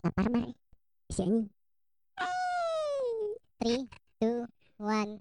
lapar 0.00 0.26
bar 0.26 0.48
si 1.06 1.20
anjing 1.20 1.44
three 3.60 3.84
two 4.16 4.46
one 4.78 5.20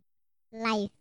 live 0.51 0.93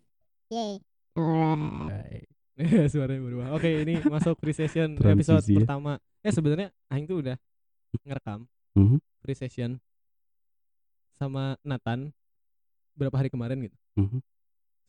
yay 0.51 0.83
alright 1.15 2.27
Suaranya 2.91 3.23
berubah. 3.23 3.55
Oke, 3.55 3.71
ini 3.71 4.03
masuk 4.03 4.35
free 4.43 4.51
session 4.51 4.99
episode 4.99 5.39
Transisi 5.39 5.55
ya. 5.55 5.63
pertama. 5.63 5.95
Eh 6.27 6.35
sebenarnya 6.35 6.75
aing 6.91 7.07
tuh 7.07 7.23
udah 7.23 7.39
ngerekam 8.03 8.51
Mhm, 8.75 8.99
free 9.23 9.39
session 9.39 9.79
sama 11.15 11.55
Nathan 11.63 12.11
berapa 12.95 13.15
hari 13.15 13.31
kemarin 13.31 13.63
gitu. 13.63 13.77
mhm. 13.95 14.19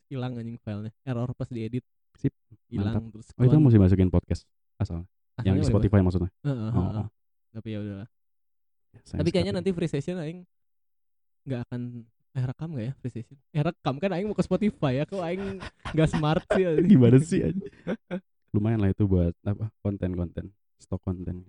Hilang 0.09 0.33
anjing 0.33 0.57
filenya. 0.57 0.89
Error 1.05 1.29
pas 1.37 1.45
diedit. 1.45 1.85
Sip, 2.17 2.33
Hilang 2.67 3.13
terus. 3.13 3.29
Oh 3.37 3.45
itu 3.45 3.53
mesti 3.53 3.77
masukin 3.77 4.09
podcast 4.09 4.49
asal 4.75 5.05
Asalnya 5.37 5.53
yang 5.53 5.61
di 5.61 5.69
Spotify 5.69 6.01
maksudnya. 6.01 6.33
Heeh, 6.41 6.49
heeh, 6.49 6.73
Oh, 6.73 6.81
heeh. 6.89 7.05
oh. 7.05 7.07
Tapi 7.53 7.67
ya 7.69 7.79
udahlah. 7.79 8.09
Sayang 9.05 9.19
Tapi 9.23 9.29
kayaknya 9.31 9.53
nanti 9.55 9.69
free 9.71 9.91
session 9.91 10.17
aing 10.19 10.43
nggak 11.47 11.61
akan 11.69 11.81
eh 12.37 12.45
rekam 12.45 12.69
gak 12.77 12.85
ya 12.85 12.93
free 12.99 13.13
session? 13.13 13.37
Eh 13.55 13.63
rekam 13.63 13.95
kan 13.97 14.11
aing 14.13 14.27
mau 14.29 14.37
ke 14.37 14.45
Spotify 14.45 15.01
ya. 15.01 15.03
Kok 15.07 15.23
aing 15.23 15.59
nggak 15.95 16.09
smart 16.09 16.43
sih? 16.53 16.63
gimana 16.85 17.17
sih 17.21 17.39
anjing? 17.45 17.73
lumayan 18.53 18.81
lah 18.81 18.89
itu 18.89 19.05
buat 19.05 19.33
apa 19.45 19.69
konten-konten 19.85 20.49
stok 20.81 21.01
konten 21.05 21.45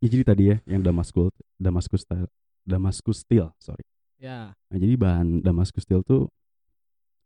ya 0.00 0.08
jadi 0.12 0.22
tadi 0.24 0.44
ya 0.52 0.56
yang 0.68 0.84
Damascus 0.84 1.32
Damascus 1.56 2.04
style 2.04 2.28
Damascus 2.64 3.24
steel 3.24 3.48
sorry 3.56 3.84
ya. 4.20 4.52
nah, 4.52 4.78
jadi 4.78 4.94
bahan 5.00 5.40
Damascus 5.40 5.88
steel 5.88 6.04
tuh 6.04 6.28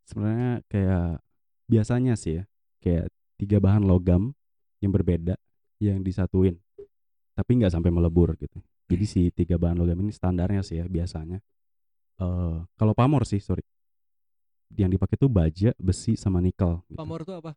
sebenarnya 0.06 0.62
kayak 0.70 1.18
biasanya 1.66 2.14
sih 2.14 2.42
ya 2.42 2.44
kayak 2.78 3.10
tiga 3.38 3.58
bahan 3.58 3.82
logam 3.82 4.34
yang 4.78 4.94
berbeda 4.94 5.34
yang 5.82 6.02
disatuin 6.02 6.58
tapi 7.34 7.58
nggak 7.58 7.74
sampai 7.74 7.90
melebur 7.90 8.38
gitu 8.38 8.62
jadi 8.88 9.04
si 9.04 9.28
tiga 9.30 9.60
bahan 9.60 9.76
logam 9.76 10.00
ini 10.00 10.10
standarnya 10.10 10.64
sih 10.64 10.80
ya 10.80 10.88
biasanya 10.88 11.38
eh 12.18 12.58
kalau 12.74 12.92
pamor 12.96 13.28
sih 13.28 13.38
sorry 13.38 13.62
yang 14.76 14.92
dipakai 14.92 15.16
tuh 15.16 15.32
baja 15.32 15.72
besi 15.80 16.12
sama 16.18 16.44
nikel 16.44 16.84
gitu. 16.92 16.98
Pamor 17.00 17.24
tuh 17.24 17.40
apa? 17.40 17.56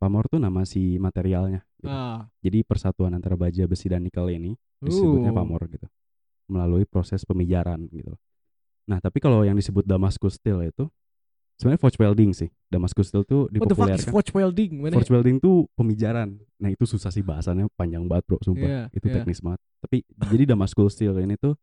Pamor 0.00 0.26
tuh 0.32 0.40
nama 0.40 0.64
si 0.64 0.96
materialnya. 0.96 1.60
gitu. 1.76 1.92
Ah. 1.92 2.24
Jadi 2.40 2.64
persatuan 2.64 3.12
antara 3.12 3.36
baja, 3.36 3.68
besi 3.68 3.92
dan 3.92 4.02
nikel 4.02 4.26
ini 4.32 4.56
disebutnya 4.80 5.30
Uh. 5.30 5.36
pamor 5.36 5.68
gitu. 5.68 5.86
Melalui 6.48 6.88
proses 6.88 7.22
pemijaran 7.28 7.84
gitu. 7.92 8.16
Nah, 8.88 8.98
tapi 8.98 9.22
kalau 9.22 9.44
yang 9.46 9.54
disebut 9.54 9.86
Damascus 9.86 10.40
steel 10.40 10.64
itu 10.66 10.88
sebenarnya 11.62 11.78
forge 11.78 11.98
welding 12.02 12.34
sih. 12.34 12.50
Damascus 12.66 13.14
steel 13.14 13.22
tuh 13.22 13.46
What 13.46 13.70
the 13.70 13.78
fuck 13.78 13.94
is 13.94 14.02
dipopulerkan. 14.02 14.10
forge 14.10 14.30
welding? 14.34 14.72
Mana? 14.82 14.98
Forge 14.98 15.10
welding 15.14 15.38
tuh 15.38 15.70
pemijaran. 15.78 16.34
Nah, 16.58 16.74
itu 16.74 16.82
susah 16.82 17.14
sih 17.14 17.22
bahasannya 17.22 17.70
panjang 17.78 18.02
banget, 18.10 18.26
Bro, 18.26 18.42
sumpah. 18.42 18.66
Iya, 18.66 18.82
itu 18.90 19.06
iya. 19.06 19.14
teknis 19.22 19.38
banget. 19.38 19.62
Tapi 19.78 20.02
jadi 20.26 20.44
Damascus 20.50 20.98
steel 20.98 21.14
ini 21.22 21.38
tuh 21.38 21.54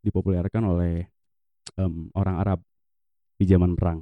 dipopulerkan 0.00 0.64
oleh 0.64 1.12
em, 1.76 2.08
orang 2.16 2.36
Arab 2.40 2.58
di 3.36 3.44
zaman 3.44 3.76
perang. 3.76 4.00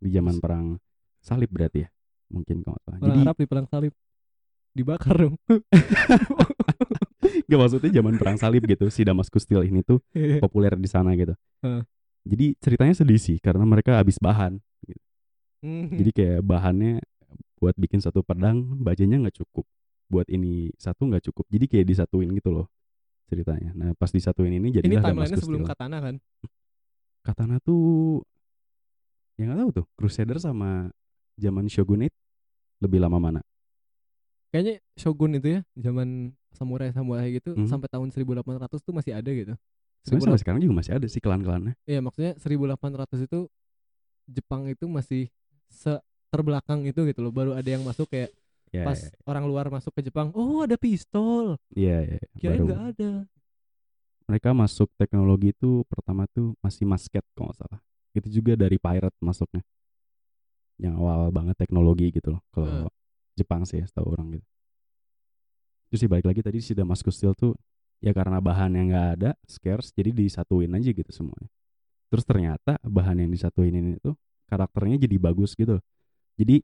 Di 0.00 0.08
zaman 0.08 0.40
perang 0.40 0.80
salib 1.20 1.52
berarti 1.52 1.84
ya. 1.84 1.88
Mungkin 2.32 2.64
kalau 2.64 2.80
salah. 2.80 2.96
Orang 2.96 3.08
Jadi 3.12 3.20
Arab 3.28 3.36
di 3.36 3.46
perang 3.46 3.66
salib. 3.68 3.92
Dibakar 4.72 5.16
dong. 5.20 5.36
Gak 7.48 7.58
maksudnya 7.60 7.92
zaman 7.92 8.16
perang 8.16 8.40
salib 8.40 8.64
gitu 8.64 8.88
si 8.88 9.04
Damascus 9.04 9.44
Steel 9.44 9.68
ini 9.68 9.84
tuh 9.84 10.00
populer 10.40 10.72
di 10.80 10.88
sana 10.88 11.12
gitu. 11.12 11.36
Heeh. 11.60 11.84
Jadi 12.22 12.54
ceritanya 12.62 12.94
sedih 12.94 13.18
sih 13.18 13.36
karena 13.42 13.66
mereka 13.66 13.98
habis 13.98 14.16
bahan. 14.16 14.62
Hmm. 15.62 15.90
Jadi 15.94 16.10
kayak 16.10 16.40
bahannya 16.42 17.02
buat 17.58 17.74
bikin 17.78 18.02
satu 18.02 18.22
pedang 18.22 18.62
bajanya 18.78 19.18
nggak 19.22 19.42
cukup. 19.42 19.66
Buat 20.10 20.26
ini 20.30 20.70
satu 20.78 21.06
nggak 21.06 21.30
cukup. 21.30 21.46
Jadi 21.50 21.64
kayak 21.66 21.86
disatuin 21.86 22.30
gitu 22.34 22.50
loh 22.50 22.66
ceritanya. 23.26 23.70
Nah 23.74 23.90
pas 23.94 24.10
disatuin 24.10 24.50
ini 24.50 24.58
ini 24.58 24.70
jadilah 24.74 25.02
timelinenya 25.02 25.38
sebelum 25.38 25.62
Steel. 25.62 25.70
katana 25.70 25.98
kan? 25.98 26.14
Katana 27.22 27.56
tuh 27.62 28.22
yang 29.38 29.54
nggak 29.54 29.60
tahu 29.62 29.70
tuh 29.82 29.86
Crusader 29.94 30.38
sama 30.38 30.90
zaman 31.38 31.66
Shogunate 31.66 32.14
lebih 32.82 32.98
lama 32.98 33.18
mana? 33.18 33.40
Kayaknya 34.52 34.84
Shogun 35.00 35.32
itu 35.40 35.48
ya, 35.48 35.60
zaman 35.72 36.36
samurai 36.52 36.92
samurai 36.92 37.32
gitu 37.32 37.56
Mhm. 37.56 37.64
sampai 37.64 37.88
tahun 37.88 38.12
1800 38.12 38.84
tuh 38.84 38.92
masih 38.92 39.16
ada 39.16 39.30
gitu. 39.32 39.56
Sebenarnya 40.02 40.34
sampai 40.34 40.42
sekarang 40.42 40.60
juga 40.60 40.74
masih 40.82 40.92
ada 40.98 41.06
sih 41.06 41.22
klan-klannya. 41.22 41.74
Iya, 41.86 42.00
maksudnya 42.02 42.32
1800 42.38 43.18
itu 43.22 43.46
Jepang 44.26 44.66
itu 44.66 44.86
masih 44.90 45.30
se 45.70 45.98
terbelakang 46.32 46.82
itu 46.86 47.06
gitu 47.06 47.20
loh. 47.22 47.30
Baru 47.34 47.52
ada 47.54 47.66
yang 47.66 47.82
masuk 47.86 48.10
kayak 48.10 48.30
Ya, 48.72 48.88
pas 48.88 48.96
orang 49.28 49.44
luar 49.44 49.68
masuk 49.68 49.92
ke 49.92 50.00
Jepang, 50.00 50.32
oh 50.32 50.64
ada 50.64 50.80
pistol. 50.80 51.60
Iya, 51.76 52.16
iya. 52.16 52.18
Kirain 52.40 52.56
baru- 52.56 52.68
nggak 52.72 52.82
ada. 52.96 53.10
mereka 54.24 54.56
masuk 54.56 54.88
teknologi 54.96 55.52
itu 55.52 55.84
pertama 55.92 56.24
tuh 56.32 56.56
masih 56.64 56.88
masket 56.88 57.20
kalau 57.36 57.52
nggak 57.52 57.58
salah 57.58 57.80
itu 58.16 58.40
juga 58.40 58.56
dari 58.56 58.80
pirate 58.80 59.12
masuknya 59.20 59.60
yang 60.80 60.96
awal 60.96 61.28
banget 61.28 61.52
teknologi 61.58 62.08
gitu 62.10 62.38
loh 62.38 62.42
kalau 62.48 62.88
Jepang 63.36 63.68
sih 63.68 63.82
ya 63.82 63.84
setahu 63.84 64.08
orang 64.16 64.40
gitu 64.40 64.46
terus 65.90 66.00
sih 66.00 66.08
balik 66.08 66.24
lagi 66.24 66.40
tadi 66.40 66.58
si 66.64 66.72
Damascus 66.72 67.12
Steel 67.20 67.36
tuh 67.36 67.52
ya 68.02 68.10
karena 68.10 68.42
bahan 68.42 68.74
yang 68.74 68.86
nggak 68.90 69.08
ada 69.16 69.30
scarce 69.46 69.94
jadi 69.94 70.10
disatuin 70.10 70.74
aja 70.74 70.90
gitu 70.90 71.06
semuanya 71.08 71.46
terus 72.10 72.26
ternyata 72.26 72.76
bahan 72.82 73.22
yang 73.22 73.30
disatuin 73.30 73.72
ini 73.72 73.96
tuh 74.02 74.18
karakternya 74.50 75.00
jadi 75.00 75.16
bagus 75.16 75.54
gitu 75.54 75.78
jadi 76.34 76.60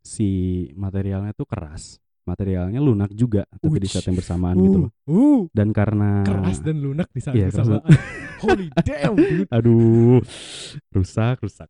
si 0.00 0.28
materialnya 0.72 1.36
tuh 1.36 1.44
keras 1.44 2.00
materialnya 2.24 2.80
lunak 2.80 3.12
juga 3.12 3.44
tapi 3.52 3.78
di 3.78 3.88
Uch. 3.88 3.92
saat 3.94 4.08
yang 4.08 4.16
bersamaan 4.16 4.56
gitu 4.58 4.78
loh 4.84 4.90
Uh, 5.04 5.48
dan 5.52 5.72
karena 5.72 6.24
keras 6.24 6.60
dan 6.60 6.76
lunak 6.80 7.08
di 7.08 7.20
saat 7.20 7.32
Iya, 7.36 7.48
keras 7.48 7.68
bersamaan. 7.68 7.92
Holy 8.44 8.68
damn, 8.86 9.14
dude. 9.16 9.48
aduh 9.50 10.20
rusak 10.92 11.36
rusak 11.42 11.68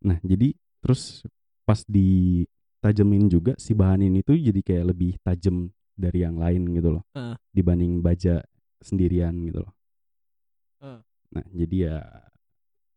nah 0.00 0.16
jadi 0.20 0.52
terus 0.80 1.24
pas 1.64 1.80
ditajemin 1.84 3.28
juga 3.28 3.52
si 3.56 3.72
bahan 3.72 4.04
ini 4.04 4.20
tuh 4.20 4.36
jadi 4.36 4.60
kayak 4.60 4.84
lebih 4.90 5.12
tajam 5.20 5.68
dari 6.00 6.24
yang 6.24 6.40
lain 6.40 6.72
gitu 6.72 6.96
loh 6.96 7.04
Ah. 7.12 7.36
dibanding 7.52 8.00
baja 8.00 8.40
sendirian 8.80 9.36
gitu 9.44 9.60
loh 9.60 9.72
Ah. 10.80 11.04
nah 11.28 11.44
jadi 11.52 11.76
ya 11.86 11.96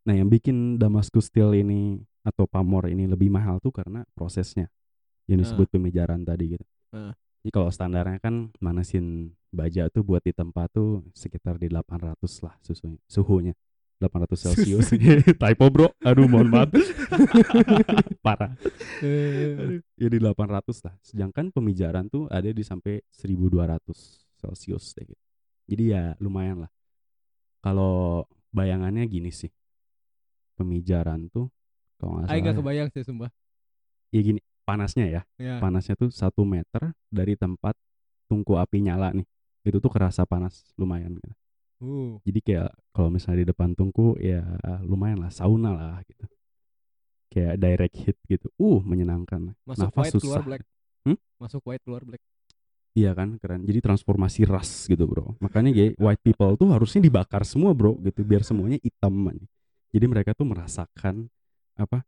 nah 0.04 0.16
yang 0.16 0.28
bikin 0.28 0.80
Damascus 0.80 1.28
Steel 1.28 1.52
ini 1.54 2.00
atau 2.24 2.48
pamor 2.48 2.88
ini 2.88 3.04
lebih 3.04 3.28
mahal 3.28 3.60
tuh 3.60 3.72
karena 3.72 4.08
prosesnya 4.16 4.72
yang 5.28 5.40
disebut 5.40 5.68
pemijaran 5.70 6.24
tadi 6.24 6.56
gitu 6.56 6.66
Ah. 6.92 7.12
jadi 7.44 7.52
kalau 7.52 7.68
standarnya 7.68 8.20
kan 8.20 8.52
manasin 8.58 9.36
baja 9.52 9.86
tuh 9.88 10.02
buat 10.02 10.24
di 10.24 10.32
tempat 10.32 10.72
tuh 10.72 11.04
sekitar 11.12 11.60
di 11.60 11.68
800 11.70 12.16
lah 12.42 12.56
susunya, 12.60 12.98
suhunya 13.06 13.54
800 14.04 14.36
Celcius. 14.44 14.88
Typo 15.42 15.66
bro. 15.72 15.88
Aduh 16.04 16.28
mohon 16.28 16.52
maaf. 16.52 16.70
Parah. 18.26 18.52
Ya 19.96 20.08
di 20.12 20.20
800 20.20 20.84
lah. 20.84 20.96
Sedangkan 21.00 21.50
pemijaran 21.56 22.12
tuh 22.12 22.28
ada 22.28 22.52
di 22.52 22.64
sampai 22.64 23.00
1200 23.16 24.44
Celcius 24.44 24.92
deh 25.00 25.08
gitu. 25.08 25.24
jadi 25.72 25.84
ya 25.88 26.04
lumayan 26.20 26.68
lah. 26.68 26.72
Kalau 27.64 28.28
bayangannya 28.52 29.08
gini 29.08 29.32
sih. 29.32 29.52
Pemijaran 30.54 31.32
tuh 31.32 31.48
kalau 31.98 32.20
nggak 32.20 32.28
salah 32.28 32.44
gak 32.44 32.54
ya, 32.54 32.60
kebayang 32.60 32.90
sih 32.92 33.04
sumpah. 33.08 33.32
ya 34.14 34.20
gini 34.22 34.40
panasnya 34.68 35.06
ya. 35.08 35.22
Ya. 35.40 35.58
panasnya 35.64 35.96
tuh 35.96 36.12
satu 36.12 36.44
meter 36.44 36.92
dari 37.08 37.40
tempat 37.40 37.74
tungku 38.28 38.60
api 38.60 38.84
nyala 38.84 39.16
nih. 39.16 39.26
Itu 39.64 39.80
tuh 39.80 39.88
kerasa 39.90 40.28
panas 40.28 40.68
lumayan 40.76 41.16
gitu. 41.16 41.34
Uh. 41.84 42.16
jadi 42.24 42.40
kayak 42.40 42.70
kalau 42.96 43.12
misalnya 43.12 43.44
di 43.44 43.48
depan 43.52 43.76
tungku 43.76 44.16
ya 44.16 44.40
lumayan 44.88 45.20
lah 45.20 45.32
sauna 45.36 45.76
lah 45.76 46.00
gitu 46.08 46.24
kayak 47.28 47.60
direct 47.60 47.96
hit 47.98 48.18
gitu 48.30 48.48
uh 48.56 48.80
menyenangkan 48.80 49.52
Masuk 49.68 49.90
Nafas 49.90 50.06
white 50.08 50.16
keluar 50.22 50.40
susah. 50.40 50.48
black. 50.48 50.62
Hmm? 51.04 51.18
Masuk 51.42 51.62
white 51.68 51.84
keluar 51.84 52.02
black. 52.06 52.22
iya 52.94 53.12
kan 53.12 53.42
keren 53.42 53.66
jadi 53.66 53.82
transformasi 53.82 54.46
ras 54.46 54.86
gitu 54.86 55.04
bro 55.10 55.34
makanya 55.42 55.74
kayak 55.74 55.98
white 55.98 56.22
people 56.22 56.54
tuh 56.54 56.70
harusnya 56.70 57.02
dibakar 57.02 57.42
semua 57.42 57.74
bro 57.74 57.98
gitu 58.00 58.22
biar 58.22 58.46
semuanya 58.46 58.78
hitam 58.80 59.12
man. 59.12 59.38
jadi 59.90 60.06
mereka 60.06 60.38
tuh 60.38 60.46
merasakan 60.46 61.26
apa 61.74 62.06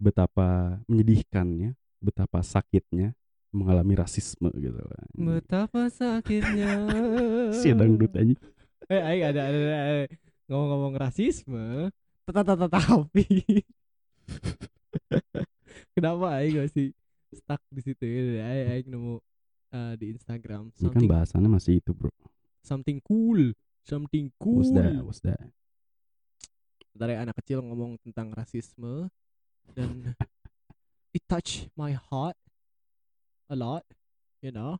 betapa 0.00 0.80
menyedihkannya 0.88 1.76
betapa 2.00 2.40
sakitnya 2.40 3.12
mengalami 3.54 3.94
rasisme 3.94 4.50
gitu 4.58 4.74
Betapa 5.14 5.86
sakitnya. 5.86 6.72
si 7.60 7.70
dangdut 7.70 8.10
aja 8.18 8.34
Eh, 8.92 9.00
aing 9.00 9.24
ada 9.24 9.40
ada, 9.48 9.60
ngomong-ngomong 10.48 10.94
rasisme. 11.00 11.88
Tata 12.24 12.44
tapi 12.44 13.24
kenapa 15.96 16.40
aing 16.40 16.64
masih 16.64 16.92
stuck 17.32 17.60
di 17.68 17.80
situ 17.80 18.04
ya? 18.04 18.44
Aing, 18.44 18.68
aing 18.72 18.88
nemu 18.88 19.14
eh, 19.72 19.94
di 20.00 20.06
Instagram 20.16 20.72
ini 20.72 20.88
kan 20.88 21.04
bahasannya 21.04 21.50
masih 21.50 21.82
itu 21.82 21.92
bro 21.92 22.08
something 22.64 22.98
cool, 23.04 23.52
something 23.84 24.32
cool. 24.40 24.64
what's 24.64 24.72
that 24.72 24.92
what's 25.04 25.20
that 25.20 25.40
Dari 26.94 27.18
anak 27.18 27.36
kecil 27.42 27.60
ngomong 27.60 27.98
tentang 28.00 28.32
rasisme 28.32 29.10
dan 29.74 30.14
it 31.16 31.26
touch 31.26 31.66
my 31.74 31.90
heart 31.90 32.38
a 33.50 33.56
lot, 33.58 33.82
you 34.38 34.54
know. 34.54 34.78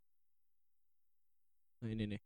Nah 1.82 1.90
ini 1.90 2.16
nih. 2.16 2.22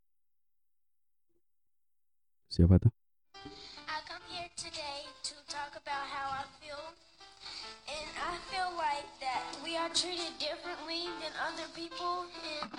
We 9.63 9.77
are 9.77 9.89
treated 9.89 10.33
differently 10.39 11.05
than 11.21 11.31
other 11.45 11.67
people. 11.75 12.25
And 12.61 12.71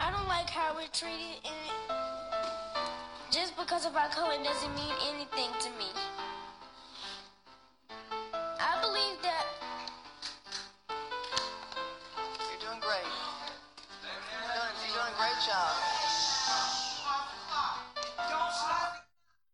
I 0.00 0.10
don't 0.10 0.26
like 0.26 0.48
how 0.48 0.74
we're 0.74 0.88
treated. 0.88 1.36
And 1.44 1.98
just 3.30 3.54
because 3.58 3.84
of 3.84 3.94
our 3.94 4.08
color 4.08 4.36
doesn't 4.42 4.74
mean 4.74 4.94
anything 5.12 5.50
to 5.60 5.68
me. 5.76 5.90
I 8.32 8.80
believe 8.80 9.20
that 9.22 9.63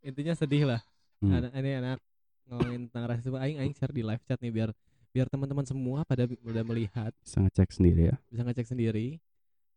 intinya 0.03 0.33
sedih 0.33 0.65
lah 0.67 0.81
Hmm. 1.19 1.37
anak 1.37 1.53
ini 1.55 1.71
anak 1.77 1.99
ngomongin 2.47 2.89
tentang 2.89 3.05
rasisme 3.07 3.37
aing 3.37 3.59
aing 3.59 3.75
share 3.75 3.91
di 3.91 4.01
live 4.01 4.25
chat 4.25 4.37
nih 4.37 4.49
biar 4.49 4.71
biar 5.11 5.27
teman-teman 5.27 5.63
semua 5.63 6.01
pada 6.03 6.25
udah 6.25 6.65
melihat 6.65 7.13
Bisa 7.19 7.39
ngecek 7.39 7.69
sendiri 7.71 8.09
ya. 8.09 8.17
bisa 8.27 8.41
ngecek 8.41 8.65
sendiri 8.67 9.21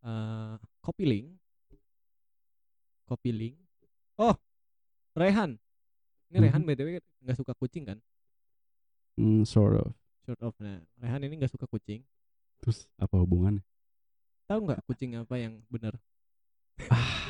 eh 0.02 0.54
copy 0.80 1.04
link 1.04 1.28
copy 3.04 3.32
link 3.32 3.56
oh 4.16 4.36
Rehan 5.14 5.60
ini 6.28 6.38
Mhm. 6.38 6.44
Rehan 6.44 6.62
btw 6.64 6.88
nggak 7.20 7.38
suka 7.38 7.54
kucing 7.54 7.84
kan 7.86 8.00
Hmm, 9.14 9.44
sort 9.44 9.78
of. 9.78 9.92
short 10.24 10.40
of 10.42 10.56
nah 10.58 10.80
Rehan 10.98 11.22
ini 11.22 11.38
nggak 11.38 11.52
suka 11.52 11.68
kucing 11.68 12.02
Terus 12.58 12.88
apa 12.96 13.20
hubungannya? 13.20 13.62
tahu 14.46 14.64
nggak 14.64 14.80
kucing 14.86 15.14
apa 15.14 15.36
yang 15.36 15.60
benar 15.68 16.00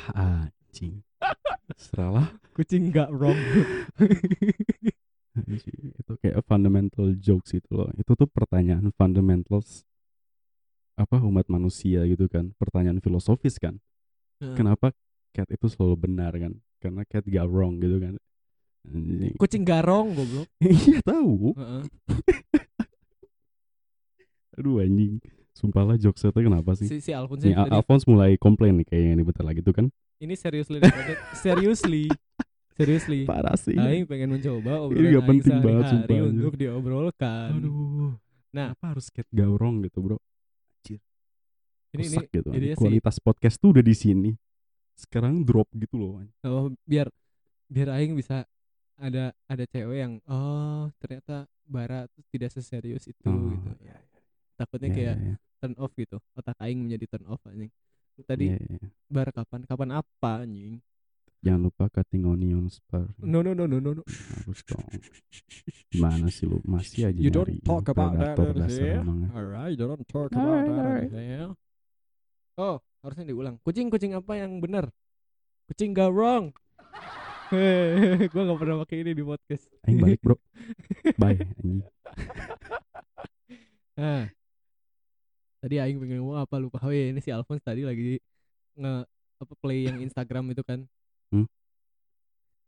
Ah, 0.08 0.46
anjing. 0.46 1.02
Seralah. 1.74 2.30
kucing 2.54 2.94
nggak 2.94 3.10
wrong 3.10 3.34
itu 5.98 6.12
kayak 6.22 6.46
fundamental 6.46 7.10
jokes 7.18 7.58
itu 7.58 7.66
loh. 7.74 7.90
Itu 7.98 8.14
tuh 8.14 8.30
pertanyaan 8.30 8.94
fundamentals 8.94 9.82
apa 10.94 11.18
umat 11.18 11.50
manusia 11.50 12.06
gitu 12.06 12.30
kan. 12.30 12.54
Pertanyaan 12.54 13.02
filosofis 13.02 13.58
kan. 13.58 13.82
Heeh. 14.38 14.54
Kenapa 14.54 14.94
cat 15.34 15.50
itu 15.50 15.66
selalu 15.66 16.06
benar 16.06 16.30
kan? 16.38 16.54
Karena 16.78 17.02
cat 17.02 17.26
gak 17.26 17.50
wrong 17.50 17.82
gitu 17.82 17.98
kan. 17.98 18.14
Anjing. 18.84 19.32
kucing 19.40 19.64
garong 19.64 20.12
goblok 20.12 20.44
Iya 20.60 21.00
tahu. 21.02 21.56
Heeh. 21.56 21.82
Aduh 24.60 24.78
anjing. 24.78 25.18
Sumpah 25.54 25.86
lah 25.86 25.96
jokes 25.98 26.22
itu 26.22 26.34
kenapa 26.34 26.74
sih? 26.74 26.86
si 26.90 26.98
si 26.98 27.10
Alphonse 27.14 27.46
Nih, 27.46 27.54
Al- 27.54 27.70
Alphonse 27.78 28.06
mulai 28.10 28.34
komplain 28.38 28.74
nih 28.78 28.86
kayaknya 28.90 29.12
ini 29.18 29.24
bentar 29.26 29.46
lagi 29.46 29.62
tuh 29.62 29.74
kan. 29.74 29.86
Ini 30.24 30.34
seriously 30.34 30.80
recorded. 30.80 31.18
seriously 31.36 32.04
seriously 32.74 33.20
Parah 33.22 33.54
sih. 33.54 33.76
Aing 33.76 34.08
pengen 34.08 34.34
mencoba 34.34 34.72
Ini 34.72 34.82
obrolan 34.82 35.04
nggak 35.04 35.14
Aing 35.14 35.28
penting 35.30 35.56
banget, 35.60 35.84
anjir. 35.86 36.22
untuk 36.26 36.54
diobrolkan. 36.56 37.48
Aduh. 37.54 38.12
Nah. 38.50 38.68
Kenapa 38.72 38.84
harus 38.90 39.06
cat 39.10 39.26
gak 39.28 39.50
wrong 39.50 39.82
gitu 39.82 39.98
bro? 40.00 40.18
Ini 40.84 40.98
ini 41.94 42.04
Rusak 42.10 42.26
gitu. 42.34 42.50
ini 42.50 42.66
sih. 42.74 42.78
Kualitas 42.78 43.16
podcast 43.22 43.56
tuh 43.62 43.70
udah 43.70 43.84
di 43.86 43.94
sini. 43.94 44.30
Sekarang 44.98 45.46
drop 45.46 45.70
gitu 45.74 45.94
loh. 45.94 46.26
oh, 46.42 46.74
biar 46.82 47.06
biar 47.70 47.94
Aing 47.94 48.18
bisa 48.18 48.42
ada 48.94 49.30
ada 49.46 49.64
cewek 49.66 50.02
yang 50.02 50.18
oh 50.26 50.90
ternyata 50.98 51.46
Bara 51.64 52.04
tuh 52.10 52.22
tidak 52.28 52.50
seserius 52.50 53.06
itu 53.06 53.24
Oh, 53.24 53.48
gitu. 53.54 53.70
iya, 53.80 53.96
Takutnya 54.54 54.90
iya, 54.90 54.96
kayak 54.98 55.16
iya, 55.16 55.34
turn 55.58 55.74
off 55.78 55.94
gitu. 55.94 56.18
Otak 56.34 56.58
Aing 56.58 56.82
menjadi 56.82 57.06
turn 57.08 57.26
off 57.30 57.42
anjing. 57.46 57.70
Tadi 58.22 58.46
iya, 58.46 58.58
iya. 58.62 58.78
Bara 59.10 59.34
kapan 59.34 59.66
kapan 59.66 59.90
apa 59.98 60.46
anjing? 60.46 60.78
Jangan 61.44 61.60
lupa 61.60 61.92
cutting 61.92 62.24
onions 62.24 62.80
per 62.88 63.04
No 63.20 63.44
no 63.44 63.52
no 63.52 63.68
no 63.68 63.76
no 63.76 64.00
no. 64.00 64.02
harus 64.06 64.64
dong. 64.64 64.86
Gimana 65.92 66.32
sih 66.32 66.48
lu 66.48 66.56
masih 66.64 67.12
aja 67.12 67.20
You 67.20 67.28
don't 67.28 67.50
nyari 67.52 67.66
talk 67.66 67.84
about 67.92 68.16
that 68.16 68.38
here. 68.72 69.04
emangnya. 69.04 69.28
Alright, 69.34 69.76
you 69.76 69.84
don't 69.84 70.06
talk 70.08 70.32
about 70.32 70.64
that 70.64 71.12
here. 71.12 71.52
Oh, 72.56 72.80
harusnya 73.04 73.28
diulang. 73.28 73.60
Kucing 73.60 73.92
kucing 73.92 74.16
apa 74.16 74.40
yang 74.40 74.56
benar? 74.62 74.88
Kucing 75.68 75.92
gak 75.92 76.14
wrong. 76.14 76.54
Hehehe, 77.52 78.24
gua 78.32 78.48
gak 78.48 78.58
pernah 78.64 78.76
pakai 78.86 79.04
ini 79.04 79.12
di 79.12 79.20
podcast. 79.26 79.68
Aing 79.84 80.00
balik 80.00 80.24
bro. 80.24 80.40
Bye 81.20 81.44
anjing. 81.44 81.82
Tadi 85.64 85.80
Aing 85.80 85.96
pengen 85.96 86.20
ngomong 86.20 86.36
apa 86.36 86.60
lupa. 86.60 86.76
Oh 86.84 86.92
iya, 86.92 87.08
ini 87.08 87.24
si 87.24 87.32
Alphonse 87.32 87.64
tadi 87.64 87.88
lagi 87.88 88.20
nge 88.76 89.08
apa 89.40 89.52
play 89.64 89.88
yang 89.88 89.96
Instagram 90.04 90.52
itu 90.52 90.60
kan. 90.60 90.84
Hmm? 91.32 91.48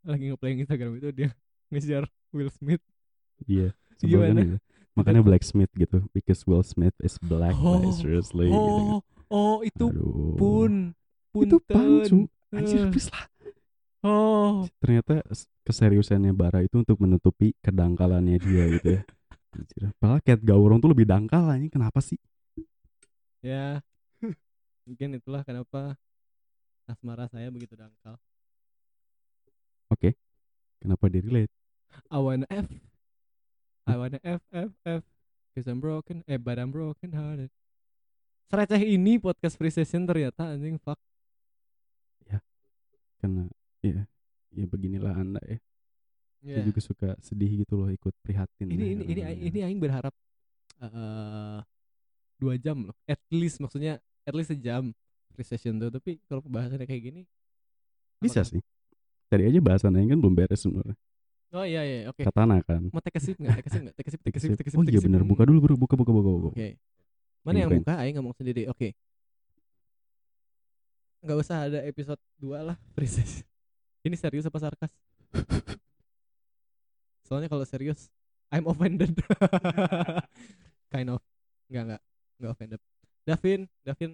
Lagi 0.00 0.32
nge-play 0.32 0.56
yang 0.56 0.64
Instagram 0.64 0.96
itu 0.96 1.12
dia 1.12 1.28
ngejar 1.68 2.08
Will 2.32 2.48
Smith. 2.48 2.80
Iya. 3.44 3.76
sebel 4.00 4.20
kan 4.24 4.32
Gimana? 4.32 4.40
itu. 4.48 4.56
Makanya 4.96 5.20
blacksmith 5.20 5.68
gitu 5.76 6.08
because 6.16 6.40
Will 6.48 6.64
Smith 6.64 6.96
is 7.04 7.20
black 7.20 7.52
Oh, 7.52 7.84
like, 7.84 7.92
seriously 8.00 8.48
gitu. 8.48 8.56
Oh, 8.56 9.00
oh 9.28 9.56
itu 9.60 9.92
Aduh. 9.92 10.36
pun 10.40 10.72
itu 11.36 11.56
pancu 11.68 12.24
punten. 12.24 12.56
anjir 12.56 12.80
Eh. 12.80 12.88
please 12.88 13.12
lah 13.12 13.24
Oh, 14.06 14.64
ternyata 14.80 15.20
keseriusannya 15.66 16.30
Bara 16.30 16.62
itu 16.64 16.80
untuk 16.80 16.96
menutupi 17.02 17.52
kedangkalannya 17.60 18.38
dia 18.40 18.64
gitu 18.72 18.88
ya 18.96 19.02
Anjir. 19.56 19.92
Padahal 20.00 20.20
Cat 20.24 20.40
Gaurong 20.40 20.80
tuh 20.80 20.94
lebih 20.96 21.04
dangkal 21.04 21.44
anjing 21.50 21.68
kenapa 21.68 22.00
sih 22.00 22.16
ya. 23.42 23.80
Mungkin 24.86 25.18
itulah 25.18 25.42
kenapa 25.42 25.98
asmara 26.86 27.26
saya 27.28 27.50
begitu 27.50 27.74
dangkal. 27.74 28.16
kenapa 30.76 31.08
di 31.08 31.18
relate 31.24 31.50
I 32.12 32.18
wanna 32.20 32.46
F. 32.52 32.68
I 33.88 33.94
wanna 33.96 34.20
F 34.22 34.42
F 34.52 34.72
F. 34.84 35.02
Cause 35.56 35.66
I'm 35.66 35.80
broken, 35.80 36.20
eh 36.28 36.36
but 36.36 36.60
I'm 36.60 36.68
broken 36.68 37.16
hearted. 37.16 37.48
Sereceh 38.46 38.82
ini 38.84 39.16
podcast 39.18 39.56
free 39.56 39.72
session 39.72 40.04
ternyata 40.06 40.52
anjing 40.54 40.78
fuck. 40.78 41.00
karena 43.16 43.48
ya 43.80 44.04
ya 44.54 44.64
beginilah 44.68 45.16
anda 45.16 45.42
ya 45.48 45.58
Ya. 46.46 46.62
Saya 46.62 46.68
juga 46.70 46.80
suka 46.84 47.08
sedih 47.18 47.66
gitu 47.66 47.74
loh 47.74 47.90
ikut 47.90 48.14
prihatin 48.22 48.70
Ini 48.70 48.78
ya, 48.78 48.86
ini 49.02 49.02
ini 49.02 49.22
ini 49.50 49.58
aing 49.66 49.80
berharap 49.82 50.14
eh 50.78 51.58
dua 52.36 52.54
jam 52.56 52.76
loh. 52.82 52.96
At 53.04 53.20
least 53.28 53.58
maksudnya 53.58 53.96
at 54.22 54.32
least 54.32 54.50
sejam 54.50 54.92
free 55.30 55.44
session 55.44 55.76
tuh. 55.76 55.88
Tapi 55.88 56.20
kalau 56.24 56.40
pembahasannya 56.40 56.84
kayak 56.84 57.02
gini 57.04 57.22
bisa 58.16 58.40
apakah- 58.40 58.48
sih 58.50 58.62
tadi 59.26 59.42
aja 59.44 59.58
bahasannya 59.58 60.06
kan 60.06 60.16
belum 60.16 60.32
beres 60.32 60.56
sebenarnya 60.58 60.96
Oh 61.50 61.62
iya 61.62 61.82
iya 61.82 61.98
oke. 62.08 62.22
katana 62.22 62.58
kan 62.60 62.88
Mau 62.88 62.98
take 62.98 63.16
a 63.16 63.22
sip 63.22 63.36
enggak? 63.36 63.60
Take 63.60 63.68
a 63.68 63.72
sip 63.72 63.80
enggak? 63.82 63.94
Take 63.94 64.08
a 64.08 64.10
sip, 64.10 64.20
take 64.22 64.36
a 64.36 64.40
sip, 64.40 64.50
take 64.54 64.66
a 64.66 64.70
sip. 64.70 64.78
oh 64.78 64.84
iya 64.84 65.00
bener 65.00 65.20
buka 65.20 65.44
dulu 65.44 65.58
bro 65.62 65.74
buka 65.76 65.94
buka 65.94 66.10
buka 66.10 66.30
buka 66.30 66.48
Oke. 66.50 66.68
Mana 67.44 67.56
yang 67.60 67.68
Bukain. 67.68 67.82
buka? 67.82 67.94
Aing 68.00 68.14
ngomong 68.16 68.34
sendiri. 68.34 68.66
Oke. 68.66 68.96
Nggak 71.20 71.38
usah 71.38 71.66
ada 71.66 71.78
episode 71.82 72.18
2 72.38 72.56
lah 72.62 72.76
free 72.92 73.06
session. 73.06 73.44
Ini 74.00 74.14
serius 74.14 74.46
apa 74.46 74.58
sarkas? 74.58 74.90
Soalnya 77.22 77.46
kalau 77.46 77.62
serius 77.62 78.08
I'm 78.48 78.64
offended. 78.64 79.14
kind 80.92 81.08
of. 81.10 81.20
Enggak 81.66 81.82
enggak. 81.84 82.02
Enggak 82.36 82.52
offended. 82.52 82.80
Davin, 83.24 83.60
Davin 83.82 84.12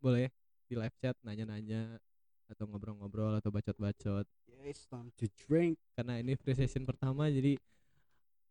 boleh 0.00 0.32
di 0.66 0.74
live 0.74 0.96
chat 0.98 1.14
nanya-nanya 1.22 2.00
atau 2.48 2.64
ngobrol-ngobrol 2.66 3.38
atau 3.38 3.48
bacot-bacot 3.48 4.26
yeah, 4.44 4.64
it's 4.66 4.84
time 4.84 5.08
to 5.16 5.24
drink 5.46 5.78
karena 5.94 6.20
ini 6.20 6.36
free 6.36 6.52
session 6.52 6.84
pertama 6.84 7.28
jadi 7.28 7.56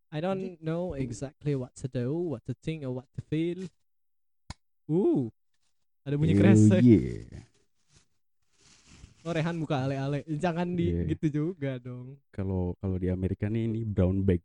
I 0.10 0.20
don't 0.20 0.58
know 0.60 0.92
exactly 0.92 1.56
what 1.56 1.72
to 1.80 1.88
do, 1.88 2.36
what 2.36 2.44
to 2.44 2.52
think, 2.60 2.84
or 2.84 2.92
what 2.92 3.08
to 3.16 3.24
feel. 3.32 3.64
Uh, 4.84 5.32
ada 6.04 6.20
bunyi 6.20 6.36
Oh, 6.36 6.40
kresek. 6.44 6.84
yeah. 6.84 7.48
Oh 9.24 9.32
Rehan 9.32 9.56
buka 9.56 9.88
ale-ale, 9.88 10.28
jangan 10.28 10.68
di 10.76 10.92
Iya. 10.92 11.16
gitu 11.16 11.28
juga 11.32 11.80
dong. 11.80 12.20
kalau 12.28 12.76
kalau 12.84 13.00
di 13.00 13.08
Amerika 13.08 13.48
nih 13.48 13.72
ini 13.72 13.88
brown 13.88 14.20
bag 14.20 14.44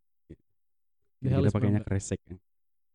The 1.18 1.34
kita 1.34 1.50
pakainya 1.50 1.82
kresek 1.82 2.22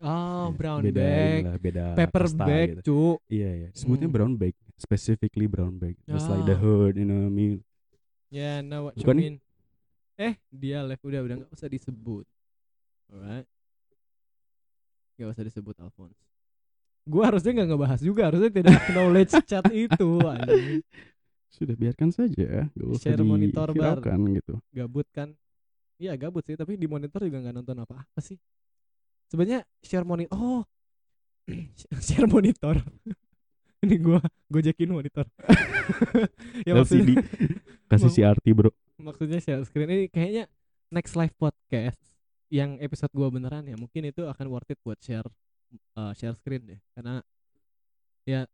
Oh 0.01 0.50
Ya, 0.50 0.58
brown 0.58 0.81
beda 0.81 0.98
bag, 0.98 1.38
inilah, 1.38 1.58
beda 1.58 1.84
paper 1.93 2.25
bag, 2.34 2.67
gitu. 2.74 2.81
cu. 2.81 3.00
iya 3.29 3.50
iya 3.55 3.67
disebutnya 3.70 4.08
Hmm. 4.10 4.15
brown 4.17 4.34
bag 4.34 4.53
specifically 4.75 5.46
brown 5.46 5.77
bag 5.77 5.93
just 6.03 6.25
like 6.25 6.41
the 6.41 6.51
Ah. 6.51 6.58
hood 6.58 6.98
you 6.98 7.05
know 7.05 7.22
what 7.22 7.29
I 7.29 7.34
mean 7.34 7.55
Yeah, 8.27 8.63
know 8.63 8.88
what 8.88 8.96
Bukan 8.96 9.12
you 9.12 9.20
nih? 9.20 9.25
mean. 9.27 9.36
Eh, 10.15 10.34
dia 10.50 10.81
live 10.81 11.03
udah 11.03 11.20
udah 11.20 11.36
nggak 11.38 11.51
usah 11.51 11.67
disebut. 11.67 12.24
Alright. 13.10 13.43
Gak 15.15 15.36
usah 15.36 15.43
disebut 15.43 15.75
Alphonse. 15.77 16.15
Gua 17.03 17.27
harusnya 17.27 17.51
nggak 17.51 17.70
ngebahas 17.70 18.00
juga, 18.00 18.31
harusnya 18.31 18.50
tidak 18.50 18.72
knowledge 18.96 19.36
chat 19.43 19.65
itu 19.67 20.10
anjing. 20.24 20.79
sudah 21.51 21.75
biarkan 21.75 22.10
saja 22.10 22.72
gak 22.72 22.88
usah 22.88 23.12
Share 23.12 23.27
monitor 23.27 23.67
bar. 23.75 24.00
gitu 24.00 24.55
gabut 24.72 25.03
kan 25.12 25.36
iya 26.00 26.15
gabut 26.15 26.48
sih 26.48 26.55
tapi 26.55 26.79
di 26.79 26.88
monitor 26.88 27.20
juga 27.20 27.43
nggak 27.43 27.55
nonton 27.60 27.75
apa-apa 27.84 28.20
sih 28.24 28.39
sebenarnya 29.32 29.64
share 29.80 30.04
monitor 30.04 30.36
oh 30.36 30.62
share 32.06 32.28
monitor. 32.28 32.84
Ini 33.82 33.96
gua 33.98 34.22
gojekin 34.52 34.92
monitor. 34.92 35.26
Ya 36.68 36.78
LCD 36.78 37.18
maksudnya 37.18 37.26
kasih 37.90 38.12
si 38.14 38.22
Arti 38.30 38.52
bro. 38.54 38.70
Maksudnya 39.02 39.42
share 39.42 39.64
screen. 39.66 39.90
Ini 39.90 40.06
kayaknya 40.14 40.44
next 40.94 41.18
live 41.18 41.34
podcast 41.40 41.98
yang 42.54 42.78
episode 42.78 43.10
gua 43.16 43.32
beneran 43.34 43.66
ya 43.66 43.74
mungkin 43.80 44.06
itu 44.06 44.28
akan 44.28 44.46
worth 44.52 44.70
it 44.70 44.78
buat 44.86 45.00
share 45.02 45.26
uh, 45.98 46.14
share 46.14 46.38
screen 46.38 46.62
deh. 46.68 46.80
Karena 46.94 47.24
ya 48.28 48.46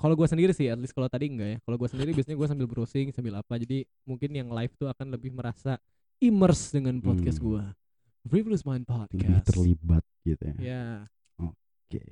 kalau 0.00 0.16
gua 0.16 0.26
sendiri 0.26 0.56
sih 0.56 0.72
at 0.72 0.80
least 0.80 0.96
kalau 0.96 1.12
tadi 1.12 1.28
enggak 1.28 1.48
ya. 1.52 1.58
Kalau 1.68 1.76
gua 1.76 1.90
sendiri 1.92 2.16
biasanya 2.16 2.38
gua 2.40 2.48
sambil 2.48 2.66
browsing 2.70 3.12
sambil 3.12 3.36
apa. 3.36 3.60
Jadi 3.60 3.84
mungkin 4.08 4.32
yang 4.32 4.48
live 4.48 4.72
tuh 4.80 4.88
akan 4.88 5.12
lebih 5.12 5.34
merasa 5.36 5.76
immerse 6.22 6.72
dengan 6.72 6.96
podcast 7.04 7.36
Hmm. 7.36 7.46
gua 7.46 7.64
Frivolous 8.22 8.62
Mind 8.62 8.86
lebih 8.86 9.18
Podcast. 9.18 9.46
terlibat 9.50 10.04
gitu 10.22 10.42
ya. 10.46 10.54
Ya. 10.62 10.84
Oke. 11.42 12.02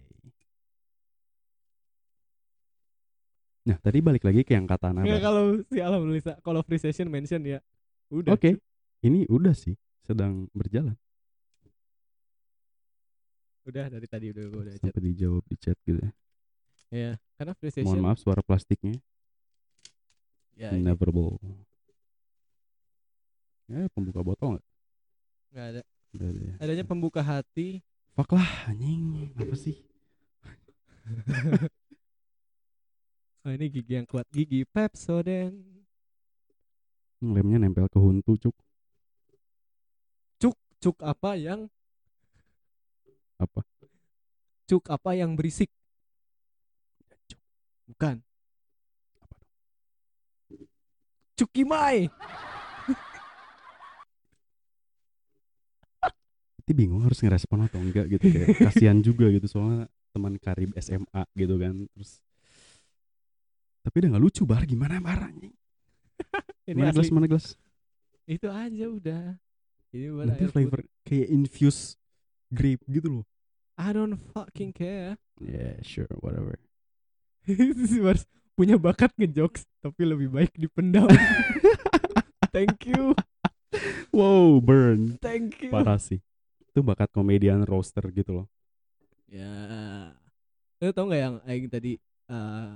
Nah 3.71 3.77
tadi 3.79 3.99
balik 4.03 4.25
lagi 4.27 4.43
ke 4.43 4.57
yang 4.57 4.67
kata 4.67 4.91
Nggak, 4.91 5.05
Naba 5.07 5.19
kalau 5.23 5.43
si 5.69 5.79
Alam 5.79 6.11
Lisa 6.11 6.33
kalau 6.43 6.61
free 6.67 6.81
session 6.81 7.07
mention 7.07 7.45
ya 7.45 7.61
udah 8.11 8.35
oke. 8.35 8.59
ini 9.07 9.29
udah 9.31 9.55
sih 9.55 9.77
sedang 10.03 10.51
berjalan. 10.51 10.97
Udah 13.69 13.87
dari 13.87 14.07
tadi 14.11 14.35
udah 14.35 14.45
gua 14.51 14.61
udah 14.67 14.75
chat 14.81 14.91
sampai 14.91 15.03
dijawab 15.15 15.45
di 15.47 15.57
chat 15.61 15.79
gitu 15.87 16.01
ya. 16.03 16.11
Ya 16.91 17.11
karena 17.39 17.53
free 17.55 17.71
session. 17.71 17.87
mohon 17.87 18.03
maaf 18.03 18.19
suara 18.19 18.43
plastiknya. 18.43 18.99
Ya 20.59 20.75
ini 20.75 20.83
Neverable. 20.83 21.39
Ya, 23.71 23.87
pembuka 23.95 24.27
botol 24.27 24.59
nggak? 24.59 24.67
nggak 25.51 25.67
ada 25.75 25.83
Ya. 26.11 26.59
adanya 26.59 26.83
pembuka 26.83 27.23
hati 27.23 27.79
Fuck 28.19 28.35
lah, 28.35 28.67
anjing. 28.67 29.31
Apa 29.39 29.55
sih? 29.55 29.79
oh 33.47 33.53
ini 33.55 33.71
gigi 33.71 33.95
yang 33.95 34.07
kuat 34.07 34.27
gigi 34.31 34.67
Pepsodent 34.67 35.55
Lemnya 37.23 37.63
nempel 37.63 37.87
ke 37.87 37.99
huntu, 38.01 38.35
cuk. 38.37 38.57
cuk 40.81 40.97
apa 41.05 41.37
yang 41.37 41.69
Apa? 43.37 43.61
cuk 44.65 44.89
apa 44.89 45.13
yang 45.13 45.37
berisik 45.37 45.69
bukan 47.85 48.25
Cukimai 51.37 52.09
Bingung 56.73 57.03
harus 57.03 57.19
ngerespon 57.21 57.67
atau 57.67 57.79
enggak 57.79 58.07
gitu 58.09 58.27
kayak 58.29 58.49
kasihan 58.71 58.99
juga 59.01 59.27
gitu 59.31 59.47
soalnya 59.47 59.87
teman 60.11 60.35
karib 60.37 60.71
SMA 60.77 61.23
gitu 61.35 61.55
kan. 61.57 61.87
Terus 61.95 62.21
tapi 63.81 64.05
udah 64.05 64.09
nggak 64.13 64.25
lucu 64.25 64.43
bar 64.45 64.63
gimana 64.69 65.01
ini 66.69 66.77
Mana 66.77 66.93
gelas 66.93 67.09
asli 67.09 67.15
mana 67.17 67.27
gelas? 67.27 67.47
itu 68.29 68.47
aja 68.47 68.87
udah 68.87 69.25
ini 69.91 70.07
Nanti 70.13 70.45
flavor 70.47 70.81
kayak 71.03 71.29
infuse 71.33 71.97
grape 72.53 72.85
gitu 72.87 73.09
loh. 73.11 73.25
putih. 73.25 73.81
I 73.81 73.89
don't 73.97 74.21
fucking 74.37 74.71
care 74.77 75.17
Yeah, 75.41 75.81
sure, 75.81 76.13
whatever. 76.21 76.61
Mars 78.05 78.29
punya 78.53 78.77
bakat 78.77 79.09
ngejokes 79.17 79.65
tapi 79.81 80.05
lebih 80.05 80.29
baik 80.29 80.53
dipendam 80.53 81.09
thank 82.53 82.85
you 82.85 83.17
Wow, 84.13 84.61
burn. 84.61 85.17
thank 85.25 85.57
you 85.65 85.73
Parah 85.73 85.97
sih. 85.97 86.21
Itu 86.71 86.87
bakat 86.87 87.11
komedian 87.11 87.67
roaster 87.67 88.07
gitu 88.15 88.43
loh. 88.43 88.47
Ya. 89.27 89.51
Lu 90.79 90.95
tau 90.95 91.11
gak 91.11 91.21
yang 91.21 91.37
aing 91.45 91.67
tadi 91.67 91.99
eh, 92.31 92.71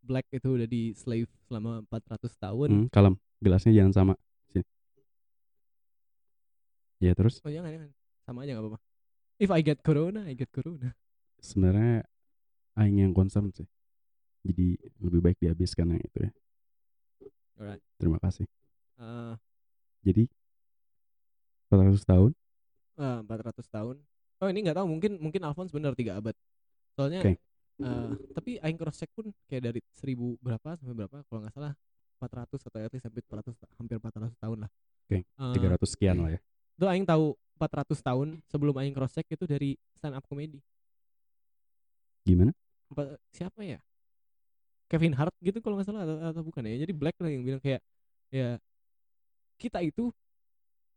Black 0.00 0.26
itu 0.32 0.48
udah 0.56 0.64
di 0.64 0.96
slave 0.96 1.28
selama 1.44 1.84
400 1.84 2.32
tahun. 2.40 2.68
Hmm, 2.68 2.86
kalem. 2.88 3.14
Gelasnya 3.44 3.72
jangan 3.76 3.92
sama. 3.92 4.14
Sini. 4.48 4.64
Ya 6.98 7.12
terus 7.12 7.38
Oh 7.44 7.52
jangan 7.52 7.68
jangan. 7.70 7.90
Sama 8.24 8.38
aja 8.48 8.56
gak 8.56 8.64
apa-apa. 8.64 8.80
If 9.38 9.50
I 9.54 9.60
get 9.62 9.84
corona, 9.84 10.26
I 10.26 10.34
get 10.34 10.50
corona. 10.50 10.96
sebenarnya 11.38 12.02
aing 12.74 12.98
yang 13.06 13.14
concern 13.14 13.52
sih. 13.54 13.68
Jadi 14.42 14.74
lebih 14.98 15.20
baik 15.22 15.38
dihabiskan 15.38 15.94
yang 15.94 16.02
itu 16.02 16.18
ya. 16.26 16.32
Alright. 17.60 17.82
Terima 18.00 18.18
kasih. 18.18 18.46
Eh, 18.98 19.34
Jadi 20.02 20.24
400 21.70 22.02
tahun. 22.02 22.30
Eh, 22.98 23.18
400 23.22 23.66
tahun. 23.70 23.96
Oh 24.38 24.46
ini 24.46 24.58
nggak 24.62 24.76
tahu 24.78 24.86
mungkin 24.86 25.12
mungkin 25.18 25.40
Alphonse 25.42 25.74
bener 25.74 25.94
3 25.94 26.18
abad. 26.18 26.34
Soalnya 26.94 27.22
Oke. 27.22 27.34
eh, 27.78 28.10
tapi 28.34 28.50
aing 28.58 28.78
cross 28.78 28.98
check 28.98 29.10
pun 29.14 29.30
kayak 29.46 29.70
dari 29.70 29.80
1000 29.94 30.38
berapa 30.38 30.74
sampai 30.78 30.94
berapa 30.94 31.16
kalau 31.26 31.40
nggak 31.46 31.54
salah 31.54 31.72
400 32.18 32.66
atau 32.66 32.78
at 32.82 32.90
least 32.90 33.04
sampai 33.06 33.22
400 33.22 33.54
hampir 33.78 33.96
400 34.02 34.34
tahun 34.38 34.58
lah. 34.66 34.70
Oke, 35.06 35.18
Eh, 35.22 35.54
300 35.54 35.88
sekian 35.90 36.16
lah 36.18 36.30
ya. 36.34 36.40
Itu 36.78 36.84
aing 36.86 37.06
tahu 37.06 37.34
400 37.58 37.98
tahun 38.02 38.28
sebelum 38.46 38.74
aing 38.78 38.94
cross 38.94 39.14
check 39.14 39.26
itu 39.30 39.46
dari 39.46 39.74
stand 39.98 40.14
up 40.14 40.22
comedy. 40.26 40.58
Gimana? 42.22 42.52
Empat- 42.90 43.20
siapa 43.32 43.60
ya 43.64 43.78
Kevin 44.88 45.12
Hart 45.12 45.36
gitu 45.44 45.60
kalau 45.60 45.76
nggak 45.76 45.88
salah 45.92 46.02
atau, 46.08 46.16
atau 46.32 46.42
bukan 46.44 46.64
ya 46.64 46.80
jadi 46.88 46.92
Black 46.96 47.20
lah 47.20 47.28
yang 47.28 47.44
bilang 47.44 47.60
kayak 47.60 47.84
ya 48.32 48.56
kita 49.60 49.84
itu 49.84 50.08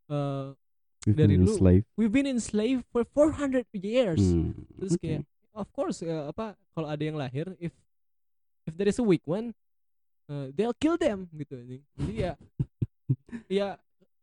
eh 0.07 0.47
We've 1.01 1.17
Dari 1.17 1.33
been 1.33 1.43
dulu. 1.43 1.57
slave. 1.57 1.83
we've 1.95 2.11
been 2.11 2.25
in 2.25 2.37
slave 2.37 2.85
for 2.87 3.01
400 3.03 3.65
years 3.75 4.21
Hmm, 4.21 4.53
terus 4.75 4.93
kayak 4.95 5.25
of 5.51 5.65
course 5.71 5.99
eh, 5.99 6.13
apa 6.23 6.53
kalau 6.71 6.85
ada 6.85 7.01
yang 7.01 7.15
lahir 7.15 7.49
if 7.57 7.73
if 8.63 8.73
there 8.75 8.85
is 8.85 8.95
a 8.95 9.03
weak 9.03 9.25
one 9.25 9.49
eh, 10.27 10.47
they'll 10.51 10.75
kill 10.75 10.95
them 10.95 11.25
gitu 11.31 11.57
anjing. 11.57 11.81
jadi 11.95 12.13
ya 12.13 12.31
ya 13.59 13.67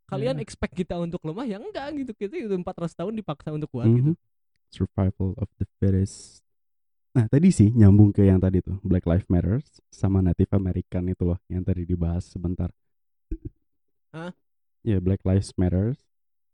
kalian 0.07 0.37
Ya. 0.37 0.41
expect 0.41 0.73
kita 0.73 0.95
untuk 0.97 1.21
lemah 1.21 1.45
ya 1.45 1.59
enggak 1.59 1.91
gitu 1.99 2.13
kita 2.15 2.35
itu 2.39 2.55
400 2.55 2.65
tahun 2.95 3.13
dipaksa 3.13 3.51
untuk 3.51 3.69
kuat 3.69 3.87
gitu 3.87 4.13
Mhm. 4.13 4.17
Survival 4.69 5.33
of 5.35 5.49
the 5.57 5.67
fittest. 5.77 6.45
Nah 7.11 7.25
tadi 7.25 7.49
sih 7.49 7.69
nyambung 7.69 8.09
ke 8.09 8.23
yang 8.23 8.37
tadi 8.37 8.61
tuh 8.61 8.77
Black 8.83 9.03
Lives 9.03 9.25
Matter 9.27 9.59
sama 9.89 10.21
Native 10.21 10.53
American 10.53 11.09
itu 11.09 11.25
loh 11.25 11.41
yang 11.47 11.61
tadi 11.61 11.83
dibahas 11.83 12.23
sebentar. 12.23 12.69
Hah? 14.11 14.33
Ya 14.83 15.01
Black 15.01 15.25
Lives 15.25 15.57
Matter. 15.57 15.97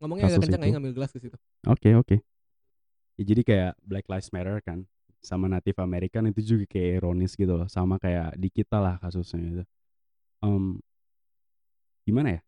Ngomongnya 0.02 0.30
agak 0.30 0.42
kencang 0.46 0.62
itu. 0.62 0.68
ya 0.68 0.74
ngambil 0.76 0.92
gelas 0.94 1.10
ke 1.14 1.18
situ 1.22 1.36
Oke 1.64 1.96
oke. 1.96 2.16
Ya, 3.14 3.22
jadi 3.24 3.42
kayak 3.46 3.72
Black 3.86 4.06
Lives 4.10 4.30
Matter 4.34 4.58
kan 4.60 4.84
sama 5.24 5.48
Native 5.48 5.80
American 5.80 6.28
itu 6.28 6.40
juga 6.44 6.64
kayak 6.68 7.00
ironis 7.00 7.32
gitu 7.32 7.56
loh 7.56 7.68
sama 7.70 7.96
kayak 7.96 8.36
di 8.36 8.52
kita 8.52 8.76
lah 8.76 9.00
kasusnya 9.00 9.40
gitu. 9.40 9.64
Em, 10.44 10.76
gimana 12.04 12.28
ya? 12.36 12.40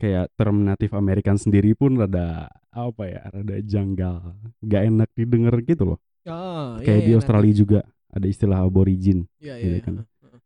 Kayak 0.00 0.26
term 0.38 0.64
Native 0.64 0.94
American 0.96 1.36
sendiri 1.36 1.74
pun 1.74 1.98
rada 1.98 2.48
apa 2.70 3.02
ya, 3.04 3.26
rada 3.28 3.56
janggal, 3.60 4.38
gak 4.62 4.82
enak 4.86 5.10
didengar 5.18 5.58
gitu 5.66 5.96
loh. 5.96 5.98
oh, 6.30 6.78
kayak 6.80 7.04
di 7.04 7.12
Australia 7.18 7.52
juga 7.52 7.80
ada 8.12 8.26
istilah 8.30 8.62
aborigin. 8.62 9.26
iya, 9.42 9.58
gitu 9.58 9.76
iya, 9.76 9.82
kan. 9.82 9.94
iya. 9.98 10.04
Heeh. 10.06 10.40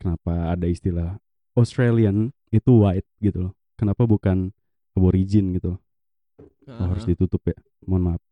Kenapa 0.00 0.32
ada 0.56 0.66
istilah 0.66 1.10
Australian 1.52 2.32
itu 2.48 2.72
white 2.80 3.06
gitu 3.20 3.50
loh? 3.50 3.57
Kenapa 3.78 4.02
bukan 4.04 4.50
aborigin 4.92 5.54
gitu 5.54 5.76
loh? 5.76 5.80
Oh, 6.68 6.90
harus 6.90 7.06
Heeh. 7.06 7.14
ditutup 7.14 7.40
ya. 7.46 7.56
Mohon 7.86 8.02
maaf. 8.12 8.22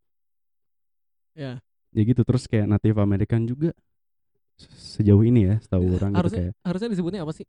ya 1.37 1.61
Ya 1.93 2.03
gitu 2.03 2.25
terus 2.25 2.45
kayak 2.45 2.67
Native 2.67 2.97
American 2.97 3.45
juga 3.45 3.73
se- 4.57 5.01
sejauh 5.01 5.21
ini 5.21 5.49
ya, 5.49 5.57
setahu 5.61 5.97
orang 5.97 6.13
gitu 6.13 6.21
harusnya 6.21 6.41
kayak 6.43 6.55
harusnya 6.61 6.89
disebutnya 6.93 7.21
apa 7.25 7.33
sih 7.33 7.47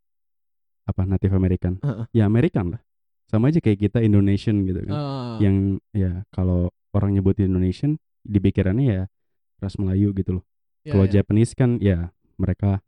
apa 0.85 1.01
Native 1.03 1.33
American? 1.33 1.73
Heeh. 1.83 2.05
Ya 2.15 2.23
American 2.23 2.75
lah. 2.77 2.81
Sama 3.27 3.51
aja 3.51 3.59
kayak 3.59 3.79
kita 3.81 3.99
Indonesian 3.99 4.63
gitu 4.63 4.87
kan. 4.87 4.93
Ah, 4.93 5.35
Yang 5.43 5.83
ya 5.91 6.23
kalau 6.31 6.71
orang 6.95 7.11
nyebut 7.11 7.35
Indonesian 7.39 7.99
di 8.23 8.39
pikirannya 8.39 8.85
ya 8.87 9.03
ras 9.59 9.75
Melayu 9.75 10.15
gitu 10.15 10.39
loh. 10.39 10.43
iya, 10.87 10.95
Kalau 10.95 11.05
iya. 11.07 11.13
Japanese 11.19 11.51
kan 11.51 11.75
ya 11.83 12.07
mereka 12.39 12.79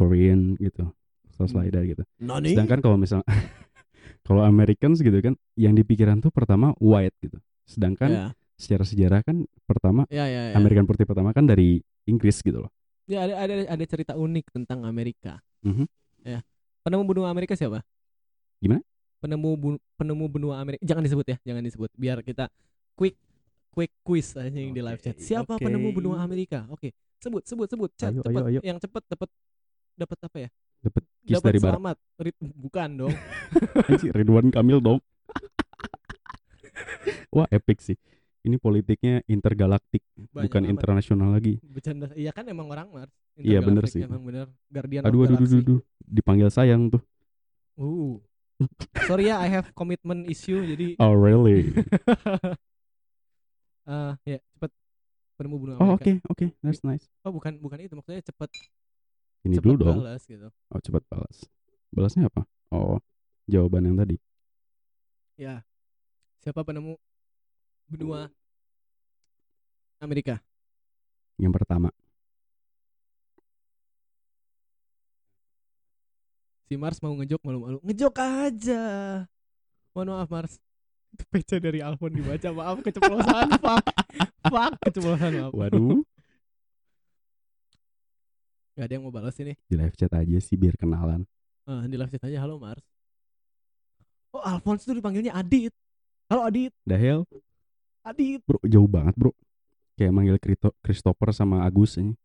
Korean 0.00 0.56
gitu. 0.56 0.88
Terus 1.36 1.52
Hmm. 1.52 1.64
gitu. 1.68 2.02
Nani? 2.20 2.56
Sedangkan 2.56 2.80
kalau 2.80 2.96
misal 2.96 3.20
kalau 4.22 4.42
Americans 4.42 5.00
gitu 5.00 5.14
kan 5.20 5.34
yang 5.54 5.72
di 5.72 5.82
pikiran 5.82 6.18
tuh 6.18 6.30
pertama 6.30 6.72
white 6.78 7.14
gitu. 7.22 7.38
Sedangkan 7.64 8.10
ya, 8.10 8.24
secara 8.58 8.84
sejarah 8.84 9.20
kan 9.24 9.46
pertama 9.64 10.04
ya, 10.10 10.26
ya, 10.26 10.52
ya. 10.52 10.54
American 10.56 10.84
putih 10.84 11.06
pertama 11.06 11.30
kan 11.30 11.46
dari 11.46 11.80
Inggris 12.04 12.42
gitu 12.42 12.66
loh. 12.66 12.70
Ya, 13.10 13.26
ada 13.26 13.34
ada 13.42 13.54
ada 13.66 13.84
cerita 13.86 14.14
unik 14.14 14.54
tentang 14.54 14.86
Amerika. 14.86 15.42
Mhm. 15.66 15.84
Ya. 16.22 16.40
Penemu 16.86 17.02
benua 17.04 17.26
Amerika 17.28 17.58
siapa? 17.58 17.82
Gimana? 18.60 18.80
Penemu 19.20 19.50
bu- 19.56 19.82
penemu 19.96 20.24
benua 20.30 20.54
Amerika. 20.60 20.80
Jangan 20.84 21.04
disebut 21.04 21.26
ya, 21.28 21.36
jangan 21.44 21.62
disebut. 21.64 21.90
Biar 21.96 22.24
kita 22.24 22.48
quick 22.96 23.16
quick 23.70 23.92
quiz 24.02 24.34
aja 24.34 24.50
yang 24.50 24.72
di 24.74 24.82
live 24.82 25.00
chat. 25.00 25.16
Siapa 25.18 25.56
oke. 25.56 25.62
penemu 25.62 25.88
benua 25.92 26.20
Amerika? 26.24 26.66
Oke. 26.72 26.92
Sebut, 27.20 27.44
sebut, 27.44 27.68
sebut. 27.68 27.90
Chat 28.00 28.16
Ayo, 28.16 28.24
cepet. 28.24 28.40
ayo, 28.40 28.46
ayo. 28.48 28.60
Yang 28.64 28.78
cepet 28.88 29.02
dapat 29.12 29.28
dapat 29.94 30.18
apa 30.24 30.36
ya? 30.40 30.48
Dapat 30.80 31.02
kiss 31.20 31.36
Dapat 31.36 31.46
dari 31.46 31.58
barat. 31.58 31.72
selamat. 31.76 31.96
Rit- 32.18 32.40
bukan 32.56 32.88
dong. 32.96 33.14
Anjir, 33.88 34.12
Ridwan 34.12 34.48
Kamil 34.48 34.78
dong. 34.78 34.98
Wah, 37.34 37.46
epic 37.48 37.80
sih. 37.80 37.96
Ini 38.40 38.56
politiknya 38.56 39.20
intergalaktik, 39.26 40.00
Banyak 40.32 40.48
bukan 40.48 40.62
amat. 40.64 40.72
internasional 40.72 41.28
lagi. 41.30 41.60
Bercanda. 41.60 42.08
Iya 42.14 42.32
kan 42.32 42.48
emang 42.48 42.66
orang 42.66 42.88
Mars. 42.88 43.12
Iya, 43.36 43.60
bener 43.60 43.84
sih. 43.84 44.00
Emang 44.00 44.24
bener. 44.24 44.48
Guardian 44.66 45.04
Aduh, 45.04 45.28
aduh, 45.28 45.36
aduh, 45.36 45.60
aduh, 45.60 45.80
dipanggil 46.00 46.48
sayang 46.48 46.88
tuh. 46.88 47.04
Uh. 47.76 48.16
Sorry 49.04 49.28
ya, 49.28 49.36
I 49.38 49.48
have 49.50 49.72
commitment 49.72 50.24
issue 50.24 50.60
jadi 50.62 50.92
Oh 50.96 51.12
really? 51.12 51.72
eh 53.86 54.12
ya 54.24 54.38
cepet 54.54 54.70
penemu 55.34 55.56
benua 55.56 55.74
Oh 55.76 55.96
Amerika. 55.96 55.96
oke 55.96 56.12
oke, 56.28 56.46
that's 56.60 56.80
nice. 56.82 57.08
Oh 57.24 57.32
bukan 57.32 57.56
bukan 57.56 57.80
itu 57.80 57.92
maksudnya 57.92 58.20
cepet 58.20 58.50
Ini 59.40 59.56
cepet 59.56 59.64
dulu 59.64 59.76
dong. 59.80 59.96
balas 60.04 60.22
gitu. 60.28 60.48
Oh 60.52 60.80
cepat 60.84 61.02
balas. 61.08 61.36
Balasnya 61.90 62.28
apa? 62.28 62.44
Oh 62.70 63.00
jawaban 63.48 63.88
yang 63.88 63.96
tadi. 63.96 64.16
Ya. 65.40 65.64
Siapa 66.44 66.60
penemu 66.60 66.96
benua 67.88 68.28
Amerika? 70.00 70.40
Yang 71.40 71.52
pertama. 71.56 71.88
Si 76.68 76.78
Mars 76.78 77.00
mau 77.02 77.16
ngejok 77.16 77.40
malu-malu. 77.42 77.78
Ngejok 77.82 78.14
aja. 78.20 78.82
Mohon 79.96 80.08
maaf 80.14 80.28
Mars. 80.30 80.52
Itu 81.10 81.24
PC 81.26 81.58
dari 81.58 81.82
Alfon 81.82 82.14
dibaca. 82.14 82.48
Maaf 82.54 82.78
keceplosan. 82.84 83.48
Fuck. 83.64 83.84
Fuck 84.46 84.72
keceplosan 84.86 85.30
maaf. 85.40 85.52
Waduh. 85.56 86.04
Gak 88.80 88.88
ada 88.88 88.96
yang 88.96 89.04
mau 89.04 89.12
balas 89.12 89.36
ini. 89.44 89.52
Di 89.68 89.76
live 89.76 89.92
chat 89.92 90.08
aja 90.08 90.38
sih 90.40 90.56
biar 90.56 90.72
kenalan. 90.72 91.28
Eh, 91.68 91.84
di 91.84 92.00
live 92.00 92.08
chat 92.16 92.24
aja 92.24 92.40
halo 92.40 92.56
Mars. 92.56 92.80
Oh 94.32 94.40
Alphonse 94.40 94.88
tuh 94.88 94.96
dipanggilnya 94.96 95.36
Adit. 95.36 95.68
Halo 96.32 96.48
Adit. 96.48 96.72
The 96.88 96.96
hell? 96.96 97.28
Adit. 98.00 98.40
Bro 98.48 98.56
jauh 98.64 98.88
banget 98.88 99.12
bro. 99.20 99.36
Kayak 100.00 100.16
manggil 100.16 100.40
Krito- 100.40 100.72
Christopher 100.80 101.28
sama 101.36 101.60
Agus 101.68 102.00
ini. 102.00 102.16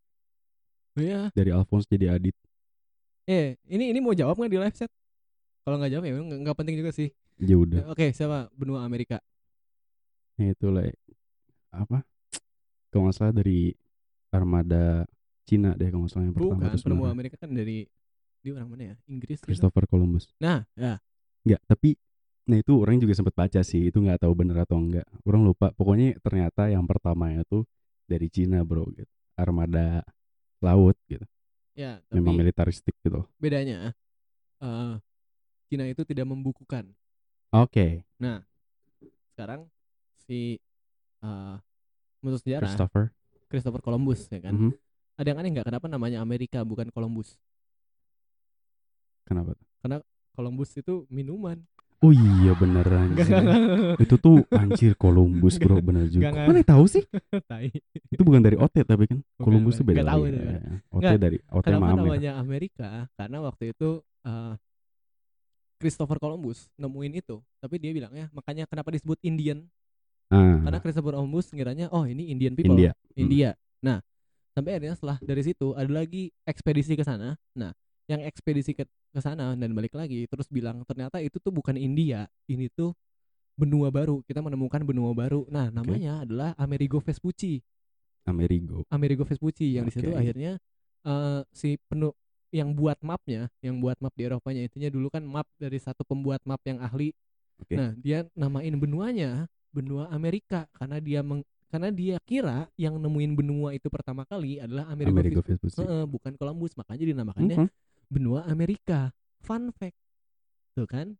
Iya. 0.96 1.28
Dari 1.36 1.52
Alphonse 1.52 1.92
jadi 1.92 2.16
Adit. 2.16 2.40
Eh, 3.28 3.60
ini 3.68 3.92
ini 3.92 4.00
mau 4.00 4.16
jawab 4.16 4.40
nggak 4.40 4.52
di 4.56 4.60
live 4.64 4.78
chat? 4.80 4.92
Kalau 5.68 5.76
nggak 5.76 5.92
jawab 5.92 6.08
ya 6.08 6.12
nggak 6.24 6.40
nggak 6.40 6.56
penting 6.56 6.80
juga 6.80 6.96
sih. 6.96 7.12
Ya 7.36 7.60
udah. 7.60 7.92
Oke, 7.92 8.16
siapa 8.16 8.48
benua 8.56 8.88
Amerika? 8.88 9.20
Nah, 10.40 10.56
itu 10.56 10.72
lah 10.72 10.88
apa? 11.76 12.00
Kalau 12.96 13.12
nggak 13.12 13.16
salah 13.20 13.36
dari 13.36 13.76
armada 14.32 15.04
Cina 15.46 15.78
deh 15.78 15.88
kalau 15.94 16.04
nggak 16.06 16.12
salah 16.12 16.26
yang 16.26 16.36
pertama 16.36 16.62
Bukan, 16.66 16.78
sebenarnya. 16.82 17.14
Amerika 17.14 17.36
kan 17.38 17.50
dari 17.54 17.86
di 18.42 18.50
orang 18.50 18.68
mana 18.70 18.84
ya? 18.94 18.96
Inggris 19.06 19.38
gitu. 19.42 19.46
Christopher 19.46 19.86
Columbus. 19.86 20.34
Nah, 20.42 20.66
ya. 20.74 20.98
Enggak, 21.46 21.62
tapi 21.70 21.90
nah 22.46 22.58
itu 22.62 22.74
orang 22.78 23.02
juga 23.02 23.14
sempat 23.18 23.34
baca 23.34 23.62
sih, 23.62 23.90
itu 23.90 23.98
nggak 24.02 24.22
tahu 24.26 24.34
bener 24.34 24.58
atau 24.66 24.78
enggak. 24.82 25.06
Orang 25.26 25.46
lupa. 25.46 25.70
Pokoknya 25.74 26.18
ternyata 26.22 26.70
yang 26.70 26.86
pertamanya 26.86 27.46
tuh 27.46 27.66
dari 28.10 28.30
Cina, 28.30 28.66
Bro, 28.66 28.90
gitu. 28.98 29.10
Armada 29.38 30.02
laut 30.62 30.98
gitu. 31.06 31.26
Ya, 31.76 32.00
tapi 32.08 32.24
Memang 32.24 32.40
militaristik 32.40 32.96
gitu. 33.04 33.28
bedanya 33.38 33.92
eh 34.64 34.96
Cina 35.68 35.86
itu 35.86 36.02
tidak 36.08 36.26
membukukan. 36.30 36.90
Oke, 37.54 38.02
Sekarang 39.36 39.68
si 40.26 40.58
eh 41.22 41.56
menurut 42.24 42.42
sejarah 42.42 42.70
Christopher. 42.72 43.04
Christopher 43.52 43.82
Columbus 43.84 44.26
ya 44.32 44.40
kan. 44.42 44.54
Mhm. 44.56 44.72
Ada 45.16 45.28
yang 45.32 45.40
aneh 45.40 45.50
nggak 45.56 45.68
kenapa 45.68 45.88
namanya 45.88 46.20
Amerika 46.20 46.60
bukan 46.68 46.92
Columbus? 46.92 47.40
Kenapa? 49.26 49.56
tuh? 49.56 49.66
Columbus 50.36 50.76
itu 50.76 51.08
minuman. 51.08 51.64
Oh 52.04 52.12
iya 52.12 52.52
beneran. 52.60 53.16
Sih. 53.16 53.32
enggak, 53.32 53.56
enggak. 53.56 54.04
itu 54.04 54.16
tuh 54.20 54.38
anjir 54.52 54.94
Columbus, 55.00 55.56
Bro, 55.58 55.80
bener 55.80 56.12
juga. 56.12 56.28
Enggak, 56.28 56.44
Kok 56.44 56.52
Mana 56.52 56.62
tahu 56.68 56.86
sih? 56.92 57.04
Itu 58.14 58.22
bukan 58.28 58.44
dari 58.44 58.60
OT 58.60 58.84
tapi 58.84 59.08
kan 59.08 59.20
Columbus 59.40 59.80
tuh 59.80 59.88
bukan. 59.88 60.04
beda 60.04 60.12
tahu 60.12 60.24
lagi. 60.28 60.36
itu, 60.36 60.44
Ya, 60.44 60.52
ya. 60.52 60.76
OT 60.92 61.02
Nggak, 61.02 61.18
dari 61.24 61.38
OT 61.40 61.64
Kenapa 61.66 61.80
sama 61.80 61.88
Amer. 61.96 62.04
namanya 62.04 62.32
Amerika? 62.36 62.90
Karena 63.16 63.38
waktu 63.42 63.64
itu 63.72 63.90
eh, 64.28 64.54
Christopher 65.80 66.20
Columbus 66.20 66.68
nemuin 66.76 67.14
itu, 67.16 67.36
tapi 67.64 67.76
dia 67.80 67.92
bilangnya 67.96 68.28
makanya 68.36 68.68
kenapa 68.68 68.92
disebut 68.92 69.18
Indian? 69.24 69.64
Ah, 70.28 70.62
Karena 70.68 70.80
Christopher 70.84 71.16
Columbus 71.16 71.48
ngiranya 71.56 71.88
oh 71.96 72.04
ini 72.04 72.28
Indian 72.28 72.54
people, 72.54 72.76
India. 72.76 72.92
Hmm. 72.92 73.18
India. 73.18 73.50
Nah, 73.80 74.04
sampai 74.56 74.80
akhirnya 74.80 74.96
setelah 74.96 75.18
dari 75.20 75.44
situ 75.44 75.76
ada 75.76 75.92
lagi 75.92 76.32
ekspedisi 76.48 76.96
ke 76.96 77.04
sana. 77.04 77.36
Nah, 77.60 77.76
yang 78.08 78.24
ekspedisi 78.24 78.72
ke 78.72 78.88
ke 78.88 79.20
sana 79.20 79.52
dan 79.60 79.76
balik 79.76 79.92
lagi 79.92 80.24
terus 80.32 80.48
bilang 80.48 80.88
ternyata 80.88 81.20
itu 81.20 81.36
tuh 81.44 81.52
bukan 81.52 81.76
India, 81.76 82.32
ini 82.48 82.72
tuh 82.72 82.96
benua 83.60 83.92
baru. 83.92 84.24
Kita 84.24 84.40
menemukan 84.40 84.80
benua 84.88 85.12
baru. 85.12 85.44
Nah, 85.52 85.68
namanya 85.68 86.24
adalah 86.24 86.56
Amerigo 86.56 87.04
Vespucci. 87.04 87.60
Amerigo. 88.24 88.88
Amerigo 88.88 89.28
Vespucci 89.28 89.76
yang 89.76 89.86
di 89.86 89.94
situ 89.94 90.16
akhirnya 90.16 90.58
eh 91.06 91.42
si 91.52 91.78
penu 91.92 92.16
yang 92.56 92.72
buat 92.72 92.96
mapnya, 93.04 93.52
yang 93.60 93.84
buat 93.84 94.00
map 94.00 94.16
di 94.16 94.24
Eropanya 94.24 94.64
intinya 94.64 94.88
dulu 94.88 95.12
kan 95.12 95.28
map 95.28 95.44
dari 95.60 95.76
satu 95.76 96.08
pembuat 96.08 96.40
map 96.48 96.64
yang 96.64 96.80
ahli. 96.80 97.12
Oke. 97.60 97.76
Nah, 97.76 97.92
dia 98.00 98.24
namain 98.32 98.72
benuanya 98.80 99.52
benua 99.76 100.08
Amerika 100.08 100.64
karena 100.72 101.04
dia 101.04 101.20
meng, 101.20 101.44
karena 101.76 101.92
dia 101.92 102.16
kira 102.22 102.58
yang 102.74 102.96
nemuin 102.96 103.36
benua 103.36 103.70
itu 103.72 103.92
pertama 103.92 104.24
kali 104.24 104.58
adalah 104.58 104.88
Amerigo 104.88 105.12
Vespucci. 105.44 105.52
Vespucci. 105.68 105.84
Heeh, 105.84 106.04
bukan 106.08 106.34
Columbus, 106.34 106.72
makanya 106.74 107.04
dinamakannya 107.06 107.58
Mhm. 107.58 107.70
benua 108.08 108.48
Amerika. 108.48 109.12
Fun 109.40 109.70
fact. 109.70 110.00
Tuh 110.72 110.88
kan? 110.88 111.20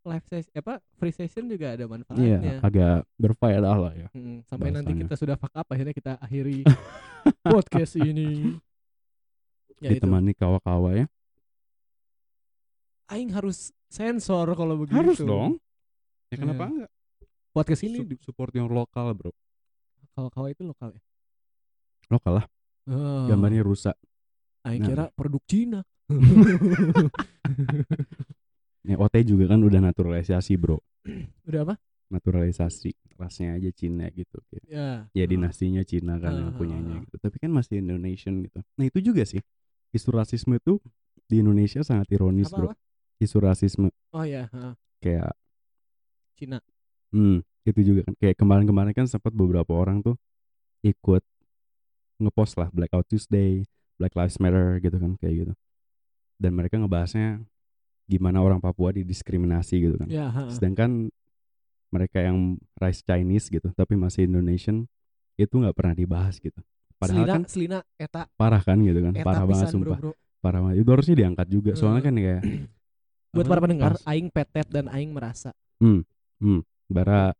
Live 0.00 0.24
session 0.24 0.54
apa 0.54 0.78
free 0.94 1.10
session 1.10 1.44
juga 1.44 1.74
ada 1.74 1.82
Iya, 1.82 1.90
manfaatnya. 1.90 2.56
agak 2.62 2.96
berfaedah 3.16 3.76
lah 3.76 3.92
ya. 3.92 4.08
Mm, 4.10 4.46
sampai 4.46 4.70
nanti 4.70 4.86
bahasanya. 4.88 5.02
kita 5.04 5.14
sudah 5.14 5.36
fuck 5.36 5.52
up 5.52 5.66
akhirnya 5.66 5.92
kita 5.92 6.12
akhiri 6.16 6.62
podcast 7.44 7.98
ini. 7.98 8.56
Ya. 9.76 9.90
Ditemani 9.90 10.32
kawa-kawa 10.32 10.94
ya. 10.94 11.06
Aing 13.08 13.34
harus 13.34 13.74
sensor 13.88 14.46
kalau 14.54 14.78
begitu. 14.78 14.96
Harus 14.96 15.18
dong. 15.18 15.58
Ya 16.30 16.38
kenapa 16.38 16.62
Iya. 16.62 16.70
enggak? 16.70 16.90
Podcast 17.50 17.82
ini 17.82 17.98
Su- 17.98 18.22
support 18.24 18.54
yang 18.54 18.70
lokal, 18.70 19.10
Bro. 19.12 19.34
Kawa-kawa 20.12 20.50
itu 20.50 20.62
lokal 20.62 20.92
ya. 20.92 21.02
Lokal 22.08 22.42
lah, 22.42 22.46
Oh, 22.90 23.26
gambarnya 23.26 23.62
rusak. 23.62 23.94
Aing 24.66 24.82
Nah. 24.82 24.88
kira 24.88 25.04
produk 25.14 25.42
Cina. 25.46 25.80
Ya 28.80 28.96
OT 28.96 29.12
juga 29.28 29.44
kan 29.52 29.60
udah 29.60 29.76
naturalisasi, 29.78 30.56
Bro. 30.56 30.80
Udah 31.44 31.68
apa? 31.68 31.74
Naturalisasi. 32.08 32.96
Rasnya 33.20 33.60
aja 33.60 33.68
Cina 33.76 34.08
gitu. 34.08 34.40
Ya. 34.64 35.04
Ya 35.12 35.24
dinastinya 35.28 35.84
Cina 35.84 36.16
kan 36.16 36.32
yang 36.32 36.50
Ah. 36.50 36.56
punyanya 36.56 36.96
gitu. 37.04 37.20
Tapi 37.20 37.36
kan 37.36 37.52
masih 37.52 37.84
Indonesian 37.84 38.40
gitu. 38.40 38.64
Nah, 38.80 38.84
itu 38.88 38.98
juga 39.04 39.28
sih. 39.28 39.44
Isu 39.92 40.08
rasisme 40.10 40.56
itu 40.56 40.80
di 41.28 41.44
Indonesia 41.44 41.84
sangat 41.84 42.08
ironis, 42.08 42.48
Apa, 42.48 42.56
Bro. 42.56 42.66
apa? 42.72 42.76
Isu 43.20 43.36
rasisme 43.38 43.92
Oh 44.16 44.24
ya, 44.24 44.48
ha, 44.48 44.72
kayak 44.98 45.36
Cina. 46.40 46.64
Hmm, 47.12 47.44
itu 47.66 47.80
juga 47.84 48.08
kan 48.08 48.14
kayak 48.16 48.36
kemarin-kemarin 48.40 48.92
kan 48.96 49.06
sempat 49.06 49.36
beberapa 49.36 49.70
orang 49.76 50.00
tuh 50.00 50.16
ikut 50.80 51.20
ngepost 52.20 52.56
lah 52.56 52.72
Blackout 52.72 53.04
Tuesday, 53.08 53.64
Black 54.00 54.16
Lives 54.16 54.40
Matter 54.40 54.80
gitu 54.80 54.96
kan 54.96 55.16
kayak 55.20 55.34
gitu. 55.44 55.52
Dan 56.40 56.56
mereka 56.56 56.80
ngebahasnya 56.80 57.44
gimana 58.08 58.40
orang 58.40 58.58
Papua 58.64 58.96
didiskriminasi 58.96 59.74
gitu 59.76 59.96
kan. 60.00 60.08
Ya, 60.08 60.32
ha. 60.32 60.48
Sedangkan 60.48 61.12
mereka 61.92 62.22
yang 62.22 62.56
rice 62.78 63.02
Chinese 63.04 63.50
gitu 63.50 63.68
tapi 63.76 63.98
masih 63.98 64.24
Indonesian 64.24 64.86
itu 65.36 65.52
nggak 65.52 65.76
pernah 65.76 65.94
dibahas 65.96 66.40
gitu. 66.40 66.60
Padahal 67.00 67.24
Selina, 67.24 67.32
kan 67.32 67.42
Selina 67.48 67.78
eta 67.96 68.22
parah 68.36 68.60
kan 68.60 68.76
gitu 68.84 69.00
kan, 69.00 69.12
eta 69.16 69.24
parah 69.24 69.44
banget 69.48 69.72
sumpah. 69.72 69.96
Bro, 69.96 70.12
bro. 70.12 70.12
Parah 70.40 70.60
banget. 70.64 70.84
Itu 70.84 70.90
harusnya 70.92 71.16
diangkat 71.16 71.46
juga. 71.48 71.72
Soalnya 71.76 72.02
kan 72.04 72.14
kayak 72.16 72.42
Buat 73.30 73.46
para 73.46 73.60
pendengar, 73.62 73.94
aing 74.10 74.26
petet 74.26 74.66
dan 74.68 74.90
aing 74.90 75.14
merasa. 75.14 75.54
Bara 76.90 77.30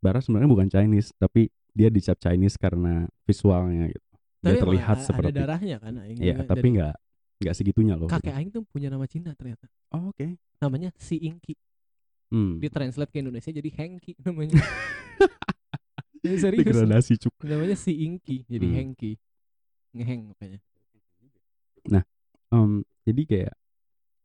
Bara 0.00 0.18
sebenarnya 0.24 0.48
bukan 0.48 0.68
Chinese 0.68 1.12
tapi 1.16 1.52
dia 1.76 1.92
dicap 1.92 2.16
Chinese 2.18 2.56
karena 2.56 3.06
visualnya 3.28 3.92
gitu. 3.92 4.08
Dia 4.40 4.40
Tapi 4.40 4.48
emang 4.56 4.62
terlihat 4.64 4.96
seperti 5.04 5.30
ada 5.36 5.40
darahnya 5.44 5.76
kan 5.76 5.94
aing. 6.00 6.16
Iya, 6.18 6.36
tapi 6.48 6.66
nggak 6.72 6.94
nggak 7.40 7.54
segitunya 7.56 7.94
loh. 7.96 8.08
kakek 8.08 8.32
aing 8.36 8.50
tuh 8.52 8.64
punya 8.68 8.88
nama 8.88 9.04
Cina 9.04 9.36
ternyata. 9.36 9.68
Oh, 9.92 10.12
oke. 10.12 10.36
Namanya 10.60 10.90
Si 10.96 11.20
Inki. 11.20 11.56
Hmm. 12.32 12.56
Ditranslate 12.62 13.10
ke 13.12 13.18
Indonesia 13.20 13.50
jadi 13.52 13.70
Hengki 13.70 14.16
namanya. 14.24 14.56
Ya, 16.20 16.36
serius. 16.36 16.68
Degradasi 16.68 17.16
cuk. 17.16 17.32
Namanya 17.48 17.72
Si 17.80 17.96
Inki, 17.96 18.44
jadi 18.44 18.66
Hmm. 18.68 18.76
Hengki. 18.76 19.16
Ngeheng 19.96 20.28
makanya. 20.28 20.60
Em, 22.50 22.82
jadi 23.06 23.22
kayak 23.24 23.54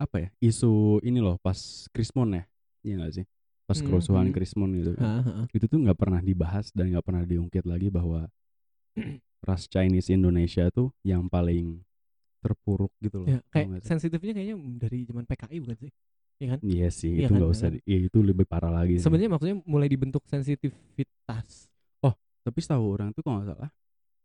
apa 0.02 0.16
ya? 0.18 0.30
Isu 0.42 1.00
ini 1.06 1.22
loh 1.22 1.38
pas 1.40 1.86
Krismon 1.94 2.34
ya. 2.36 2.44
Iya 2.82 2.94
nggak 3.00 3.14
sih? 3.22 3.26
Pas 3.66 3.78
Hmm, 3.78 3.86
kerusuhan 3.86 4.30
hmm. 4.30 4.36
Krismon 4.36 4.70
gitu 4.78 4.92
kan. 4.94 5.26
Ha. 5.26 5.44
Itu 5.50 5.66
tuh 5.66 5.82
nggak 5.82 5.98
pernah 5.98 6.22
dibahas 6.22 6.70
dan 6.70 6.94
nggak 6.94 7.02
pernah 7.02 7.24
diungkit 7.26 7.66
lagi 7.66 7.90
bahwa 7.90 8.30
ras 9.48 9.66
Chinese 9.66 10.10
Indonesia 10.10 10.70
tuh 10.70 10.94
yang 11.02 11.26
paling 11.26 11.82
terpuruk 12.42 12.94
gitu 13.02 13.26
loh. 13.26 13.28
Ya, 13.28 13.40
kayak 13.50 13.82
sensitifnya 13.82 14.38
kayaknya 14.38 14.56
dari 14.78 15.02
zaman 15.04 15.26
PKI 15.26 15.58
bukan 15.60 15.78
sih? 15.82 15.92
Iya 16.36 16.48
kan? 16.52 16.60
Iya 16.62 16.88
sih, 16.92 17.10
Iya 17.10 17.20
itu 17.20 17.32
kan, 17.32 17.38
nggak 17.42 17.50
iya 17.50 17.58
usah. 17.58 17.68
kan? 17.68 17.76
Iya 17.90 18.00
itu 18.06 18.18
lebih 18.22 18.46
parah 18.46 18.70
lagi. 18.70 19.02
Sebenarnya 19.02 19.30
maksudnya 19.34 19.58
mulai 19.66 19.90
dibentuk 19.90 20.22
sensitivitas. 20.26 21.70
Tapi 22.46 22.62
setahu 22.62 22.94
orang 22.94 23.10
tuh 23.10 23.26
kalau 23.26 23.42
nggak 23.42 23.58
salah, 23.58 23.70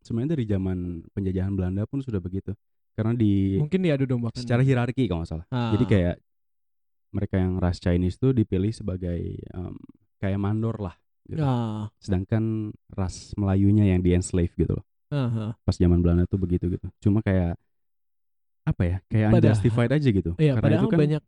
sebenarnya 0.05 0.37
dari 0.37 0.45
zaman 0.45 0.79
penjajahan 1.11 1.57
Belanda 1.57 1.89
pun 1.89 2.05
sudah 2.05 2.21
begitu. 2.21 2.53
karena 2.93 3.17
di 3.17 3.57
Mungkin 3.57 3.81
diadu 3.81 4.05
dombakan. 4.05 4.37
secara 4.37 4.61
hierarki 4.61 5.09
kalau 5.09 5.25
nggak 5.25 5.31
salah. 5.33 5.47
Jadi 5.49 5.85
Ah. 5.85 5.89
kayak 5.89 6.15
mereka 7.11 7.37
yang 7.37 7.59
ras 7.59 7.79
Chinese 7.79 8.17
tuh 8.17 8.31
dipilih 8.31 8.71
sebagai 8.71 9.19
em, 9.41 9.75
kayak 10.17 10.39
mandor 10.39 10.79
lah. 10.79 10.95
gitu. 11.25 11.39
Ah, 11.41 11.87
Sedangkan 11.99 12.71
ras 12.91 13.31
Melayunya 13.35 13.87
yang 13.87 14.01
di 14.01 14.11
enslave 14.13 14.51
gitu 14.55 14.75
loh. 14.75 14.85
ah. 15.09 15.55
Pas 15.63 15.75
zaman 15.75 15.99
Belanda 15.99 16.27
tuh 16.27 16.39
begitu 16.39 16.67
gitu. 16.67 16.87
Cuma 16.99 17.21
kayak 17.21 17.55
apa 18.63 18.83
ya? 18.83 18.97
Kayak 19.07 19.29
Padahal- 19.31 19.45
unjustified 19.55 19.91
aja 19.91 20.09
gitu. 20.11 20.31
Iya, 20.37 20.53
Karena 20.59 20.65
padahal 20.67 20.83
itu 20.83 20.91
kan 20.91 20.99
banyak 21.01 21.23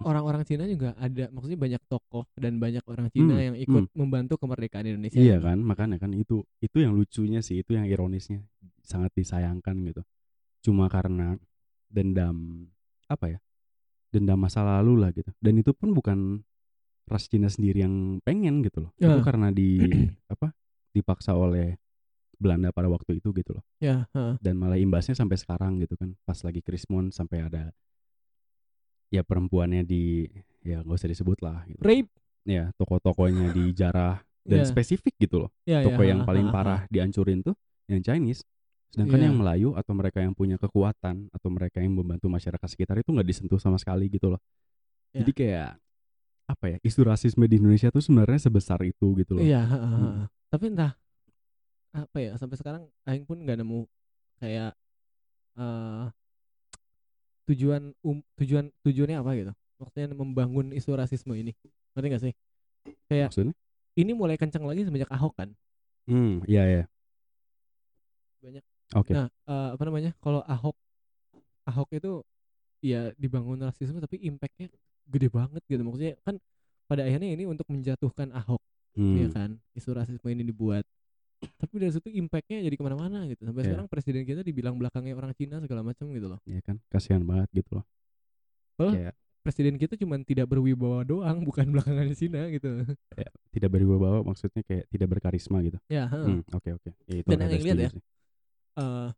orang-orang 0.00 0.42
Cina 0.48 0.64
juga 0.64 0.96
ada, 0.96 1.28
maksudnya 1.28 1.58
banyak 1.60 1.82
tokoh 1.84 2.24
dan 2.34 2.56
banyak 2.56 2.80
orang 2.88 3.06
Cina 3.12 3.36
Hmm, 3.36 3.44
yang 3.52 3.56
ikut 3.58 3.84
membantu 3.92 4.40
kemerdekaan 4.40 4.88
Indonesia. 4.88 5.20
Iya 5.20 5.36
gitu. 5.36 5.44
kan, 5.44 5.58
makanya 5.60 5.96
kan 6.00 6.10
itu 6.16 6.40
itu 6.58 6.76
yang 6.80 6.96
lucunya 6.96 7.44
sih, 7.44 7.60
itu 7.60 7.76
yang 7.76 7.84
ironisnya 7.84 8.40
sangat 8.80 9.12
disayangkan 9.12 9.76
gitu. 9.84 10.00
Cuma 10.64 10.88
karena 10.88 11.36
dendam 11.86 12.64
apa 13.06 13.36
ya? 13.36 13.38
Dendam 14.10 14.38
masa 14.42 14.66
lalu 14.66 14.98
lah 14.98 15.10
gitu. 15.14 15.30
Dan 15.38 15.58
itu 15.58 15.70
pun 15.70 15.94
bukan 15.94 16.42
ras 17.06 17.26
Cina 17.26 17.46
sendiri 17.46 17.82
yang 17.82 18.18
pengen 18.22 18.62
gitu 18.62 18.86
loh. 18.86 18.90
Itu 18.98 19.18
Ah. 19.18 19.22
karena 19.22 19.48
di 19.50 19.78
apa? 20.34 20.50
dipaksa 20.90 21.38
oleh 21.38 21.78
Belanda 22.34 22.74
pada 22.74 22.90
waktu 22.90 23.22
itu 23.22 23.30
gitu 23.30 23.54
loh. 23.54 23.64
Ya, 23.78 24.10
ah. 24.10 24.34
Dan 24.42 24.58
malah 24.58 24.74
imbasnya 24.74 25.14
sampai 25.14 25.38
sekarang 25.38 25.78
gitu 25.78 25.94
kan. 25.94 26.18
Pas 26.26 26.38
lagi 26.42 26.58
Krismon 26.58 27.14
sampai 27.14 27.46
ada 27.46 27.70
ya 29.10 29.22
perempuannya 29.26 29.82
di 29.82 30.26
ya 30.62 30.82
nggak 30.82 30.98
usah 30.98 31.10
disebut 31.10 31.38
lah 31.42 31.62
gitu. 31.66 31.82
rape. 31.82 32.10
Ya, 32.42 32.72
toko-tokonya 32.80 33.52
dijarah 33.52 34.24
dan 34.48 34.64
Ya, 34.64 34.66
spesifik 34.66 35.12
gitu 35.20 35.44
loh 35.44 35.50
ya, 35.68 35.84
toko 35.84 36.00
ya, 36.00 36.16
yang 36.16 36.24
ah, 36.24 36.26
paling 36.26 36.48
ah. 36.48 36.52
parah 36.52 36.80
dihancurin 36.88 37.44
tuh 37.44 37.52
yang 37.84 38.00
Chinese 38.00 38.40
sedangkan 38.90 39.18
Iya. 39.18 39.26
yang 39.30 39.36
Melayu 39.38 39.68
atau 39.78 39.92
mereka 39.94 40.18
yang 40.18 40.34
punya 40.34 40.58
kekuatan 40.58 41.30
atau 41.30 41.48
mereka 41.48 41.78
yang 41.78 41.94
membantu 41.94 42.26
masyarakat 42.26 42.68
sekitar 42.68 42.98
itu 42.98 43.10
nggak 43.10 43.26
disentuh 43.26 43.56
sama 43.56 43.78
sekali 43.78 44.10
gitu 44.10 44.34
loh 44.34 44.40
Iya. 45.10 45.22
jadi 45.22 45.32
kayak 45.32 45.70
apa 46.50 46.64
ya 46.66 46.78
isu 46.82 47.00
rasisme 47.06 47.46
di 47.46 47.62
Indonesia 47.62 47.88
tuh 47.88 48.02
sebenarnya 48.02 48.42
sebesar 48.42 48.82
itu 48.82 49.06
gitu 49.14 49.38
loh 49.38 49.42
Iya, 49.42 49.62
ah, 49.62 49.74
ah, 49.74 49.90
Hmm. 49.94 50.22
tapi 50.50 50.64
entah 50.74 50.92
apa 51.90 52.16
ya 52.18 52.34
sampai 52.34 52.54
sekarang 52.54 52.82
aing 53.02 53.22
pun 53.22 53.38
nggak 53.38 53.58
nemu 53.58 53.86
kayak 54.38 54.74
eh 55.54 56.06
tujuan 57.46 57.90
um, 58.02 58.22
tujuan 58.38 58.70
tujuannya 58.82 59.18
apa 59.18 59.30
gitu. 59.34 59.52
Maksudnya 59.82 60.06
membangun 60.14 60.70
isu 60.70 60.94
rasisme 60.94 61.34
ini. 61.34 61.50
Ngerti 61.96 62.06
gak 62.06 62.22
sih? 62.22 62.34
Kayak 63.10 63.34
maksudnya 63.34 63.54
ini 63.98 64.12
mulai 64.14 64.38
kencang 64.38 64.62
lagi 64.62 64.86
semenjak 64.86 65.10
Ahok 65.10 65.34
kan. 65.34 65.50
hmm 66.06 66.46
iya 66.46 66.62
iya 66.64 66.84
Banyak. 68.40 68.64
Oke 68.96 69.12
Nah, 69.14 69.26
eh, 69.28 69.68
apa 69.74 69.82
namanya? 69.86 70.10
Kalau 70.18 70.40
Ahok 70.44 70.76
Ahok 71.68 71.88
itu 71.94 72.12
ya 72.80 73.12
dibangun 73.20 73.60
rasisme 73.60 74.00
tapi 74.00 74.16
impactnya 74.24 74.72
gede 75.10 75.28
banget 75.28 75.62
gitu. 75.68 75.82
Maksudnya 75.84 76.16
kan 76.24 76.40
pada 76.88 77.06
akhirnya 77.06 77.30
ini 77.30 77.44
untuk 77.46 77.66
menjatuhkan 77.70 78.34
Ahok 78.34 78.58
Hmm, 78.98 79.22
ya 79.22 79.30
kan 79.30 79.54
isu 79.78 79.94
rasisme 79.94 80.26
ini 80.34 80.42
dibuat 80.42 80.82
tapi 81.62 81.78
dari 81.78 81.94
situ 81.94 82.10
impactnya 82.10 82.58
jadi 82.66 82.74
ke 82.74 82.82
mana-mana 82.82 83.22
gitu 83.30 83.46
sampai 83.46 83.62
Iya. 83.62 83.68
sekarang 83.70 83.86
presiden 83.86 84.22
kita 84.26 84.42
dibilang 84.42 84.74
belakangnya 84.74 85.14
orang 85.14 85.30
Cina 85.30 85.62
segala 85.62 85.86
macam 85.86 86.10
gitu 86.10 86.26
loh 86.26 86.42
Iya 86.42 86.58
kan 86.66 86.82
kasihan 86.90 87.22
banget 87.22 87.48
gitu 87.54 87.78
loh 87.78 87.84
Padahal 88.74 88.92
kayak 88.98 89.14
presiden 89.46 89.78
kita 89.78 89.94
cuma 89.94 90.18
tidak 90.26 90.50
berwibawa 90.50 91.06
doang 91.06 91.38
bukan 91.48 91.70
belakangan 91.70 92.10
Cina 92.18 92.50
gitu 92.50 92.82
tidak 93.54 93.70
berwibawa 93.70 94.26
maksudnya 94.26 94.66
kayak 94.66 94.90
tidak 94.90 95.06
berkarisma 95.06 95.62
gitu 95.62 95.78
ya 95.86 96.10
heeh. 96.10 96.42
Hmm, 96.42 96.42
oke 96.50 96.68
oke 96.74 96.90
Ya, 97.06 97.14
itu 97.22 97.28
Dan 97.30 97.38
yang 97.46 97.62
lihat 97.62 97.78
ya, 97.78 97.90
sih. 97.94 98.02
Eh, 98.78 99.08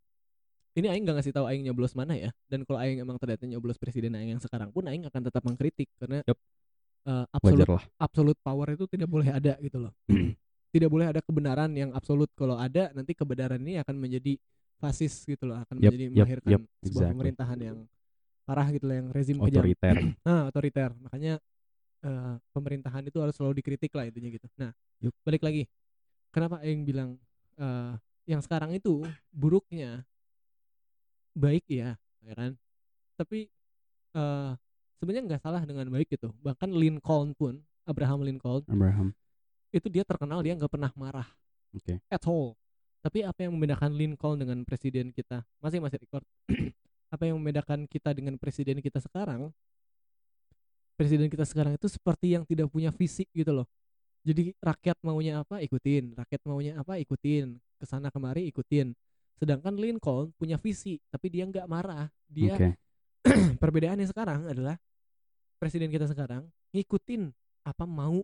ini 0.73 0.87
Aing 0.89 1.05
gak 1.05 1.21
ngasih 1.21 1.35
tahu 1.37 1.45
Aing 1.49 1.63
nyoblos 1.69 1.93
mana 1.93 2.17
ya. 2.17 2.31
Dan 2.49 2.65
kalau 2.65 2.81
Aing 2.81 3.05
emang 3.05 3.21
ternyata 3.21 3.45
nyoblos 3.45 3.77
presiden 3.77 4.17
Aing 4.17 4.37
yang 4.37 4.43
sekarang 4.43 4.73
pun 4.73 4.89
Aing 4.89 5.05
akan 5.05 5.21
tetap 5.29 5.43
mengkritik. 5.45 5.89
Karena 6.01 6.25
Yup. 6.25 6.39
eh, 6.39 7.25
wajar 7.29 7.29
absolute 7.37 7.69
lah. 7.69 7.85
absolute 8.01 8.41
power 8.41 8.69
itu 8.73 8.85
tidak 8.89 9.09
boleh 9.11 9.29
ada 9.29 9.59
gitu 9.61 9.79
loh. 9.89 9.93
Tidak 10.73 10.89
boleh 10.89 11.05
ada 11.05 11.21
kebenaran 11.21 11.69
yang 11.77 11.93
absolut. 11.93 12.33
Kalau 12.33 12.57
ada 12.57 12.89
nanti 12.97 13.13
kebenaran 13.13 13.61
ini 13.61 13.77
akan 13.85 13.93
menjadi 13.93 14.41
fasis 14.81 15.29
gitu 15.29 15.45
loh. 15.45 15.61
Akan 15.61 15.77
Yup, 15.77 15.93
menjadi 15.93 16.05
yup, 16.09 16.13
melahirkan 16.17 16.49
sebuah 16.49 16.89
exactly. 16.89 17.13
pemerintahan 17.13 17.59
yang 17.61 17.79
parah 18.49 18.69
gitu 18.73 18.85
loh 18.89 18.97
yang 18.97 19.09
rezim 19.13 19.37
kejam. 19.37 19.61
Otoriter. 19.61 19.97
Nah 20.25 20.41
otoriter. 20.49 20.91
Makanya 20.97 21.35
eh, 22.09 22.35
pemerintahan 22.57 23.05
itu 23.05 23.21
harus 23.21 23.37
selalu 23.37 23.61
dikritik 23.61 23.93
lah 23.93 24.09
intinya 24.09 24.33
gitu. 24.33 24.49
Nah 24.57 24.73
Yup. 25.05 25.13
balik 25.29 25.45
lagi. 25.45 25.69
Kenapa 26.33 26.65
Aing 26.65 26.89
bilang 26.89 27.21
eh, 27.61 27.93
yang 28.27 28.41
sekarang 28.43 28.75
itu 28.75 29.03
buruknya. 29.33 30.07
Baik 31.33 31.65
ya 31.67 31.97
ya 32.23 32.33
kan? 32.37 32.53
Tapi 33.19 33.49
eh 34.13 34.51
sebenarnya 35.01 35.23
nggak 35.35 35.43
salah 35.43 35.63
dengan 35.67 35.89
baik 35.91 36.15
gitu. 36.15 36.31
Bahkan 36.41 36.71
Lincoln 36.71 37.35
pun 37.35 37.59
Abraham 37.83 38.23
Lincoln 38.23 38.63
Abraham. 38.71 39.11
itu 39.75 39.91
dia 39.91 40.07
terkenal 40.07 40.39
dia 40.45 40.55
nggak 40.55 40.71
pernah 40.71 40.93
marah 40.95 41.27
Oke. 41.75 41.99
at 42.07 42.25
all. 42.29 42.55
Tapi 43.03 43.27
apa 43.27 43.43
yang 43.43 43.59
membedakan 43.59 43.91
Lincoln 43.99 44.39
dengan 44.39 44.63
presiden 44.63 45.11
kita? 45.11 45.43
Masih 45.59 45.83
masih 45.83 45.99
record. 45.99 46.23
Apa 47.13 47.29
yang 47.29 47.37
membedakan 47.37 47.85
kita 47.85 48.17
dengan 48.17 48.41
presiden 48.41 48.81
kita 48.81 48.97
sekarang? 48.97 49.53
Presiden 50.97 51.29
kita 51.29 51.45
sekarang 51.45 51.77
itu 51.77 51.85
seperti 51.85 52.33
yang 52.33 52.47
tidak 52.49 52.73
punya 52.73 52.89
visi 52.89 53.29
gitu 53.37 53.53
loh. 53.53 53.69
Jadi 54.25 54.57
rakyat 54.57 54.97
maunya 55.05 55.45
apa 55.45 55.61
ikutin. 55.61 56.17
Rakyat 56.17 56.41
maunya 56.49 56.73
apa 56.79 56.97
ikutin 56.97 57.61
ke 57.83 57.87
sana 57.91 58.15
kemari 58.15 58.47
ikutin 58.47 58.95
sedangkan 59.43 59.75
Lincoln 59.75 60.31
punya 60.39 60.55
visi 60.55 61.03
tapi 61.11 61.27
dia 61.27 61.43
nggak 61.43 61.67
marah 61.67 62.07
dia 62.31 62.55
oke 62.55 62.69
perbedaannya 63.63 64.07
sekarang 64.07 64.47
adalah 64.47 64.79
presiden 65.59 65.91
kita 65.91 66.07
sekarang 66.07 66.47
ngikutin 66.71 67.27
apa 67.67 67.83
mau 67.83 68.23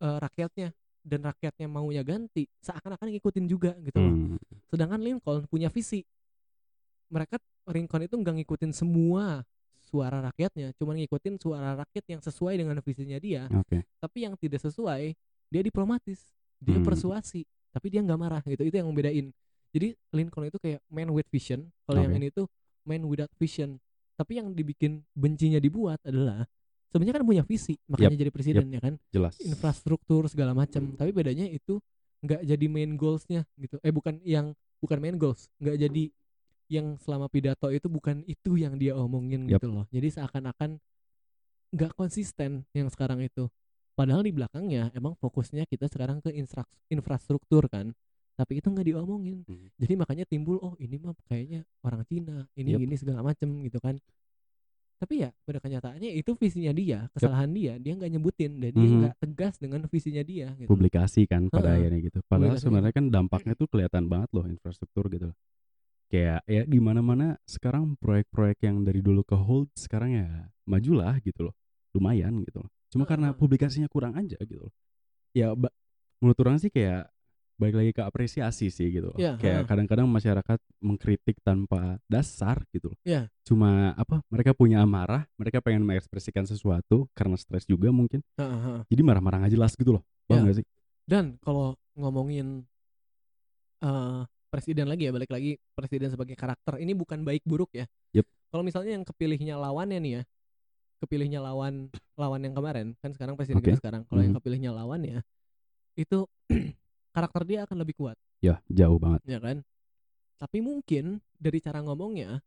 eh, 0.00 0.18
rakyatnya 0.20 0.76
dan 1.02 1.20
rakyatnya 1.26 1.66
maunya 1.66 2.02
ganti 2.06 2.46
seakan-akan 2.62 3.10
ngikutin 3.10 3.44
juga 3.50 3.74
gitu 3.82 3.98
loh. 3.98 4.14
Hmm, 4.14 4.38
Sedangkan 4.70 5.02
Lincoln 5.02 5.50
punya 5.50 5.66
visi. 5.66 6.06
Mereka 7.10 7.42
Lincoln 7.74 8.06
itu 8.06 8.14
nggak 8.16 8.34
ngikutin 8.38 8.70
semua 8.70 9.42
suara 9.82 10.22
rakyatnya, 10.22 10.72
cuma 10.78 10.94
ngikutin 10.94 11.36
suara 11.42 11.74
rakyat 11.76 12.04
yang 12.06 12.20
sesuai 12.22 12.54
dengan 12.54 12.78
visinya 12.80 13.18
dia. 13.18 13.50
oke 13.50 13.82
Tapi 13.98 14.18
yang 14.24 14.38
tidak 14.38 14.62
sesuai, 14.62 15.12
dia 15.52 15.62
diplomatis, 15.62 16.32
dia 16.62 16.78
Hmm. 16.80 16.86
persuasi, 16.86 17.44
tapi 17.72 17.88
dia 17.88 18.00
nggak 18.04 18.20
marah 18.20 18.42
gitu. 18.44 18.62
Itu 18.62 18.76
yang 18.78 18.88
membedain. 18.92 19.32
Jadi 19.72 19.96
Lincoln 20.12 20.52
itu 20.52 20.60
kayak 20.60 20.84
man 20.92 21.08
with 21.10 21.26
vision, 21.32 21.72
kalau 21.88 22.04
yang 22.04 22.12
Oke. 22.12 22.20
ini 22.20 22.28
tuh 22.28 22.46
man 22.84 23.02
without 23.08 23.32
vision. 23.40 23.80
Tapi 24.14 24.38
yang 24.38 24.52
dibikin 24.52 25.00
bencinya 25.16 25.56
dibuat 25.56 25.98
adalah 26.04 26.44
sebenarnya 26.92 27.14
kan 27.16 27.24
punya 27.24 27.42
visi, 27.42 27.80
makanya 27.88 28.20
jadi 28.20 28.30
presiden 28.30 28.68
ya 28.68 28.80
kan 28.84 28.94
jelas 29.08 29.40
infrastruktur 29.40 30.28
segala 30.28 30.52
macam 30.52 30.92
tapi 30.92 31.10
bedanya 31.10 31.48
itu 31.48 31.80
nggak 32.22 32.44
jadi 32.44 32.66
main 32.68 32.94
goalsnya 32.94 33.48
gitu 33.56 33.80
eh 33.80 33.90
bukan 33.90 34.20
yang 34.22 34.52
bukan 34.78 35.00
main 35.00 35.16
goals 35.16 35.48
nggak 35.58 35.76
jadi 35.88 36.04
yang 36.70 37.00
selama 37.00 37.26
pidato 37.32 37.66
itu 37.72 37.88
bukan 37.90 38.22
itu 38.28 38.60
yang 38.60 38.78
dia 38.78 38.94
omongin 38.94 39.48
Yap. 39.48 39.58
gitu 39.58 39.72
loh 39.72 39.84
jadi 39.90 40.20
seakan-akan 40.20 40.78
nggak 41.72 41.92
konsisten 41.96 42.68
yang 42.76 42.86
sekarang 42.92 43.24
itu 43.24 43.48
padahal 43.92 44.22
di 44.22 44.32
belakangnya 44.32 44.88
emang 44.92 45.14
fokusnya 45.14 45.64
kita 45.64 45.86
sekarang 45.86 46.18
ke 46.18 46.32
infra- 46.32 46.68
infrastruktur 46.88 47.66
kan 47.66 47.92
tapi 48.32 48.58
itu 48.58 48.66
nggak 48.66 48.86
diomongin 48.86 49.44
Mhm. 49.44 49.68
jadi 49.76 49.94
makanya 49.94 50.24
timbul 50.24 50.56
oh 50.58 50.74
ini 50.76 50.96
mah 50.96 51.12
kayaknya 51.26 51.62
orang 51.80 52.00
Cina 52.02 52.48
ini 52.54 52.72
Yap. 52.72 52.80
ini 52.80 52.94
segala 52.96 53.20
macem 53.22 53.48
gitu 53.60 53.76
kan 53.76 54.00
tapi 54.96 55.18
ya 55.18 55.34
pada 55.42 55.58
kenyataannya 55.58 56.14
itu 56.14 56.30
visinya 56.32 56.70
dia 56.70 57.10
kesalahan 57.10 57.50
dia 57.50 57.74
dia 57.76 57.92
nggak 57.92 58.06
nyebutin 58.08 58.56
dan 58.56 58.70
dia 58.70 58.86
Mhm. 58.86 58.98
nggak 59.02 59.14
tegas 59.18 59.54
dengan 59.58 59.82
visinya 59.84 60.22
dia 60.22 60.54
gitu 60.54 60.70
publikasi 60.70 61.26
kan 61.26 61.50
pada 61.50 61.74
Heeh. 61.74 61.90
akhirnya 61.90 62.00
gitu. 62.02 62.18
Padahal 62.22 62.54
Publikasi. 62.54 62.62
sebenarnya 62.62 62.92
kan 62.94 63.06
dampaknya 63.10 63.52
tuh 63.52 63.66
kelihatan 63.66 64.04
banget 64.06 64.30
loh 64.30 64.46
infrastruktur 64.46 65.10
gitu. 65.10 65.26
loh. 65.28 65.38
Kayak 66.06 66.40
ya 66.46 66.62
di 66.62 66.78
mana-mana 66.78 67.34
sekarang 67.42 67.96
proyek-proyek 67.96 68.62
yang 68.62 68.84
dari 68.84 69.00
dulu 69.00 69.24
ke 69.24 69.34
hold 69.34 69.72
sekarang 69.74 70.12
ya 70.14 70.28
majulah 70.64 71.18
gitu 71.18 71.50
loh. 71.50 71.54
Lumayan 71.92 72.38
gitu 72.46 72.62
loh. 72.62 72.70
Cuma 72.92 73.08
karena 73.08 73.32
publikasinya 73.32 73.88
kurang 73.88 74.12
aja 74.20 74.36
gitu 74.44 74.68
loh. 74.68 74.72
Ya 75.32 75.56
menurut 76.20 76.38
orang 76.44 76.60
sih 76.60 76.68
kayak 76.68 77.08
balik 77.56 77.78
lagi 77.78 77.90
ke 77.96 78.02
apresiasi 78.04 78.68
sih 78.68 78.88
gitu 78.92 79.08
loh. 79.14 79.18
Ya, 79.18 79.38
kayak 79.40 79.64
kadang-kadang 79.70 80.04
masyarakat 80.10 80.58
mengkritik 80.82 81.40
tanpa 81.40 81.96
dasar 82.10 82.60
gitu 82.68 82.92
loh. 82.92 82.98
Ya. 83.06 83.32
Cuma 83.48 83.96
apa 83.96 84.20
mereka 84.28 84.52
punya 84.52 84.84
amarah, 84.84 85.24
mereka 85.40 85.64
pengen 85.64 85.86
mengekspresikan 85.88 86.44
sesuatu 86.44 87.08
karena 87.16 87.38
stres 87.40 87.64
juga 87.64 87.88
mungkin. 87.88 88.20
Heeh, 88.36 88.58
heeh. 88.60 88.80
Jadi 88.92 89.02
marah-marah 89.02 89.46
nggak 89.46 89.54
jelas 89.56 89.72
gitu 89.72 89.96
loh. 89.96 90.02
Paham 90.28 90.44
Ya. 90.44 90.44
nggak 90.52 90.58
sih? 90.62 90.66
dan 91.02 91.34
kalau 91.42 91.74
ngomongin 91.98 92.62
eh 93.82 94.22
presiden 94.52 94.86
lagi 94.86 95.08
ya 95.08 95.12
balik 95.12 95.32
lagi 95.32 95.58
presiden 95.74 96.12
sebagai 96.12 96.38
karakter 96.38 96.78
ini 96.78 96.94
bukan 96.94 97.26
baik 97.26 97.42
buruk 97.42 97.74
ya 97.74 97.88
Yup. 98.14 98.28
kalau 98.52 98.62
misalnya 98.62 98.94
yang 98.94 99.04
kepilihnya 99.04 99.58
lawannya 99.58 99.98
nih 99.98 100.12
ya 100.20 100.22
kepilihnya 101.02 101.42
lawan 101.42 101.90
lawan 102.14 102.40
yang 102.40 102.54
kemarin 102.54 102.94
kan 102.96 103.10
sekarang 103.10 103.34
presiden 103.34 103.58
Oke. 103.58 103.68
kita 103.68 103.78
sekarang. 103.78 104.06
Kalau 104.06 104.20
yang 104.20 104.30
Mhm. 104.30 104.38
kepilihnya 104.38 104.70
lawannya 104.70 105.18
itu 105.94 106.24
karakter 107.14 107.42
dia 107.42 107.66
akan 107.66 107.76
lebih 107.76 107.98
kuat. 107.98 108.16
Ya, 108.38 108.62
jauh 108.66 108.96
banget. 108.96 109.22
ya 109.24 109.38
kan? 109.38 109.62
Tapi 110.36 110.58
mungkin 110.58 111.18
dari 111.36 111.58
cara 111.58 111.78
ngomongnya 111.78 112.42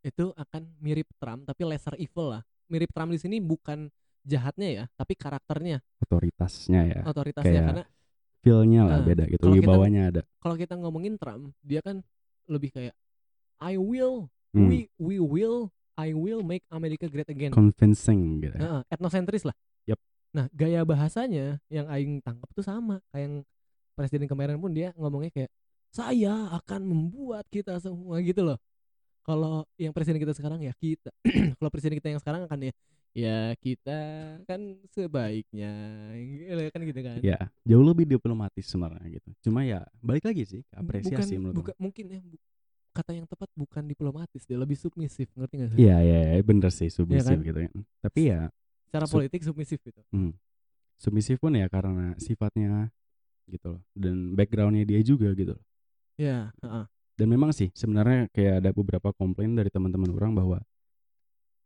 itu 0.00 0.32
akan 0.32 0.62
mirip 0.78 1.08
Trump 1.16 1.44
tapi 1.44 1.64
lesser 1.64 1.96
evil 1.96 2.30
lah. 2.30 2.42
Mirip 2.66 2.88
Trump 2.88 3.10
di 3.10 3.18
sini 3.18 3.36
bukan 3.38 3.88
jahatnya 4.22 4.68
ya 4.68 4.84
tapi 4.92 5.12
karakternya. 5.12 5.80
Otoritasnya 5.98 6.80
ya. 6.86 7.00
Otoritasnya 7.02 7.48
kayak 7.50 7.66
karena 7.66 7.84
feel-nya 8.38 8.82
lah 8.84 8.94
Ah, 8.94 9.02
beda 9.02 9.24
gitu 9.26 9.42
kalau 9.42 9.56
kita- 9.56 9.66
wibawanya 9.66 10.02
ada. 10.06 10.22
kalau 10.38 10.54
kita 10.54 10.74
ngomongin 10.76 11.16
Trump 11.16 11.50
dia 11.60 11.80
kan 11.80 12.00
lebih 12.44 12.70
kayak 12.70 12.94
I 13.58 13.74
will 13.74 14.28
Hmm, 14.48 14.64
we 14.64 14.88
we 14.96 15.20
will 15.20 15.68
I 15.98 16.14
will 16.14 16.46
make 16.46 16.62
America 16.70 17.10
great 17.10 17.26
again 17.26 17.50
convincing 17.50 18.38
gitu. 18.38 18.54
Heeh, 18.54 18.80
etnosentris 18.86 19.42
lah. 19.42 19.56
Yep. 19.90 19.98
Nah, 20.30 20.46
gaya 20.54 20.86
bahasanya 20.86 21.58
yang 21.66 21.90
aing 21.90 22.22
tangkap 22.22 22.46
tuh 22.54 22.62
sama 22.62 23.02
kayak 23.10 23.26
yang 23.26 23.34
presiden 23.98 24.30
kemarin 24.30 24.62
pun 24.62 24.70
dia 24.70 24.94
ngomongnya 24.94 25.34
kayak 25.34 25.50
saya 25.90 26.54
akan 26.54 26.86
membuat 26.86 27.42
kita 27.50 27.74
semua 27.82 28.22
gitu 28.22 28.46
loh. 28.46 28.58
Kalau 29.26 29.66
yang 29.76 29.90
presiden 29.90 30.22
kita 30.22 30.32
sekarang 30.32 30.62
ya 30.62 30.72
kita. 30.78 31.10
Kalau 31.58 31.68
presiden 31.68 31.98
kita 31.98 32.14
yang 32.14 32.20
sekarang 32.22 32.46
akan 32.46 32.70
ya 32.70 32.72
ya 33.16 33.38
kita 33.58 33.98
kan 34.46 34.78
sebaiknya 34.94 35.72
Gitu 36.14 36.70
kan 36.70 36.80
gitu 36.84 37.00
kan. 37.02 37.18
ya 37.24 37.38
jauh 37.64 37.82
lebih 37.82 38.04
diplomatis 38.06 38.68
sebenarnya 38.68 39.18
gitu 39.18 39.48
cuma 39.48 39.64
ya 39.64 39.82
balik 39.98 40.28
lagi 40.28 40.44
sih 40.44 40.62
apresiasi 40.70 41.34
bukan, 41.34 41.40
menurut 41.40 41.56
bukan 41.56 41.74
mungkin 41.80 42.04
ya 42.14 42.20
bu- 42.22 42.38
kata 42.98 43.14
yang 43.14 43.30
tepat 43.30 43.46
bukan 43.54 43.86
diplomatis 43.86 44.42
dia 44.42 44.58
lebih 44.58 44.74
submisif 44.74 45.30
ngerti 45.32 45.54
gak 45.56 45.68
sih? 45.70 45.78
Iya 45.78 45.96
iya 46.02 46.18
iya, 46.34 46.42
bener 46.42 46.70
sih 46.70 46.90
submisif 46.90 47.30
kan? 47.30 47.46
gitu 47.46 47.58
kan. 47.62 47.72
Tapi 48.02 48.20
ya 48.26 48.50
Secara 48.90 49.06
sub- 49.06 49.14
politik 49.14 49.40
submisif 49.46 49.78
gitu. 49.78 50.00
hmm, 50.10 50.34
submisif 50.98 51.38
pun 51.38 51.54
ya 51.54 51.70
karena 51.70 52.18
sifatnya 52.18 52.90
gitu 53.46 53.78
loh 53.78 53.82
dan 53.94 54.34
backgroundnya 54.34 54.82
dia 54.82 54.98
juga 55.00 55.30
gitu 55.32 55.54
loh. 55.54 55.64
Ya, 56.18 56.50
heeh. 56.58 56.84
Dan 57.14 57.26
memang 57.28 57.54
sih 57.54 57.70
sebenarnya 57.72 58.26
kayak 58.30 58.54
ada 58.60 58.70
beberapa 58.70 59.14
komplain 59.14 59.54
dari 59.54 59.70
teman-teman 59.70 60.10
orang 60.10 60.34
bahwa 60.34 60.58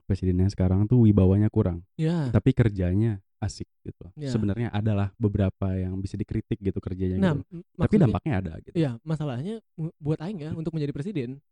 presidennya 0.05 0.49
sekarang 0.49 0.85
tuh 0.85 1.01
wibawanya 1.01 1.49
kurang, 1.49 1.81
Ya. 1.97 2.29
tapi 2.29 2.53
kerjanya 2.53 3.25
asik 3.43 3.67
gitu. 3.83 3.99
loh. 4.07 4.13
Ya. 4.15 4.31
Sebenarnya 4.31 4.71
adalah 4.71 5.11
beberapa 5.19 5.75
yang 5.75 5.99
bisa 5.99 6.15
dikritik 6.15 6.63
gitu 6.63 6.79
kerjanya 6.79 7.19
Nah, 7.19 7.35
gitu. 7.43 7.61
Tapi 7.75 7.95
dampaknya 7.99 8.33
ada 8.39 8.53
gitu. 8.63 8.75
Iya, 8.79 8.97
masalahnya 9.03 9.59
buat 9.99 10.23
aing 10.23 10.39
ya 10.39 10.51
untuk 10.55 10.71
menjadi 10.73 10.95
presiden 10.95 11.43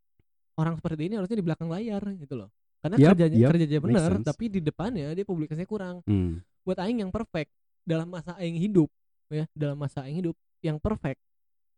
orang 0.55 0.79
seperti 0.79 1.09
ini 1.11 1.19
harusnya 1.19 1.37
di 1.37 1.45
belakang 1.45 1.67
layar 1.67 2.03
gitu 2.15 2.35
loh. 2.37 2.49
Karena 2.81 2.97
Yap, 2.97 3.13
kerjanya 3.13 3.37
yap, 3.37 3.51
kerjanya 3.53 3.79
benar, 3.83 4.11
tapi 4.25 4.45
di 4.49 4.61
depannya 4.63 5.13
dia 5.13 5.25
publikasinya 5.27 5.69
kurang. 5.69 6.01
Hmm. 6.09 6.41
Buat 6.65 6.81
aing 6.81 7.05
yang 7.05 7.13
perfect 7.13 7.53
dalam 7.85 8.09
masa 8.09 8.33
aing 8.41 8.57
hidup 8.57 8.89
ya, 9.29 9.45
dalam 9.53 9.77
masa 9.77 10.07
aing 10.07 10.17
hidup 10.17 10.37
yang 10.65 10.81
perfect 10.81 11.21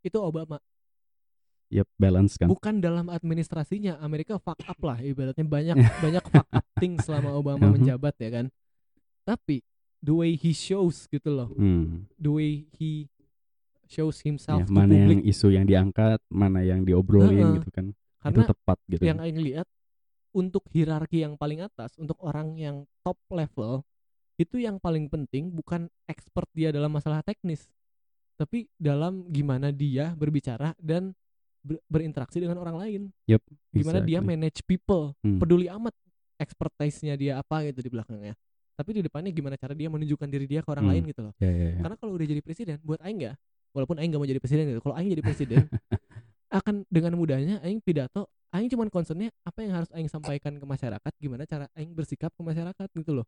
itu 0.03 0.19
Obama. 0.19 0.63
Yep, 1.73 1.89
balance 1.97 2.37
kan. 2.37 2.53
Bukan 2.53 2.85
dalam 2.85 3.09
administrasinya 3.09 3.97
Amerika 3.99 4.37
fuck 4.37 4.61
up 4.69 4.77
lah 4.85 5.01
ibaratnya 5.01 5.41
banyak 5.43 5.77
banyak 6.05 6.25
fuck 6.29 6.49
up 6.53 6.65
thing 6.77 7.01
selama 7.01 7.33
Obama 7.33 7.67
Mhm. 7.67 7.81
menjabat 7.81 8.15
ya 8.21 8.29
kan. 8.29 8.47
Tapi 9.25 9.65
the 10.03 10.13
way 10.13 10.35
he 10.35 10.51
shows 10.51 11.07
gitu 11.07 11.31
loh, 11.31 11.49
Hmm. 11.53 12.05
the 12.17 12.29
way 12.29 12.51
he 12.73 13.07
shows 13.87 14.19
himself 14.21 14.59
Ya, 14.59 14.67
to 14.67 14.73
mana 14.73 14.91
public 14.91 15.09
yang 15.13 15.23
isu 15.25 15.49
yang 15.49 15.65
diangkat, 15.65 16.19
mana 16.27 16.61
yang 16.61 16.83
diobrolin 16.83 17.31
Heeh. 17.33 17.55
gitu 17.59 17.71
kan. 17.71 17.87
karena 18.19 18.37
itu 18.37 18.43
tepat 18.49 18.79
gitu. 18.87 19.03
yang 19.03 19.19
aing 19.19 19.35
lihat 19.37 19.67
untuk 20.31 20.63
hierarki 20.69 21.21
yang 21.21 21.35
paling 21.35 21.59
atas 21.59 21.91
untuk 21.97 22.15
orang 22.21 22.55
yang 22.55 22.77
top 23.03 23.19
level 23.29 23.83
itu 24.37 24.57
yang 24.57 24.79
paling 24.79 25.07
penting 25.07 25.51
bukan 25.51 25.91
expert 26.05 26.47
dia 26.53 26.71
dalam 26.71 26.89
masalah 26.89 27.19
teknis 27.21 27.67
tapi 28.33 28.71
dalam 28.77 29.27
gimana 29.27 29.69
dia 29.69 30.15
berbicara 30.15 30.71
dan 30.79 31.11
ber- 31.61 31.83
berinteraksi 31.85 32.39
dengan 32.39 32.59
orang 32.59 32.79
lain 32.79 33.03
gimana 33.69 33.99
dia 34.01 34.19
Exactly. 34.19 34.31
manage 34.31 34.59
people 34.63 35.19
Hmm. 35.19 35.37
peduli 35.37 35.67
amat 35.69 35.93
expertise-nya 36.39 37.15
dia 37.15 37.33
apa 37.37 37.63
gitu 37.65 37.83
di 37.83 37.91
belakangnya 37.91 38.35
tapi 38.73 38.91
di 38.93 39.03
depannya 39.03 39.31
gimana 39.31 39.55
cara 39.55 39.73
dia 39.73 39.89
menunjukkan 39.89 40.29
diri 40.29 40.47
dia 40.47 40.61
ke 40.61 40.69
orang 40.69 40.85
Hmm. 40.85 40.93
lain 40.97 41.03
gitu 41.07 41.21
loh 41.23 41.33
Ya, 41.39 41.49
ya, 41.49 41.67
ya. 41.73 41.81
karena 41.81 41.97
kalau 41.97 42.13
udah 42.15 42.27
jadi 42.27 42.41
presiden 42.41 42.77
buat 42.81 43.01
aing 43.01 43.21
ya 43.21 43.33
walaupun 43.73 43.97
aing 43.97 44.11
gak 44.11 44.21
mau 44.21 44.29
jadi 44.29 44.41
presiden 44.41 44.65
gitu 44.69 44.81
kalau 44.81 44.95
aing 44.97 45.11
jadi 45.11 45.23
presiden 45.23 45.65
akan 46.59 46.85
dengan 46.89 47.13
mudahnya 47.15 47.61
aing 47.63 47.81
pidato 47.81 48.27
aing 48.51 48.69
cuman 48.69 48.89
concernnya 48.89 49.33
apa 49.43 49.59
yang 49.61 49.73
harus 49.75 49.91
aing 49.93 50.07
sampaikan 50.07 50.57
ke 50.57 50.65
masyarakat 50.65 51.13
gimana 51.17 51.43
cara 51.45 51.65
aing 51.73 51.93
bersikap 51.93 52.29
ke 52.31 52.43
masyarakat 52.43 52.89
gitu 52.93 53.13
loh 53.17 53.27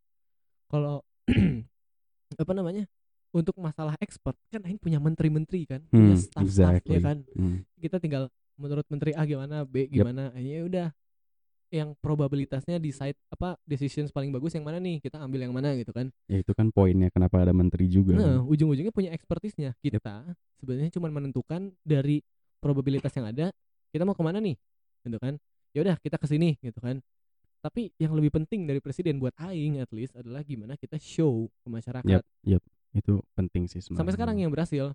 kalau 0.68 1.00
apa 2.34 2.52
namanya 2.52 2.84
untuk 3.30 3.56
masalah 3.58 3.98
expert 3.98 4.36
kan 4.48 4.62
aing 4.62 4.78
punya 4.78 4.98
menteri-menteri 4.98 5.66
kan 5.66 5.80
punya 5.88 6.14
Hmm, 6.14 6.22
staff-staff 6.22 6.82
exactly. 6.82 6.92
ya 6.92 7.00
kan 7.00 7.16
Hmm. 7.32 7.58
kita 7.78 7.96
tinggal 7.98 8.28
menurut 8.54 8.86
menteri 8.86 9.10
A 9.12 9.26
gimana 9.26 9.66
B 9.66 9.88
gimana 9.88 10.30
ya 10.36 10.62
udah 10.62 10.86
yang 11.74 11.98
probabilitasnya 11.98 12.78
decide 12.78 13.18
apa 13.34 13.58
decisions 13.66 14.14
paling 14.14 14.30
bagus 14.30 14.54
yang 14.54 14.62
mana 14.62 14.78
nih 14.78 15.02
kita 15.02 15.18
ambil 15.18 15.42
yang 15.42 15.50
mana 15.50 15.74
gitu 15.74 15.90
kan 15.90 16.06
Ya 16.30 16.38
itu 16.38 16.54
kan 16.54 16.70
poinnya 16.70 17.10
kenapa 17.10 17.42
ada 17.42 17.50
menteri 17.50 17.90
juga. 17.90 18.14
Nah, 18.14 18.38
kan. 18.38 18.46
ujung-ujungnya 18.46 18.94
punya 18.94 19.10
expertise-nya. 19.10 19.74
Kita 19.82 20.22
sebenarnya 20.62 20.94
cuma 20.94 21.10
menentukan 21.10 21.74
dari 21.82 22.22
probabilitas 22.62 23.10
yang 23.18 23.26
ada, 23.28 23.50
kita 23.90 24.06
mau 24.06 24.14
ke 24.14 24.22
mana 24.22 24.38
nih, 24.38 24.54
gitu 25.04 25.18
kan? 25.18 25.34
Ya 25.74 25.82
udah 25.82 25.96
kita 25.98 26.16
ke 26.16 26.26
sini, 26.30 26.56
gitu 26.62 26.78
kan? 26.78 27.02
Tapi 27.60 27.90
yang 27.98 28.14
lebih 28.14 28.30
penting 28.30 28.64
dari 28.64 28.78
presiden 28.78 29.18
buat 29.18 29.34
aing 29.36 29.82
at 29.82 29.90
least 29.92 30.14
adalah 30.16 30.40
gimana 30.46 30.78
kita 30.78 30.96
show 30.96 31.50
ke 31.60 31.68
masyarakat. 31.68 32.06
Yap, 32.08 32.24
yap. 32.46 32.62
Itu 32.94 33.20
penting 33.34 33.66
sih 33.66 33.82
sebenarnya. 33.82 34.00
Sampai 34.00 34.14
sekarang 34.14 34.36
yang 34.38 34.48
berhasil, 34.54 34.94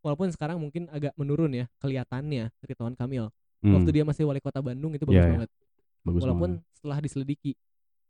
walaupun 0.00 0.30
sekarang 0.32 0.58
mungkin 0.62 0.86
agak 0.90 1.12
menurun 1.18 1.52
ya 1.52 1.66
kelihatannya 1.82 2.50
Ridwan 2.64 2.94
Kamil. 2.96 3.28
Hmm, 3.64 3.72
Waktu 3.82 3.90
dia 3.90 4.04
masih 4.06 4.28
wali 4.28 4.38
kota 4.38 4.60
Bandung 4.62 4.94
itu 4.94 5.02
bagus 5.02 5.18
Iya, 5.18 5.26
iya. 5.26 5.34
banget. 5.42 5.50
Bagus 6.06 6.22
walaupun 6.22 6.50
banget. 6.56 6.72
setelah 6.72 6.98
diselidiki, 6.98 7.52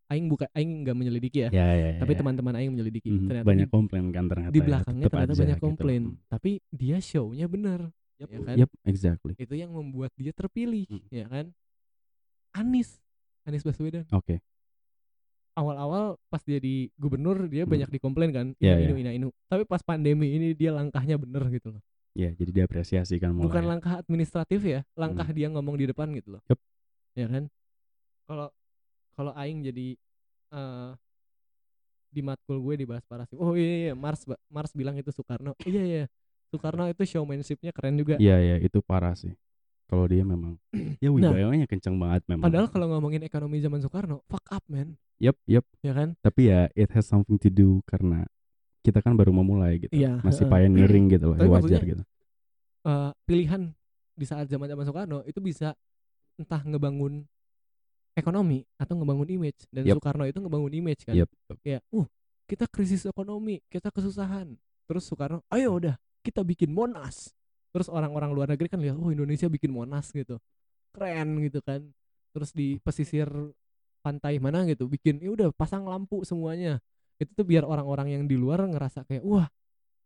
aing 0.06 0.26
buka 0.26 0.46
aing 0.52 0.84
nggak 0.84 0.94
menyelidiki 0.94 1.38
ya, 1.38 1.50
ya, 1.50 1.66
ya, 1.66 1.88
ya, 1.90 1.98
tapi 1.98 2.12
ya. 2.12 2.18
teman-teman 2.20 2.54
aing 2.54 2.70
menyelidiki. 2.70 3.08
Mhm, 3.08 3.26
Ternyata 3.26 3.46
banyak 3.46 3.66
di- 3.66 3.72
komplain 3.72 4.04
kan 4.10 4.24
ternyata. 4.26 4.52
di 4.52 4.60
ya, 4.60 4.64
belakangnya 4.64 5.06
ternyata 5.06 5.24
aja 5.26 5.40
banyak 5.40 5.56
gitu. 5.56 5.66
komplain 5.66 6.02
Hmm. 6.06 6.16
tapi 6.28 6.50
dia 6.70 6.96
show-nya 7.00 7.46
bener 7.46 7.80
ya 8.16 8.26
kan 8.30 8.56
Yep, 8.56 8.70
exactly. 8.84 9.32
itu 9.36 9.54
yang 9.54 9.70
membuat 9.70 10.08
dia 10.14 10.30
terpilih 10.30 10.86
Hmm. 10.86 11.04
ya 11.10 11.26
kan 11.26 11.46
Anis 12.54 12.96
Anis 13.42 13.60
Baswedan 13.60 14.08
Oke. 14.10 14.40
awal-awal 15.52 16.20
pas 16.26 16.40
dia 16.42 16.56
di 16.58 16.92
gubernur 16.94 17.44
dia 17.46 17.62
Hmm. 17.62 17.72
banyak 17.72 17.88
dikomplain 17.90 18.30
kan 18.30 18.46
ina 18.54 18.76
inu 18.78 18.94
iya. 18.94 19.02
ina 19.02 19.12
inu 19.14 19.28
tapi 19.44 19.64
pas 19.64 19.80
pandemi 19.80 20.30
ini 20.30 20.52
dia 20.52 20.68
langkahnya 20.70 21.16
bener 21.16 21.44
gitu 21.50 21.72
loh 21.72 21.82
Ya, 22.14 22.32
jadi 22.32 22.48
diapresiasi 22.54 23.20
kan 23.20 23.28
mulai. 23.30 23.44
bukan 23.44 23.64
langkah 23.66 23.94
administratif 23.94 24.64
ya 24.64 24.80
langkah 24.94 25.28
dia 25.28 25.48
ngomong 25.48 25.76
di 25.76 25.84
depan 25.84 26.08
gitu 26.12 26.32
loh 26.32 26.42
Yup. 26.46 26.56
ya 27.14 27.26
kan 27.26 27.44
kalau 28.26 28.50
kalau 29.14 29.32
aing 29.38 29.64
jadi 29.64 29.94
eh 30.52 30.90
di 32.06 32.20
matkul 32.24 32.58
gue 32.62 32.74
dibahas 32.80 33.04
parasi 33.04 33.36
oh 33.36 33.52
iya, 33.58 33.90
iya 33.90 33.94
Mars 33.94 34.24
Mars 34.48 34.72
bilang 34.72 34.96
itu 34.96 35.10
Soekarno 35.12 35.52
iya 35.68 35.82
iya 35.84 36.04
Soekarno 36.48 36.86
itu 36.88 37.02
showmanshipnya 37.04 37.74
keren 37.74 37.98
juga 37.98 38.16
Iya, 38.22 38.38
ya, 38.38 38.56
itu 38.62 38.78
parah 38.78 39.18
sih. 39.18 39.34
Kalau 39.90 40.06
dia 40.06 40.22
memang 40.22 40.54
ya 41.02 41.10
wibawanya 41.10 41.66
kenceng 41.66 41.98
banget 41.98 42.22
memang. 42.30 42.42
Nah. 42.42 42.46
padahal 42.50 42.68
kalau 42.70 42.86
ngomongin 42.94 43.22
ekonomi 43.26 43.58
zaman 43.62 43.82
Soekarno 43.82 44.22
fuck 44.30 44.46
up 44.50 44.62
man 44.70 44.94
Yep, 45.16 45.36
yep. 45.48 45.64
ya 45.80 45.92
kan 45.96 46.12
Tapi 46.20 46.52
ya 46.52 46.68
it 46.76 46.92
has 46.92 47.08
something 47.08 47.40
to 47.40 47.48
do 47.48 47.80
karena 47.88 48.26
kita 48.86 49.02
kan 49.02 49.18
baru 49.18 49.34
memulai 49.34 49.82
gitu. 49.82 49.90
Iya, 49.90 50.22
Masih 50.22 50.46
heeh. 50.46 50.52
pioneering 50.54 51.10
gitu 51.10 51.34
loh, 51.34 51.36
Tapi 51.36 51.48
ya 51.50 51.54
wajar 51.58 51.82
gitu. 51.82 52.02
Eh, 52.86 53.10
pilihan 53.26 53.62
di 54.14 54.24
saat 54.24 54.46
zaman 54.46 54.70
zaman 54.70 54.84
Soekarno 54.86 55.18
itu 55.26 55.42
bisa 55.42 55.74
entah 56.38 56.62
ngebangun 56.62 57.26
ekonomi 58.16 58.64
atau 58.74 58.96
ngebangun 58.96 59.28
image. 59.30 59.68
Dan 59.68 59.84
Yep. 59.84 60.00
Soekarno 60.00 60.24
itu 60.24 60.38
ngebangun 60.40 60.72
image 60.74 61.04
kan. 61.04 61.14
Yep. 61.14 61.28
kayak 61.60 61.82
uh 61.92 62.06
kita 62.46 62.64
krisis 62.66 63.04
ekonomi 63.04 63.60
kita 63.68 63.92
kesusahan. 63.92 64.56
Terus 64.88 65.04
Soekarno 65.04 65.44
ayo 65.52 65.76
udah 65.76 65.94
kita 66.24 66.40
bikin 66.40 66.72
monas. 66.72 67.36
Terus 67.70 67.86
orang-orang 67.86 68.32
luar 68.32 68.48
negeri 68.48 68.66
kan 68.66 68.80
lihat 68.80 68.96
oh 68.96 69.12
Indonesia 69.12 69.46
bikin 69.46 69.68
monas 69.68 70.08
gitu. 70.10 70.40
Keren 70.90 71.44
gitu 71.44 71.60
kan. 71.60 71.84
Terus 72.32 72.50
di 72.50 72.80
pesisir 72.80 73.28
pantai 74.00 74.38
mana 74.38 74.62
gitu 74.64 74.86
bikin 74.86 75.18
ya 75.18 75.30
udah 75.30 75.48
pasang 75.52 75.84
lampu 75.84 76.24
semuanya. 76.24 76.80
Itu 77.18 77.32
tuh 77.32 77.44
biar 77.44 77.64
orang-orang 77.64 78.16
yang 78.16 78.22
di 78.24 78.36
luar 78.36 78.64
ngerasa 78.64 79.04
kayak 79.04 79.24
wah 79.24 79.48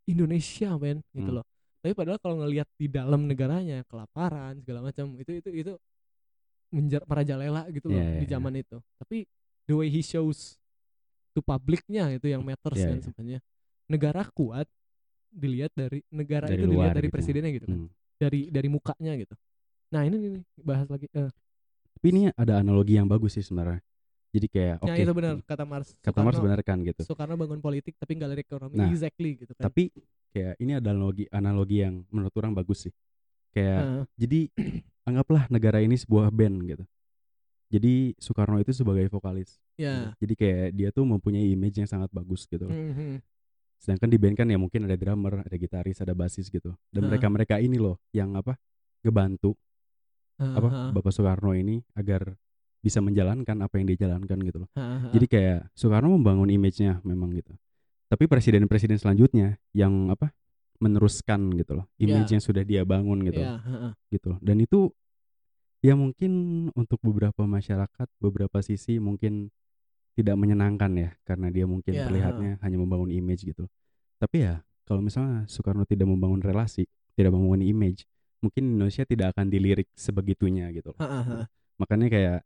Indonesia 0.06 0.74
men 0.76 1.04
gitu 1.14 1.30
Hmm. 1.30 1.38
loh. 1.42 1.46
Tapi 1.80 1.92
padahal 1.96 2.18
kalau 2.20 2.36
ngelihat 2.44 2.68
di 2.76 2.92
dalam 2.92 3.24
negaranya 3.24 3.80
kelaparan 3.88 4.60
segala 4.60 4.84
macam 4.84 5.16
itu 5.16 5.40
itu 5.40 5.48
itu 5.48 5.72
menjar 6.70 7.02
merajalela 7.04 7.66
gitu 7.68 7.90
loh 7.90 7.98
Iya, 7.98 8.06
iya, 8.06 8.20
di 8.22 8.26
iya. 8.26 8.32
zaman 8.32 8.52
itu 8.56 8.76
tapi 8.96 9.26
the 9.66 9.74
way 9.74 9.90
he 9.90 10.00
shows 10.00 10.56
to 11.30 11.42
publicnya 11.42 12.10
itu 12.10 12.26
yang 12.26 12.42
matters 12.42 12.78
Iya, 12.78 12.88
kan 12.88 12.96
iya. 12.96 13.04
sebenarnya 13.04 13.40
negara 13.86 14.22
kuat 14.30 14.66
dilihat 15.30 15.70
dari 15.74 16.02
negara 16.10 16.46
Dari 16.50 16.58
itu 16.58 16.66
dilihat 16.66 16.74
luar 16.74 16.90
dari 16.94 17.06
gitu. 17.06 17.14
presidennya 17.14 17.50
gitu 17.54 17.66
kan 17.66 17.78
Hmm. 17.86 17.90
dari 18.18 18.40
dari 18.50 18.68
mukanya 18.68 19.12
gitu 19.14 19.34
nah 19.90 20.02
ini 20.06 20.16
nih 20.16 20.30
bahas 20.58 20.86
lagi 20.86 21.06
eh, 21.10 21.30
Tapi 22.00 22.06
ini 22.10 22.20
ada 22.32 22.62
analogi 22.62 22.96
yang 22.96 23.04
bagus 23.04 23.36
sih 23.36 23.44
sebenarnya. 23.44 23.82
Jadi 24.30 24.46
kayak 24.48 24.76
oke. 24.80 24.88
yang 24.88 24.98
itu 25.02 25.12
benar 25.12 25.34
kata 25.44 25.64
Mars 25.66 25.88
Kata 26.00 26.20
Mars 26.22 26.38
benar 26.40 26.62
kan 26.62 26.78
gitu. 26.80 27.02
Soekarno 27.04 27.34
bangun 27.36 27.58
politik 27.60 27.98
tapi 27.98 28.14
nggak 28.16 28.30
dari 28.30 28.40
ekonomi 28.40 28.72
Nah, 28.78 28.88
exactly 28.88 29.36
gitu 29.36 29.52
kan 29.52 29.68
Tapi 29.68 29.90
kayak 30.30 30.54
ini 30.62 30.78
ada 30.78 30.94
analogi 30.94 31.26
analogi 31.28 31.82
yang 31.82 32.00
menurut 32.08 32.32
orang 32.38 32.54
bagus 32.54 32.88
sih. 32.88 32.92
Kayak 33.50 33.80
Heeh. 33.82 34.04
jadi 34.16 34.40
anggaplah 35.08 35.46
negara 35.50 35.78
ini 35.82 35.96
sebuah 35.96 36.30
band 36.30 36.56
gitu 36.66 36.84
jadi 37.70 38.14
Soekarno 38.18 38.58
itu 38.58 38.74
sebagai 38.74 39.06
vokalis 39.08 39.58
ya 39.74 40.12
jadi 40.18 40.34
kayak 40.34 40.66
dia 40.74 40.88
tuh 40.90 41.06
mempunyai 41.06 41.50
image 41.50 41.78
yang 41.78 41.88
sangat 41.88 42.10
bagus 42.10 42.44
gitu 42.44 42.66
loh. 42.66 42.74
Mhm. 42.74 43.22
sedangkan 43.80 44.08
di 44.12 44.18
band 44.20 44.36
kan 44.36 44.44
ya 44.44 44.60
mungkin 44.60 44.84
ada 44.84 44.92
drummer 44.94 45.40
ada 45.40 45.56
gitaris 45.56 45.98
ada 46.04 46.12
basis 46.12 46.52
gitu 46.52 46.76
dan 46.92 47.02
mereka 47.08 47.26
mereka 47.32 47.56
ini 47.56 47.80
loh 47.80 47.96
yang 48.12 48.36
apa 48.36 48.60
ngebantu 49.00 49.56
apa 50.36 50.68
Heeh. 50.68 50.88
Bapak 50.92 51.12
Soekarno 51.12 51.56
ini 51.56 51.80
agar 51.96 52.36
bisa 52.80 53.00
menjalankan 53.00 53.56
apa 53.60 53.76
yang 53.76 53.88
dia 53.88 54.08
jalankan 54.08 54.38
gitu 54.40 54.64
loh 54.64 54.70
Heeh. 54.76 55.16
jadi 55.16 55.26
kayak 55.26 55.58
Soekarno 55.72 56.12
membangun 56.12 56.52
image-nya 56.52 57.00
memang 57.04 57.32
gitu 57.32 57.56
tapi 58.10 58.28
presiden-presiden 58.28 59.00
selanjutnya 59.00 59.56
yang 59.72 60.10
apa 60.12 60.34
meneruskan 60.80 61.52
gitu 61.54 61.78
loh 61.78 61.86
image 61.96 62.32
Ya. 62.32 62.40
yang 62.40 62.44
sudah 62.44 62.64
dia 62.64 62.82
bangun 62.82 63.20
gitu 63.22 63.38
ya 63.38 63.60
heeh. 63.60 63.92
gitu 64.10 64.26
loh. 64.34 64.38
dan 64.40 64.56
itu 64.58 64.90
ya 65.80 65.94
mungkin 65.94 66.32
untuk 66.72 67.00
beberapa 67.00 67.44
masyarakat 67.44 68.08
beberapa 68.18 68.60
sisi 68.60 68.96
mungkin 68.96 69.48
tidak 70.16 70.36
menyenangkan 70.36 70.92
ya 70.92 71.10
karena 71.24 71.48
dia 71.48 71.64
mungkin 71.64 71.92
Ya, 71.94 72.04
terlihatnya 72.04 72.60
hanya 72.60 72.76
membangun 72.76 73.08
image 73.08 73.44
gitu 73.44 73.64
tapi 74.18 74.44
ya 74.44 74.60
kalau 74.84 75.00
misalnya 75.00 75.46
Soekarno 75.46 75.84
tidak 75.84 76.04
membangun 76.04 76.40
relasi 76.40 76.84
tidak 77.14 77.32
membangun 77.32 77.62
image 77.62 78.04
mungkin 78.40 78.76
Indonesia 78.76 79.04
tidak 79.04 79.36
akan 79.36 79.52
dilirik 79.52 79.88
sebegitunya 79.92 80.72
gitu 80.72 80.96
loh. 80.96 81.00
Makanya 81.76 82.08
kayak 82.08 82.38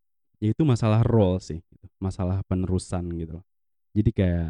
ya 0.43 0.49
itu 0.51 0.63
masalah 0.67 1.07
role 1.07 1.39
sih 1.39 1.63
gitu. 1.63 1.87
masalah 2.03 2.43
penerusan 2.47 3.07
gitu 3.15 3.39
loh. 3.39 3.45
jadi 3.95 4.11
kayak 4.11 4.49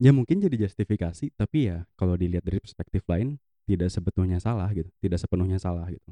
ya 0.00 0.10
mungkin 0.10 0.40
jadi 0.40 0.56
justifikasi 0.66 1.30
tapi 1.36 1.68
ya 1.68 1.84
kalau 1.94 2.16
dilihat 2.16 2.40
dari 2.42 2.56
perspektif 2.58 3.04
lain 3.04 3.36
tidak 3.68 3.92
sebetulnya 3.92 4.40
salah 4.40 4.66
gitu 4.72 4.88
tidak 4.98 5.20
sepenuhnya 5.20 5.60
salah 5.60 5.86
gitu. 5.86 6.10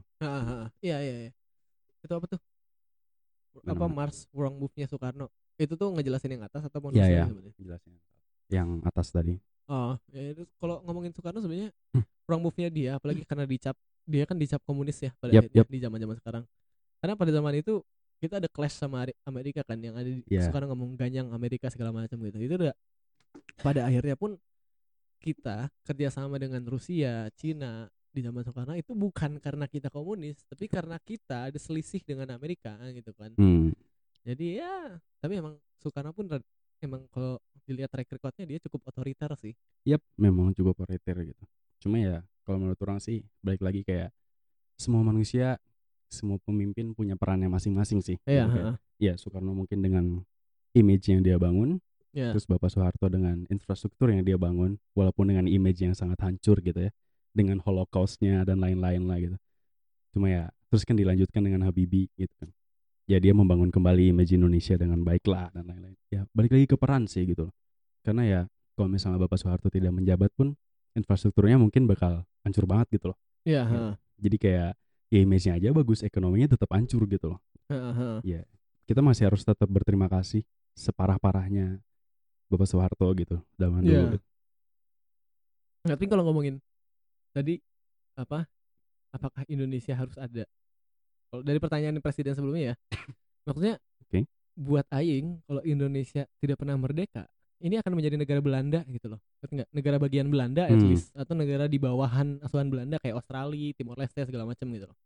Iya 0.79 0.97
iya 1.01 1.15
iya. 1.27 1.33
Itu 2.05 2.13
apa 2.15 2.27
tuh? 2.29 2.41
Mana, 3.65 3.75
Apa 3.75 3.85
mana? 3.89 3.95
Mars 4.07 4.29
Wrong 4.31 4.55
Move-nya 4.55 4.87
Soekarno? 4.87 5.27
Itu 5.59 5.75
tuh 5.75 5.91
ngejelasin 5.91 6.39
yang 6.39 6.47
atas 6.47 6.63
atau 6.71 6.79
Iya, 6.79 6.87
manusia 6.87 7.11
iya. 7.11 7.25
sebenarnya? 7.27 7.55
jelasnya 7.59 7.97
yang 8.49 8.69
atas 8.81 9.13
tadi 9.13 9.37
Oh, 9.69 10.01
ya 10.09 10.33
itu 10.33 10.49
kalau 10.57 10.81
ngomongin 10.87 11.13
Soekarno 11.13 11.43
sebenarnya 11.43 11.69
Hmm. 11.93 12.05
wrong 12.25 12.41
move-nya 12.41 12.69
dia 12.69 12.91
apalagi 12.97 13.25
karena 13.25 13.45
dicap 13.45 13.77
dia 14.09 14.25
kan 14.25 14.37
dicap 14.41 14.61
komunis 14.65 14.97
ya 15.01 15.13
pada 15.21 15.33
akhirnya 15.35 15.61
yap. 15.61 15.69
di 15.69 15.81
zaman-zaman 15.81 16.17
sekarang. 16.17 16.45
Karena 17.01 17.15
pada 17.17 17.31
zaman 17.35 17.53
itu 17.61 17.85
kita 18.19 18.41
ada 18.41 18.49
clash 18.49 18.75
sama 18.75 19.05
Amerika 19.25 19.61
kan 19.67 19.77
yang 19.77 19.93
ada 19.93 20.09
Iya. 20.25 20.49
sekarang 20.49 20.73
ngomong 20.73 20.97
ganyang 20.97 21.29
Amerika 21.31 21.69
segala 21.69 21.93
macam 21.93 22.17
gitu. 22.17 22.39
Itu 22.41 22.55
udah 22.57 22.73
pada 23.59 23.87
akhirnya 23.87 24.15
pun 24.15 24.39
kita 25.19 25.67
kerjasama 25.83 26.39
dengan 26.39 26.63
Rusia, 26.65 27.27
Cina 27.35 27.91
di 28.09 28.25
zaman 28.25 28.43
Soekarno 28.43 28.75
itu 28.75 28.95
bukan 28.95 29.37
karena 29.39 29.67
kita 29.69 29.93
komunis, 29.93 30.41
tapi 30.49 30.67
karena 30.67 30.97
kita 30.99 31.51
ada 31.53 31.59
selisih 31.59 32.01
dengan 32.03 32.33
Amerika 32.35 32.75
gitu 32.95 33.13
kan. 33.15 33.35
hmm. 33.37 33.75
Jadi 34.27 34.61
ya, 34.61 34.99
tapi 35.23 35.41
emang 35.41 35.57
Soekarno 35.81 36.15
pun 36.15 36.27
emang 36.83 37.07
kalau 37.11 37.39
dilihat 37.67 37.93
track 37.93 38.09
recordnya 38.17 38.45
dia 38.49 38.59
cukup 38.65 38.89
otoriter 38.89 39.31
sih. 39.37 39.53
Yap, 39.85 40.01
memang 40.17 40.55
cukup 40.57 40.85
otoriter 40.85 41.21
gitu. 41.35 41.45
Cuma 41.85 42.01
ya 42.01 42.25
kalau 42.47 42.65
menurut 42.65 42.81
orang 42.81 42.99
sih 42.99 43.23
balik 43.45 43.61
lagi 43.61 43.85
kayak 43.85 44.11
semua 44.79 45.05
manusia, 45.05 45.61
semua 46.09 46.41
pemimpin 46.41 46.97
punya 46.97 47.15
perannya 47.15 47.51
masing-masing 47.53 48.01
sih. 48.01 48.17
Iya, 48.25 48.49
Gitu, 48.49 48.55
kayak, 48.57 48.65
heeh. 48.65 48.77
ya 49.03 49.13
Soekarno 49.21 49.53
mungkin 49.53 49.79
dengan 49.85 50.05
image 50.73 51.13
yang 51.13 51.21
dia 51.21 51.37
bangun, 51.37 51.83
Ya. 52.13 52.33
terus 52.33 52.49
Bapak 52.49 52.73
Soeharto 52.73 53.07
dengan 53.13 53.45
infrastruktur 53.53 54.09
yang 54.09 54.25
dia 54.25 54.41
bangun, 54.41 54.81
walaupun 54.97 55.29
dengan 55.29 55.45
image 55.45 55.85
yang 55.85 55.93
sangat 55.93 56.19
hancur 56.25 56.59
gitu 56.65 56.89
ya, 56.89 56.91
dengan 57.37 57.61
holocaustnya 57.63 58.43
dan 58.49 58.59
lain-lain 58.65 59.05
lah 59.05 59.19
gitu. 59.21 59.37
Cuma 60.17 60.27
ya 60.33 60.45
terus 60.73 60.83
kan 60.89 60.97
dilanjutkan 60.97 61.45
dengan 61.45 61.69
Habibie 61.69 62.09
gitu 62.17 62.33
kan. 62.41 62.51
Ya 63.09 63.17
dia 63.21 63.33
membangun 63.33 63.73
kembali 63.73 64.13
image 64.13 64.37
Indonesia 64.37 64.77
dengan 64.77 65.01
baik 65.05 65.25
lah 65.29 65.49
dan 65.53 65.69
lain-lain. 65.69 65.97
Ya 66.13 66.25
balik 66.37 66.53
lagi 66.53 66.67
ke 66.69 66.77
peran 66.77 67.09
sih 67.09 67.25
gitu 67.25 67.49
loh. 67.49 67.55
Karena 68.05 68.23
ya 68.25 68.41
kalau 68.77 68.89
misalnya 68.89 69.21
Bapak 69.21 69.41
Soeharto 69.41 69.69
tidak 69.73 69.93
menjabat 69.97 70.33
pun 70.37 70.57
infrastrukturnya 70.97 71.57
mungkin 71.61 71.89
bakal 71.89 72.25
hancur 72.45 72.65
banget 72.69 73.01
gitu 73.01 73.13
loh. 73.13 73.19
Iya, 73.49 73.65
Ya. 73.65 73.71
heeh. 73.71 73.93
Jadi 74.19 74.37
kayak 74.37 74.71
ya 75.09 75.19
image-nya 75.25 75.53
aja 75.57 75.69
bagus, 75.73 76.05
ekonominya 76.05 76.53
tetap 76.53 76.69
hancur 76.75 77.05
gitu 77.09 77.37
loh. 77.37 77.41
Heeh, 77.73 77.93
heeh. 77.97 78.45
Kita 78.89 79.01
masih 79.05 79.29
harus 79.29 79.45
tetap 79.45 79.69
berterima 79.69 80.09
kasih 80.09 80.45
separah-parahnya 80.77 81.81
Bapak 82.49 82.67
Soeharto 82.67 83.07
gitu 83.15 83.37
zaman 83.57 83.85
Iya. 83.85 84.01
dulu. 84.03 84.17
gitu. 84.17 84.27
Tapi 85.85 86.05
kalau 86.05 86.23
ngomongin 86.27 86.61
tadi 87.31 87.61
apa? 88.13 88.45
Apakah 89.09 89.45
Indonesia 89.49 89.97
harus 89.97 90.17
ada? 90.17 90.45
Kalau 91.29 91.41
dari 91.41 91.57
pertanyaan 91.57 91.97
presiden 92.01 92.33
sebelumnya 92.33 92.73
ya, 92.73 92.75
maksudnya 93.49 93.77
Oke. 94.05 94.29
buat 94.53 94.85
Aing 94.91 95.41
kalau 95.45 95.65
Indonesia 95.65 96.29
tidak 96.41 96.57
pernah 96.61 96.77
merdeka, 96.77 97.25
ini 97.59 97.77
akan 97.77 97.93
menjadi 97.97 98.17
negara 98.21 98.41
Belanda 98.41 98.81
gitu 98.85 99.17
loh. 99.17 99.21
Ngerti 99.41 99.53
nggak? 99.61 99.71
Negara 99.73 99.97
bagian 99.97 100.29
Belanda 100.29 100.63
at 100.67 100.77
Hmm. 100.77 100.89
least 100.89 101.13
atau 101.17 101.33
negara 101.33 101.65
di 101.69 101.77
bawahan 101.77 102.41
asuhan 102.43 102.69
Belanda 102.69 103.01
kayak 103.01 103.17
Australia, 103.17 103.73
Timor 103.73 103.97
Leste 103.97 104.21
segala 104.25 104.45
macam 104.45 104.67
gitu 104.69 104.89
loh. 104.89 104.97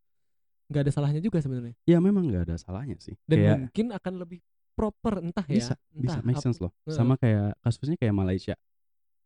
Nggak 0.67 0.83
ada 0.89 0.93
salahnya 0.95 1.21
juga 1.23 1.39
sebenarnya. 1.39 1.75
Ya 1.85 1.99
memang 1.99 2.27
nggak 2.27 2.43
ada 2.49 2.57
salahnya 2.59 2.97
sih. 2.99 3.15
Dan 3.23 3.39
kayak 3.39 3.51
mungkin 3.61 3.87
akan 3.93 4.13
lebih 4.19 4.41
proper 4.73 5.21
entah 5.21 5.45
ya. 5.47 5.55
bisa 5.57 5.75
bisa 5.93 6.19
entah 6.19 6.27
make 6.27 6.41
sense 6.41 6.59
loh. 6.61 6.73
Sama 6.89 7.15
kayak 7.21 7.57
kasusnya 7.61 7.97
kayak 8.01 8.15
Malaysia 8.17 8.55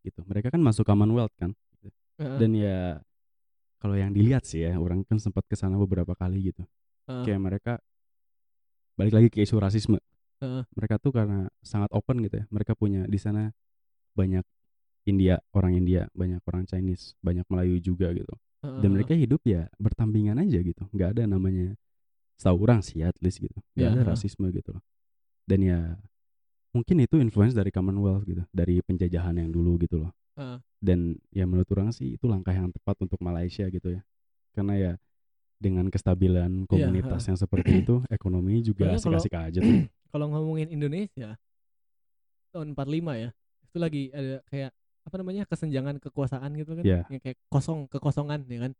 gitu. 0.02 0.22
Mereka 0.26 0.50
kan 0.54 0.60
masuk 0.62 0.86
Commonwealth 0.86 1.34
kan. 1.38 1.54
gitu. 1.82 1.94
Dan 2.18 2.50
ya 2.56 3.00
kalau 3.76 3.94
yang 3.94 4.10
dilihat 4.10 4.42
sih 4.48 4.64
ya, 4.64 4.74
orang 4.80 5.04
kan 5.06 5.20
sempat 5.20 5.44
ke 5.46 5.54
sana 5.54 5.76
beberapa 5.78 6.16
kali 6.16 6.50
gitu. 6.50 6.64
Kayak 7.06 7.40
mereka 7.40 7.72
balik 8.96 9.14
lagi 9.14 9.28
ke 9.30 9.38
isu 9.44 9.60
rasisme. 9.60 10.00
Mereka 10.76 11.00
tuh 11.00 11.12
karena 11.14 11.48
sangat 11.64 11.90
open 11.94 12.20
gitu 12.24 12.42
ya. 12.42 12.44
Mereka 12.50 12.74
punya 12.76 13.04
di 13.06 13.18
sana 13.20 13.52
banyak 14.16 14.44
India, 15.06 15.38
orang 15.54 15.78
India, 15.78 16.10
banyak 16.16 16.42
orang 16.50 16.66
Chinese, 16.66 17.14
banyak 17.22 17.46
Melayu 17.46 17.78
juga 17.78 18.10
gitu. 18.10 18.34
Dan 18.82 18.98
mereka 18.98 19.14
hidup 19.14 19.46
ya 19.46 19.70
bertampingan 19.78 20.42
aja 20.42 20.58
gitu. 20.58 20.82
nggak 20.90 21.14
ada 21.14 21.22
namanya 21.30 21.78
setahu 22.34 22.66
orang 22.66 22.82
sih 22.82 23.00
at 23.06 23.14
least 23.22 23.38
gitu. 23.38 23.54
nggak 23.78 23.86
Ya, 23.86 23.94
ada 23.94 24.02
rasisme 24.12 24.50
gitu 24.50 24.74
loh. 24.74 24.82
Dan 25.46 25.62
ya 25.62 25.78
mungkin 26.74 27.00
itu 27.00 27.16
influence 27.22 27.54
dari 27.56 27.70
Commonwealth 27.72 28.26
gitu, 28.26 28.42
dari 28.52 28.82
penjajahan 28.82 29.38
yang 29.38 29.48
dulu 29.48 29.78
gitu 29.80 30.04
loh. 30.04 30.12
Heeh. 30.36 30.58
Dan 30.82 31.16
ya 31.32 31.48
menurut 31.48 31.70
orang 31.72 31.94
sih 31.94 32.18
itu 32.18 32.26
langkah 32.28 32.52
yang 32.52 32.68
tepat 32.68 32.98
untuk 33.00 33.16
Malaysia 33.22 33.64
gitu 33.70 33.96
ya. 33.96 34.02
Karena 34.52 34.74
ya 34.76 34.92
dengan 35.56 35.88
kestabilan 35.88 36.68
komunitas 36.68 37.24
yang 37.32 37.38
seperti 37.40 37.80
itu, 37.80 38.04
ekonomi 38.12 38.60
juga 38.60 38.92
asik-asik 38.92 39.32
aja 39.32 39.60
tuh. 39.64 39.88
kalau 40.12 40.32
ngomongin 40.32 40.72
Indonesia 40.72 41.36
tahun 42.56 42.72
45 42.72 43.20
ya 43.20 43.28
itu 43.68 43.76
lagi 43.76 44.02
ada 44.16 44.40
kayak 44.48 44.70
apa 45.04 45.14
namanya 45.20 45.44
kesenjangan 45.44 46.00
kekuasaan 46.00 46.50
gitu 46.56 46.72
kan 46.72 46.84
Iya. 46.88 47.04
yang 47.12 47.20
kayak 47.20 47.38
kosong 47.52 47.84
kekosongan 47.92 48.48
ya 48.48 48.58
kan 48.64 48.72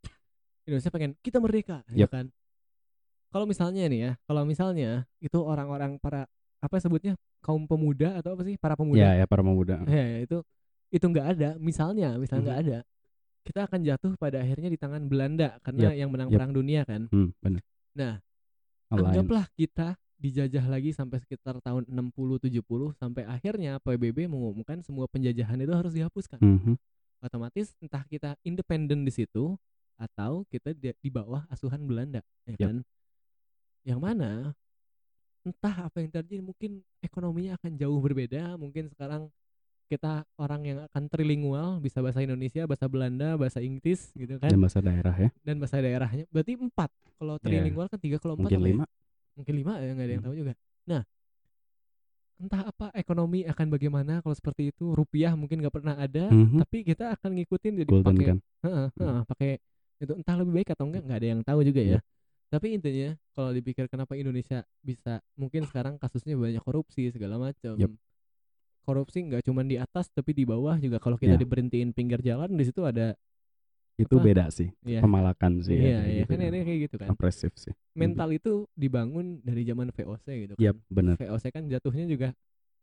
Indonesia 0.64 0.90
pengen 0.90 1.12
kita 1.20 1.38
merdeka 1.38 1.84
ya 1.92 2.08
Yap. 2.08 2.10
kan 2.10 2.26
kalau 3.30 3.44
misalnya 3.44 3.84
nih 3.84 4.00
ya 4.00 4.12
kalau 4.24 4.48
misalnya 4.48 5.04
itu 5.20 5.36
orang-orang 5.44 6.00
para 6.00 6.24
apa 6.58 6.76
sebutnya 6.78 7.12
kaum 7.40 7.64
pemuda 7.64 8.16
atau 8.16 8.34
apa 8.34 8.42
sih 8.42 8.56
para 8.56 8.74
pemuda 8.74 9.00
Ya 9.02 9.22
ya 9.22 9.26
para 9.26 9.44
pemuda. 9.44 9.84
ya, 9.86 10.04
ya, 10.16 10.18
itu 10.24 10.38
itu 10.88 11.04
nggak 11.04 11.26
ada 11.36 11.48
misalnya 11.58 12.16
misalnya 12.16 12.42
nggak 12.46 12.60
ada 12.64 12.78
kita 13.46 13.60
akan 13.62 13.80
jatuh 13.82 14.12
pada 14.16 14.42
akhirnya 14.42 14.66
di 14.66 14.74
tangan 14.74 15.06
Belanda 15.06 15.54
karena 15.62 15.90
Yap, 15.90 15.94
yang 15.96 16.10
menang 16.10 16.28
yap. 16.30 16.36
perang 16.40 16.52
dunia 16.52 16.82
kan 16.82 17.06
Hmm, 17.12 17.30
benar. 17.38 17.62
Nah, 17.94 18.14
Alliance. 18.88 19.06
Anggaplah 19.14 19.46
kita 19.52 19.88
dijajah 20.16 20.64
lagi 20.66 20.90
sampai 20.90 21.20
sekitar 21.20 21.60
tahun 21.60 21.86
60-70 21.86 22.58
sampai 22.94 23.22
akhirnya 23.22 23.76
PBB 23.78 24.26
mengumumkan 24.26 24.80
semua 24.80 25.06
penjajahan 25.06 25.58
itu 25.58 25.70
harus 25.70 25.92
dihapuskan. 25.92 26.40
Mhm. 26.40 26.74
Otomatis 27.20 27.70
entah 27.78 28.02
kita 28.04 28.34
independen 28.42 29.02
di 29.02 29.10
situ 29.10 29.54
atau 29.96 30.44
kita 30.46 30.72
di, 30.72 30.92
di 30.92 31.08
bawah 31.08 31.46
asuhan 31.48 31.80
Belanda, 31.82 32.20
ya 32.44 32.52
Yap. 32.52 32.60
kan? 32.60 32.76
Yang 33.82 34.00
mana 34.02 34.30
entah 35.46 35.86
apa 35.86 36.02
yang 36.02 36.10
terjadi 36.10 36.42
mungkin 36.42 36.82
ekonominya 36.98 37.54
akan 37.56 37.78
jauh 37.78 37.98
berbeda, 38.02 38.58
mungkin 38.58 38.90
sekarang 38.90 39.30
kita 39.86 40.26
orang 40.34 40.66
yang 40.66 40.78
akan 40.90 41.06
trilingual 41.06 41.78
bisa 41.78 42.02
bahasa 42.02 42.18
Indonesia, 42.18 42.66
bahasa 42.66 42.90
Belanda, 42.90 43.38
bahasa 43.38 43.62
Inggris 43.62 44.10
gitu 44.18 44.34
kan 44.42 44.50
Dan 44.50 44.58
bahasa 44.58 44.82
daerah 44.82 45.14
ya. 45.14 45.30
dan 45.46 45.62
bahasa 45.62 45.78
daerahnya 45.78 46.26
berarti 46.34 46.58
empat 46.58 46.90
kalau 47.16 47.38
trilingual 47.38 47.86
kan 47.86 47.98
tiga 48.02 48.18
kalau 48.18 48.34
empat 48.34 48.50
Mungkin 48.50 48.66
ya? 48.66 48.74
lima. 48.74 48.84
mungkin 49.38 49.54
lima 49.54 49.72
ya 49.78 49.90
nggak 49.94 50.02
ada 50.02 50.10
yang 50.10 50.18
Hmm. 50.18 50.26
tahu 50.26 50.36
juga 50.42 50.52
nah 50.82 51.02
entah 52.36 52.62
apa 52.68 52.86
ekonomi 52.92 53.48
akan 53.48 53.66
bagaimana 53.72 54.20
kalau 54.20 54.34
seperti 54.36 54.68
itu 54.74 54.92
rupiah 54.92 55.32
mungkin 55.38 55.62
nggak 55.62 55.72
pernah 55.72 55.94
ada 55.96 56.28
Mhm. 56.34 56.60
tapi 56.60 56.84
kita 56.84 57.14
akan 57.16 57.30
ngikutin 57.38 57.72
jadi 57.86 57.92
pakai 58.02 58.26
kan. 58.28 58.38
Heeh, 58.66 58.86
heeh, 59.00 59.20
pakai 59.24 59.50
itu 59.96 60.12
entah 60.12 60.34
lebih 60.36 60.52
baik 60.60 60.68
atau 60.76 60.84
enggak 60.84 61.02
nggak 61.06 61.18
ada 61.22 61.28
yang 61.32 61.40
tahu 61.46 61.60
juga 61.64 61.80
ya 61.80 61.88
Iya. 61.96 62.00
Tapi 62.48 62.72
intinya 62.72 63.14
kalau 63.30 63.50
dipikir 63.50 63.86
kenapa 63.86 64.14
Indonesia 64.14 64.62
bisa 64.80 65.18
mungkin 65.34 65.64
sekarang 65.64 65.96
kasusnya 65.96 66.34
banyak 66.34 66.60
korupsi 66.60 67.10
segala 67.10 67.36
macam 67.36 67.74
Yap. 67.74 67.90
korupsi 68.80 69.18
nggak 69.20 69.42
cuma 69.42 69.60
di 69.60 69.76
atas 69.76 70.06
tapi 70.08 70.30
di 70.30 70.42
bawah 70.42 70.76
juga 70.76 70.96
kalau 70.96 71.14
kita 71.14 71.34
Ya. 71.34 71.40
diberhentiin 71.40 71.90
pinggir 71.90 72.20
jalan 72.20 72.48
di 72.48 72.62
situ 72.62 72.82
ada 72.82 73.18
Itu 73.96 74.20
apa, 74.20 74.28
beda 74.28 74.44
sih. 74.50 74.68
Iya. 74.84 75.00
Pemalakan 75.00 75.64
sih. 75.64 75.72
Iya, 75.72 75.80
kayak 75.80 76.04
iya 76.04 76.20
gitu 76.20 76.28
kan 76.28 76.36
kan. 76.38 76.46
ini 76.46 76.58
kayak 76.60 76.80
gitu 76.84 76.96
kan. 77.00 77.08
Opresif 77.10 77.52
sih. 77.56 77.72
Mental 77.96 78.28
itu 78.30 78.52
dibangun 78.76 79.40
dari 79.40 79.64
zaman 79.64 79.88
VOC 79.88 80.26
gitu 80.28 80.52
kan. 80.52 80.60
Yap, 80.60 80.76
bener. 80.86 81.16
VOC 81.16 81.44
kan 81.48 81.64
jatuhnya 81.64 82.04
juga 82.04 82.28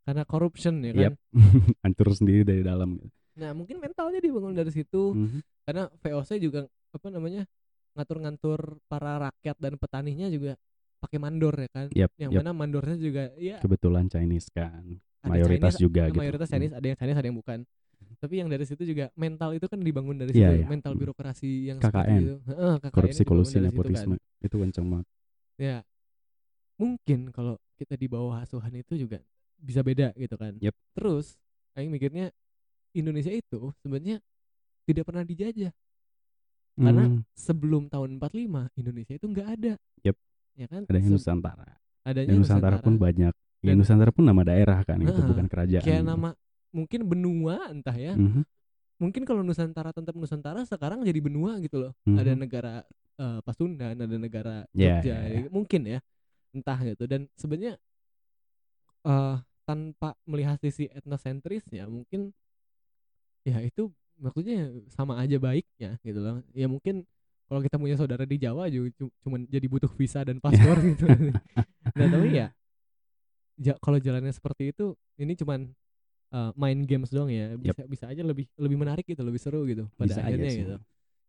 karena 0.03 0.25
corruption 0.25 0.81
ya 0.81 0.91
kan. 0.91 1.03
Yap. 1.05 1.15
Hancur 1.85 2.07
sendiri 2.17 2.41
dari 2.41 2.65
dalam. 2.65 2.97
Nah, 3.37 3.53
mungkin 3.53 3.77
mentalnya 3.77 4.17
dibangun 4.19 4.57
dari 4.57 4.73
situ 4.73 5.13
Mhm. 5.13 5.39
karena 5.63 5.85
VOC 6.01 6.29
juga 6.41 6.65
apa 6.89 7.07
namanya? 7.07 7.45
Ngatur-ngatur 7.93 8.59
para 8.85 9.17
rakyat 9.21 9.57
dan 9.57 9.73
petaninya 9.75 10.27
juga 10.27 10.53
pakai 10.97 11.17
mandor 11.17 11.53
ya 11.55 11.69
kan. 11.69 11.85
Yap, 11.91 12.11
Yang 12.15 12.31
yap. 12.31 12.39
mana 12.41 12.51
mandornya 12.51 12.95
juga 12.95 13.23
ya 13.35 13.57
Kebetulan 13.59 14.07
Chinese 14.07 14.47
kan. 14.49 14.97
ada 15.19 15.29
Mayoritas 15.29 15.73
Chinese, 15.73 15.79
juga 15.79 16.01
gitu. 16.05 16.19
mayoritas 16.19 16.47
Hmm. 16.47 16.55
Chinese 16.57 16.73
ada 16.73 16.85
yang 16.85 16.97
Chinese 16.97 17.17
ada 17.17 17.27
yang 17.27 17.37
bukan. 17.37 17.59
Tapi 18.13 18.33
yang 18.35 18.47
dari 18.47 18.63
situ 18.63 18.83
juga 18.83 19.07
mental 19.13 19.51
itu 19.51 19.65
kan 19.65 19.79
dibangun 19.79 20.15
dari 20.15 20.31
Iya, 20.31 20.51
situ, 20.51 20.55
iya. 20.59 20.67
mental 20.67 20.91
Hmm. 20.91 21.01
birokrasi 21.01 21.51
yang 21.65 21.77
KKN. 21.79 22.19
itu. 22.19 22.35
Heeh, 22.45 22.73
KKN 22.77 22.91
Korupsi, 22.93 23.21
kolusi, 23.23 23.55
kan. 23.55 23.63
nepotisme. 23.63 24.15
Itu 24.39 24.55
kenceng 24.57 24.87
banget. 24.87 25.07
Ya. 25.55 25.77
Mungkin 26.75 27.29
kalau 27.29 27.55
kita 27.75 27.95
di 27.95 28.07
bawah 28.07 28.41
asuhan 28.41 28.73
itu 28.73 28.97
juga 28.97 29.21
bisa 29.55 29.79
beda 29.79 30.11
gitu 30.13 30.35
kan. 30.35 30.57
Yep. 30.57 30.75
Terus 30.93 31.39
aing 31.73 31.87
mikirnya 31.89 32.31
Indonesia 32.91 33.31
itu 33.31 33.71
sebenarnya 33.79 34.19
tidak 34.83 35.03
pernah 35.03 35.23
dijajah. 35.23 35.71
Karena 36.73 37.05
Hmm, 37.05 37.21
sebelum 37.31 37.85
tahun 37.85 38.17
45 38.17 38.65
Indonesia 38.73 39.13
itu 39.13 39.25
nggak 39.25 39.47
ada. 39.51 39.73
Yep. 40.01 40.15
Ya 40.53 40.67
kan? 40.67 40.81
adanya 40.83 41.05
Se- 41.05 41.13
Nusantara. 41.13 41.69
adanya 42.03 42.29
Dan 42.29 42.37
Nusantara 42.39 42.77
pun 42.79 42.93
banyak. 42.97 43.33
Ya 43.59 43.67
Dan- 43.69 43.77
Nusantara 43.77 44.09
pun 44.09 44.23
nama 44.23 44.41
daerah 44.41 44.79
kan, 44.81 44.97
itu 44.97 45.21
bukan 45.23 45.45
kerajaan. 45.45 45.81
kayak 45.81 46.01
gitu. 46.01 46.09
nama 46.09 46.29
mungkin 46.69 47.01
benua 47.03 47.69
entah 47.69 47.93
ya. 47.93 48.13
Mhm, 48.13 48.41
Mungkin 48.95 49.23
kalau 49.23 49.41
Nusantara 49.41 49.91
tetap 49.91 50.13
Nusantara 50.13 50.63
sekarang 50.63 51.01
jadi 51.01 51.19
benua 51.19 51.59
gitu 51.59 51.77
loh. 51.79 51.93
mhm. 52.03 52.17
Ada 52.17 52.31
negara 52.33 52.73
eh, 53.13 53.39
Pasundan, 53.41 53.93
ada 53.95 54.17
negara 54.17 54.65
Ya, 54.71 54.97
Jogja. 54.97 55.13
ya, 55.13 55.17
ya. 55.23 55.39
ya, 55.45 55.49
Mungkin 55.49 55.81
ya. 55.87 55.99
Entah 56.49 56.77
gitu 56.79 57.05
dan 57.05 57.29
sebenarnya 57.35 57.77
eh 59.03 59.37
tanpa 59.63 60.15
melihat 60.23 60.59
sisi 60.59 60.87
etnosentrisnya 60.89 61.87
mungkin 61.87 62.31
ya 63.43 63.59
itu 63.59 63.91
maksudnya 64.23 64.71
sama 64.87 65.19
aja 65.19 65.35
baiknya 65.35 65.99
gitu 65.99 66.23
loh. 66.23 66.39
Ya 66.55 66.71
mungkin 66.71 67.03
kalau 67.43 67.59
kita 67.59 67.75
punya 67.75 67.99
saudara 67.99 68.23
di 68.23 68.39
Jawa 68.39 68.71
juga 68.71 68.89
cu- 68.95 69.11
cuman 69.19 69.43
jadi 69.45 69.67
butuh 69.67 69.91
visa 69.91 70.23
dan 70.23 70.39
paspor 70.39 70.79
gitu. 70.79 71.03
Nah, 71.93 72.07
tapi 72.09 72.33
ya 72.33 72.47
ja- 73.59 73.77
kalau 73.77 74.01
jalannya 74.01 74.33
seperti 74.33 74.73
itu 74.73 74.95
ini 75.19 75.37
cuman 75.37 75.69
eh, 76.33 76.51
main 76.57 76.79
games 76.87 77.11
doang 77.11 77.29
ya. 77.29 77.53
Bisa 77.53 77.83
bisa 77.85 78.09
aja 78.09 78.23
lebih 78.23 78.47
lebih 78.57 78.77
menarik 78.79 79.05
gitu, 79.05 79.21
lebih 79.21 79.37
seru 79.37 79.67
gitu 79.67 79.85
pada 79.93 80.09
Bisa 80.09 80.21
aja 80.23 80.31
akhirnya 80.31 80.49
sih. 80.49 80.61
gitu. 80.65 80.75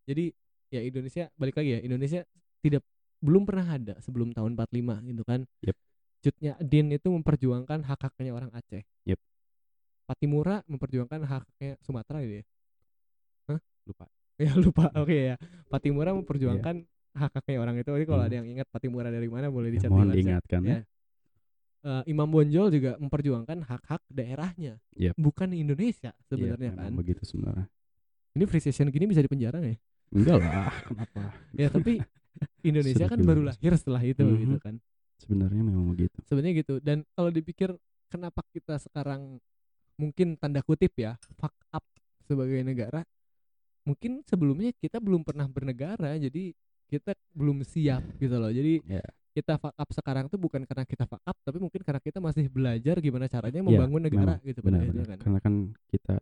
Jadi 0.09 0.25
ya 0.73 0.81
Indonesia 0.81 1.23
balik 1.37 1.55
lagi 1.59 1.69
ya 1.77 1.79
Indonesia 1.83 2.21
tidak 2.63 2.81
belum 3.21 3.45
pernah 3.45 3.67
ada 3.69 3.93
sebelum 4.01 4.33
tahun 4.33 4.57
45 4.57 5.05
gitu 5.05 5.23
kan. 5.27 5.45
Yep. 5.61 5.75
Cutnya 6.25 6.53
Din 6.57 6.87
itu 6.89 7.07
memperjuangkan 7.13 7.85
hak 7.85 7.99
haknya 8.01 8.33
orang 8.33 8.49
Aceh. 8.49 8.81
Yep. 9.05 9.19
Patimura 10.05 10.65
memperjuangkan 10.65 11.21
hak 11.25 11.43
haknya 11.45 11.71
Sumatera 11.85 12.21
gitu 12.25 12.41
ya. 12.41 12.45
Lupa. 13.85 14.05
Ya 14.35 14.51
lupa. 14.51 14.91
Oke 14.99 15.31
ya. 15.31 15.35
Patimura 15.71 16.11
memperjuangkan 16.11 16.83
hak 17.15 17.31
haknya 17.31 17.55
orang 17.55 17.79
itu. 17.79 17.87
Jadi 17.87 18.03
kalau 18.03 18.19
Hmm. 18.19 18.27
ada 18.27 18.35
yang 18.35 18.47
ingat 18.51 18.67
Patimura 18.67 19.07
dari 19.07 19.31
mana 19.31 19.47
boleh 19.47 19.71
Ya, 19.71 19.79
dicat 19.79 19.89
mohon 19.89 20.11
diingatkan 20.11 20.59
ya. 20.59 20.67
Ya. 20.67 20.79
Eh, 21.85 22.03
Imam 22.11 22.27
Bonjol 22.27 22.67
juga 22.67 22.97
memperjuangkan 22.97 23.61
hak-hak 23.63 24.01
daerahnya, 24.09 24.81
Yep. 24.97 25.15
bukan 25.15 25.53
Indonesia 25.53 26.11
Iya, 26.11 26.25
sebenarnya 26.25 26.69
memang 26.73 26.83
kan. 26.83 26.91
begitu 26.97 27.21
sebenarnya. 27.23 27.67
Ini 28.35 28.43
free 28.43 28.59
session 28.59 28.89
gini 28.89 29.05
bisa 29.05 29.21
dipenjara 29.21 29.55
nggak 29.55 29.71
ya? 29.71 29.79
Enggak 30.11 30.35
lah, 30.41 30.73
kenapa? 30.83 31.21
Ya 31.61 31.67
tapi 31.71 31.93
Indonesia 32.67 33.05
kan 33.07 33.19
baru 33.21 33.45
lahir 33.45 33.71
setelah 33.77 34.01
itu 34.01 34.19
Mhm. 34.19 34.39
gitu 34.41 34.57
kan. 34.59 34.75
Sebenarnya 35.15 35.61
memang 35.63 35.87
begitu. 35.87 36.19
Sebenarnya 36.25 36.59
gitu. 36.59 36.83
Dan 36.83 37.07
kalau 37.13 37.31
dipikir 37.31 37.71
kenapa 38.11 38.43
kita 38.49 38.81
sekarang 38.81 39.39
mungkin 39.95 40.35
tanda 40.35 40.59
kutip 40.59 40.91
ya 40.97 41.15
fuck 41.39 41.55
up 41.71 41.85
sebagai 42.19 42.59
negara, 42.59 43.05
mungkin 43.85 44.25
sebelumnya 44.25 44.73
kita 44.73 44.97
belum 44.97 45.21
pernah 45.21 45.45
bernegara, 45.45 46.17
jadi 46.17 46.51
kita 46.85 47.13
belum 47.31 47.61
siap 47.61 48.01
gitu 48.17 48.35
loh. 48.35 48.49
Jadi 48.49 48.81
Ya. 48.83 49.05
kita 49.31 49.55
fuck 49.55 49.73
up 49.73 49.89
sekarang 49.91 50.25
tuh 50.25 50.37
bukan 50.37 50.63
karena 50.63 50.83
kita 50.83 51.05
fuck 51.05 51.21
up, 51.21 51.37
tapi 51.39 51.57
mungkin 51.57 51.79
karena 51.79 51.99
kita 51.99 52.17
masih 52.17 52.45
belajar 52.47 52.97
gimana 52.97 53.25
caranya 53.25 53.57
Ya, 53.57 53.63
membangun 53.63 54.01
negara 54.01 54.33
memang. 54.35 54.43
gitu 54.43 54.59
pada 54.59 54.75
akhirnya 54.75 54.93
Benar-benar. 54.95 55.09
kan. 55.11 55.23
Karena 55.23 55.39
kan 55.39 55.53
kita 55.87 56.15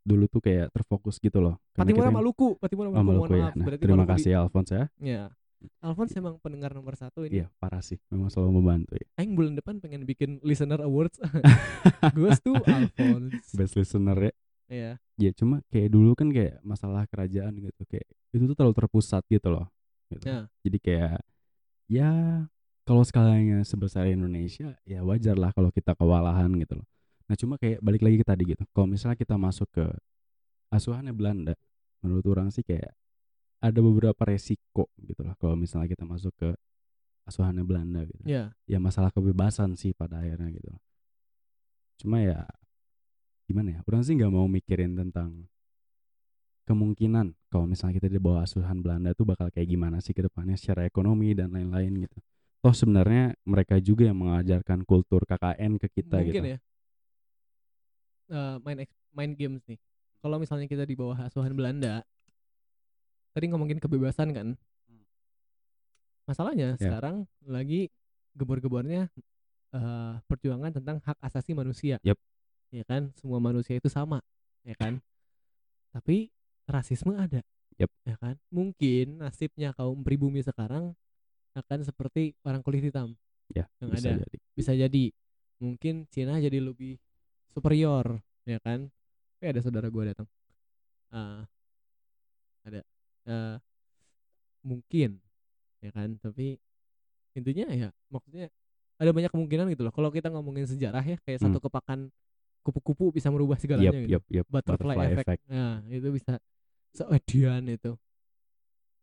dulu 0.00 0.24
tuh 0.26 0.40
kayak 0.40 0.66
terfokus 0.70 1.18
gitu 1.18 1.38
loh. 1.38 1.60
Patimura 1.72 2.08
kita- 2.08 2.16
Maluku, 2.16 2.48
Patimura 2.56 2.88
Oh, 2.88 2.92
Maluku, 2.94 3.04
Maluku 3.04 3.20
mohon 3.20 3.30
ya. 3.30 3.42
maaf. 3.42 3.54
Nah, 3.54 3.64
Berarti 3.66 3.82
terima 3.82 3.96
Maluku 3.98 4.08
di- 4.08 4.14
kasih 4.16 4.32
Alphonse 4.36 4.72
ya. 4.72 4.84
Ya. 4.98 5.22
Alphonse 5.80 6.14
emang 6.14 6.38
pendengar 6.38 6.70
nomor 6.70 6.94
satu 6.94 7.26
ini. 7.26 7.42
Iya, 7.42 7.46
parah 7.58 7.82
sih. 7.82 7.98
Memang 8.08 8.30
selalu 8.30 8.50
membantu 8.54 8.94
ya. 8.94 9.06
Aing 9.16 9.34
bulan 9.34 9.52
depan 9.52 9.78
pengen 9.78 10.02
bikin 10.02 10.38
listener 10.40 10.78
awards. 10.80 11.18
Gue 12.16 12.30
tuh 12.38 12.54
Alphonse. 12.58 13.52
Best 13.52 13.74
listener 13.74 14.18
ya. 14.20 14.32
Iya. 14.68 15.00
Ya 15.18 15.30
cuma 15.34 15.64
kayak 15.72 15.88
dulu 15.90 16.12
kan 16.14 16.28
kayak 16.30 16.60
masalah 16.62 17.08
kerajaan 17.08 17.56
gitu 17.58 17.82
kayak 17.88 18.06
itu 18.36 18.44
tuh 18.44 18.56
terlalu 18.56 18.76
terpusat 18.76 19.24
gitu 19.26 19.48
loh. 19.48 19.66
Gitu. 20.12 20.24
Ya. 20.28 20.46
Jadi 20.64 20.78
kayak 20.78 21.18
ya 21.88 22.08
kalau 22.84 23.02
skalanya 23.04 23.64
sebesar 23.64 24.08
Indonesia 24.08 24.76
ya 24.84 25.00
wajar 25.04 25.36
lah 25.36 25.52
kalau 25.52 25.72
kita 25.72 25.96
kewalahan 25.96 26.52
gitu 26.60 26.80
loh. 26.80 26.86
Nah 27.28 27.36
cuma 27.36 27.60
kayak 27.60 27.80
balik 27.84 28.00
lagi 28.04 28.16
ke 28.20 28.26
tadi 28.28 28.42
gitu. 28.56 28.64
Kalau 28.72 28.88
misalnya 28.88 29.16
kita 29.16 29.36
masuk 29.36 29.68
ke 29.72 29.84
asuhannya 30.72 31.12
Belanda, 31.16 31.56
menurut 32.04 32.24
orang 32.28 32.48
sih 32.52 32.64
kayak 32.64 32.92
ada 33.58 33.80
beberapa 33.82 34.22
resiko 34.24 34.88
gitu 35.00 35.24
loh. 35.24 35.34
Kalau 35.36 35.56
misalnya 35.56 35.88
kita 35.90 36.04
masuk 36.08 36.32
ke 36.36 36.50
asuhannya 37.28 37.64
Belanda 37.68 38.04
gitu. 38.08 38.24
Ya. 38.24 38.56
Ya 38.64 38.78
masalah 38.80 39.12
kebebasan 39.12 39.76
sih 39.76 39.92
pada 39.92 40.24
akhirnya 40.24 40.48
gitu. 40.48 40.72
Cuma 42.00 42.24
ya 42.24 42.48
gimana 43.48 43.68
ya? 43.74 43.80
Orang 43.88 44.04
sih 44.04 44.12
nggak 44.12 44.28
mau 44.28 44.44
mikirin 44.44 44.92
tentang 44.92 45.48
kemungkinan 46.68 47.32
kalau 47.48 47.64
misalnya 47.64 47.96
kita 47.96 48.12
di 48.12 48.20
bawah 48.20 48.44
asuhan 48.44 48.84
Belanda 48.84 49.16
tuh 49.16 49.24
bakal 49.24 49.48
kayak 49.48 49.72
gimana 49.72 50.04
sih 50.04 50.12
ke 50.12 50.20
depannya 50.20 50.52
secara 50.60 50.84
ekonomi 50.84 51.32
dan 51.32 51.48
lain-lain 51.48 52.04
gitu. 52.04 52.20
Toh 52.60 52.74
sebenarnya 52.76 53.32
mereka 53.48 53.80
juga 53.80 54.04
yang 54.04 54.20
mengajarkan 54.20 54.84
kultur 54.84 55.24
KKN 55.24 55.80
ke 55.80 55.88
kita 55.88 56.20
Mungkin 56.20 56.32
gitu. 56.36 56.48
ya. 56.52 56.58
Eh, 58.28 58.56
main 58.60 58.84
main 59.16 59.32
games 59.32 59.64
nih. 59.64 59.80
Kalau 60.20 60.36
misalnya 60.36 60.68
kita 60.68 60.84
di 60.84 60.92
bawah 60.92 61.16
asuhan 61.24 61.56
Belanda, 61.56 62.04
tadi 63.32 63.48
ngomongin 63.48 63.80
kebebasan 63.80 64.36
kan. 64.36 64.48
Masalahnya 66.28 66.76
Ya. 66.76 66.92
sekarang 66.92 67.24
lagi 67.48 67.88
gebor-gebornya 68.36 69.08
eh, 69.68 70.14
perjuangan 70.28 70.72
tentang 70.76 71.00
hak 71.00 71.16
asasi 71.24 71.56
manusia. 71.56 71.96
Yep. 72.04 72.16
Ya 72.68 72.84
kan, 72.84 73.10
semua 73.16 73.40
manusia 73.40 73.76
itu 73.76 73.88
sama, 73.88 74.20
ya 74.60 74.76
kan. 74.76 75.00
Tapi 75.92 76.28
rasisme 76.68 77.16
ada. 77.16 77.40
Yep. 77.80 77.90
Ya 78.04 78.16
kan? 78.18 78.34
Mungkin 78.52 79.22
nasibnya 79.22 79.72
kaum 79.72 80.04
pribumi 80.04 80.44
sekarang 80.44 80.92
akan 81.56 81.78
seperti 81.82 82.38
orang 82.46 82.62
kulit 82.62 82.84
hitam 82.84 83.18
Ya, 83.50 83.64
yang 83.80 83.90
bisa 83.90 84.12
ada 84.12 84.20
jadi. 84.22 84.36
bisa 84.54 84.72
jadi 84.76 85.04
mungkin 85.58 86.06
Cina 86.06 86.38
jadi 86.38 86.60
lebih 86.62 87.00
superior 87.50 88.20
ya 88.46 88.60
kan 88.62 88.86
tapi 89.34 89.44
ada 89.50 89.60
saudara 89.64 89.88
gua 89.90 90.12
datang 90.12 90.28
Ah, 91.10 91.42
ada 92.62 92.84
Eh, 93.26 93.56
mungkin 94.62 95.20
ya 95.80 95.90
kan 95.92 96.16
tapi 96.16 96.56
intinya 97.32 97.68
ya 97.68 97.88
maksudnya 98.08 98.48
ada 98.96 99.10
banyak 99.12 99.28
kemungkinan 99.28 99.68
gitu 99.72 99.84
loh 99.84 99.92
kalau 99.92 100.08
kita 100.08 100.32
ngomongin 100.32 100.64
sejarah 100.64 101.02
ya 101.02 101.16
kayak 101.26 101.40
satu 101.42 101.58
kepakan 101.60 102.08
kupu-kupu 102.60 103.10
bisa 103.10 103.28
merubah 103.28 103.56
segalanya 103.56 103.88
Yep, 103.90 103.94
gitu 104.04 104.10
yep, 104.12 104.22
yep. 104.28 104.46
butterfly, 104.48 104.96
effect. 105.14 105.42
Nah, 105.46 105.80
itu 105.88 106.08
bisa 106.10 106.36
seedian 106.92 107.64
itu. 107.66 107.96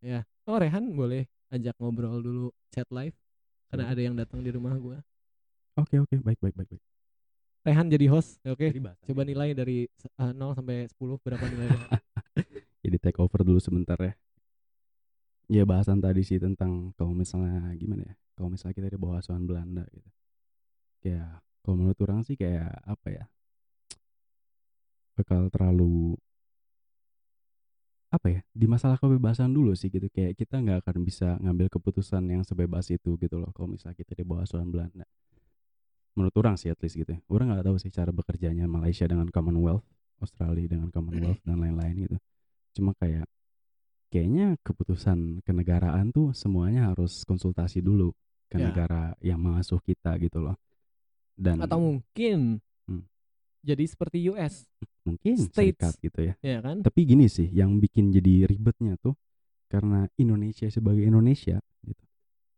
Ya. 0.00 0.22
Oh, 0.44 0.56
Rehan 0.56 0.92
boleh 0.92 1.26
ajak 1.50 1.74
ngobrol 1.78 2.20
dulu 2.20 2.46
chat 2.70 2.86
live 2.90 3.16
karena 3.66 3.90
Boleh. 3.90 3.94
ada 3.94 4.02
yang 4.02 4.14
datang 4.14 4.40
di 4.40 4.50
rumah 4.50 4.74
gua. 4.78 4.98
Oke, 5.74 5.98
oke, 5.98 6.16
baik, 6.22 6.38
baik, 6.38 6.54
baik, 6.54 6.68
baik. 6.70 6.82
Rehan 7.66 7.90
jadi 7.90 8.06
host, 8.06 8.38
oke. 8.46 8.62
Jadi 8.62 8.78
bahasannya- 8.78 9.06
Coba 9.10 9.22
nilai 9.26 9.50
dari 9.50 9.78
eh, 9.90 10.32
0 10.32 10.54
sampai 10.54 10.86
10 10.86 11.18
berapa 11.18 11.42
nilainya? 11.42 11.74
Jadi 12.86 12.96
take 13.02 13.18
over 13.18 13.42
dulu 13.42 13.58
sebentar 13.58 13.98
ya. 13.98 14.14
Ya 15.46 15.66
bahasan 15.66 15.98
tadi 15.98 16.22
sih 16.22 16.38
tentang 16.38 16.94
kalau 16.94 17.10
misalnya 17.10 17.74
gimana 17.74 18.06
ya? 18.06 18.14
Kalau 18.38 18.46
misalnya 18.46 18.74
kita 18.74 18.94
di 18.94 18.98
bawah 18.98 19.18
asuhan 19.18 19.42
Belanda 19.42 19.82
gitu. 19.90 20.06
Kayak 21.02 21.42
kalau 21.66 21.74
menurut 21.76 21.98
orang 22.06 22.22
sih 22.22 22.38
kayak 22.38 22.70
apa 22.86 23.08
ya? 23.10 23.24
Bakal 25.16 25.48
terlalu 25.48 26.14
apa 28.06 28.26
ya? 28.30 28.40
Di 28.54 28.66
masalah 28.70 28.96
kebebasan 28.96 29.50
dulu 29.50 29.74
sih 29.74 29.90
gitu 29.90 30.06
kayak 30.08 30.38
kita 30.38 30.62
nggak 30.62 30.86
akan 30.86 30.96
bisa 31.02 31.36
ngambil 31.42 31.66
keputusan 31.68 32.22
yang 32.30 32.42
sebebas 32.46 32.88
itu 32.88 33.18
gitu 33.18 33.36
loh 33.36 33.50
kalau 33.52 33.68
misalnya 33.68 33.96
kita 33.98 34.14
di 34.14 34.22
bawah 34.22 34.46
asuhan 34.46 34.70
Belanda. 34.70 35.04
Menurut 36.16 36.32
orang 36.40 36.56
sih 36.56 36.72
at 36.72 36.80
least 36.80 36.96
gitu. 36.96 37.12
ya. 37.12 37.20
Orang 37.28 37.52
nggak 37.52 37.66
tahu 37.66 37.76
sih 37.76 37.92
cara 37.92 38.08
bekerjanya 38.08 38.64
Malaysia 38.64 39.04
dengan 39.04 39.28
Commonwealth, 39.28 39.84
Australia 40.22 40.64
dengan 40.64 40.88
Commonwealth 40.88 41.44
dan 41.44 41.60
lain-lain 41.60 42.08
gitu. 42.08 42.16
Cuma 42.72 42.96
kayak 42.96 43.28
kayaknya 44.08 44.56
keputusan 44.64 45.44
kenegaraan 45.44 46.08
tuh 46.14 46.32
semuanya 46.32 46.88
harus 46.94 47.20
konsultasi 47.26 47.84
dulu 47.84 48.16
ke 48.48 48.56
Ya. 48.56 48.70
negara 48.70 49.12
yang 49.20 49.42
mengasuh 49.42 49.82
kita 49.82 50.16
gitu 50.22 50.40
loh. 50.40 50.56
Dan 51.36 51.60
Atau 51.60 51.82
mungkin 51.82 52.62
Hmm. 52.86 53.02
jadi 53.60 53.82
seperti 53.84 54.30
US, 54.30 54.70
mungkin 55.06 55.38
States. 55.38 55.54
serikat 55.54 55.94
gitu 56.02 56.20
ya. 56.20 56.34
ya 56.42 56.58
kan? 56.58 56.82
Tapi 56.82 57.00
gini 57.06 57.30
sih, 57.30 57.46
yang 57.54 57.78
bikin 57.78 58.10
jadi 58.10 58.50
ribetnya 58.50 58.98
tuh 58.98 59.14
karena 59.70 60.10
Indonesia 60.18 60.66
sebagai 60.66 61.06
Indonesia 61.06 61.62
gitu. 61.86 62.04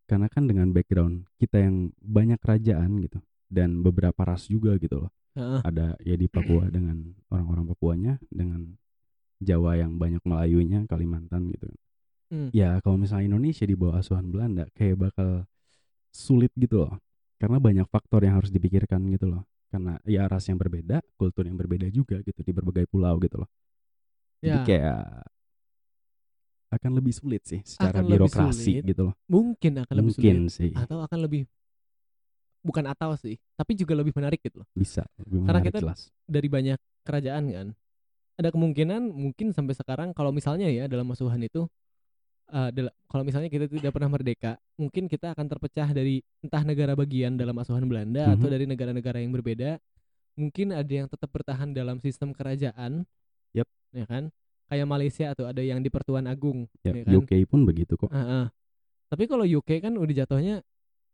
Karena 0.08 0.32
kan 0.32 0.48
dengan 0.48 0.72
background 0.72 1.28
kita 1.36 1.60
yang 1.60 1.92
banyak 2.00 2.40
kerajaan 2.40 3.04
gitu 3.04 3.20
dan 3.52 3.84
beberapa 3.84 4.24
ras 4.24 4.48
juga 4.48 4.80
gitu 4.80 5.04
loh. 5.04 5.12
Heeh. 5.36 5.60
Ada 5.64 6.00
ya 6.00 6.16
di 6.16 6.26
Papua 6.26 6.66
dengan 6.74 7.12
orang-orang 7.28 7.68
Papuanya, 7.68 8.14
dengan 8.32 8.76
Jawa 9.38 9.78
yang 9.78 10.00
banyak 10.00 10.24
Melayunya, 10.24 10.82
Kalimantan 10.88 11.52
gitu. 11.52 11.68
Hmm. 12.28 12.48
Ya 12.52 12.76
kalau 12.84 13.00
misalnya 13.00 13.32
Indonesia 13.36 13.64
di 13.64 13.76
bawah 13.76 14.00
asuhan 14.00 14.28
Belanda 14.28 14.68
kayak 14.76 14.96
bakal 15.08 15.48
sulit 16.12 16.52
gitu 16.56 16.84
loh. 16.84 16.96
Karena 17.38 17.62
banyak 17.62 17.86
faktor 17.86 18.26
yang 18.26 18.42
harus 18.42 18.50
dipikirkan 18.50 19.06
gitu 19.14 19.30
loh. 19.30 19.46
Karena 19.68 20.00
ya 20.08 20.24
ras 20.24 20.48
yang 20.48 20.56
berbeda, 20.56 21.04
kultur 21.20 21.44
yang 21.44 21.56
berbeda 21.56 21.92
juga 21.92 22.24
gitu 22.24 22.40
di 22.40 22.52
berbagai 22.56 22.88
pulau 22.88 23.20
gitu 23.20 23.44
loh. 23.44 23.50
Jadi 24.40 24.58
Ya, 24.58 24.64
kayak 24.64 25.00
akan 26.68 26.90
lebih 27.00 27.12
sulit 27.16 27.42
sih 27.48 27.60
secara 27.64 28.00
Akan 28.00 28.08
birokrasi 28.08 28.80
sulit. 28.80 28.82
gitu 28.84 29.02
loh. 29.08 29.14
mungkin 29.24 29.72
akan 29.84 29.94
lebih 29.96 30.12
Mungkin 30.12 30.36
sulit 30.48 30.52
sih 30.52 30.72
atau 30.76 31.00
akan 31.00 31.18
lebih 31.24 31.48
bukan 32.60 32.84
atau 32.92 33.16
sih, 33.16 33.40
tapi 33.56 33.72
juga 33.72 33.96
lebih 33.96 34.12
menarik 34.12 34.40
gitu 34.44 34.60
loh. 34.64 34.68
bisa 34.76 35.04
lebih 35.16 35.40
Karena 35.44 35.60
menarik 35.60 35.72
kita- 35.72 35.80
jelas. 35.80 36.00
Dari 36.28 36.48
banyak 36.48 36.78
kerajaan 37.04 37.44
kan. 37.48 37.66
Ada 38.38 38.48
kemungkinan 38.54 39.02
mungkin 39.10 39.50
sampai 39.50 39.74
sekarang 39.74 40.12
kalau 40.12 40.30
misalnya 40.30 40.68
ya 40.70 40.86
dalam 40.86 41.08
asuhan 41.10 41.40
itu 41.42 41.66
dala- 42.48 42.94
kalau 43.04 43.22
misalnya 43.22 43.46
kita 43.46 43.66
tidak 43.66 43.90
pernah 43.90 44.08
merdeka, 44.08 44.56
mungkin 44.74 45.04
kita 45.04 45.32
akan 45.32 45.46
terpecah 45.46 45.88
dari 45.90 46.20
entah 46.40 46.62
negara 46.62 46.92
bagian 46.92 47.34
dalam 47.34 47.52
asuhan 47.54 47.84
Belanda 47.84 48.32
atau 48.32 48.46
Mhm. 48.46 48.52
dari 48.52 48.64
negara-negara 48.66 49.18
yang 49.18 49.32
berbeda. 49.32 49.76
Mungkin 50.34 50.70
ada 50.70 50.88
yang 50.88 51.06
tetap 51.06 51.28
bertahan 51.28 51.70
dalam 51.70 51.98
sistem 51.98 52.30
kerajaan. 52.30 53.04
Yap. 53.52 53.68
Ya 53.90 54.04
kan? 54.04 54.30
Kayak 54.64 54.86
Malaysia 54.86 55.26
atau 55.28 55.44
ada 55.44 55.58
yang 55.58 55.80
di 55.80 55.88
Pertuan 55.88 56.24
Agung, 56.24 56.68
Ya, 56.80 56.92
ya 56.94 57.04
kan? 57.04 57.12
UK 57.16 57.44
pun 57.44 57.64
begitu 57.64 57.96
kok. 57.96 58.08
Heeh. 58.08 58.46
Tapi 59.08 59.24
kalau 59.24 59.42
UK 59.42 59.80
kan 59.80 59.92
udah 59.92 60.14
jatuhnya 60.14 60.60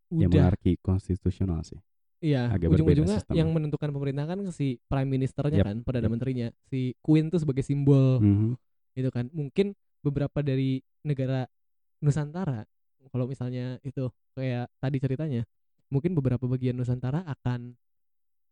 Ya 0.08 0.26
udah 0.26 0.50
monarki 0.52 0.76
konstitusional 0.78 1.62
sih. 1.62 1.78
iya 2.20 2.48
ujung-ujungnya 2.50 3.20
yang 3.30 3.50
menentukan 3.50 3.90
pemerintahan 3.90 4.32
kan 4.32 4.48
si 4.48 4.80
prime 4.82 5.08
ministernya 5.08 5.60
Yap, 5.60 5.66
kan 5.66 5.76
perdana 5.82 6.06
yap. 6.06 6.12
menterinya 6.12 6.48
si 6.62 6.96
queen 6.98 7.28
tuh 7.28 7.36
sebagai 7.36 7.60
simbol 7.60 8.16
Mhm. 8.18 8.56
gitu 8.94 9.10
kan 9.10 9.28
mungkin 9.28 9.76
beberapa 10.04 10.44
dari 10.44 10.84
negara 11.00 11.48
Nusantara. 12.04 12.68
Kalau 13.08 13.24
misalnya 13.24 13.80
itu 13.80 14.12
kayak 14.36 14.68
tadi 14.76 14.96
ceritanya 15.00 15.42
mungkin 15.88 16.12
beberapa 16.12 16.44
bagian 16.44 16.76
Nusantara 16.76 17.24
akan 17.24 17.72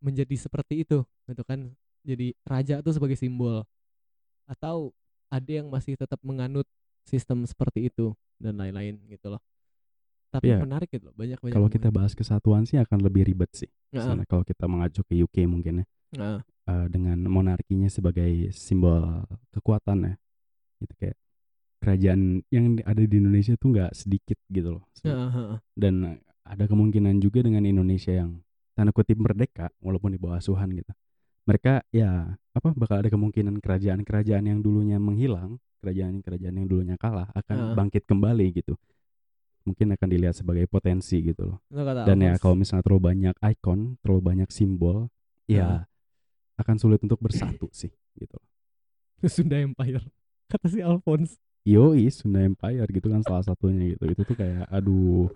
menjadi 0.01 0.35
seperti 0.49 0.89
itu 0.89 1.05
gitu 1.29 1.43
kan. 1.45 1.69
Jadi 2.03 2.33
raja 2.49 2.81
tuh 2.81 2.97
sebagai 2.97 3.15
simbol. 3.21 3.63
Atau 4.49 4.97
ada 5.29 5.51
yang 5.53 5.69
masih 5.69 5.95
tetap 6.01 6.19
menganut 6.25 6.65
sistem 7.05 7.45
seperti 7.45 7.93
itu 7.93 8.17
dan 8.41 8.57
lain-lain 8.57 8.99
gitu 9.13 9.37
loh. 9.37 9.43
Tapi 10.33 10.49
Iya. 10.49 10.65
menarik 10.65 10.89
gitu 10.89 11.13
loh 11.13 11.15
banyak 11.15 11.37
banyak 11.45 11.55
Kalau 11.55 11.69
kita 11.69 11.93
bahas 11.93 12.17
kesatuan 12.17 12.65
sih 12.65 12.81
akan 12.81 13.05
lebih 13.05 13.29
ribet 13.29 13.53
sih. 13.53 13.69
Misalnya 13.93 14.25
kalau 14.25 14.43
kita 14.49 14.65
mengacu 14.65 15.05
ke 15.05 15.13
UK 15.21 15.45
mungkin 15.45 15.85
ya. 15.85 15.87
Eh, 16.63 16.87
dengan 16.89 17.19
monarkinya 17.27 17.91
sebagai 17.91 18.55
simbol 18.55 19.27
kekuatan 19.51 20.09
ya. 20.09 20.15
Itu 20.81 20.95
kayak 20.95 21.19
kerajaan 21.83 22.47
yang 22.55 22.78
ada 22.87 23.03
di 23.03 23.18
Indonesia 23.18 23.59
tuh 23.59 23.74
nggak 23.74 23.91
sedikit 23.91 24.39
gitu 24.47 24.78
loh. 24.78 24.87
Dan 25.74 26.22
ada 26.47 26.64
kemungkinan 26.70 27.18
juga 27.18 27.43
dengan 27.43 27.66
Indonesia 27.66 28.14
yang 28.14 28.39
tanda 28.78 28.95
kutip 28.95 29.18
merdeka 29.18 29.74
walaupun 29.83 30.14
di 30.14 30.18
bawah 30.22 30.39
asuhan 30.39 30.70
gitu. 30.78 30.95
Mereka 31.43 31.83
ya 31.91 32.39
apa 32.55 32.68
bakal 32.78 33.03
ada 33.03 33.11
kemungkinan 33.11 33.59
kerajaan-kerajaan 33.59 34.47
yang 34.47 34.59
dulunya 34.62 35.03
menghilang, 35.03 35.59
kerajaan-kerajaan 35.83 36.55
yang 36.62 36.66
dulunya 36.70 36.95
kalah 36.95 37.35
akan 37.35 37.57
Heeh. 37.59 37.74
bangkit 37.74 38.07
kembali 38.07 38.47
gitu. 38.62 38.78
Mungkin 39.66 39.95
akan 39.95 40.09
dilihat 40.11 40.39
sebagai 40.39 40.70
potensi 40.70 41.18
gitu 41.22 41.55
loh. 41.55 41.59
Kata 41.66 42.07
Dan 42.07 42.22
ya 42.22 42.39
kalau 42.39 42.55
misalnya 42.55 42.87
terlalu 42.87 43.03
banyak 43.11 43.35
icon, 43.43 43.99
terlalu 44.03 44.22
banyak 44.22 44.49
simbol, 44.55 45.11
ya 45.51 45.87
akan 46.59 46.76
sulit 46.78 47.03
untuk 47.03 47.18
bersatu 47.18 47.66
sih 47.74 47.91
gitu. 48.14 48.39
Sunda 49.35 49.59
Empire 49.59 50.03
kata 50.53 50.68
si 50.68 50.85
Alphonse 50.85 51.41
Yoi, 51.63 52.11
Sunda 52.11 52.43
Empire 52.43 52.89
gitu 52.91 53.07
kan 53.07 53.23
salah 53.23 53.45
satunya 53.47 53.95
gitu. 53.95 54.05
Itu 54.11 54.23
tuh 54.27 54.35
kayak 54.35 54.67
aduh. 54.67 55.31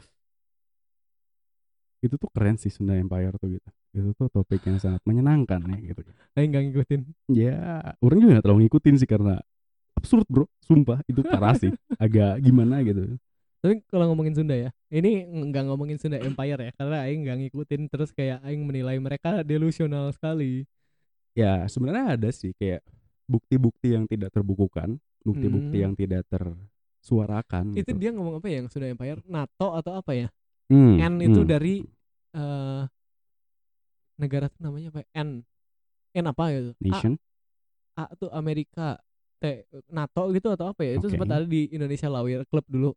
Itu 2.05 2.15
tuh 2.21 2.29
keren 2.31 2.57
sih 2.61 2.71
Sunda 2.71 2.95
Empire 2.99 3.35
tuh 3.39 3.49
gitu. 3.59 3.69
Itu 3.97 4.11
tuh 4.15 4.29
topik 4.29 4.61
yang 4.69 4.77
sangat 4.83 5.01
menyenangkan 5.07 5.63
ya 5.73 5.79
gitu. 5.95 6.01
Aing 6.37 6.51
gak 6.53 6.65
ngikutin 6.69 7.01
Ya, 7.33 7.57
orang 8.05 8.19
juga 8.21 8.31
gak 8.39 8.45
terlalu 8.45 8.61
ngikutin 8.69 8.95
sih 9.01 9.09
karena 9.09 9.41
absurd 9.97 10.29
bro, 10.29 10.45
sumpah 10.61 11.01
itu 11.09 11.25
parah 11.25 11.57
sih. 11.57 11.73
Agak 12.03 12.43
gimana 12.45 12.83
gitu. 12.85 13.17
tapi 13.57 13.83
kalau 13.91 14.13
ngomongin 14.13 14.37
Sunda 14.37 14.55
ya 14.55 14.71
ini 14.93 15.27
nggak 15.27 15.65
ngomongin 15.67 15.99
Sunda 15.99 16.21
Empire 16.23 16.71
ya 16.71 16.73
karena 16.77 17.03
Aing 17.03 17.27
nggak 17.27 17.39
ngikutin 17.41 17.83
terus 17.91 18.15
kayak 18.15 18.39
Aing 18.47 18.63
menilai 18.63 18.95
mereka 19.01 19.43
delusional 19.43 20.13
sekali 20.15 20.69
Ya 21.35 21.67
sebenarnya 21.67 22.15
ada 22.15 22.29
sih 22.31 22.55
kayak 22.55 22.81
bukti-bukti 23.27 23.93
yang 23.93 24.07
tidak 24.07 24.31
terbukukan, 24.31 24.97
bukti-bukti 25.27 25.75
Hmm. 25.75 25.85
yang 25.85 25.95
tidak 25.95 26.23
tersuarakan. 26.27 27.75
itu 27.75 27.83
gitu. 27.83 27.93
dia 27.97 28.11
ngomong 28.11 28.39
apa 28.39 28.47
ya 28.47 28.55
yang 28.57 28.69
Sunda 28.69 28.87
Empire 28.87 29.21
NATO 29.27 29.75
atau 29.75 29.93
apa 29.95 30.13
ya 30.13 30.29
Hmm, 30.67 30.99
N 30.99 31.15
itu 31.21 31.41
hmm. 31.41 31.49
dari 31.49 31.75
eh 32.33 32.83
negara 34.17 34.47
tuh 34.47 34.61
namanya 34.61 34.89
apa 34.91 34.99
ya? 35.03 35.09
N 35.21 35.29
N 36.13 36.25
apa 36.25 36.45
gitu 36.49 36.71
A, 36.73 36.83
nation. 36.83 37.13
A 37.95 38.09
tuh 38.13 38.31
Amerika 38.31 38.97
T 39.37 39.45
NATO 39.87 40.33
gitu 40.33 40.49
atau 40.49 40.71
apa 40.71 40.81
ya 40.81 40.97
itu 40.97 41.07
Oke. 41.07 41.13
sempat 41.13 41.29
ada 41.31 41.45
di 41.45 41.69
Indonesia 41.69 42.09
Lawyer 42.09 42.43
Club 42.47 42.65
dulu 42.67 42.91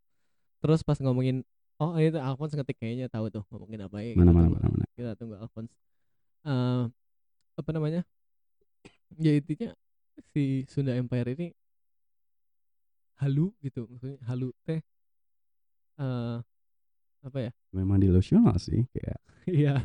terus 0.60 0.82
pas 0.82 0.96
ngomongin 0.98 1.44
oh 1.78 1.94
itu 1.96 2.16
Alphonse 2.16 2.56
ngetik 2.56 2.80
kayaknya 2.80 3.08
tahu 3.08 3.28
tuh 3.28 3.44
ngomongin 3.48 3.84
apa 3.84 4.00
ya 4.00 4.16
Mana 4.16 4.26
kita 4.26 4.32
mana 4.32 4.40
tunggu. 4.42 4.56
mana 4.56 4.68
mana. 4.72 4.86
kita 4.96 5.12
tunggu 5.16 5.36
Alphonse 5.38 5.74
Eh, 6.42 6.84
apa 7.54 7.70
namanya 7.70 8.02
ya 9.14 9.36
intinya 9.36 9.76
si 10.32 10.64
Sunda 10.66 10.96
Empire 10.96 11.36
ini 11.36 11.52
halu 13.20 13.52
gitu 13.60 13.86
maksudnya 13.86 14.18
halu 14.24 14.50
teh 14.64 14.80
eh 16.00 16.38
apa 17.20 17.38
ya 17.38 17.52
Memang 17.76 18.00
delusional 18.00 18.56
sih 18.58 18.88
kayak. 18.90 19.20
iya 19.60 19.76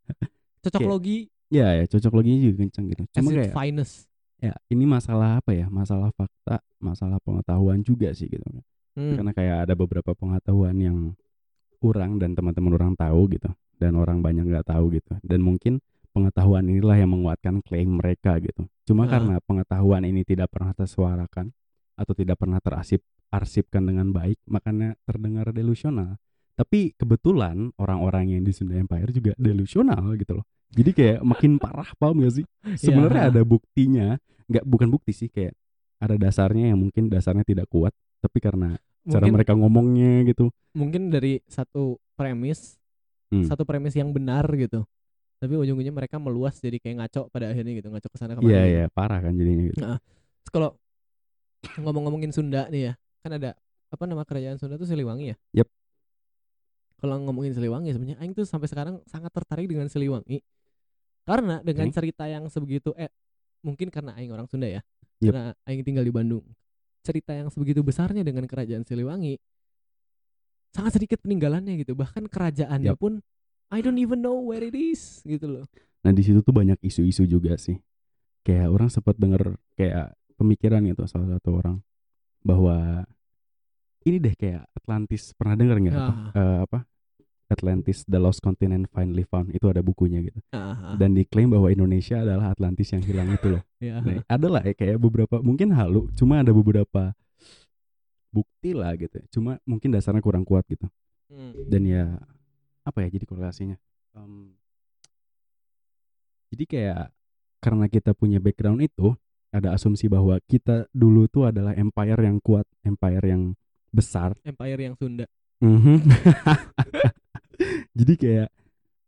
cocok 0.62 0.78
Kayak- 0.78 0.90
logi 0.90 1.18
Ya 1.48 1.72
ya 1.72 1.88
cocok 1.88 2.12
loginya 2.12 2.44
juga 2.44 2.54
kenceng 2.60 2.92
gitu. 2.92 3.02
Cuma 3.08 3.32
kayak 3.32 3.56
finest 3.56 4.04
ya 4.36 4.52
ini 4.68 4.84
masalah 4.84 5.40
apa 5.40 5.56
ya? 5.56 5.64
Masalah 5.66 6.12
fakta, 6.12 6.60
masalah 6.76 7.16
pengetahuan 7.24 7.80
juga 7.80 8.12
sih 8.12 8.28
gitu. 8.28 8.44
Hmm, 8.92 9.16
Karena 9.16 9.32
kayak 9.32 9.56
ada 9.64 9.72
beberapa 9.72 10.12
pengetahuan 10.12 10.76
yang 10.76 11.16
orang 11.80 12.20
dan 12.20 12.36
teman-teman 12.36 12.76
orang 12.76 12.92
tahu 12.94 13.32
gitu 13.32 13.48
dan 13.80 13.96
orang 13.96 14.20
banyak 14.20 14.44
nggak 14.44 14.68
tahu 14.68 14.92
gitu. 14.92 15.16
Dan 15.24 15.40
mungkin 15.40 15.80
pengetahuan 16.12 16.68
inilah 16.68 17.00
yang 17.00 17.16
menguatkan 17.16 17.64
klaim 17.64 17.96
mereka 17.96 18.36
gitu. 18.44 18.68
Cuma 18.84 19.08
Ah. 19.08 19.16
karena 19.16 19.34
pengetahuan 19.40 20.04
ini 20.04 20.28
tidak 20.28 20.52
pernah 20.52 20.76
tersuarakan 20.76 21.48
atau 21.98 22.14
tidak 22.14 22.38
pernah 22.38 22.62
terarsip 22.62 23.02
arsipkan 23.28 23.82
dengan 23.82 24.08
baik, 24.08 24.38
makanya 24.46 24.94
terdengar 25.02 25.50
delusional. 25.50 26.16
Tapi 26.54 26.94
kebetulan 26.94 27.74
orang-orang 27.76 28.32
yang 28.32 28.42
di 28.42 28.50
Sunda 28.50 28.74
Empire 28.74 29.10
juga 29.10 29.32
delusional 29.36 30.14
gitu 30.14 30.38
loh. 30.38 30.46
Jadi 30.70 30.90
kayak 30.92 31.18
makin 31.36 31.58
parah 31.58 31.90
paham 31.98 32.22
gak 32.22 32.38
sih? 32.38 32.44
Sebenarnya 32.74 33.28
Ya. 33.28 33.30
ada 33.30 33.42
buktinya, 33.42 34.08
nggak 34.46 34.64
bukan 34.64 34.88
bukti 34.88 35.12
sih 35.12 35.28
kayak 35.28 35.52
ada 35.98 36.14
dasarnya 36.14 36.70
yang 36.70 36.78
mungkin 36.78 37.10
dasarnya 37.10 37.42
tidak 37.42 37.66
kuat, 37.66 37.90
tapi 38.18 38.38
karena 38.38 38.78
cara 39.04 39.24
mungkin 39.24 39.34
mereka 39.34 39.52
ngomongnya 39.54 40.12
gitu. 40.24 40.52
mungkin 40.72 41.08
dari 41.08 41.40
satu 41.44 41.96
premis 42.12 42.76
Hmm. 43.28 43.44
satu 43.44 43.64
premis 43.64 43.92
yang 43.92 44.08
benar 44.08 44.48
gitu 44.56 44.88
tapi 45.36 45.52
ujung-ujungnya 45.52 45.92
mereka 45.92 46.16
meluas 46.16 46.56
jadi 46.58 46.80
kayak 46.80 46.96
ngaco 46.96 47.28
pada 47.28 47.52
akhirnya 47.52 47.76
gitu 47.76 47.88
ngaco 47.88 48.08
ke 48.08 48.16
sana 48.16 48.32
kemari 48.32 48.48
Iya 48.48 48.60
gitu. 48.60 48.72
iya 48.72 48.84
parah 48.88 49.20
kan 49.20 49.32
jadinya 49.32 49.64
gitu. 49.68 49.80
Terus 49.84 50.50
kalau 50.50 50.70
ngomong-ngomongin 51.76 52.32
Sunda 52.32 52.66
nih 52.68 52.82
ya 52.88 52.92
kan 53.20 53.36
ada 53.36 53.50
apa 53.88 54.04
nama 54.04 54.24
kerajaan 54.24 54.56
Sunda 54.56 54.76
tuh 54.76 54.88
Siliwangi 54.88 55.32
ya 55.32 55.36
Yep. 55.60 55.68
kalau 56.98 57.14
ngomongin 57.22 57.52
Siliwangi 57.52 57.92
sebenarnya 57.92 58.18
Aing 58.18 58.32
tuh 58.32 58.44
sampai 58.44 58.66
sekarang 58.66 59.02
sangat 59.04 59.30
tertarik 59.30 59.68
dengan 59.68 59.86
Siliwangi 59.86 60.40
karena 61.28 61.60
dengan 61.60 61.92
Oke. 61.92 61.94
cerita 61.94 62.24
yang 62.24 62.48
sebegitu 62.48 62.96
eh 62.96 63.12
mungkin 63.60 63.92
karena 63.92 64.16
Aing 64.16 64.32
orang 64.32 64.48
Sunda 64.48 64.66
ya 64.66 64.80
Yep. 65.18 65.28
karena 65.28 65.44
Aing 65.66 65.82
tinggal 65.82 66.04
di 66.04 66.12
Bandung 66.14 66.44
cerita 67.02 67.32
yang 67.32 67.48
sebegitu 67.48 67.80
besarnya 67.82 68.22
dengan 68.22 68.44
kerajaan 68.44 68.82
Siliwangi 68.82 69.36
sangat 70.70 71.00
sedikit 71.00 71.18
peninggalannya 71.20 71.80
gitu 71.80 71.92
bahkan 71.92 72.28
kerajaannya 72.28 72.92
Yap. 72.94 73.00
pun 73.00 73.20
I 73.68 73.80
don't 73.80 74.00
even 74.00 74.20
know 74.20 74.36
where 74.40 74.60
it 74.60 74.72
is 74.72 75.20
gitu 75.24 75.48
loh 75.48 75.66
Nah 75.98 76.14
di 76.14 76.22
situ 76.22 76.38
tuh 76.40 76.54
banyak 76.54 76.78
isu-isu 76.78 77.26
juga 77.26 77.58
sih. 77.58 77.74
Kayak 78.46 78.70
orang 78.70 78.86
sempat 78.86 79.18
denger 79.18 79.58
kayak 79.74 80.14
pemikiran 80.38 80.86
gitu 80.86 81.02
salah 81.04 81.26
satu 81.28 81.58
orang 81.58 81.82
bahwa 82.40 83.02
ini 84.02 84.16
deh 84.16 84.32
kayak 84.32 84.70
Atlantis 84.72 85.34
pernah 85.34 85.58
dengar 85.58 85.76
nggak 85.76 85.92
apa, 85.92 86.12
Ah. 86.14 86.30
eh, 86.32 86.58
apa 86.64 86.78
Atlantis 87.48 88.04
The 88.04 88.20
Lost 88.20 88.38
Continent 88.38 88.86
Finally 88.88 89.24
Found 89.24 89.50
itu 89.50 89.66
ada 89.66 89.80
bukunya 89.80 90.20
gitu 90.20 90.36
Ah, 90.52 90.94
dan 90.94 91.12
diklaim 91.12 91.48
bahwa 91.48 91.68
Indonesia 91.68 92.20
adalah 92.20 92.52
Atlantis 92.52 92.92
yang 92.92 93.02
hilang 93.02 93.28
itu 93.30 93.56
loh 93.56 93.62
ya. 93.84 93.98
Nah, 93.98 94.20
ada 94.24 94.46
lah 94.48 94.62
ya 94.62 94.72
kayak 94.72 94.96
beberapa 94.96 95.40
mungkin 95.40 95.72
halu, 95.72 96.06
cuma 96.14 96.38
ada 96.38 96.52
beberapa 96.52 97.12
bukti 98.28 98.76
lah 98.76 98.92
gitu. 98.94 99.16
Cuma 99.32 99.56
mungkin 99.64 99.88
dasarnya 99.90 100.20
kurang 100.20 100.44
kuat 100.44 100.62
gitu. 100.68 100.84
Hmm. 101.32 101.56
Dan 101.66 101.82
ya 101.84 102.04
apa 102.84 103.00
ya 103.00 103.08
jadi 103.08 103.24
korelasinya? 103.24 103.76
Em, 104.12 104.52
jadi 106.48 106.64
kayak 106.64 107.02
karena 107.60 107.86
kita 107.88 108.12
punya 108.12 108.38
background 108.38 108.80
itu 108.80 109.12
ada 109.48 109.72
asumsi 109.72 110.06
bahwa 110.06 110.36
kita 110.44 110.84
dulu 110.92 111.24
tuh 111.26 111.48
adalah 111.48 111.72
empire 111.72 112.20
yang 112.20 112.36
kuat, 112.38 112.68
empire 112.84 113.24
yang 113.24 113.42
besar. 113.88 114.36
Empire 114.44 114.80
yang 114.80 114.94
Sunda. 114.94 115.24
Mhm. 115.58 116.04
jadi 117.98 118.14
kayak 118.14 118.48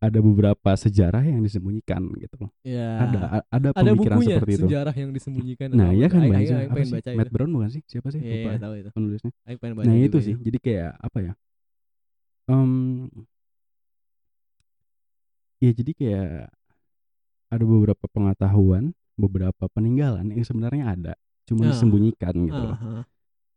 ada 0.00 0.16
beberapa 0.18 0.70
sejarah 0.72 1.20
yang 1.20 1.44
disembunyikan 1.44 2.00
gitu 2.16 2.34
loh. 2.40 2.50
Ya. 2.64 3.04
Ada 3.04 3.20
ada 3.52 3.68
Ada 3.76 3.92
pemikiran 3.92 4.16
bukunya 4.16 4.36
seperti 4.40 4.52
itu. 4.56 4.62
sejarah 4.64 4.94
yang 4.96 5.10
disembunyikan. 5.12 5.68
Nah, 5.76 5.92
iya 5.92 6.08
kan 6.08 6.24
Aing 6.24 6.32
Apa 6.32 6.72
pengen 6.72 6.88
sih? 6.88 6.94
baca 6.96 7.10
Matt 7.12 7.28
itu. 7.28 7.34
Brown 7.36 7.50
bukan 7.52 7.68
sih? 7.68 7.82
Siapa 7.84 8.08
sih? 8.08 8.20
Iya, 8.24 8.34
ya 8.48 8.58
tahu 8.58 8.74
itu. 8.80 8.90
penulisnya. 8.96 9.32
Aing 9.44 9.58
pengen 9.60 9.74
baca 9.76 9.84
Nah, 9.84 9.96
itu 10.00 10.18
sih. 10.24 10.34
Jadi 10.40 10.58
kayak 10.58 10.92
apa 10.96 11.18
ya? 11.20 11.32
Em 12.48 12.72
ya 15.60 15.70
jadi 15.76 15.92
kayak 15.92 16.48
ada 17.50 17.64
beberapa 17.68 18.04
pengetahuan, 18.08 18.96
beberapa 19.20 19.68
peninggalan 19.68 20.32
yang 20.32 20.42
sebenarnya 20.42 20.84
ada, 20.96 21.12
cuma 21.44 21.68
Ah. 21.68 21.76
disembunyikan 21.76 22.32
gitu 22.48 22.56
loh. 22.56 22.74
Aha. 22.74 23.04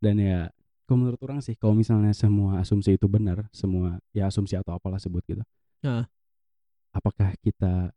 Dan 0.03 0.19
ya 0.19 0.51
kalau 0.83 1.07
menurut 1.07 1.21
orang 1.23 1.39
sih 1.39 1.55
kalau 1.55 1.71
misalnya 1.71 2.11
semua 2.11 2.59
asumsi 2.59 2.99
itu 2.99 3.07
benar, 3.07 3.47
semua 3.55 4.03
ya 4.11 4.27
asumsi 4.27 4.59
atau 4.59 4.75
apalah 4.75 4.99
sebut 4.99 5.23
gitu. 5.23 5.43
Ah. 5.81 6.03
Apakah 6.91 7.33
kita 7.39 7.95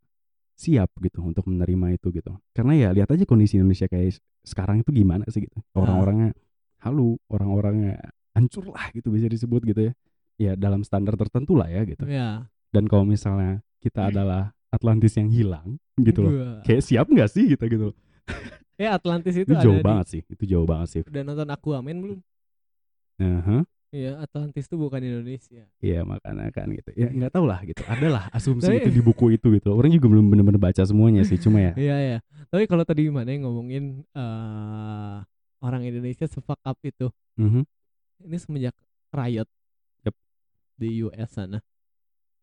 siap 0.57 0.89
gitu 1.03 1.21
untuk 1.21 1.45
menerima 1.45 2.01
itu 2.01 2.09
gitu? 2.15 2.33
Karena 2.55 2.73
ya 2.73 2.89
lihat 2.95 3.11
aja 3.13 3.27
kondisi 3.29 3.61
Indonesia 3.61 3.85
kayak 3.85 4.17
sekarang 4.41 4.81
itu 4.81 4.95
gimana 4.95 5.27
sih 5.29 5.45
gitu. 5.45 5.59
Orang-orangnya 5.77 6.33
halu, 6.81 7.19
orang-orangnya 7.29 7.99
hancur 8.33 8.71
lah 8.73 8.89
gitu 8.95 9.11
bisa 9.11 9.27
disebut 9.29 9.67
gitu 9.67 9.91
ya. 9.91 9.93
Ya 10.37 10.53
dalam 10.55 10.85
standar 10.85 11.17
tertentu 11.17 11.57
lah 11.59 11.69
ya 11.69 11.85
gitu. 11.85 12.07
Ya. 12.09 12.49
Dan 12.73 12.89
kalau 12.89 13.05
misalnya 13.05 13.61
kita 13.83 14.07
adalah 14.15 14.57
Atlantis 14.69 15.15
yang 15.15 15.29
hilang 15.29 15.79
gitu 15.97 16.21
loh. 16.21 16.33
Gua. 16.33 16.51
Kayak 16.63 16.83
siap 16.83 17.07
nggak 17.07 17.29
sih 17.31 17.45
gitu 17.49 17.65
gitu. 17.67 17.89
Eh 18.77 18.85
Atlantis 18.85 19.33
itu, 19.33 19.49
Itu, 19.49 19.57
ada 19.57 19.65
jauh 19.65 19.81
di- 19.81 19.87
banget 19.89 20.07
sih. 20.13 20.21
Itu 20.29 20.45
jauh 20.45 20.69
banget 20.69 20.89
sih. 20.93 21.01
Udah 21.09 21.23
nonton 21.25 21.49
Aquaman 21.49 21.97
belum? 21.97 22.19
Aha. 23.17 23.65
Iya, 23.89 24.21
Atlantis 24.21 24.69
itu 24.69 24.77
bukan 24.77 25.01
Indonesia. 25.01 25.65
Iya 25.81 26.05
makanya 26.05 26.53
kan 26.53 26.69
gitu. 26.69 26.93
Ya 26.93 27.09
nggak 27.09 27.33
tahu 27.33 27.49
lah 27.49 27.65
gitu. 27.65 27.81
Adalah 27.89 28.29
asumsi 28.29 28.69
Tapi- 28.69 28.85
itu 28.85 28.91
di 28.93 29.01
buku 29.01 29.33
itu 29.33 29.49
gitu. 29.57 29.73
Orang 29.73 29.89
juga 29.89 30.13
belum 30.13 30.29
benar-benar 30.29 30.61
baca 30.61 30.83
semuanya 30.85 31.25
sih. 31.25 31.41
Cuma 31.41 31.65
ya. 31.65 31.73
Iya, 31.89 31.97
iya. 31.97 32.19
Tapi 32.53 32.69
kalau 32.69 32.85
tadi 32.85 33.09
mana 33.09 33.33
yang 33.33 33.49
ngomongin 33.49 34.05
eh 34.13 35.17
orang 35.65 35.81
Indonesia 35.81 36.29
se-fuck 36.29 36.61
up 36.61 36.77
itu. 36.85 37.09
mhm. 37.41 37.65
Ini 38.29 38.37
semenjak 38.37 38.77
riot 39.09 39.49
Yep. 40.05 40.15
di 40.77 40.89
US 41.01 41.31
sana. 41.33 41.65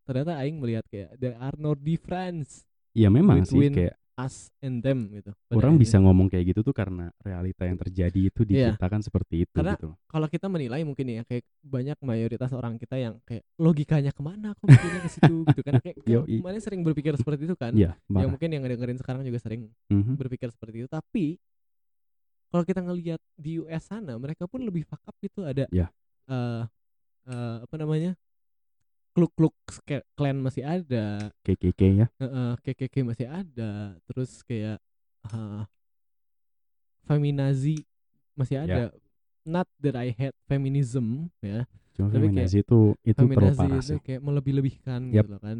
Ternyata 0.04 0.36
aing 0.36 0.56
melihat 0.56 0.84
kayak 0.86 1.16
there 1.16 1.36
are 1.36 1.56
no 1.56 1.72
difference 1.72 2.68
Ya 2.92 3.10
memang 3.10 3.42
sih 3.42 3.58
kayak 3.72 3.96
us 4.14 4.54
and 4.62 4.78
them 4.78 5.10
gitu. 5.10 5.34
Orang 5.50 5.74
akhirnya. 5.74 5.82
bisa 5.82 5.96
ngomong 5.98 6.30
kayak 6.30 6.54
gitu 6.54 6.62
tuh 6.62 6.70
karena 6.70 7.10
realita 7.18 7.66
yang 7.66 7.74
terjadi 7.74 8.20
itu 8.30 8.46
Iya. 8.46 8.70
diciptakan 8.70 9.02
seperti 9.02 9.42
itu 9.42 9.50
Karena 9.50 9.74
gitu. 9.74 9.90
kalau 10.06 10.30
kita 10.30 10.46
menilai 10.46 10.86
mungkin 10.86 11.10
ya 11.10 11.26
kayak 11.26 11.42
banyak 11.58 11.98
mayoritas 11.98 12.54
orang 12.54 12.78
kita 12.78 12.94
yang 12.94 13.18
kayak 13.24 13.42
logikanya 13.56 14.14
ke 14.14 14.22
mana 14.22 14.54
kok 14.54 14.70
mikirnya 14.70 15.02
ke 15.02 15.10
situ 15.10 15.42
gitu 15.44 15.60
kan 15.60 15.82
kayak 15.82 15.98
Yoi. 16.06 16.38
mana 16.38 16.62
sering 16.62 16.86
berpikir 16.86 17.10
seperti 17.18 17.42
itu 17.42 17.58
kan 17.58 17.74
Iya, 17.74 17.98
ya 17.98 18.26
mungkin 18.30 18.54
yang 18.54 18.62
ngedengerin 18.62 19.02
sekarang 19.02 19.26
juga 19.26 19.42
sering 19.42 19.66
Mhm. 19.90 20.14
berpikir 20.14 20.46
seperti 20.48 20.76
itu 20.78 20.88
tapi 20.88 21.42
kalau 22.48 22.62
kita 22.62 22.80
ngelihat 22.80 23.18
di 23.34 23.58
US 23.58 23.82
sana 23.82 24.14
mereka 24.14 24.46
pun 24.46 24.62
lebih 24.62 24.86
fuck 24.86 25.02
up 25.02 25.16
gitu 25.18 25.42
ada 25.42 25.66
Ya. 25.70 25.90
eh 26.24 26.62
eh, 27.26 27.56
apa 27.66 27.74
namanya 27.74 28.14
kluk-kluk 29.14 29.54
clan 30.12 30.42
masih 30.42 30.66
ada 30.66 31.30
KKK 31.40 31.80
ya. 31.94 32.06
Heeh, 32.18 32.50
KKK 32.60 32.94
masih 33.00 33.26
ada 33.26 33.94
terus 34.04 34.42
kayak 34.42 34.82
eh, 35.24 35.62
feminazi 37.06 37.84
masih 38.34 38.58
Ya. 38.58 38.64
ada 38.66 38.82
not 39.44 39.68
that 39.78 39.94
I 39.94 40.10
hate 40.10 40.34
feminism 40.44 41.30
ya 41.38 41.68
Cuma 41.94 42.10
Tapi 42.10 42.26
kayak 42.26 42.50
feminazi 42.50 42.58
itu 42.60 42.78
itu 43.00 43.14
terlalu 43.14 43.30
feminazi 43.54 43.92
itu 43.92 43.94
kayak 44.02 44.20
melebih-lebihkan 44.20 45.00
Yap. 45.12 45.24
gitu 45.24 45.36
kan 45.38 45.58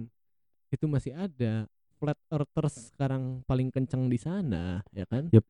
itu 0.68 0.84
masih 0.90 1.12
ada 1.14 1.52
flat 1.94 2.18
earthers 2.28 2.90
sekarang 2.90 3.44
paling 3.44 3.70
kenceng 3.70 4.10
di 4.10 4.18
sana 4.18 4.82
ya 4.90 5.06
kan 5.06 5.30
Yap. 5.30 5.46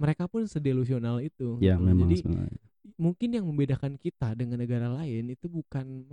mereka 0.00 0.24
pun 0.24 0.48
sedelusional 0.48 1.20
itu 1.20 1.60
Ya 1.60 1.76
gitu 1.76 1.84
memang 1.84 2.08
jadi 2.08 2.16
sebenarnya. 2.22 2.60
mungkin 2.96 3.28
yang 3.28 3.44
membedakan 3.44 3.98
kita 3.98 4.32
dengan 4.32 4.56
negara 4.56 4.88
lain 4.88 5.28
itu 5.28 5.50
bukan 5.50 6.06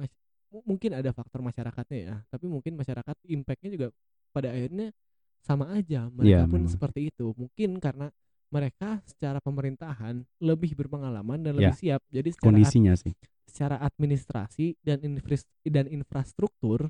mungkin 0.61 0.93
ada 0.93 1.09
faktor 1.09 1.41
masyarakatnya 1.41 1.99
ya 1.99 2.15
tapi 2.29 2.45
mungkin 2.45 2.77
masyarakat 2.77 3.15
impactnya 3.25 3.69
juga 3.73 3.87
pada 4.29 4.53
akhirnya 4.53 4.93
sama 5.41 5.73
aja 5.73 6.07
mereka 6.13 6.45
Iya, 6.45 6.51
pun 6.51 6.61
memang. 6.61 6.71
seperti 6.71 7.09
itu 7.09 7.33
mungkin 7.33 7.81
karena 7.81 8.07
mereka 8.53 9.01
secara 9.09 9.41
pemerintahan 9.41 10.21
lebih 10.37 10.77
berpengalaman 10.77 11.41
dan 11.41 11.57
Ya. 11.57 11.73
lebih 11.73 11.77
siap 11.81 12.01
jadi 12.13 12.29
secara 12.29 12.53
Kondisinya 12.53 12.93
sih. 12.93 13.13
secara 13.49 13.75
administrasi 13.81 14.77
dan 14.85 15.01
infras 15.01 15.43
dan 15.65 15.89
infrastruktur 15.89 16.87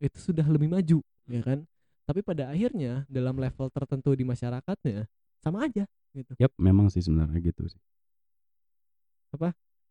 itu 0.00 0.18
sudah 0.18 0.46
lebih 0.46 0.70
maju 0.70 0.98
ya 1.28 1.42
kan 1.44 1.66
tapi 2.08 2.22
pada 2.24 2.48
akhirnya 2.50 3.04
dalam 3.10 3.36
level 3.36 3.68
tertentu 3.70 4.14
di 4.16 4.24
masyarakatnya 4.24 5.06
sama 5.44 5.66
aja 5.68 5.84
gitu 6.14 6.32
Yap, 6.40 6.50
memang 6.58 6.90
sih 6.90 7.02
sebenarnya 7.04 7.38
gitu 7.42 7.68
sih. 7.70 7.78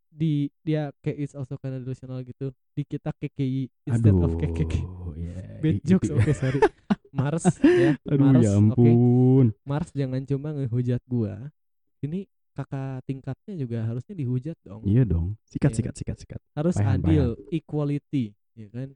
Di 0.09 0.49
dia 0.59 0.89
kayak 0.99 1.17
it's 1.19 1.33
also 1.33 1.55
kind 1.55 1.73
of 1.73 1.81
delusional 1.81 2.19
gitu 2.21 2.49
di 2.73 2.83
kita 2.83 3.13
KKI 3.13 3.69
instead 3.85 4.11
Aduh. 4.11 4.25
of 4.25 4.33
KKK 4.35 4.73
ya, 5.15 5.35
bad 5.59 5.73
itu 5.75 5.85
jokes 5.87 6.09
oke 6.09 6.31
sorry 6.33 6.59
Mars 7.09 7.45
ya 7.61 7.93
Aduh 8.11 8.25
Mars 8.27 8.43
ya 8.43 8.51
ampun. 8.53 9.45
Mars 9.63 9.89
jangan 9.91 10.21
cuma 10.23 10.49
ngehujat 10.51 11.01
gua 11.05 11.53
ini 11.99 12.25
kakak 12.51 13.05
tingkatnya 13.05 13.53
juga 13.55 13.79
harusnya 13.83 14.13
dihujat 14.13 14.57
dong 14.61 14.83
Iya 14.83 15.03
dong. 15.03 15.39
Sikat 15.45 15.71
Iya. 15.71 15.77
sikat 15.79 15.95
sikat 15.95 16.17
sikat. 16.19 16.41
harus 16.53 16.75
Payan, 16.75 16.99
adil 16.99 17.25
equality 17.49 18.35
ya 18.53 18.67
kan 18.69 18.91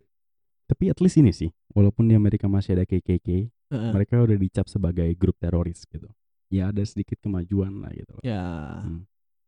Tapi 0.64 0.90
at 0.90 0.98
least 0.98 1.16
ini 1.16 1.30
sih, 1.30 1.52
walaupun 1.72 2.08
di 2.08 2.16
Amerika 2.16 2.48
masih 2.48 2.74
ada 2.74 2.84
KKK, 2.84 3.52
Heeh. 3.70 3.92
mereka 3.94 4.18
udah 4.18 4.34
dicap 4.34 4.66
sebagai 4.66 5.06
grup 5.14 5.36
teroris 5.38 5.84
gitu. 5.86 6.08
Ya 6.48 6.70
ada 6.70 6.82
sedikit 6.82 7.20
kemajuan 7.20 7.80
lah 7.80 7.92
gitu 7.92 8.16
ya 8.22 8.80
Hmm. 8.82 9.06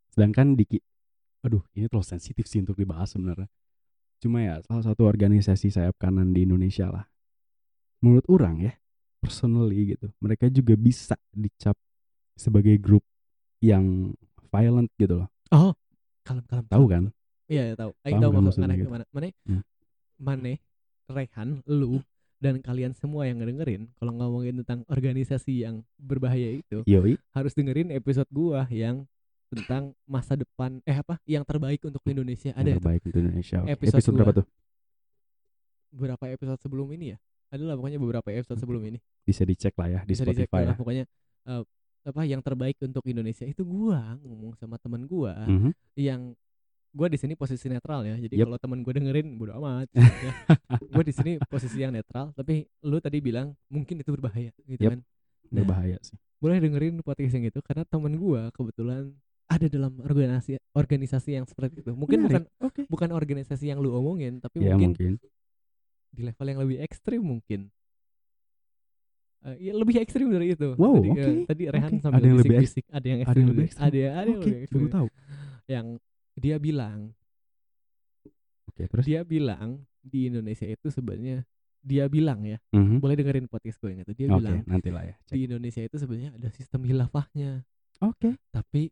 Sedangkan 0.10 0.56
di 0.56 0.64
aduh 1.46 1.62
ini 1.78 1.86
terlalu 1.86 2.10
sensitif 2.10 2.50
sih 2.50 2.66
untuk 2.66 2.74
dibahas 2.74 3.14
sebenarnya. 3.14 3.46
Cuma 4.18 4.42
ya 4.42 4.58
salah 4.66 4.82
satu 4.82 5.06
organisasi 5.06 5.70
sayap 5.70 5.94
kanan 6.02 6.34
di 6.34 6.50
Indonesia 6.50 6.90
lah. 6.90 7.06
Menurut 8.02 8.26
orang 8.26 8.66
ya, 8.66 8.74
personally 9.22 9.94
gitu, 9.94 10.10
mereka 10.18 10.50
juga 10.50 10.74
bisa 10.74 11.14
dicap 11.30 11.78
sebagai 12.34 12.76
grup 12.82 13.06
yang 13.62 14.18
violent 14.50 14.90
gitu 14.98 15.24
loh. 15.24 15.30
oh 15.54 15.72
kalem 16.26 16.44
kalem 16.50 16.66
Tahu 16.66 16.86
kan? 16.90 17.04
Iya, 17.46 17.64
ya, 17.72 17.74
tahu. 17.78 17.92
Paham 18.02 18.22
tahu 18.22 18.32
kan 18.34 18.42
maksud 18.42 18.62
maksudnya 18.62 18.66
mana 18.66 18.76
gitu? 18.82 18.90
mana 18.90 19.06
mana 19.14 19.28
Hmm. 19.46 19.64
mana 20.18 20.54
Rehan, 21.06 21.62
lu 21.70 22.02
dan 22.42 22.58
kalian 22.66 22.98
semua 22.98 23.30
yang 23.30 23.38
ngedengerin 23.38 23.94
kalau 24.02 24.12
ngomongin 24.18 24.58
tentang 24.66 24.82
organisasi 24.90 25.66
yang 25.66 25.86
berbahaya 26.02 26.58
itu 26.62 26.82
Yoi, 26.90 27.22
harus 27.32 27.54
dengerin 27.54 27.94
episode 27.94 28.28
gua 28.34 28.66
yang 28.74 29.06
tentang 29.56 29.84
masa 30.04 30.34
depan 30.34 30.84
eh 30.84 30.94
apa 30.94 31.16
yang 31.24 31.42
terbaik 31.42 31.80
untuk 31.82 32.04
Indonesia 32.04 32.52
ada 32.52 32.68
yang 32.68 32.78
terbaik 32.78 33.02
untuk 33.04 33.20
Indonesia. 33.22 33.58
Oke, 33.60 33.72
Episode 33.74 33.96
Episode, 33.98 34.16
berapa 34.16 34.34
tuh? 34.34 34.46
beberapa 35.90 36.26
episode 36.28 36.60
sebelum 36.60 36.88
ini 36.92 37.16
ya 37.16 37.18
adalah 37.48 37.74
pokoknya 37.74 37.96
beberapa 37.98 38.28
episode 38.30 38.60
sebelum 38.60 38.84
ini 38.84 39.00
Bisa 39.24 39.48
dicek 39.48 39.72
lah 39.74 39.88
ya 39.90 40.00
di 40.02 40.12
bisa 40.12 40.24
dicek 40.24 40.44
Spotify 40.44 40.62
lah 40.62 40.76
ya. 40.76 40.78
pokoknya 40.78 41.04
eh, 41.46 41.64
apa 42.06 42.22
yang 42.24 42.42
terbaik 42.44 42.76
untuk 42.80 43.02
Indonesia 43.06 43.44
itu 43.44 43.64
gua 43.64 44.20
ngomong 44.20 44.54
sama 44.54 44.76
teman 44.76 45.08
gua 45.08 45.34
Mhm. 45.42 45.72
yang 45.96 46.22
gue 46.92 47.08
di 47.10 47.16
sini 47.16 47.34
posisi 47.34 47.68
netral 47.68 48.04
ya 48.04 48.16
jadi 48.18 48.32
Yep. 48.34 48.46
kalau 48.46 48.58
teman 48.58 48.80
gue 48.80 48.94
dengerin 48.94 49.28
bodo 49.36 49.52
amat 49.54 49.88
ya. 49.96 50.32
gue 50.82 51.04
di 51.04 51.12
sini 51.12 51.32
posisi 51.42 51.78
yang 51.78 51.92
netral 51.92 52.32
tapi 52.32 52.64
lu 52.82 53.00
tadi 53.00 53.20
bilang 53.20 53.52
mungkin 53.68 54.00
itu 54.00 54.10
berbahaya 54.10 54.52
gitu 54.62 54.80
Yep. 54.82 54.92
kan 54.92 55.00
Nah. 55.46 55.62
Berbahaya 55.62 56.00
sih. 56.02 56.16
boleh 56.36 56.58
dengerin 56.58 57.00
podcast 57.00 57.32
yang 57.32 57.46
itu 57.46 57.60
karena 57.62 57.84
teman 57.84 58.16
gue 58.16 58.42
kebetulan 58.52 59.12
ada 59.56 59.68
dalam 59.68 59.96
organisasi 59.98 60.56
organisasi 60.72 61.30
yang 61.34 61.46
seperti 61.46 61.80
itu 61.80 61.92
mungkin 61.92 62.20
bukan 62.22 62.42
Menarik. 62.44 62.62
Oke. 62.62 62.82
bukan 62.86 63.10
organisasi 63.12 63.66
yang 63.66 63.80
lu 63.80 63.92
omongin 63.92 64.38
tapi 64.38 64.62
Ya 64.62 64.74
mungkin, 64.74 64.92
mungkin. 64.92 65.14
di 66.10 66.22
level 66.22 66.48
yang 66.48 66.60
lebih 66.60 66.78
ekstrim 66.80 67.22
mungkin 67.22 67.72
Eh, 69.46 69.70
ya 69.70 69.74
lebih 69.74 70.02
ekstrim 70.02 70.26
dari 70.28 70.52
itu 70.52 70.74
Wow, 70.74 70.98
tadi, 70.98 71.10
oke, 71.12 71.22
eh, 71.22 71.36
tadi 71.46 71.64
Rehan 71.70 71.92
oke. 71.92 72.02
sambil 72.02 72.18
Ada 72.18 72.26
yang 72.26 72.36
lebih 72.36 72.50
bisik-bisik 72.58 72.86
ada 72.90 73.06
yang 73.06 73.20
Ada 73.20 73.24
ekstrim 73.24 73.38
yang 73.38 73.52
lebih 73.52 73.68
ada 73.70 73.86
ada 73.86 73.94
yang 73.94 74.10
Oke, 74.10 74.42
lebih 74.42 74.60
ekstrim 74.60 74.86
tahu. 74.90 75.08
yang 75.68 75.86
dia 76.36 76.56
bilang 76.58 77.00
Oke, 78.66 78.84
terus 78.90 79.06
dia 79.06 79.22
bilang 79.24 79.70
di 80.02 80.20
Indonesia 80.26 80.66
itu 80.66 80.88
sebenarnya 80.90 81.46
dia 81.80 82.04
bilang 82.08 82.42
ya 82.42 82.58
Mhm. 82.72 82.98
boleh 82.98 83.14
dengerin 83.14 83.46
podcast 83.46 83.78
gue 83.78 83.94
yang 83.94 84.02
itu 84.02 84.14
dia 84.16 84.28
Oke, 84.28 84.36
bilang 84.36 84.58
nantilah 84.66 85.04
ya. 85.06 85.16
cek. 85.24 85.32
di 85.32 85.42
Indonesia 85.46 85.82
itu 85.84 85.96
sebenarnya 85.96 86.32
ada 86.34 86.50
sistem 86.50 86.82
hilafahnya 86.82 87.62
Oke. 88.00 88.42
tapi 88.50 88.90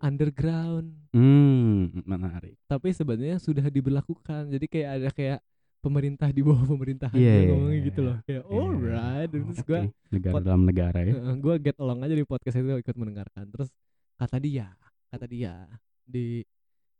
underground 0.00 0.88
Hmm, 1.10 1.90
menarik. 2.02 2.56
tapi 2.64 2.90
sebenarnya 2.90 3.36
sudah 3.36 3.66
diberlakukan 3.66 4.48
jadi 4.48 4.66
kayak 4.66 4.90
ada 4.92 5.08
kayak 5.10 5.40
pemerintah 5.78 6.28
di 6.28 6.40
bawah 6.40 6.64
pemerintahan 6.66 7.12
Iya, 7.12 7.24
dia 7.26 7.38
iya, 7.38 7.48
ngomongnya 7.48 7.72
iya, 7.74 7.86
gitu 7.86 8.00
loh 8.02 8.16
kayak 8.22 8.42
Iya. 8.42 8.52
alright 8.54 9.28
terus 9.28 9.58
gue 9.60 9.80
negara 10.10 10.34
pot- 10.34 10.44
dalam 10.44 10.62
negara 10.62 10.98
ya. 11.00 11.12
gue 11.34 11.54
get 11.58 11.76
along 11.76 12.00
aja 12.00 12.12
di 12.12 12.22
podcast 12.22 12.56
itu 12.56 12.68
ikut 12.74 12.96
mendengarkan 12.96 13.44
terus 13.46 13.68
kata 14.14 14.36
dia 14.36 14.72
kata 15.08 15.24
dia 15.24 15.64
di 16.02 16.44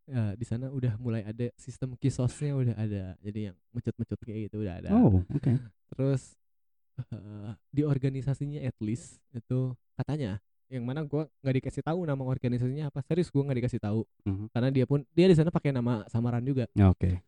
eh, 0.07 0.33
di 0.35 0.43
sana 0.43 0.69
udah 0.69 0.97
mulai 0.97 1.23
ada 1.23 1.53
sistem 1.55 1.95
kisosnya 1.95 2.53
udah 2.53 2.75
ada 2.75 3.03
jadi 3.19 3.53
yang 3.53 3.57
mecut-mecut 3.71 4.19
kayak 4.19 4.49
gitu 4.49 4.57
udah 4.59 4.75
ada 4.77 4.89
Oh, 4.91 5.23
oke. 5.23 5.53
terus 5.91 6.35
eh, 7.07 7.51
di 7.69 7.83
organisasinya 7.83 8.59
at 8.61 8.75
least 8.79 9.21
itu 9.31 9.71
katanya 9.95 10.41
yang 10.71 10.87
mana 10.87 11.03
gua 11.03 11.27
nggak 11.43 11.55
dikasih 11.61 11.83
tahu 11.83 12.07
nama 12.07 12.23
organisasinya 12.23 12.89
apa 12.89 13.03
serius 13.03 13.29
gua 13.29 13.43
nggak 13.45 13.59
dikasih 13.61 13.81
tahu 13.83 14.07
Mhm. 14.23 14.47
karena 14.51 14.69
dia 14.71 14.87
pun 14.87 15.03
dia 15.11 15.27
di 15.27 15.35
sana 15.35 15.51
pakai 15.51 15.75
nama 15.75 16.07
samaran 16.07 16.41
juga 16.41 16.71
Ya, 16.73 16.89
Oke. 16.89 17.19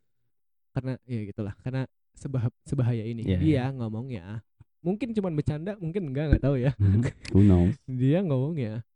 karena 0.73 0.95
ya 1.05 1.21
gitulah 1.27 1.55
karena 1.61 1.83
sebah 2.15 2.47
sebahaya 2.63 3.03
ini 3.03 3.27
Iya, 3.27 3.39
dia 3.39 3.65
ngomongnya 3.69 4.41
mungkin 4.81 5.11
cuman 5.11 5.35
bercanda 5.35 5.75
mungkin 5.77 6.07
enggak 6.09 6.25
nggak 6.33 6.43
tahu 6.43 6.57
ya 6.57 6.73
Mhm. 6.79 7.03
Who 7.35 7.41
knows? 7.43 7.75
dia 8.01 8.23
ngomongnya 8.23 8.87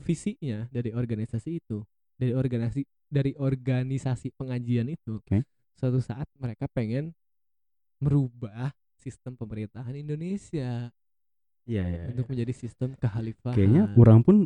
visinya 0.00 0.68
dari 0.68 0.92
organisasi 0.92 1.58
itu 1.58 1.80
dari 2.16 2.32
organisasi 2.32 2.84
dari 3.08 3.32
organisasi 3.34 4.36
pengajian 4.36 4.88
itu 4.88 5.18
Oke. 5.18 5.44
suatu 5.72 6.00
saat 6.00 6.28
mereka 6.36 6.68
pengen 6.68 7.16
merubah 7.98 8.72
sistem 8.96 9.32
pemerintahan 9.34 9.92
Indonesia 9.94 10.92
Iya, 11.70 11.84
iya. 11.86 12.02
untuk 12.10 12.26
menjadi 12.26 12.50
sistem 12.50 12.98
kehalifahan 12.98 13.54
Kayaknya 13.54 13.82
orang 13.94 14.20
pun 14.26 14.36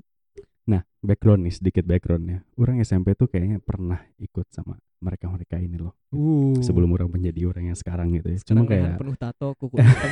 Nah, 0.64 0.80
background 1.04 1.44
nih 1.44 1.54
sedikit 1.60 1.84
backgroundnya. 1.84 2.40
Orang 2.56 2.80
SMP 2.80 3.12
tuh 3.12 3.28
kayaknya 3.28 3.60
pernah 3.60 4.00
ikut 4.16 4.48
sama 4.48 4.80
mereka-mereka 4.96 5.60
ini 5.60 5.76
loh. 5.76 5.92
uh, 6.16 6.56
Sebelum 6.64 6.88
orang 6.96 7.12
menjadi 7.12 7.44
orang 7.44 7.68
yang 7.68 7.76
sekarang 7.76 8.16
gitu 8.16 8.32
ya. 8.32 8.38
sekarang 8.40 8.64
Cuma 8.64 8.72
kayak 8.72 8.96
penuh 8.96 9.16
tato 9.20 9.48
kuku 9.60 9.76
hitam 9.76 10.10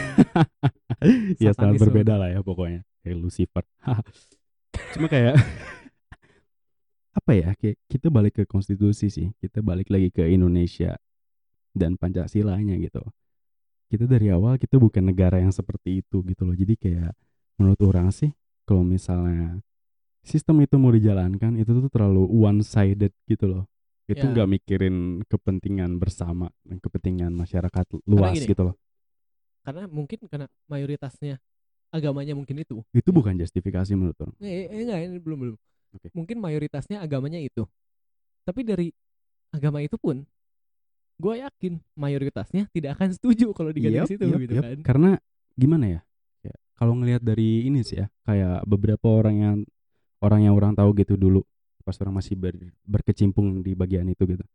ya 1.40 1.56
sangat 1.56 1.80
berbeda 1.80 2.20
lah 2.20 2.28
ya 2.28 2.44
pokoknya. 2.44 2.84
Kayak 3.00 3.16
Lucifer. 3.16 3.64
Cuma 4.92 5.08
kayak 5.08 5.40
apa 7.18 7.32
ya? 7.32 7.48
Kayak 7.56 7.80
kita 7.88 8.12
balik 8.12 8.36
ke 8.36 8.44
konstitusi 8.44 9.08
sih. 9.08 9.32
Kita 9.40 9.64
balik 9.64 9.88
lagi 9.88 10.12
ke 10.12 10.28
Indonesia 10.28 11.00
dan 11.72 11.96
Pancasilanya 11.96 12.76
gitu. 12.76 13.00
Kita 13.92 14.08
dari 14.08 14.32
awal 14.32 14.56
kita 14.56 14.80
bukan 14.80 15.04
negara 15.04 15.36
yang 15.36 15.52
seperti 15.52 16.00
itu 16.00 16.24
gitu 16.24 16.48
loh. 16.48 16.56
Jadi 16.56 16.74
kayak 16.74 17.12
menurut 17.60 17.76
orang 17.84 18.08
sih 18.08 18.32
kalau 18.64 18.80
misalnya 18.80 19.60
sistem 20.24 20.64
itu 20.64 20.80
mau 20.80 20.88
dijalankan 20.88 21.60
itu 21.60 21.68
tuh 21.68 21.92
terlalu 21.92 22.24
one 22.24 22.64
sided 22.64 23.12
gitu 23.28 23.44
loh. 23.46 23.64
Itu 24.08 24.24
Ya. 24.24 24.32
nggak 24.32 24.48
mikirin 24.48 24.96
kepentingan 25.28 26.00
bersama 26.00 26.48
dan 26.64 26.80
kepentingan 26.80 27.30
masyarakat 27.32 27.84
luas 28.02 28.34
gini, 28.34 28.48
gitu 28.48 28.64
loh. 28.64 28.76
karena 29.62 29.86
mungkin 29.86 30.18
karena 30.26 30.50
mayoritasnya 30.66 31.38
agamanya 31.94 32.34
mungkin 32.34 32.58
itu 32.58 32.82
Itu 32.90 33.08
Ya. 33.08 33.14
bukan 33.14 33.38
justifikasi 33.38 33.92
menurut 33.94 34.18
orang. 34.18 34.34
Eh, 34.40 34.66
eh, 34.66 34.82
enggak 34.82 34.98
ini 35.06 35.20
belum 35.20 35.38
belum. 35.38 35.56
Oke. 35.92 36.08
Mungkin 36.16 36.40
mayoritasnya 36.40 36.98
agamanya 36.98 37.38
itu. 37.38 37.62
Tapi 38.42 38.64
dari 38.64 38.88
agama 39.52 39.78
itu 39.78 39.94
pun 40.00 40.24
gue 41.16 41.34
yakin 41.40 41.72
mayoritasnya 41.94 42.66
tidak 42.72 42.96
akan 42.98 43.12
setuju 43.14 43.52
kalau 43.52 43.70
diganti 43.70 43.98
Yep, 44.02 44.08
situ 44.08 44.24
yep, 44.26 44.40
gitu 44.42 44.54
yep. 44.58 44.64
kan. 44.64 44.78
Karena 44.82 45.10
gimana 45.54 45.84
ya? 45.86 46.00
Ya, 46.42 46.54
kalau 46.74 46.98
ngelihat 46.98 47.22
dari 47.22 47.66
ini 47.66 47.80
sih 47.82 48.02
ya, 48.02 48.06
kayak 48.24 48.64
beberapa 48.64 49.06
orang 49.08 49.36
yang 49.38 49.56
orang 50.22 50.40
yang 50.46 50.54
orang 50.54 50.72
tahu 50.74 50.90
gitu 50.96 51.14
dulu 51.18 51.42
pas 51.82 51.98
orang 51.98 52.22
masih 52.22 52.38
ber- 52.38 52.70
berkecimpung 52.86 53.58
di 53.60 53.74
bagian 53.74 54.06
itu 54.06 54.22
gitu. 54.22 54.46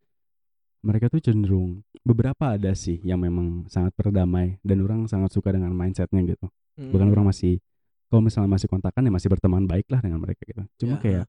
Mereka 0.80 1.12
tuh 1.12 1.20
cenderung 1.20 1.84
beberapa 2.06 2.56
ada 2.56 2.72
sih 2.72 3.04
yang 3.04 3.20
memang 3.20 3.68
sangat 3.68 3.92
berdamai 4.00 4.62
dan 4.64 4.80
orang 4.80 5.12
sangat 5.12 5.36
suka 5.36 5.52
dengan 5.52 5.76
mindsetnya 5.76 6.24
gitu. 6.24 6.48
Mm. 6.80 6.96
Bahkan 6.96 7.08
orang 7.12 7.26
masih 7.28 7.60
kalau 8.08 8.24
misalnya 8.24 8.48
masih 8.56 8.72
kontakan 8.72 9.04
ya 9.04 9.12
masih 9.12 9.28
berteman 9.28 9.68
baik 9.68 9.92
lah 9.92 10.00
dengan 10.00 10.24
mereka 10.24 10.40
gitu. 10.48 10.64
Cuma 10.80 10.96
Ya. 10.96 11.02
kayak 11.04 11.26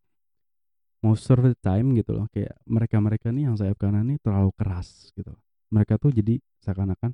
most 1.04 1.30
of 1.30 1.38
the 1.42 1.54
time 1.62 1.94
gitu 1.94 2.14
loh 2.14 2.26
kayak 2.34 2.58
mereka-mereka 2.66 3.30
nih 3.30 3.50
yang 3.50 3.54
sayap 3.54 3.78
kanan 3.78 4.06
nih 4.10 4.18
terlalu 4.18 4.50
keras 4.54 5.14
gitu. 5.14 5.34
Mereka 5.70 6.00
tuh 6.00 6.10
jadi 6.10 6.40
seakan-akan 6.64 7.12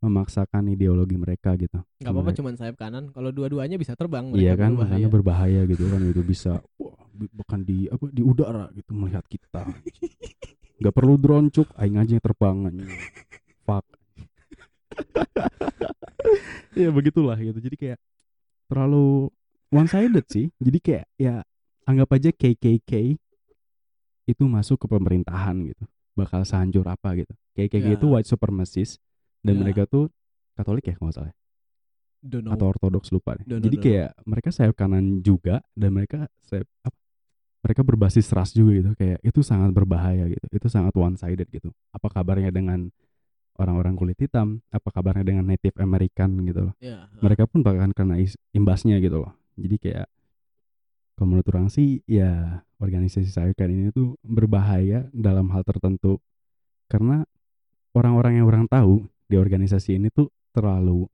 memaksakan 0.00 0.72
ideologi 0.72 1.16
mereka 1.20 1.52
gitu. 1.60 1.76
Gak 2.00 2.12
apa-apa 2.12 2.32
cuman 2.32 2.54
sayap 2.56 2.76
kanan. 2.80 3.12
Kalau 3.12 3.30
dua-duanya 3.34 3.76
bisa 3.76 3.92
terbang. 3.92 4.32
Iya 4.32 4.56
kan, 4.56 4.72
berbahaya. 4.72 4.88
makanya 4.88 5.08
berbahaya 5.12 5.60
gitu 5.68 5.84
kan 5.92 6.00
itu 6.08 6.22
bisa 6.24 6.52
wah, 6.80 6.96
bahkan 7.36 7.60
di 7.60 7.84
apa 7.92 8.08
di 8.08 8.22
udara 8.24 8.72
gitu 8.72 8.96
melihat 8.96 9.24
kita. 9.28 9.68
Gak 10.80 10.94
perlu 10.96 11.20
drone 11.20 11.52
cuk, 11.52 11.68
aing 11.76 12.00
aja 12.00 12.16
yang 12.16 12.24
terbang 12.24 12.56
anjing. 12.72 12.92
Fuck. 13.68 13.84
ya 16.80 16.88
begitulah 16.88 17.36
gitu. 17.36 17.60
Jadi 17.60 17.76
kayak 17.76 17.98
terlalu 18.72 19.28
one 19.68 19.88
sided 19.90 20.24
sih. 20.32 20.48
Jadi 20.56 20.78
kayak 20.80 21.06
ya 21.20 21.44
anggap 21.84 22.08
aja 22.12 22.30
KKK 22.30 23.16
itu 24.26 24.44
masuk 24.46 24.78
ke 24.78 24.86
pemerintahan 24.86 25.56
gitu. 25.66 25.84
Bakal 26.14 26.44
sehancur 26.44 26.86
apa 26.86 27.16
gitu. 27.16 27.32
KKK 27.56 27.86
Ya. 27.86 27.96
itu 27.98 28.06
white 28.06 28.28
supremacist 28.28 29.00
dan 29.40 29.58
Ya. 29.58 29.60
mereka 29.64 29.84
tuh 29.86 30.08
Katolik 30.54 30.84
ya 30.84 30.94
kalau 30.98 31.08
salah 31.08 31.32
know. 32.20 32.52
atau 32.52 32.66
ortodoks 32.68 33.08
lupa. 33.10 33.32
Don't 33.40 33.48
know, 33.48 33.64
Jadi 33.64 33.76
don't 33.80 33.84
kayak 33.88 34.08
mereka 34.28 34.48
sayap 34.52 34.76
kanan 34.76 35.24
juga 35.24 35.64
dan 35.72 35.90
mereka 35.96 36.28
sayap 36.44 36.68
apa? 36.84 36.96
Mereka 37.60 37.80
berbasis 37.84 38.28
ras 38.32 38.52
juga 38.52 38.72
gitu. 38.76 38.90
Kayak 38.96 39.20
itu 39.24 39.40
sangat 39.40 39.72
berbahaya 39.72 40.28
gitu. 40.28 40.44
Itu 40.52 40.68
sangat 40.68 40.92
one 40.96 41.16
sided 41.16 41.48
gitu. 41.48 41.72
Apa 41.92 42.12
kabarnya 42.12 42.52
dengan 42.52 42.92
orang-orang 43.56 43.96
kulit 43.96 44.16
hitam? 44.20 44.60
Apa 44.68 44.92
kabarnya 44.92 45.24
dengan 45.24 45.44
Native 45.48 45.76
American 45.80 46.44
gitu 46.44 46.60
loh. 46.68 46.74
Ya, 46.80 47.08
Mereka 47.20 47.48
pun 47.48 47.60
bahkan 47.60 47.92
kena 47.92 48.16
imbasnya 48.52 48.96
gitu 49.00 49.24
loh. 49.24 49.32
Jadi 49.56 49.76
kayak 49.76 50.08
kalau 51.20 51.36
menurut 51.36 51.52
orang 51.52 51.68
sih 51.68 52.00
ya 52.08 52.64
organisasi 52.80 53.28
sayap 53.28 53.52
kanan 53.52 53.76
ini 53.76 53.90
tuh 53.92 54.16
berbahaya 54.24 55.04
dalam 55.12 55.52
hal 55.52 55.60
tertentu. 55.68 56.16
Karena 56.88 57.28
orang-orang 57.92 58.40
yang 58.40 58.48
orang 58.48 58.64
tahu 58.64 59.04
di 59.28 59.36
organisasi 59.36 60.00
ini 60.00 60.08
tuh 60.08 60.32
terlalu 60.56 61.04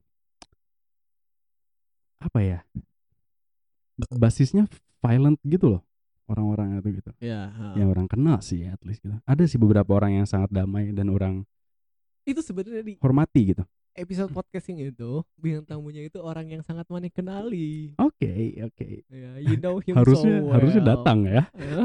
apa 2.23 2.39
ya 2.39 2.59
basisnya 4.15 4.71
violent 5.03 5.43
gitu 5.43 5.75
loh 5.75 5.83
orang-orang 6.31 6.79
itu 6.79 7.03
gitu. 7.03 7.11
Ya, 7.19 7.51
ha. 7.51 7.75
yang 7.75 7.91
orang 7.91 8.07
kenal 8.07 8.39
sih 8.39 8.63
at 8.63 8.79
least 8.87 9.03
gitu. 9.03 9.11
Ada 9.27 9.43
sih 9.43 9.59
beberapa 9.59 9.91
orang 9.91 10.23
yang 10.23 10.27
sangat 10.27 10.55
damai 10.55 10.95
dan 10.95 11.11
orang 11.11 11.43
Itu 12.23 12.39
sebenarnya 12.39 12.79
di 12.79 12.95
hormati 13.03 13.51
gitu 13.51 13.67
episode 13.97 14.29
podcasting 14.29 14.77
itu 14.79 15.25
bintang 15.35 15.65
tamunya 15.65 16.05
itu 16.05 16.21
orang 16.21 16.45
yang 16.47 16.61
sangat 16.61 16.85
manik 16.87 17.17
kenali. 17.17 17.97
oke 17.97 18.33
oke. 18.69 18.87
Ya, 19.09 19.31
you 19.41 19.57
know 19.57 19.81
him 19.81 19.97
harusnya 19.97 20.45
so 20.45 20.53
harusnya 20.53 20.81
well. 20.85 20.89
datang 20.95 21.17
ya. 21.25 21.43
Ya, 21.57 21.81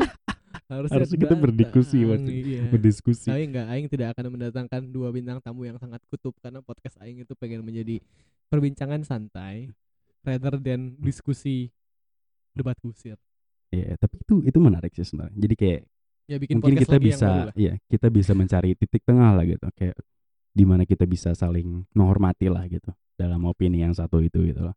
harusnya, 0.68 0.94
Harusnya 1.00 1.18
kita 1.24 1.36
berdiskusi 1.36 1.98
waktu 2.04 2.30
iya. 2.32 2.62
berdiskusi. 2.68 3.28
Tapi 3.32 3.42
enggak, 3.48 3.66
Aing 3.72 3.88
tidak 3.88 4.08
akan 4.16 4.24
mendatangkan 4.36 4.82
dua 4.92 5.08
bintang 5.08 5.40
tamu 5.40 5.64
yang 5.64 5.80
sangat 5.80 6.00
kutub 6.12 6.36
karena 6.44 6.60
podcast 6.60 7.00
Aing 7.00 7.24
itu 7.24 7.32
pengen 7.36 7.64
menjadi 7.64 8.00
perbincangan 8.52 9.04
santai 9.04 9.72
rather 10.22 10.60
than 10.60 10.96
diskusi 11.00 11.72
debat 12.52 12.76
kusir. 12.84 13.16
ya 13.72 13.96
tapi 13.96 14.20
itu 14.20 14.44
itu 14.44 14.58
menarik 14.60 14.92
sih 14.92 15.08
sebenarnya. 15.08 15.36
Jadi 15.40 15.54
kayak 15.56 15.82
Ya 16.30 16.36
bikin 16.38 16.62
mungkin 16.62 16.78
kita 16.78 16.96
bisa 17.02 17.50
ya 17.58 17.72
kita 17.90 18.06
bisa 18.12 18.32
mencari 18.36 18.78
titik 18.78 19.02
tengah 19.02 19.32
lah 19.34 19.44
gitu. 19.48 19.64
Kayak 19.74 19.96
di 20.52 20.64
mana 20.64 20.84
kita 20.84 21.04
bisa 21.04 21.32
saling 21.32 21.88
menghormati 21.92 22.46
lah 22.46 22.64
gitu 22.66 22.92
dalam 23.14 23.40
opini 23.44 23.80
yang 23.80 23.92
satu 23.92 24.20
itu 24.20 24.44
gitu 24.44 24.68
loh 24.68 24.76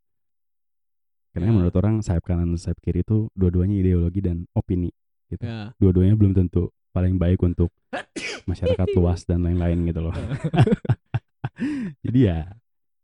karena 1.31 1.51
Ya. 1.51 1.53
menurut 1.53 1.75
orang 1.75 1.99
sayap 1.99 2.23
kanan 2.23 2.47
dan 2.47 2.59
sayap 2.59 2.79
kiri 2.79 3.03
itu 3.03 3.27
dua-duanya 3.35 3.75
ideologi 3.75 4.23
dan 4.23 4.47
opini 4.51 4.89
gitu 5.27 5.43
Ya. 5.43 5.75
dua-duanya 5.75 6.15
belum 6.15 6.31
tentu 6.33 6.71
paling 6.89 7.19
baik 7.19 7.43
untuk 7.43 7.75
masyarakat 8.49 8.87
luas 8.95 9.27
dan 9.27 9.43
lain-lain 9.43 9.83
gitu 9.83 9.99
loh 9.99 10.15
jadi 12.03 12.19
ya 12.21 12.37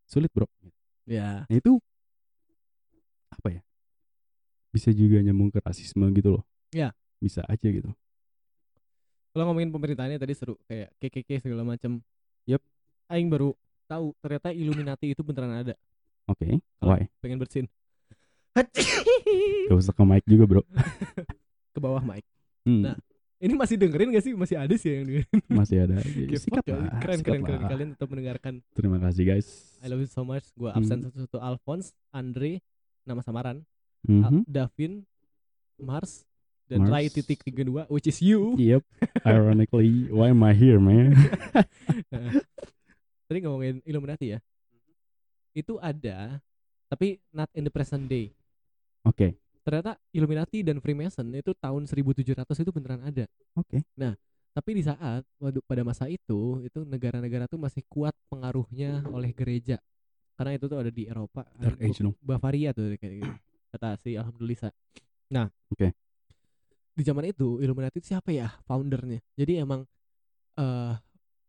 sulit 0.06 0.32
bro 0.32 0.48
ya. 1.04 1.44
nah 1.44 1.56
itu 1.56 1.76
apa 3.30 3.48
ya 3.50 3.62
bisa 4.72 4.92
juga 4.92 5.20
nyambung 5.20 5.52
ke 5.52 5.60
rasisme 5.60 6.08
gitu 6.12 6.40
loh 6.40 6.44
Ya. 6.72 6.96
bisa 7.20 7.44
aja 7.46 7.68
gitu 7.68 7.92
Kalau 9.32 9.48
ngomongin 9.48 9.72
pemerintahannya 9.72 10.20
tadi 10.20 10.36
seru 10.36 10.60
kayak 10.68 10.92
KKK 11.00 11.48
segala 11.48 11.64
macam. 11.64 12.04
Aing 13.12 13.28
baru 13.28 13.52
tahu 13.86 14.16
ternyata 14.18 14.50
Illuminati 14.50 15.12
itu 15.12 15.22
beneran 15.22 15.52
ada. 15.54 15.76
oke 16.26 16.48
Kalau- 16.80 16.90
why 16.90 17.12
Pengen 17.20 17.38
bersin. 17.38 17.66
gak 18.52 19.78
usah 19.78 19.92
ke 19.92 20.04
mic 20.04 20.24
juga 20.26 20.44
bro 20.46 20.62
Ke 21.70 21.80
bawah 21.80 22.00
mic. 22.02 22.24
Hmm, 22.62 22.84
Nah, 22.84 22.96
Ini 23.38 23.56
masih 23.56 23.74
dengerin 23.76 24.12
gak 24.12 24.22
sih? 24.22 24.34
Masih 24.34 24.54
ada 24.56 24.76
sih 24.76 24.92
yang 24.92 25.04
dengerin. 25.04 25.42
masih 25.50 25.78
ada 25.82 25.98
Sikat 26.38 26.62
lah, 26.64 26.94
Keren 27.00 27.18
sikat 27.18 27.26
keren 27.26 27.42
keren 27.42 27.58
lah. 27.58 27.70
kalian 27.70 27.90
tetap 27.92 28.08
mendengarkan. 28.08 28.54
Terima 28.72 28.98
kasih 29.02 29.24
guys. 29.26 29.48
I 29.80 29.88
love 29.88 29.98
you 29.98 30.06
so 30.06 30.22
much. 30.22 30.46
Gua 30.54 30.70
Hmm. 30.70 30.78
absen 30.78 31.02
satu-satu 31.02 31.38
Alphonse, 31.38 31.90
Andre, 32.12 32.62
nama 33.02 33.20
samaran, 33.20 33.66
Mhm. 34.04 34.22
Al- 34.22 34.46
Davin, 34.46 34.94
Mars, 35.76 36.22
dan 36.68 36.86
Mars. 36.86 36.92
Rai 36.92 37.06
titik 37.08 37.42
tiga 37.42 37.64
dua, 37.64 37.82
which 37.88 38.06
is 38.06 38.20
you. 38.20 38.54
Yep. 38.56 38.86
Ironically, 39.24 39.90
why 40.08 40.30
am 40.30 40.40
I 40.40 40.54
here, 40.54 40.78
man? 40.78 41.18
Tadi 43.32 43.48
ngomongin 43.48 43.80
Illuminati 43.88 44.36
ya. 44.36 44.44
Itu 45.56 45.80
ada, 45.80 46.44
tapi 46.92 47.16
not 47.32 47.48
in 47.56 47.64
the 47.64 47.72
present 47.72 48.12
day. 48.12 48.36
Oke. 49.08 49.40
Ternyata 49.64 49.96
Illuminati 50.12 50.60
dan 50.68 50.84
Freemason 50.84 51.32
itu 51.32 51.56
tahun 51.56 51.88
1700 51.88 52.44
itu 52.44 52.72
beneran 52.76 53.08
ada. 53.08 53.24
Oke. 53.56 53.88
Tapi 54.52 54.70
di 54.76 54.84
saat 54.84 55.24
waduh, 55.40 55.64
pada 55.64 55.80
masa 55.88 56.12
itu 56.12 56.60
itu 56.60 56.84
negara-negara 56.84 57.48
tuh 57.48 57.56
masih 57.56 57.88
kuat 57.88 58.12
pengaruhnya 58.28 59.00
oleh 59.08 59.32
gereja. 59.32 59.80
Karena 60.36 60.60
itu 60.60 60.68
tuh 60.68 60.84
ada 60.84 60.92
di 60.92 61.08
Eropa, 61.08 61.48
Dark 61.56 61.80
Age. 61.80 62.04
Bavaria 62.20 62.76
tuh 62.76 63.00
kayak 63.00 63.16
gitu. 63.16 63.38
Kata 63.72 63.96
si 63.96 64.20
Alhamdulillah. 64.20 64.76
Nah, 65.32 65.48
Oke. 65.72 65.96
Di 66.92 67.08
zaman 67.08 67.32
itu 67.32 67.64
Illuminati 67.64 68.04
itu 68.04 68.12
siapa 68.12 68.36
ya 68.36 68.52
foundernya? 68.68 69.24
Jadi 69.40 69.64
emang 69.64 69.88
eh 70.60 71.00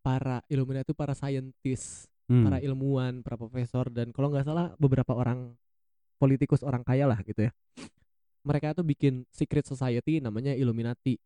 para 0.03 0.43
Illuminati 0.51 0.91
itu 0.91 0.95
para 0.99 1.15
scientist, 1.15 2.11
Hmm. 2.27 2.47
para 2.47 2.59
ilmuwan, 2.59 3.23
para 3.23 3.39
profesor 3.39 3.91
dan 3.91 4.11
kalau 4.11 4.31
nggak 4.31 4.47
salah 4.47 4.75
beberapa 4.79 5.15
orang 5.15 5.55
politikus 6.19 6.63
orang 6.63 6.83
kaya 6.83 7.07
lah 7.07 7.19
gitu 7.23 7.47
ya. 7.47 7.53
Mereka 8.43 8.75
tuh 8.75 8.83
bikin 8.83 9.23
secret 9.31 9.63
society 9.63 10.19
namanya 10.19 10.55
Illuminati. 10.55 11.19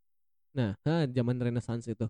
Nah, 0.57 0.73
nah 0.85 1.05
zaman 1.05 1.37
Renaissance 1.37 1.85
itu 1.85 2.05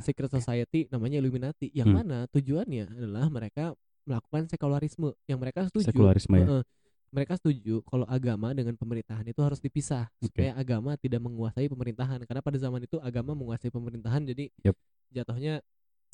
secret 0.00 0.32
society 0.32 0.88
namanya 0.88 1.20
Illuminati 1.20 1.68
yang 1.72 1.92
Hmm. 1.92 1.96
mana 2.00 2.18
tujuannya 2.28 2.96
adalah 2.96 3.28
mereka 3.28 3.76
melakukan 4.04 4.48
sekularisme 4.48 5.12
yang 5.24 5.40
mereka 5.40 5.68
setuju 5.68 5.92
Sekularisme 5.92 6.36
ya. 6.36 6.44
Heeh. 6.48 6.62
mereka 7.08 7.38
setuju 7.38 7.78
kalau 7.86 8.02
agama 8.10 8.50
dengan 8.50 8.74
pemerintahan 8.74 9.22
itu 9.22 9.38
harus 9.38 9.62
dipisah 9.62 10.10
Oke. 10.18 10.34
supaya 10.34 10.50
agama 10.58 10.98
tidak 10.98 11.22
menguasai 11.22 11.70
pemerintahan 11.70 12.18
karena 12.26 12.42
pada 12.42 12.58
zaman 12.58 12.82
itu 12.82 12.98
agama 12.98 13.38
menguasai 13.38 13.70
pemerintahan 13.70 14.26
jadi 14.26 14.50
Yep. 14.66 14.76
jatuhnya 15.14 15.62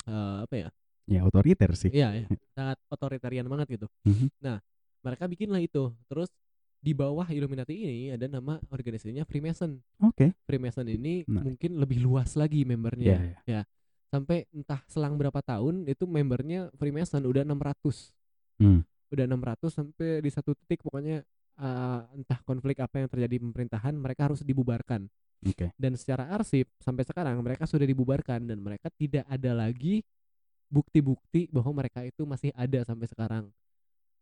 eh, 0.06 0.38
apa 0.46 0.54
ya 0.56 0.68
Ya 1.10 1.26
otoriter 1.26 1.74
sih. 1.74 1.90
Iya, 1.90 2.22
ya, 2.22 2.26
sangat 2.54 2.78
otoritarian 2.86 3.42
banget 3.50 3.74
gitu. 3.74 3.86
Mhm. 4.06 4.30
Nah, 4.46 4.62
mereka 5.02 5.26
bikinlah 5.26 5.58
itu. 5.58 5.90
Terus 6.06 6.30
di 6.78 6.94
bawah 6.94 7.26
Illuminati 7.26 7.74
ini 7.74 8.14
ada 8.14 8.30
nama 8.30 8.62
organisasinya 8.70 9.26
Freemason. 9.26 9.82
Oke. 10.06 10.30
Freemason 10.46 10.86
ini 10.86 11.26
Nah. 11.26 11.42
mungkin 11.42 11.82
lebih 11.82 11.98
luas 11.98 12.38
lagi 12.38 12.62
membernya. 12.62 13.18
Ya, 13.18 13.20
ya. 13.42 13.60
Sampai 14.06 14.46
entah 14.54 14.86
selang 14.86 15.18
berapa 15.18 15.42
tahun 15.42 15.90
itu 15.90 16.06
membernya 16.06 16.70
Freemason 16.78 17.26
udah 17.26 17.42
600. 17.42 18.14
Hmm. 18.62 18.86
Udah 19.10 19.26
600 19.26 19.74
sampai 19.74 20.22
di 20.22 20.30
satu 20.30 20.54
titik 20.54 20.86
pokoknya 20.86 21.26
eh, 21.60 22.00
entah 22.14 22.38
konflik 22.46 22.78
apa 22.78 23.02
yang 23.02 23.10
terjadi 23.10 23.34
di 23.34 23.42
pemerintahan 23.42 23.98
mereka 23.98 24.30
harus 24.30 24.46
dibubarkan. 24.46 25.10
Oke. 25.40 25.72
Dan 25.80 25.96
secara 25.96 26.28
arsip 26.36 26.68
sampai 26.80 27.04
sekarang 27.08 27.40
mereka 27.40 27.64
sudah 27.64 27.88
dibubarkan 27.88 28.44
dan 28.44 28.60
mereka 28.60 28.92
tidak 28.92 29.24
ada 29.24 29.56
lagi 29.56 30.04
bukti-bukti 30.68 31.48
bahwa 31.50 31.82
mereka 31.82 32.04
itu 32.04 32.22
masih 32.28 32.52
ada 32.54 32.84
sampai 32.84 33.08
sekarang. 33.08 33.44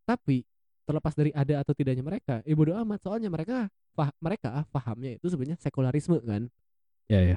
Tapi 0.07 0.47
terlepas 0.89 1.13
dari 1.13 1.35
ada 1.37 1.61
atau 1.61 1.77
tidaknya 1.77 2.01
mereka, 2.01 2.41
ya 2.47 2.55
bodo 2.57 2.73
amat 2.73 3.05
soalnya 3.05 3.29
mereka 3.29 3.69
pah 3.93 4.09
mereka 4.23 4.65
pahamnya 4.73 5.21
itu 5.21 5.29
sebenarnya 5.29 5.61
sekularisme 5.61 6.17
kan. 6.25 6.49
Ya, 7.11 7.37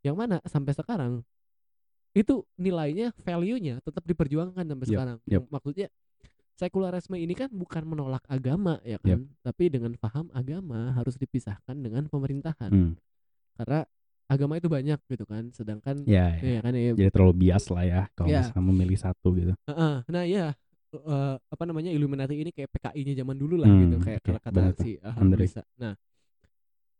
Yang 0.00 0.16
mana 0.16 0.36
sampai 0.48 0.72
sekarang 0.72 1.20
itu 2.16 2.48
nilainya 2.56 3.12
value-nya 3.20 3.84
tetap 3.84 4.00
diperjuangkan 4.08 4.64
sampai 4.64 4.86
Yap, 4.88 4.92
sekarang. 4.96 5.18
yap. 5.28 5.44
Maksudnya 5.52 5.92
sekularisme 6.56 7.20
ini 7.20 7.36
kan 7.36 7.52
bukan 7.52 7.84
menolak 7.84 8.24
agama 8.32 8.80
ya 8.80 8.96
kan, 8.96 9.28
tapi 9.44 9.68
dengan 9.68 9.92
paham 10.00 10.32
agama 10.32 10.96
harus 10.96 11.20
dipisahkan 11.20 11.76
dengan 11.76 12.08
pemerintahan. 12.08 12.72
Hmm. 12.72 12.96
Karena 13.56 13.80
agama 14.26 14.58
itu 14.58 14.68
banyak 14.68 14.98
gitu 15.06 15.24
kan, 15.24 15.48
sedangkan 15.50 16.02
Ya, 16.04 16.34
ya. 16.38 16.58
ya 16.58 16.60
kan 16.60 16.72
ya 16.74 16.92
Jadi 16.92 17.10
terlalu 17.10 17.34
bias 17.46 17.64
lah 17.70 17.84
ya 17.84 18.00
kalau 18.12 18.28
Ya. 18.28 18.42
misalnya 18.44 18.64
memilih 18.68 18.98
satu 18.98 19.28
gitu. 19.32 19.52
Heeh, 19.66 19.94
nah 20.06 20.22
iya 20.22 20.46
eh, 20.92 21.34
apa 21.36 21.62
namanya 21.64 21.90
Illuminati 21.92 22.34
ini 22.34 22.50
kayak 22.50 22.70
PKI-nya 22.72 23.20
zaman 23.20 23.36
dulu 23.36 23.60
lah 23.60 23.68
Hmm, 23.68 23.80
gitu 23.84 23.96
kayak 24.00 24.20
kalau 24.22 24.40
kata 24.40 24.54
benar 24.54 24.74
si 24.76 24.96
Alhamdulillah. 24.98 25.64
Nah, 25.76 25.94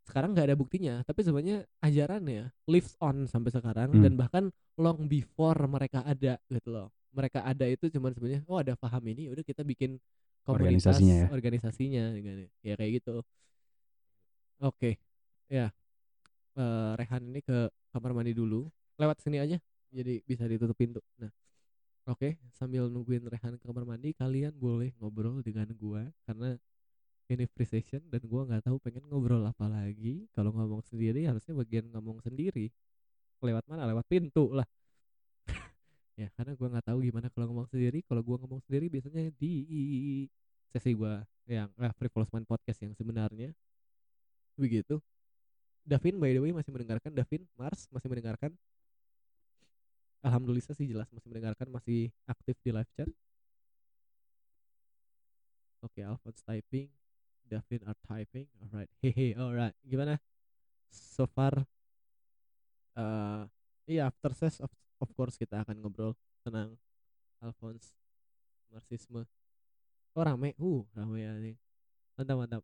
sekarang 0.07 0.31
nggak 0.37 0.47
ada 0.53 0.57
buktinya, 0.57 0.95
tapi 1.03 1.21
sebenarnya 1.21 1.67
ajarannya 1.83 2.55
lives 2.71 2.95
on 3.03 3.27
sampai 3.27 3.51
sekarang 3.51 3.91
Hmm. 3.91 4.03
dan 4.07 4.13
bahkan 4.15 4.45
long 4.79 5.11
before 5.11 5.59
mereka 5.67 6.07
ada 6.07 6.39
gitu 6.47 6.69
loh. 6.71 6.89
Mereka 7.11 7.43
ada 7.43 7.65
itu 7.67 7.89
cuman 7.89 8.13
sebenarnya 8.13 8.45
oh 8.47 8.61
ada 8.61 8.77
paham 8.77 9.03
ini 9.09 9.33
udah 9.33 9.43
kita 9.43 9.65
bikin 9.65 9.97
komunitas 10.45 11.01
Organisasinya 11.01 11.17
ya. 11.17 11.27
organisasinya 11.33 12.05
dengan 12.15 12.37
ya 12.63 12.75
kayak 12.79 12.93
gitu. 13.03 13.25
Oke. 14.61 15.01
Ya. 15.49 15.73
Eh, 16.57 16.93
Rehan 16.97 17.23
ini 17.29 17.41
ke 17.45 17.69
kamar 17.93 18.17
mandi 18.17 18.33
dulu. 18.33 18.69
Lewat 18.97 19.21
sini 19.21 19.37
aja. 19.41 19.61
Jadi 19.93 20.25
bisa 20.25 20.49
ditutup 20.49 20.77
pintu. 20.77 21.01
Nah, 21.21 21.29
Oke, 22.07 22.39
sambil 22.55 22.87
nungguin 22.87 23.27
Rehan 23.27 23.59
ke 23.59 23.67
kamar 23.67 23.83
mandi, 23.83 24.15
kalian 24.15 24.55
boleh 24.55 24.95
ngobrol 25.03 25.43
dengan 25.43 25.67
gua 25.75 26.07
karena 26.23 26.55
ini 27.27 27.51
free 27.51 27.67
session 27.67 27.99
dan 28.07 28.23
gua 28.31 28.47
nggak 28.47 28.63
tahu 28.71 28.79
pengen 28.79 29.03
ngobrol 29.11 29.43
apa 29.43 29.67
lagi. 29.67 30.23
Kalau 30.31 30.55
ngomong 30.55 30.87
sendiri 30.87 31.27
harusnya 31.27 31.59
bagian 31.59 31.91
ngomong 31.91 32.23
sendiri. 32.23 32.71
Lewat 33.43 33.67
mana? 33.67 33.91
Lewat 33.91 34.07
pintu 34.07 34.55
lah. 34.55 34.63
ya, 36.21 36.31
karena 36.39 36.55
gua 36.55 36.69
nggak 36.79 36.87
tahu 36.95 36.99
gimana 37.03 37.27
kalau 37.35 37.47
ngomong 37.51 37.67
sendiri. 37.75 38.07
Kalau 38.07 38.23
gua 38.23 38.39
ngomong 38.39 38.63
sendiri 38.63 38.87
biasanya 38.87 39.35
di 39.35 39.53
sesi 40.71 40.95
gua 40.95 41.27
yang 41.51 41.67
eh, 41.83 41.91
Free 41.99 42.11
podcast 42.47 42.79
yang 42.87 42.95
sebenarnya. 42.95 43.51
Begitu. 44.55 45.03
Davin 45.87 46.19
by 46.19 46.35
the 46.35 46.43
way 46.43 46.51
masih 46.51 46.75
mendengarkan 46.75 47.15
Davin 47.15 47.47
Mars 47.55 47.87
masih 47.95 48.11
mendengarkan 48.11 48.51
Alhamdulillah 50.27 50.75
sih 50.75 50.91
jelas 50.91 51.07
masih 51.15 51.31
mendengarkan 51.31 51.71
masih 51.71 52.11
aktif 52.27 52.59
di 52.67 52.75
live 52.75 52.91
chat. 52.99 53.07
Oke, 55.87 56.03
Alphonse 56.03 56.43
typing, 56.43 56.91
Davin 57.47 57.87
are 57.87 57.95
typing. 58.03 58.51
Alright, 58.59 58.91
hehe, 58.99 59.39
alright. 59.39 59.71
Gimana? 59.87 60.19
So 60.91 61.31
far, 61.31 61.63
eh 62.99 63.43
iya 63.87 64.11
after 64.11 64.35
ses 64.35 64.59
of, 64.59 64.73
of 64.99 65.15
course 65.15 65.39
kita 65.39 65.63
akan 65.63 65.79
ngobrol 65.79 66.19
tenang. 66.43 66.75
Alphonse, 67.39 67.95
marxisme. 68.75 69.23
Oh 70.11 70.23
rame, 70.27 70.59
uh 70.59 70.83
rame 70.91 71.23
ya 71.23 71.33
nih. 71.39 71.55
Mantap 72.19 72.35
mantap. 72.35 72.63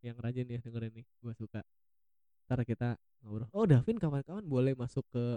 Yang 0.00 0.16
rajin 0.24 0.46
ya 0.48 0.60
dengerin 0.64 1.04
nih, 1.04 1.06
gua 1.20 1.36
suka. 1.36 1.60
Ntar 2.48 2.64
kita 2.64 2.96
ngobrol. 3.20 3.44
Oh 3.52 3.68
Davin 3.68 4.00
kawan-kawan 4.00 4.40
boleh 4.40 4.72
masuk 4.72 5.04
ke 5.12 5.36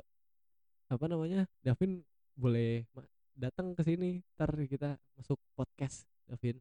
apa 0.87 1.05
namanya 1.11 1.43
Davin 1.59 1.99
boleh 2.39 2.87
datang 3.35 3.75
ke 3.75 3.83
sini. 3.83 4.23
Ntar 4.39 4.55
kita 4.63 4.95
masuk 5.19 5.35
podcast 5.59 6.07
Davin. 6.23 6.55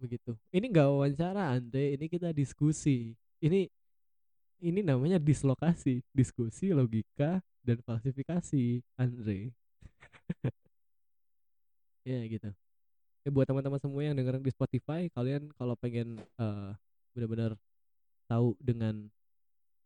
Begitu. 0.00 0.32
Ini 0.48 0.72
nggak 0.72 0.88
wawancara 0.88 1.52
Andre. 1.52 2.00
Ini 2.00 2.08
kita 2.08 2.32
diskusi. 2.32 3.12
Ini 3.44 3.68
ini 4.64 4.80
namanya 4.80 5.20
dislokasi. 5.20 6.00
Diskusi 6.16 6.72
logika 6.72 7.44
dan 7.60 7.76
falsifikasi 7.84 8.80
Andre. 8.96 9.52
Ya 12.02 12.18
gitu. 12.26 12.50
Ya 13.22 13.30
buat 13.30 13.46
teman-teman 13.46 13.78
semua 13.78 14.02
yang 14.02 14.18
dengerin 14.18 14.42
di 14.42 14.50
Spotify 14.50 15.06
kalian 15.14 15.54
kalau 15.54 15.78
pengen 15.78 16.18
eh 16.18 16.74
benar-benar 17.14 17.54
tahu 18.28 18.54
dengan 18.58 19.08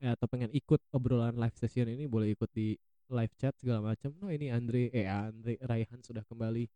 ya, 0.01 0.15
atau 0.15 0.27
pengen 0.29 0.53
ikut 0.53 0.81
obrolan 0.93 1.37
live 1.37 1.57
session 1.57 1.89
ini 1.89 2.05
boleh 2.09 2.33
ikut 2.37 2.51
di 2.53 2.77
live 3.11 3.35
chat 3.39 3.55
segala 3.59 3.95
macam. 3.95 4.11
No 4.19 4.29
ini 4.29 4.51
Andre 4.51 4.91
eh 4.91 5.07
Andre 5.07 5.57
Raihan 5.63 6.03
sudah 6.03 6.27
kembali 6.27 6.67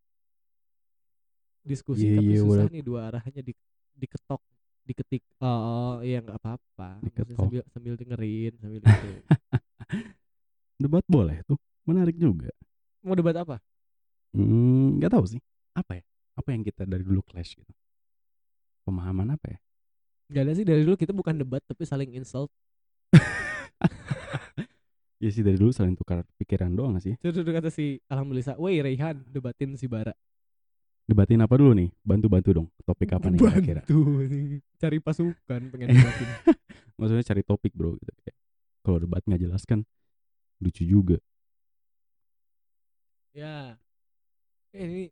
diskusi 1.61 2.09
Iya, 2.09 2.17
tapi 2.17 2.31
iya, 2.33 2.41
susah 2.41 2.65
what 2.65 2.73
nih 2.73 2.81
dua 2.81 2.99
arahnya 3.13 3.41
di 3.45 3.53
diketok 3.93 4.41
diketik 4.81 5.21
oh 5.37 6.01
iya 6.01 6.25
nggak 6.25 6.41
apa-apa 6.41 6.97
sambil 7.37 7.61
sambil 7.69 7.93
dengerin 7.93 8.57
sambil 8.57 8.81
itu 8.81 9.09
Debat 10.81 11.05
boleh 11.05 11.45
tuh. 11.45 11.61
Menarik 11.85 12.17
juga. 12.17 12.49
mau 13.05 13.13
debat 13.13 13.37
apa 13.37 13.61
Hmm, 14.31 14.97
nggak 14.97 15.11
tahu 15.11 15.25
sih. 15.27 15.41
Apa 15.75 15.99
ya? 15.99 16.03
Apa 16.39 16.55
yang 16.55 16.63
kita 16.63 16.87
dari 16.87 17.03
dulu 17.03 17.19
clash 17.21 17.59
gitu? 17.59 17.73
Pemahaman 18.87 19.35
apa 19.35 19.45
ya? 19.51 19.59
Gak 20.31 20.43
ada 20.47 20.53
sih 20.55 20.63
dari 20.63 20.87
dulu 20.87 20.95
kita 20.95 21.11
bukan 21.11 21.35
debat 21.35 21.59
tapi 21.67 21.83
saling 21.83 22.15
insult 22.15 22.47
Ya 25.21 25.29
sih 25.29 25.43
dari 25.43 25.59
dulu 25.59 25.69
saling 25.75 25.93
tukar 25.93 26.23
pikiran 26.39 26.71
doang 26.71 26.97
sih. 26.97 27.13
itu 27.19 27.29
tuh 27.43 27.53
kata 27.53 27.69
si 27.69 27.99
Alhamdulillah 28.09 28.57
woi 28.57 28.79
Raihan 28.79 29.21
debatin 29.29 29.75
si 29.75 29.85
Bara 29.85 30.15
Debatin 31.11 31.43
apa 31.43 31.59
dulu 31.59 31.75
nih? 31.75 31.91
Bantu-bantu 32.07 32.49
dong. 32.55 32.67
Topik 32.87 33.11
apa 33.11 33.27
nih 33.27 33.43
kira-kira? 33.43 33.81
Bantu 33.89 33.99
nih. 34.31 34.63
Cari 34.79 34.97
pasukan 35.03 35.61
pengen 35.67 35.87
debatin. 35.91 36.27
Maksudnya 36.97 37.25
cari 37.27 37.43
topik 37.43 37.75
bro 37.75 37.99
gitu. 37.99 38.11
Kalau 38.79 38.97
debat 39.03 39.19
nggak 39.27 39.41
jelas 39.43 39.67
kan 39.67 39.83
lucu 40.63 40.87
juga. 40.87 41.19
ya. 43.35 43.75
Eh, 44.71 44.87
ini 44.87 45.03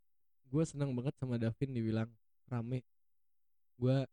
gue 0.48 0.64
senang 0.64 0.96
banget 0.96 1.20
sama 1.20 1.36
Davin 1.36 1.76
dibilang 1.76 2.08
rame. 2.48 2.88
Gue 3.76 4.08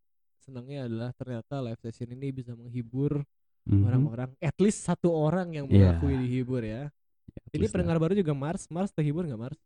senangnya 0.47 0.87
adalah 0.87 1.11
ternyata 1.11 1.59
live 1.59 1.81
session 1.83 2.07
ini 2.09 2.31
bisa 2.31 2.55
menghibur 2.55 3.27
Mhm. 3.67 3.83
orang-orang. 3.83 4.31
At 4.39 4.55
least 4.63 4.87
satu 4.87 5.11
orang 5.11 5.51
yang 5.51 5.67
Iya. 5.67 5.99
mengakui 5.99 6.15
dihibur 6.23 6.63
ya. 6.63 6.87
Ya, 6.87 7.43
Ini 7.51 7.59
please 7.59 7.67
lah. 7.67 7.83
pendengar 7.83 7.99
baru 7.99 8.15
juga 8.15 8.31
Mars. 8.31 8.71
Mars 8.71 8.95
terhibur 8.95 9.27
nggak 9.27 9.43
Mars? 9.43 9.59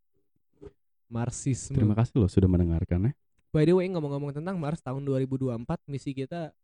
Marsisme. 1.06 1.76
Terima 1.76 1.92
kasih 1.92 2.16
loh 2.16 2.30
sudah 2.30 2.48
mendengarkan 2.48 3.10
ya. 3.10 3.12
By 3.50 3.66
the 3.66 3.76
way 3.76 3.90
ngomong-ngomong 3.90 4.32
tentang 4.32 4.56
Mars 4.56 4.80
tahun 4.80 5.04
2024 5.04 5.84
misi 5.84 6.16
kita 6.16 6.54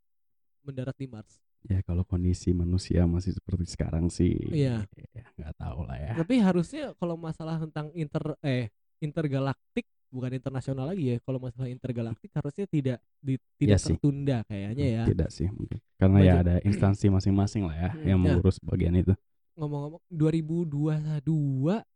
mendarat 0.62 0.97
di 0.97 1.05
Mars. 1.05 1.43
Ya 1.67 1.83
kalau 1.83 2.07
kondisi 2.07 2.55
manusia 2.55 3.05
masih 3.05 3.35
seperti 3.35 3.67
sekarang 3.69 4.07
sih. 4.07 4.33
Iya. 4.49 4.87
ya, 5.12 5.25
nggak 5.37 5.53
tahu 5.59 5.83
lah 5.85 5.99
ya. 5.99 6.12
Tapi 6.17 6.35
harusnya 6.39 6.95
kalau 6.95 7.19
masalah 7.19 7.59
tentang 7.59 7.91
inter 7.93 8.39
eh 8.41 8.71
intergalaktik 8.97 9.85
bukan 10.09 10.30
internasional 10.32 10.86
lagi 10.86 11.12
ya. 11.12 11.16
Kalau 11.20 11.38
masalah 11.38 11.66
intergalaktik 11.66 12.30
harusnya 12.32 12.66
tidak 12.66 12.98
di- 13.18 13.40
tidak 13.57 13.76
Iya 13.76 13.78
sih. 13.78 13.94
tertunda 13.94 14.36
kayaknya 14.44 14.86
ya. 14.86 15.02
Tidak 15.04 15.28
sih 15.28 15.48
mungkin. 15.48 15.78
Karena 15.96 16.18
ya 16.20 16.34
ada 16.40 16.54
instansi 16.62 17.07
masing-masing 17.09 17.66
lah 17.66 17.76
ya 17.76 17.90
Hmm, 17.92 18.04
yang 18.04 18.18
ya. 18.18 18.24
mengurus 18.34 18.57
bagian 18.61 18.94
itu. 18.94 19.12
Ngomong-ngomong 19.57 20.02
2022 20.09 21.24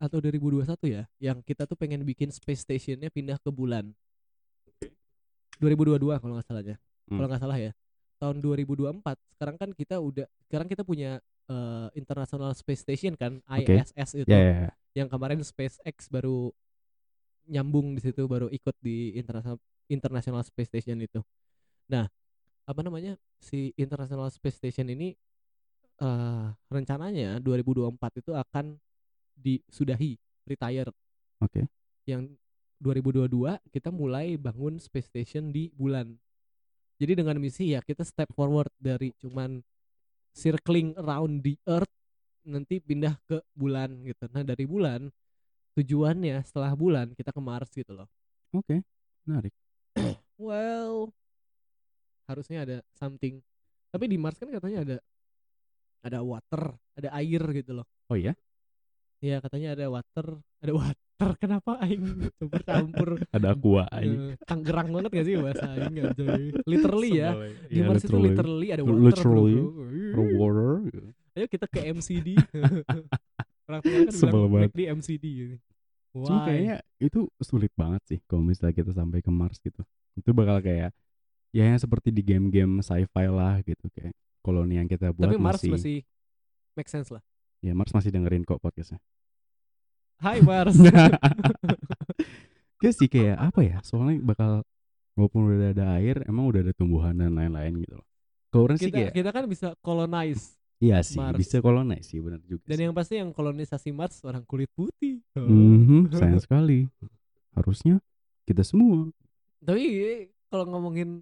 atau 0.00 0.18
2021 0.18 0.88
ya 0.88 1.04
yang 1.20 1.38
kita 1.40 1.68
tuh 1.68 1.76
pengen 1.76 2.00
bikin 2.02 2.32
space 2.32 2.64
stationnya 2.64 3.12
pindah 3.12 3.36
ke 3.36 3.52
bulan. 3.52 3.92
2022 5.60 6.16
kalau 6.16 6.32
nggak 6.36 6.46
salahnya. 6.48 6.76
Hmm. 7.08 7.16
Kalau 7.20 7.28
nggak 7.28 7.42
salah 7.42 7.58
ya. 7.58 7.72
Tahun 8.16 8.36
2024 8.36 9.00
sekarang 9.32 9.56
kan 9.56 9.70
kita 9.72 9.96
udah 9.96 10.26
sekarang 10.44 10.68
kita 10.68 10.82
punya 10.84 11.20
eh, 11.50 11.88
International 11.96 12.52
Space 12.54 12.80
Station 12.80 13.12
kan 13.12 13.40
Oke. 13.44 13.76
ISS 13.76 14.22
itu. 14.22 14.28
Ya, 14.28 14.38
ya, 14.38 14.54
ya. 14.66 14.70
yang 14.94 15.08
kemarin 15.08 15.40
SpaceX 15.40 16.08
baru 16.08 16.54
nyambung 17.50 17.98
di 17.98 18.00
situ 18.00 18.30
baru 18.30 18.46
ikut 18.48 18.76
di 18.78 19.18
international 19.18 19.58
International 19.90 20.42
Space 20.46 20.70
Station 20.70 21.02
itu. 21.02 21.18
Nah, 21.90 22.06
apa 22.62 22.80
namanya 22.86 23.18
si 23.42 23.74
International 23.74 24.30
Space 24.30 24.62
Station 24.62 24.86
ini 24.86 25.18
eh 26.00 26.46
rencananya 26.72 27.36
2024 27.44 28.24
itu 28.24 28.32
akan 28.32 28.80
disudahi 29.36 30.16
retire. 30.48 30.88
Oke. 31.44 31.68
Yang 32.08 32.40
2022 32.80 33.60
kita 33.68 33.92
mulai 33.92 34.40
bangun 34.40 34.80
space 34.80 35.12
station 35.12 35.52
di 35.52 35.68
bulan. 35.76 36.16
Jadi 36.96 37.20
dengan 37.20 37.36
misi 37.36 37.76
ya 37.76 37.84
kita 37.84 38.04
step 38.04 38.32
forward 38.32 38.72
dari 38.80 39.12
cuman 39.20 39.60
circling 40.32 40.96
around 40.96 41.44
the 41.44 41.56
earth 41.68 41.92
nanti 42.48 42.80
pindah 42.80 43.20
ke 43.28 43.40
bulan 43.52 44.00
gitu. 44.04 44.24
Nah, 44.32 44.40
dari 44.40 44.64
bulan 44.64 45.12
tujuannya 45.74 46.42
setelah 46.42 46.72
bulan 46.74 47.14
kita 47.14 47.30
ke 47.30 47.40
Mars 47.40 47.70
gitu 47.70 47.94
loh. 47.94 48.08
Oke. 48.50 48.82
Menarik. 49.26 49.54
Well, 50.40 51.12
harusnya 52.24 52.64
ada 52.64 52.76
something. 52.96 53.44
Tapi 53.92 54.08
di 54.08 54.16
Mars 54.16 54.40
kan 54.40 54.48
katanya 54.48 54.80
ada 54.80 54.96
ada 56.00 56.18
water, 56.24 56.80
ada 56.96 57.12
air 57.12 57.44
gitu 57.52 57.76
loh. 57.76 57.84
Oh 58.08 58.16
iya? 58.16 58.32
Ya 59.20 59.36
katanya 59.44 59.76
ada 59.76 59.92
water, 59.92 60.40
ada 60.64 60.72
water. 60.72 60.96
Kenapa 61.44 61.76
aing 61.84 62.32
campur-campur? 62.40 63.20
Ada 63.36 63.52
aqua. 63.52 63.84
Eh, 64.00 64.32
Tanggerang 64.48 64.88
banget 64.88 65.12
gak 65.12 65.26
sih 65.28 65.36
bahasa 65.36 65.68
aing 65.76 66.00
anjay. 66.00 66.56
Literally 66.64 67.10
ya. 67.20 67.36
Di 67.68 67.76
Iya, 67.76 67.84
Mars 67.84 68.00
itu 68.08 68.16
literally 68.16 68.68
ada 68.72 68.80
water. 68.80 69.04
Literally. 69.04 69.56
bro, 70.16 70.24
water. 70.40 70.70
Ayo 71.36 71.46
kita 71.52 71.68
ke 71.68 71.84
MCD. 71.92 72.40
Orang 73.70 73.80
tua 73.86 73.94
kan 73.94 74.10
Sebel 74.10 74.34
bilang 74.34 74.50
banget. 74.50 74.66
"Make 74.66 74.76
di 74.76 74.84
MCD 74.90 75.24
gitu. 75.38 75.56
Cuma 76.10 76.42
kayaknya 76.42 76.76
itu 76.98 77.20
sulit 77.38 77.70
banget 77.78 78.02
sih 78.10 78.18
kalau 78.26 78.42
misalnya 78.42 78.74
kita 78.74 78.90
sampai 78.90 79.22
ke 79.22 79.30
Mars 79.30 79.62
gitu. 79.62 79.78
Itu 80.18 80.34
bakal 80.34 80.58
kayak 80.58 80.90
ya 81.54 81.62
yang 81.70 81.78
seperti 81.78 82.10
di 82.10 82.22
game-game 82.26 82.82
sci-fi 82.82 83.30
lah 83.30 83.62
gitu 83.62 83.86
kayak 83.94 84.10
koloni 84.42 84.82
yang 84.82 84.90
kita 84.90 85.14
buat 85.14 85.30
Tapi 85.30 85.38
Mars 85.38 85.62
masih, 85.62 85.70
masih 85.74 85.98
make 86.74 86.90
sense 86.90 87.14
lah. 87.14 87.22
ya 87.62 87.78
Mars 87.78 87.94
masih 87.94 88.10
dengerin 88.10 88.42
kok 88.42 88.58
podcastnya. 88.58 88.98
Hai 90.18 90.42
Mars. 90.42 90.74
Gak 92.80 92.94
sih 92.96 93.08
kayak 93.08 93.36
apa 93.40 93.60
ya? 93.60 93.76
Soalnya 93.84 94.20
bakal 94.24 94.64
walaupun 95.16 95.52
udah 95.52 95.76
ada 95.76 96.00
air, 96.00 96.24
emang 96.24 96.48
udah 96.48 96.64
ada 96.64 96.72
tumbuhan 96.72 97.12
dan 97.12 97.36
lain-lain 97.36 97.84
gitu 97.84 98.00
loh. 98.00 98.06
Kalau 98.50 98.62
orang 98.66 98.78
sih 98.80 98.90
kayak 98.90 99.14
kita 99.14 99.30
kan 99.30 99.44
bisa 99.46 99.76
colonize 99.84 100.58
iya 100.80 101.04
sih 101.04 101.20
Mars. 101.20 101.36
bisa 101.36 101.60
kolonize 101.60 102.08
sih 102.08 102.18
benar 102.18 102.40
juga. 102.42 102.64
dan 102.64 102.76
sih. 102.76 102.84
yang 102.88 102.94
pasti 102.96 103.14
yang 103.20 103.30
kolonisasi 103.30 103.88
Mars 103.92 104.24
orang 104.24 104.42
kulit 104.42 104.72
putih. 104.72 105.20
Mhm, 105.36 106.08
sayang 106.16 106.40
sekali. 106.40 106.88
Harusnya 107.52 108.00
kita 108.44 108.64
semua. 108.64 109.12
Tapi 109.60 109.84
kalau 110.48 110.64
ngomongin 110.66 111.20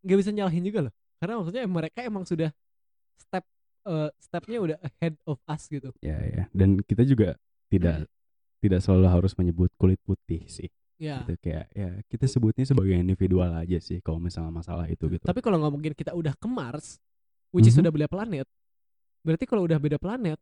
nggak 0.00 0.18
bisa 0.18 0.32
nyalahin 0.32 0.64
juga 0.64 0.88
loh. 0.88 0.94
Karena 1.20 1.36
maksudnya 1.36 1.64
mereka 1.66 1.98
emang 2.00 2.24
sudah 2.24 2.48
step 3.14 3.44
eh, 3.84 4.10
stepnya 4.18 4.58
udah 4.58 4.78
ahead 4.80 5.14
of 5.28 5.36
us 5.44 5.68
gitu. 5.68 5.92
Ya 6.00 6.18
ya. 6.24 6.42
Dan 6.50 6.80
kita 6.80 7.04
juga 7.04 7.36
tidak 7.68 8.08
tidak 8.58 8.80
selalu 8.82 9.06
harus 9.06 9.32
menyebut 9.36 9.70
kulit 9.76 10.00
putih 10.02 10.48
sih. 10.48 10.66
Ya. 10.98 11.22
Gitu 11.22 11.38
kayak 11.38 11.66
ya 11.70 11.90
kita 12.10 12.26
sebutnya 12.26 12.66
sebagai 12.66 12.90
individual 12.96 13.52
aja 13.54 13.78
sih 13.78 14.02
kalau 14.02 14.18
misalnya 14.18 14.50
masalah 14.50 14.88
itu 14.88 15.06
gitu. 15.06 15.22
Tapi 15.22 15.38
kalau 15.38 15.60
ngomongin 15.62 15.94
kita 15.94 16.10
udah 16.10 16.34
ke 16.34 16.48
Mars, 16.50 16.98
which 17.54 17.68
is 17.68 17.74
Mhm. 17.76 17.86
sudah 17.86 17.90
beda 17.94 18.08
planet, 18.10 18.46
berarti 19.28 19.44
kalau 19.44 19.62
udah 19.62 19.76
beda 19.76 20.00
planet, 20.00 20.40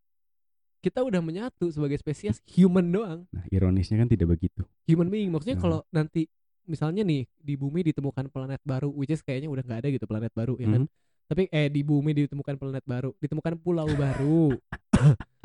kita 0.78 1.02
udah 1.02 1.18
menyatu 1.18 1.66
sebagai 1.68 1.98
spesies 1.98 2.38
human 2.46 2.86
doang. 2.86 3.26
Nah, 3.28 3.42
ironisnya 3.50 3.98
kan 3.98 4.06
tidak 4.06 4.30
begitu. 4.30 4.62
Human 4.86 5.10
being 5.10 5.34
maksudnya 5.34 5.58
Mhm. 5.58 5.64
kalau 5.64 5.82
nanti 5.90 6.30
misalnya 6.62 7.02
nih 7.02 7.26
di 7.34 7.54
bumi 7.54 7.82
ditemukan 7.84 8.30
planet 8.30 8.62
baru, 8.62 8.86
which 8.88 9.10
is 9.10 9.18
kayaknya 9.20 9.50
udah 9.50 9.62
nggak 9.62 9.80
ada 9.82 9.88
gitu 9.90 10.06
planet 10.06 10.30
baru 10.30 10.54
ya 10.56 10.70
kan. 10.70 10.86
Mhm. 10.86 10.90
Tapi 11.26 11.42
eh 11.50 11.66
di 11.66 11.82
bumi 11.82 12.14
ditemukan 12.14 12.54
planet 12.54 12.86
baru, 12.86 13.10
ditemukan 13.18 13.58
pulau 13.58 13.90
baru. 13.90 14.54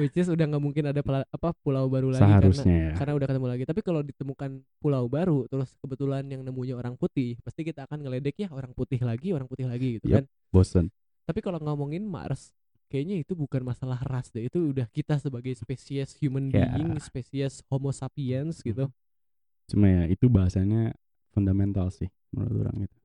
which 0.00 0.16
is 0.16 0.26
udah 0.26 0.48
nggak 0.48 0.62
mungkin 0.62 0.84
ada 0.88 1.04
pela- 1.04 1.28
apa 1.28 1.52
pulau 1.60 1.86
baru 1.86 2.08
lagi 2.08 2.24
karena 2.24 2.40
Seharusnya 2.40 2.76
ya. 2.78 2.92
karena 2.96 3.12
udah 3.14 3.26
ketemu 3.28 3.46
lagi. 3.48 3.64
Tapi 3.66 3.80
kalau 3.82 4.00
ditemukan 4.00 4.50
pulau 4.78 5.04
baru 5.06 5.44
terus 5.44 5.74
kebetulan 5.76 6.24
yang 6.24 6.40
nemunya 6.40 6.72
orang 6.72 6.96
putih, 6.96 7.36
pasti 7.42 7.62
kita 7.62 7.84
akan 7.84 8.00
ngeledek 8.00 8.38
ya 8.38 8.48
orang 8.48 8.72
putih 8.72 8.96
lagi, 9.02 9.34
orang 9.34 9.44
putih 9.44 9.68
lagi 9.68 10.00
gitu 10.00 10.08
Yap. 10.08 10.22
kan. 10.22 10.24
Bosen. 10.48 10.84
Tapi 11.28 11.44
kalau 11.44 11.60
ngomongin 11.60 12.00
Mars, 12.00 12.56
kayaknya 12.88 13.20
itu 13.20 13.32
bukan 13.32 13.62
masalah 13.62 14.00
ras 14.02 14.28
deh. 14.28 14.48
Itu 14.48 14.72
udah 14.72 14.88
kita 14.88 15.20
sebagai 15.20 15.52
spesies 15.52 16.16
human 16.18 16.48
Ya. 16.48 16.66
being, 16.72 16.96
spesies 16.98 17.60
Homo 17.68 17.92
sapiens 17.92 18.60
gitu. 18.60 18.88
Cuma 19.68 19.86
ya 19.86 20.02
itu 20.08 20.26
bahasanya 20.26 20.96
fundamental 21.30 21.92
sih 21.92 22.08
menurut 22.32 22.64
orang 22.64 22.78
itu. 22.88 22.98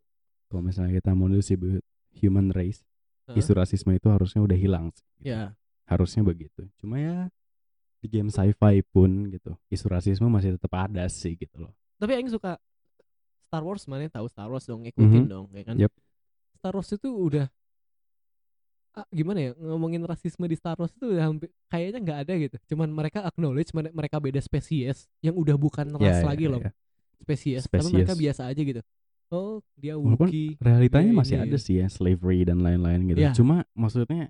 Kalau 0.47 0.61
misalnya 0.63 0.91
kita 0.95 1.11
mau 1.11 1.27
disebut 1.27 1.83
human 2.15 2.49
race, 2.49 2.81
Heeh. 3.27 3.39
isu 3.39 3.51
rasisme 3.51 3.91
itu 3.91 4.07
harusnya 4.07 4.39
udah 4.39 4.55
hilang. 4.55 4.89
sih, 4.91 5.03
gitu. 5.19 5.29
Ya, 5.29 5.51
Harusnya 5.83 6.23
begitu. 6.23 6.63
Cuma 6.79 6.95
ya 6.97 7.27
di 7.99 8.07
game 8.07 8.27
sci-fi 8.27 8.83
pun 8.83 9.27
gitu, 9.27 9.55
isu 9.67 9.85
rasisme 9.87 10.27
masih 10.27 10.55
tetap 10.55 10.71
ada 10.75 11.03
sih 11.07 11.35
gitu 11.35 11.67
loh. 11.67 11.73
tapi 11.95 12.19
Aing 12.19 12.27
suka 12.27 12.59
Star 13.47 13.63
Wars 13.63 13.87
mana 13.87 14.07
tahu 14.07 14.27
Star 14.27 14.47
Wars 14.47 14.67
dong, 14.67 14.83
ngikutin 14.83 15.23
Mhm. 15.23 15.31
dong, 15.31 15.45
ya 15.55 15.63
kan? 15.63 15.75
Yep. 15.79 15.91
Star 16.59 16.73
Wars 16.75 16.91
itu 16.91 17.07
udah 17.07 17.47
ah, 18.93 19.07
gimana 19.09 19.39
ya 19.39 19.51
ngomongin 19.55 20.01
rasisme 20.01 20.45
di 20.45 20.53
Star 20.53 20.75
Wars 20.75 20.91
itu 20.91 21.09
udah 21.09 21.25
hampir 21.25 21.49
kayaknya 21.67 21.99
nggak 21.99 22.19
ada 22.21 22.33
gitu. 22.37 22.57
Cuman 22.69 22.89
mereka 22.89 23.23
acknowledge 23.23 23.71
mere- 23.71 23.89
mereka 23.91 24.17
beda 24.17 24.37
spesies 24.37 25.09
yang 25.19 25.33
udah 25.33 25.55
bukan 25.55 25.89
ras 25.93 26.01
Ya, 26.03 26.15
ya, 26.15 26.25
lagi 26.25 26.45
loh, 26.45 26.59
ya. 26.59 26.71
spesies. 27.19 27.65
Tapi 27.65 27.89
mereka 27.89 28.11
Spesies. 28.11 28.21
biasa 28.21 28.41
aja 28.47 28.61
gitu. 28.61 28.81
Oh, 29.27 29.65
dia 29.73 29.97
Wookiee. 29.97 30.55
Realitanya 30.57 31.09
Dia 31.09 31.17
masih 31.17 31.35
ini. 31.35 31.43
ada 31.43 31.57
sih 31.57 31.75
ya 31.75 31.87
slavery 31.87 32.45
dan 32.45 32.61
lain-lain 32.61 33.01
gitu. 33.07 33.17
Iya. 33.19 33.33
Cuma 33.33 33.65
maksudnya 33.73 34.29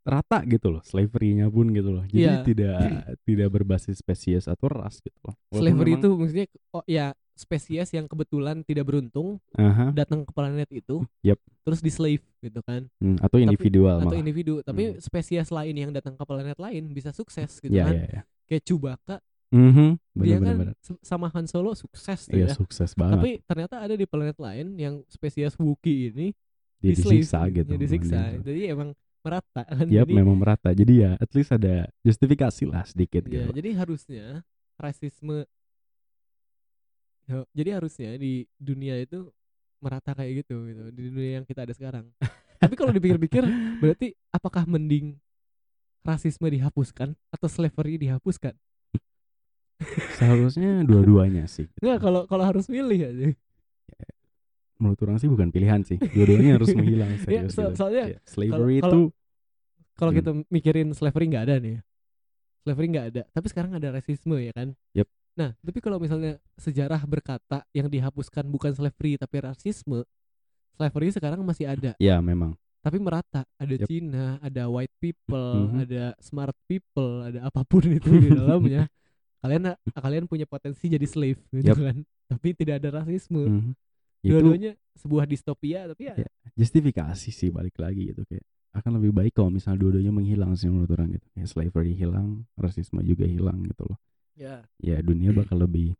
rata 0.00 0.40
gitu 0.44 0.72
loh 0.72 0.82
slavery-nya 0.82 1.46
pun 1.48 1.68
gitu 1.70 1.92
loh. 1.92 2.04
Jadi 2.04 2.20
Iya. 2.20 2.40
tidak 2.42 2.76
tidak 3.22 3.48
berbasis 3.50 3.96
spesies 3.96 4.44
atau 4.44 4.66
ras 4.66 4.98
gitu 4.98 5.16
loh. 5.22 5.36
Walaupun 5.48 5.60
Slavery 5.60 5.90
memang- 5.90 6.00
itu 6.00 6.08
maksudnya 6.14 6.46
oh 6.70 6.84
ya 6.84 7.06
spesies 7.40 7.88
yang 7.90 8.04
kebetulan 8.04 8.60
tidak 8.60 8.84
beruntung 8.84 9.40
Aha, 9.52 9.88
datang 9.90 10.22
ke 10.22 10.30
planet 10.30 10.68
itu, 10.68 11.00
Yep. 11.20 11.40
terus 11.62 11.80
di 11.80 11.88
slave 11.88 12.20
gitu 12.38 12.60
kan, 12.60 12.84
hmm, 12.96 13.16
atau 13.18 13.36
individual 13.36 13.96
atau 13.98 14.12
malah. 14.12 14.20
individu. 14.20 14.60
Tapi 14.60 14.82
Hmm. 14.86 15.00
spesies 15.00 15.48
lain 15.48 15.72
yang 15.74 15.90
datang 15.90 16.12
ke 16.12 16.22
planet 16.22 16.56
lain 16.56 16.84
bisa 16.90 17.10
sukses 17.10 17.56
gitu 17.58 17.72
Iya 17.72 17.84
kan, 17.84 17.94
iya 17.94 18.04
iya. 18.06 18.22
kayak 18.44 18.62
Chewbacca, 18.62 19.16
Mhm, 19.48 19.88
dia 20.14 20.36
benar 20.36 20.44
kan 20.44 20.56
benar. 20.60 20.74
s- 20.78 21.00
sama 21.02 21.26
Han 21.28 21.44
Solo 21.44 21.72
sukses 21.72 22.20
tuh 22.24 22.36
Iya 22.36 22.46
ya. 22.46 22.54
sukses 22.54 22.92
banget. 22.92 23.16
Tapi 23.16 23.30
ternyata 23.42 23.74
ada 23.80 23.94
di 23.94 24.04
planet 24.04 24.36
lain 24.36 24.66
yang 24.76 24.94
spesies 25.06 25.56
Wookiee 25.56 26.12
ini 26.12 26.28
Dia 26.78 26.92
di 26.92 26.94
slave, 26.94 27.24
disiksa 27.24 27.40
gitu. 27.50 27.70
ya, 27.70 27.78
disiksa. 27.78 28.18
dia. 28.30 28.40
Jadi 28.46 28.60
emang 28.68 28.88
merata 29.20 29.62
kan. 29.62 29.84
Yap, 29.84 30.06
jadi, 30.06 30.12
memang 30.16 30.32
merata. 30.34 30.70
Jadi 30.70 30.92
ya 30.98 31.12
at 31.14 31.28
least 31.34 31.50
ada 31.50 31.84
justifikasi 32.00 32.64
lah 32.64 32.84
sedikit 32.84 33.20
ya, 33.22 33.44
gitu. 33.44 33.52
jadi 33.52 33.70
harusnya 33.74 34.24
rasisme 34.76 35.44
Jadi 37.50 37.70
harusnya 37.70 38.10
di 38.14 38.32
dunia 38.56 38.94
itu 38.96 39.30
merata 39.78 40.12
kayak 40.12 40.44
gitu 40.44 40.66
gitu 40.66 40.82
di 40.90 41.02
dunia 41.08 41.30
yang 41.36 41.44
kita 41.44 41.64
ada 41.64 41.72
sekarang. 41.72 42.04
Tapi 42.56 42.74
kalau 42.74 42.90
dipikir-pikir 42.90 43.44
berarti 43.78 44.12
apakah 44.28 44.64
mending 44.64 45.16
rasisme 46.00 46.44
dihapuskan 46.46 47.12
atau 47.30 47.46
slavery 47.46 47.96
dihapuskan? 47.96 48.52
Seharusnya 50.14 50.84
dua-duanya 50.84 51.46
sih. 51.46 51.64
gitu. 51.66 51.80
Enggak 51.80 51.98
kalau 52.00 52.22
kalau 52.26 52.44
harus 52.44 52.68
milih 52.68 53.00
aja. 53.02 53.26
Menurut 54.76 55.00
orang 55.02 55.16
sih 55.16 55.28
bukan 55.28 55.48
pilihan 55.48 55.80
sih. 55.82 55.96
Dua-duanya 55.96 56.56
harus 56.56 56.72
menghilang 56.72 57.10
Ya, 57.14 57.18
serius 57.18 57.52
so- 57.52 57.64
gitu. 57.64 57.76
soalnya 57.76 58.04
Kayak 58.10 58.20
slavery 58.26 58.76
kalau- 58.78 58.92
itu 58.92 59.00
Kalau 59.92 60.10
Hmm. 60.10 60.18
kita 60.18 60.30
mikirin 60.48 60.88
slavery 60.90 61.26
nggak 61.28 61.44
ada 61.44 61.56
nih. 61.58 61.72
ya. 61.74 61.80
Slavery 62.60 62.86
nggak 62.88 63.06
ada, 63.06 63.22
tapi 63.30 63.46
sekarang 63.46 63.72
ada 63.72 63.88
rasisme 63.90 64.36
ya 64.36 64.52
kan? 64.52 64.68
Yep. 64.92 65.08
Nah, 65.34 65.54
tapi 65.62 65.78
kalau 65.78 65.96
misalnya 65.96 66.36
sejarah 66.54 67.00
berkata 67.04 67.62
yang 67.70 67.86
dihapuskan 67.86 68.44
bukan 68.46 68.74
slavery 68.74 69.16
tapi 69.16 69.36
rasisme, 69.40 70.02
slavery 70.74 71.08
sekarang 71.10 71.40
masih 71.42 71.68
ada, 71.68 71.94
ya 71.96 72.18
memang 72.20 72.54
tapi 72.80 72.96
merata. 72.96 73.44
Ada 73.60 73.84
Yep. 73.84 73.86
Cina, 73.86 74.40
ada 74.40 74.64
white 74.66 74.92
people, 74.96 75.68
Mhm. 75.68 75.84
ada 75.84 76.04
smart 76.18 76.56
people, 76.64 77.20
ada 77.22 77.44
apa 77.44 77.60
pun 77.62 77.84
itu 78.00 78.08
di 78.08 78.28
dalamnya. 78.40 78.88
Kalian 79.40 79.72
kalian 79.92 80.24
punya 80.28 80.44
potensi 80.44 80.88
jadi 80.88 81.04
slave 81.04 81.40
gitu 81.50 81.72
Yep. 81.72 81.76
kan. 81.76 81.96
Tapi 82.28 82.48
tidak 82.52 82.74
ada 82.80 83.04
rasisme. 83.04 83.44
Mhm. 83.44 83.72
itu 84.20 84.36
Dua-duanya 84.36 84.76
sebuah 85.00 85.24
distopia 85.24 85.88
tapi 85.88 86.12
ya 86.12 86.14
Ya. 86.20 86.28
justifikasi 86.52 87.32
sih 87.32 87.48
balik 87.48 87.72
lagi 87.80 88.12
gitu 88.12 88.20
kayak 88.28 88.44
akan 88.76 89.00
lebih 89.00 89.16
baik 89.16 89.32
kalau 89.32 89.48
misalnya 89.48 89.80
dua-duanya 89.80 90.12
menghilang 90.12 90.52
sih 90.54 90.68
menurut 90.68 90.92
orang 90.92 91.16
gitu 91.16 91.24
kayak 91.32 91.48
slavery 91.48 91.96
hilang 91.96 92.44
rasisme 92.54 93.00
juga 93.00 93.24
hilang 93.24 93.64
gitu 93.64 93.88
loh 93.88 93.96
ya. 94.40 94.64
ya 94.80 94.96
dunia 95.00 95.30
bakal 95.30 95.60
lebih 95.60 95.92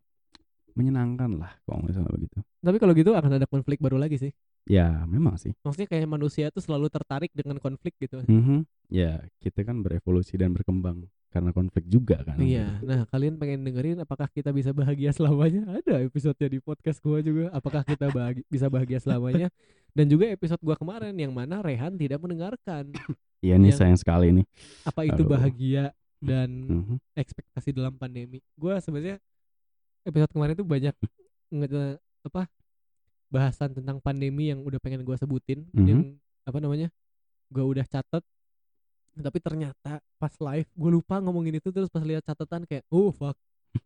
menyenangkan 0.73 1.31
lah 1.35 1.53
kalau 1.63 1.83
misalnya 1.83 2.09
begitu 2.11 2.41
Tapi 2.61 2.77
kalau 2.79 2.95
gitu 2.95 3.13
akan 3.13 3.37
ada 3.37 3.45
konflik 3.45 3.77
baru 3.79 3.99
lagi 3.99 4.17
sih. 4.17 4.33
ya 4.65 5.03
memang 5.05 5.37
sih 5.37 5.53
Maksudnya 5.61 5.89
kayak 5.89 6.07
manusia 6.07 6.49
itu 6.49 6.61
selalu 6.61 6.89
tertarik 6.89 7.29
dengan 7.33 7.59
konflik 7.59 7.93
gitu. 7.99 8.23
Mhm. 8.23 8.65
ya 8.89 9.21
kita 9.39 9.63
kan 9.63 9.81
berevolusi 9.81 10.35
dan 10.35 10.51
berkembang 10.51 11.05
karena 11.29 11.51
konflik 11.51 11.87
juga 11.87 12.19
kan 12.21 12.43
Iya. 12.43 12.83
Nah, 12.83 13.07
kalian 13.07 13.39
pengen 13.39 13.63
dengerin 13.63 13.99
apakah 14.01 14.27
kita 14.27 14.51
bisa 14.51 14.75
bahagia 14.75 15.15
selamanya? 15.15 15.63
Ada 15.79 16.03
episodenya 16.03 16.49
di 16.49 16.59
podcast 16.59 16.99
gua 16.99 17.23
juga. 17.23 17.55
Apakah 17.55 17.87
kita 17.87 18.11
bahagi- 18.11 18.43
bisa 18.51 18.67
bahagia 18.67 18.99
selamanya? 18.99 19.47
Dan 19.91 20.07
juga 20.07 20.27
episode 20.27 20.59
gua 20.59 20.75
kemarin 20.75 21.15
yang 21.15 21.31
mana 21.31 21.63
Rehan 21.63 21.95
tidak 21.95 22.19
mendengarkan. 22.19 22.91
iya 23.39 23.55
nih 23.55 23.71
Yang- 23.71 23.79
sayang 23.79 23.97
sekali 23.97 24.29
nih 24.33 24.47
Apa 24.83 25.07
itu 25.07 25.23
Aduh. 25.23 25.31
bahagia 25.31 25.95
dan 26.21 26.49
Mhm. 26.69 26.97
ekspektasi 27.17 27.73
dalam 27.73 27.97
pandemi? 27.97 28.45
Gua 28.55 28.79
sebenarnya 28.79 29.17
episode 30.05 30.33
kemarin 30.33 30.55
tuh 30.55 30.69
banyak 30.69 30.95
nge 31.51 31.99
apa 32.23 32.47
bahasan 33.27 33.73
tentang 33.73 33.99
pandemi 33.99 34.53
yang 34.53 34.61
udah 34.63 34.79
pengen 34.79 35.03
gua 35.03 35.17
sebutin 35.17 35.65
Mhm. 35.73 35.87
yang 35.89 36.01
apa 36.45 36.59
namanya? 36.61 36.89
Gua 37.49 37.65
udah 37.67 37.85
catet 37.85 38.23
tapi 39.11 39.43
ternyata 39.43 39.99
pas 40.17 40.33
live 40.39 40.71
gue 40.71 40.91
lupa 40.97 41.19
ngomongin 41.19 41.59
itu 41.59 41.69
terus 41.69 41.91
pas 41.91 42.01
lihat 42.01 42.23
catatan 42.25 42.63
kayak 42.65 42.87
oh 42.89 43.11
fuck 43.11 43.35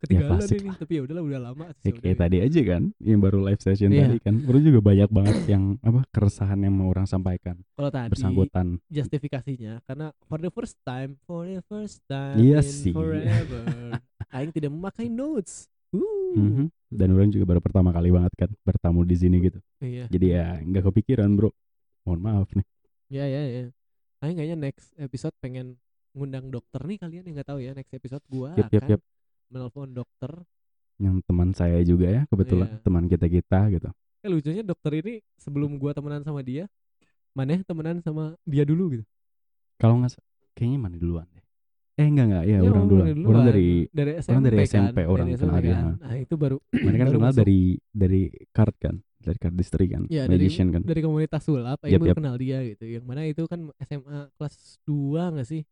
ketinggalan 0.00 0.38
klasik 0.38 0.58
ini. 0.58 0.70
tapi 0.74 0.92
ya 0.92 1.02
udahlah 1.02 1.22
udah 1.22 1.40
lama 1.42 1.64
Ya, 1.76 1.84
ya 1.84 1.92
kayak 1.94 2.18
tadi 2.18 2.36
aja 2.40 2.60
kan 2.66 2.82
yang 2.98 3.18
baru 3.18 3.38
live 3.42 3.60
session 3.60 3.88
Iya. 3.88 4.02
tadi 4.06 4.18
kan. 4.18 4.34
Baru 4.40 4.58
juga 4.58 4.80
banyak 4.80 5.10
banget 5.10 5.36
yang 5.46 5.64
apa 5.80 6.00
keresahan 6.10 6.58
yang 6.58 6.72
mau 6.72 6.88
orang 6.88 7.04
sampaikan. 7.04 7.60
Kalau 7.70 7.90
tadi 7.90 8.08
bersangkutan. 8.10 8.66
justifikasinya 8.88 9.84
karena 9.84 10.08
for 10.22 10.38
the 10.38 10.48
first 10.48 10.76
time 10.82 11.20
for 11.22 11.44
the 11.44 11.60
first 11.62 12.00
time 12.04 12.36
Iya 12.36 12.58
in 12.58 12.66
sih. 12.66 12.92
forever 12.92 13.64
Aing 14.34 14.50
tidak 14.50 14.68
memakai 14.68 15.06
notes. 15.06 15.68
Uh 15.90 16.02
Mhm. 16.34 16.66
dan 16.88 17.08
orang 17.10 17.28
juga 17.28 17.46
baru 17.46 17.60
pertama 17.60 17.90
kali 17.90 18.10
banget 18.10 18.34
kan 18.36 18.50
bertamu 18.60 19.02
di 19.02 19.14
sini 19.14 19.38
gitu. 19.40 19.58
Iya. 19.78 20.08
Jadi 20.08 20.26
ya 20.28 20.58
nggak 20.58 20.84
kepikiran 20.84 21.30
bro. 21.32 21.54
Mohon 22.02 22.20
maaf 22.20 22.48
nih. 22.50 22.66
Ya 23.08 23.24
ya 23.24 23.42
ya. 23.44 23.64
Aing 24.18 24.34
kayaknya 24.34 24.58
next 24.60 24.90
episode 24.96 25.30
pengen 25.38 25.78
ngundang 26.10 26.48
dokter 26.48 26.78
nih 26.80 26.96
kalian 26.96 27.22
yang 27.22 27.34
nggak 27.36 27.48
tahu 27.48 27.58
ya 27.58 27.70
next 27.72 27.90
episode 27.90 28.22
gua 28.24 28.54
yap, 28.54 28.66
akan 28.68 28.86
yap. 28.88 29.02
Menelpon 29.48 29.90
dokter 29.90 30.32
yang 30.96 31.18
teman 31.22 31.50
saya 31.50 31.82
juga 31.82 32.06
ya 32.06 32.22
kebetulan 32.26 32.68
Iya. 32.70 32.80
teman 32.80 33.04
kita 33.06 33.26
kita 33.26 33.60
gitu 33.70 33.88
eh 34.20 34.30
lucunya 34.30 34.62
dokter 34.62 34.92
ini 34.94 35.14
sebelum 35.36 35.76
gua 35.76 35.92
temenan 35.92 36.22
sama 36.22 36.40
dia 36.40 36.64
maneh 37.32 37.60
temenan 37.62 37.98
sama 37.98 38.38
dia 38.42 38.62
dulu 38.62 38.94
gitu 38.94 39.04
kalau 39.76 40.00
nggak 40.00 40.16
kayaknya 40.54 40.78
mana 40.78 40.96
duluan 40.96 41.26
deh 41.30 41.42
eh 41.94 42.06
enggak 42.06 42.26
enggak 42.26 42.44
ya 42.44 42.56
Ya, 42.56 42.60
orang 42.64 42.86
duluan 42.86 43.06
dari 43.06 43.22
orang 43.22 43.44
dari 43.44 43.68
dari 43.90 44.12
SMP, 44.18 44.34
orang 44.34 44.42
dari 44.44 44.56
kan? 44.56 44.66
SMP 44.66 44.98
orang 45.04 45.26
Dari 45.26 45.34
kenal 45.36 45.54
SMP 45.54 45.62
dia, 45.62 45.74
kan? 45.74 45.84
ha. 45.84 45.92
Nah, 46.00 46.14
itu 46.16 46.34
baru 46.34 46.56
mana 46.84 46.96
kan 46.96 47.06
kenal 47.10 47.32
dari 47.34 47.60
dari 47.90 48.22
card 48.50 48.74
kan 48.78 48.94
dari 49.18 49.38
cardistry 49.40 49.86
kan 49.88 50.02
ya, 50.06 50.22
dari, 50.26 50.46
magician 50.46 50.68
kan 50.68 50.82
dari 50.84 51.00
komunitas 51.00 51.42
sulap 51.42 51.78
baru 51.80 52.04
yap. 52.04 52.16
kenal 52.18 52.34
dia 52.36 52.58
gitu. 52.62 52.84
Yang 52.86 53.04
mana 53.08 53.20
itu 53.24 53.42
kan 53.46 53.60
SMA 53.80 54.30
kelas 54.36 54.54
2 54.84 55.32
gak 55.32 55.48
sih? 55.48 55.62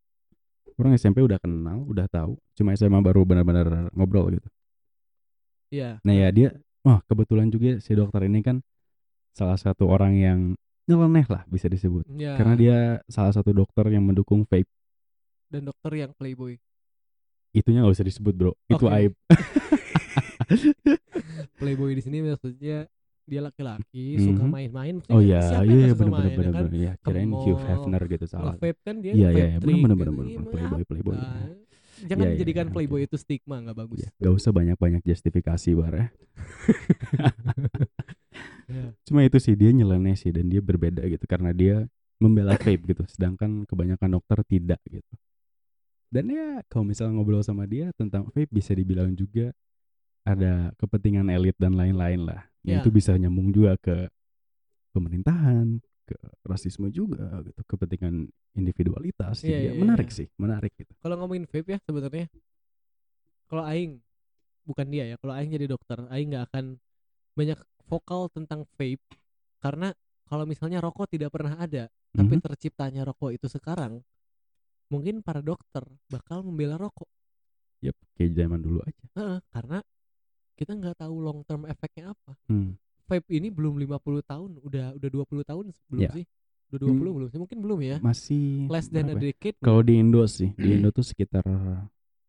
Orang 0.78 0.92
SMP 0.96 1.20
udah 1.24 1.38
kenal 1.40 1.84
udah 1.84 2.06
tahu. 2.08 2.36
Cuma 2.56 2.76
SMA 2.76 3.00
baru 3.00 3.24
benar-benar 3.26 3.92
ngobrol 3.96 4.32
gitu. 4.32 4.48
Iya. 5.72 5.96
nah 6.04 6.12
ya 6.12 6.28
dia 6.28 6.52
wah 6.84 7.00
kebetulan 7.08 7.48
juga 7.48 7.80
si 7.80 7.96
dokter 7.96 8.28
ini 8.28 8.44
kan 8.44 8.60
salah 9.32 9.56
satu 9.56 9.88
orang 9.88 10.12
yang 10.20 10.38
nyeleneh 10.84 11.24
lah 11.32 11.48
bisa 11.48 11.64
disebut. 11.70 12.04
Ya, 12.12 12.36
karena 12.36 12.54
dia 12.60 12.78
salah 13.08 13.32
satu 13.32 13.56
dokter 13.56 13.88
yang 13.88 14.04
mendukung 14.04 14.44
vape. 14.44 14.68
Dan 15.48 15.68
dokter 15.68 15.92
yang 15.96 16.12
playboy. 16.16 16.60
itunya 17.52 17.84
nggak 17.84 17.92
usah 17.96 18.08
disebut 18.08 18.32
bro. 18.32 18.52
Itu 18.68 18.88
Oke. 18.88 18.96
aib. 18.96 19.12
Playboy 21.60 21.92
di 21.96 22.02
sini 22.02 22.24
maksudnya 22.24 22.88
dia 23.22 23.40
laki-laki 23.40 24.04
Mhm. 24.14 24.24
suka 24.24 24.44
main-main. 24.44 24.94
Maksudnya 24.98 25.14
oh 25.14 25.22
iya 25.22 25.38
iya 25.38 25.48
nggak 25.52 25.64
iya 25.64 25.86
suka 25.88 25.96
bener 25.96 25.96
bener 25.96 26.12
main, 26.12 26.26
ya 26.26 26.36
bener 26.36 26.52
kan? 26.52 26.62
bener 26.62 26.74
ya 26.76 26.92
kirain 26.98 27.30
Hugh 27.32 27.60
Hefner 27.60 28.02
gitu 28.06 28.26
salah 28.26 28.54
Nge-vape 28.54 28.80
kan 28.82 28.94
dia 28.98 29.12
Iya, 29.12 29.28
iya, 29.28 29.30
vape 29.32 29.38
iya, 29.48 29.58
trick 29.58 29.74
bener, 29.76 29.96
bener, 29.96 29.96
gitu. 29.96 30.12
bener, 30.12 30.26
Iya, 30.28 30.40
Playboy, 30.48 30.82
playboy. 30.84 31.16
Jangan 32.02 32.18
Iya, 32.18 32.26
iya, 32.26 32.34
dijadikan 32.34 32.66
iya, 32.66 32.72
playboy 32.74 33.00
oke. 33.00 33.06
itu 33.06 33.16
stigma 33.16 33.56
nggak 33.60 33.76
bagus. 33.78 33.98
ya, 34.00 34.10
gak 34.18 34.34
usah 34.34 34.50
banyak-banyak 34.50 35.02
justifikasi 35.02 35.70
bar 35.72 35.94
ya 35.94 36.06
Iya. 38.64 38.96
cuma 39.04 39.20
itu 39.20 39.36
sih 39.36 39.52
dia 39.52 39.68
nyeleneh 39.68 40.16
sih 40.16 40.32
dan 40.32 40.48
dia 40.48 40.58
berbeda 40.58 41.04
gitu 41.04 41.24
karena 41.26 41.52
dia 41.52 41.84
membela 42.16 42.56
vape 42.56 42.80
gitu 42.86 43.02
sedangkan 43.04 43.66
kebanyakan 43.66 44.16
dokter 44.16 44.40
tidak 44.42 44.80
gitu 44.84 45.12
dan 46.08 46.24
ya 46.26 46.48
kalau 46.66 46.84
misalnya 46.84 47.16
ngobrol 47.16 47.42
sama 47.42 47.64
dia 47.64 47.92
tentang 47.92 48.24
vape 48.26 48.48
bisa 48.48 48.72
dibilang 48.72 49.12
juga 49.12 49.52
ada 50.22 50.72
kepentingan 50.74 51.28
elit 51.28 51.54
dan 51.56 51.74
lain-lain 51.74 52.24
lah 52.24 52.46
Ya. 52.62 52.78
yang 52.78 52.80
itu 52.86 52.90
bisa 52.94 53.12
nyambung 53.18 53.50
juga 53.50 53.74
ke 53.82 54.06
pemerintahan 54.94 55.82
ke 56.06 56.14
rasisme 56.46 56.90
juga 56.90 57.42
gitu 57.46 57.60
kepentingan 57.66 58.26
individualitas 58.58 59.40
Iya, 59.42 59.48
jadi 59.50 59.66
ya 59.66 59.72
iya, 59.72 59.80
menarik 59.82 60.08
iya. 60.10 60.16
sih 60.18 60.26
menarik 60.38 60.72
gitu 60.78 60.92
Kalau 61.02 61.16
ngomongin 61.18 61.46
vape 61.50 61.74
ya 61.74 61.78
sebenarnya 61.82 62.26
kalau 63.48 63.64
aing 63.68 64.00
bukan 64.64 64.86
dia 64.88 65.04
ya, 65.12 65.16
kalau 65.20 65.34
aing 65.36 65.50
jadi 65.52 65.66
dokter, 65.68 65.98
aing 66.08 66.32
nggak 66.32 66.44
akan 66.52 66.64
banyak 67.36 67.58
vokal 67.90 68.30
tentang 68.32 68.64
vape 68.78 69.02
karena 69.60 69.92
kalau 70.30 70.48
misalnya 70.48 70.80
rokok 70.80 71.12
tidak 71.12 71.28
pernah 71.34 71.58
ada, 71.60 71.92
tapi 72.16 72.34
Mhm. 72.38 72.40
terciptanya 72.40 73.02
rokok 73.04 73.36
itu 73.36 73.46
sekarang, 73.52 74.00
mungkin 74.88 75.20
para 75.20 75.44
dokter 75.44 75.84
bakal 76.08 76.40
membela 76.46 76.80
rokok. 76.80 77.08
Yep, 77.84 77.96
kayak 78.16 78.32
zaman 78.38 78.60
dulu 78.62 78.78
aja 78.86 79.04
Heeh, 79.18 79.38
karena 79.50 79.78
kita 80.62 80.72
nggak 80.72 80.96
tahu 80.96 81.14
long 81.18 81.40
term 81.42 81.62
efeknya 81.64 82.10
apa. 82.10 82.32
Hmm. 82.46 82.78
Vape 83.02 83.26
ini 83.28 83.48
belum 83.48 83.76
50 83.76 83.98
tahun, 84.22 84.50
udah 84.60 84.86
udah 84.94 85.08
20 85.10 85.42
tahun 85.42 85.64
belum 85.86 86.00
Ya. 86.00 86.10
sih? 86.12 86.24
Udah 86.68 86.78
20 86.80 86.88
Hmm. 86.88 87.16
belum 87.18 87.28
sih? 87.28 87.38
Mungkin 87.38 87.58
belum 87.60 87.78
ya. 87.82 87.96
masih 87.98 88.66
Less 88.66 88.88
than 88.88 89.06
a 89.06 89.14
ya? 89.14 89.20
decade. 89.20 89.58
Kalau 89.58 89.80
di 89.80 89.94
Indo 89.94 90.22
sih, 90.24 90.54
di 90.54 90.68
Indo 90.72 90.88
tuh 90.88 91.02
sekitar 91.02 91.44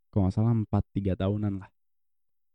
kalau 0.10 0.24
nggak 0.24 0.34
salah 0.34 0.52
4 0.52 0.68
3 0.92 1.14
tahunan 1.16 1.54
lah. 1.58 1.70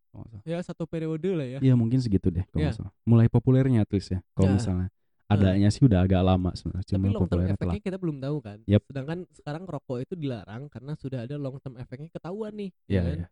Kalau 0.08 0.24
nggak 0.24 0.30
salah. 0.34 0.44
ya 0.44 0.58
satu 0.60 0.84
periode 0.84 1.30
lah 1.30 1.46
ya. 1.48 1.58
Iya 1.60 1.74
mungkin 1.74 1.98
segitu 1.98 2.28
deh 2.28 2.44
kalau 2.46 2.60
Ya. 2.60 2.68
nggak 2.68 2.78
salah. 2.78 2.92
Mulai 3.02 3.26
populernya 3.26 3.86
least 3.88 4.10
ya. 4.10 4.20
Kalau 4.32 4.50
Ya. 4.50 4.54
misalnya 4.56 4.88
adanya 5.28 5.68
sih 5.68 5.84
udah 5.84 6.00
agak 6.02 6.20
lama 6.22 6.50
sebenarnya. 6.52 6.84
Tapi 6.84 6.92
Cuma 6.98 7.06
long 7.10 7.28
term 7.28 7.40
telat. 7.40 7.54
efeknya 7.54 7.80
kita 7.82 7.96
belum 7.96 8.16
tahu 8.18 8.36
kan. 8.40 8.58
Yep. 8.64 8.82
Sedangkan 8.84 9.18
sekarang 9.30 9.62
rokok 9.64 9.98
itu 10.00 10.14
dilarang 10.14 10.62
karena 10.68 10.92
sudah 10.94 11.20
ada 11.22 11.36
long 11.36 11.56
term 11.58 11.76
efeknya 11.76 12.08
ketahuan 12.08 12.52
nih. 12.52 12.70
Iya, 12.86 12.96
ya 12.96 13.00
kan? 13.02 13.14
iya. 13.14 13.26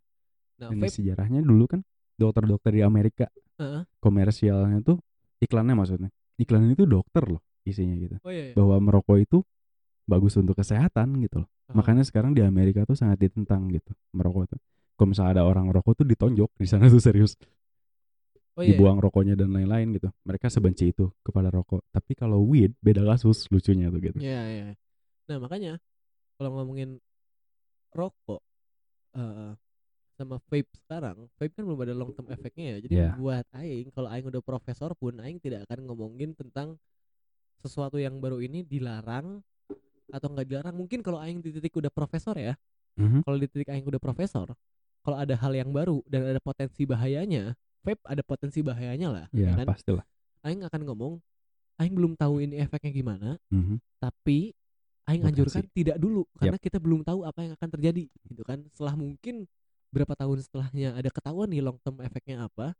Nah, 0.57 0.69
Ini 0.73 0.81
vape 0.81 0.93
sejarahnya 0.95 1.41
dulu 1.41 1.65
kan 1.67 1.81
dokter-dokter 2.17 2.73
di 2.73 2.83
Amerika 2.83 3.29
Heeh. 3.61 3.85
komersialnya 4.01 4.81
tuh 4.83 5.01
iklannya 5.41 5.77
maksudnya. 5.77 6.11
Iklannya 6.37 6.77
itu 6.77 6.85
dokter 6.85 7.25
loh 7.29 7.41
isinya 7.65 7.97
gitu. 7.97 8.17
Oh 8.25 8.33
iya. 8.33 8.53
iya. 8.53 8.55
Bahwa 8.57 8.77
merokok 8.81 9.19
itu 9.21 9.39
bagus 10.07 10.37
untuk 10.41 10.57
kesehatan 10.57 11.21
gitu 11.21 11.45
loh. 11.45 11.49
Oh. 11.73 11.81
Makanya 11.81 12.07
sekarang 12.07 12.33
di 12.33 12.41
Amerika 12.41 12.87
tuh 12.89 12.97
sangat 12.97 13.21
ditentang 13.21 13.69
gitu 13.73 13.93
merokok 14.17 14.57
tuh. 14.57 14.61
Kalau 14.97 15.09
misalnya 15.13 15.41
ada 15.41 15.45
orang 15.45 15.69
rokok 15.69 16.03
tuh 16.03 16.07
ditonjok 16.09 16.51
di 16.57 16.67
sana 16.69 16.89
tuh 16.89 17.03
serius. 17.03 17.37
Oh 18.57 18.65
iya. 18.65 18.73
dibuang 18.73 18.97
rokoknya 18.97 19.37
dan 19.37 19.53
lain-lain 19.53 20.01
gitu. 20.01 20.09
Mereka 20.25 20.49
sebenci 20.49 20.89
itu 20.89 21.13
kepada 21.21 21.53
rokok. 21.53 21.85
Tapi 21.93 22.17
kalau 22.17 22.41
weed 22.41 22.73
beda 22.81 23.05
kasus 23.05 23.45
lucunya 23.53 23.93
tuh 23.93 24.01
gitu. 24.01 24.17
Iya, 24.17 24.43
iya. 24.49 24.67
Nah, 25.29 25.37
makanya 25.45 25.77
kalau 26.41 26.57
ngomongin 26.57 26.97
rokok 27.93 28.41
eh 29.13 29.53
sama 30.17 30.41
vape 30.49 30.73
sekarang, 30.81 31.29
vape 31.37 31.53
kan 31.53 31.63
belum 31.69 31.81
ada 31.85 31.93
long 31.93 32.11
term 32.17 32.27
efeknya 32.33 32.65
ya. 32.73 32.77
Jadi 32.89 32.95
Iya. 32.97 33.11
buat 33.15 33.47
aing 33.53 33.93
kalau 33.93 34.09
aing 34.09 34.27
udah 34.27 34.43
profesor 34.43 34.91
pun 34.97 35.21
aing 35.21 35.37
tidak 35.39 35.69
akan 35.69 35.85
ngomongin 35.85 36.33
tentang 36.33 36.81
sesuatu 37.61 38.01
yang 38.01 38.17
baru 38.17 38.41
ini 38.41 38.65
dilarang 38.65 39.45
atau 40.09 40.27
enggak 40.33 40.47
dilarang. 40.49 40.75
Mungkin 40.75 41.05
kalau 41.05 41.21
aing 41.21 41.45
di 41.45 41.53
titik 41.53 41.77
udah 41.77 41.93
profesor 41.93 42.33
ya, 42.35 42.57
Mhm. 42.97 43.23
kalau 43.29 43.37
di 43.37 43.47
titik 43.47 43.69
aing 43.69 43.85
udah 43.85 44.01
profesor, 44.01 44.49
kalau 45.05 45.17
ada 45.21 45.37
hal 45.37 45.53
yang 45.53 45.69
baru 45.71 46.01
dan 46.09 46.25
ada 46.25 46.41
potensi 46.41 46.89
bahayanya, 46.89 47.53
vape 47.85 48.01
ada 48.09 48.25
potensi 48.25 48.65
bahayanya 48.65 49.09
lah, 49.13 49.27
Ya, 49.37 49.53
ya 49.53 49.63
kan? 49.63 49.67
pastilah. 49.69 50.05
Aing 50.43 50.65
akan 50.65 50.81
ngomong, 50.89 51.13
aing 51.77 51.93
belum 51.93 52.17
tahu 52.17 52.41
ini 52.41 52.57
efeknya 52.57 52.89
gimana, 52.95 53.37
Mhm. 53.53 53.77
tapi 54.01 54.57
aing 55.07 55.23
anjurkan 55.23 55.63
tidak 55.71 56.01
dulu 56.01 56.27
karena 56.35 56.59
kita 56.59 56.83
belum 56.83 57.07
tahu 57.07 57.23
apa 57.23 57.39
yang 57.47 57.53
akan 57.55 57.69
terjadi 57.79 58.11
gitu 58.27 58.43
kan 58.43 58.59
setelah 58.75 58.99
mungkin 58.99 59.47
berapa 59.93 60.13
tahun 60.19 60.39
setelahnya 60.43 60.95
ada 60.99 61.11
ketahuan 61.11 61.49
nih 61.51 61.63
long 61.63 61.79
term 61.81 61.97
efeknya 62.03 62.47
apa 62.47 62.75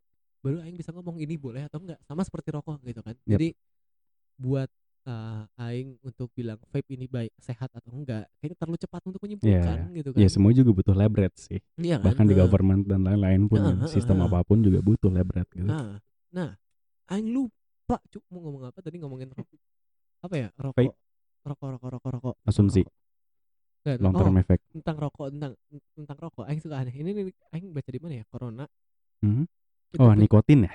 baru 0.45 0.63
aing 0.63 0.77
bisa 0.79 0.93
ngomong 0.95 1.19
ini 1.19 1.35
boleh 1.35 1.67
atau 1.67 1.83
enggak 1.83 1.99
sama 2.07 2.23
seperti 2.23 2.55
rokok 2.55 2.79
gitu 2.87 3.01
kan 3.03 3.15
Yap. 3.27 3.39
jadi 3.39 3.49
buat 4.37 4.71
uh, 5.09 5.49
aing 5.67 5.97
untuk 6.05 6.29
bilang 6.37 6.61
vape 6.71 6.93
ini 6.93 7.09
baik 7.09 7.33
sehat 7.41 7.71
atau 7.73 7.91
enggak 7.95 8.29
kayaknya 8.39 8.57
terlalu 8.59 8.79
cepat 8.79 9.01
untuk 9.09 9.21
menyimpulkan 9.25 9.79
gitu 9.97 10.09
kan 10.13 10.19
Ya 10.21 10.29
semua 10.29 10.53
juga 10.53 10.71
butuh 10.77 10.95
lab 10.95 11.15
rat 11.17 11.35
sih. 11.39 11.59
Iya 11.81 11.97
kan? 11.99 12.13
Bahkan 12.13 12.25
di 12.29 12.35
Heeh. 12.37 12.43
government 12.45 12.83
dan 12.85 13.01
lain-lain 13.03 13.43
pun 13.49 13.59
Heeh, 13.59 13.75
heeh, 13.81 13.91
sistem 13.91 14.21
heeh. 14.23 14.29
apa 14.29 14.39
pun 14.45 14.59
juga 14.61 14.79
butuh 14.85 15.11
lab 15.11 15.29
rat 15.33 15.49
gitu. 15.55 15.67
nah 15.67 15.99
nah 16.31 16.53
aing 17.11 17.33
lupa 17.33 17.97
cuk 18.11 18.23
mau 18.29 18.43
ngomong 18.45 18.69
apa 18.69 18.79
tadi 18.83 18.99
ngomongin 19.01 19.31
rokok 19.33 19.57
apa 20.27 20.35
ya 20.37 20.49
rokok 20.59 20.79
Vape. 20.85 20.95
rokok 21.47 21.69
rokok 21.79 21.91
rokok 21.97 22.11
rokok 22.19 22.35
Asumsi 22.45 22.83
Nggak, 23.87 24.03
long 24.03 24.13
oh, 24.13 24.19
term 24.19 24.37
effect. 24.37 24.63
tentang 24.75 24.97
rokok 24.99 25.27
tentang 25.31 25.53
tentang 25.95 26.19
rokok. 26.19 26.45
Aing 26.45 26.59
suka 26.59 26.83
aneh. 26.83 26.91
Ini 26.91 27.11
nih 27.15 27.25
aing 27.55 27.71
baca 27.71 27.87
di 27.87 28.01
mana 28.03 28.15
ya? 28.19 28.25
Corona. 28.27 28.65
Itu 29.23 29.47
Oh, 29.97 30.11
tuh- 30.11 30.19
nikotin 30.19 30.67
ya? 30.67 30.73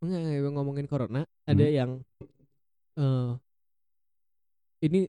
enggak, 0.00 0.20
enggak, 0.20 0.52
ngomongin 0.52 0.84
corona. 0.84 1.24
Ada 1.44 1.64
Hmm. 1.64 1.72
yang 1.72 1.90
eh 2.94 3.30
ini 4.80 5.00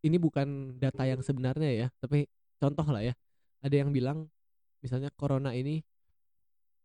ini 0.00 0.16
bukan 0.16 0.78
data 0.78 1.02
yang 1.02 1.20
sebenarnya 1.20 1.70
ya 1.70 1.88
tapi 1.98 2.30
contoh 2.56 2.86
lah 2.86 3.02
ya. 3.02 3.14
Ada 3.60 3.82
yang 3.82 3.90
bilang 3.90 4.30
misalnya 4.80 5.10
corona 5.12 5.50
ini 5.52 5.82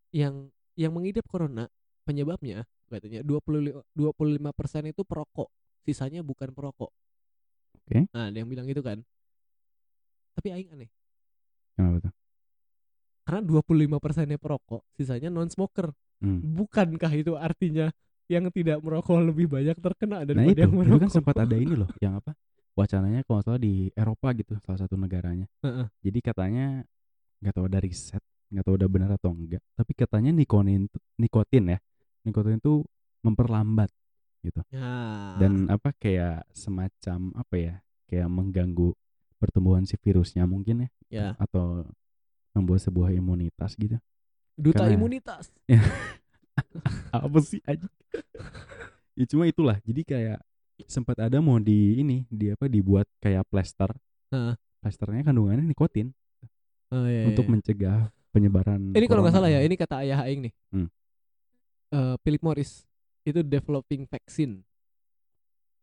yang 0.09 0.49
yang 0.75 0.91
mengidap 0.91 1.23
corona 1.29 1.69
penyebabnya 2.03 2.65
katanya 2.89 3.21
20 3.21 3.81
25% 3.93 4.89
itu 4.89 5.01
perokok. 5.01 5.49
Sisanya 5.85 6.25
bukan 6.25 6.49
perokok. 6.49 6.89
Oke. 7.85 8.09
nah 8.09 8.33
ada 8.33 8.37
yang 8.41 8.49
bilang 8.49 8.65
gitu 8.65 8.81
kan 8.81 9.05
tapi 10.35 10.51
aing 10.51 10.69
aneh 10.75 10.89
Kenapa 11.75 12.07
tuh? 12.07 12.13
karena 13.25 13.41
25 13.41 13.97
persennya 13.97 14.37
perokok 14.37 14.85
sisanya 14.93 15.33
non 15.33 15.49
smoker 15.49 15.89
Hmm. 16.15 16.39
bukankah 16.39 17.11
itu 17.11 17.35
artinya 17.35 17.91
yang 18.31 18.47
tidak 18.47 18.79
merokok 18.79 19.19
lebih 19.19 19.51
banyak 19.51 19.75
terkena 19.77 20.23
Nah 20.23 20.25
daripada 20.25 20.47
itu, 20.47 20.61
yang 20.63 20.71
merokok 20.73 21.01
kan 21.03 21.11
sempat 21.11 21.35
ada 21.43 21.55
ini 21.59 21.75
loh, 21.75 21.91
yang 21.99 22.23
apa? 22.23 22.31
Wacananya 22.71 23.27
kalau 23.27 23.43
salah 23.43 23.59
di 23.59 23.91
Eropa 23.91 24.31
gitu, 24.31 24.55
salah 24.63 24.79
satu 24.79 24.95
negaranya. 24.95 25.43
Heeh. 25.59 25.91
Jadi 26.07 26.19
katanya 26.23 26.87
nggak 27.43 27.51
tahu 27.51 27.65
ada 27.67 27.79
riset, 27.83 28.23
nggak 28.47 28.63
tahu 28.63 28.75
udah 28.79 28.89
benar 28.89 29.09
atau 29.19 29.35
enggak. 29.35 29.59
Tapi 29.75 29.91
katanya 29.91 30.31
nikotin, 30.31 30.87
nikotin 31.19 31.75
ya, 31.75 31.79
nikotin 32.23 32.63
itu 32.63 32.87
memperlambat 33.19 33.91
gitu. 34.39 34.63
Ya. 34.71 35.35
Dan 35.35 35.67
apa 35.67 35.91
kayak 35.99 36.47
semacam 36.55 37.35
apa 37.35 37.55
ya, 37.59 37.73
kayak 38.07 38.31
mengganggu 38.31 38.95
pertumbuhan 39.37 39.83
si 39.83 39.99
virusnya 39.99 40.47
mungkin 40.47 40.85
ya, 40.85 40.89
ya. 41.11 41.27
atau 41.37 41.85
membuat 42.55 42.81
sebuah 42.83 43.11
imunitas 43.11 43.75
gitu. 43.75 43.99
duta 44.55 44.87
karena- 44.87 44.95
imunitas. 44.95 45.51
Apa 47.11 47.39
sih 47.43 47.59
aja 47.67 47.87
ya 49.15 49.25
cuma 49.27 49.43
itulah. 49.47 49.79
Jadi 49.83 50.07
kayak 50.07 50.39
sempat 50.87 51.19
ada 51.19 51.39
mau 51.39 51.59
di 51.59 51.99
ini 52.03 52.27
di 52.27 52.51
apa 52.51 52.67
dibuat 52.67 53.07
kayak 53.23 53.47
plester. 53.47 53.91
Heeh. 54.31 54.55
plesternya 54.83 55.23
kandungannya 55.25 55.65
nikotin. 55.65 56.13
Oh, 56.93 57.09
iya, 57.09 57.25
untuk 57.27 57.49
iya. 57.49 57.51
mencegah 57.51 57.99
penyebaran 58.29 58.93
ini 58.93 59.07
kalau 59.09 59.25
nggak 59.25 59.33
salah 59.33 59.49
ya 59.49 59.63
ini 59.63 59.75
kata 59.75 60.05
ayah 60.05 60.21
aing 60.27 60.47
nih. 60.47 60.53
Hmm. 60.69 60.87
Eh, 61.95 62.15
Philip 62.21 62.43
Morris 62.43 62.83
itu 63.25 63.41
developing 63.41 64.05
vaksin 64.05 64.61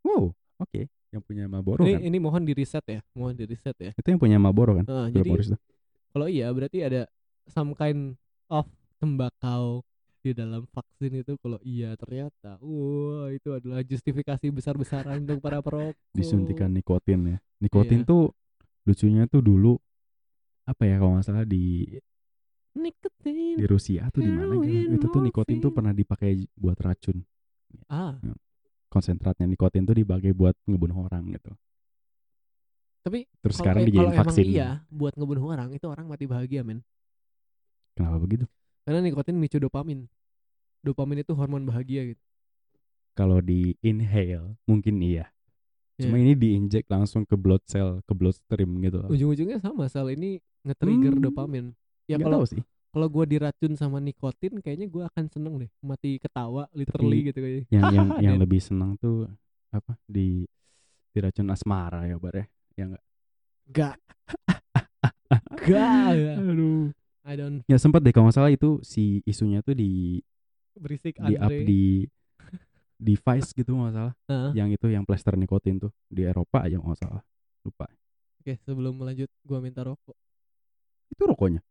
wow 0.07 0.31
oke 0.63 0.87
yang 1.13 1.21
punya 1.23 1.45
Marlboro 1.45 1.85
ini 1.85 1.93
kan? 1.93 2.01
ini 2.09 2.19
mohon 2.19 2.43
di 2.43 2.53
riset 2.57 2.85
ya 2.89 3.01
mohon 3.13 3.37
di 3.37 3.45
riset 3.45 3.77
ya. 3.77 3.93
Itu 3.93 4.09
yang 4.09 4.21
punya 4.21 4.41
Marlboro 4.41 4.81
kan? 4.81 4.87
Philip 5.13 5.29
jadi 5.29 5.61
kalau 6.13 6.27
iya 6.29 6.49
berarti 6.53 6.79
ada 6.81 7.03
some 7.49 7.77
kind 7.77 8.17
of 8.49 8.65
tembakau 8.97 9.85
di 10.23 10.31
dalam 10.33 10.65
vaksin 10.71 11.19
itu 11.21 11.35
kalau 11.43 11.59
iya 11.67 11.93
ternyata 11.99 12.57
wah 12.63 13.29
itu 13.29 13.53
adalah 13.53 13.83
justifikasi 13.83 14.47
besar-besaran 14.49 15.21
untuk 15.21 15.43
para 15.45 15.61
perokok. 15.65 15.99
Disuntikan 16.17 16.73
nikotin 16.73 17.37
ya. 17.37 17.39
Nikotin 17.61 18.03
Iya. 18.03 18.09
tuh 18.09 18.23
lucunya 18.89 19.23
tuh 19.29 19.45
dulu 19.45 19.77
apa 20.65 20.83
ya 20.87 20.97
kalau 20.97 21.19
nggak 21.19 21.27
salah 21.27 21.45
di 21.45 21.93
nikotin. 22.73 23.59
di 23.61 23.65
Rusia 23.69 24.09
tuh 24.09 24.25
di 24.25 24.33
mana 24.33 24.57
gitu. 24.65 24.97
Itu 24.97 25.07
tuh 25.13 25.21
nikotin 25.21 25.59
tuh 25.61 25.75
pernah 25.75 25.93
dipakai 25.93 26.47
buat 26.57 26.79
racun. 26.81 27.21
Ah 27.91 28.17
konsentratnya 28.93 29.49
nikotin 29.49 29.89
tuh 29.89 29.97
dipakai 29.97 30.37
buat 30.37 30.53
ngebunuh 30.69 31.09
orang 31.09 31.33
gitu. 31.33 31.49
Tapi 33.03 33.25
terus 33.41 33.57
sekarang 33.59 33.89
dijadiin 33.89 34.13
vaksin. 34.15 34.47
iya 34.47 34.85
buat 34.93 35.17
ngebunuh 35.17 35.49
orang 35.49 35.73
itu 35.73 35.89
orang 35.89 36.07
mati 36.07 36.29
bahagia 36.29 36.61
men. 36.63 36.85
Kenapa 37.97 38.21
begitu? 38.21 38.45
Karena 38.85 39.01
nikotin 39.01 39.41
micu 39.41 39.57
dopamin. 39.57 40.07
Dopamin 40.85 41.25
itu 41.25 41.33
hormon 41.33 41.65
bahagia 41.65 42.15
gitu. 42.15 42.23
Kalau 43.13 43.41
di 43.41 43.75
inhale 43.81 44.55
mungkin 44.69 45.01
iya. 45.01 45.33
Cuma 46.01 46.17
Iya. 46.19 46.25
ini 46.25 46.33
diinjek 46.35 46.89
langsung 46.89 47.23
ke 47.29 47.37
blood 47.37 47.63
cell 47.69 48.01
ke 48.09 48.13
bloodstream 48.17 48.81
gitu 48.81 49.05
ujung-ujungnya 49.07 49.61
sama 49.61 49.87
sel 49.93 50.09
ini 50.11 50.41
nge-trigger 50.65 51.15
Hmm, 51.15 51.23
dopamin. 51.23 51.65
Ya 52.09 52.17
kalau 52.19 52.43
tahu 52.43 52.57
sih 52.59 52.63
kalau 52.93 53.09
gua 53.09 53.25
diracun 53.25 53.73
sama 53.73 53.99
nikotin 54.05 54.61
kayaknya 54.61 54.87
gua 54.93 55.09
akan 55.09 55.25
seneng 55.33 55.57
deh 55.65 55.71
mati 55.81 56.21
ketawa 56.21 56.69
literally 56.77 57.33
gitu 57.33 57.41
kayaknya. 57.41 57.65
Yang 57.73 57.85
yang 57.97 58.09
yang 58.29 58.37
lebih 58.37 58.61
senang 58.61 59.01
tuh 59.01 59.25
apa 59.73 59.97
di 60.05 60.45
diracun 61.17 61.49
asmara 61.49 62.05
ya 62.05 62.21
bar 62.21 62.37
ya? 62.37 62.47
Yang 62.77 63.01
enggak 63.73 63.97
gak 65.65 65.65
gak 65.73 66.37
aduh. 66.37 66.93
I 67.25 67.35
don't 67.39 67.65
ya 67.65 67.81
sempat 67.81 68.05
deh 68.05 68.13
kalau 68.13 68.29
nggak 68.29 68.37
salah 68.37 68.53
itu 68.53 68.85
si 68.85 69.25
isunya 69.25 69.65
tuh 69.65 69.73
di 69.73 70.21
berisik 70.77 71.17
di 71.17 71.35
up 71.41 71.49
Andre 71.49 71.65
di 71.65 72.05
device 73.01 73.57
gitu 73.57 73.73
nggak 73.73 73.95
salah. 73.97 74.15
Heeh. 74.29 74.51
yang 74.55 74.69
itu 74.69 74.87
yang 74.93 75.09
plester 75.09 75.35
nikotin 75.35 75.81
tuh 75.81 75.91
di 76.07 76.29
Eropa 76.29 76.69
aja 76.69 76.77
nggak 76.77 77.01
salah. 77.01 77.25
Lupa. 77.65 77.89
Oke 78.43 78.61
sebelum 78.69 79.01
melanjut 79.01 79.33
gua 79.49 79.65
minta 79.65 79.81
rokok. 79.81 80.15
Itu 81.09 81.25
rokoknya 81.25 81.65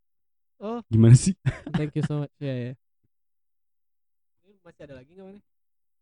oh. 0.62 0.80
Gimana 0.88 1.14
sih? 1.14 1.34
Thank 1.76 1.94
you 1.94 2.04
so 2.04 2.22
much. 2.22 2.34
Ya 2.38 2.54
ya 2.54 2.74
ini 4.44 4.56
masih 4.62 4.82
ada 4.84 4.96
lagi 4.96 5.12
nggak 5.12 5.28
mana 5.28 5.42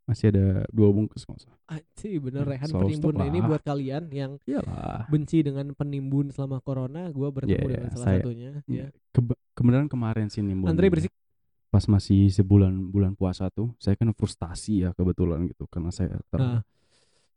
masih 0.03 0.25
ada 0.27 0.45
dua 0.69 0.89
bungkus 0.89 1.21
salah 1.21 1.53
Anjir 1.69 2.17
bener 2.17 2.41
Hmm, 2.41 2.49
Rehan 2.49 2.67
selalu 2.67 2.85
penimbun. 2.89 3.13
Nah, 3.13 3.27
ini 3.27 3.39
buat 3.39 3.61
kalian 3.61 4.03
yang 4.09 4.31
iyalah. 4.43 5.05
benci 5.05 5.37
dengan 5.39 5.69
penimbun 5.71 6.33
selama 6.33 6.57
corona 6.59 7.05
gua 7.09 7.29
bertemu 7.29 7.61
Ya, 7.63 7.77
dengan 7.77 7.91
salah 7.91 8.05
saya- 8.07 8.19
satunya. 8.19 8.49
ya 8.65 8.87
Kebe- 9.11 9.37
kebenaran 9.53 9.85
kemarin 9.85 10.27
sih 10.27 10.41
nimbun 10.41 10.65
Andre 10.67 10.89
berisik. 10.89 11.13
Pas 11.69 11.85
masih 11.85 12.33
sebulan 12.33 12.73
bulan 12.89 13.13
puasa 13.13 13.47
tuh 13.47 13.77
saya 13.77 13.93
kan 13.93 14.09
frustasi 14.09 14.81
ya 14.81 14.89
kebetulan 14.91 15.45
gitu 15.45 15.69
karena 15.69 15.93
saya 15.93 16.17
ter 16.25 16.41
Ah. 16.41 16.61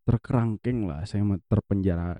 terkerangkeng 0.03 0.89
lah 0.89 1.05
saya 1.05 1.21
terpenjara 1.45 2.17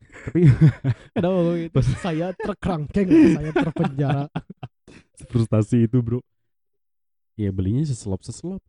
tapi 0.00 0.40
Kenapa 1.14 1.36
kok 1.38 1.54
gitu? 1.56 1.78
saya 1.98 2.26
terkerangkeng, 2.32 3.08
saya 3.32 3.50
terpenjara. 3.52 4.24
frustasi 5.30 5.84
itu 5.84 6.00
bro 6.00 6.20
ya 7.34 7.50
belinya 7.50 7.82
seselop 7.82 8.20
seselop 8.20 8.60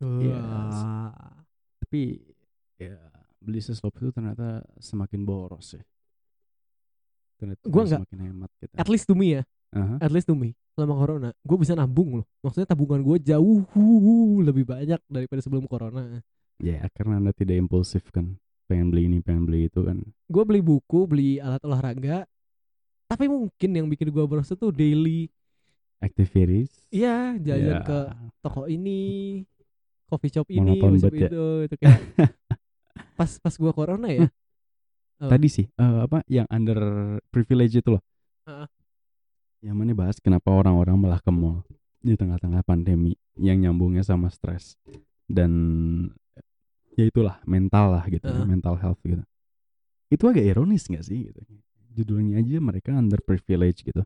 Yes. 0.00 0.32
Wah. 0.32 1.44
tapi 1.78 2.24
ya 2.74 2.96
beli 3.36 3.60
seselop 3.60 3.92
itu 3.94 4.08
ternyata 4.10 4.64
semakin 4.76 5.20
boros 5.22 5.76
ya 5.76 5.84
ternyata 7.36 7.60
Gua 7.64 7.84
nggak- 7.84 8.00
semakin 8.00 8.20
hemat 8.22 8.50
kita 8.56 8.74
At 8.74 8.88
least 8.88 9.04
to 9.04 9.14
me 9.14 9.36
ya, 9.36 9.42
Aha. 9.70 9.96
at 9.98 10.08
least 10.08 10.24
to 10.24 10.34
me. 10.34 10.52
Selama 10.70 10.94
corona, 10.94 11.28
gue 11.36 11.56
bisa 11.56 11.72
nabung 11.72 12.20
loh. 12.20 12.26
Maksudnya 12.40 12.64
tabungan 12.64 13.00
gue 13.00 13.16
jauh 13.18 13.64
lebih 14.40 14.64
banyak 14.64 15.00
daripada 15.04 15.40
sebelum 15.40 15.64
corona. 15.64 16.20
ya 16.56 16.84
karena 16.90 17.16
anda 17.16 17.32
tidak 17.32 17.56
impulsif 17.58 18.04
kan 18.08 18.36
pengen 18.70 18.94
beli 18.94 19.10
ini 19.10 19.18
pengen 19.18 19.42
beli 19.42 19.66
itu 19.66 19.82
kan 19.82 19.98
Gue 20.30 20.46
beli 20.46 20.62
buku, 20.62 21.10
beli 21.10 21.42
alat 21.42 21.58
olahraga. 21.66 22.22
Tapi 23.10 23.26
mungkin 23.26 23.70
yang 23.74 23.90
bikin 23.90 24.06
gue 24.08 24.22
boros 24.22 24.46
itu 24.46 24.70
daily. 24.70 25.26
activities 25.98 26.70
Iya, 26.88 27.34
jalan 27.36 27.76
Ya. 27.76 27.84
ke 27.84 27.98
toko 28.40 28.64
ini, 28.64 29.42
coffee 30.06 30.30
shop 30.30 30.46
ini, 30.48 30.78
coffee 30.78 31.02
shop 31.02 31.12
ya. 31.12 31.28
itu, 31.28 31.44
itu 31.66 31.74
kayak 31.76 31.98
pas 33.18 33.30
pas 33.36 33.52
gue 33.52 33.72
corona 33.74 34.08
ya. 34.08 34.24
Oh. 35.20 35.28
tadi 35.34 35.52
sih 35.52 35.66
eh, 35.68 35.98
apa 36.00 36.24
yang 36.24 36.48
under 36.48 36.80
privilege 37.28 37.76
itu 37.76 37.92
loh 37.92 38.02
Heeh. 38.48 38.64
yang 39.60 39.76
mana 39.76 39.92
bahas 39.92 40.16
kenapa 40.16 40.48
orang-orang 40.48 40.96
malah 40.96 41.20
ke 41.20 41.28
mall 41.28 41.60
di 42.00 42.16
tengah-tengah 42.16 42.64
pandemi 42.64 43.12
yang 43.36 43.60
nyambungnya 43.60 44.00
sama 44.00 44.32
stres 44.32 44.80
dan 45.28 45.52
ya 46.98 47.04
itulah 47.06 47.36
mental 47.46 47.96
lah 47.98 48.04
gitu 48.10 48.26
Heeh. 48.26 48.46
mental 48.46 48.74
health 48.78 49.00
gitu. 49.04 49.22
Itu 50.10 50.24
agak 50.26 50.42
ironis 50.42 50.90
nggak 50.90 51.04
sih 51.06 51.30
gitu? 51.30 51.40
Judulnya 51.94 52.38
aja 52.42 52.58
mereka 52.62 52.94
underprivileged 52.94 53.86
gitu. 53.86 54.02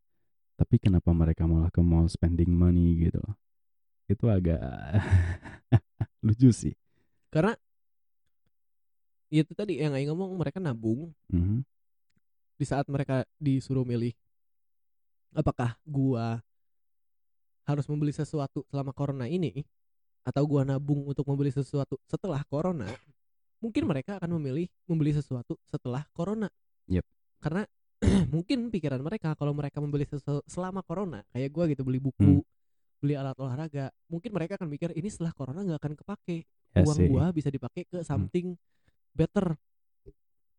Tapi 0.54 0.78
kenapa 0.78 1.10
mereka 1.10 1.44
malah 1.48 1.72
ke 1.72 1.82
mall 1.82 2.06
spending 2.06 2.52
money 2.52 3.08
gitu 3.10 3.20
itu 4.04 4.24
agak 4.28 4.60
lucu 6.26 6.52
sih. 6.52 6.74
Karena 7.32 7.56
itu 9.32 9.50
tadi 9.56 9.80
yang 9.80 9.96
Aing 9.96 10.12
ngomong 10.12 10.36
mereka 10.38 10.60
nabung. 10.60 11.10
Mhm. 11.32 11.64
di 12.54 12.62
saat 12.62 12.86
mereka 12.86 13.26
disuruh 13.42 13.82
milih 13.82 14.14
apakah 15.34 15.74
gua 15.82 16.38
harus 17.66 17.82
membeli 17.90 18.14
sesuatu 18.14 18.62
selama 18.70 18.94
corona 18.94 19.26
ini 19.26 19.66
atau 20.24 20.42
gua 20.48 20.64
nabung 20.64 21.04
untuk 21.04 21.22
membeli 21.28 21.52
sesuatu 21.52 22.00
setelah 22.08 22.40
corona 22.48 22.88
mungkin 23.60 23.84
mereka 23.84 24.16
akan 24.16 24.40
memilih 24.40 24.66
membeli 24.84 25.12
sesuatu 25.12 25.56
setelah 25.68 26.04
corona 26.10 26.48
Yep. 26.88 27.04
karena 27.40 27.62
mungkin 28.34 28.68
pikiran 28.68 29.00
mereka 29.00 29.32
kalau 29.36 29.56
mereka 29.56 29.80
membeli 29.80 30.04
sesuatu 30.04 30.40
selama 30.44 30.80
corona 30.80 31.24
kayak 31.32 31.48
gua 31.52 31.64
gitu 31.68 31.84
beli 31.84 32.00
buku 32.00 32.40
Hmm. 32.40 32.44
beli 33.00 33.20
alat 33.20 33.36
olahraga 33.36 33.92
mungkin 34.08 34.32
mereka 34.32 34.56
akan 34.56 34.68
mikir 34.68 34.92
ini 34.96 35.12
setelah 35.12 35.36
corona 35.36 35.60
nggak 35.60 35.76
akan 35.76 35.92
kepake 35.92 36.48
uang 36.74 36.98
gua 37.06 37.28
bisa 37.30 37.52
dipakai 37.52 37.84
ke 37.84 38.00
something 38.00 38.56
better 39.12 39.56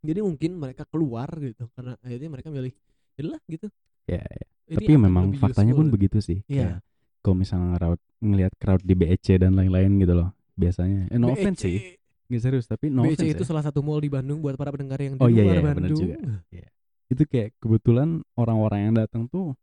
jadi 0.06 0.22
mungkin 0.22 0.54
mereka 0.54 0.86
keluar 0.86 1.26
gitu 1.42 1.66
karena 1.74 1.98
akhirnya 2.06 2.30
mereka 2.30 2.54
milih 2.54 2.74
"Yaudahlah 3.18 3.42
gitu 3.50 3.68
ya, 4.06 4.22
ya. 4.22 4.46
Tapi 4.78 4.94
memang 4.94 5.34
faktanya 5.36 5.74
pun 5.74 5.90
useful." 5.90 5.96
begitu 5.98 6.18
sih 6.22 6.40
Iya. 6.46 6.78
Kayak 6.78 6.95
kalau 7.26 7.42
misalnya 7.42 7.74
crowd 7.76 7.98
ngelihat 8.22 8.54
crowd 8.62 8.82
di 8.86 8.94
BEC 8.94 9.42
dan 9.42 9.58
lain-lain 9.58 9.98
gitu 9.98 10.14
loh 10.14 10.30
biasanya 10.54 11.10
eh, 11.10 11.18
no 11.18 11.34
BEC. 11.34 11.42
offense 11.42 11.60
sih 11.66 11.78
nggak 12.30 12.42
serius 12.42 12.66
tapi 12.70 12.94
no 12.94 13.02
BEC 13.02 13.18
offense 13.18 13.34
itu 13.34 13.44
ya. 13.44 13.50
salah 13.50 13.64
satu 13.66 13.82
mall 13.82 13.98
di 13.98 14.14
Bandung 14.14 14.46
buat 14.46 14.54
para 14.54 14.70
pendengar 14.70 15.02
yang 15.02 15.18
di 15.18 15.22
Oh, 15.22 15.30
iya, 15.30 15.42
luar 15.42 15.56
iya, 15.58 15.62
benar 15.66 15.76
Bandung 15.82 15.98
juga. 15.98 16.18
itu 17.06 17.24
kayak 17.26 17.50
kebetulan 17.58 18.10
orang-orang 18.34 18.80
yang 18.86 18.94
datang 18.96 19.26
tuh 19.26 19.58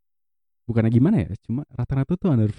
bukannya 0.67 0.91
gimana 0.91 1.17
ya 1.23 1.31
cuma 1.43 1.63
rata-rata 1.71 2.15
tuh 2.15 2.31
under 2.31 2.51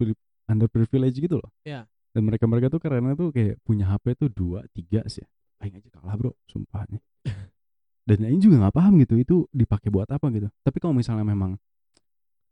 under 0.47 0.67
privilege 0.67 1.19
gitu 1.19 1.39
loh 1.39 1.51
Iya. 1.63 1.83
dan 2.11 2.21
mereka 2.23 2.47
mereka 2.47 2.67
tuh 2.67 2.79
karena 2.79 3.11
tuh 3.15 3.31
kayak 3.31 3.59
punya 3.63 3.87
HP 3.87 4.15
tuh 4.19 4.27
dua 4.31 4.63
tiga 4.71 5.03
sih 5.07 5.23
Aing 5.63 5.79
aja 5.79 5.87
kalah 5.87 6.15
bro 6.19 6.31
sumpahnya 6.47 6.99
dan 8.07 8.17
Aing 8.27 8.43
juga 8.43 8.59
nggak 8.59 8.75
paham 8.75 8.99
gitu 8.99 9.15
itu 9.15 9.35
dipakai 9.55 9.87
buat 9.87 10.07
apa 10.11 10.27
gitu 10.31 10.51
tapi 10.63 10.77
kalau 10.83 10.91
misalnya 10.91 11.23
memang 11.23 11.55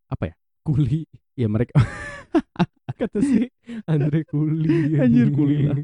apa 0.08 0.32
ya 0.32 0.36
kuli 0.64 1.04
ya 1.36 1.52
mereka 1.52 1.76
kata 3.02 3.20
si 3.20 3.50
Andre 3.88 4.22
kuli. 4.28 5.00
Anjir, 5.00 5.30
kuli. 5.34 5.70
Lah. 5.70 5.80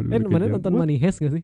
eh 0.00 0.20
mana 0.22 0.46
nonton 0.46 0.72
Money 0.72 0.96
Heist 1.02 1.18
gak 1.18 1.34
sih? 1.34 1.42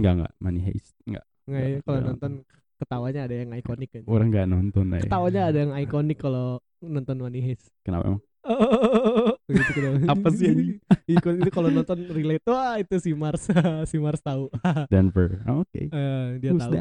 Nggak 0.00 0.12
nggak. 0.18 0.32
Money 0.42 0.60
heist 0.64 0.96
nggak. 1.06 1.24
Nggak 1.46 1.62
ya 1.62 1.78
kalau 1.86 2.00
nonton 2.02 2.32
ketawanya 2.80 3.20
ada 3.28 3.34
yang 3.36 3.52
ikonik 3.52 3.92
kan 3.92 4.02
orang 4.08 4.32
nggak 4.32 4.46
nonton 4.48 4.84
aja 4.96 5.04
ketawanya 5.04 5.42
ada 5.52 5.58
yang 5.68 5.72
ikonik 5.76 6.16
kalau 6.16 6.64
nonton 6.80 7.16
Money 7.20 7.40
Heist. 7.44 7.68
Kenapa 7.84 8.08
emang? 8.08 8.22
Gitu 9.52 9.72
kenapa. 9.76 9.96
Apa 10.16 10.28
sih, 10.32 10.46
anjing? 10.48 10.70
Ikon 11.10 11.34
itu 11.44 11.50
kalau 11.52 11.68
nonton 11.68 11.98
relate 12.08 12.46
wah 12.48 12.80
itu 12.80 12.96
si 12.96 13.12
Mars 13.12 13.44
si 13.90 13.96
Mars 14.00 14.24
tahu. 14.24 14.48
Denver. 14.88 15.44
Oh, 15.44 15.60
oke. 15.66 15.92
Eh, 15.92 16.26
dia 16.40 16.50
Who's 16.56 16.64
tahu 16.64 16.72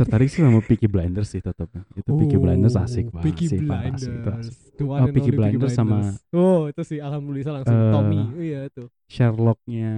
tertarik 0.00 0.26
sih 0.26 0.40
sama 0.40 0.60
Peaky 0.60 0.86
Blinders 0.86 1.28
sih 1.28 1.38
tetapnya 1.38 1.84
itu 1.92 2.08
Peaky 2.10 2.36
Blinders 2.36 2.72
asik 2.74 3.06
banget 3.06 3.14
Oh, 3.14 3.22
Peaky 3.22 3.44
sih 3.46 3.58
Blinders 3.60 4.00
sih, 4.00 4.10
itu 4.10 4.30
asik. 4.30 4.54
The 4.72 4.84
one 4.84 4.98
Oh, 4.98 5.08
Peaky 5.10 5.30
Blinders 5.30 5.72
sama- 5.72 6.00
oh 6.32 6.60
itu 6.66 6.82
sih 6.82 6.98
alhamdulillah 6.98 7.52
langsung 7.54 7.76
Eh, 7.76 7.90
Tommy. 7.90 8.20
Iya 8.40 8.60
itu. 8.66 8.84
Sherlocknya 9.06 9.92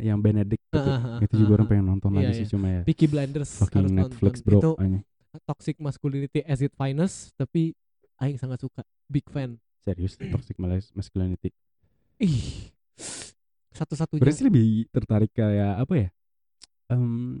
yang 0.00 0.18
Benedict 0.18 0.62
gitu. 0.70 0.78
Ah, 0.80 1.18
ah, 1.18 1.18
itu 1.18 1.34
juga 1.36 1.50
orang 1.56 1.66
pengen 1.66 1.86
nonton 1.88 2.10
Iya, 2.10 2.18
lagi 2.20 2.30
iya. 2.30 2.38
sih 2.38 2.46
cuma 2.48 2.66
ya 2.68 2.80
Peaky 2.82 3.06
Blinders 3.06 3.50
fucking 3.56 3.82
harus 3.82 3.92
Netflix 3.92 4.34
nonton. 4.36 4.46
bro 4.46 4.58
itu 4.58 4.70
anjing. 4.78 5.02
toxic 5.44 5.76
masculinity 5.78 6.40
as 6.42 6.60
it 6.60 6.72
finest 6.72 7.16
tapi 7.34 7.74
Aing 8.16 8.34
sangat 8.34 8.58
suka. 8.58 8.82
Big 9.06 9.26
fan. 9.26 9.58
Serius 9.80 10.14
toxic 10.32 10.54
mas- 10.56 10.90
masculinity. 10.92 11.50
Ih 12.18 12.70
satu-satunya. 13.70 14.18
Berarti 14.18 14.42
lebih 14.42 14.66
tertarik 14.88 15.30
kayak 15.30 15.78
apa 15.78 15.94
ya? 15.96 16.08
Em, 16.88 17.38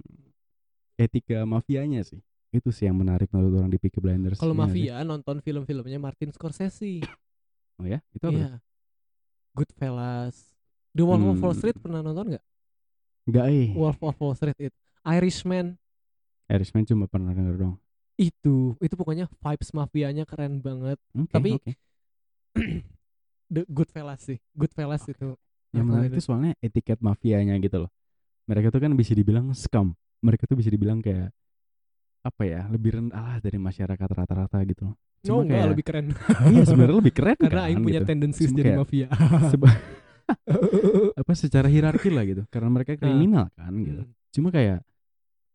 etika 0.98 1.38
mafianya 1.44 2.02
sih 2.02 2.18
itu 2.48 2.68
sih 2.68 2.84
yang 2.84 2.96
menarik 2.96 3.28
menurut 3.28 3.54
orang 3.56 3.68
di 3.68 3.78
Peaky 3.78 3.98
Blinders 3.98 4.36
kalau 4.36 4.50
Iya 4.50 4.58
nggak 4.58 4.68
sih? 4.68 4.82
mafia 4.84 5.06
nonton 5.06 5.36
film-filmnya 5.38 5.98
Martin 5.98 6.28
Scorsese 6.28 7.00
oh 7.76 7.86
ya 7.86 8.02
itu 8.10 8.24
apa 8.24 8.34
Iya. 8.34 8.50
Goodfellas. 9.54 10.54
The 10.90 11.02
Wolf 11.02 11.22
of 11.24 11.38
Wall 11.38 11.50
Hmm. 11.50 11.58
Street 11.58 11.78
pernah 11.78 12.00
nonton 12.00 12.30
nggak? 12.30 12.44
Enggak 13.24 13.46
eh 13.48 13.68
Wolf 13.72 13.98
of 14.00 14.16
Wall 14.16 14.34
Street 14.34 14.58
itu. 14.60 14.78
Irishman 15.04 15.74
Irishman 16.46 16.84
cuma 16.84 17.04
pernah 17.04 17.30
denger 17.30 17.56
dong 17.58 17.74
itu 18.16 18.74
itu 18.76 18.94
pokoknya 18.94 19.30
vibes 19.30 19.70
mafianya 19.72 20.24
keren 20.24 20.58
banget. 20.58 20.98
Oke, 21.12 21.30
Tapi- 21.30 21.54
oke. 21.54 21.72
The 23.48 23.62
Goodfellas 23.64 24.20
sih. 24.22 24.38
Goodfellas 24.52 25.02
Oke. 25.02 25.14
itu. 25.14 25.28
yang 25.68 25.84
menarik 25.84 26.10
itu 26.10 26.24
soalnya 26.24 26.56
etiket 26.58 26.96
mafianya 26.98 27.52
gitu 27.58 27.84
loh 27.84 27.90
mereka 28.44 28.72
tuh 28.72 28.80
kan 28.80 28.88
bisa 28.90 29.12
dibilang 29.12 29.52
scam 29.52 29.92
mereka 30.20 30.44
tuh 30.44 30.54
bisa 30.54 30.68
dibilang 30.68 30.98
kayak 30.98 31.30
apa 32.20 32.42
ya 32.42 32.66
lebih 32.66 32.90
rendah 32.94 33.16
lah 33.16 33.36
dari 33.38 33.56
masyarakat 33.56 34.08
rata-rata 34.08 34.58
gitu 34.64 34.84
loh 34.86 34.96
Oh, 35.20 35.42
Cuma 35.42 35.42
enggak, 35.42 35.56
kayak- 35.56 35.70
lebih 35.74 35.84
keren. 35.84 36.06
iya 36.54 36.62
sebenarnya 36.62 36.96
lebih 36.96 37.10
keren 37.12 37.36
Karena 37.36 37.58
kan, 37.58 37.66
Aing 37.66 37.82
punya 37.82 38.00
gitu. 38.00 38.08
tendensi 38.08 38.42
jadi 38.44 38.62
kayak- 38.62 38.78
mafia. 38.78 39.06
Seba- 39.50 39.78
apa 41.20 41.32
secara 41.34 41.66
hierarki 41.66 42.08
lah 42.08 42.22
gitu 42.22 42.42
karena 42.46 42.68
mereka 42.68 42.92
kriminal 42.94 43.48
kan 43.50 43.72
gitu 43.76 44.02
Hmm, 44.04 44.14
cuma 44.30 44.48
kayak 44.50 44.78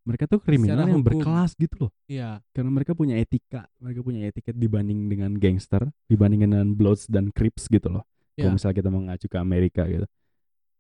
mereka 0.04 0.26
tuh 0.26 0.40
kriminal 0.42 0.76
Secara 0.76 0.90
yang 0.90 1.00
hukum. 1.00 1.10
berkelas 1.16 1.52
gitu 1.56 1.76
loh 1.80 1.92
Iya. 2.06 2.30
karena 2.52 2.70
mereka 2.72 2.92
punya 2.92 3.16
etika 3.16 3.70
mereka 3.78 4.02
punya 4.02 4.20
etiket 4.26 4.52
dibanding 4.54 5.08
dengan 5.08 5.32
gangster 5.34 5.80
dibanding 6.06 6.44
dengan 6.44 6.66
bloods 6.70 7.06
dan 7.06 7.30
crips 7.30 7.68
gitu 7.68 7.88
loh 7.88 8.04
Iya. 8.34 8.44
kalau 8.44 8.54
misalnya 8.58 8.76
kita 8.76 8.90
mengacu 8.90 9.26
ke 9.28 9.38
Amerika 9.38 9.84
gitu 9.86 10.06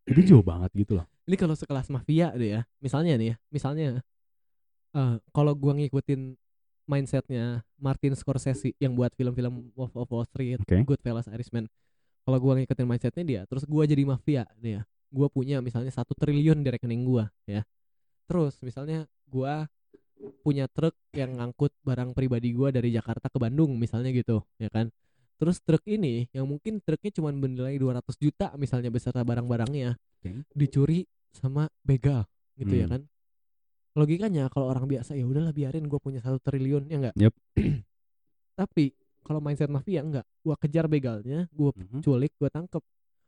itu 0.03 0.21
jauh 0.35 0.43
banget 0.43 0.71
gitu 0.75 0.99
loh 0.99 1.07
Ini 1.23 1.39
kalau 1.39 1.55
sekelas 1.55 1.87
mafia 1.87 2.35
deh 2.35 2.59
ya. 2.59 2.61
Misalnya 2.83 3.15
nih 3.15 3.27
ya, 3.31 3.35
misalnya 3.47 4.03
eh 4.91 5.15
kalau 5.31 5.55
gua 5.55 5.71
ngikutin 5.79 6.35
mindsetnya 6.83 7.63
Martin 7.79 8.11
Scorsese 8.11 8.75
yang 8.75 8.91
buat 8.91 9.15
film-film 9.15 9.71
Wolf 9.71 9.95
of 9.95 10.11
Wall 10.11 10.27
Street, 10.27 10.59
Oke. 10.59 10.83
Goodfellas, 10.83 11.31
Irishman. 11.31 11.71
Kalau 12.27 12.37
gua 12.43 12.59
ngikutin 12.59 12.83
mindsetnya 12.83 13.23
dia, 13.23 13.41
terus 13.47 13.63
gua 13.63 13.87
jadi 13.87 14.03
mafia 14.03 14.43
dia. 14.59 14.83
Gua 15.07 15.31
punya 15.31 15.63
misalnya 15.63 15.95
satu 15.95 16.11
triliun 16.11 16.59
di 16.59 16.69
rekening 16.75 17.07
gua 17.07 17.31
ya. 17.47 17.63
Terus 18.27 18.59
misalnya 18.59 19.07
gua 19.31 19.71
punya 20.43 20.67
truk 20.67 20.95
yang 21.15 21.39
ngangkut 21.39 21.71
barang 21.87 22.11
pribadi 22.11 22.51
gua 22.51 22.67
dari 22.75 22.91
Jakarta 22.91 23.31
ke 23.31 23.39
Bandung 23.39 23.79
misalnya 23.79 24.11
gitu, 24.11 24.43
ya 24.59 24.67
kan. 24.67 24.91
Terus 25.33 25.59
truk 25.59 25.83
ini 25.85 26.29
yang 26.31 26.45
mungkin 26.45 26.79
truknya 26.79 27.11
cuma 27.11 27.29
bernilai 27.29 27.75
200 27.75 28.03
juta 28.15 28.53
misalnya 28.55 28.87
beserta 28.87 29.21
barang-barangnya 29.21 29.97
Oke. 30.21 30.45
dicuri 30.53 31.03
sama 31.33 31.65
begal 31.81 32.23
gitu 32.55 32.73
ya 32.75 32.85
Hmm. 32.85 32.93
kan 32.93 33.01
logikanya 33.93 34.49
kalau 34.49 34.69
orang 34.69 34.85
biasa 34.85 35.13
ya 35.13 35.25
udahlah 35.25 35.49
biarin 35.51 35.85
gue 35.85 35.97
punya 35.97 36.21
satu 36.21 36.37
triliun 36.39 36.85
ya 36.87 36.97
enggak 36.97 37.15
Yep. 37.17 37.33
tapi 38.59 38.93
kalau 39.21 39.39
mindset 39.39 39.69
mafia 39.69 40.01
enggak 40.01 40.25
gua 40.41 40.55
kejar 40.55 40.85
begalnya 40.85 41.49
gua 41.49 41.73
Mhm. 41.73 42.01
culik 42.01 42.33
gua 42.37 42.49
tangkep 42.49 42.83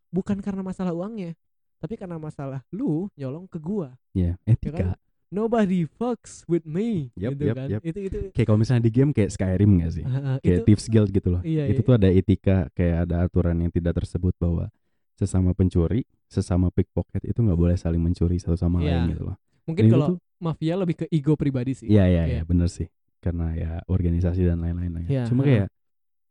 bukan 0.10 0.38
karena 0.40 0.62
masalah 0.62 0.94
uangnya 0.94 1.34
tapi 1.78 1.98
karena 1.98 2.18
masalah 2.18 2.62
lu 2.70 3.10
nyolong 3.14 3.46
ke 3.46 3.58
gua 3.58 3.94
ya 4.14 4.38
ya 4.46 4.54
etika 4.54 4.78
kan 4.78 4.88
nobody 5.28 5.86
fucks 5.86 6.46
with 6.46 6.64
me 6.64 7.10
Yep, 7.16 7.30
gitu 7.36 7.44
yep, 7.44 7.56
kan 7.56 7.68
yep. 7.70 7.82
itu 7.84 8.00
itu 8.04 8.18
kayak 8.32 8.46
kalau 8.46 8.60
misalnya 8.60 8.84
di 8.84 8.92
game 8.92 9.12
kayak 9.12 9.30
Skyrim 9.30 9.72
gak 9.80 9.92
sih 9.92 10.04
ah, 10.04 10.10
ah, 10.10 10.38
kayak 10.40 10.46
itu 10.56 10.62
Thieves 10.64 10.88
Guild 10.88 11.10
gitu 11.10 11.28
loh 11.30 11.42
Iya, 11.42 11.64
itu 11.68 11.82
iya. 11.82 11.88
tuh 11.88 11.94
ada 11.94 12.10
etika 12.10 12.58
kayak 12.72 12.98
ada 13.06 13.16
aturan 13.24 13.58
yang 13.58 13.70
tidak 13.70 13.94
tersebut 13.96 14.34
bahwa 14.36 14.70
sesama 15.16 15.52
pencuri 15.52 16.04
sesama 16.26 16.68
pickpocket 16.70 17.24
itu 17.24 17.40
nggak 17.40 17.56
boleh 17.56 17.76
saling 17.76 18.00
mencuri 18.00 18.36
satu 18.36 18.56
sama 18.56 18.80
Iya. 18.80 19.02
lain 19.02 19.14
gitu 19.14 19.24
loh 19.26 19.36
mungkin 19.66 19.84
Dan 19.84 19.92
kalau 19.92 20.08
tuh- 20.12 20.22
mafia 20.38 20.76
lebih 20.76 20.96
ke 20.96 21.06
ego 21.10 21.34
pribadi 21.34 21.74
sih 21.74 21.88
Iya 21.88 22.06
iya 22.06 22.24
Iya. 22.24 22.26
iya 22.30 22.42
bener 22.44 22.68
sih 22.68 22.86
karena 23.18 23.52
ya 23.54 23.72
organisasi 23.86 24.42
dan 24.44 24.62
lain-lain 24.62 24.92
lah 24.92 25.02
ya. 25.02 25.10
Iya, 25.10 25.24
Cuma 25.26 25.42
heeh. 25.42 25.50
kayak 25.50 25.70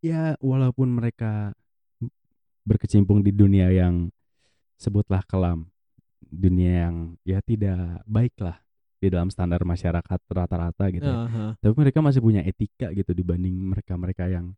ya 0.01 0.21
walaupun 0.39 0.89
mereka 0.93 1.51
berkecimpung 2.62 3.21
di 3.21 3.29
dunia 3.29 3.69
yang 3.69 4.09
sebutlah 4.75 5.21
kelam, 5.23 5.69
dunia 6.23 6.87
yang 6.87 6.97
ya 7.23 7.41
tidak 7.41 7.77
baik 8.05 8.33
lah 8.39 8.57
di 9.05 9.12
dalam 9.12 9.28
standar 9.28 9.60
masyarakat 9.62 10.20
rata-rata 10.26 10.89
gitu. 10.89 11.05
ya. 11.05 11.28
Aha. 11.28 11.47
Tapi 11.56 11.74
mereka 11.76 12.01
masih 12.01 12.18
punya 12.18 12.40
etika 12.40 12.89
gitu 12.90 13.12
dibanding 13.12 13.52
mereka-mereka 13.52 14.26
yang 14.26 14.56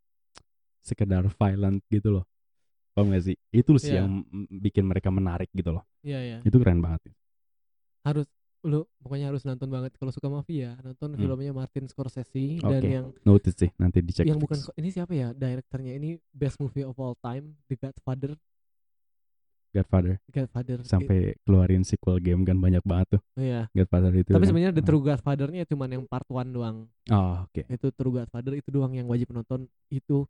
sekedar 0.80 1.26
violent 1.28 1.82
gitu 1.88 2.10
loh. 2.12 2.24
Paham 2.92 3.10
gak 3.10 3.24
sih? 3.24 3.36
Itu 3.50 3.76
sih 3.76 3.92
Iya. 3.92 4.06
yang 4.06 4.22
bikin 4.48 4.86
mereka 4.86 5.10
menarik 5.10 5.50
gitu 5.50 5.68
loh. 5.70 5.82
iya 6.00 6.22
iya 6.22 6.38
Itu 6.40 6.56
keren 6.56 6.78
banget. 6.78 7.10
harus 8.00 8.30
lu 8.62 8.82
pokoknya 8.98 9.30
harus 9.30 9.42
nonton 9.42 9.66
banget 9.66 9.94
kalau 9.94 10.10
suka 10.10 10.26
mafia 10.26 10.74
nonton 10.80 11.10
Hmm. 11.10 11.18
filmnya 11.18 11.50
Martin 11.50 11.86
Scorsese 11.86 12.58
dan 12.58 12.78
Oke. 12.78 12.86
yang 12.88 13.06
Notice 13.22 13.54
sih 13.56 13.70
nanti 13.76 13.98
dicek. 13.98 14.24
yang 14.24 14.38
bukan 14.38 14.58
ini 14.74 14.88
siapa 14.90 15.10
ya 15.10 15.30
direkturnya 15.30 15.90
ini 15.92 16.14
best 16.30 16.58
movie 16.58 16.82
of 16.82 16.94
all 16.96 17.14
time 17.16 17.54
The 17.66 17.74
Godfather 17.76 18.38
Godfather 19.76 20.14
Godfather 20.26 20.78
sampai 20.82 21.18
keluarin 21.40 21.82
sequel 21.82 22.16
game 22.18 22.42
kan 22.42 22.56
banyak 22.56 22.80
banget 22.82 23.06
tuh 23.12 23.22
iya 23.36 23.68
Godfather 23.70 24.12
itu. 24.14 24.28
tapi 24.28 24.38
kan. 24.38 24.48
sebenarnya 24.48 24.72
The 24.72 24.80
Ah. 24.80 24.88
True 24.88 25.02
Godfather-nya 25.02 25.62
cuman 25.64 25.88
yang 25.90 26.04
part 26.04 26.26
one 26.26 26.50
doang 26.50 26.76
Oh, 27.06 27.44
oke. 27.44 27.62
itu 27.62 27.86
True 27.90 28.14
Godfather 28.14 28.52
itu 28.54 28.68
doang 28.68 28.90
yang 28.90 29.04
wajib 29.04 29.28
nonton 29.28 29.60
itu 29.88 30.24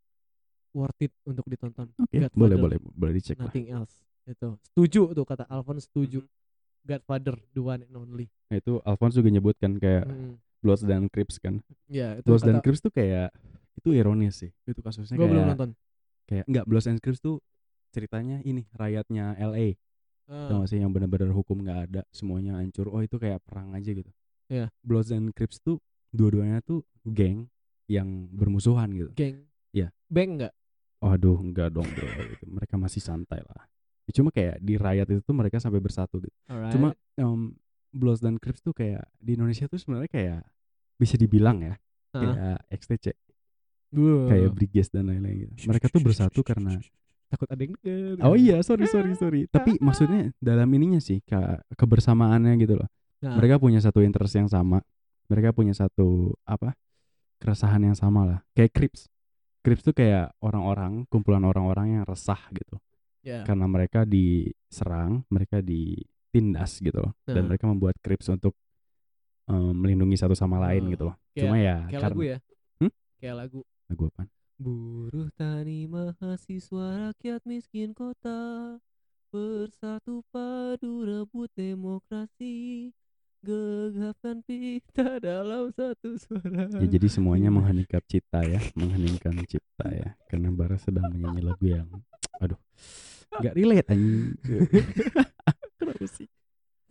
worth 0.70 1.00
it 1.00 1.14
untuk 1.22 1.44
ditonton 1.44 1.88
Oke, 1.96 2.18
Godfather, 2.18 2.34
boleh 2.34 2.56
boleh 2.58 2.78
boleh 2.92 3.12
dicek 3.14 3.36
lah. 3.36 3.46
nothing 3.46 3.66
else 3.68 3.94
itu 4.24 4.58
setuju 4.66 5.12
tuh 5.12 5.24
kata 5.24 5.46
Alphonse 5.46 5.86
setuju 5.86 6.20
Mm-hmm. 6.20 6.34
Godfather 6.88 7.34
the 7.50 7.58
one 7.60 7.82
and 7.82 7.94
only 7.94 8.26
Nah, 8.46 8.56
itu 8.56 8.78
Alphonse 8.80 9.14
juga 9.14 9.28
nyebutkan 9.28 9.74
kayak 9.76 10.04
Mm. 10.04 10.38
Bloods 10.56 10.82
dan 10.82 11.06
Crips 11.06 11.36
kan. 11.36 11.58
ya 11.86 12.14
itu 12.14 12.22
Bloods 12.24 12.42
dan 12.42 12.58
Crips 12.58 12.78
tuh 12.78 12.90
kayak 12.90 13.30
itu 13.74 13.90
ironis 13.92 14.34
sih. 14.36 14.50
Itu 14.62 14.80
kasusnya 14.80 15.14
belum 15.14 15.30
kayak 15.32 15.48
nonton 15.48 15.70
kayak 16.24 16.44
enggak 16.44 16.64
Bloods 16.64 16.86
and 16.86 16.98
Crips 16.98 17.18
tuh 17.18 17.38
ceritanya 17.90 18.42
ini 18.42 18.64
rakyatnya 18.72 19.36
LA. 19.38 19.76
Ah, 20.26 20.50
Tau 20.50 20.62
gak 20.62 20.70
sih 20.70 20.82
yang 20.82 20.90
benar-benar 20.90 21.30
hukum 21.30 21.62
nggak 21.62 21.80
ada, 21.90 22.02
semuanya 22.10 22.58
hancur. 22.58 22.90
Oh, 22.90 22.98
itu 22.98 23.14
kayak 23.14 23.38
perang 23.46 23.70
aja 23.72 23.90
gitu. 23.90 24.10
Iya. 24.50 24.70
Bloods 24.82 25.10
and 25.10 25.30
Crips 25.30 25.62
tuh 25.62 25.78
dua-duanya 26.10 26.58
tuh 26.62 26.82
geng 27.06 27.46
yang 27.86 28.26
bermusuhan 28.30 28.90
gitu. 28.90 29.10
geng 29.14 29.46
Iya. 29.70 29.94
bang 30.08 30.38
nggak 30.38 30.54
Waduh, 30.96 31.38
enggak 31.38 31.70
dong 31.70 31.86
bro. 31.86 32.08
Gitu. 32.08 32.44
Mereka 32.48 32.74
masih 32.74 32.98
santai 32.98 33.38
lah. 33.44 33.68
Ya, 34.08 34.12
Cuma 34.16 34.32
kayak 34.32 34.58
di 34.58 34.74
rakyat 34.74 35.06
itu 35.12 35.20
tuh 35.22 35.36
mereka 35.36 35.60
sampai 35.60 35.78
bersatu 35.78 36.18
gitu. 36.18 36.32
Alright. 36.48 36.72
Cuma 36.72 36.88
um, 37.20 37.52
Bloods 37.92 38.18
dan 38.18 38.40
Crips 38.40 38.64
tuh 38.64 38.72
kayak 38.72 39.04
di 39.20 39.36
Indonesia 39.36 39.68
tuh 39.68 39.76
sebenarnya 39.76 40.08
kayak 40.10 40.40
bisa 40.96 41.14
dibilang 41.14 41.60
ya 41.62 41.74
Ah. 42.10 42.22
kayak 42.24 42.58
XTC, 42.80 43.06
kayak 44.26 44.50
Briges 44.56 44.88
dan 44.88 45.04
lain-lain 45.06 45.46
gitu. 45.46 45.68
Mereka 45.68 45.92
tuh 45.92 46.00
bersatu 46.00 46.40
karena 46.40 46.80
takut 47.26 47.46
ada 47.46 47.58
yang 47.58 47.74
denger 47.76 48.22
Oh 48.22 48.34
iya, 48.34 48.62
sorry 48.62 48.86
sorry 48.86 49.12
sorry. 49.14 49.40
Tapi 49.46 49.76
maksudnya 49.86 50.30
dalam 50.38 50.68
ininya 50.70 50.98
sih 50.98 51.20
ke 51.20 51.36
kebersamaannya 51.74 52.54
gitu 52.58 52.78
loh. 52.78 52.88
Nah, 53.22 53.34
Mereka 53.34 53.56
punya 53.56 53.78
satu 53.78 54.00
interest 54.00 54.34
yang 54.34 54.46
sama. 54.46 54.78
Mereka 55.26 55.50
punya 55.50 55.72
satu 55.72 56.34
apa? 56.42 56.74
keresahan 57.36 57.82
yang 57.82 57.92
sama 57.92 58.24
lah. 58.24 58.38
Kayak 58.52 58.72
Crips. 58.72 59.00
Crips 59.60 59.82
tuh 59.82 59.92
kayak 59.92 60.32
orang-orang, 60.40 61.04
kumpulan 61.06 61.42
orang-orang 61.42 62.00
yang 62.00 62.04
resah 62.04 62.38
gitu. 62.50 62.80
ya. 63.20 63.42
karena 63.42 63.66
mereka 63.66 64.06
diserang, 64.06 65.26
mereka 65.28 65.58
ditindas 65.60 66.78
gitu 66.78 66.96
loh, 66.96 67.12
dan 67.26 67.42
Nah. 67.42 67.46
mereka 67.50 67.66
membuat 67.66 67.98
Crips 67.98 68.30
untuk 68.30 68.54
em, 69.46 69.74
melindungi 69.74 70.14
satu 70.14 70.32
sama 70.32 70.62
lain 70.62 70.86
Oh, 70.86 70.90
gitu 70.90 71.02
loh. 71.10 71.16
kayak- 71.30 71.42
Cuma 71.42 71.56
ya 71.58 71.76
kayak 71.76 71.90
karena 71.92 72.06
lagu 72.08 72.22
ya 72.22 72.38
Hmm? 72.78 72.92
kayak 73.18 73.34
lagu 73.36 73.60
lagu 73.86 74.02
apaan? 74.06 74.28
Buruh 74.56 75.28
tani 75.36 75.84
mahasiswa 75.84 77.12
rakyat 77.12 77.44
miskin 77.44 77.92
kota 77.92 78.80
Bersatu 79.28 80.24
padu 80.32 81.04
rebut 81.04 81.52
demokrasi 81.52 82.88
Gegapkan 83.44 84.40
pita 84.48 85.20
dalam 85.20 85.68
satu 85.76 86.16
suara 86.16 86.72
Ya 86.72 86.88
jadi 86.88 87.04
semuanya 87.04 87.52
Iya. 87.52 87.56
mengheningkan 87.60 88.02
cipta 88.08 88.40
ya, 88.48 88.60
mengheningkan 88.72 89.36
cipta 89.44 89.86
ya. 89.92 90.08
Karena 90.26 90.48
Bara 90.50 90.80
sedang 90.80 91.12
menyanyi 91.12 91.44
lagu 91.44 91.64
yang, 91.68 91.88
aduh, 92.40 92.56
nggak 93.38 93.54
relate 93.54 93.86
anjing. 93.92 94.34
Kenapa 95.76 96.04
sih? 96.10 96.26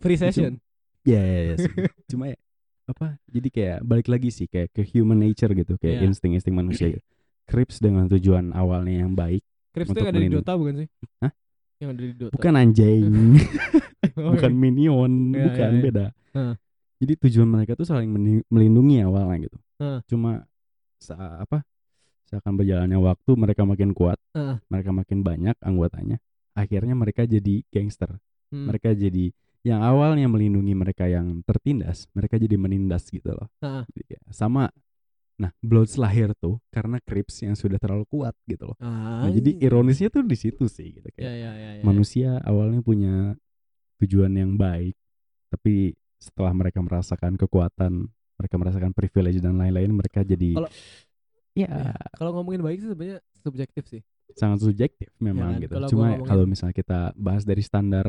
Free 0.00 0.16
session 0.16 0.62
Ya, 1.02 1.18
ya, 1.22 1.40
ya, 1.50 1.54
sih. 1.60 1.74
cuma 2.08 2.30
ya 2.30 2.38
apa? 2.86 3.18
Jadi 3.26 3.48
kayak 3.50 3.78
balik 3.82 4.06
lagi 4.06 4.30
sih 4.30 4.46
kayak 4.46 4.70
ke 4.70 4.82
human 4.86 5.18
nature 5.18 5.50
gitu, 5.52 5.74
kayak 5.76 6.02
Iya. 6.02 6.06
insting-insting 6.08 6.54
manusia 6.54 6.94
gitu. 6.94 7.04
Crips 7.46 7.78
dengan 7.78 8.10
tujuan 8.10 8.50
awalnya 8.50 9.06
yang 9.06 9.14
baik, 9.14 9.42
Crips 9.70 9.94
itu 9.94 10.02
yang 10.02 10.10
ada 10.10 10.20
di. 10.20 10.28
Dota 10.34 10.52
bukan 10.58 10.74
sih? 10.82 10.88
Hah? 11.22 11.32
Yang 11.78 11.88
ada 11.88 12.02
di 12.02 12.14
Dota 12.18 12.32
bukan 12.34 12.52
anjing. 12.58 13.12
Oh, 14.16 14.30
bukan 14.38 14.52
iya. 14.54 14.60
minion, 14.62 15.12
Iya, 15.34 15.42
bukan 15.50 15.66
iya, 15.66 15.74
iya. 15.74 15.82
beda. 15.82 16.06
Jadi 17.02 17.12
tujuan 17.26 17.48
mereka 17.50 17.74
tuh 17.74 17.84
saling 17.84 18.08
melindungi 18.46 19.02
awalnya 19.02 19.50
gitu. 19.50 19.58
Cuma 20.08 20.46
sa 21.02 21.42
apa? 21.42 21.66
Seakan 22.30 22.54
berjalannya 22.54 22.94
waktu 23.02 23.30
mereka 23.34 23.66
makin 23.66 23.90
kuat, 23.98 24.16
mereka 24.70 24.90
makin 24.94 25.26
banyak 25.26 25.56
anggotanya. 25.58 26.22
Akhirnya 26.54 26.94
mereka 26.94 27.26
jadi 27.26 27.66
gangster. 27.68 28.14
Hmm. 28.54 28.70
Mereka 28.70 28.94
jadi 28.94 29.34
yang 29.66 29.82
awalnya 29.82 30.30
melindungi 30.30 30.72
mereka 30.78 31.10
yang 31.10 31.42
tertindas, 31.42 32.06
mereka 32.14 32.38
jadi 32.38 32.54
menindas 32.54 33.10
gitu 33.10 33.34
loh. 33.34 33.50
Jadi 33.60 34.16
ya, 34.16 34.20
sama 34.30 34.70
Nah, 35.36 35.52
Bloods 35.60 36.00
lahir 36.00 36.32
tuh 36.34 36.56
karena 36.72 36.96
Crips 36.98 37.44
yang 37.44 37.52
sudah 37.52 37.76
terlalu 37.76 38.08
kuat 38.08 38.32
gitu 38.44 38.72
loh. 38.72 38.76
Ah, 38.80 39.28
Nah, 39.28 39.30
jadi 39.30 39.60
ironisnya 39.60 40.08
tuh 40.08 40.24
di 40.24 40.32
situ 40.32 40.64
sih 40.64 40.96
gitu 40.96 41.04
ya, 41.12 41.12
kayak 41.12 41.34
ya, 41.34 41.50
ya, 41.52 41.70
ya. 41.76 41.82
manusia 41.84 42.40
awalnya 42.40 42.80
punya 42.80 43.36
tujuan 44.00 44.32
yang 44.32 44.56
baik 44.56 44.96
tapi 45.46 45.92
setelah 46.16 46.52
mereka 46.52 46.80
merasakan 46.80 47.36
kekuatan 47.36 48.08
mereka 48.34 48.54
merasakan 48.56 48.92
privilege 48.92 49.36
dan 49.38 49.56
lain-lain 49.56 49.92
mereka 49.92 50.20
jadi 50.20 50.56
Kalau- 50.56 50.72
ya 51.52 51.68
Ya, 51.68 51.92
Kalau 52.12 52.32
ngomongin 52.32 52.60
baik 52.60 52.80
sih 52.80 52.88
sebenarnya 52.88 53.20
subjektif 53.40 53.84
sih. 53.86 54.00
sangat 54.32 54.60
subjektif 54.60 55.08
memang 55.18 55.56
kan, 55.56 55.62
gitu. 55.62 55.72
Kalau 55.74 55.88
cuma 55.88 56.00
ya 56.02 56.08
ngomongin- 56.14 56.28
kalau 56.28 56.44
misalnya 56.46 56.74
kita 56.74 57.00
bahas 57.14 57.44
dari 57.44 57.60
standar 57.60 58.04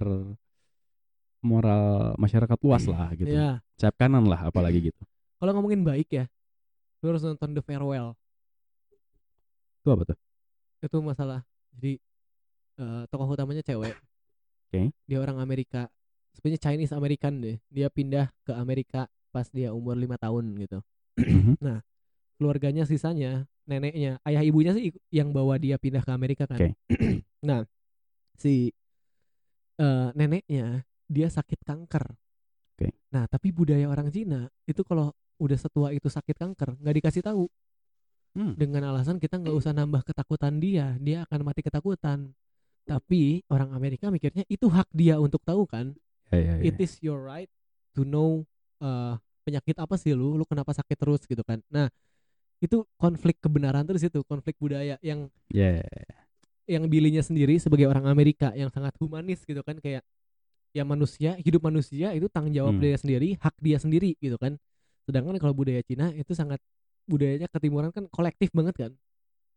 moral 1.40 1.84
masyarakat 2.18 2.58
luas 2.60 2.84
lah 2.86 3.14
gitu. 3.14 3.30
Ya, 3.30 3.62
cap 3.78 3.94
kanan 3.96 4.26
lah 4.26 4.50
apalagi 4.50 4.92
gitu. 4.92 5.02
Kalau 5.38 5.52
ngomongin 5.54 5.86
baik 5.86 6.10
ya, 6.10 6.26
lu 7.02 7.06
harus 7.14 7.24
nonton 7.24 7.54
The 7.54 7.62
Farewell. 7.62 8.18
itu 9.82 9.90
apa 9.94 10.04
tuh 10.04 10.18
Itu 10.84 10.98
masalah. 11.00 11.42
Jadi 11.78 12.02
eh, 12.82 13.04
tokoh 13.08 13.30
utamanya 13.34 13.64
cewek. 13.64 13.96
Oke. 14.68 14.92
Dia 15.08 15.18
orang 15.24 15.40
Amerika. 15.40 15.88
Sebenarnya 16.36 16.62
Chinese 16.62 16.94
American 16.94 17.40
deh. 17.42 17.58
Dia 17.72 17.88
pindah 17.88 18.30
ke 18.44 18.52
Amerika 18.54 19.08
pas 19.32 19.48
dia 19.50 19.72
umur 19.72 19.96
lima 19.96 20.18
tahun 20.18 20.58
gitu. 20.60 20.80
Mhm. 21.18 21.58
Keluarganya 22.38 22.86
sisanya 22.86 23.50
neneknya, 23.66 24.22
ayah 24.24 24.46
ibunya 24.46 24.72
sih 24.72 24.94
yang 25.10 25.34
bawa 25.34 25.58
dia 25.58 25.76
pindah 25.82 26.06
ke 26.06 26.12
Amerika 26.14 26.46
kan. 26.46 26.58
Oke. 26.62 26.70
nah, 27.48 27.66
si 28.38 28.70
eh, 29.82 30.10
neneknya 30.14 30.86
dia 31.10 31.28
sakit 31.32 31.64
kanker. 31.66 32.06
Oke. 32.78 32.94
Nah, 33.10 33.26
tapi 33.26 33.50
budaya 33.50 33.90
orang 33.90 34.14
Cina 34.14 34.46
itu 34.70 34.86
kalau 34.86 35.16
udah 35.38 35.58
setua 35.58 35.94
itu 35.94 36.10
sakit 36.10 36.36
kanker 36.38 36.78
nggak 36.82 36.96
dikasih 37.02 37.24
tahu 37.24 37.46
Hmm. 38.38 38.54
dengan 38.54 38.94
alasan 38.94 39.18
kita 39.18 39.42
nggak 39.42 39.50
usah 39.50 39.74
nambah 39.74 40.06
ketakutan 40.06 40.62
dia, 40.62 40.94
dia 41.02 41.26
akan 41.26 41.42
mati 41.42 41.66
ketakutan. 41.66 42.38
Tapi 42.86 43.42
orang 43.50 43.74
Amerika 43.74 44.14
mikirnya 44.14 44.46
itu 44.46 44.70
hak 44.70 44.94
dia 44.94 45.18
untuk 45.18 45.42
tahu 45.42 45.66
kan. 45.66 45.98
ya, 46.30 46.38
ya, 46.38 46.54
ya. 46.62 46.70
It 46.70 46.78
is 46.78 47.02
your 47.02 47.18
right 47.18 47.50
to 47.98 48.06
know 48.06 48.46
uh, 48.78 49.18
penyakit 49.42 49.74
apa 49.82 49.98
sih 49.98 50.14
lu, 50.14 50.38
lu 50.38 50.46
kenapa 50.46 50.70
sakit 50.70 50.98
terus 51.02 51.26
gitu 51.26 51.42
kan. 51.42 51.66
Nah, 51.74 51.90
itu 52.62 52.86
konflik 53.02 53.42
kebenaran 53.42 53.82
terus 53.90 54.06
itu, 54.06 54.22
konflik 54.22 54.54
budaya 54.62 55.02
yang 55.02 55.34
Ya, 55.50 55.82
yang 56.70 56.86
bilinya 56.86 57.26
sendiri 57.26 57.58
sebagai 57.58 57.90
orang 57.90 58.06
Amerika 58.06 58.54
yang 58.54 58.70
sangat 58.70 58.94
humanis 59.02 59.42
gitu 59.50 59.66
kan 59.66 59.82
kayak 59.82 60.06
ya 60.78 60.86
manusia, 60.86 61.34
hidup 61.42 61.66
manusia 61.66 62.14
itu 62.14 62.30
tanggung 62.30 62.54
jawab 62.54 62.78
Hmm. 62.78 62.86
dia 62.86 63.02
sendiri, 63.02 63.34
hak 63.42 63.56
dia 63.66 63.82
sendiri 63.82 64.14
gitu 64.22 64.38
kan. 64.38 64.62
Sedangkan 65.08 65.40
kalau 65.40 65.56
budaya 65.56 65.80
Cina 65.88 66.12
itu 66.12 66.36
sangat 66.36 66.60
budayanya 67.08 67.48
ketimuran 67.48 67.96
kan 67.96 68.04
kolektif 68.12 68.52
banget 68.52 68.76
kan. 68.76 68.92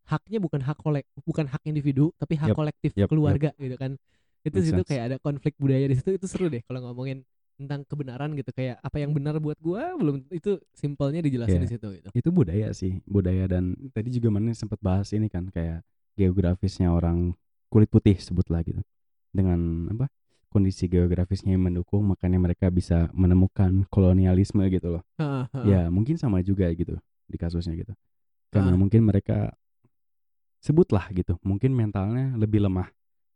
Haknya 0.06 0.38
bukan 0.38 0.62
hak 0.62 0.78
kolek, 0.78 1.06
bukan 1.26 1.50
hak 1.50 1.62
individu, 1.66 2.14
tapi 2.14 2.38
hak 2.38 2.54
Yep, 2.54 2.56
kolektif 2.56 2.90
yep, 2.94 3.04
yep. 3.04 3.08
keluarga 3.10 3.50
gitu 3.58 3.74
kan. 3.74 3.98
Itu 4.46 4.62
situ 4.62 4.80
sense. 4.80 4.88
kayak 4.88 5.02
ada 5.10 5.16
konflik 5.18 5.58
budaya 5.58 5.84
di 5.90 5.98
situ 5.98 6.16
itu 6.16 6.26
seru 6.30 6.46
deh 6.48 6.62
kalau 6.64 6.80
ngomongin 6.86 7.26
tentang 7.60 7.84
kebenaran 7.84 8.32
gitu 8.40 8.56
kayak 8.56 8.80
apa 8.80 8.96
yang 8.96 9.12
benar 9.12 9.36
buat 9.36 9.60
gua 9.60 9.92
belum 10.00 10.24
itu 10.32 10.56
simpelnya 10.72 11.20
dijelasin 11.20 11.60
Iya. 11.60 11.64
di 11.68 11.70
situ 11.76 11.88
gitu. 11.92 12.08
itu 12.16 12.28
budaya 12.32 12.72
sih 12.72 13.04
budaya 13.04 13.44
dan 13.44 13.76
tadi 13.92 14.08
juga 14.08 14.32
mana 14.32 14.56
sempat 14.56 14.80
bahas 14.80 15.12
ini 15.12 15.28
kan 15.28 15.44
kayak 15.52 15.84
geografisnya 16.16 16.88
orang 16.88 17.36
kulit 17.68 17.92
putih 17.92 18.16
sebutlah 18.16 18.64
gitu 18.64 18.80
dengan 19.28 19.92
apa 19.92 20.08
kondisi 20.50 20.84
geografisnya 20.84 21.54
yang 21.54 21.62
mendukung 21.62 22.02
makanya 22.04 22.36
mereka 22.36 22.66
bisa 22.68 23.06
menemukan 23.12 23.86
kolonialisme 23.86 24.66
gitu 24.66 24.98
loh 24.98 25.02
Ha, 25.16 25.46
ha, 25.46 25.58
ya 25.62 25.86
mungkin 25.88 26.14
sama 26.14 26.42
juga 26.42 26.66
gitu 26.70 26.98
di 27.24 27.36
kasusnya 27.36 27.72
gitu 27.74 27.94
karena 28.50 28.74
Ah. 28.74 28.78
mungkin 28.78 29.06
mereka 29.06 29.54
sebutlah 30.60 31.08
gitu 31.10 31.38
mungkin 31.40 31.72
mentalnya 31.72 32.36
lebih 32.36 32.60
lemah 32.60 32.90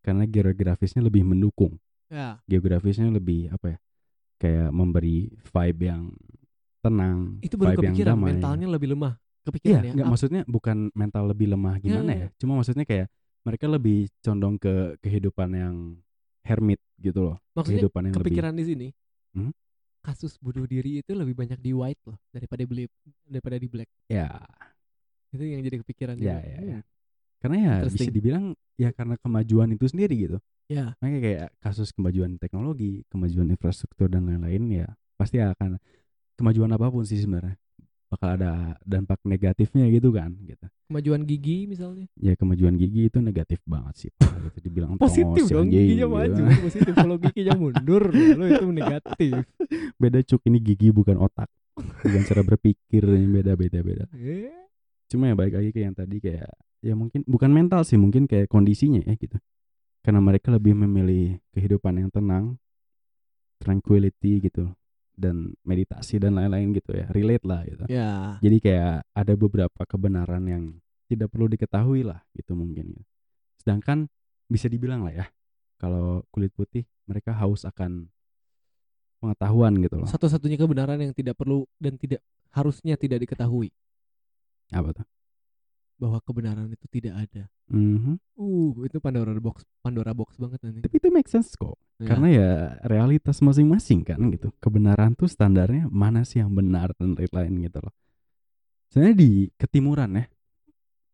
karena 0.05 0.27
geografisnya 0.27 1.01
lebih 1.01 1.24
mendukung 1.24 1.81
ya. 2.07 2.36
geografisnya 2.45 3.09
lebih 3.09 3.49
apa 3.49 3.66
ya 3.73 3.78
kayak 4.36 4.69
memberi 4.70 5.32
vibe 5.32 5.81
yang 5.81 6.12
tenang 6.85 7.41
Itu 7.41 7.57
baru 7.57 7.73
vibe 7.73 7.81
yang 7.81 7.95
kepikiran 7.97 8.12
damai. 8.12 8.28
mentalnya 8.35 8.69
lebih 8.69 8.89
lemah. 8.93 9.15
Iya, 9.16 9.45
Kepikiran 9.47 9.81
ya. 9.81 9.93
nggak 9.95 10.05
Ap- 10.05 10.12
maksudnya 10.12 10.43
bukan 10.45 10.77
mental 10.93 11.24
lebih 11.28 11.47
lemah 11.49 11.74
gimana 11.78 12.12
ya, 12.12 12.20
ya. 12.20 12.28
Cuma 12.36 12.53
maksudnya 12.57 12.85
kayak 12.85 13.09
mereka 13.41 13.66
lebih 13.69 14.12
condong 14.20 14.57
ke 14.57 14.74
kehidupan 15.01 15.49
yang 15.53 15.74
hermit 16.45 16.81
gitu 17.01 17.21
loh. 17.33 17.37
maksudnya 17.57 17.83
kehidupan 17.85 18.03
yang 18.07 18.15
lebih 18.15 18.25
kepikiran 18.31 18.53
di 18.55 18.65
sini. 18.65 18.89
Hmm? 19.35 19.53
kasus 20.05 20.37
bunuh 20.37 20.69
diri 20.69 21.01
itu 21.01 21.16
lebih 21.16 21.33
banyak 21.33 21.57
di 21.65 21.73
white 21.73 21.97
loh 22.05 22.21
daripada 22.29 22.61
beli 22.69 22.85
daripada 23.25 23.57
di 23.57 23.69
black. 23.73 23.89
Ya, 24.12 24.29
Itu 25.33 25.41
yang 25.43 25.65
jadi 25.65 25.81
kepikiran 25.81 26.15
Ya, 26.21 26.39
juga. 26.39 26.45
ya, 26.45 26.59
Hmm, 26.61 26.69
ya. 26.69 26.81
karena 27.41 27.57
ya 27.57 27.73
bisa 27.89 28.12
dibilang 28.12 28.45
ya 28.77 28.93
karena 28.93 29.16
kemajuan 29.16 29.73
itu 29.73 29.89
sendiri 29.89 30.15
gitu. 30.29 30.39
Ya, 30.69 30.93
Makanya 31.01 31.21
kayak 31.25 31.49
kasus 31.61 31.89
kemajuan 31.97 32.37
teknologi, 32.37 33.05
kemajuan 33.09 33.49
infrastruktur 33.49 34.12
dan 34.12 34.29
lain-lain 34.29 34.85
ya 34.85 34.89
pasti 35.16 35.41
akan 35.41 35.81
kemajuan 36.37 36.69
apa 36.77 36.93
pun 36.93 37.05
sih 37.09 37.16
sebenarnya 37.21 37.57
bakal 38.15 38.39
ada 38.39 38.78
dampak 38.86 39.19
negatifnya 39.27 39.91
gitu 39.91 40.15
kan 40.15 40.31
gitu. 40.47 40.62
kemajuan 40.86 41.27
gigi 41.27 41.66
misalnya. 41.66 42.07
Ya 42.15 42.39
kemajuan 42.39 42.78
gigi 42.78 43.11
itu 43.11 43.19
negatif 43.19 43.59
banget 43.66 43.95
sih. 43.99 44.11
Pak. 44.15 44.31
gitu 44.55 44.59
dibilang 44.70 44.95
Positif 45.03 45.51
dong 45.51 45.66
giginya 45.69 46.07
gitu. 46.07 46.15
maju 46.15 46.41
kan 46.47 46.59
positif 46.62 46.93
kalau 46.95 47.16
giginya 47.19 47.55
mundur 47.59 48.05
lo 48.15 48.45
itu 48.47 48.66
negatif. 48.70 49.32
Beda 50.01 50.23
cuk 50.23 50.41
ini 50.47 50.59
gigi 50.62 50.89
bukan 50.95 51.19
otak. 51.19 51.51
Bukan 51.74 52.23
cara 52.23 52.43
berpikir 52.47 53.03
yang 53.03 53.35
beda 53.35 53.59
beda 53.59 53.78
beda. 53.82 54.05
Eh, 54.15 54.55
Cuma 55.11 55.27
ya 55.27 55.35
balik 55.35 55.59
lagi 55.59 55.70
ke 55.74 55.82
yang 55.82 55.95
tadi 55.99 56.23
kayak 56.23 56.55
ya 56.85 56.95
mungkin 56.95 57.27
bukan 57.27 57.51
mental 57.51 57.82
sih 57.82 57.99
mungkin 57.99 58.31
kayak 58.31 58.47
kondisinya 58.47 59.03
ya 59.03 59.19
gitu. 59.19 59.36
Karena 60.05 60.20
mereka 60.23 60.53
lebih 60.53 60.77
memilih 60.77 61.41
kehidupan 61.57 61.97
yang 61.99 62.12
tenang, 62.12 62.61
tranquility 63.59 64.45
gitu 64.45 64.69
dan 65.15 65.55
meditasi 65.62 66.19
dan 66.19 66.35
lain-lain 66.35 66.74
gitu 66.74 66.91
ya 66.95 67.07
relate 67.11 67.45
lah 67.47 67.61
gitu. 67.66 67.85
Ya, 67.86 68.39
jadi 68.43 68.57
kayak 68.59 68.95
ada 69.15 69.35
beberapa 69.39 69.82
kebenaran 69.86 70.45
yang 70.47 70.65
tidak 71.07 71.31
perlu 71.31 71.47
diketahui 71.47 72.03
lah 72.03 72.23
gitu 72.35 72.57
mungkin 72.59 72.97
ya. 72.99 73.05
sedangkan 73.62 74.11
bisa 74.51 74.66
dibilang 74.69 75.07
lah 75.07 75.15
ya 75.15 75.27
kalau 75.78 76.24
kulit 76.35 76.51
putih 76.53 76.85
mereka 77.05 77.36
haus 77.36 77.65
akan 77.69 78.09
pengetahuan 79.20 79.73
gitu 79.81 79.97
loh. 80.01 80.09
Satu-satunya 80.09 80.61
kebenaran 80.61 81.01
yang 81.01 81.16
tidak 81.16 81.41
perlu 81.41 81.65
dan 81.81 81.97
tidak 81.97 82.20
harusnya 82.53 83.01
tidak 83.01 83.24
diketahui. 83.24 83.73
Apa 84.73 84.93
tuh 84.93 85.07
bahwa 85.95 86.19
kebenaran 86.21 86.66
itu 86.69 86.87
tidak 86.91 87.15
ada. 87.29 87.47
Mhm. 87.71 88.19
Uh, 88.37 88.75
itu 88.85 88.99
Pandora 88.99 89.33
box, 89.39 89.62
Pandora 89.81 90.12
box 90.12 90.37
banget 90.37 90.61
nanti. 90.61 90.83
tapi 90.85 90.97
itu 90.99 91.09
make 91.09 91.31
sense 91.31 91.55
kok 91.55 91.79
Ya. 91.95 92.11
karena 92.11 92.29
ya 92.29 92.51
realitas 92.91 93.39
masing-masing 93.39 94.03
kan 94.03 94.19
gitu 94.35 94.51
kebenaran 94.59 95.15
tuh 95.15 95.31
standarnya 95.31 95.87
mana 95.87 96.27
sih 96.27 96.43
yang 96.43 96.51
benar 96.51 96.91
dan 96.99 97.15
lain-lain 97.15 97.71
gitu 97.71 97.79
loh 97.79 97.95
sebenarnya 98.91 99.15
di 99.15 99.31
ketimuran 99.55 100.11
ya 100.19 100.27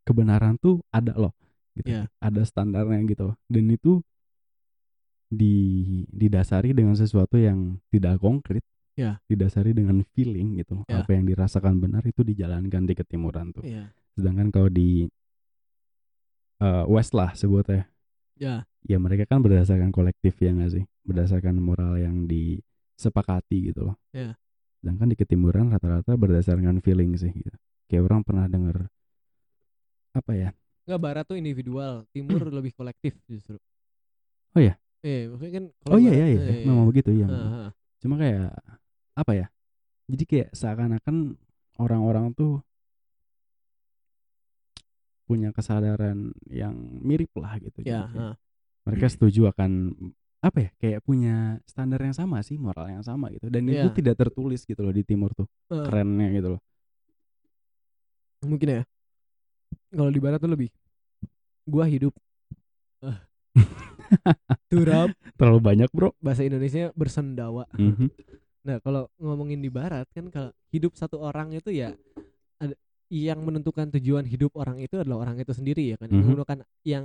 kebenaran 0.02 0.56
tuh 0.56 0.80
ada 0.88 1.12
loh 1.20 1.36
gitu 1.76 1.92
Ya. 1.92 2.08
ada 2.16 2.40
standarnya 2.42 2.96
gitu 3.04 3.22
loh 3.28 3.36
dan 3.46 3.68
itu 3.68 4.00
di 5.28 5.54
didasari 6.10 6.72
dengan 6.72 6.96
sesuatu 6.96 7.36
yang 7.36 7.76
tidak 7.92 8.18
konkret 8.18 8.64
Ya. 8.96 9.20
didasari 9.28 9.70
dengan 9.72 10.00
feeling 10.16 10.58
gitu. 10.58 10.80
Ya. 10.88 11.04
apa 11.04 11.12
yang 11.14 11.24
dirasakan 11.24 11.76
benar 11.76 12.02
itu 12.02 12.20
dijalankan 12.20 12.84
di 12.84 12.94
ketimuran 12.96 13.52
tuh 13.52 13.62
Iya. 13.62 13.92
Sedangkan 14.18 14.48
kalau 14.50 14.70
di 14.70 15.06
eh, 16.60 16.84
west 16.86 17.12
lah 17.16 17.32
sebutnya. 17.34 17.88
Ya, 18.40 18.64
ya 18.88 18.96
mereka 18.96 19.28
kan 19.28 19.44
berdasarkan 19.44 19.92
kolektif 19.92 20.40
ya 20.40 20.50
nggak 20.56 20.72
sih? 20.80 20.84
Berdasarkan 21.04 21.60
moral 21.60 22.00
yang 22.00 22.24
disepakati 22.24 23.72
gitu 23.72 23.92
loh. 23.92 23.96
Ya. 24.14 24.36
sedangkan 24.80 25.12
di 25.12 25.16
ketimuran 25.20 25.68
rata-rata 25.68 26.16
berdasarkan 26.16 26.80
feeling 26.80 27.12
sih 27.12 27.28
gitu. 27.36 27.52
Kayak 27.84 28.08
orang 28.08 28.24
pernah 28.24 28.48
dengar 28.48 28.88
apa 30.16 30.32
ya? 30.32 30.48
Enggak 30.88 31.00
barat 31.04 31.24
tuh 31.28 31.36
individual, 31.36 32.08
timur 32.16 32.40
lebih 32.58 32.72
kolektif 32.72 33.12
justru. 33.28 33.60
Oh 34.56 34.62
ya? 34.64 34.80
Eh, 35.04 35.28
maksudnya 35.28 35.52
kan 35.60 35.64
oh 35.88 36.00
iya 36.00 36.12
iya 36.12 36.26
iya. 36.32 36.40
eh, 36.44 36.64
memang 36.68 36.84
begitu 36.84 37.08
ya 37.16 37.24
ah, 37.24 37.32
ah. 37.32 37.70
cuma 38.04 38.20
kayak 38.20 38.52
apa 39.16 39.32
ya? 39.32 39.46
Jadi 40.10 40.24
kayak 40.28 40.48
seakan-akan 40.52 41.38
orang-orang 41.80 42.36
tuh 42.36 42.60
punya 45.30 45.54
kesadaran 45.54 46.18
yang 46.50 46.74
mirip 47.00 47.30
lah 47.38 47.54
gitu 47.56 47.86
Ya, 47.86 48.10
mereka 48.82 49.06
setuju 49.06 49.46
akan 49.48 49.94
apa 50.40 50.58
ya 50.58 50.70
kayak 50.74 51.00
punya 51.00 51.36
standar 51.64 52.00
yang 52.00 52.16
sama 52.16 52.40
sih 52.40 52.56
moral 52.56 52.88
yang 52.88 53.04
sama 53.04 53.28
gitu 53.28 53.46
dan 53.46 53.62
itu 53.62 53.84
Iya. 53.84 53.92
tidak 53.92 54.16
tertulis 54.18 54.64
gitu 54.64 54.80
loh 54.80 54.90
di 54.90 55.04
timur 55.04 55.30
tuh 55.30 55.44
Ah. 55.68 55.84
kerennya 55.84 56.32
gitu 56.32 56.56
loh 56.56 56.60
mungkin 58.42 58.68
ya. 58.72 58.82
Kalau 59.90 60.08
di 60.08 60.16
barat 60.16 60.40
tuh 60.40 60.48
lebih 60.48 60.72
gua 61.62 61.84
hidup 61.84 62.16
ah, 63.04 63.20
turap 64.72 65.12
terlalu 65.36 65.60
banyak 65.60 65.88
bro 65.90 66.16
bahasa 66.18 66.40
Indonesia 66.40 66.88
bersendawa. 66.94 67.68
Mhm. 67.76 68.08
Nah, 68.60 68.76
kalau 68.78 69.08
ngomongin 69.16 69.60
di 69.60 69.68
barat 69.68 70.08
kan 70.08 70.28
kalau 70.28 70.50
hidup 70.68 70.92
satu 70.94 71.16
orang 71.16 71.52
itu 71.52 71.68
ya 71.70 71.92
yang 73.10 73.42
menentukan 73.42 73.90
tujuan 73.98 74.22
hidup 74.22 74.54
orang 74.54 74.78
itu 74.78 74.94
adalah 74.96 75.26
orang 75.26 75.42
itu 75.42 75.50
sendiri 75.50 75.82
ya 75.92 75.96
kan. 75.98 76.06
Yang 76.08 76.22
Mhm. 76.22 76.30
menemukan 76.30 76.58
yang 76.86 77.04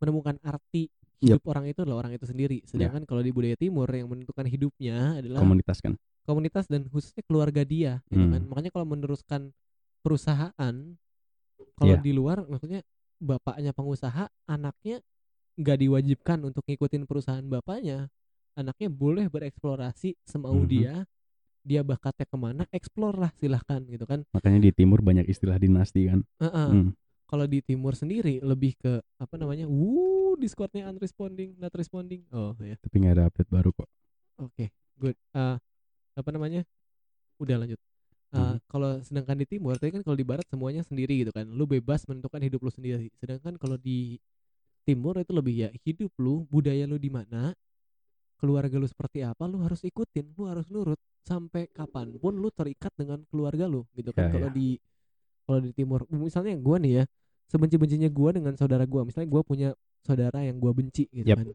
menemukan 0.00 0.36
arti 0.40 0.88
hidup 1.20 1.44
orang 1.46 1.64
itu 1.68 1.80
adalah 1.84 2.04
orang 2.04 2.12
itu 2.16 2.24
sendiri. 2.24 2.64
Sedangkan 2.64 3.04
kalau 3.04 3.20
di 3.20 3.32
budaya 3.32 3.56
timur 3.56 3.88
yang 3.88 4.08
menentukan 4.08 4.44
hidupnya 4.48 5.20
adalah 5.20 5.40
komunitas 5.44 5.78
kan 5.80 5.94
komunitas 6.24 6.64
dan 6.72 6.88
khususnya 6.88 7.20
keluarga 7.28 7.60
dia 7.68 8.00
gitu 8.08 8.24
kan. 8.32 8.40
Hmm. 8.40 8.48
Makanya 8.48 8.72
kalau 8.72 8.88
meneruskan 8.88 9.52
perusahaan 10.00 10.74
kalau 11.76 11.94
Iya. 11.96 12.00
di 12.00 12.12
luar 12.16 12.44
maksudnya 12.48 12.80
bapaknya 13.20 13.72
pengusaha, 13.76 14.28
anaknya 14.48 15.04
nggak 15.60 15.78
diwajibkan 15.80 16.38
untuk 16.44 16.64
ngikutin 16.64 17.04
perusahaan 17.04 17.44
bapaknya. 17.44 18.08
Anaknya 18.56 18.88
boleh 18.88 19.26
bereksplorasi 19.28 20.16
semau 20.24 20.54
Mhm. 20.64 20.68
dia. 20.68 20.94
Dia 21.64 21.80
bakatnya 21.80 22.28
ke 22.28 22.36
mana, 22.36 22.62
explore 22.70 23.16
lah 23.16 23.32
silahkan 23.34 23.80
gitu 23.88 24.04
kan. 24.04 24.20
makanya 24.30 24.60
di 24.60 24.70
timur 24.70 25.00
banyak 25.00 25.24
istilah 25.24 25.56
dinasti 25.56 26.12
kan 26.12 26.20
Heeh. 26.38 26.68
Hmm. 26.70 26.90
Kalau 27.24 27.48
di 27.48 27.64
timur 27.64 27.96
sendiri 27.96 28.38
lebih 28.38 28.76
ke 28.76 29.00
apa 29.16 29.34
namanya? 29.34 29.64
Wuh, 29.64 30.36
Discordnya 30.36 30.86
unresponding, 30.86 31.56
not 31.56 31.72
responding. 31.72 32.20
Oh 32.30 32.52
ya. 32.60 32.76
tapi 32.76 33.00
nggak 33.00 33.14
ada 33.16 33.24
update 33.26 33.48
baru 33.48 33.72
kok 33.72 33.88
Oke, 34.36 34.68
good. 34.98 35.16
Eh, 35.32 35.56
apa 36.14 36.30
namanya? 36.30 36.66
Udah 37.38 37.56
lanjut. 37.56 37.80
Eh, 38.34 38.38
Mhm. 38.38 38.58
Kalau 38.66 38.90
sedangkan 39.00 39.36
di 39.38 39.46
timur, 39.46 39.78
tadi 39.78 39.94
kan 39.94 40.02
kalau 40.02 40.18
di 40.18 40.26
barat 40.26 40.42
semuanya 40.50 40.82
sendiri 40.82 41.22
gitu 41.22 41.30
kan. 41.30 41.46
Lu 41.46 41.64
bebas 41.64 42.02
menentukan 42.04 42.42
hidup 42.42 42.60
lu 42.60 42.70
sendiri. 42.70 43.06
Sedangkan 43.16 43.54
kalau 43.56 43.78
di 43.78 44.18
timur 44.82 45.16
itu 45.16 45.30
lebih 45.30 45.54
ya 45.54 45.70
hidup 45.86 46.10
lu, 46.18 46.42
budaya 46.50 46.82
lu 46.84 46.98
di 46.98 47.08
mana, 47.08 47.54
keluarga 48.36 48.74
lu 48.76 48.84
seperti 48.84 49.22
apa, 49.22 49.46
lu 49.46 49.62
harus 49.62 49.80
ikutin, 49.80 50.34
lu 50.34 50.44
harus 50.44 50.66
nurut 50.68 50.98
sampai 51.54 51.70
kapan 51.70 52.10
pun 52.18 52.34
lu 52.34 52.50
terikat 52.50 52.90
dengan 52.98 53.22
keluarga 53.30 53.70
lu 53.70 53.86
gitu 53.94 54.10
kan. 54.10 54.26
Ya, 54.26 54.30
kalau 54.34 54.50
ya. 54.50 54.54
di 54.58 54.68
kalau 55.46 55.60
di 55.62 55.70
timur, 55.70 56.02
misalnya 56.10 56.58
gua 56.58 56.82
nih 56.82 56.92
ya, 56.98 57.04
sebenci-bencinya 57.46 58.10
gua 58.10 58.34
dengan 58.34 58.58
saudara 58.58 58.82
gua, 58.90 59.06
misalnya 59.06 59.30
gua 59.30 59.46
punya 59.46 59.70
saudara 60.02 60.42
yang 60.42 60.58
gua 60.58 60.74
benci 60.74 61.06
gitu 61.14 61.30
Yap. 61.30 61.38
kan. 61.38 61.46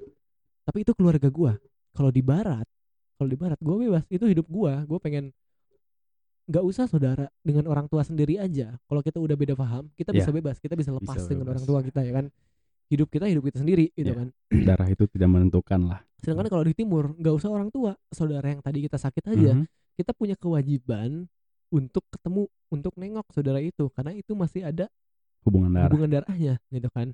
Tapi 0.63 0.77
itu 0.87 0.95
keluarga 0.95 1.27
gua. 1.27 1.59
Kalau 1.91 2.15
di 2.15 2.23
barat 2.23 2.63
kalau 3.19 3.27
di 3.27 3.35
barat 3.35 3.59
gue 3.59 3.75
bebas 3.83 4.07
itu 4.07 4.23
hidup 4.31 4.47
gua 4.47 4.79
gue 4.87 4.95
pengen 5.03 5.35
nggak 6.47 6.63
usah 6.63 6.87
saudara 6.87 7.27
dengan 7.43 7.67
orang 7.67 7.91
tua 7.91 7.99
sendiri 7.99 8.39
aja 8.39 8.79
kalau 8.87 9.03
kita 9.03 9.19
udah 9.19 9.35
beda 9.35 9.59
paham 9.59 9.91
kita 9.99 10.15
Ya. 10.15 10.23
bisa 10.23 10.31
bebas 10.31 10.55
kita 10.63 10.79
bisa 10.79 10.95
lepas 10.95 11.19
Bisa 11.19 11.27
dengan 11.27 11.51
bebas. 11.51 11.59
orang 11.59 11.65
tua 11.67 11.79
kita 11.83 11.99
ya 12.07 12.15
kan 12.15 12.25
hidup 12.87 13.11
kita 13.11 13.27
hidup 13.27 13.43
kita 13.51 13.59
sendiri 13.59 13.91
gitu 13.91 14.15
Ya. 14.15 14.23
kan 14.23 14.27
darah 14.63 14.87
itu 14.87 15.03
tidak 15.11 15.27
menentukan 15.27 15.83
lah 15.83 15.99
sedangkan 16.23 16.47
kalau 16.47 16.63
di 16.63 16.71
timur 16.71 17.11
nggak 17.11 17.35
usah 17.35 17.51
orang 17.51 17.67
tua 17.75 17.91
saudara 18.07 18.47
yang 18.47 18.63
tadi 18.63 18.87
kita 18.87 18.95
sakit 18.95 19.35
aja 19.35 19.51
Mhm. 19.59 19.67
Kita 19.99 20.15
punya 20.15 20.39
kewajiban 20.39 21.27
untuk 21.67 22.07
ketemu 22.07 22.47
untuk 22.71 22.95
nengok 22.95 23.27
saudara 23.35 23.59
itu 23.59 23.91
karena 23.91 24.15
itu 24.15 24.31
masih 24.31 24.63
ada 24.63 24.87
hubungan 25.43 25.75
darah. 25.75 25.91
hubungan 25.91 26.09
darahnya 26.15 26.55
gitu 26.71 26.87
kan. 26.87 27.11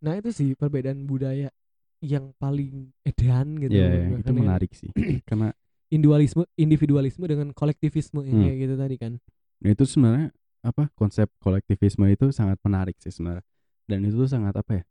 Nah 0.00 0.16
itu 0.16 0.32
sih 0.32 0.56
perbedaan 0.56 1.04
budaya 1.04 1.52
yang 2.00 2.32
paling 2.40 2.88
edan 3.04 3.60
gitu 3.60 3.76
ya, 3.76 3.88
ya, 3.92 4.16
itu 4.16 4.32
Makanya 4.32 4.40
menarik 4.40 4.72
sih. 4.72 4.88
Karena 5.28 5.52
individualisme 5.92 6.48
individualisme 6.56 7.24
dengan 7.28 7.52
kolektivisme 7.52 8.24
Hmm. 8.24 8.40
kayak 8.48 8.56
gitu 8.64 8.74
tadi 8.80 8.96
kan. 8.96 9.12
Nah, 9.60 9.70
itu 9.76 9.84
sebenarnya 9.84 10.32
apa 10.64 10.88
konsep 10.96 11.28
kolektivisme 11.44 12.08
itu 12.08 12.32
sangat 12.32 12.56
menarik 12.64 12.96
sih 12.96 13.12
sebenarnya. 13.12 13.44
Dan 13.84 14.08
itu 14.08 14.16
tuh 14.16 14.30
sangat 14.32 14.56
apa 14.56 14.80
ya 14.80 14.84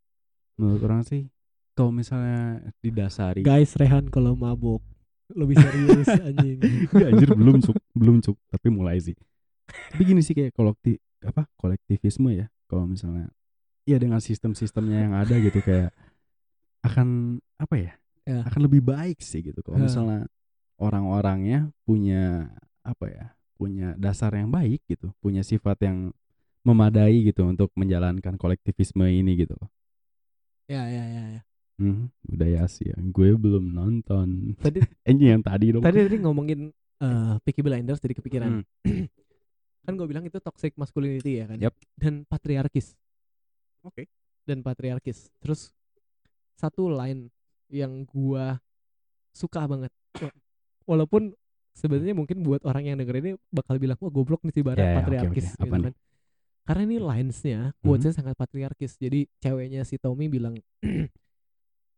menurut 0.61 0.81
orang 0.85 1.01
sih 1.01 1.33
kalau 1.73 1.89
misalnya 1.89 2.61
didasari 2.85 3.41
guys 3.41 3.73
Rehan 3.73 4.05
kalau 4.13 4.37
mabuk 4.37 4.85
lebih 5.33 5.55
serius 5.57 6.07
anjing. 6.27 6.57
Nggak, 6.87 7.07
anjir 7.09 7.29
belum 7.33 7.57
cuk 7.59 7.77
belum 7.93 8.17
cuk 8.19 8.37
tapi 8.49 8.67
mulai 8.69 8.97
sih. 8.97 9.17
Tapi 9.63 10.01
gini 10.03 10.21
sih 10.21 10.33
kayak 10.33 10.53
kolektif 10.53 10.97
apa 11.23 11.47
kolektivisme 11.55 12.29
ya 12.31 12.47
kalau 12.67 12.83
misalnya 12.83 13.31
ya 13.83 13.95
dengan 13.95 14.19
sistem-sistemnya 14.19 14.97
yang 15.01 15.13
ada 15.13 15.35
gitu 15.37 15.59
kayak 15.59 15.91
akan 16.81 17.39
apa 17.57 17.75
ya 17.77 17.93
Ya. 18.23 18.39
akan 18.47 18.71
lebih 18.71 18.79
baik 18.79 19.19
sih 19.19 19.43
gitu. 19.43 19.59
Kalau 19.59 19.75
Ya. 19.77 19.83
misalnya 19.83 20.19
orang-orangnya 20.79 21.75
punya 21.83 22.47
apa 22.79 23.05
ya 23.07 23.25
punya 23.55 23.95
dasar 23.95 24.31
yang 24.31 24.47
baik 24.47 24.79
gitu 24.87 25.11
punya 25.19 25.43
sifat 25.43 25.79
yang 25.83 26.15
memadai 26.63 27.19
gitu 27.23 27.43
untuk 27.43 27.67
menjalankan 27.75 28.35
kolektivisme 28.35 29.03
ini 29.05 29.35
gitu 29.35 29.59
loh. 29.59 29.67
Ya 30.67 30.87
ya 30.87 31.03
ya 31.03 31.23
ya 31.35 31.41
Mhm, 31.83 32.07
budaya 32.23 32.57
Asia. 32.63 32.95
Gue 33.11 33.35
belum 33.35 33.75
nonton. 33.75 34.55
Tadi 34.55 34.79
yang 35.35 35.43
tadi 35.43 35.75
dong. 35.75 35.83
tadi 35.83 35.99
tadi 35.99 36.17
ngomongin 36.23 36.71
eh 37.03 37.35
Peaky 37.43 37.59
Blinders 37.59 37.99
jadi 37.99 38.15
kepikiran. 38.15 38.63
Hmm. 38.63 38.63
kan 39.85 39.93
gue 39.99 40.07
bilang 40.07 40.23
itu 40.23 40.39
toxic 40.39 40.71
masculinity 40.79 41.43
ya 41.43 41.45
kan. 41.51 41.59
Yap. 41.59 41.75
Dan 41.99 42.23
patriarkis. 42.23 42.95
Oke. 43.83 44.07
Dan 44.47 44.63
patriarkis. 44.63 45.27
Terus 45.43 45.75
satu 46.55 46.87
line 46.87 47.27
yang 47.67 48.07
gua 48.07 48.61
suka 49.35 49.67
banget. 49.67 49.91
Walaupun 50.89 51.35
sebenarnya 51.75 52.15
mungkin 52.15 52.45
buat 52.45 52.61
orang 52.63 52.87
yang 52.87 52.97
denger 53.01 53.19
ini 53.19 53.31
bakal 53.49 53.75
bilang 53.81 53.97
wah 53.99 54.13
goblok 54.13 54.45
nih 54.45 54.53
si 54.53 54.61
Bara 54.61 54.77
Ya, 54.77 54.85
ya, 54.85 54.87
oke, 54.87 54.97
patriarkis 55.01 55.45
oke. 55.51 55.59
Apa 55.59 55.65
gitu 55.65 55.83
kan. 55.89 55.93
Karena 56.63 56.81
ini 56.87 56.97
linesnya 57.01 57.59
quotesnya 57.83 58.13
sangat 58.15 58.35
patriarkis. 58.39 58.95
Jadi 58.95 59.27
ceweknya 59.43 59.83
si 59.83 59.99
Tommy 59.99 60.31
bilang 60.31 60.55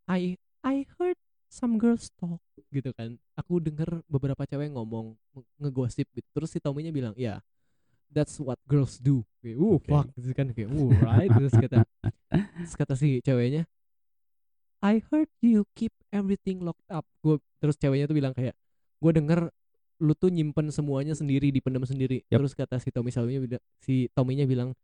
I 0.05 0.37
I 0.61 0.85
heard 0.97 1.17
some 1.49 1.77
girls 1.77 2.09
talk 2.17 2.41
gitu 2.73 2.93
kan. 2.93 3.17
Aku 3.37 3.61
denger 3.61 4.01
beberapa 4.09 4.45
cewek 4.45 4.69
ngomong 4.73 5.17
nge- 5.33 5.49
ngegosip 5.61 6.07
gitu. 6.13 6.27
Terus 6.33 6.49
si 6.53 6.59
Tommy-nya 6.61 6.91
bilang, 6.93 7.13
"Ya, 7.17 7.41
that's 8.11 8.37
what 8.41 8.57
girls 8.69 8.97
do." 9.01 9.25
Kayak, 9.41 9.57
"Uh, 9.57 9.75
Oke. 9.77 9.89
fuck." 9.89 10.07
Gitu 10.17 10.33
kan 10.35 10.47
kayak, 10.53 10.69
"Uh, 10.69 10.91
right." 11.01 11.29
Terus 11.31 11.53
kata 11.53 11.79
terus 12.33 12.73
kata 12.75 12.93
si 12.97 13.21
ceweknya, 13.23 13.63
"I 14.83 15.01
heard 15.09 15.31
you 15.41 15.65
keep 15.73 15.93
everything 16.13 16.61
locked 16.61 16.89
up." 16.91 17.05
Gua 17.25 17.41
terus 17.57 17.77
ceweknya 17.79 18.05
tuh 18.09 18.17
bilang 18.17 18.33
kayak, 18.35 18.53
"Gue 19.01 19.11
denger 19.15 19.49
lu 19.95 20.11
tuh 20.11 20.27
nyimpen 20.27 20.69
semuanya 20.69 21.15
sendiri, 21.15 21.49
dipendam 21.49 21.87
sendiri." 21.87 22.21
Yap. 22.29 22.41
Terus 22.43 22.53
kata 22.53 22.77
si 22.77 22.91
Tommy 22.91 23.09
bilang 23.15 23.63
si 23.81 24.11
Tommy-nya 24.11 24.45
bilang, 24.45 24.75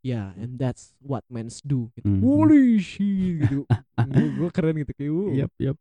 "Ya, 0.00 0.32
and 0.40 0.56
that's 0.56 0.96
what 1.04 1.24
men 1.28 1.48
do." 1.64 1.92
Gitu. 1.96 2.08
Mhm. 2.08 2.20
Holy 2.24 2.80
shit 2.80 3.44
gitu. 3.44 3.64
gue 4.40 4.50
keren 4.52 4.74
gitu 4.80 4.92
kayak. 4.96 5.46
Yap, 5.46 5.52
yap. 5.60 5.76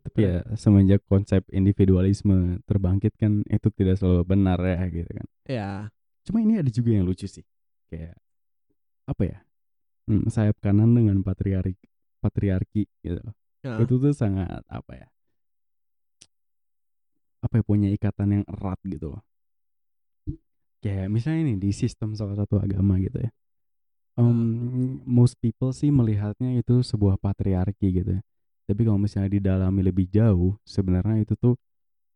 Tapi 0.00 0.18
ya 0.24 0.42
semenjak 0.56 1.04
konsep 1.06 1.44
individualisme 1.52 2.58
terbangkit 2.64 3.14
kan 3.20 3.44
itu 3.46 3.68
tidak 3.70 4.00
selalu 4.00 4.24
benar 4.24 4.58
ya 4.64 4.80
gitu 4.88 5.10
kan. 5.12 5.26
Ya, 5.44 5.70
Cuma 6.24 6.40
ini 6.44 6.60
ada 6.60 6.70
juga 6.72 6.90
yang 6.92 7.04
lucu 7.04 7.26
sih. 7.28 7.44
Kayak 7.90 8.16
apa 9.08 9.22
ya? 9.26 9.38
Hmm, 10.06 10.26
sayap 10.30 10.58
kanan 10.62 10.94
dengan 10.94 11.20
patriarki 11.22 11.86
patriarki 12.20 12.84
gitu. 13.00 13.20
ya. 13.64 13.80
Itu 13.80 13.96
tuh 14.00 14.12
sangat 14.12 14.62
apa 14.68 14.92
ya? 14.94 15.08
Apa 17.40 17.60
ya 17.60 17.64
punya 17.64 17.88
ikatan 17.88 18.40
yang 18.40 18.44
erat 18.46 18.80
gitu 18.84 19.16
loh. 19.16 19.22
Kayak 20.80 21.12
misalnya 21.12 21.52
nih 21.52 21.58
di 21.60 21.70
sistem 21.76 22.16
salah 22.16 22.36
satu 22.36 22.56
agama 22.60 22.96
gitu 23.00 23.20
ya. 23.20 23.30
Um, 24.20 25.00
most 25.08 25.40
people 25.40 25.72
sih 25.72 25.88
melihatnya 25.88 26.52
itu 26.60 26.84
sebuah 26.84 27.16
patriarki 27.16 27.88
gitu 28.02 28.10
ya. 28.18 28.22
Tapi 28.68 28.86
kalau 28.86 29.00
misalnya 29.00 29.32
didalami 29.32 29.80
lebih 29.82 30.06
jauh, 30.06 30.54
sebenarnya 30.62 31.24
itu 31.24 31.34
tuh 31.34 31.58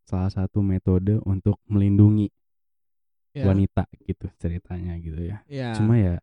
salah 0.04 0.28
satu 0.28 0.60
metode 0.60 1.16
untuk 1.24 1.56
melindungi 1.64 2.28
ya. 3.34 3.48
wanita 3.48 3.88
gitu 4.04 4.28
ceritanya 4.38 4.94
gitu 5.00 5.18
ya. 5.18 5.42
Ya. 5.48 5.72
Cuma 5.74 5.98
ya 5.98 6.20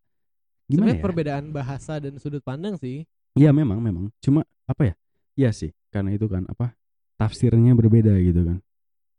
gimana 0.71 0.95
Sebenarnya 0.95 0.95
ya? 0.95 1.03
perbedaan 1.03 1.45
bahasa 1.51 1.93
dan 1.99 2.15
sudut 2.21 2.39
pandang 2.45 2.79
sih. 2.79 3.03
Iya 3.35 3.51
memang 3.51 3.83
memang. 3.83 4.07
Cuma 4.23 4.47
apa 4.63 4.91
ya? 4.91 4.95
Iya 5.35 5.51
sih, 5.51 5.71
karena 5.91 6.15
itu 6.15 6.27
kan 6.31 6.47
apa? 6.47 6.75
Tafsirnya 7.19 7.75
berbeda 7.75 8.15
gitu 8.23 8.47
kan. 8.47 8.57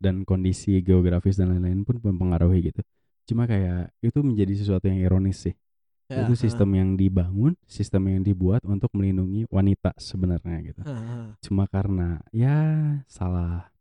Dan 0.00 0.24
kondisi 0.24 0.80
geografis 0.82 1.38
dan 1.38 1.52
lain-lain 1.52 1.84
pun 1.84 2.00
mempengaruhi 2.00 2.72
gitu. 2.72 2.82
Cuma 3.28 3.46
kayak 3.46 3.94
itu 4.02 4.18
menjadi 4.24 4.52
sesuatu 4.58 4.90
yang 4.90 4.98
ironis 4.98 5.46
sih. 5.48 5.54
Ya, 6.12 6.28
itu 6.28 6.36
sistem 6.36 6.76
yang 6.76 6.90
dibangun, 6.92 7.56
sistem 7.64 8.12
yang 8.12 8.20
dibuat 8.20 8.60
untuk 8.68 8.92
melindungi 8.92 9.48
wanita 9.48 9.96
sebenarnya 9.96 10.60
gitu. 10.60 10.80
ha. 10.84 11.32
Cuma 11.40 11.64
karena 11.64 12.20
ya 12.28 12.56
salah 13.08 13.72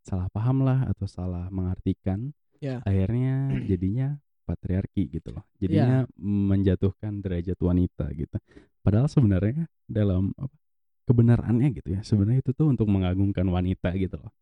salah 0.00 0.32
paham 0.32 0.64
lah 0.64 0.88
atau 0.88 1.04
salah 1.04 1.52
mengartikan, 1.52 2.32
Ya. 2.58 2.80
akhirnya 2.82 3.60
jadinya 3.68 4.16
patriarki 4.48 5.12
gitu 5.12 5.36
loh. 5.36 5.44
Jadinya 5.60 6.08
menjatuhkan 6.18 7.20
derajat 7.20 7.60
wanita 7.60 8.08
gitu. 8.16 8.40
Padahal 8.80 9.12
sebenarnya 9.12 9.68
dalam 9.84 10.32
apa, 10.40 10.56
kebenarannya 11.04 11.68
gitu 11.76 11.88
ya, 11.92 12.00
sebenarnya 12.00 12.40
itu 12.40 12.56
tuh 12.56 12.72
untuk 12.72 12.88
mengagungkan 12.88 13.44
wanita 13.44 13.92
gitu 14.00 14.16
loh. 14.16 14.32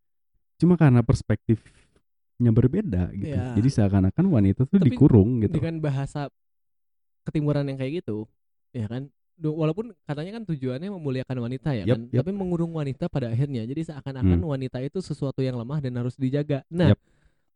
Cuma 0.55 0.79
karena 0.79 1.03
perspektifnya 1.03 2.51
berbeda 2.55 3.11
gitu. 3.11 3.35
Ya. 3.35 3.51
Jadi 3.51 3.69
seakan-akan 3.69 4.25
wanita 4.31 4.63
tuh 4.63 4.79
Tapi 4.79 4.87
dikurung 4.87 5.43
gitu. 5.43 5.59
Dengan 5.59 5.83
bahasa 5.83 6.31
ketimuran 7.27 7.67
yang 7.67 7.75
kayak 7.75 7.99
gitu, 7.99 8.23
ya 8.71 8.87
kan? 8.87 9.11
Walaupun 9.37 9.93
katanya 10.01 10.41
kan 10.41 10.43
tujuannya 10.45 10.89
memuliakan 10.89 11.37
wanita 11.37 11.69
ya 11.71 11.85
Yap, 11.85 11.93
kan, 11.93 12.01
yap. 12.09 12.25
tapi 12.25 12.31
mengurung 12.33 12.73
wanita 12.73 13.05
pada 13.05 13.29
akhirnya. 13.29 13.61
Jadi 13.63 13.85
seakan-akan 13.85 14.39
Hmm. 14.39 14.49
wanita 14.49 14.81
itu 14.81 14.97
sesuatu 14.97 15.39
yang 15.39 15.53
lemah 15.53 15.77
dan 15.77 15.93
harus 15.93 16.15
dijaga. 16.15 16.65
Nah, 16.67 16.91
Yap. 16.91 16.99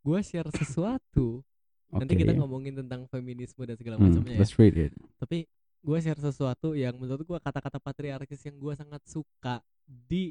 gue 0.02 0.20
share 0.22 0.52
sesuatu. 0.54 1.42
Nanti 1.90 2.14
Oke. 2.14 2.22
kita 2.22 2.32
ngomongin 2.34 2.78
tentang 2.78 3.04
feminisme 3.06 3.60
dan 3.62 3.74
segala 3.74 3.98
Hmm, 3.98 4.14
macamnya 4.14 4.36
ya. 4.36 4.40
let's 4.40 4.56
read 4.56 4.78
it. 4.78 4.94
tapi 5.18 5.44
gue 5.82 5.98
share 6.00 6.16
sesuatu 6.18 6.72
yang 6.72 6.94
menurut 6.96 7.26
gue 7.26 7.36
kata-kata 7.36 7.76
patriarkis 7.78 8.40
yang 8.44 8.56
gue 8.56 8.72
sangat 8.72 9.02
suka 9.04 9.60
di 9.84 10.30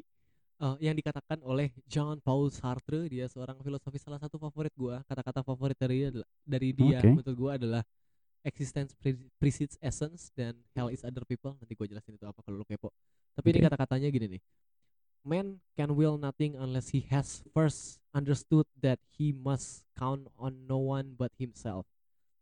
eh, 0.57 0.75
yang 0.79 0.95
dikatakan 0.95 1.37
oleh 1.41 1.69
Jean 1.85 2.17
Paul 2.17 2.49
Sartre 2.49 3.05
dia 3.05 3.27
seorang 3.27 3.59
filosofi 3.59 3.97
salah 3.97 4.17
satu 4.17 4.37
favorit 4.37 4.71
gue 4.71 4.95
kata-kata 5.03 5.43
favorit 5.43 5.75
dari 5.75 6.01
dia 6.01 6.09
dari 6.41 6.69
dia 6.71 6.97
Oke. 6.97 7.11
menurut 7.11 7.35
gue 7.35 7.51
adalah 7.51 7.81
existence 8.43 8.93
pre- 8.97 9.29
precedes 9.37 9.77
essence 9.81 10.33
dan 10.33 10.57
hell 10.73 10.89
is 10.89 11.05
other 11.05 11.21
people 11.25 11.53
nanti 11.61 11.77
gue 11.77 11.87
jelasin 11.87 12.17
itu 12.17 12.25
apa 12.25 12.41
kalau 12.41 12.61
lo 12.61 12.65
kepo. 12.65 12.89
Tapi 13.37 13.47
ini 13.53 13.57
Oke. 13.63 13.65
kata-katanya 13.71 14.07
gini 14.11 14.27
nih. 14.37 14.41
Man 15.21 15.61
can 15.77 15.93
will 15.93 16.17
nothing 16.17 16.57
unless 16.57 16.89
he 16.89 17.05
has 17.13 17.45
first 17.53 18.01
understood 18.11 18.65
that 18.81 18.97
he 19.13 19.29
must 19.29 19.85
count 19.93 20.25
on 20.41 20.65
no 20.65 20.81
one 20.81 21.13
but 21.13 21.29
himself. 21.37 21.85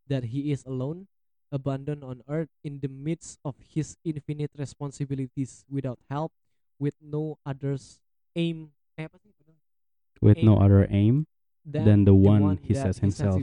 That 0.08 0.32
he 0.32 0.56
is 0.56 0.64
alone 0.64 1.12
abandoned 1.52 2.08
on 2.08 2.24
earth 2.32 2.50
in 2.64 2.80
the 2.80 2.88
midst 2.88 3.38
of 3.44 3.60
his 3.60 4.00
infinite 4.08 4.56
responsibilities 4.56 5.68
without 5.68 6.00
help 6.08 6.32
with 6.80 6.96
no 7.04 7.36
others 7.44 8.00
aim 8.34 8.72
eh, 8.96 9.06
apa 9.12 9.20
sih? 9.20 9.30
With 10.20 10.44
no 10.44 10.60
aim. 10.60 10.64
other 10.64 10.84
aim 10.92 11.16
than 11.64 12.04
the 12.04 12.16
one 12.16 12.60
he 12.64 12.76
that 12.76 12.92
sets 12.96 13.00
himself. 13.00 13.40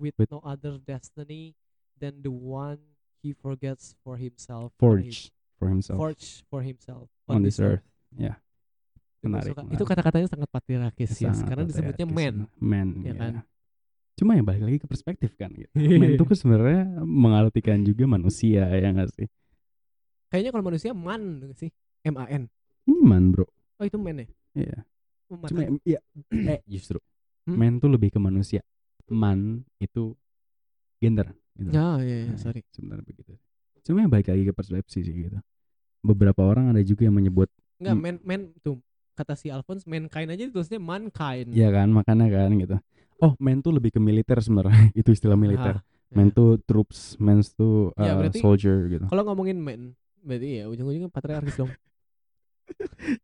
with, 0.00 0.16
With- 0.18 0.32
no 0.32 0.40
other 0.44 0.76
destiny 0.76 1.54
than 2.02 2.18
the 2.20 2.34
one 2.34 2.82
he 3.22 3.30
forgets 3.30 3.94
for 4.02 4.18
himself 4.18 4.74
on 4.82 4.98
his- 4.98 5.30
forge 5.30 5.30
for 5.54 5.66
himself 5.70 5.96
forge 5.96 6.26
for 6.50 6.60
himself 6.60 7.06
on 7.30 7.46
this 7.46 7.62
earth. 7.62 7.86
Ya, 8.12 8.34
Itu 9.22 9.30
gua 9.30 9.38
menarik, 9.38 9.54
menarik. 9.54 9.72
itu 9.72 9.84
kata-katanya 9.86 10.26
sangat 10.28 10.48
patriarkis 10.50 11.10
ya 11.16 11.30
karena 11.46 11.62
disebutnya 11.64 12.06
man. 12.10 12.34
Man, 12.58 12.88
ya 13.00 13.06
ya 13.06 13.12
kan? 13.14 13.32
Cuma 14.18 14.34
ya 14.34 14.42
balik 14.42 14.62
lagi 14.62 14.78
ke 14.82 14.86
perspektif 14.90 15.30
kan 15.38 15.54
gitu. 15.54 15.70
Man 15.72 16.12
itu 16.12 16.24
kan 16.26 16.36
sebenarnya 16.36 16.82
mengartikan 17.00 17.78
juga 17.80 18.04
manusia 18.04 18.66
ya 18.68 18.90
nggak 18.90 19.10
sih? 19.14 19.30
kayaknya 20.28 20.50
kalau 20.50 20.64
manusia 20.64 20.90
man 20.90 21.22
sih 21.52 21.68
M 22.02 22.16
A 22.16 22.24
N 22.26 22.48
Ini 22.88 22.98
man 23.04 23.30
bro. 23.30 23.44
oh 23.78 23.84
itu 23.84 24.00
man 24.00 24.16
ya 24.18 24.26
Iya. 24.52 24.78
Oh, 25.28 25.36
man. 25.36 25.48
Cuma 25.48 25.60
ya 25.86 26.00
eh 26.50 26.60
justru 26.66 26.98
Hmm? 27.42 27.58
man 27.58 27.74
tuh 27.78 27.90
lebih 27.90 28.14
ke 28.14 28.18
manusia. 28.18 28.62
Man 29.10 29.66
itu 29.76 30.14
gender 31.02 31.34
gitu. 31.56 31.70
ya 31.72 32.00
ya, 32.00 32.16
ya 32.24 32.32
Nah, 32.32 32.38
sorry 32.40 32.60
Sebenarnya 32.70 33.04
begitu. 33.04 33.32
Cuma 33.82 34.04
ya 34.04 34.08
balik 34.08 34.28
lagi 34.30 34.44
ke 34.46 34.54
persepsi 34.54 34.98
sih 35.02 35.14
gitu. 35.28 35.38
Beberapa 36.02 36.42
orang 36.42 36.70
ada 36.70 36.82
juga 36.82 37.06
yang 37.06 37.14
menyebut 37.14 37.50
Enggak, 37.78 37.96
man, 37.98 38.16
man 38.22 38.40
tuh 38.62 38.78
kata 39.12 39.34
si 39.34 39.50
Alphonse 39.50 39.84
mankind 39.84 40.30
aja 40.30 40.42
ditulisnya 40.48 40.78
mankind. 40.78 41.50
ya 41.52 41.68
kan 41.68 41.90
makanya 41.90 42.30
kan 42.30 42.50
gitu. 42.56 42.76
Oh, 43.22 43.34
man 43.38 43.62
tuh 43.62 43.70
lebih 43.74 43.94
ke 43.94 44.00
militer 44.02 44.38
sebenarnya. 44.38 44.90
itu 44.98 45.10
istilah 45.14 45.38
militer. 45.38 45.78
Ah, 45.78 45.82
ya. 46.10 46.34
tuh 46.34 46.58
troops, 46.62 47.16
man 47.22 47.38
tuh 47.42 47.90
Ya, 47.98 48.14
uh, 48.14 48.22
berarti- 48.22 48.40
soldier 48.42 48.86
gitu. 48.90 49.04
Kalau 49.06 49.22
ngomongin 49.26 49.58
man, 49.62 49.94
berarti 50.22 50.62
ya 50.62 50.64
ujung-ujungnya 50.70 51.10
patriarkis 51.10 51.54
dong. 51.58 51.70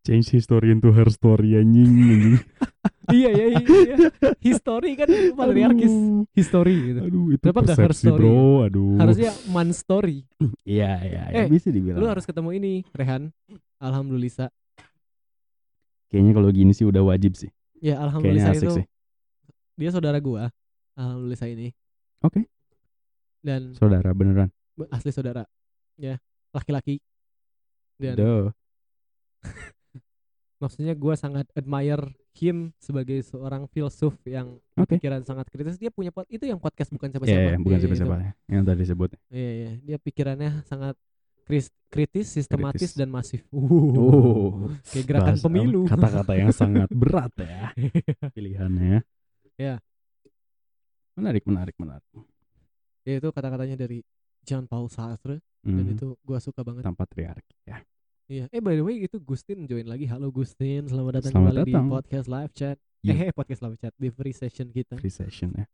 Change 0.06 0.26
history 0.34 0.70
into 0.74 0.90
her 0.90 1.08
story 1.10 1.58
anjing. 1.58 1.88
anjing. 1.88 2.36
iya, 3.18 3.30
iya, 3.30 3.46
iya, 3.54 3.60
iya. 3.64 3.96
History 4.42 4.94
kan 4.98 5.08
patriarkis. 5.34 5.94
History 6.34 6.74
gitu. 6.92 7.00
Aduh, 7.06 7.26
itu 7.34 7.42
Kenapa 7.42 7.60
nggak 7.64 7.78
her 7.78 7.88
persepsi 7.90 8.06
story 8.10 8.22
bro. 8.22 8.66
Aduh. 8.66 8.98
Harusnya 8.98 9.30
man 9.50 9.70
story. 9.74 10.26
Iya, 10.68 10.92
iya, 11.04 11.22
iya, 11.32 11.42
Eh, 11.44 11.48
bisa 11.48 11.72
dibilang. 11.72 11.98
Lu 12.02 12.06
harus 12.06 12.24
ketemu 12.26 12.50
ini, 12.58 12.72
Rehan. 12.92 13.30
Alhamdulillah. 13.78 14.50
Kayaknya 16.08 16.32
kalau 16.32 16.48
gini 16.52 16.72
sih 16.72 16.84
udah 16.88 17.02
wajib 17.04 17.36
sih. 17.36 17.50
Ya, 17.78 18.00
alhamdulillah 18.02 18.56
itu 18.56 18.82
sih. 18.82 18.86
dia 19.78 19.90
saudara 19.94 20.18
gua. 20.18 20.50
Alhamdulillah 20.98 21.48
ini. 21.48 21.68
Oke. 22.26 22.50
Dan 23.38 23.70
Saudara 23.78 24.10
beneran. 24.10 24.50
asli 24.90 25.14
saudara. 25.14 25.46
Ya, 25.94 26.18
laki-laki. 26.50 26.98
Dan 27.98 28.18
Duh. 28.18 28.50
maksudnya 30.58 30.92
gua 30.92 31.14
sangat 31.14 31.46
admire 31.52 32.02
him 32.34 32.74
sebagai 32.76 33.18
seorang 33.20 33.66
filsuf 33.66 34.14
yang 34.24 34.58
Oke. 34.74 34.94
pikiran 34.94 35.22
sangat 35.22 35.46
kritis 35.48 35.74
dia 35.74 35.88
punya 35.88 36.10
itu 36.26 36.42
yang 36.42 36.58
podcast 36.58 36.90
bukan 36.90 37.10
siapa-siapa 37.10 37.42
ya, 37.48 37.58
bukan 37.58 37.72
Iya, 37.72 37.82
siapa-siapa 37.84 38.14
itu. 38.14 38.22
ya. 38.22 38.32
Yang 38.48 38.62
tadi 38.64 38.78
disebut. 38.80 39.10
iya 39.28 39.50
iya 39.52 39.70
dia 39.80 39.96
pikirannya 39.96 40.50
sangat 40.64 40.94
kritis, 41.88 42.28
sistematis 42.28 42.92
Kritis. 42.92 42.92
dan 42.94 43.08
masif. 43.08 43.40
Uh, 43.48 43.96
Oh, 43.96 44.50
kayak 44.92 45.06
gerakan 45.06 45.34
bahasa- 45.34 45.46
pemilu. 45.46 45.82
Kata-kata 45.86 46.32
yang 46.34 46.52
sangat 46.60 46.88
berat 46.90 47.32
ya 47.38 47.72
pilihannya. 48.28 49.00
Ya. 49.56 49.80
Menarik, 51.14 51.42
menarik, 51.44 51.74
menarik. 51.76 52.06
ya 53.02 53.16
itu 53.16 53.28
kata-katanya 53.28 53.74
dari 53.74 54.04
Jean 54.44 54.66
Paul 54.66 54.86
Sartre 54.86 55.40
dan 55.64 55.80
Hmm, 55.80 55.90
itu 55.90 56.06
gua 56.22 56.38
suka 56.38 56.62
banget. 56.62 56.84
tanpa 56.84 57.02
triarki 57.04 57.56
ya. 57.64 57.82
Iya. 58.28 58.44
Eh 58.52 58.60
by 58.60 58.76
the 58.76 58.84
way 58.84 59.00
itu 59.00 59.16
Gustin 59.24 59.64
join 59.64 59.88
lagi. 59.88 60.04
Halo 60.04 60.28
Gustin, 60.28 60.84
selamat 60.84 61.24
datang 61.24 61.32
Selamat 61.32 61.48
kembali 61.48 61.60
datang. 61.64 61.84
di 61.88 61.92
podcast 61.96 62.26
live 62.28 62.52
chat. 62.52 62.76
Iya. 63.00 63.12
Eh 63.24 63.30
podcast 63.40 63.60
live 63.64 63.76
chat 63.80 63.92
di 63.96 64.08
free 64.12 64.36
session 64.36 64.68
kita. 64.68 65.00
Free 65.00 65.08
session 65.08 65.48
ya. 65.56 65.64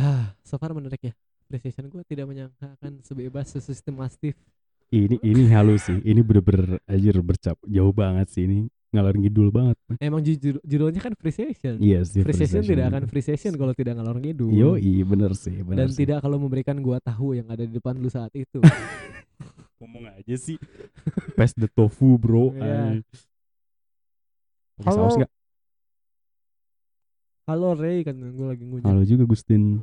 Ah, 0.00 0.32
so 0.40 0.56
far 0.56 0.72
menarik 0.72 1.12
ya. 1.12 1.12
Free 1.44 1.60
session 1.60 1.92
gue 1.92 2.00
tidak 2.08 2.24
menyangka 2.24 2.72
akan 2.80 3.04
sebebas 3.04 3.52
sesistematif. 3.52 4.32
Ini 4.88 5.20
ini 5.20 5.44
halus 5.52 5.92
sih. 5.92 6.00
Ini 6.00 6.24
bener-bener 6.24 6.80
anjir 6.88 7.20
bercap 7.20 7.60
jauh 7.68 7.92
banget 7.92 8.32
sih 8.32 8.48
ini. 8.48 8.72
Ngalor 8.90 9.20
ngidul 9.20 9.52
banget. 9.52 9.76
Emang 10.00 10.24
judul, 10.24 10.56
judulnya 10.64 11.04
kan 11.04 11.12
free 11.20 11.36
session. 11.36 11.76
Iya 11.84 12.00
sih. 12.00 12.24
free 12.24 12.32
session 12.32 12.64
tidak 12.64 12.96
akan 12.96 13.04
free 13.06 13.22
session 13.22 13.52
kalau 13.60 13.76
tidak 13.76 14.00
ngalor 14.00 14.16
ngidul. 14.16 14.48
Yo, 14.50 14.80
iya 14.80 15.04
bener 15.04 15.36
sih, 15.36 15.60
bener 15.62 15.84
dan 15.84 15.88
sih. 15.92 16.00
tidak 16.00 16.24
kalau 16.24 16.40
memberikan 16.40 16.80
gua 16.80 16.96
tahu 16.96 17.36
yang 17.36 17.46
ada 17.52 17.68
di 17.68 17.76
depan 17.76 17.92
lu 18.00 18.08
saat 18.08 18.32
itu. 18.32 18.64
ngomong 19.80 20.04
aja 20.12 20.36
sih. 20.36 20.60
Pass 21.40 21.56
the 21.56 21.66
tofu, 21.66 22.20
bro. 22.20 22.52
Iya. 22.52 23.00
Pakai 24.76 24.92
Halo. 24.92 25.08
saus? 25.08 25.16
Halo 27.48 27.74
Ray 27.74 28.06
kan 28.06 28.14
gue 28.14 28.46
lagi 28.46 28.62
ngunyah. 28.62 28.86
Halo 28.86 29.02
juga 29.02 29.24
Gustin. 29.26 29.82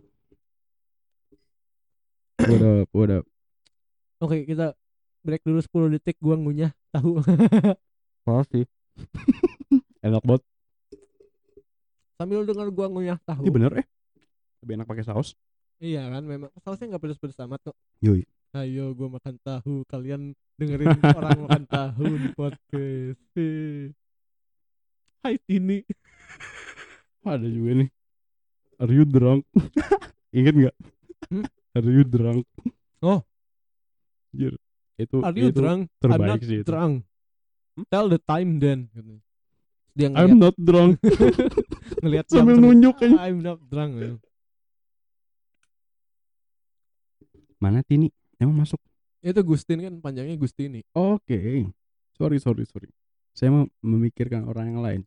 What 2.38 2.64
up, 2.64 2.88
what 2.94 3.10
up? 3.11 3.26
Oke, 4.24 4.45
kita 4.48 4.78
break 5.26 5.44
dulu 5.44 5.60
10 5.60 5.94
detik 5.99 6.15
gua 6.24 6.40
ngunyah 6.40 6.72
tahu. 6.95 7.19
Pasti. 8.26 8.64
Enak 10.06 10.24
banget. 10.24 10.44
Sambil 12.15 12.48
dengar 12.48 12.69
gua 12.72 12.88
ngunyah 12.88 13.19
tahu. 13.28 13.44
Ini 13.44 13.52
bener 13.52 13.72
eh. 13.84 13.86
Lebih 14.64 14.74
enak 14.80 14.88
pakai 14.88 15.06
saus. 15.06 15.36
Iya 15.78 16.10
kan 16.10 16.24
memang 16.26 16.49
sausnya 16.64 16.95
nggak 16.95 17.03
pedes-pedes 17.03 17.38
amat 17.44 17.61
kok. 17.61 17.78
Yoi. 18.02 18.26
Ayo 18.56 18.95
gua 18.95 19.19
makan 19.19 19.36
tahu, 19.44 19.84
kalian 19.91 20.32
dengerin 20.56 20.95
orang 21.03 21.40
makan 21.44 21.64
tahu 21.68 22.06
di 22.15 22.28
podcast. 22.32 23.19
Hai 25.19 25.36
Tini. 25.44 25.84
Ada 27.28 27.44
juga 27.44 27.84
nih. 27.84 27.90
Are 28.80 28.94
you 28.94 29.03
drunk? 29.03 29.44
Ingat 30.38 30.53
nggak? 30.56 30.76
Hmm? 31.28 31.45
Are 31.76 31.90
you 31.91 32.03
drunk? 32.07 32.48
Oh. 33.03 33.19
Jir. 34.32 34.56
Itu 34.95 35.19
Are 35.28 35.36
you 35.36 35.52
itu 35.52 35.60
drunk? 35.60 35.91
I'm 35.91 35.99
terbaik 35.99 36.30
not 36.32 36.40
sih 36.48 36.57
itu. 36.64 36.68
drunk. 36.72 36.94
Tell 37.91 38.07
the 38.07 38.19
time 38.24 38.64
then. 38.64 38.88
Gitu. 38.95 39.14
Dia 39.91 40.07
I'm 40.15 40.40
not 40.40 40.56
drunk. 40.56 41.03
ngeliat 42.02 42.26
jam 42.32 42.48
Sambil 42.48 42.57
nunjuk 42.64 42.95
aja. 43.03 43.28
I'm 43.28 43.44
not 43.44 43.60
drunk. 43.68 43.91
ya. 43.99 44.15
Mana 47.60 47.84
Tini? 47.84 48.07
Emang 48.38 48.64
masuk? 48.64 48.77
Itu 49.19 49.41
Gustin 49.41 49.81
kan 49.81 49.93
panjangnya 49.97 50.38
Gustini. 50.38 50.85
Oke. 50.93 51.68
Sorry, 52.14 52.38
sorry, 52.38 52.64
sorry. 52.65 52.89
Saya 53.34 53.49
mau 53.49 53.65
memikirkan 53.81 54.45
orang 54.45 54.65
yang 54.72 54.81
lain. 54.81 55.01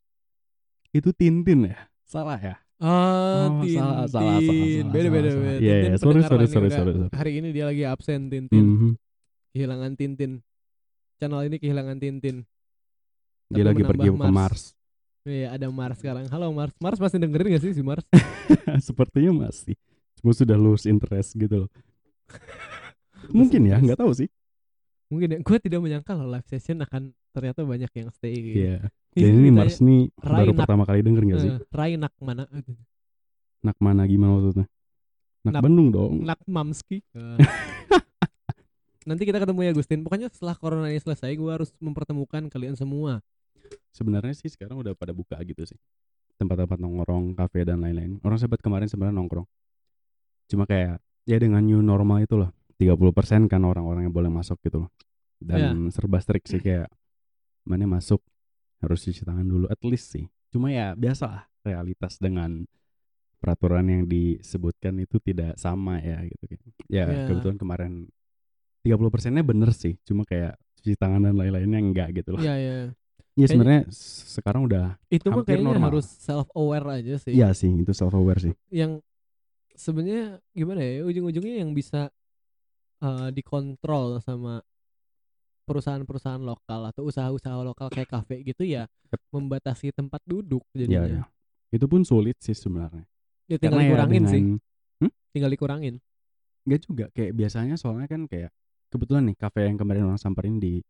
Itu 0.91 1.11
Tintin 1.11 1.67
ya? 1.67 1.79
Salah 2.03 2.39
ya? 2.39 2.57
Ah, 2.81 3.47
Oh, 3.47 3.63
Tintin. 3.63 3.79
salah, 3.79 4.07
salah, 4.09 4.39
salah, 4.41 4.67
salah, 4.67 4.91
beda 4.91 5.09
beda 5.09 5.29
beda. 5.31 5.59
Iya, 5.63 5.75
iya, 5.77 5.95
sorry, 5.95 6.21
sorry, 6.25 6.47
sorry, 6.49 6.71
sorry, 6.71 6.93
sorry. 6.97 7.11
Hari 7.13 7.33
ini 7.39 7.49
dia 7.51 7.65
lagi 7.67 7.83
absen 7.87 8.27
Tintin. 8.27 8.65
Mhm. 8.67 8.91
Kehilangan 9.53 9.93
Tintin. 9.95 10.33
Channel 11.19 11.43
ini 11.47 11.57
kehilangan 11.59 11.97
Tintin. 11.99 12.37
Dia 13.51 13.63
Tapi 13.63 13.67
lagi 13.67 13.83
menambah 13.83 13.91
pergi 13.91 14.09
ke 14.09 14.17
Mars. 14.17 14.33
Mars. 14.35 14.63
Iya, 15.21 15.49
ada 15.53 15.67
Mars 15.69 15.97
sekarang. 15.99 16.25
Halo 16.27 16.47
Mars. 16.51 16.75
Mars 16.81 16.99
masih 16.99 17.19
dengerin 17.19 17.53
gak 17.53 17.63
sih 17.63 17.73
si 17.77 17.83
Mars? 17.85 18.03
Sepertinya 18.89 19.47
masih. 19.47 19.77
Cuma 20.19 20.33
sudah 20.33 20.57
lose 20.57 20.87
interest 20.87 21.37
gitu 21.37 21.67
loh. 21.67 21.71
Mungkin 23.31 23.61
ya, 23.65 23.77
nggak 23.79 23.99
tahu 23.99 24.13
sih. 24.13 24.29
Mungkin 25.11 25.29
ya. 25.35 25.39
Gue 25.43 25.59
tidak 25.59 25.81
menyangka 25.83 26.15
loh 26.15 26.31
live 26.31 26.47
session 26.47 26.79
akan 26.81 27.11
ternyata 27.31 27.67
banyak 27.67 27.91
yang 27.91 28.09
stay 28.15 28.35
gitu. 28.35 28.59
Iya. 28.63 28.79
Ini 29.11 29.23
Dan 29.27 29.33
ini 29.43 29.51
Mars 29.51 29.79
nih 29.83 30.03
baru 30.15 30.53
pertama 30.55 30.87
kali 30.87 31.03
denger 31.03 31.23
gak 31.27 31.41
sih? 31.43 31.51
eh, 31.51 31.59
Rai 31.75 31.99
nak 31.99 32.15
mana? 32.23 32.47
Nak 33.61 33.77
mana 33.83 34.07
gimana 34.07 34.39
maksudnya? 34.39 34.67
Nak 35.43 35.53
Nak- 35.59 35.63
Bandung 35.67 35.89
dong. 35.91 36.15
Nak 36.23 36.41
Mamski. 36.47 37.03
Eh. 37.19 37.39
Nanti 39.09 39.25
kita 39.25 39.41
ketemu 39.41 39.61
ya 39.65 39.73
Gustin. 39.73 40.05
Pokoknya 40.05 40.29
setelah 40.29 40.55
corona 40.55 40.87
ini 40.87 41.01
selesai, 41.01 41.33
gue 41.33 41.51
harus 41.51 41.73
mempertemukan 41.81 42.47
kalian 42.47 42.77
semua. 42.77 43.25
Sebenarnya 43.91 44.37
sih 44.37 44.47
sekarang 44.47 44.79
udah 44.79 44.93
pada 44.93 45.11
buka 45.11 45.41
gitu 45.41 45.65
sih. 45.65 45.75
Tempat-tempat 46.37 46.79
nongkrong, 46.79 47.33
kafe 47.35 47.65
dan 47.65 47.81
lain-lain. 47.81 48.21
Orang 48.21 48.37
sempat 48.37 48.61
kemarin 48.61 48.87
sebenarnya 48.87 49.17
nongkrong. 49.17 49.49
Cuma 50.47 50.69
kayak 50.69 51.01
ya 51.25 51.37
dengan 51.41 51.65
new 51.65 51.81
normal 51.81 52.23
itu 52.23 52.37
loh. 52.37 52.53
30% 52.81 52.97
kan 53.45 53.61
orang-orang 53.61 54.09
yang 54.09 54.15
boleh 54.15 54.33
masuk 54.33 54.57
gitu 54.65 54.89
loh. 54.89 54.91
Dan 55.37 55.89
serba 55.89 56.17
strict 56.17 56.49
sih 56.49 56.59
kayak 56.59 56.89
mana 57.63 57.85
masuk 57.87 58.25
harus 58.81 59.05
cuci 59.05 59.21
tangan 59.21 59.45
dulu 59.45 59.69
at 59.69 59.81
least 59.85 60.11
sih. 60.11 60.25
Cuma 60.49 60.73
ya 60.73 60.97
biasa 60.97 61.25
lah 61.29 61.43
realitas 61.61 62.17
dengan 62.17 62.65
peraturan 63.37 63.85
yang 63.85 64.03
disebutkan 64.05 64.97
itu 64.99 65.17
tidak 65.19 65.57
sama 65.57 66.01
ya 66.01 66.25
gitu 66.25 66.45
kan. 66.47 66.61
Ya 66.89 67.05
Ya. 67.05 67.25
kebetulan 67.29 67.57
kemarin 67.57 67.93
30 68.81 69.13
persennya 69.13 69.45
bener 69.45 69.73
sih, 69.73 70.01
cuma 70.05 70.25
kayak 70.25 70.57
cuci 70.81 70.97
tangan 70.97 71.21
dan 71.23 71.37
lain-lainnya 71.37 71.77
enggak 71.79 72.09
gitu 72.17 72.33
loh. 72.33 72.41
Iya, 72.41 72.55
iya. 72.57 72.75
Ya 73.37 73.47
sebenarnya 73.47 73.89
sekarang 74.33 74.65
udah 74.65 74.97
Itu 75.09 75.29
mah 75.29 75.41
Hampir 75.41 75.61
kayaknya 75.61 75.69
normal. 75.71 75.89
harus 75.93 76.07
self 76.09 76.49
aware 76.53 76.89
aja 76.91 77.15
sih. 77.17 77.33
iya 77.33 77.53
sih 77.53 77.69
itu 77.71 77.93
self 77.93 78.13
aware 78.13 78.41
sih. 78.41 78.53
Yang 78.69 79.01
sebenarnya 79.73 80.41
gimana 80.53 80.81
ya? 80.81 81.05
Ujung-ujungnya 81.05 81.61
yang 81.61 81.73
bisa 81.73 82.09
eh, 83.01 83.29
dikontrol 83.31 84.21
sama 84.21 84.61
perusahaan-perusahaan 85.65 86.43
lokal 86.43 86.91
atau 86.91 87.07
usaha-usaha 87.07 87.63
lokal 87.63 87.87
kayak 87.89 88.11
kafe 88.11 88.43
gitu 88.43 88.67
ya 88.67 88.91
membatasi 89.31 89.91
tempat 89.91 90.19
duduk 90.25 90.67
Iya 90.73 90.87
jadinya. 91.01 91.23
ya. 91.23 91.23
Itu 91.71 91.87
pun 91.87 92.03
sulit 92.03 92.35
sih 92.39 92.53
sebenarnya. 92.53 93.07
Ya, 93.47 93.55
tinggal 93.57 93.79
Karena 93.79 93.83
ya 93.83 93.89
dikurangin 93.89 94.23
sih, 94.27 94.41
dengan- 94.43 94.61
tinggal 95.31 95.51
dikurangin. 95.51 95.95
Enggak 96.61 96.81
juga 96.85 97.05
kayak 97.11 97.33
biasanya 97.33 97.75
soalnya 97.75 98.07
kan 98.07 98.27
kayak 98.27 98.51
kebetulan 98.89 99.31
nih 99.31 99.37
kafe 99.37 99.61
yang 99.65 99.79
kemarin 99.79 100.03
orang 100.05 100.19
samperin 100.19 100.59
di 100.59 100.83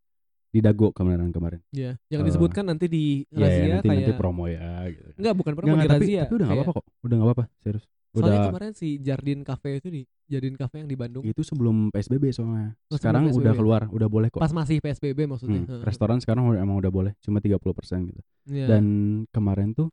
di 0.51 0.59
Dago 0.59 0.91
kemarin 0.91 1.31
kemarin. 1.31 1.61
Ya, 1.71 1.95
yang 2.09 2.21
Eh, 2.21 2.27
disebutkan 2.27 2.67
nanti 2.67 2.85
di 2.85 3.23
Iya 3.29 3.37
ya, 3.37 3.39
razia 3.39 3.63
nanti 3.71 3.87
kayak 3.87 4.01
nanti 4.03 4.13
promo 4.19 4.43
ya 4.45 4.67
gitu. 4.89 5.09
Enggak, 5.15 5.33
bukan 5.37 5.51
promo 5.55 5.67
di 5.67 5.71
enggak, 5.71 5.87
tapi, 5.87 6.03
razia. 6.03 6.21
tapi 6.21 6.33
udah 6.33 6.43
enggak 6.43 6.57
kayak- 6.57 6.67
apa-apa 6.67 6.81
kok. 6.81 6.85
Udah 6.99 7.15
enggak 7.15 7.29
apa-apa, 7.29 7.45
serius. 7.63 7.85
Soalnya 8.11 8.27
Udah 8.37 8.47
kemarin 8.51 8.71
si 8.75 8.99
Jardin 8.99 9.39
Cafe 9.41 9.79
itu 9.79 9.87
di 9.87 10.01
Jardin 10.27 10.55
Cafe 10.55 10.83
yang 10.83 10.89
di 10.91 10.99
Bandung 10.99 11.23
itu 11.23 11.41
sebelum 11.41 11.87
PSBB 11.89 12.31
soalnya. 12.31 12.75
Oh, 12.91 12.95
sebelum 12.95 12.99
Sekarang 12.99 13.23
udah 13.25 13.35
PSBB. 13.47 13.59
keluar, 13.59 13.81
udah 13.87 14.07
boleh 14.07 14.27
kok. 14.27 14.39
pas 14.39 14.51
masih 14.51 14.79
PSBB 14.79 15.19
maksudnya. 15.25 15.63
Hmm, 15.63 15.79
restoran 15.81 16.19
sekarang 16.19 16.43
udah- 16.45 16.59
emang 16.59 16.75
udah 16.75 16.91
boleh, 16.91 17.11
cuma 17.19 17.39
30% 17.39 18.11
gitu. 18.11 18.21
Iya. 18.47 18.67
Dan 18.67 18.83
kemarin 19.29 19.71
tuh 19.71 19.87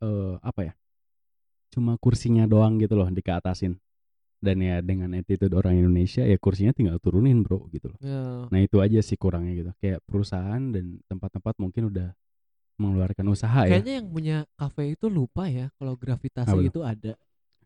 eh 0.00 0.34
apa 0.42 0.60
ya? 0.66 0.72
Cuma 1.70 1.94
kursinya 1.96 2.50
doang 2.50 2.78
gitu 2.78 2.98
loh 2.98 3.06
dikeatasin. 3.06 3.78
Dan 4.40 4.56
ya 4.58 4.80
dengan 4.80 5.12
attitude 5.12 5.52
orang 5.52 5.76
Indonesia 5.76 6.24
ya 6.24 6.34
kursinya 6.34 6.72
tinggal 6.72 6.96
turunin, 6.98 7.44
Bro, 7.44 7.68
gitu 7.70 7.92
loh. 7.92 7.98
Ya. 8.00 8.48
Nah, 8.48 8.58
itu 8.58 8.80
aja 8.80 8.98
sih 9.04 9.14
kurangnya 9.14 9.52
gitu. 9.52 9.70
Kayak 9.78 10.00
perusahaan 10.08 10.58
dan 10.72 10.98
tempat-tempat 11.06 11.60
mungkin 11.60 11.92
udah 11.92 12.10
mengeluarkan 12.80 13.26
usaha 13.28 13.68
ya. 13.68 13.76
Kayaknya 13.76 13.94
yang 14.00 14.08
punya 14.08 14.36
kafe 14.56 14.96
itu 14.96 15.06
lupa 15.06 15.44
ya 15.46 15.68
kalau 15.76 15.94
gravitasi 15.94 16.48
Apa 16.50 16.64
itu 16.64 16.80
ada. 16.80 17.12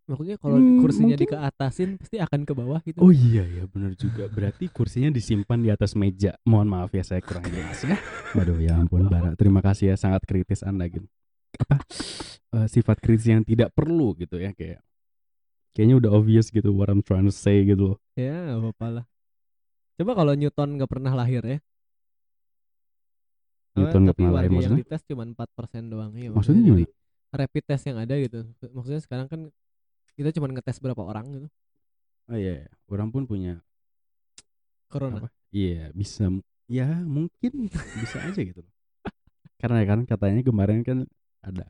Maksudnya 0.04 0.36
kalau 0.36 0.60
Hmm, 0.60 0.84
kursinya 0.84 1.16
mungkin. 1.16 1.24
dikeatasin 1.24 1.90
pasti 1.96 2.16
akan 2.20 2.40
ke 2.44 2.52
bawah 2.52 2.76
gitu. 2.84 2.98
Oh 3.00 3.08
iya 3.08 3.40
ya 3.46 3.64
benar 3.64 3.96
juga. 3.96 4.28
Berarti 4.28 4.68
kursinya 4.68 5.08
disimpan 5.08 5.64
di 5.64 5.72
atas 5.72 5.96
meja. 5.96 6.36
Mohon 6.44 6.68
maaf 6.76 6.90
ya 6.92 7.00
saya 7.00 7.24
kurang 7.24 7.48
jelas 7.48 7.80
ya. 7.80 7.96
Waduh 8.36 8.60
ya 8.60 8.76
ampun 8.76 9.08
Bara. 9.08 9.32
Terima 9.32 9.64
kasih 9.64 9.94
ya 9.94 9.96
sangat 9.96 10.26
kritis 10.28 10.60
Anda 10.60 10.90
gitu. 10.92 11.08
Apa 11.56 11.80
eh, 12.60 12.66
sifat 12.68 13.00
kritis 13.00 13.30
yang 13.30 13.46
tidak 13.46 13.72
perlu 13.72 14.12
gitu 14.18 14.36
ya 14.36 14.52
kayak 14.52 14.84
kayaknya 15.72 15.96
udah 16.04 16.10
obvious 16.12 16.52
gitu 16.52 16.68
what 16.70 16.92
I'm 16.92 17.00
trying 17.00 17.24
to 17.24 17.32
say 17.32 17.64
gitu 17.64 17.96
loh. 17.96 17.98
Ya, 18.12 18.34
nggak 18.52 18.60
apa-apa 18.60 18.86
lah. 19.00 19.04
Coba 19.96 20.12
kalau 20.14 20.32
Newton 20.36 20.76
nggak 20.76 20.90
pernah 20.90 21.16
lahir 21.16 21.40
ya. 21.40 21.58
Newton 23.74 24.00
nggak 24.06 24.16
pernah 24.16 24.32
lahir 24.38 24.50
yang 24.50 24.54
maksudnya? 24.58 24.80
dites 24.86 25.02
cuma 25.10 25.24
4% 25.26 25.84
doang 25.90 26.10
ya. 26.14 26.30
Maksudnya 26.30 26.62
gimana? 26.62 26.88
Rapid 27.34 27.64
test 27.66 27.84
yang 27.90 27.98
ada 27.98 28.14
gitu. 28.14 28.40
Maksudnya 28.70 29.00
sekarang 29.02 29.26
kan 29.26 29.40
kita 30.14 30.30
cuma 30.38 30.46
ngetes 30.50 30.78
berapa 30.78 31.02
orang 31.02 31.26
gitu. 31.34 31.48
Oh 32.30 32.38
iya, 32.38 32.64
iya. 32.64 32.70
orang 32.88 33.10
pun 33.10 33.26
punya 33.26 33.60
Corona. 34.86 35.26
Iya, 35.50 35.90
bisa 35.90 36.30
ya 36.70 36.86
mungkin 37.02 37.68
bisa 37.98 38.18
aja 38.22 38.40
gitu 38.40 38.62
loh. 38.62 38.72
Karena 39.60 39.82
kan 39.82 40.06
katanya 40.06 40.40
kemarin 40.46 40.86
kan 40.86 40.98
ada 41.44 41.66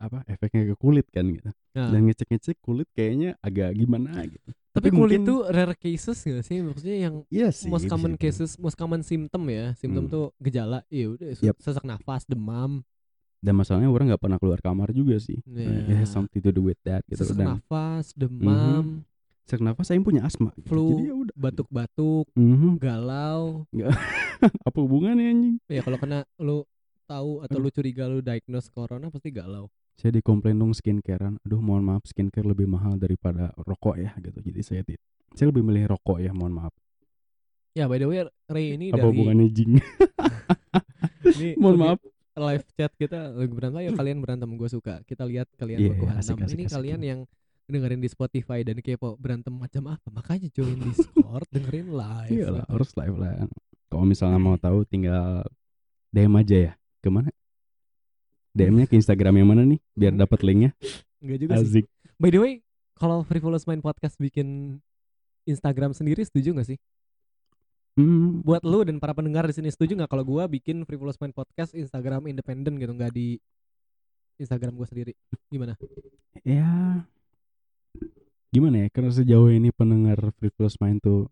apa 0.00 0.24
efeknya 0.24 0.72
ke 0.72 0.74
kulit 0.78 1.04
kan 1.12 1.26
gitu. 1.28 1.50
Nah, 1.76 1.92
Dan 1.92 2.08
ngecek-ngecek 2.08 2.56
kulit 2.64 2.88
kayaknya 2.96 3.36
agak 3.44 3.76
gimana 3.76 4.24
gitu. 4.24 4.50
Tapi 4.80 4.90
mungkin- 4.90 5.24
tuh 5.24 5.40
rare 5.44 5.74
cases 5.74 6.18
gak 6.18 6.40
sih? 6.40 6.58
Maksudnya 6.58 6.96
yang 7.00 7.14
Iya 7.26 7.48
sih. 7.50 7.66
most 7.66 7.86
common 7.86 8.14
cases, 8.14 8.54
most 8.56 8.74
common 8.74 9.02
symptom 9.02 9.42
ya. 9.44 9.74
Symptom 9.74 10.04
Hmm. 10.04 10.12
tuh 10.12 10.24
gejala. 10.38 10.82
Iya 10.88 11.06
udah 11.10 11.28
Yap. 11.40 11.56
sesak 11.58 11.82
nafas, 11.82 12.22
demam, 12.24 12.82
Dan 13.38 13.54
masalahnya 13.54 13.86
orang 13.86 14.10
nggak 14.10 14.18
pernah 14.20 14.34
keluar 14.36 14.58
kamar 14.58 14.90
juga 14.90 15.14
sih. 15.16 15.38
It 15.46 15.94
has 15.96 16.10
something 16.10 16.38
to 16.38 16.50
do 16.50 16.58
with 16.60 16.78
that 16.82 17.06
gitu. 17.06 17.22
sesak 17.22 17.38
Dan 17.38 17.54
nafas, 17.54 18.10
demam, 18.12 19.06
sesak 19.44 19.60
nafas 19.60 19.86
saya 19.86 19.98
punya 19.98 20.22
asma. 20.22 20.50
gitu. 20.54 20.66
Flu. 20.66 20.86
Jadi 20.92 21.06
ya 21.06 21.14
udah. 21.16 21.34
batuk-batuk, 21.38 22.26
Mhm. 22.34 22.78
galau. 22.78 23.62
Apa 24.66 24.78
hubungannya 24.78 25.24
anjing? 25.28 25.56
Ya 25.66 25.80
kalau 25.80 25.96
kena 25.96 26.26
lu 26.36 26.66
tahu 27.04 27.40
atau 27.40 27.56
lu 27.56 27.70
curiga 27.70 28.04
lu 28.04 28.18
diagnose 28.18 28.68
corona 28.68 29.06
pasti 29.06 29.30
galau. 29.30 29.70
Saya 29.98 30.14
dikomplain 30.14 30.54
dong 30.54 30.70
skincarean. 30.70 31.42
Aduh 31.42 31.58
mohon 31.58 31.82
maaf 31.82 32.06
skincare 32.06 32.46
lebih 32.46 32.70
mahal 32.70 32.94
daripada 33.02 33.50
rokok 33.58 33.98
ya 33.98 34.14
gitu. 34.22 34.38
Jadi 34.38 34.60
saya 34.62 34.82
tidak. 34.86 35.02
Saya 35.34 35.50
lebih 35.50 35.66
milih 35.66 35.90
rokok 35.90 36.22
ya 36.22 36.30
mohon 36.30 36.54
maaf. 36.54 36.74
Ya 37.74 37.90
by 37.90 37.98
the 37.98 38.06
way 38.06 38.22
Ray 38.46 38.78
ini 38.78 38.94
Apa 38.94 39.02
dari 39.02 39.06
hubungannya 39.10 39.46
jing? 39.50 39.82
ini 41.34 41.58
mohon 41.58 41.78
maaf. 41.82 41.98
live 42.38 42.62
chat 42.78 42.94
kita 42.94 43.34
lagi 43.34 43.50
berantem 43.50 43.82
ya 43.82 43.90
kalian 43.98 44.22
berantem 44.22 44.46
gue 44.54 44.70
suka 44.70 45.02
kita 45.02 45.26
lihat 45.26 45.50
kalian 45.58 45.90
baku 45.90 46.06
iya, 46.06 46.22
asik, 46.22 46.38
asik, 46.38 46.54
ini 46.54 46.64
asik. 46.70 46.74
kalian 46.78 47.00
yang 47.02 47.20
dengerin 47.66 47.98
di 47.98 48.06
Spotify 48.06 48.62
dan 48.62 48.78
kepo 48.78 49.18
berantem 49.18 49.50
macam 49.50 49.90
apa 49.90 50.06
makanya 50.14 50.46
join 50.54 50.78
Discord 50.78 51.50
dengerin 51.54 51.90
live 51.90 52.30
Iya 52.30 52.62
lah 52.62 52.64
harus 52.70 52.94
live 52.94 53.16
lah. 53.18 53.50
Kalau 53.90 54.04
misalnya 54.06 54.38
mau 54.38 54.54
tahu 54.54 54.86
tinggal 54.86 55.50
DM 56.14 56.34
aja 56.38 56.56
ya. 56.70 56.72
Ke 57.02 57.10
mana? 57.10 57.34
DM-nya 58.58 58.84
ke 58.84 58.94
Instagram 58.94 59.34
yang 59.36 59.48
mana 59.48 59.62
nih? 59.62 59.78
Biar 59.92 60.10
Hmm. 60.10 60.20
dapat 60.20 60.42
linknya. 60.42 60.70
Enggak 61.18 61.38
juga 61.40 61.52
sih 61.56 61.66
Azik. 61.82 61.86
by 62.14 62.28
the 62.28 62.38
way 62.38 62.52
kalau 62.94 63.22
Frivolous 63.22 63.62
Mind 63.64 63.78
Podcast 63.78 64.14
bikin 64.16 64.78
Instagram 65.44 65.90
sendiri 65.90 66.20
setuju 66.20 66.50
gak 66.52 66.68
sih 66.68 66.78
Hmm, 67.94 68.42
buat 68.42 68.62
lu 68.62 68.82
dan 68.82 68.98
para 68.98 69.10
pendengar 69.10 69.42
di 69.42 69.50
sini 69.52 69.66
setuju 69.66 69.94
nggak 69.94 70.06
kalau 70.06 70.22
gua 70.22 70.46
bikin 70.46 70.82
Frivolous 70.82 71.18
Mind 71.18 71.32
Podcast 71.32 71.74
Instagram 71.74 72.26
independen 72.26 72.74
gitu 72.76 72.90
nggak 72.90 73.10
di 73.10 73.42
Instagram 74.36 74.74
gua 74.74 74.86
sendiri 74.86 75.18
gimana 75.48 75.74
ya 76.42 77.02
gimana 78.48 78.76
ya? 78.80 78.88
Karena 78.88 79.10
sejauh 79.10 79.50
ini 79.50 79.68
pendengar 79.70 80.16
Free 80.34 80.48
Plus 80.48 80.78
Mind 80.78 81.00
tuh 81.00 81.26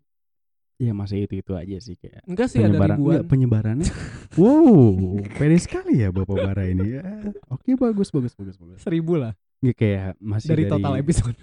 ya 0.77 0.93
masih 0.93 1.25
itu 1.25 1.41
itu 1.41 1.53
aja 1.57 1.77
sih 1.81 1.97
kayak 1.97 2.21
enggak 2.29 2.47
sih 2.53 2.61
ada 2.61 2.77
penyebaran. 2.77 2.97
ribuan. 2.97 3.13
Enggak, 3.17 3.25
penyebarannya. 3.29 3.91
Wow 4.37 5.25
pede 5.33 5.57
sekali 5.57 6.05
ya 6.05 6.13
bapak 6.13 6.37
bara 6.37 6.63
ini. 6.69 7.01
Ya 7.01 7.03
oke 7.49 7.73
bagus 7.73 8.13
bagus 8.13 8.37
bagus 8.37 8.55
bagus. 8.61 8.77
Seribu 8.85 9.17
lah. 9.17 9.33
Nggak 9.65 9.75
kayak 9.81 10.13
masih 10.21 10.49
dari, 10.53 10.63
total 10.69 10.93
episode. 11.01 11.37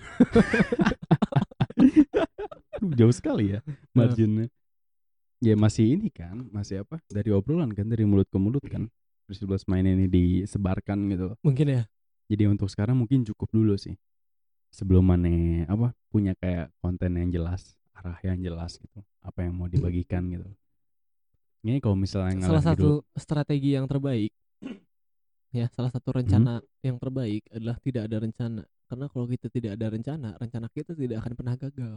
Jauh 2.98 3.14
sekali 3.14 3.58
ya 3.58 3.60
marginnya. 3.90 4.46
Ya 5.42 5.58
masih 5.58 5.98
ini 5.98 6.14
kan 6.14 6.46
masih 6.54 6.86
apa 6.86 7.02
dari 7.10 7.34
obrolan 7.34 7.74
kan 7.74 7.90
dari 7.90 8.06
mulut 8.06 8.30
ke 8.30 8.38
mulut 8.38 8.62
kan. 8.70 8.86
Plus 9.26 9.64
Mind 9.66 9.88
ini 9.88 10.06
disebarkan 10.06 11.10
gitu 11.10 11.34
mungkin 11.42 11.66
ya. 11.66 11.82
Jadi 12.30 12.46
untuk 12.46 12.70
sekarang 12.70 12.94
mungkin 12.94 13.26
cukup 13.26 13.50
dulu 13.50 13.74
sih. 13.74 13.98
Sebelum 14.70 15.02
mana 15.02 15.66
apa 15.66 15.90
punya 16.06 16.38
kayak 16.38 16.70
konten 16.78 17.18
yang 17.18 17.30
jelas 17.34 17.74
arah 17.94 18.18
yang 18.22 18.38
jelas 18.38 18.76
gitu 18.76 19.00
apa 19.22 19.38
yang 19.46 19.54
mau 19.54 19.70
dibagikan 19.70 20.26
gitu. 20.28 20.46
Ini 21.64 21.80
kalau 21.80 21.96
misalnya 21.96 22.44
salah 22.44 22.60
satu 22.60 23.00
dulu, 23.00 23.16
strategi 23.16 23.72
yang 23.72 23.88
terbaik 23.88 24.28
ya 25.58 25.66
salah 25.72 25.88
satu 25.88 26.12
Hmm? 26.12 26.18
rencana 26.20 26.54
yang 26.82 26.96
terbaik 26.98 27.42
adalah 27.48 27.76
tidak 27.80 28.02
ada 28.10 28.16
rencana. 28.20 28.62
Karena 28.84 29.06
kalau 29.08 29.24
kita 29.24 29.48
tidak 29.48 29.80
ada 29.80 29.86
rencana 29.88 30.28
rencana 30.36 30.66
kita 30.68 30.92
tidak 30.92 31.24
akan 31.24 31.32
pernah 31.32 31.54
gagal. 31.56 31.94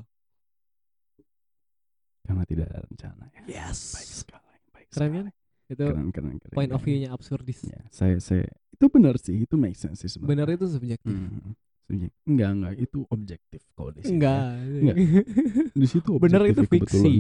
Karena 2.24 2.44
tidak 2.44 2.66
ada 2.72 2.80
rencana 2.84 3.24
ya. 3.32 3.42
Yes. 3.68 3.96
Baik 3.96 4.12
sekali 4.14 4.56
baik 4.72 4.88
keren 4.92 5.10
sekali. 5.10 5.18
kan 5.18 5.28
itu 5.68 5.84
keren 5.84 6.10
keren 6.16 6.36
keren 6.40 6.56
point 6.56 6.72
of 6.72 6.80
keren. 6.80 6.88
view-nya 6.88 7.10
absurdis. 7.12 7.60
Ya 7.68 7.82
saya 7.92 8.16
saya 8.24 8.48
itu 8.72 8.86
benar 8.88 9.16
sih 9.20 9.36
itu 9.44 9.56
make 9.60 9.76
sense 9.76 10.00
sih 10.00 10.10
sebenarnya. 10.12 10.32
Benar 10.32 10.48
itu 10.56 10.66
subjektif. 10.72 11.12
Hmm, 11.12 11.52
subjek- 11.88 12.16
enggak 12.28 12.50
enggak. 12.52 12.72
Itu 12.84 13.00
objektif 13.08 13.62
kalau 13.74 13.90
di 13.96 14.02
sini 14.04 14.20
enggak. 14.20 14.42
Enggak. 14.60 14.96
di 15.82 15.88
situ 15.88 16.10
benar 16.20 16.40
objektif 16.44 16.68
itu 16.68 16.68
ya, 16.68 16.80
fiksi. 16.84 17.16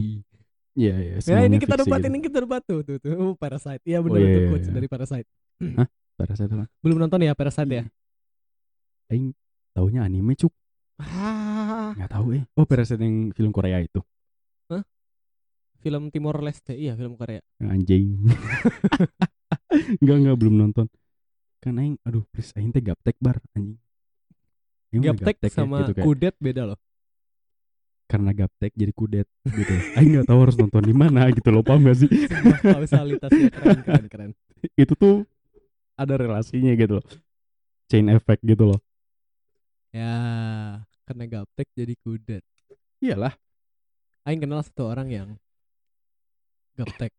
Iya 0.77 0.95
iya. 1.01 1.17
ya 1.25 1.39
ini 1.49 1.57
kita 1.57 1.73
debat 1.81 1.97
gitu. 1.97 2.09
ini 2.13 2.19
kita 2.21 2.37
debat 2.43 2.61
tuh 2.61 2.79
tuh 2.85 2.95
tuh. 3.01 3.11
Oh, 3.17 3.33
Parasite. 3.33 3.81
Iya 3.81 3.97
benar 4.03 4.19
Oh, 4.19 4.21
iya, 4.21 4.29
itu 4.29 4.39
iya, 4.39 4.49
quotes 4.53 4.67
iya. 4.69 4.75
dari 4.77 4.87
Parasite. 4.91 5.29
Pada 6.17 6.33
saat 6.37 6.49
itu 6.49 6.65
belum 6.85 6.97
nonton 7.01 7.19
ya 7.25 7.33
Parasite 7.33 7.71
ya? 7.71 7.83
Aing 9.09 9.33
taunya 9.73 10.05
anime 10.05 10.37
cuk. 10.37 10.53
Ah. 11.01 11.97
Nggak 11.97 12.11
tahu 12.13 12.25
eh. 12.37 12.43
Oh 12.53 12.67
Parasite 12.69 13.01
yang 13.01 13.33
film 13.33 13.49
Korea 13.55 13.81
itu? 13.81 14.03
Film 15.77 16.09
Timor 16.09 16.41
Leste. 16.41 16.73
Iya 16.73 16.97
film 16.97 17.15
Korea. 17.15 17.39
Anjing. 17.63 18.17
Nggak 20.01 20.17
nggak 20.25 20.37
belum 20.41 20.55
nonton. 20.57 20.89
Kan 21.61 21.77
Aing 21.77 21.95
aduh 22.01 22.25
please 22.33 22.53
Aing 22.57 22.73
teh 22.73 22.81
gaptek 22.81 23.17
bar. 23.21 23.41
Anjing 23.53 23.77
Gaptek 24.87 25.37
ya, 25.43 25.49
sama 25.51 25.91
gitu. 25.91 25.99
Kudet 25.99 26.35
beda 26.39 26.63
loh. 26.73 26.79
Karena 28.07 28.31
gaptek 28.31 28.71
jadi 28.71 28.93
kudet 28.95 29.27
gitu. 29.43 29.73
Aing 29.99 30.15
nggak 30.15 30.27
tahu 30.31 30.39
harus 30.47 30.55
nonton 30.55 30.83
di 30.83 30.95
mana 30.95 31.27
gitu 31.35 31.51
loh. 31.51 31.59
Paham 31.59 31.83
gak 31.83 32.07
sih? 32.07 32.09
Kausalitasnya 32.63 33.51
keren 33.51 33.79
keren 33.83 34.05
keren. 34.07 34.31
Itu 34.79 34.95
tuh 34.95 35.27
ada 35.99 36.15
relasinya 36.15 36.71
gitu 36.79 37.03
loh. 37.03 37.05
Chain 37.91 38.07
effect 38.15 38.39
gitu 38.47 38.63
loh. 38.63 38.79
Ya 39.91 40.15
karena 41.03 41.23
gaptek 41.27 41.67
jadi 41.75 41.93
kudet. 41.99 42.43
Iyalah. 43.03 43.35
Aing 44.23 44.39
kenal 44.39 44.63
satu 44.63 44.87
orang 44.87 45.11
yang 45.11 45.29
gaptek. 46.79 47.11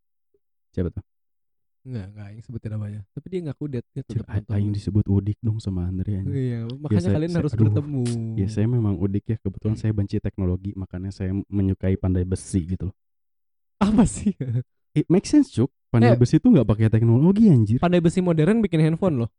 Siapa 0.73 0.89
tuh 0.89 1.05
Enggak, 1.89 2.06
enggak 2.12 2.27
Aing 2.28 2.43
sebutin 2.44 2.70
namanya 2.70 3.01
Tapi 3.09 3.27
dia 3.27 3.40
enggak 3.40 3.56
kudet 3.56 3.85
Dia 3.89 4.02
tetap. 4.05 4.28
Aing 4.47 4.70
disebut 4.70 5.09
udik 5.09 5.40
dong 5.40 5.56
sama 5.56 5.89
Andre 5.89 6.20
anjing. 6.20 6.36
Iya 6.36 6.60
makanya 6.77 7.01
saya- 7.01 7.15
kalian 7.16 7.31
saya- 7.31 7.40
harus 7.40 7.52
aduh. 7.52 7.62
bertemu 7.65 8.02
Ya 8.36 8.47
saya 8.47 8.66
memang 8.69 8.94
udik 8.94 9.24
ya 9.27 9.36
kebetulan 9.39 9.73
saya 9.74 9.93
benci 9.93 10.16
teknologi 10.19 10.77
makanya 10.77 11.09
saya 11.09 11.32
menyukai 11.48 11.97
pandai 11.97 12.23
besi 12.23 12.60
gitu 12.69 12.93
loh. 12.93 12.97
Apa 13.78 14.05
sih? 14.05 14.36
It 14.93 15.09
makes 15.09 15.31
sense 15.31 15.48
cuk. 15.48 15.73
Pandai 15.89 16.12
Eh. 16.12 16.19
besi 16.19 16.36
tuh 16.36 16.52
nggak 16.52 16.69
pakai 16.69 16.93
teknologi 16.93 17.48
anjir. 17.48 17.81
Pandai 17.81 17.98
besi 17.98 18.20
modern 18.20 18.60
bikin 18.60 18.78
handphone 18.78 19.24
loh 19.24 19.31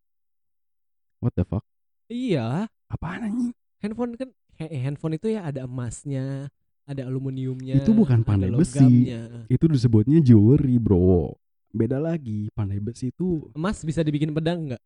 What 1.20 1.36
the 1.36 1.44
fuck? 1.44 1.62
Iya 2.08 2.66
Apaan 2.88 3.22
anjing? 3.24 3.54
Handphone 3.78 4.16
kan 4.16 4.30
eh, 4.58 4.82
Handphone 4.82 5.14
itu 5.14 5.30
ya 5.30 5.46
ada 5.46 5.64
emasnya 5.64 6.50
Ada 6.84 7.06
aluminiumnya 7.06 7.78
Itu 7.78 7.94
bukan 7.94 8.24
pandai 8.24 8.50
besi. 8.50 9.14
Itu 9.46 9.70
disebutnya 9.70 10.18
jewelry 10.20 10.82
bro. 10.82 11.38
Beda 11.70 11.98
lagi. 11.98 12.50
Pandai 12.52 12.78
besi 12.78 13.10
itu 13.10 13.50
Emas 13.54 13.82
bisa 13.82 14.02
dibikin 14.02 14.32
pedang 14.32 14.66
enggak? 14.66 14.82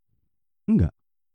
enggak 0.64 0.93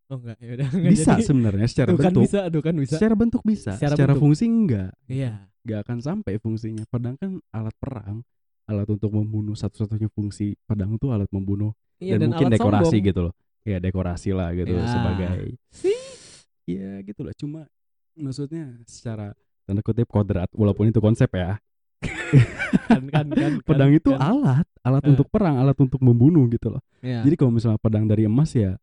Oh 0.09 0.17
enggak 0.17 0.39
ya 0.41 0.51
udah 0.57 0.69
enggak 0.73 0.93
bisa 0.93 1.13
sebenarnya 1.21 1.67
secara 1.69 1.89
Tuh 1.89 1.99
kan 1.99 2.05
bentuk. 2.11 2.23
bisa 2.25 2.41
Tuh 2.49 2.63
kan 2.63 2.75
bisa 2.77 2.95
Secara 2.97 3.15
bentuk 3.15 3.43
bisa. 3.43 3.71
Secara 3.77 3.93
Secara, 3.93 4.13
bentuk. 4.13 4.23
fungsi 4.25 4.45
enggak. 4.45 4.91
Iya 5.05 5.33
Enggak 5.63 5.79
akan 5.85 5.99
sampai 6.01 6.35
fungsinya. 6.39 6.85
Pedang 6.89 7.17
kan 7.17 7.31
alat 7.51 7.77
perang. 7.77 8.25
Alat 8.65 8.89
untuk 8.89 9.11
membunuh 9.11 9.53
satu-satunya 9.53 10.09
fungsi 10.09 10.57
pedang 10.65 10.93
itu 10.95 11.09
alat 11.09 11.29
membunuh 11.29 11.73
Iya 11.99 12.15
dan, 12.15 12.21
dan, 12.21 12.29
mungkin 12.31 12.49
dekorasi 12.53 12.85
sombong. 12.95 13.09
gitu 13.09 13.21
loh 13.25 13.35
ya 13.65 13.77
dekorasi 13.77 14.31
lah 14.33 14.49
gitu 14.55 14.71
Ya. 14.71 14.87
sebagai 14.87 15.61
Sih. 15.69 15.99
ya 16.65 17.01
gitu 17.03 17.21
lah 17.21 17.35
cuma 17.35 17.61
maksudnya 18.15 18.81
secara 18.85 19.37
tanda 19.65 19.83
kutip 19.83 20.07
kodrat 20.07 20.49
walaupun 20.55 20.89
itu 20.89 21.01
konsep 21.01 21.29
ya 21.31 21.59
kan, 22.85 23.03
kan, 23.07 23.27
kan, 23.29 23.53
pedang 23.61 23.91
kan, 23.91 23.99
itu 23.99 24.11
kan. 24.11 24.21
alat 24.23 24.67
alat 24.81 25.03
Eh. 25.03 25.11
untuk 25.11 25.27
perang 25.29 25.57
alat 25.57 25.77
untuk 25.77 25.99
membunuh 25.99 26.45
gitu 26.47 26.71
loh 26.71 26.83
Iya. 26.99 27.23
jadi 27.23 27.35
kalau 27.35 27.53
misalnya 27.53 27.77
pedang 27.77 28.05
dari 28.05 28.25
emas 28.25 28.53
ya 28.53 28.77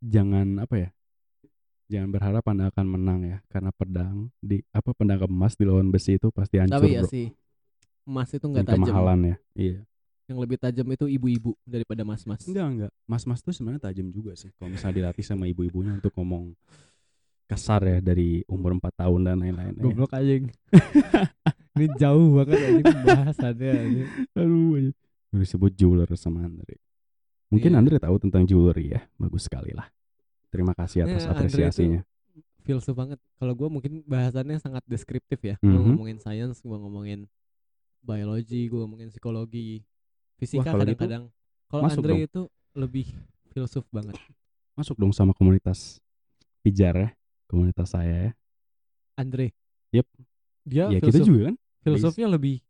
jangan 0.00 0.58
apa 0.58 0.74
ya 0.78 0.88
jangan 1.86 2.08
berharap 2.10 2.44
anda 2.44 2.68
akan 2.68 2.86
menang 2.88 3.20
ya 3.22 3.38
karena 3.46 3.70
pedang 3.70 4.28
di 4.38 4.60
apa 4.70 4.90
pedang 4.90 5.20
emas 5.24 5.54
dilawan 5.54 5.88
besi 5.88 6.16
itu 6.16 6.28
pasti 6.28 6.56
hancur 6.56 6.80
Tapi 6.80 6.90
ya 6.90 7.02
bro 7.02 7.08
sih 7.08 7.28
Emas 8.04 8.28
itu 8.30 8.44
enggak 8.44 8.64
tajam 8.66 8.84
kemahalan 8.84 9.18
ya 9.24 9.36
iya 9.54 9.78
Yang 10.24 10.38
lebih 10.40 10.56
tajam 10.58 10.86
itu 10.90 11.04
ibu-ibu 11.06 11.52
daripada 11.62 12.00
mas-mas 12.02 12.44
Enggak 12.44 12.66
enggak. 12.66 12.92
Mas-mas 13.04 13.40
tuh 13.40 13.52
sebenarnya 13.52 13.80
tajam 13.82 14.08
juga 14.08 14.32
sih. 14.34 14.48
Kalau 14.54 14.72
misalnya 14.72 14.96
dilatih 14.98 15.20
sama 15.20 15.44
ibu-ibunya 15.44 15.92
untuk 15.94 16.12
ngomong 16.14 16.56
kasar 17.44 17.80
ya 17.82 17.98
dari 18.00 18.40
umur 18.46 18.72
4 18.74 18.88
tahun 18.98 19.20
dan 19.22 19.36
lain-lain. 19.38 19.72
ya. 19.74 19.82
Goblok 19.82 20.12
anjing. 20.12 20.48
Ini 21.74 21.86
jauh 21.98 22.38
banget 22.38 22.54
anjing 22.56 22.86
pembahasannya 22.86 23.70
anjing. 23.74 24.08
Aduh. 24.38 24.94
Udah 25.34 25.42
disebut 25.42 25.72
jeweler 25.74 26.06
sama 26.14 26.46
Andre. 26.46 26.78
Mungkin 27.50 27.70
Iya. 27.74 27.78
Andre 27.82 27.96
tahu 27.98 28.16
tentang 28.22 28.46
jewelry 28.46 28.94
ya. 28.94 29.02
Bagus 29.18 29.50
sekali 29.50 29.74
lah. 29.74 29.90
Terima 30.54 30.70
kasih 30.70 31.02
atas 31.02 31.26
Ya, 31.26 31.34
Andre 31.34 31.50
itu 31.50 31.58
apresiasinya. 31.58 32.00
Filsuf 32.62 32.94
banget. 32.94 33.18
Kalau 33.36 33.52
gua 33.52 33.68
mungkin 33.68 34.06
bahasannya 34.06 34.56
sangat 34.56 34.86
deskriptif 34.86 35.42
ya. 35.42 35.58
Gua 35.58 35.74
Mhm. 35.74 35.86
ngomongin 35.90 36.18
sains, 36.18 36.62
gua 36.62 36.78
ngomongin 36.78 37.26
biologi, 38.00 38.70
gua 38.70 38.86
ngomongin 38.86 39.10
psikologi, 39.10 39.82
fisika 40.38 40.70
kalau 40.70 40.86
gitu 40.86 40.94
kadang-kadang. 40.94 41.24
Kalau 41.66 41.82
masuk 41.82 42.00
Andre 42.00 42.12
dong. 42.14 42.22
itu 42.22 42.42
lebih 42.72 43.06
filsuf 43.50 43.84
banget. 43.90 44.14
Masuk 44.74 44.94
dong 44.94 45.10
sama 45.10 45.34
komunitas 45.34 45.98
pijar 46.62 46.94
ya. 46.94 47.08
Komunitas 47.44 47.90
saya 47.90 48.30
ya. 48.30 48.32
Andre, 49.14 49.50
Yep. 49.90 50.06
Dia 50.64 50.84
ya 50.88 50.98
kita 50.98 51.20
juga 51.20 51.52
kan 51.52 51.56
filosofinya 51.84 52.32
lebih 52.32 52.64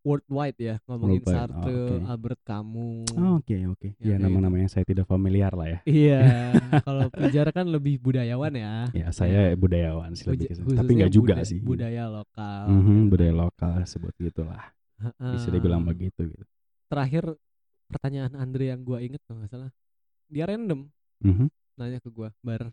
worldwide 0.00 0.56
ya 0.56 0.74
ngomongin 0.84 1.20
Worldwide, 1.20 1.28
oh, 1.28 1.36
Sartre, 1.36 1.76
oke. 1.76 1.96
Albert 2.08 2.40
Camus. 2.42 3.12
Oh, 3.12 3.36
oke 3.36 3.52
oke 3.68 3.88
Ya, 3.94 3.94
ya 4.00 4.06
kayak 4.10 4.20
nama-nama 4.22 4.56
yang 4.56 4.68
saya 4.68 4.82
tidak 4.82 5.04
familiar 5.04 5.52
lah 5.52 5.68
ya 5.68 5.78
Iya, 5.84 6.20
kalau 6.88 7.06
Pijar 7.10 7.46
kan 7.50 7.68
lebih 7.68 7.96
budayawan 7.98 8.52
ya. 8.54 8.88
ya 8.90 9.08
saya 9.10 9.52
budayawan 9.54 10.12
sih 10.14 10.24
lebih 10.26 10.56
tapi 10.72 10.90
nggak 10.94 11.12
juga 11.12 11.34
buda- 11.36 11.44
sih 11.46 11.60
Budaya 11.60 12.08
lokal. 12.08 12.64
Mhm, 12.66 12.80
gitu. 12.80 13.08
budaya 13.08 13.32
lokal 13.34 13.76
sebut 13.84 14.14
gitulah 14.16 14.64
bisa 15.30 15.48
dibilang 15.48 15.84
Ah. 15.84 15.88
begitu 15.88 16.20
gitu 16.26 16.44
Terakhir 16.86 17.24
pertanyaan 17.86 18.32
Andre 18.34 18.64
yang 18.68 18.80
gua 18.80 18.98
inget 18.98 19.20
kalau 19.22 19.40
nggak 19.40 19.52
salah, 19.52 19.70
dia 20.26 20.44
random 20.44 20.88
Mhm. 21.20 21.46
nanya 21.76 21.98
ke 21.98 22.08
gua, 22.08 22.32
bar, 22.40 22.72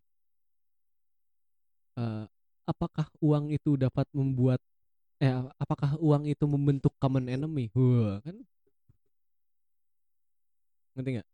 eh, 1.97 2.25
apakah 2.63 3.07
uang 3.19 3.49
itu 3.49 3.75
dapat 3.75 4.05
membuat, 4.11 4.59
eh 5.17 5.33
apakah 5.57 5.97
uang 5.97 6.29
itu 6.29 6.45
membentuk 6.45 6.93
common 7.01 7.25
enemy? 7.25 7.73
Wah, 7.73 8.21
kan 8.21 8.35
ngerti 10.97 11.09
nggak? 11.17 11.27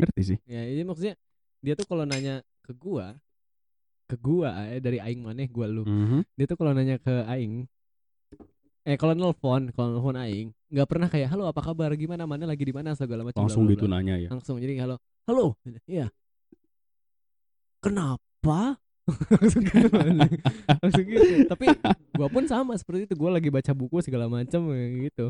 ngerti 0.00 0.20
sih 0.24 0.38
Ya, 0.48 0.64
ini 0.64 0.82
maksudnya 0.84 1.14
dia 1.60 1.76
tuh 1.76 1.84
kalau 1.84 2.08
nanya 2.08 2.40
ke 2.64 2.72
gua, 2.72 3.16
ke 4.08 4.16
gua 4.16 4.72
eh, 4.72 4.80
dari 4.80 4.96
aing 4.96 5.20
maneh 5.20 5.44
gua 5.48 5.68
lu. 5.68 5.84
Mhm. 5.84 6.24
Dia 6.36 6.48
tuh 6.48 6.56
kalau 6.56 6.72
nanya 6.72 6.96
ke 6.96 7.12
aing 7.28 7.68
eh 8.88 8.96
kalau 8.96 9.12
nelpon, 9.12 9.68
kalau 9.76 9.88
nelpon 9.92 10.16
aing 10.16 10.56
nggak 10.72 10.88
pernah 10.88 11.08
kayak 11.12 11.28
halo 11.28 11.44
apa 11.44 11.60
kabar 11.60 11.92
gimana 11.98 12.24
mana 12.24 12.48
lagi 12.48 12.64
di 12.64 12.72
mana 12.72 12.96
segala 12.96 13.26
macam 13.26 13.44
langsung 13.44 13.68
bla, 13.68 13.74
bla, 13.74 13.76
gitu 13.76 13.86
nanya 13.90 14.14
ya 14.16 14.28
Langsung 14.32 14.56
jadi 14.56 14.88
halo. 14.88 14.96
Halo. 15.28 15.54
Iya. 15.84 16.08
Kenapa? 17.84 18.80
Langsung 19.12 19.62
gitu 19.64 19.88
langsung 20.80 21.06
gitu. 21.06 21.34
Tapi 21.50 21.66
gua 22.16 22.28
pun 22.30 22.44
sama 22.46 22.72
seperti 22.78 23.10
itu. 23.10 23.14
Gua 23.18 23.30
lagi 23.34 23.48
baca 23.52 23.72
buku 23.74 24.00
segala 24.00 24.26
macam 24.30 24.70
kayak 24.70 24.90
gitu. 25.12 25.26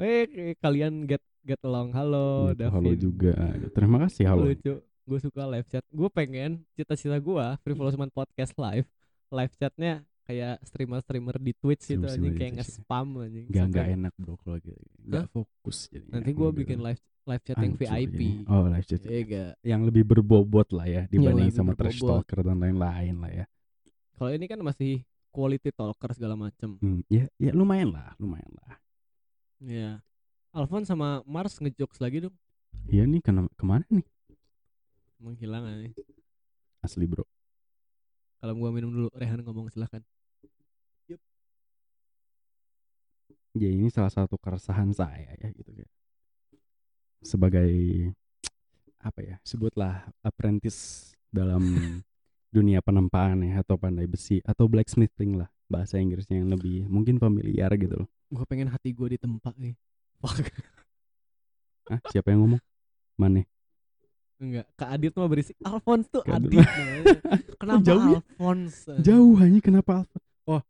Eh 0.00 0.56
kalian 0.58 1.06
get 1.06 1.22
get 1.42 1.60
along. 1.62 1.92
Halo 1.94 2.54
Davin 2.54 2.72
halo 2.72 2.92
juga. 2.94 3.34
Terima 3.74 4.02
kasih. 4.06 4.24
Halo. 4.30 4.50
Lucu. 4.50 4.80
Gue 5.02 5.18
suka 5.18 5.42
live 5.50 5.66
chat. 5.66 5.82
Gue 5.90 6.06
pengen 6.14 6.62
cita-cita 6.78 7.18
gue 7.18 7.46
Frivolous 7.66 7.98
Man 7.98 8.10
podcast 8.14 8.54
live 8.54 8.86
live 9.32 9.52
chatnya 9.58 10.06
kayak 10.22 10.62
streamer-streamer 10.62 11.34
di 11.42 11.52
Twitch 11.58 11.90
gitu 11.90 12.06
anjing. 12.06 12.22
di 12.22 12.38
kayak 12.38 12.52
nge-spam 12.62 13.26
anjing. 13.26 13.46
Sampai- 13.50 13.98
enak 13.98 14.14
bro 14.14 14.38
kalau 14.38 14.62
gitu. 14.62 14.78
Nggak 15.02 15.26
fokus 15.34 15.90
jadi 15.90 16.06
nanti 16.06 16.30
gue 16.30 16.48
bikin 16.54 16.78
live 16.78 17.02
live 17.22 17.44
chat 17.46 17.54
yang 17.54 17.74
Hancur 17.78 17.86
VIP 17.86 18.18
jadinya. 18.18 18.50
oh 18.50 18.64
live 18.66 18.86
chat 18.86 19.00
Iya 19.06 19.20
gak? 19.22 19.52
yang 19.62 19.80
lebih 19.86 20.02
berbobot 20.02 20.68
lah 20.74 20.86
ya 20.90 21.02
dibanding 21.06 21.48
lebih 21.48 21.56
sama 21.56 21.72
trash 21.78 22.02
talker 22.02 22.42
dan 22.42 22.58
lain-lain 22.58 23.14
lah 23.22 23.30
ya. 23.30 23.44
Kalau 24.18 24.30
ini 24.34 24.46
kan 24.50 24.58
masih 24.58 25.02
quality 25.30 25.70
talker 25.70 26.10
segala 26.14 26.34
macem. 26.34 26.76
Hmm, 26.82 27.00
ya 27.06 27.30
ya 27.38 27.54
lumayan 27.54 27.94
lah 27.94 28.14
lumayan 28.18 28.50
lah. 28.58 28.74
Ya. 29.62 29.90
Alfon 30.50 30.82
sama 30.82 31.22
Mars 31.24 31.56
ngejokes 31.62 32.02
lagi 32.02 32.26
dong. 32.26 32.34
Iya 32.90 33.06
nih 33.06 33.22
kena 33.22 33.46
ke 33.54 33.64
mana 33.64 33.86
nih? 33.88 34.04
Menghilang 35.22 35.62
nih 35.78 35.94
asli 36.82 37.06
bro. 37.06 37.22
Kalau 38.42 38.58
gua 38.58 38.74
minum 38.74 38.90
dulu 38.90 39.08
Rehan 39.14 39.38
ngomong 39.46 39.70
silahkan. 39.70 40.02
Ya 43.52 43.68
ini 43.68 43.86
salah 43.92 44.08
satu 44.10 44.40
keresahan 44.40 44.90
saya 44.96 45.36
ya 45.36 45.48
gitu 45.52 45.70
ya 45.76 45.84
sebagai 47.22 47.72
apa 49.02 49.20
ya 49.22 49.36
sebutlah 49.42 50.06
apprentice 50.22 51.10
dalam 51.32 51.62
dunia 52.52 52.84
penempaan 52.84 53.42
ya 53.42 53.64
atau 53.64 53.80
pandai 53.80 54.04
besi 54.06 54.44
atau 54.44 54.68
blacksmithing 54.68 55.40
lah 55.40 55.48
bahasa 55.72 55.96
Inggrisnya 55.96 56.44
yang 56.44 56.52
lebih 56.52 56.84
mungkin 56.84 57.16
familiar 57.16 57.72
gitu 57.80 58.04
loh. 58.04 58.08
Gue 58.28 58.44
pengen 58.44 58.68
hati 58.68 58.92
gue 58.92 59.16
ditempa 59.16 59.56
nih. 59.56 59.72
Fuck. 60.20 60.52
Ah 61.88 61.98
siapa 62.12 62.30
yang 62.30 62.44
ngomong? 62.44 62.62
Mana? 63.16 63.42
Enggak 64.36 64.68
Kak 64.76 64.90
Adit 64.92 65.12
mah 65.16 65.30
berisik. 65.32 65.56
Alphonse 65.64 66.06
tuh 66.12 66.22
Kak 66.22 66.38
Adit 66.38 66.60
kenapa 67.60 67.82
jauh 67.82 68.04
ya? 68.04 68.20
Alphonse? 68.20 68.76
Jauh 69.00 69.34
hanya 69.40 69.60
kenapa 69.64 70.04
Alpha 70.04 70.18
oh 70.46 70.62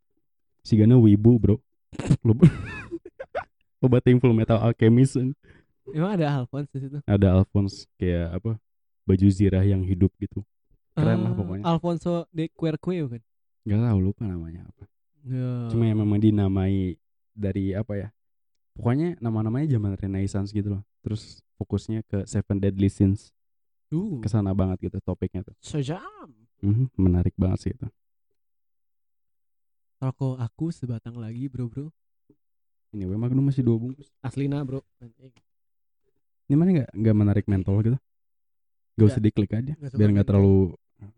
si 0.63 0.79
Gana 0.79 0.95
wibu 0.97 1.37
bro. 1.43 1.57
Obat 3.83 4.07
Full 4.23 4.33
Metal 4.33 4.63
Alchemist 4.63 5.19
emang 5.91 6.15
ada 6.15 6.27
Alphonse 6.39 6.71
di 6.71 6.79
situ? 6.87 6.99
Ada 7.03 7.29
Alphonse 7.35 7.91
kayak 7.99 8.39
apa 8.39 8.53
baju 9.03 9.27
zirah 9.35 9.65
yang 9.67 9.83
hidup 9.83 10.15
gitu. 10.23 10.47
Keren 10.95 11.25
lah 11.25 11.33
Ah, 11.33 11.37
pokoknya. 11.37 11.65
Alfonso 11.67 12.13
de 12.31 12.47
Querque 12.53 13.03
kan 13.09 13.23
nggak 13.63 13.79
tahu 13.95 14.01
lupa 14.03 14.23
namanya 14.27 14.67
apa. 14.67 14.85
Ya. 15.23 15.71
cuma 15.71 15.87
yang 15.87 16.03
memang 16.03 16.19
dinamai 16.19 16.99
dari 17.31 17.71
apa 17.79 17.95
ya 17.95 18.09
pokoknya 18.75 19.23
nama-namanya 19.23 19.71
zaman 19.71 19.95
Renaissance 19.95 20.51
gitu 20.51 20.79
loh. 20.79 20.83
Terus 21.07 21.43
fokusnya 21.59 22.03
ke 22.03 22.27
Seven 22.27 22.59
Deadly 22.59 22.91
Sins. 22.91 23.31
Uh, 23.93 24.19
ke 24.19 24.27
sana 24.27 24.51
banget 24.57 24.89
gitu 24.91 24.99
topiknya 25.05 25.45
tuh. 25.47 25.55
Sejam. 25.61 26.03
Mhm, 26.65 26.91
menarik 26.99 27.37
banget 27.39 27.59
sih 27.61 27.73
itu. 27.77 27.87
Rokok 30.03 30.43
aku 30.43 30.75
sebatang 30.75 31.15
lagi 31.15 31.47
bro 31.47 31.71
bro. 31.71 31.87
Ini 32.91 33.07
gue 33.07 33.15
Magnum 33.15 33.47
masih 33.47 33.63
dua 33.63 33.79
bungkus. 33.79 34.11
Aslina 34.25 34.65
bro. 34.67 34.83
Ini 36.47 36.55
mana 36.55 36.69
nggak 36.73 36.91
nggak 36.95 37.17
menarik 37.17 37.45
mentol 37.47 37.79
gitu? 37.81 37.99
Gak 38.93 39.07
usah 39.09 39.23
diklik 39.25 39.53
aja 39.53 39.73
suka 39.79 39.97
biar 39.97 40.11
nggak 40.13 40.29
terlalu 40.29 40.77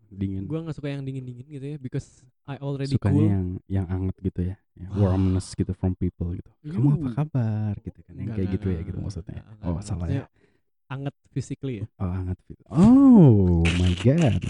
dingin. 0.09 0.47
gua 0.47 0.63
nggak 0.63 0.75
suka 0.79 0.87
yang 0.89 1.03
dingin 1.03 1.27
dingin 1.27 1.45
gitu 1.45 1.65
ya 1.75 1.77
because 1.77 2.23
I 2.47 2.55
already 2.57 2.95
sukanya 2.95 3.19
cool. 3.19 3.27
yang 3.27 3.45
yang 3.67 3.85
anget 3.91 4.15
gitu 4.23 4.41
ya, 4.47 4.55
ya 4.79 4.87
Ah. 4.89 4.95
warmness 4.95 5.51
gitu 5.53 5.75
from 5.75 5.91
people 5.93 6.31
gitu. 6.33 6.51
Kamu 6.63 6.87
apa 7.03 7.07
kabar? 7.19 7.73
gitu 7.83 7.99
kan 8.01 8.13
yang 8.15 8.31
kayak 8.31 8.49
gitu 8.55 8.67
ya 8.71 8.79
gitu 8.81 8.97
maksudnya. 8.97 9.43
oh 9.61 9.77
salah 9.83 10.07
ya 10.07 10.23
anget 10.87 11.15
physically 11.29 11.81
ya 11.81 11.85
Oh, 11.97 12.13
fit. 12.45 12.57
Oh 12.69 13.61
my 13.75 13.91
god. 13.97 14.41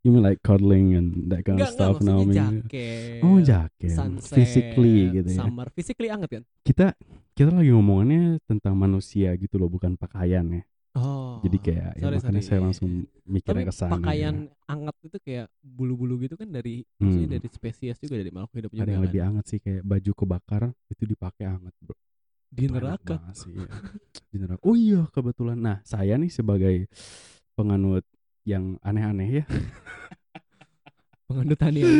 You 0.00 0.10
mean 0.10 0.20
like 0.20 0.40
cuddling 0.40 0.92
and 0.92 1.08
that 1.28 1.44
kind 1.44 1.56
enggak 1.56 1.76
of 1.76 1.76
enggak 1.76 1.94
stuff 1.94 1.98
now? 2.00 2.18
I 2.18 2.24
mean. 2.24 2.36
jaket 2.64 3.20
Oh, 3.20 3.38
jaket. 3.38 3.92
sunset 3.92 4.34
Physically 4.34 4.96
gitu 5.12 5.28
ya. 5.28 5.38
summer 5.38 5.66
physically 5.68 6.08
anget 6.08 6.30
kan 6.32 6.44
Kita 6.60 6.86
kita 7.32 7.48
lagi 7.50 7.70
ngomongannya 7.70 8.40
tentang 8.44 8.74
manusia 8.74 9.32
gitu 9.34 9.56
loh, 9.56 9.66
bukan 9.66 9.94
pakaian 9.94 10.44
ya. 10.44 10.62
oh 10.94 11.40
Jadi 11.40 11.56
kayak 11.58 11.90
ya 11.96 12.02
sorry, 12.02 12.16
makanya 12.18 12.32
sorry. 12.34 12.44
saya 12.46 12.60
langsung 12.60 12.90
mikirnya 13.24 13.64
ke 13.64 13.74
sana. 13.74 13.92
pakaian 13.94 14.34
gitu. 14.42 14.54
anget 14.66 14.96
itu 15.02 15.18
kayak 15.20 15.46
bulu-bulu 15.58 16.14
gitu 16.20 16.34
kan 16.36 16.48
dari 16.48 16.84
maksudnya 16.96 17.28
Hmm. 17.28 17.34
dari 17.36 17.48
spesies 17.48 17.96
juga 17.96 18.14
dari 18.16 18.28
makhluk 18.28 18.52
hidup 18.58 18.70
juga 18.70 18.82
Ada 18.82 18.90
yang 18.90 19.00
kan. 19.00 19.06
lebih 19.08 19.20
anget 19.22 19.44
sih 19.46 19.58
kayak 19.58 19.82
baju 19.82 20.10
kebakar 20.12 20.62
itu 20.88 21.02
dipakai 21.06 21.44
anget, 21.46 21.74
Bro. 21.78 21.96
Di 22.52 22.68
neraka 22.68 23.16
sih, 23.32 23.56
ya. 23.56 23.64
Di 24.28 24.36
neraka. 24.36 24.60
Oh 24.60 24.76
iya, 24.76 25.08
kebetulan. 25.08 25.56
Nah, 25.56 25.80
saya 25.88 26.20
nih 26.20 26.28
sebagai 26.28 26.84
penganut 27.56 28.04
yang 28.44 28.76
aneh-aneh 28.84 29.40
ya. 29.40 29.44
penganut 31.32 31.56
tani 31.56 31.80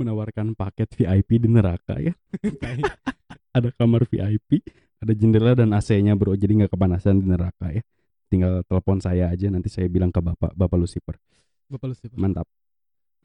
menawarkan 0.00 0.56
paket 0.56 0.88
VIP 0.96 1.44
di 1.44 1.48
neraka 1.52 2.00
ya. 2.00 2.16
ada 3.56 3.68
kamar 3.76 4.08
VIP, 4.08 4.64
ada 4.96 5.12
jendela 5.12 5.52
dan 5.52 5.76
AC-nya 5.76 6.16
bro, 6.16 6.32
jadi 6.32 6.64
nggak 6.64 6.72
kepanasan 6.72 7.20
di 7.20 7.28
neraka 7.28 7.68
ya. 7.68 7.84
Tinggal 8.32 8.64
telepon 8.64 8.96
saya 9.04 9.28
aja, 9.28 9.52
nanti 9.52 9.68
saya 9.68 9.92
bilang 9.92 10.08
ke 10.08 10.24
bapak, 10.24 10.56
bapak 10.56 10.78
Lucifer. 10.80 11.20
Bapak 11.68 11.92
lu 11.92 11.94
siapa? 11.98 12.16
Mantap. 12.16 12.48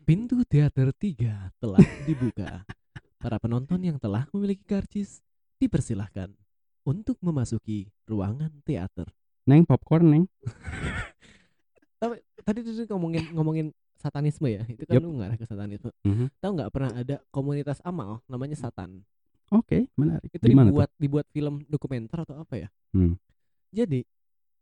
Pintu 0.03 0.43
teater 0.43 0.91
3 0.91 1.55
telah 1.57 1.81
dibuka. 2.03 2.67
Para 3.26 3.41
penonton 3.41 3.81
yang 3.81 3.97
telah 3.97 4.30
memiliki 4.30 4.61
karcis 4.61 5.18
dipersilahkan 5.57 6.30
untuk 6.85 7.18
memasuki 7.26 7.89
ruangan 8.06 8.53
teater. 8.61 9.10
Neng 9.49 9.65
popcorn 9.65 10.06
neng. 10.06 10.23
Tadi 12.45 12.61
tuh 12.61 12.85
ngomongin 12.93 13.34
ngomongin 13.34 13.73
satanisme 13.97 14.45
ya, 14.45 14.61
itu 14.69 14.85
kan 14.85 15.02
Yup. 15.02 15.10
lu 15.10 15.18
ngarah 15.18 15.41
ke 15.41 15.45
satanisme. 15.49 15.89
Mhm. 16.06 16.38
Tahu 16.38 16.52
nggak 16.53 16.69
pernah 16.69 16.91
ada 16.93 17.18
komunitas 17.34 17.81
amal 17.81 18.22
namanya 18.30 18.53
Satan? 18.61 19.02
Oke, 19.49 19.89
menarik. 19.97 20.30
Itu 20.30 20.45
Di 20.45 20.53
mana 20.53 20.69
dibuat 20.69 20.93
dibuat 21.02 21.26
film 21.34 21.65
dokumenter 21.65 22.30
atau 22.30 22.38
apa 22.38 22.61
ya? 22.61 22.69
Hmm. 22.93 23.18
Jadi 23.73 24.06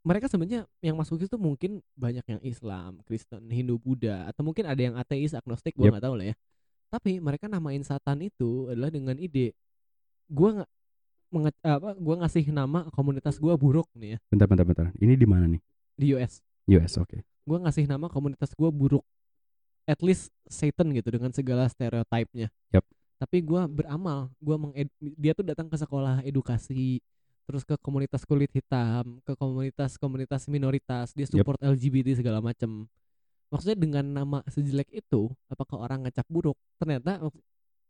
mereka 0.08 0.24
sebenarnya 0.24 0.64
yang 0.80 0.96
masuk 0.96 1.20
itu 1.20 1.36
mungkin 1.36 1.84
banyak 2.00 2.24
yang 2.24 2.40
Islam, 2.40 3.04
Kristen, 3.04 3.44
Hindu, 3.44 3.76
Buddha, 3.76 4.24
atau 4.24 4.40
mungkin 4.40 4.64
ada 4.64 4.80
yang 4.80 4.96
ateis, 4.96 5.36
agnostik, 5.36 5.76
gua 5.76 5.92
Yep. 5.92 5.92
nggak 6.00 6.06
tahu 6.08 6.16
lah 6.16 6.26
ya. 6.32 6.36
Tapi 6.94 7.18
mereka 7.18 7.50
namain 7.50 7.82
Satan 7.82 8.22
itu 8.22 8.70
adalah 8.70 8.86
dengan 8.86 9.18
ide 9.18 9.50
gua 10.30 10.62
nggak 10.62 10.70
menge- 11.34 11.62
apa 11.66 11.90
gua 11.98 12.14
ngasih 12.22 12.54
nama 12.54 12.86
komunitas 12.94 13.34
gua 13.42 13.58
buruk 13.58 13.90
nih 13.98 14.14
ya 14.14 14.18
Bentar, 14.30 14.46
bentar, 14.46 14.62
bentar. 14.62 14.86
Ini 15.02 15.18
di 15.18 15.26
mana 15.26 15.50
nih? 15.50 15.58
di 15.98 16.14
US. 16.14 16.38
US, 16.70 16.94
oke. 17.02 17.18
Gua 17.42 17.58
ngasih 17.66 17.90
nama 17.90 18.06
komunitas 18.06 18.54
gua 18.54 18.70
buruk. 18.70 19.02
At 19.90 19.98
least 20.06 20.30
Satan 20.46 20.94
gitu 20.94 21.10
dengan 21.10 21.34
segala 21.34 21.66
stereotipnya. 21.66 22.48
Yap. 22.70 22.86
Tapi 23.18 23.42
gua 23.42 23.66
beramal, 23.66 24.30
gua 24.38 24.54
menged 24.54 24.86
dia 25.18 25.34
tuh 25.34 25.42
datang 25.42 25.66
ke 25.66 25.74
sekolah 25.74 26.22
edukasi, 26.22 27.02
terus 27.46 27.66
ke 27.66 27.74
komunitas 27.78 28.22
kulit 28.22 28.50
hitam, 28.54 29.18
ke 29.26 29.34
komunitas-komunitas 29.34 30.46
minoritas, 30.46 31.10
dia 31.10 31.26
support 31.26 31.58
LGBT 31.58 32.22
segala 32.22 32.38
macem. 32.38 32.86
Maksudnya 33.54 33.78
dengan 33.78 34.02
nama 34.02 34.42
sejelek 34.50 34.90
itu 34.90 35.30
apakah 35.46 35.78
orang 35.78 36.02
ngecap 36.02 36.26
buruk? 36.26 36.58
Ternyata 36.82 37.22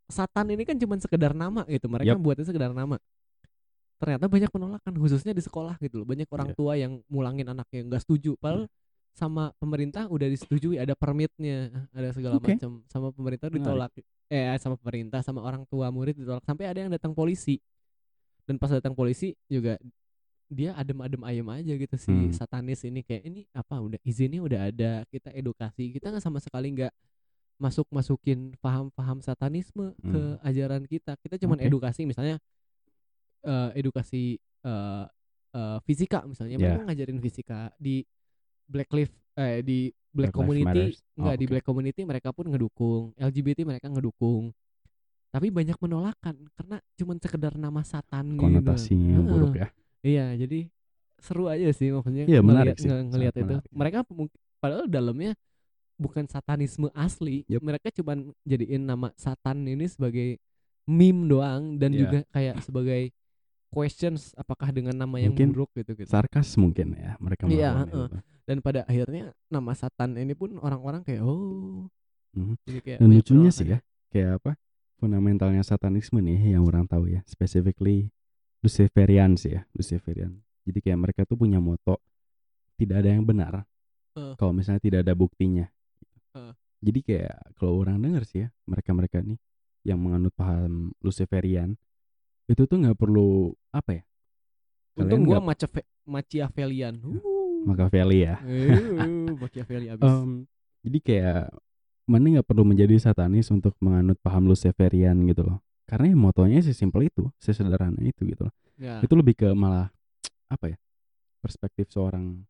Satan 0.05 0.53
ini 0.53 0.61
kan 0.69 0.77
cuma 0.77 1.01
sekedar 1.01 1.33
nama 1.33 1.65
gitu 1.65 1.89
mereka 1.89 2.13
Yap. 2.13 2.21
buatnya 2.21 2.45
sekedar 2.45 2.69
nama. 2.69 3.01
Ternyata 3.97 4.29
banyak 4.29 4.51
penolakan 4.53 4.93
khususnya 5.01 5.33
di 5.33 5.41
sekolah 5.41 5.81
gitu 5.81 6.03
loh. 6.03 6.05
Banyak 6.05 6.29
orang 6.29 6.53
Iya. 6.53 6.55
tua 6.55 6.73
yang 6.77 7.01
mulangin 7.09 7.49
anaknya 7.49 7.81
nggak 7.89 8.05
setuju 8.05 8.37
padahal 8.37 8.69
sama 9.15 9.49
pemerintah 9.57 10.05
udah 10.11 10.27
disetujui 10.29 10.75
ada 10.77 10.93
permitnya 10.93 11.73
ada 11.89 12.13
segala 12.13 12.37
Oke. 12.37 12.53
macam. 12.53 12.85
Sama 12.85 13.09
pemerintah 13.09 13.49
ditolak 13.49 13.89
eh 14.29 14.53
sama 14.61 14.77
pemerintah 14.77 15.25
sama 15.25 15.41
orang 15.41 15.65
tua 15.65 15.89
murid 15.89 16.13
ditolak. 16.21 16.45
Sampai 16.45 16.69
ada 16.69 16.85
yang 16.85 16.93
datang 16.93 17.17
polisi. 17.17 17.57
Dan 18.45 18.61
pas 18.61 18.69
datang 18.69 18.93
polisi 18.93 19.33
juga 19.49 19.73
dia 20.47 20.71
adem-adem 20.73 21.21
ayem 21.23 21.47
aja 21.49 21.73
gitu 21.73 21.95
si 21.95 22.09
Hmm. 22.09 22.29
satanis 22.29 22.81
ini 22.81 23.01
kayak 23.01 23.23
ini 23.23 23.41
apa 23.49 23.75
udah 23.77 23.97
izinnya 24.01 24.39
udah 24.39 24.69
ada 24.69 24.91
kita 25.05 25.29
edukasi 25.31 25.89
kita 25.89 26.09
nggak 26.09 26.21
sama 26.21 26.37
sekali 26.37 26.69
nggak 26.71 26.93
masuk 27.55 27.87
masukin 27.89 28.53
paham-paham 28.59 29.19
satanisme 29.19 29.95
ke 29.97 30.21
Hmm. 30.31 30.37
ajaran 30.41 30.83
kita 30.83 31.17
kita 31.17 31.35
cuman 31.37 31.57
Oke. 31.57 31.65
edukasi 31.65 32.03
misalnya 32.03 32.37
eh, 33.41 33.69
edukasi 33.75 34.35
eh, 34.61 35.05
eh, 35.51 35.77
fisika 35.81 36.23
misalnya 36.23 36.55
Ya. 36.55 36.61
mereka 36.67 36.83
ngajarin 36.85 37.19
fisika 37.19 37.59
di 37.75 38.01
Black 38.65 38.89
Lives 38.91 39.13
eh 39.35 39.61
di 39.61 39.89
Black 40.09 40.31
Black 40.31 40.33
Community. 40.33 40.83
Oh, 41.11 41.19
enggak 41.19 41.35
di 41.35 41.43
oke. 41.43 41.51
Black 41.51 41.65
Community 41.65 42.01
mereka 42.03 42.29
pun 42.31 42.45
ngedukung 42.47 43.03
LGBT 43.15 43.59
mereka 43.63 43.87
ngedukung 43.87 44.49
tapi 45.29 45.51
banyak 45.51 45.75
penolakan 45.75 46.35
karena 46.53 46.77
cuman 46.95 47.17
sekedar 47.19 47.53
nama 47.53 47.83
satan 47.83 48.35
konotasinya 48.35 49.19
gitu. 49.19 49.27
buruk 49.27 49.53
ya 49.57 49.67
Iya, 50.05 50.37
jadi 50.37 50.69
seru 51.17 51.49
aja 51.49 51.65
sih 51.73 51.89
maksudnya 51.89 52.23
Iya, 52.23 52.39
ngeliat- 52.39 52.45
menarik 52.45 52.75
sih, 52.77 52.85
nge- 52.85 53.05
ngeliat 53.09 53.33
sangat 53.33 53.41
itu. 53.41 53.53
menarik. 53.57 53.71
Mereka 53.73 53.97
padahal 54.61 54.85
dalamnya 54.85 55.31
bukan 55.97 56.25
satanisme 56.25 56.93
asli. 56.93 57.41
Yup. 57.47 57.59
Mereka 57.59 57.89
cuman 57.91 58.17
jadiin 58.43 58.83
nama 58.83 59.09
satan 59.15 59.65
ini 59.65 59.87
sebagai 59.87 60.37
meme 60.85 61.25
doang 61.25 61.81
dan 61.81 61.89
Iya. 61.89 61.99
juga 61.99 62.19
kayak 62.29 62.55
sebagai 62.61 63.09
questions 63.67 64.31
apakah 64.35 64.69
dengan 64.69 64.93
nama 64.95 65.17
yang 65.17 65.33
Mungkin 65.33 65.51
buruk 65.51 65.71
gitu 65.73 65.97
gitu. 65.97 66.07
sarkas 66.07 66.53
mungkin 66.55 66.93
ya 66.93 67.17
mereka 67.17 67.43
Iya, 67.43 67.73
melakukan 67.73 67.89
heeh. 67.89 68.07
itu. 68.07 68.17
Dan 68.45 68.57
pada 68.61 68.85
akhirnya 68.85 69.23
nama 69.49 69.73
satan 69.73 70.15
ini 70.15 70.31
pun 70.31 70.55
orang-orang 70.57 71.01
kayak 71.01 71.25
oh. 71.25 71.89
Jadi 72.67 72.79
kayak 72.83 72.99
Dan 73.01 73.09
lucunya 73.09 73.49
penolakan. 73.49 73.57
sih 73.57 73.65
ya, 73.65 73.79
kayak 74.11 74.29
apa? 74.37 74.51
Fundamentalnya 74.95 75.63
satanisme 75.63 76.19
nih 76.19 76.53
yang 76.53 76.63
orang 76.63 76.85
tahu 76.85 77.07
ya, 77.09 77.23
specifically 77.25 78.11
Luciferian 78.65 79.37
sih 79.37 79.53
ya, 79.53 79.61
Luciferian. 79.71 80.33
Jadi 80.65 80.79
kayak 80.81 80.99
mereka 80.99 81.21
tuh 81.23 81.37
punya 81.37 81.61
moto 81.61 82.01
tidak 82.75 83.05
ada 83.05 83.09
yang 83.13 83.21
benar. 83.21 83.63
Eh. 84.17 84.33
Kalau 84.35 84.51
misalnya 84.51 84.81
tidak 84.81 84.99
ada 85.05 85.13
buktinya. 85.13 85.69
Eh. 86.33 86.53
Jadi 86.81 86.99
kayak 87.01 87.53
kalau 87.53 87.79
orang 87.79 88.01
dengar 88.01 88.25
sih 88.25 88.43
ya, 88.43 88.49
mereka-mereka 88.65 89.21
nih 89.21 89.37
yang 89.85 90.01
menganut 90.01 90.33
paham 90.33 90.89
Luciferian 90.99 91.77
itu 92.45 92.65
tuh 92.65 92.77
nggak 92.77 92.97
perlu 92.97 93.53
apa 93.69 94.01
ya? 94.01 94.03
Untung 94.97 95.25
nggak- 95.25 95.45
Machiave- 95.45 95.89
Machiavellian. 96.05 96.95
Uh. 97.05 97.65
Machiavelli 97.65 98.19
ya. 98.21 98.37
Eh, 98.45 98.69
Machiavelli 99.41 99.89
abis. 99.89 100.05
Em, 100.05 100.45
jadi 100.81 100.97
kayak 101.01 101.41
mana 102.05 102.25
nggak 102.37 102.45
perlu 102.45 102.61
menjadi 102.61 102.93
satanis 103.01 103.49
untuk 103.49 103.73
menganut 103.81 104.17
paham 104.21 104.45
Luciferian 104.45 105.17
gitu 105.25 105.41
loh. 105.41 105.57
Karena 105.85 106.09
ya 106.11 106.17
motonya 106.17 106.59
sesimpel 106.65 107.07
itu, 107.07 107.29
sesederhana 107.37 107.97
itu 108.01 108.25
gitu 108.25 108.49
loh. 108.49 108.53
ya, 108.75 108.99
Itu 109.05 109.13
lebih 109.13 109.37
ke 109.37 109.53
malah 109.53 109.93
apa 110.49 110.73
ya? 110.73 110.77
Perspektif 111.41 111.93
seorang 111.93 112.41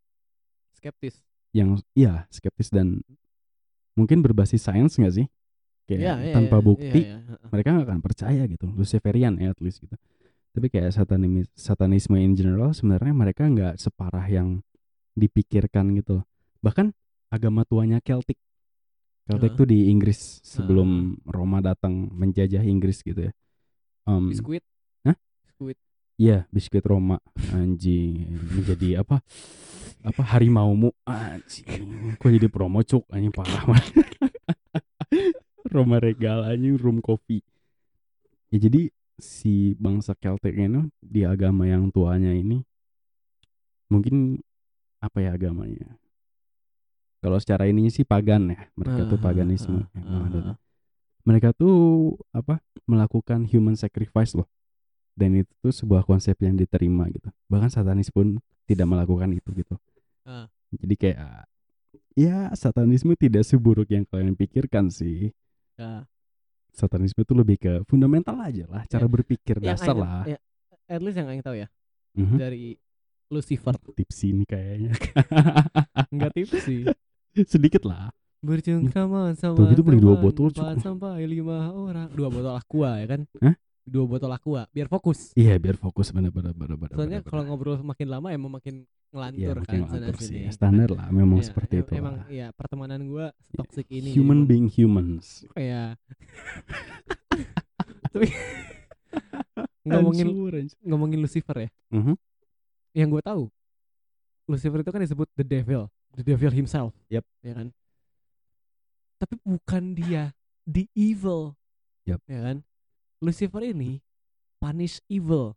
skeptis. 0.72 1.20
yang 1.52 1.76
ya 1.92 2.24
skeptis 2.32 2.72
dan 2.72 3.04
mungkin 3.96 4.24
berbasis 4.24 4.64
sains 4.64 4.96
nggak 4.96 5.14
sih? 5.24 5.28
Kayak 5.86 6.00
Iya, 6.02 6.14
iya, 6.18 6.34
tanpa 6.34 6.58
iya, 6.58 6.66
bukti 6.66 7.00
iya, 7.06 7.18
iya. 7.22 7.48
mereka 7.52 7.68
nggak 7.76 7.88
akan 7.92 8.02
percaya 8.02 8.44
gitu. 8.48 8.66
Luciferian 8.72 9.36
ya 9.38 9.52
at 9.52 9.60
least 9.60 9.84
gitu. 9.84 9.96
Tapi 10.56 10.72
kayak 10.72 10.96
satanisme, 10.96 11.44
satanisme 11.54 12.16
in 12.16 12.34
general 12.34 12.72
sebenarnya 12.72 13.12
mereka 13.12 13.44
nggak 13.46 13.76
separah 13.76 14.24
yang 14.26 14.64
dipikirkan 15.14 15.92
gitu 15.96 16.20
loh. 16.22 16.26
Bahkan 16.64 16.96
agama 17.30 17.68
tuanya 17.68 18.00
Celtic. 18.00 18.40
Celtic 19.26 19.58
tuh 19.58 19.66
di 19.66 19.90
Inggris 19.90 20.38
sebelum 20.46 21.18
Roma 21.26 21.58
datang 21.58 22.14
menjajah 22.14 22.62
Inggris 22.62 23.02
gitu 23.02 23.26
ya. 23.26 23.34
Em, 24.06 24.30
Biskuit. 24.30 24.62
Hah? 25.02 25.18
Biskuit. 25.50 25.78
Iya, 26.16 26.46
biskuit 26.54 26.86
Roma 26.86 27.18
anjing 27.50 28.30
menjadi 28.30 29.02
apa? 29.02 29.26
Apa 30.06 30.22
harimaumu 30.22 30.94
anjing. 31.10 32.16
Kok 32.22 32.30
jadi 32.30 32.48
promo 32.54 32.86
cuk 32.86 33.10
anjing 33.10 33.34
parah 33.34 33.66
banget. 33.66 34.06
Roma 35.74 35.98
Regal 35.98 36.46
anjing 36.46 36.78
room 36.78 37.02
coffee. 37.02 37.42
Ya 38.54 38.62
jadi 38.62 38.94
si 39.18 39.74
bangsa 39.76 40.14
Celtic 40.14 40.54
ini 40.54 40.86
di 41.02 41.26
agama 41.26 41.66
yang 41.66 41.90
tuanya 41.90 42.30
ini 42.30 42.62
mungkin 43.90 44.38
apa 45.02 45.18
ya 45.26 45.34
agamanya? 45.34 45.98
Kalau 47.26 47.42
secara 47.42 47.66
ini 47.66 47.90
sih 47.90 48.06
pagan 48.06 48.54
ya. 48.54 48.70
Mereka 48.78 49.10
tuh 49.10 49.18
Ah, 49.18 49.24
paganisme. 49.24 49.82
yang 49.90 50.06
ah, 50.06 50.12
menganut. 50.14 50.44
ah. 50.46 50.58
Mereka 51.26 51.50
tuh 51.52 51.76
apa? 52.30 52.62
melakukan 52.86 53.50
human 53.50 53.74
sacrifice 53.74 54.38
loh. 54.38 54.46
Dan 55.18 55.34
itu 55.34 55.50
tuh 55.58 55.74
sebuah 55.74 56.06
konsep 56.06 56.38
yang 56.38 56.54
diterima 56.54 57.10
gitu. 57.10 57.34
Bahkan 57.50 57.74
satanis 57.74 58.14
pun 58.14 58.38
tidak 58.64 58.86
melakukan 58.86 59.34
itu 59.34 59.50
gitu. 59.58 59.74
Ah. 60.22 60.46
Jadi 60.70 60.94
kayak 60.94 61.50
ya 62.14 62.54
satanisme 62.54 63.18
tidak 63.18 63.42
seburuk 63.42 63.90
yang 63.90 64.06
kalian 64.06 64.38
pikirkan 64.38 64.94
sih. 64.94 65.34
Ya. 65.76 66.06
Satanisme 66.70 67.18
itu 67.18 67.34
lebih 67.34 67.58
ke 67.58 67.74
fundamental 67.88 68.38
aja 68.38 68.70
lah, 68.70 68.86
cara 68.86 69.08
Ya, 69.08 69.10
berpikir 69.10 69.56
Yang 69.58 69.82
dasar 69.82 69.96
lah. 69.98 70.24
ya, 70.28 70.38
at 70.86 71.02
least 71.02 71.18
yang 71.18 71.26
Aing 71.26 71.42
tahu 71.42 71.58
ya 71.58 71.68
Mhm. 72.14 72.36
dari 72.38 72.76
Lucifer. 73.32 73.74
Tips 73.98 74.20
ini 74.24 74.46
kayaknya. 74.46 74.94
Enggak 76.14 76.32
tips 76.38 76.62
sih. 76.62 76.86
Sedikit 77.54 77.84
lah. 77.84 78.12
Bercengkrama 78.40 79.34
sama 79.34 79.58
Tuh 79.58 79.66
gitu 79.74 79.82
beli 79.82 79.98
dua 79.98 80.16
botol, 80.16 80.54
Cuk. 80.54 80.62
empat 80.62 80.78
sampai 80.80 81.26
lima 81.26 81.74
orang. 81.74 82.08
Dua 82.14 82.30
botol 82.30 82.54
aqua 82.54 83.02
ya 83.02 83.08
kan? 83.10 83.22
Hah? 83.42 83.56
Dua 83.82 84.06
botol 84.06 84.30
aqua 84.30 84.66
biar 84.70 84.86
fokus. 84.86 85.34
Iya 85.34 85.58
biar 85.58 85.78
fokus 85.78 86.10
bener-bener 86.10 86.54
bener-bener. 86.54 86.94
Soalnya 86.94 87.20
kalau 87.22 87.42
ngobrol 87.44 87.82
makin 87.82 88.08
lama 88.08 88.30
emang 88.30 88.54
makin 88.54 88.86
Iya 88.86 89.14
ngelantur 89.16 89.56
makin 89.56 89.66
kan 89.66 89.80
sana 89.80 89.90
ngelantur 90.04 90.16
sih. 90.20 90.28
sini. 90.28 90.52
Standar 90.52 90.90
lah 90.92 91.08
memang 91.08 91.40
Iya, 91.40 91.46
seperti 91.48 91.74
itu 91.80 91.92
Emang 91.96 92.16
lah. 92.20 92.28
ya 92.28 92.48
pertemanan 92.52 93.00
gua 93.08 93.26
toxic 93.56 93.88
ini. 93.90 94.12
Human 94.12 94.44
emang 94.44 94.50
being 94.50 94.68
humans. 94.68 95.46
kayak 95.56 95.96
tapi 98.06 98.28
ngomongin 99.84 100.28
ngomongin 100.82 101.20
Lucifer 101.20 101.56
ya. 101.58 101.70
Mhm. 101.92 102.14
Yang 102.94 103.10
gue 103.12 103.22
tahu 103.24 103.44
Lucifer 104.46 104.80
itu 104.80 104.90
kan 104.90 105.02
disebut 105.02 105.28
the 105.34 105.44
devil, 105.44 105.90
the 106.16 106.24
devil 106.24 106.52
himself. 106.52 106.96
Yep. 107.12 107.24
Ya 107.44 107.54
kan? 107.60 107.68
Tapi 109.20 109.36
bukan 109.44 109.84
dia 109.96 110.32
the 110.64 110.88
evil. 110.96 111.54
Yep. 112.08 112.24
Ya 112.26 112.40
kan? 112.52 112.58
Lucifer 113.20 113.64
ini 113.64 114.00
punish 114.58 115.04
evil. 115.12 115.54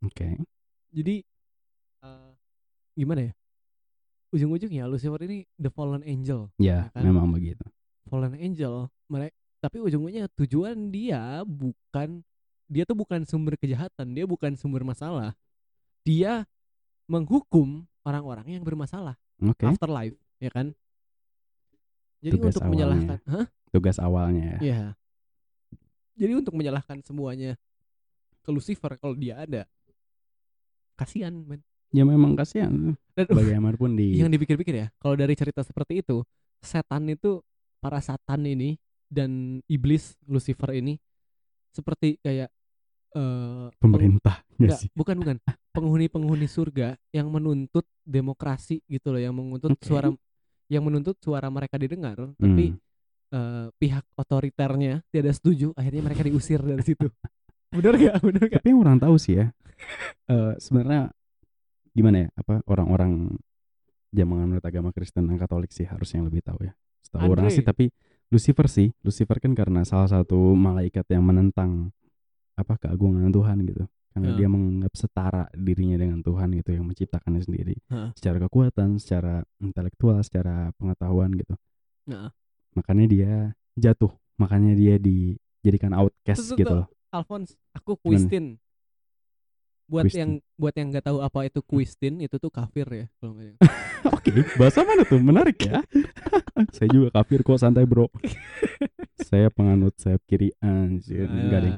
Oke. 0.00 0.40
Jadi 0.90 1.22
eh, 2.02 2.30
gimana 2.96 3.28
ya? 3.28 3.32
Ujung-ujungnya 4.32 4.88
Lucifer 4.88 5.20
ini 5.26 5.44
the 5.60 5.68
fallen 5.68 6.06
angel. 6.06 6.48
Ya, 6.56 6.88
kan? 6.94 7.04
memang 7.04 7.28
begitu. 7.30 7.66
fallen 8.10 8.34
angel 8.34 8.90
mereka 9.06 9.36
tapi 9.60 9.76
ujung-ujungnya 9.76 10.26
tujuan 10.40 10.88
dia 10.88 11.44
bukan 11.44 12.24
dia 12.64 12.82
tuh 12.88 12.96
bukan 12.96 13.28
sumber 13.28 13.60
kejahatan 13.60 14.16
dia 14.16 14.24
bukan 14.24 14.56
sumber 14.56 14.80
masalah 14.80 15.36
dia 16.00 16.48
menghukum 17.04 17.84
orang-orang 18.02 18.56
yang 18.56 18.64
bermasalah 18.64 19.20
Oke. 19.42 19.64
afterlife 19.66 20.16
ya 20.36 20.48
kan 20.48 20.72
jadi 22.20 22.36
Tugas 22.36 22.52
untuk 22.52 22.60
awalnya. 22.60 22.72
menyalahkan 22.74 23.18
Hah? 23.26 23.46
Tugas 23.70 23.96
awalnya 23.96 24.44
ya. 24.44 24.58
Iya. 24.60 24.82
jadi 26.14 26.32
untuk 26.36 26.52
menyalahkan 26.52 27.00
semuanya 27.00 27.56
ke 28.40 28.50
Lucifer 28.50 28.92
kalau 28.96 29.14
dia 29.14 29.38
ada 29.38 29.64
kasihan 30.94 31.32
men 31.34 31.60
Ya 31.90 32.06
memang 32.06 32.38
kasihan. 32.38 32.94
dan 33.18 33.26
Bagaimanapun 33.34 33.98
di 33.98 34.14
yang 34.16 34.30
dipikir-pikir 34.30 34.74
ya 34.76 34.86
kalau 34.96 35.18
dari 35.18 35.34
cerita 35.34 35.60
seperti 35.60 36.00
itu 36.00 36.22
setan 36.56 37.08
itu 37.08 37.42
para 37.80 37.98
satan 37.98 38.44
ini 38.44 38.78
dan 39.08 39.58
iblis 39.66 40.14
Lucifer 40.24 40.70
ini 40.70 41.00
seperti 41.70 42.20
kayak 42.20 42.46
eh 43.10 43.66
pemerintah 43.76 44.46
enggak, 44.54 44.78
sih? 44.78 44.88
bukan 44.94 45.16
bukan 45.18 45.36
penghuni-penghuni 45.70 46.46
surga 46.46 46.94
yang 47.10 47.26
menuntut 47.26 47.82
demokrasi 48.02 48.82
gitu 48.86 49.10
loh 49.10 49.18
yang 49.18 49.34
menuntut 49.34 49.74
Oke. 49.74 49.82
suara 49.82 50.08
yang 50.70 50.86
menuntut 50.86 51.18
suara 51.18 51.50
mereka 51.50 51.74
didengar 51.74 52.14
tapi 52.38 52.70
Hmm. 52.70 52.78
eh, 53.30 53.66
pihak 53.74 54.06
otoriternya 54.14 55.02
tidak 55.10 55.34
setuju 55.34 55.74
akhirnya 55.74 56.02
mereka 56.02 56.22
diusir 56.22 56.62
dari 56.62 56.82
situ 56.82 57.10
bener 57.74 57.94
gak 57.94 58.16
bener 58.22 58.42
gak 58.46 58.62
Tapi 58.62 58.68
yang 58.70 58.80
orang 58.82 58.98
tahu 58.98 59.14
sih 59.16 59.38
ya. 59.38 59.46
eh 60.26 60.52
sebenarnya 60.58 61.10
gimana 61.90 62.26
ya? 62.26 62.28
Apa 62.36 62.62
orang-orang 62.66 63.34
dia 64.10 64.26
menganut 64.26 64.62
agama 64.62 64.90
Kristen 64.90 65.26
dan 65.26 65.38
Katolik 65.38 65.70
sih 65.70 65.86
harusnya 65.86 66.22
yang 66.22 66.28
lebih 66.30 66.42
tahu 66.42 66.66
ya. 66.66 66.74
Setahu 67.02 67.26
orang 67.26 67.46
sih 67.48 67.62
tapi 67.62 67.90
Lucifer 68.30 68.66
sih, 68.66 68.94
Lucifer 69.02 69.38
kan 69.38 69.54
karena 69.54 69.82
salah 69.82 70.06
satu 70.06 70.54
malaikat 70.54 71.02
yang 71.10 71.26
menentang 71.26 71.90
apa 72.60 72.76
keagungan 72.76 73.28
Tuhan 73.28 73.64
gitu. 73.64 73.84
Karena 74.10 74.34
Ya. 74.34 74.36
dia 74.42 74.48
menganggap 74.50 74.92
setara 74.98 75.44
dirinya 75.54 75.94
dengan 75.94 76.18
Tuhan 76.18 76.50
gitu 76.58 76.70
yang 76.74 76.82
menciptakannya 76.84 77.42
sendiri. 77.46 77.78
Heeh. 77.88 78.10
Secara 78.18 78.42
kekuatan, 78.42 78.98
secara 78.98 79.40
intelektual, 79.58 80.18
secara 80.20 80.74
pengetahuan 80.76 81.30
gitu. 81.34 81.54
Nah, 82.06 82.34
Makanya 82.70 83.06
dia 83.06 83.32
jatuh, 83.74 84.14
makanya 84.38 84.78
dia 84.78 84.94
dijadikan 84.94 85.90
outcast 85.90 86.38
Tuh, 86.38 86.48
tuh, 86.54 86.58
gitu 86.58 86.70
tuh. 86.70 86.84
Alphonse, 87.10 87.58
aku? 87.74 87.98
Quistin. 87.98 88.62
Buat 89.90 90.06
Quistin. 90.06 90.18
yang 90.22 90.30
buat 90.54 90.74
yang 90.78 90.88
nggak 90.94 91.02
tahu 91.02 91.18
apa 91.18 91.50
itu 91.50 91.60
Quistin, 91.66 92.22
itu 92.22 92.38
tuh 92.38 92.46
kafir 92.46 92.86
ya 92.86 93.06
kalau 93.18 93.34
nggak 93.34 93.58
Oke, 94.14 94.30
bahasa 94.54 94.86
mana 94.86 95.02
tuh? 95.02 95.18
Menarik 95.18 95.58
ya. 95.66 95.82
saya 96.78 96.88
juga 96.88 97.10
kafir 97.10 97.42
kok, 97.42 97.58
santai 97.58 97.90
bro. 97.90 98.06
saya 99.28 99.50
penganut 99.50 99.98
sayap 99.98 100.22
kiri 100.30 100.54
anjir, 100.62 101.26
enggak 101.26 101.60
deh. 101.66 101.74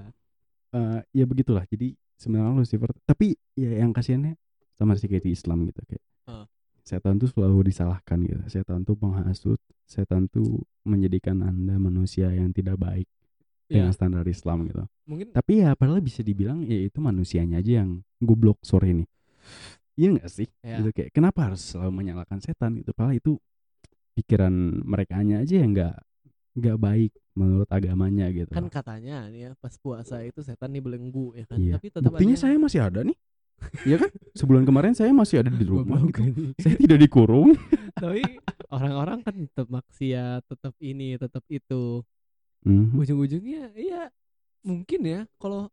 Eh, 0.73 1.01
ya 1.13 1.25
begitulah. 1.29 1.65
Jadi 1.69 1.93
sebenarnya 2.17 2.57
Lucifer, 2.57 2.91
tapi 3.05 3.37
ya 3.53 3.77
yang 3.85 3.93
kasihannya 3.93 4.41
sama 4.81 4.97
kayak 4.97 5.23
di 5.23 5.31
Islam 5.37 5.69
gitu 5.69 5.81
kayak. 5.85 6.05
Ah. 6.27 6.47
Setan 6.83 7.21
tuh 7.21 7.31
selalu 7.31 7.71
disalahkan 7.71 8.19
gitu. 8.27 8.43
Setan 8.51 8.83
tuh 8.83 8.99
penghasut, 8.99 9.61
setan 9.87 10.27
tuh 10.27 10.65
menjadikan 10.83 11.45
Anda 11.45 11.79
manusia 11.79 12.33
yang 12.33 12.51
tidak 12.51 12.81
baik 12.81 13.07
Ya, 13.73 13.89
dengan 13.89 13.93
standar 13.97 14.25
Islam 14.29 14.69
gitu. 14.69 14.85
mungkin 15.09 15.33
Tapi 15.33 15.65
ya 15.65 15.73
padahal 15.73 16.05
bisa 16.05 16.21
dibilang 16.21 16.61
ya 16.61 16.77
itu 16.77 17.01
manusianya 17.01 17.65
aja 17.65 17.81
yang 17.81 18.05
goblok 18.21 18.61
sore 18.61 18.93
ini. 18.93 19.05
Iya 19.97 20.21
nggak 20.21 20.29
sih? 20.29 20.49
Ya. 20.61 20.77
Gitu 20.85 20.93
kayak 20.93 21.11
kenapa 21.17 21.49
harus 21.49 21.65
selalu 21.65 22.05
menyalahkan 22.05 22.37
setan 22.45 22.77
gitu? 22.85 22.93
Padahal 22.93 23.17
itu 23.17 23.41
pikiran 24.13 24.53
mereka 24.85 25.17
aja 25.25 25.57
yang 25.57 25.73
nggak 25.73 25.97
nggak 26.53 26.79
baik 26.79 27.13
menurut 27.33 27.69
agamanya 27.73 28.29
gitu. 28.29 28.53
kan 28.53 28.69
katanya 28.69 29.25
nih 29.33 29.49
ya 29.49 29.51
pas 29.57 29.73
puasa 29.81 30.21
itu 30.21 30.45
setan 30.45 30.69
nih 30.69 30.85
belenggu 30.85 31.33
ya 31.33 31.45
kan. 31.49 31.57
Iya. 31.57 31.81
Tapi 31.81 31.87
tetap 31.89 32.11
Buktinya 32.13 32.37
aja 32.37 32.43
saya 32.45 32.57
masih 32.61 32.81
ada 32.85 33.01
nih. 33.05 33.17
Iya 33.89 33.97
kan? 34.03 34.11
Sebulan 34.35 34.65
kemarin 34.67 34.93
saya 34.93 35.15
masih 35.15 35.41
ada 35.41 35.51
di 35.55 35.65
rumah 35.65 36.03
gitu. 36.11 36.51
Saya 36.59 36.77
tidak 36.77 36.99
dikurung. 36.99 37.55
Tapi 38.03 38.21
orang-orang 38.69 39.23
kan 39.23 39.35
tetap 39.39 39.71
maksiat, 39.71 40.43
tetap 40.45 40.75
ini, 40.83 41.15
tetap 41.15 41.45
itu. 41.47 42.03
Mhm. 42.67 43.01
Ujung-ujungnya 43.01 43.71
ya 43.79 44.11
mungkin 44.63 45.01
ya 45.03 45.21
kalau 45.39 45.67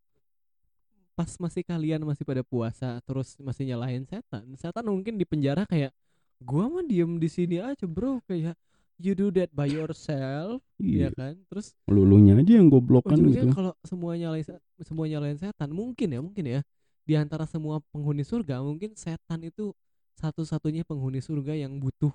pas 1.13 1.29
masih 1.35 1.67
kalian 1.67 2.01
masih 2.07 2.23
pada 2.23 2.41
puasa 2.47 3.03
terus 3.03 3.35
masih 3.43 3.67
nyalahin 3.67 4.07
setan, 4.07 4.47
setan 4.55 4.87
mungkin 4.87 5.19
di 5.19 5.27
penjara 5.27 5.67
kayak 5.67 5.91
gua 6.39 6.71
mah 6.71 6.81
diem 6.87 7.19
di 7.19 7.27
sini 7.27 7.59
aja 7.59 7.83
bro 7.83 8.23
kayak 8.23 8.55
you 8.99 9.15
do 9.15 9.31
that 9.31 9.47
by 9.51 9.65
yourself 9.65 10.59
ya 10.75 11.07
Iya. 11.07 11.09
kan 11.11 11.33
terus 11.47 11.71
Lulunya 11.87 12.35
aja 12.35 12.53
yang 12.53 12.67
goblok 12.67 13.07
kan 13.07 13.17
gitu. 13.17 13.47
kalau 13.49 13.71
semua 13.81 14.13
nyalain 14.13 14.43
se- 14.43 14.59
semua 14.79 15.07
nyalain 15.07 15.35
setan 15.35 15.71
mungkin 15.71 16.07
ya 16.09 16.19
mungkin 16.19 16.45
ya 16.45 16.61
di 17.03 17.15
antara 17.15 17.43
semua 17.43 17.79
penghuni 17.89 18.21
surga 18.21 18.59
mungkin 18.59 18.93
setan 18.93 19.39
itu 19.41 19.71
satu-satunya 20.15 20.83
penghuni 20.83 21.19
surga 21.19 21.55
yang 21.55 21.79
butuh 21.79 22.11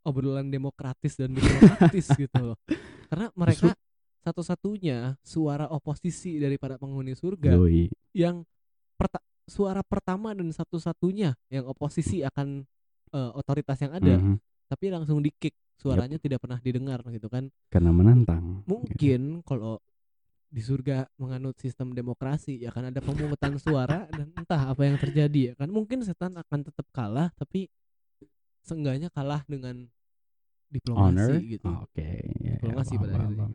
obrolan 0.00 0.48
demokratis 0.48 1.14
dan 1.14 1.36
diplomatis 1.36 2.08
gitu 2.18 2.40
loh 2.42 2.58
karena 3.06 3.28
mereka 3.32 3.76
satu-satunya 4.22 5.16
suara 5.22 5.68
oposisi 5.68 6.36
dari 6.36 6.56
para 6.56 6.76
penghuni 6.76 7.12
surga 7.12 7.54
Yoi. 7.54 7.88
yang 8.12 8.42
perta- 8.94 9.22
suara 9.44 9.80
pertama 9.80 10.32
dan 10.32 10.48
satu-satunya 10.48 11.36
yang 11.48 11.64
oposisi 11.64 12.20
akan 12.20 12.64
eh, 13.08 13.30
otoritas 13.34 13.78
yang 13.78 13.92
ada 13.94 14.14
Mhm. 14.16 14.36
tapi 14.66 14.84
langsung 14.88 15.20
di 15.20 15.32
kick 15.32 15.56
suaranya 15.78 16.18
tidak 16.18 16.42
pernah 16.42 16.58
didengar 16.58 17.00
gitu 17.08 17.30
kan 17.30 17.48
Karena 17.70 17.90
menantang. 17.94 18.66
gitu. 18.66 18.68
mungkin 18.74 19.22
kalau 19.46 19.78
di 20.48 20.64
surga 20.64 21.04
menganut 21.20 21.54
sistem 21.60 21.92
demokrasi 21.92 22.56
ya 22.56 22.72
kan 22.72 22.88
ada 22.88 22.98
pemungutan 23.04 23.60
suara 23.60 24.08
dan 24.16 24.32
entah 24.34 24.72
apa 24.72 24.82
yang 24.82 24.96
terjadi 24.96 25.52
ya 25.52 25.54
kan 25.54 25.68
mungkin 25.70 26.02
setan 26.02 26.34
akan 26.40 26.60
tetap 26.66 26.88
kalah 26.90 27.28
tapi 27.36 27.68
seenggaknya 28.64 29.08
kalah 29.12 29.44
dengan 29.48 29.88
diplomasi 30.68 31.32
Honor. 31.32 31.40
gitu 31.40 31.68
Oke. 31.84 32.04
ya, 32.04 32.16
ya, 32.44 32.54
diplomasi 32.60 32.94
pada 33.00 33.12
akhirnya 33.16 33.36
paham. 33.48 33.52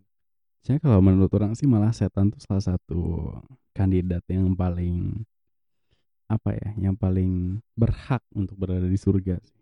Saya 0.63 0.77
kalau 0.79 0.99
menurut 1.03 1.31
orang 1.35 1.53
sih 1.59 1.67
malah 1.67 1.91
setan 1.91 2.31
tuh 2.31 2.39
salah 2.39 2.63
satu 2.63 3.35
kandidat 3.75 4.23
yang 4.31 4.55
paling 4.55 5.27
apa 6.31 6.55
ya, 6.55 6.69
yang 6.89 6.95
paling 6.95 7.59
berhak 7.75 8.23
untuk 8.33 8.55
berada 8.57 8.87
di 8.87 8.95
surga 8.97 9.37
sih. 9.43 9.59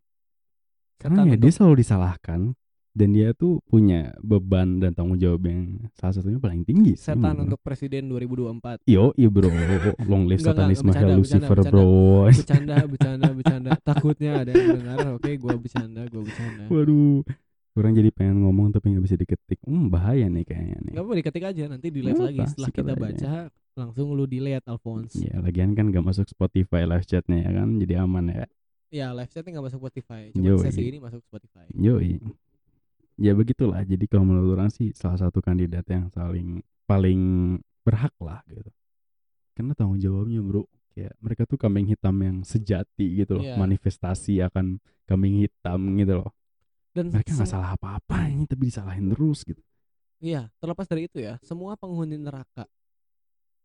Karena 1.01 1.25
ya 1.25 1.35
dia 1.35 1.51
selalu 1.51 1.75
disalahkan 1.77 2.53
dan 2.91 3.09
dia 3.09 3.31
tuh 3.31 3.63
punya 3.65 4.11
beban 4.19 4.77
dan 4.77 4.91
tanggung 4.91 5.15
jawab 5.15 5.41
yang 5.43 5.79
salah 5.93 6.11
satunya 6.11 6.37
paling 6.37 6.61
tinggi 6.61 6.93
sih. 6.93 7.07
setan 7.07 7.23
menurut. 7.33 7.45
untuk 7.47 7.59
presiden 7.61 8.11
2024 8.11 8.83
Yo, 8.85 9.15
iya 9.15 9.27
bro, 9.27 9.47
long 10.03 10.27
live 10.27 10.37
satanisme 10.37 10.91
hell 10.91 11.15
Lucifer 11.15 11.47
bercanda. 11.55 11.71
bro. 11.71 11.87
bercanda 12.35 12.75
bercanda 12.83 13.27
bercanda 13.31 13.69
takutnya 13.79 14.31
ada 14.37 14.51
yang 14.51 14.75
dengar 14.75 14.97
oke 15.15 15.31
gua 15.39 15.55
bercanda 15.55 16.01
gua 16.05 16.21
bercanda 16.21 16.63
Waduh, 16.67 17.23
orang 17.73 17.91
jadi 17.95 18.09
pengen 18.11 18.37
ngomong 18.43 18.69
tapi 18.69 18.91
nggak 18.91 19.03
bisa 19.03 19.15
diketik. 19.15 19.63
Hmm, 19.63 19.87
bahaya 19.87 20.27
nih 20.27 20.43
kayaknya 20.43 20.77
nih. 20.83 20.91
nggak 20.91 21.01
apa 21.01 21.13
diketik 21.15 21.43
aja 21.45 21.63
nanti 21.65 21.87
delete 21.89 22.11
Nggak 22.11 22.27
lagi 22.27 22.39
setelah 22.45 22.69
kita 22.69 22.91
aja. 22.91 22.99
baca 22.99 23.31
langsung 23.71 24.11
lu 24.11 24.27
delete 24.27 24.67
Alphonse 24.67 25.15
Ya, 25.15 25.39
lagian 25.39 25.71
kan 25.71 25.87
gak 25.87 26.03
masuk 26.03 26.27
Spotify 26.27 26.83
live 26.83 27.07
chatnya 27.07 27.39
ya 27.39 27.51
kan, 27.55 27.79
jadi 27.79 28.03
aman 28.03 28.27
ya. 28.27 28.43
Ya 28.91 29.15
live 29.15 29.31
chatnya 29.31 29.55
nggak 29.55 29.65
masuk 29.71 29.79
Spotify 29.81 30.29
cuma 30.35 30.45
Yoi. 30.51 30.63
sesi 30.67 30.81
ini 30.83 30.97
masuk 30.99 31.23
Spotify 31.23 31.65
Yoi. 31.71 32.19
Ya 33.21 33.37
begitulah. 33.37 33.85
Jadi 33.85 34.09
kalau 34.09 34.25
menurut 34.25 34.57
orang 34.57 34.73
sih 34.73 34.91
salah 34.97 35.19
satu 35.19 35.39
kandidat 35.39 35.85
yang 35.87 36.09
saling 36.09 36.59
paling 36.83 37.21
berhak 37.85 38.13
lah 38.19 38.41
gitu. 38.49 38.71
Karena 39.53 39.77
tanggung 39.77 40.01
jawabnya 40.01 40.41
bro, 40.41 40.65
kayak 40.91 41.13
mereka 41.21 41.43
tuh 41.45 41.59
kambing 41.59 41.85
hitam 41.85 42.17
yang 42.17 42.41
sejati 42.41 43.21
gitu 43.21 43.37
loh, 43.37 43.45
Iya. 43.45 43.55
manifestasi 43.61 44.41
akan 44.41 44.81
kambing 45.05 45.45
hitam 45.45 45.79
gitu 46.01 46.23
loh. 46.25 46.31
dan 46.91 47.07
Mereka 47.07 47.31
nggak 47.37 47.47
salah 47.47 47.71
apa-apa 47.77 48.27
ini 48.27 48.43
tapi 48.43 48.67
disalahin 48.67 49.07
terus 49.15 49.47
gitu. 49.47 49.63
Iya, 50.19 50.51
terlepas 50.59 50.89
dari 50.91 51.07
itu 51.07 51.23
ya, 51.23 51.39
semua 51.39 51.79
penghuni 51.79 52.19
neraka, 52.19 52.67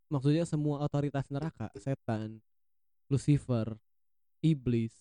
maksudnya 0.07 0.47
semua 0.47 0.79
otoritas 0.87 1.27
neraka, 1.29 1.67
setan, 1.75 2.39
Lucifer, 3.11 3.75
iblis, 4.41 4.95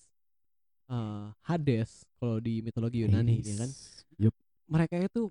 eh, 0.89 1.25
Hades, 1.45 2.05
kalau 2.17 2.37
di 2.41 2.61
mitologi 2.61 3.05
Yunani, 3.05 3.41
ya 3.41 3.55
kan, 3.65 3.69
Yup. 4.21 4.33
mereka 4.69 4.95
itu 5.01 5.29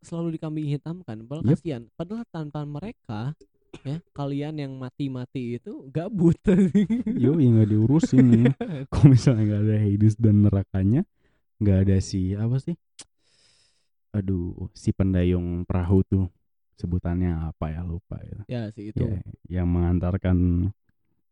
selalu 0.00 0.36
dikambing 0.36 0.68
hitamkan. 0.68 1.24
Padahal 1.28 1.44
Yup. 1.46 1.52
kasihan, 1.60 1.82
padahal 1.94 2.24
tanpa 2.32 2.64
mereka, 2.64 3.36
ya 3.84 4.02
kalian 4.12 4.54
yang 4.58 4.72
mati-mati 4.76 5.60
itu 5.60 5.86
gabut. 5.92 6.36
Yo, 7.24 7.36
ya 7.38 7.48
nggak 7.48 7.70
diurusin 7.70 8.24
nih. 8.30 8.44
Kalau 8.90 9.06
misalnya 9.12 9.42
nggak 9.46 9.62
ada 9.68 9.76
Hades 9.78 10.14
dan 10.16 10.36
nerakanya, 10.44 11.02
nggak 11.60 11.78
ada 11.88 11.96
si 12.02 12.34
apa 12.34 12.56
sih? 12.58 12.76
Aduh, 14.10 14.68
si 14.74 14.90
pendayung 14.90 15.62
perahu 15.62 16.02
tuh 16.02 16.26
sebutannya 16.80 17.52
apa 17.52 17.70
ya 17.70 17.84
lupa 17.84 18.18
ya. 18.24 18.38
ya 18.48 18.62
sih 18.72 18.90
itu. 18.90 19.04
Ya, 19.04 19.20
yang 19.60 19.68
mengantarkan 19.70 20.70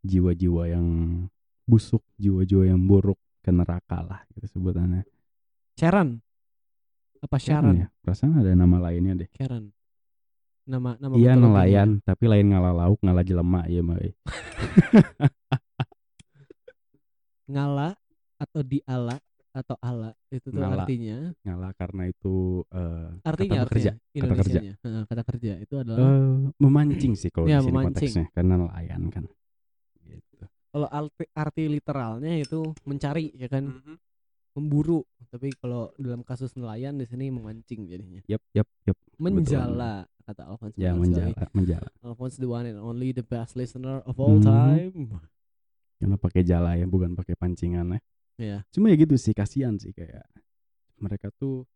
jiwa-jiwa 0.04 0.70
yang 0.70 0.86
busuk, 1.64 2.04
jiwa-jiwa 2.20 2.70
yang 2.70 2.80
buruk 2.84 3.18
ke 3.48 3.52
neraka 3.54 3.98
lah 4.04 4.20
gitu 4.36 4.46
sebutannya. 4.52 5.08
Sharon, 5.80 6.20
apa 7.18 7.36
Sharon 7.40 7.72
Sharon? 7.72 7.76
ya? 7.80 7.88
Perasaan 8.04 8.36
ada 8.36 8.52
nama 8.52 8.76
lainnya 8.78 9.24
deh. 9.24 9.28
Sharon. 9.32 9.72
Nama 10.68 11.00
nama 11.00 11.16
Iya 11.16 11.32
nelayan, 11.32 12.04
tapi 12.04 12.28
lain 12.28 12.52
ngalah 12.52 12.76
lauk, 12.76 13.00
ngalah 13.00 13.24
jelema 13.24 13.64
ya 13.64 13.80
mah. 13.80 13.96
eh. 14.04 14.12
ngala 17.48 17.96
atau 18.36 18.60
diala 18.60 19.16
atau 19.48 19.74
ala 19.80 20.12
itu 20.28 20.52
tuh 20.52 20.60
Ngala. 20.60 20.84
artinya 20.84 21.32
Ngalah 21.42 21.72
karena 21.72 22.02
itu 22.06 22.62
eh, 22.68 23.08
artinya 23.24 23.64
kata 23.64 23.66
artinya 23.72 23.92
kata 24.14 24.34
kerja. 24.36 24.60
Kata 25.08 25.22
kerja 25.24 25.52
itu 25.56 25.74
adalah 25.80 25.98
Eh, 26.04 26.52
memancing 26.60 27.12
sih 27.16 27.30
kalau 27.32 27.48
Ya, 27.48 27.58
di 27.58 27.66
sini 27.66 27.72
memancing. 27.72 27.96
konteksnya 27.96 28.24
karena 28.36 28.54
nelayan 28.60 29.02
kan. 29.08 29.24
Kalau 30.68 30.86
arti, 30.86 31.24
arti 31.32 31.64
literalnya 31.66 32.32
itu 32.36 32.60
mencari 32.84 33.32
ya 33.32 33.48
kan 33.48 33.72
memburu 34.52 35.06
tapi 35.28 35.54
kalau 35.54 35.92
dalam 35.94 36.20
kasus 36.20 36.52
nelayan 36.54 36.98
di 36.98 37.06
sini 37.06 37.30
memancing 37.30 37.86
jadinya 37.86 38.20
Yap, 38.26 38.42
yap, 38.52 38.66
yap. 38.84 38.98
menjala 39.16 40.04
kata 40.26 40.44
Alphonse 40.44 40.74
Ya 40.76 40.92
benar 40.92 40.98
sekali. 40.98 41.32
menjala, 41.32 41.44
menjala. 41.54 41.88
Alphonse 42.02 42.36
the 42.36 42.48
one 42.48 42.66
and 42.66 42.76
only 42.76 43.14
the 43.14 43.22
best 43.22 43.54
listener 43.54 44.02
of 44.02 44.18
all 44.18 44.36
Mhm. 44.36 44.44
time 44.44 44.92
Karena 45.98 46.14
pakai 46.14 46.42
jala 46.42 46.78
ya, 46.78 46.86
bukan 46.86 47.14
pakai 47.14 47.34
pancingan 47.34 47.86
ya. 47.90 48.00
ya 48.38 48.58
Cuma 48.70 48.86
ya 48.86 48.96
gitu 48.98 49.14
sih, 49.14 49.34
kasihan 49.34 49.74
sih 49.74 49.90
kayak 49.90 50.26
mereka 50.96 51.30
tuh 51.34 51.66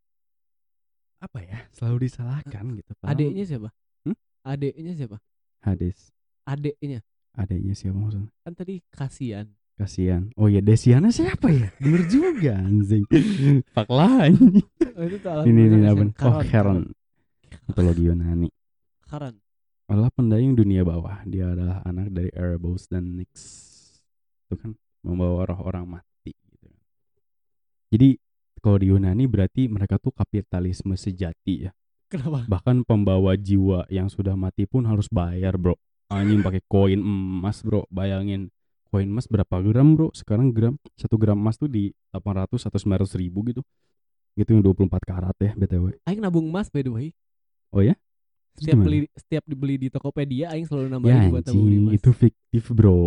apa 1.19 1.39
ya, 1.39 1.59
selalu 1.71 2.11
disalahkan 2.11 2.65
gitu. 2.75 2.93
Adiknya 3.03 3.45
siapa 3.47 3.69
Hmm? 4.03 4.19
adiknya 4.43 4.93
siapa 4.93 5.17
Hades. 5.63 6.11
adiknya 6.43 6.99
Adiknya 7.33 7.73
siapa 7.73 7.97
maksudnya? 7.97 8.29
kan 8.45 8.53
tadi 8.53 8.85
kasihan 8.93 9.47
kasihan 9.73 10.29
oh 10.37 10.53
ya 10.53 10.61
Desiana 10.61 11.09
siapa 11.09 11.49
ya 11.49 11.73
bener 11.81 12.05
juga 12.07 12.61
anjing 12.61 13.05
lah 13.89 14.29
anjing. 14.29 14.61
Oh, 14.93 15.09
itu 15.09 15.25
ini 15.49 15.73
ini 15.73 15.89
apa 15.89 16.05
oh 16.29 16.45
Heron 16.45 16.93
mitologi 17.65 18.05
Yunani 18.05 18.53
Karon. 19.09 19.41
adalah 19.89 20.09
pendayung 20.13 20.53
dunia 20.53 20.85
bawah. 20.85 21.21
Dia 21.25 21.53
adalah 21.53 21.81
anak 21.85 22.13
dari 22.13 22.29
Erebos 22.33 22.89
dan 22.89 23.13
Nyx. 23.13 23.33
Itu 24.49 24.57
kan 24.57 24.73
membawa 25.01 25.45
roh 25.49 25.61
orang 25.65 25.85
mati. 25.85 26.33
Gitu. 26.33 26.69
Jadi 27.93 28.09
kalau 28.61 28.81
di 28.81 28.89
Yunani 28.89 29.25
berarti 29.29 29.69
mereka 29.69 30.01
tuh 30.01 30.13
kapitalisme 30.13 30.97
sejati 30.97 31.69
ya. 31.69 31.73
Kenapa? 32.09 32.45
Bahkan 32.49 32.85
pembawa 32.89 33.37
jiwa 33.37 33.85
yang 33.93 34.09
sudah 34.09 34.33
mati 34.33 34.65
pun 34.65 34.85
harus 34.85 35.09
bayar 35.13 35.57
bro. 35.61 35.77
Anjing 36.13 36.41
pakai 36.41 36.61
koin 36.63 36.99
emas 36.99 37.61
bro. 37.61 37.89
Bayangin 37.89 38.53
koin 38.87 39.09
emas 39.09 39.25
berapa 39.25 39.57
gram 39.63 39.89
bro? 39.93 40.13
Sekarang 40.13 40.51
gram 40.51 40.77
satu 40.95 41.17
gram 41.17 41.35
emas 41.35 41.57
tuh 41.57 41.67
di 41.67 41.91
800 42.11 42.69
atau 42.69 42.79
900 42.79 43.17
ribu 43.17 43.41
gitu. 43.47 43.63
Gitu 44.33 44.49
yang 44.49 44.63
24 44.63 44.89
karat 45.03 45.37
ya 45.39 45.53
btw. 45.53 45.97
Aing 46.05 46.21
nabung 46.21 46.47
emas 46.47 46.69
by 46.69 46.81
the 46.81 46.93
way. 46.93 47.09
Oh 47.69 47.81
ya? 47.81 47.97
Setiap 48.53 48.77
gimana? 48.77 48.85
beli 48.85 48.99
setiap 49.15 49.45
dibeli 49.47 49.75
di 49.77 49.89
Tokopedia 49.89 50.53
aing 50.53 50.69
selalu 50.69 50.85
Ya 50.85 50.93
nambahin 50.93 51.31
buat 51.31 51.41
tabung 51.43 51.57
di 51.63 51.73
anjing 51.73 51.85
emas. 51.89 51.97
itu 51.97 52.11
fiktif 52.13 52.65
bro. 52.69 53.01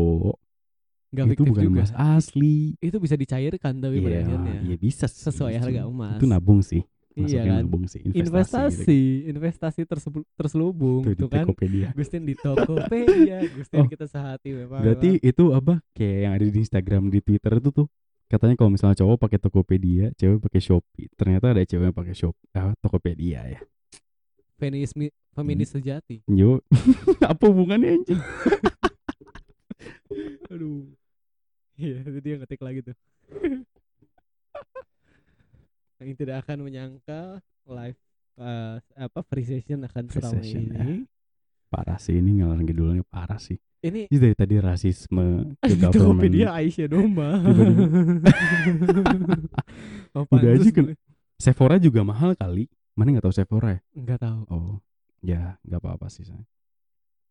Enggak 1.13 1.25
itu 1.25 1.31
fiktif 1.31 1.49
bukan 1.53 1.63
juga. 1.63 1.77
emas 1.79 1.91
asli. 1.93 2.73
Itu 2.77 2.97
bisa 2.97 3.13
dicairkan 3.13 3.73
tapi 3.77 3.97
pada 3.99 4.09
Iya, 4.11 4.21
akhirnya. 4.25 4.53
iya 4.63 4.75
bisa 4.75 5.05
sih. 5.05 5.21
Sesuai 5.21 5.53
harga 5.55 5.81
emas. 5.85 6.17
Itu 6.17 6.25
nabung 6.25 6.59
sih. 6.59 6.81
Iya 7.15 7.41
Masuknya 7.41 7.47
kan? 7.47 7.63
nabung 7.63 7.83
sih. 7.85 7.99
Investasi. 8.01 8.03
gitu. 8.03 8.19
Investasi, 8.21 8.99
investasi 9.25 9.81
tersebut 9.83 10.21
terselubung 10.35 11.01
Tuh, 11.01 11.09
di 11.09 11.15
tuh 11.17 11.27
kan. 11.27 11.43
Tokopedia. 11.47 11.87
Gustin 11.91 12.21
di 12.21 12.33
Tokopedia, 12.33 13.37
Gustin 13.55 13.79
Oh. 13.79 13.87
kita 13.87 14.05
sehati 14.05 14.51
memang. 14.51 14.79
Berarti 14.81 15.17
itu 15.17 15.43
apa? 15.49 15.79
Kayak 15.91 16.17
yang 16.19 16.31
ada 16.33 16.43
di 16.45 16.57
Instagram, 16.59 17.01
di 17.07 17.19
Twitter 17.19 17.55
itu 17.55 17.69
tuh 17.71 17.87
katanya 18.25 18.53
kalau 18.53 18.69
misalnya 18.69 18.93
cowok 18.97 19.17
pakai 19.17 19.37
Tokopedia, 19.37 20.05
cewek 20.13 20.37
pakai 20.41 20.59
Shopee. 20.59 21.07
Ternyata 21.09 21.49
ada 21.49 21.61
cewek 21.61 21.85
yang 21.85 21.95
pakai 21.95 22.13
Shopee, 22.13 22.45
ah, 22.51 22.73
Tokopedia 22.75 23.39
ya. 23.47 23.59
feminisme 24.55 25.11
feminis 25.31 25.67
Hmm. 25.67 25.75
sejati. 25.77 26.15
Yo, 26.25 26.57
apa 27.21 27.43
hubungannya 27.45 27.93
anjing? 27.93 28.15
Aduh. 30.47 30.87
Iya, 31.75 32.03
dia 32.19 32.35
ngetik 32.37 32.59
lagi 32.59 32.81
tuh. 32.81 32.95
Yang 36.01 36.09
tidak 36.19 36.43
akan 36.43 36.57
menyangka 36.67 37.39
live 37.65 37.99
uh, 38.39 38.79
apa 38.99 39.19
free 39.23 39.47
session 39.47 39.87
akan 39.87 40.11
Free 40.11 40.19
seramai 40.19 40.43
session, 40.43 40.63
ya. 40.71 40.83
ini. 40.83 40.95
Parah 41.71 41.99
sih 41.99 42.19
ini 42.19 42.39
ngelar 42.39 42.59
ngidulnya 42.61 43.03
parah 43.07 43.39
sih. 43.39 43.57
Ini 43.85 44.09
Ini 44.09 44.17
dari 44.17 44.33
tadi 44.33 44.55
rasisme 44.57 45.53
ke 45.61 45.69
di 45.69 45.77
Tokopedia 45.77 46.49
government. 46.49 46.57
Aisyah 46.57 46.87
Doma. 46.89 47.29
oh, 50.17 50.25
Udah 50.25 50.49
aja 50.57 50.69
kan-. 50.73 50.97
Sephora 51.37 51.77
juga 51.77 52.01
mahal 52.01 52.33
kali. 52.33 52.65
Mana 52.97 53.13
nggak 53.13 53.29
tahu 53.29 53.35
Sephora 53.35 53.77
ya? 53.77 53.79
Enggak 53.93 54.19
tahu. 54.23 54.41
Oh, 54.49 54.75
ya 55.21 55.59
nggak 55.67 55.79
apa-apa 55.83 56.07
sih 56.09 56.25
saya. 56.25 56.41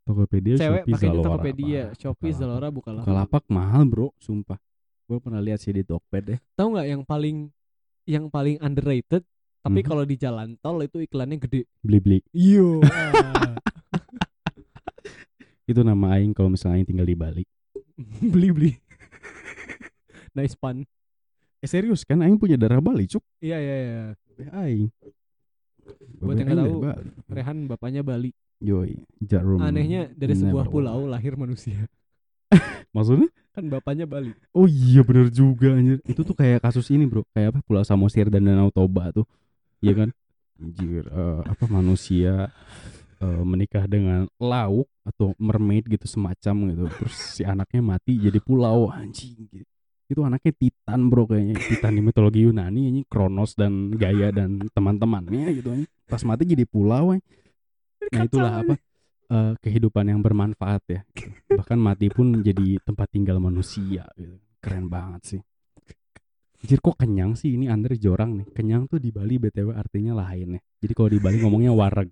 Tokopedia, 0.04 0.60
Cewek 0.60 0.84
Shopee, 0.84 1.00
Zalora. 1.00 1.24
Tokopedia, 1.24 1.82
Pak. 1.88 1.96
Shopee, 1.96 2.20
Bukalapak. 2.20 2.36
Zalora, 2.36 2.68
Bukalapak. 2.68 3.06
Bukalapak 3.08 3.44
mahal 3.48 3.82
bro, 3.88 4.12
sumpah. 4.20 4.60
Gue 5.08 5.18
pernah 5.20 5.40
lihat 5.40 5.64
sih 5.64 5.72
di 5.72 5.80
Tokped 5.80 6.22
deh. 6.28 6.38
Tahu 6.54 6.76
nggak 6.76 6.86
yang 6.92 7.02
paling 7.08 7.48
yang 8.04 8.28
paling 8.28 8.60
underrated 8.60 9.24
tapi 9.60 9.80
Mhm. 9.80 9.86
kalau 9.88 10.04
di 10.04 10.16
jalan 10.16 10.60
tol 10.60 10.76
itu 10.78 11.00
iklannya 11.00 11.40
gede. 11.40 11.64
Beli-beli. 11.80 12.20
Iyo. 12.30 12.84
Itu 15.64 15.80
nama 15.80 16.20
Aing 16.20 16.36
kalau 16.36 16.52
misalnya 16.52 16.76
Aing 16.76 16.88
tinggal 16.88 17.08
di 17.08 17.16
Bali. 17.16 17.44
beli 18.32 18.48
beli. 18.52 18.72
nice 20.36 20.52
pun. 20.52 20.84
Eh 21.64 21.68
serius 21.70 22.04
kan 22.04 22.20
Aing 22.20 22.36
punya 22.36 22.60
darah 22.60 22.84
Bali 22.84 23.08
cuk. 23.08 23.24
Iya 23.40 23.56
iya 23.56 23.76
iya. 23.80 24.02
Aing. 24.52 24.92
Buat 26.20 26.36
yang 26.36 26.48
Aing 26.52 26.60
tahu. 26.60 26.74
Rehan 27.32 27.58
bapaknya 27.64 28.04
Bali. 28.04 28.36
Yoi, 28.60 29.00
Jarum. 29.18 29.60
Anehnya 29.60 30.12
dari 30.12 30.36
sebuah 30.36 30.68
pulau 30.68 31.04
lahir 31.04 31.36
manusia. 31.36 31.88
Maksudnya? 32.96 33.28
Kan 33.54 33.70
bapaknya 33.70 34.02
Bali. 34.02 34.34
Oh 34.50 34.66
iya 34.66 35.06
bener 35.06 35.30
juga 35.30 35.78
anjir. 35.78 36.02
Itu 36.02 36.26
tuh 36.26 36.34
kayak 36.34 36.66
kasus 36.66 36.90
ini 36.90 37.06
bro. 37.06 37.22
Kayak 37.30 37.54
apa 37.54 37.60
Pulau 37.62 37.86
Samosir 37.86 38.26
dan 38.26 38.50
Danau 38.50 38.74
Toba 38.74 39.14
tuh. 39.14 39.22
Iya 39.78 39.94
kan? 40.04 40.08
Anjir, 40.58 41.06
eh, 41.06 41.40
apa 41.46 41.64
manusia 41.70 42.50
eh, 43.22 43.42
menikah 43.46 43.86
dengan 43.86 44.26
lauk 44.42 44.90
atau 45.06 45.38
mermaid 45.38 45.86
gitu 45.86 46.10
semacam 46.10 46.74
gitu. 46.74 46.84
Terus 46.98 47.16
si 47.38 47.42
anaknya 47.46 47.80
mati 47.80 48.18
jadi 48.18 48.42
pulau 48.42 48.90
anjing 48.90 49.46
gitu. 49.46 49.70
Itu 50.10 50.20
anaknya 50.26 50.52
Titan 50.58 51.06
bro 51.06 51.30
kayaknya. 51.30 51.54
Titan 51.54 51.94
di 51.94 52.02
mitologi 52.02 52.42
Yunani 52.42 52.90
ini 52.90 53.00
Kronos 53.06 53.54
dan 53.54 53.94
Gaia 53.94 54.34
dan 54.34 54.66
teman-temannya 54.74 55.62
gitu. 55.62 55.70
Pas 56.10 56.26
mati 56.26 56.42
jadi 56.42 56.66
pulau. 56.66 57.14
Nah 57.14 58.22
itulah 58.26 58.66
apa 58.66 58.74
eh, 59.30 59.52
kehidupan 59.60 60.10
yang 60.10 60.20
bermanfaat 60.20 60.82
ya. 60.88 61.00
Bahkan 61.48 61.78
mati 61.78 62.08
pun 62.10 62.40
jadi 62.42 62.80
tempat 62.82 63.08
tinggal 63.12 63.40
manusia 63.40 64.08
gitu. 64.18 64.36
Keren 64.60 64.88
banget 64.88 65.22
sih. 65.36 65.40
Anjir 66.64 66.80
kok 66.80 66.96
kenyang 66.96 67.36
sih 67.36 67.60
ini 67.60 67.68
Andre 67.68 68.00
jorang 68.00 68.40
nih. 68.40 68.48
Kenyang 68.56 68.88
tuh 68.88 68.96
di 68.96 69.12
Bali 69.12 69.36
BTW 69.36 69.76
artinya 69.76 70.16
lain 70.24 70.56
ya. 70.56 70.60
Jadi 70.80 70.92
kalau 70.96 71.10
di 71.12 71.20
Bali 71.20 71.36
ngomongnya 71.44 71.76
wareg. 71.76 72.08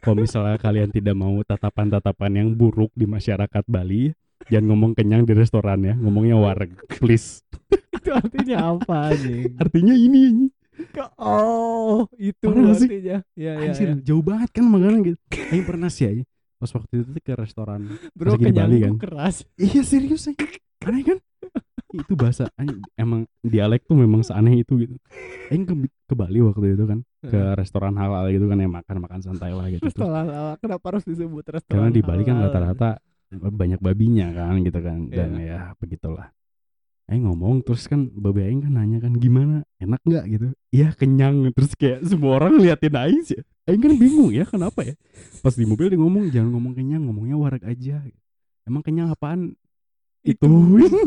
Kalau 0.00 0.16
misalnya 0.18 0.56
kalian 0.58 0.88
tidak 0.90 1.14
mau 1.14 1.36
tatapan-tatapan 1.44 2.32
yang 2.42 2.48
buruk 2.56 2.90
di 2.96 3.06
masyarakat 3.06 3.62
Bali, 3.68 4.10
jangan 4.50 4.74
ngomong 4.74 4.92
kenyang 4.98 5.22
di 5.22 5.36
restoran 5.36 5.84
ya, 5.84 5.94
ngomongnya 5.94 6.40
wareg. 6.40 6.74
Please. 6.98 7.44
itu 7.94 8.10
artinya 8.10 8.74
apa 8.74 9.14
nih? 9.14 9.54
Artinya 9.60 9.94
ini. 9.94 10.50
Oh, 11.20 12.08
itu 12.16 12.42
Parah 12.42 12.58
nggak 12.64 12.76
sih? 12.80 12.88
artinya. 12.88 13.18
Ya 13.36 13.52
ya. 13.60 13.70
Anjir, 13.70 13.88
ya. 13.92 13.94
jauh 14.02 14.24
banget 14.24 14.48
kan 14.56 14.64
makanya 14.66 14.98
gitu. 15.12 15.18
Aing 15.52 15.66
pernah 15.68 15.90
sih 15.92 16.04
aja. 16.08 16.24
Pas 16.62 16.70
waktu 16.70 16.92
itu 16.94 17.10
tuh 17.10 17.18
ke 17.18 17.34
restoran 17.34 17.90
Bro, 18.14 18.38
di 18.38 18.46
kenyang 18.46 18.70
Bali 18.70 18.78
kan. 18.78 18.94
keras. 19.02 19.42
Iya 19.58 19.82
serius 19.82 20.30
aja. 20.30 20.46
Aneh 20.86 21.02
kan? 21.02 21.18
itu 21.92 22.16
bahasa 22.16 22.48
emang 22.96 23.28
dialek 23.44 23.84
tuh 23.84 23.92
memang 23.92 24.24
seaneh 24.24 24.62
itu 24.62 24.80
gitu. 24.80 24.94
Aing 25.50 25.66
ke, 25.66 25.74
ke 26.08 26.14
Bali 26.14 26.40
waktu 26.40 26.72
itu 26.72 26.86
kan 26.86 27.02
ke 27.20 27.40
restoran 27.52 27.98
halal 27.98 28.30
gitu 28.30 28.46
kan 28.46 28.56
yang 28.56 28.72
makan-makan 28.72 29.20
santai 29.20 29.52
lah 29.52 29.68
gitu. 29.68 29.84
Restoran 29.84 30.24
halal. 30.24 30.54
Kenapa 30.56 30.84
harus 30.88 31.04
disebut 31.04 31.44
restoran 31.50 31.74
karena 31.76 31.90
di 31.90 32.00
Bali 32.00 32.22
kan 32.22 32.40
rata-rata 32.40 32.96
banyak 33.32 33.82
babinya 33.82 34.30
kan 34.30 34.62
gitu 34.62 34.78
kan 34.78 35.10
dan 35.10 35.36
Iya. 35.36 35.44
ya 35.44 35.60
begitulah. 35.76 36.30
Aing 37.10 37.26
ngomong 37.28 37.60
terus 37.60 37.84
kan 37.84 38.08
babe 38.08 38.40
Aing 38.40 38.62
kan 38.62 38.72
nanya 38.72 39.02
kan 39.02 39.12
gimana 39.18 39.66
enak 39.76 40.00
nggak 40.06 40.24
gitu 40.32 40.46
iya 40.70 40.94
kenyang 40.96 41.50
terus 41.52 41.74
kayak 41.76 42.06
semua 42.08 42.38
orang 42.40 42.56
liatin 42.56 42.94
Aing 42.94 43.20
sih 43.20 43.42
Aing 43.62 43.78
kan 43.78 43.94
bingung 43.94 44.30
ya 44.30 44.42
kenapa 44.42 44.82
ya 44.82 44.94
pas 45.38 45.54
di 45.54 45.62
mobil 45.62 45.86
dia 45.86 45.96
ngomong 45.96 46.26
jangan 46.28 46.50
ngomong 46.50 46.72
kenyang 46.72 47.02
ngomongnya 47.06 47.36
warak 47.36 47.62
aja 47.62 48.02
emang 48.62 48.82
kenyang 48.82 49.06
apaan 49.08 49.54
itu 50.20 50.46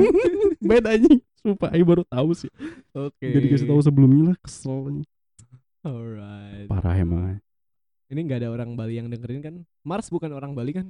beda 0.64 0.96
anjing 0.96 1.20
sumpah 1.36 1.72
Aing 1.72 1.84
baru 1.84 2.04
tahu 2.06 2.32
sih 2.32 2.52
Oke. 2.92 3.28
Gak 3.28 3.44
dikasih 3.44 3.68
tahu 3.68 3.80
sebelumnya 3.80 4.32
lah 4.32 4.38
kesel. 4.40 5.04
Alright. 5.82 6.66
parah 6.66 6.96
emang 6.96 7.38
Ini 8.06 8.20
nggak 8.22 8.40
ada 8.40 8.50
orang 8.50 8.74
Bali 8.74 8.96
yang 8.96 9.10
dengerin 9.10 9.42
kan? 9.42 9.56
Mars 9.82 10.08
bukan 10.08 10.32
orang 10.32 10.56
Bali 10.56 10.72
kan? 10.72 10.88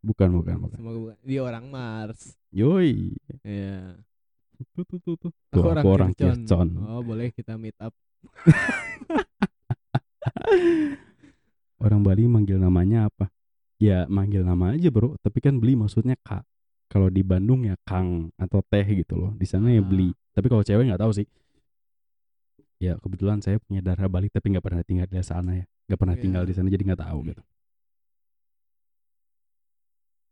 bukan 0.00 0.32
bukan 0.32 0.56
bukan 0.58 0.78
Semoga 0.80 0.96
bukan. 0.96 1.16
Dia 1.22 1.40
orang 1.44 1.64
Mars. 1.68 2.40
yoi 2.48 3.12
Iya. 3.44 4.00
tuh 4.72 4.84
tuh 4.86 4.98
tuh 4.98 5.14
tuh 5.18 5.32
Aku 5.52 5.60
Tuh, 5.60 5.72
aku 5.76 5.88
orang 5.92 6.10
Kircon. 6.16 6.40
Kircon 6.40 6.68
Oh, 6.82 7.04
boleh 7.04 7.28
kita 7.30 7.54
meet 7.54 7.76
up. 7.76 7.92
orang 11.84 12.00
Bali 12.00 12.24
manggil 12.26 12.56
namanya 12.56 13.08
apa 13.08 13.28
ya 13.76 14.04
manggil 14.06 14.42
nama 14.42 14.72
aja 14.72 14.88
bro 14.88 15.16
tapi 15.18 15.40
kan 15.40 15.56
beli 15.56 15.72
maksudnya 15.74 16.16
kak 16.18 16.44
kalau 16.86 17.06
di 17.06 17.22
Bandung 17.22 17.64
ya 17.64 17.78
Kang 17.82 18.28
atau 18.34 18.60
Teh 18.60 18.82
gitu 18.84 19.14
loh 19.16 19.32
di 19.32 19.46
sana 19.46 19.70
ya 19.70 19.80
Ah. 19.80 19.86
beli 19.86 20.10
tapi 20.30 20.46
kalau 20.46 20.60
cewek 20.60 20.84
nggak 20.84 21.00
tahu 21.00 21.12
sih 21.14 21.26
ya 22.76 22.96
kebetulan 22.96 23.38
saya 23.38 23.56
punya 23.58 23.80
darah 23.80 24.06
Bali 24.06 24.28
tapi 24.28 24.50
nggak 24.50 24.62
pernah 24.62 24.82
tinggal 24.82 25.06
di 25.06 25.20
sana 25.20 25.50
ya 25.54 25.64
nggak 25.86 25.98
pernah 25.98 26.14
Iya. 26.14 26.22
tinggal 26.22 26.42
di 26.44 26.52
sana 26.52 26.68
jadi 26.68 26.82
nggak 26.84 27.00
tahu 27.00 27.18
gitu 27.26 27.42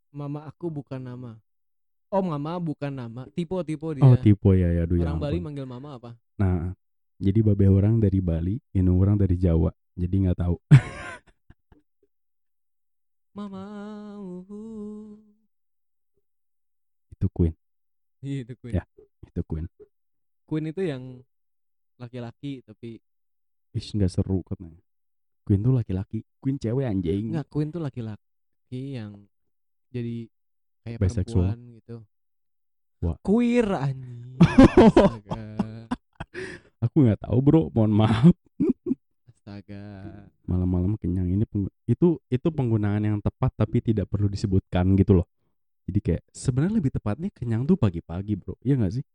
Mama 0.09 0.49
aku 0.49 0.73
bukan 0.73 0.97
nama. 0.99 1.37
Oh, 2.09 2.25
mama 2.25 2.57
bukan 2.57 2.89
nama. 2.89 3.29
Tipe 3.29 3.53
tipe 3.63 3.85
dia. 3.93 4.01
oh 4.01 4.17
tipe 4.17 4.51
ya 4.51 4.73
ya 4.73 4.83
aduh 4.83 4.97
ya 4.97 5.05
orang 5.05 5.21
Bali 5.21 5.37
ampun. 5.37 5.45
manggil 5.45 5.67
mama 5.69 5.89
apa? 5.95 6.11
nah 6.35 6.73
jadi 7.19 7.39
babe 7.43 7.67
orang 7.67 7.99
dari 7.99 8.19
Bali 8.19 8.55
ini 8.73 8.89
orang 8.89 9.15
dari 9.15 9.35
Jawa 9.35 9.69
jadi 9.93 10.15
nggak 10.25 10.39
tahu 10.39 10.57
Mama. 13.35 13.63
uhu. 14.19 15.15
itu 17.13 17.27
Queen 17.29 17.53
Iya, 18.19 18.43
itu 18.43 18.53
Queen. 18.57 18.73
Ya. 18.75 18.83
itu 19.23 19.41
Queen 19.45 19.65
Queen 20.43 20.65
itu 20.67 20.81
yang 20.81 21.03
laki-laki 21.95 22.63
tapi 22.63 22.99
Ish 23.71 23.93
nggak 23.93 24.11
seru 24.11 24.41
katanya 24.43 24.79
Queen 25.43 25.61
tuh 25.61 25.73
laki-laki 25.73 26.23
Queen 26.39 26.57
cewek 26.57 26.85
anjing 26.85 27.31
enggak 27.31 27.47
Queen 27.47 27.69
tuh 27.69 27.79
laki-laki 27.79 28.95
yang 28.95 29.27
jadi 29.89 30.29
kayak 30.85 30.99
Bisexual. 31.01 31.57
perempuan 31.57 31.75
gitu. 31.75 31.97
Queer 33.23 33.67
anjing. 33.73 34.37
Aku 36.99 37.07
nggak 37.07 37.31
tahu 37.31 37.39
bro, 37.39 37.63
mohon 37.71 37.95
maaf. 37.95 38.35
Astaga. 39.31 39.87
Malam-malam 40.51 40.99
kenyang 40.99 41.31
ini 41.31 41.47
itu 41.87 42.19
itu 42.27 42.49
penggunaan 42.51 42.99
yang 43.07 43.23
tepat 43.23 43.55
tapi 43.55 43.79
tidak 43.79 44.11
perlu 44.11 44.27
disebutkan 44.27 44.99
gitu 44.99 45.23
loh. 45.23 45.31
Jadi 45.87 46.03
kayak 46.03 46.27
sebenarnya 46.35 46.83
lebih 46.83 46.91
tepatnya 46.91 47.31
kenyang 47.31 47.71
tuh 47.71 47.79
pagi-pagi 47.79 48.35
bro, 48.35 48.59
iya 48.67 48.75
nggak 48.75 48.99
sih? 48.99 49.07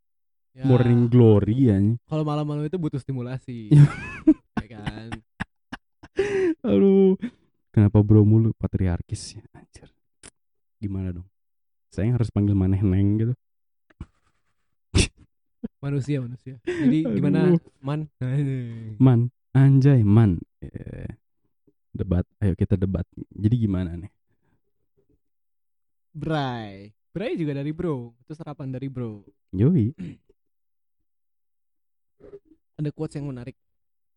Ya, 0.55 0.63
Morning 0.63 1.11
glory 1.11 1.75
ya. 1.75 1.75
Kalau 2.07 2.23
malam-malam 2.23 2.71
itu 2.71 2.79
butuh 2.79 3.03
stimulasi. 3.03 3.75
ya 4.63 4.67
kan? 4.71 5.11
Aduh, 6.63 7.19
kenapa 7.75 7.99
bro 7.99 8.23
mulu 8.23 8.55
patriarkis 8.55 9.35
ya 9.35 9.43
anjir. 9.51 9.91
Gimana 10.79 11.11
dong? 11.11 11.27
Saya 11.91 12.15
harus 12.15 12.31
panggil 12.31 12.55
maneh 12.55 12.79
neng 12.79 13.19
gitu. 13.19 13.35
Manusia, 15.83 16.23
manusia. 16.23 16.55
Jadi 16.63 17.03
gimana. 17.03 17.59
Man? 17.83 18.07
Man, 19.03 19.27
anjay 19.51 19.99
man. 19.99 20.39
Eh, 20.63 21.11
debat, 21.91 22.23
ayo 22.39 22.55
kita 22.55 22.79
debat. 22.79 23.03
Jadi 23.35 23.67
gimana 23.67 23.91
nih? 23.99 24.07
Bray. 26.15 26.95
Bray 27.11 27.35
juga 27.35 27.59
dari 27.59 27.75
bro. 27.75 28.15
Itu 28.23 28.31
serapan 28.31 28.71
dari 28.71 28.87
bro. 28.87 29.27
Yoi, 29.51 29.91
Ada 32.79 32.89
quotes 32.95 33.19
yang 33.19 33.27
menarik. 33.27 33.59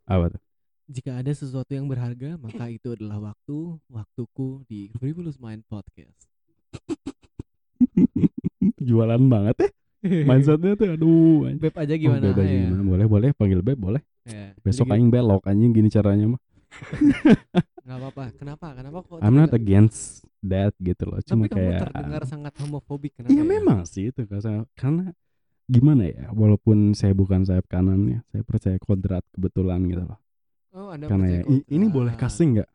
apa 0.07 0.39
tuh? 0.39 0.43
Jika 0.87 1.19
ada 1.19 1.35
sesuatu 1.35 1.75
yang 1.75 1.91
berharga, 1.91 2.39
maka 2.39 2.71
itu 2.71 2.95
adalah 2.95 3.35
waktu, 3.35 3.75
waktuku 3.91 4.63
di 4.71 4.95
Frivolous 4.95 5.43
Mind 5.43 5.67
Podcast. 5.67 6.31
Jualan 8.87 9.27
banget 9.27 9.67
ya 9.67 9.71
mindsetnya 10.25 10.73
tuh. 10.75 10.89
Aduh. 10.93 11.39
anjing. 11.47 11.59
Beb 11.59 11.75
aja 11.75 11.93
Oh, 11.93 11.99
gimana? 11.99 12.23
Beb 12.23 12.37
aja 12.37 12.47
ya? 12.47 12.61
gimana? 12.65 12.83
Boleh, 12.83 13.07
boleh 13.07 13.29
panggil 13.33 13.61
Beb, 13.61 13.79
boleh. 13.79 14.03
Ya, 14.23 14.55
Besok 14.59 14.91
aing 14.91 15.07
belok 15.07 15.45
anjing 15.45 15.71
gini 15.71 15.87
caranya 15.87 16.27
mah. 16.29 16.41
nggak 17.87 17.97
apa-apa. 17.97 18.23
Kenapa? 18.35 18.67
Kenapa 18.75 18.99
kok? 19.01 19.19
I'm 19.21 19.35
not 19.35 19.53
against 19.53 20.27
that 20.43 20.75
gitu 20.79 21.07
loh. 21.07 21.19
Cuma 21.21 21.47
Tapi 21.47 21.53
kamu 21.53 21.59
kayak 21.63 21.81
terdengar 21.87 22.23
sangat 22.25 22.53
homofobik. 22.59 23.13
Kenapa? 23.15 23.33
Ya 23.33 23.43
memang 23.43 23.79
sih 23.85 24.11
itu 24.11 24.21
karena 24.23 24.67
karena 24.75 25.05
gimana 25.67 26.07
ya 26.07 26.31
walaupun 26.31 26.93
saya 26.93 27.11
bukan 27.11 27.43
sayap 27.43 27.67
kanan 27.67 28.07
ya 28.07 28.19
saya 28.29 28.43
percaya 28.43 28.79
kodrat 28.79 29.27
kebetulan 29.31 29.83
gitu 29.85 29.99
loh 30.05 30.19
Oh, 30.71 30.95
anda 30.95 31.11
karena 31.11 31.27
ya 31.27 31.43
ini 31.67 31.87
boleh 31.89 32.15
casting 32.15 32.55
nggak 32.55 32.71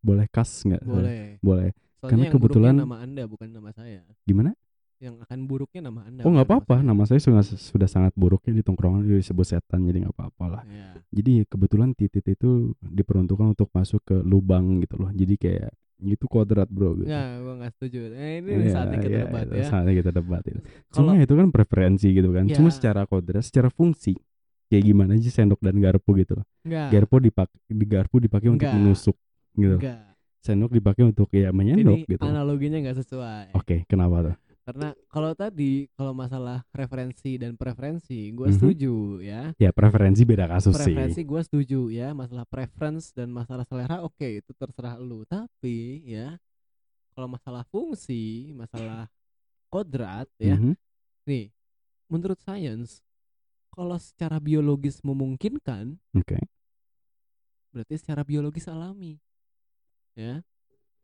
boleh 0.00 0.24
kas 0.30 0.64
nggak? 0.64 0.80
Boleh. 0.80 1.36
boleh 1.42 1.68
Soalnya 1.98 2.08
Karena 2.08 2.24
yang 2.24 2.32
kebetulan- 2.32 2.78
nama 2.78 2.96
anda 3.02 3.22
bukan 3.26 3.48
nama 3.50 3.70
saya. 3.74 4.00
gimana 4.22 4.54
Yang 4.98 5.14
akan 5.22 5.38
buruknya 5.46 5.80
nama 5.84 6.02
anda. 6.04 6.26
oh 6.26 6.30
nggak 6.34 6.42
apa-apa 6.44 6.82
nama 6.82 7.06
saya 7.06 7.22
sudah 7.22 7.38
sudah 7.46 7.86
sangat 7.86 8.10
buruknya 8.12 8.50
di 8.50 8.62
tongkrongan 8.62 9.06
disebut 9.06 9.46
setan 9.46 9.86
jadi 9.86 10.02
nggak 10.02 10.10
apa-apa 10.12 10.44
lah 10.50 10.62
Ya. 10.66 10.98
jadi 11.08 11.46
kebetulan 11.46 11.94
titit 11.94 12.26
itu 12.26 12.74
diperuntukkan 12.80 13.54
untuk 13.54 13.70
masuk 13.70 14.02
ke 14.02 14.18
lubang 14.18 14.82
gitu 14.82 14.98
loh 14.98 15.14
jadi 15.14 15.34
kayak 15.34 15.70
itu 16.00 16.26
kodrat 16.26 16.66
bro 16.66 16.94
gitu 16.94 17.06
Ya, 17.06 17.38
gua 17.38 17.58
nggak 17.58 17.72
setuju. 17.74 18.10
Eh, 18.12 18.38
ini 18.38 18.50
Iya, 18.60 18.70
saatnya 18.72 18.98
kita 18.98 19.10
iya, 19.12 19.22
debat 19.24 19.46
ya. 19.48 19.66
saatnya 19.66 19.94
kita 19.94 20.10
debat 20.10 20.42
itu. 20.44 20.60
Cuma 20.92 21.10
itu 21.16 21.32
kan 21.32 21.48
preferensi 21.48 22.06
gitu 22.08 22.30
kan. 22.30 22.44
Cuma 22.48 22.68
Ya. 22.68 22.74
secara 22.74 23.02
kodrat, 23.02 23.42
secara 23.42 23.66
fungsi 23.68 24.14
kayak 24.68 24.82
gimana 24.84 25.14
sih 25.16 25.26
sendok 25.28 25.58
dan 25.58 25.74
garpu 25.76 26.10
gitu 26.16 26.38
loh. 26.38 26.46
enggak, 26.60 26.90
Garpu 26.92 27.14
dipakai 27.20 27.58
di 27.66 27.82
garpu 27.84 28.16
dipakai 28.18 28.46
untuk 28.48 28.66
Enggak. 28.66 28.78
menusuk 28.78 29.16
gitu. 29.54 29.74
enggak. 29.76 29.98
Sendok 30.38 30.70
dipakai 30.70 31.02
untuk 31.04 31.26
ya 31.32 31.50
menyendok 31.50 31.98
Ini 31.98 32.06
gitu. 32.08 32.22
analoginya 32.24 32.78
nggak 32.80 32.98
sesuai. 32.98 33.46
Oke, 33.54 33.82
kenapa 33.84 34.16
tuh? 34.22 34.34
Karena 34.68 34.92
kalau 35.08 35.32
tadi 35.32 35.88
kalau 35.96 36.12
masalah 36.12 36.60
referensi 36.76 37.40
dan 37.40 37.56
preferensi, 37.56 38.28
gue 38.36 38.52
Mhm. 38.52 38.56
setuju 38.60 38.94
ya. 39.24 39.56
Ya 39.56 39.72
preferensi 39.72 40.28
beda 40.28 40.44
kasus 40.44 40.76
Preferensi 40.76 41.24
sih. 41.24 41.24
gue 41.24 41.40
setuju 41.40 41.80
ya. 41.88 42.12
Masalah 42.12 42.44
preference 42.44 43.08
dan 43.16 43.32
masalah 43.32 43.64
selera, 43.64 44.04
oke 44.04 44.28
itu 44.28 44.52
terserah 44.52 45.00
lu. 45.00 45.24
Tapi 45.24 46.04
ya, 46.04 46.36
kalau 47.16 47.32
masalah 47.32 47.64
fungsi, 47.72 48.52
masalah 48.52 49.08
kodrat 49.72 50.28
ya, 50.36 50.60
Mhm. 50.60 50.76
nih, 51.24 51.48
menurut 52.12 52.36
sains, 52.36 53.00
kalau 53.72 53.96
secara 53.96 54.36
biologis 54.36 55.00
memungkinkan, 55.00 55.96
Oke. 56.12 56.36
berarti 57.72 57.94
secara 57.96 58.20
biologis 58.20 58.68
alami, 58.68 59.16
ya. 60.12 60.44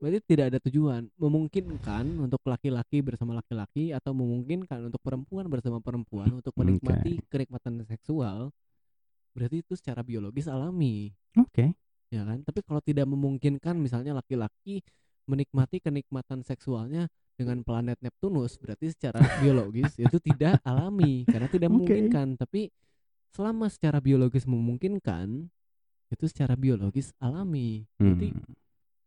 Berarti 0.05 0.21
tidak 0.37 0.53
ada 0.53 0.59
tujuan. 0.69 1.09
Memungkinkan 1.17 2.05
untuk 2.21 2.45
laki-laki 2.45 3.01
bersama 3.01 3.41
laki-laki 3.41 3.89
atau 3.89 4.13
memungkinkan 4.13 4.93
untuk 4.93 5.01
perempuan 5.01 5.49
bersama 5.49 5.81
perempuan 5.81 6.29
untuk 6.29 6.53
Oke. 6.53 6.61
menikmati 6.61 7.25
kenikmatan 7.33 7.81
seksual. 7.89 8.53
Berarti 9.33 9.65
itu 9.65 9.73
secara 9.81 10.05
biologis 10.05 10.45
alami, 10.45 11.09
Oke. 11.41 11.73
ya 12.13 12.21
kan? 12.21 12.45
Tapi 12.45 12.61
kalau 12.69 12.85
tidak 12.85 13.09
memungkinkan 13.09 13.81
misalnya 13.81 14.13
laki-laki 14.13 14.85
menikmati 15.25 15.81
kenikmatan 15.81 16.45
seksualnya 16.45 17.09
dengan 17.41 17.65
planet 17.65 17.97
Neptunus, 18.05 18.61
berarti 18.61 18.93
secara 18.93 19.25
biologis 19.41 19.97
itu 20.05 20.21
tidak 20.21 20.61
alami 20.69 21.25
karena 21.25 21.49
tidak 21.49 21.73
memungkinkan. 21.73 22.37
Tapi 22.37 22.69
selama 23.33 23.73
secara 23.73 24.05
biologis 24.05 24.45
memungkinkan, 24.45 25.49
itu 26.13 26.25
secara 26.29 26.61
biologis 26.61 27.17
alami. 27.17 27.89
Hmm. 27.97 28.21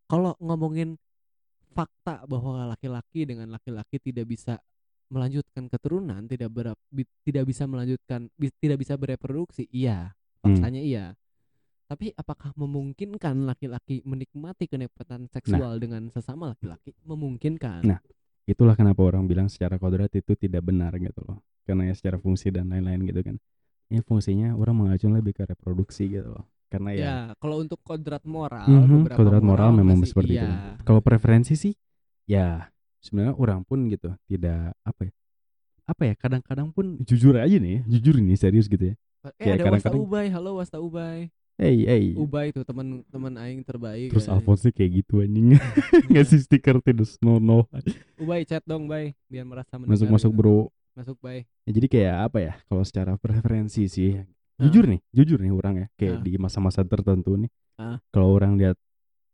Kalau 0.07 0.33
ngomongin 0.39 0.95
fakta 1.75 2.25
bahwa 2.25 2.65
laki-laki 2.73 3.27
dengan 3.27 3.53
laki-laki 3.53 4.01
tidak 4.01 4.25
bisa 4.25 4.57
melanjutkan 5.07 5.69
keturunan, 5.71 6.25
tidak 6.27 6.49
ber, 6.51 6.75
tidak 7.23 7.43
bisa 7.47 7.63
melanjutkan, 7.63 8.27
bi- 8.35 8.51
tidak 8.59 8.81
bisa 8.81 8.99
bereproduksi, 8.99 9.69
iya, 9.71 10.11
Hmm. 10.43 10.57
faktanya 10.57 10.81
iya. 10.83 11.05
Tapi 11.87 12.11
apakah 12.19 12.51
memungkinkan 12.59 13.47
laki-laki 13.47 14.03
menikmati 14.03 14.67
kenikmatan 14.67 15.31
seksual 15.31 15.79
dengan 15.79 16.11
sesama 16.11 16.51
laki-laki? 16.51 16.91
Memungkinkan. 17.07 17.87
Nah. 17.87 18.01
Itulah 18.47 18.79
kenapa 18.79 19.03
orang 19.03 19.27
bilang 19.27 19.51
secara 19.51 19.75
kodrat 19.75 20.07
itu 20.15 20.31
tidak 20.39 20.63
benar 20.63 20.95
gitu 20.95 21.19
loh. 21.27 21.43
Karena 21.67 21.91
ya 21.91 21.95
secara 21.95 22.15
fungsi 22.15 22.47
dan 22.47 22.71
lain-lain 22.71 23.03
gitu 23.03 23.19
kan. 23.19 23.35
Ini 23.91 23.99
fungsinya 24.03 24.55
orang 24.55 24.87
mengacu 24.87 25.11
lebih 25.11 25.35
ke 25.35 25.43
reproduksi 25.43 26.07
gitu 26.07 26.31
loh. 26.31 26.47
Karena 26.67 26.89
ya, 26.91 26.99
ya, 26.99 27.15
kalau 27.39 27.63
untuk 27.63 27.79
kodrat 27.79 28.23
moral, 28.23 28.67
Mhm, 28.67 29.07
beberapa 29.07 29.17
kodrat 29.17 29.39
moral 29.41 29.69
memang 29.71 29.97
masih 29.97 30.11
seperti 30.11 30.35
itu. 30.35 30.43
iya. 30.43 30.75
Kalau 30.83 30.99
preferensi 30.99 31.55
sih 31.55 31.73
ya 32.23 32.67
sebenarnya 32.99 33.33
orang 33.33 33.63
pun 33.63 33.87
gitu 33.87 34.11
tidak 34.27 34.75
apa 34.83 35.07
ya 35.07 35.13
apa 35.87 36.01
ya 36.03 36.13
kadang-kadang 36.13 36.67
pun 36.69 36.99
jujur 36.99 37.39
aja 37.39 37.55
nih 37.55 37.79
jujur 37.87 38.19
ini 38.19 38.35
serius 38.35 38.67
gitu 38.67 38.91
ya 38.91 38.95
Eh 39.39 39.55
Kayak 39.55 39.63
kadang-kadang- 39.63 40.03
Ubay, 40.03 40.27
halo 40.27 40.59
Wasta 40.59 40.75
Ubay. 40.77 41.31
hey 41.55 41.87
hey 41.87 42.05
Ubay 42.13 42.51
tuh 42.51 42.61
teman 42.61 43.07
teman 43.07 43.33
aing 43.33 43.63
terbaik. 43.63 44.11
terus 44.11 44.27
kayaknya. 44.27 44.43
Alphonse 44.43 44.67
kayak 44.69 44.91
gitu 44.93 45.23
anjing 45.23 45.55
ngasih 46.11 46.39
stiker 46.43 46.83
terus 46.83 47.15
no 47.17 47.39
no 47.39 47.63
Ubay 48.15 48.43
chat 48.43 48.59
dong, 48.61 48.85
Bay, 48.85 49.15
biar 49.25 49.47
merasa 49.47 49.79
mendengar 49.79 49.95
masuk 49.95 50.11
masuk 50.11 50.31
gitu. 50.31 50.37
bro 50.37 50.59
Masuk, 50.93 51.17
Bay. 51.21 51.47
Ya, 51.63 51.71
jadi 51.71 51.87
kayak 51.87 52.15
apa 52.25 52.37
ya 52.41 52.53
kalau 52.65 52.83
secara 52.83 53.15
preferensi 53.15 53.87
sih 53.87 54.19
jujur 54.57 54.85
nih 54.87 55.01
jujur 55.13 55.37
nih 55.37 55.53
orang 55.53 55.75
ya 55.77 55.87
kayak 55.93 56.17
di 56.21 56.31
masa-masa 56.35 56.81
tertentu 56.81 57.37
nih 57.37 57.51
kalau 58.09 58.33
orang 58.33 58.57
lihat 58.57 58.73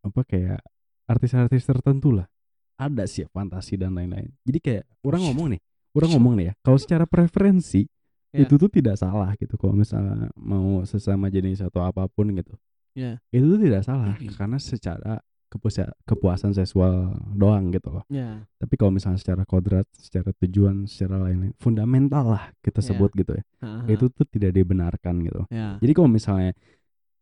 apa 0.01 0.21
kayak 0.23 0.59
artis-artis 1.05 1.63
tertentu 1.63 2.11
lah 2.11 2.27
ada 2.75 3.07
sih 3.07 3.23
fantasi 3.29 3.79
dan 3.79 3.95
lain-lain 3.95 4.31
jadi 4.43 4.59
kayak 4.59 4.83
orang 5.01 5.21
ngomong 5.23 5.47
nih 5.55 5.61
orang 5.93 6.09
ngomong 6.11 6.33
nih 6.35 6.45
ya 6.49 6.53
kalau 6.59 6.77
secara 6.77 7.05
preferensi 7.05 7.87
Ya. 8.33 8.49
itu 8.49 8.57
tuh 8.57 8.65
tidak 8.65 8.97
salah 8.97 9.29
gitu 9.37 9.61
kalau 9.61 9.77
misalnya 9.77 10.25
mau 10.33 10.81
sesama 10.83 11.29
jenis 11.29 11.61
atau 11.61 11.85
apa 11.85 12.09
pun 12.09 12.33
gitu 12.33 12.57
Ya. 12.97 13.21
itu 13.29 13.45
tuh 13.45 13.61
tidak 13.61 13.85
salah 13.85 14.17
Hmm. 14.17 14.25
karena 14.41 14.57
secara 14.57 15.21
kepuasa- 15.53 15.93
kepuasan 16.03 16.51
seksual 16.51 17.13
doang 17.29 17.69
gitu 17.69 17.93
loh 17.93 18.03
Ya. 18.09 18.41
tapi 18.57 18.73
kalau 18.73 18.89
misalnya 18.89 19.17
secara 19.17 19.45
kodrat 19.45 19.85
secara 19.93 20.33
tujuan 20.35 20.85
secara 20.85 21.21
lain-lain 21.21 21.53
fundamental 21.57 22.33
lah 22.33 22.43
kita 22.59 22.81
Ya. 22.81 22.85
sebut 22.89 23.13
gitu 23.13 23.37
ya 23.37 23.43
Ha-ha. 23.61 23.85
itu 23.85 24.09
tuh 24.09 24.25
tidak 24.25 24.51
dibenarkan 24.51 25.21
gitu 25.21 25.45
ya. 25.47 25.77
jadi 25.77 25.91
kalau 25.91 26.09
misalnya 26.09 26.57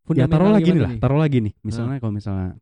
ya 0.10 0.26
taruh 0.26 0.50
lagi 0.50 0.72
nih 0.72 0.82
lah 0.82 0.92
taruh 0.98 1.20
lagi 1.20 1.38
nih 1.42 1.54
misalnya 1.62 2.00
kalau 2.00 2.14
misalnya 2.14 2.56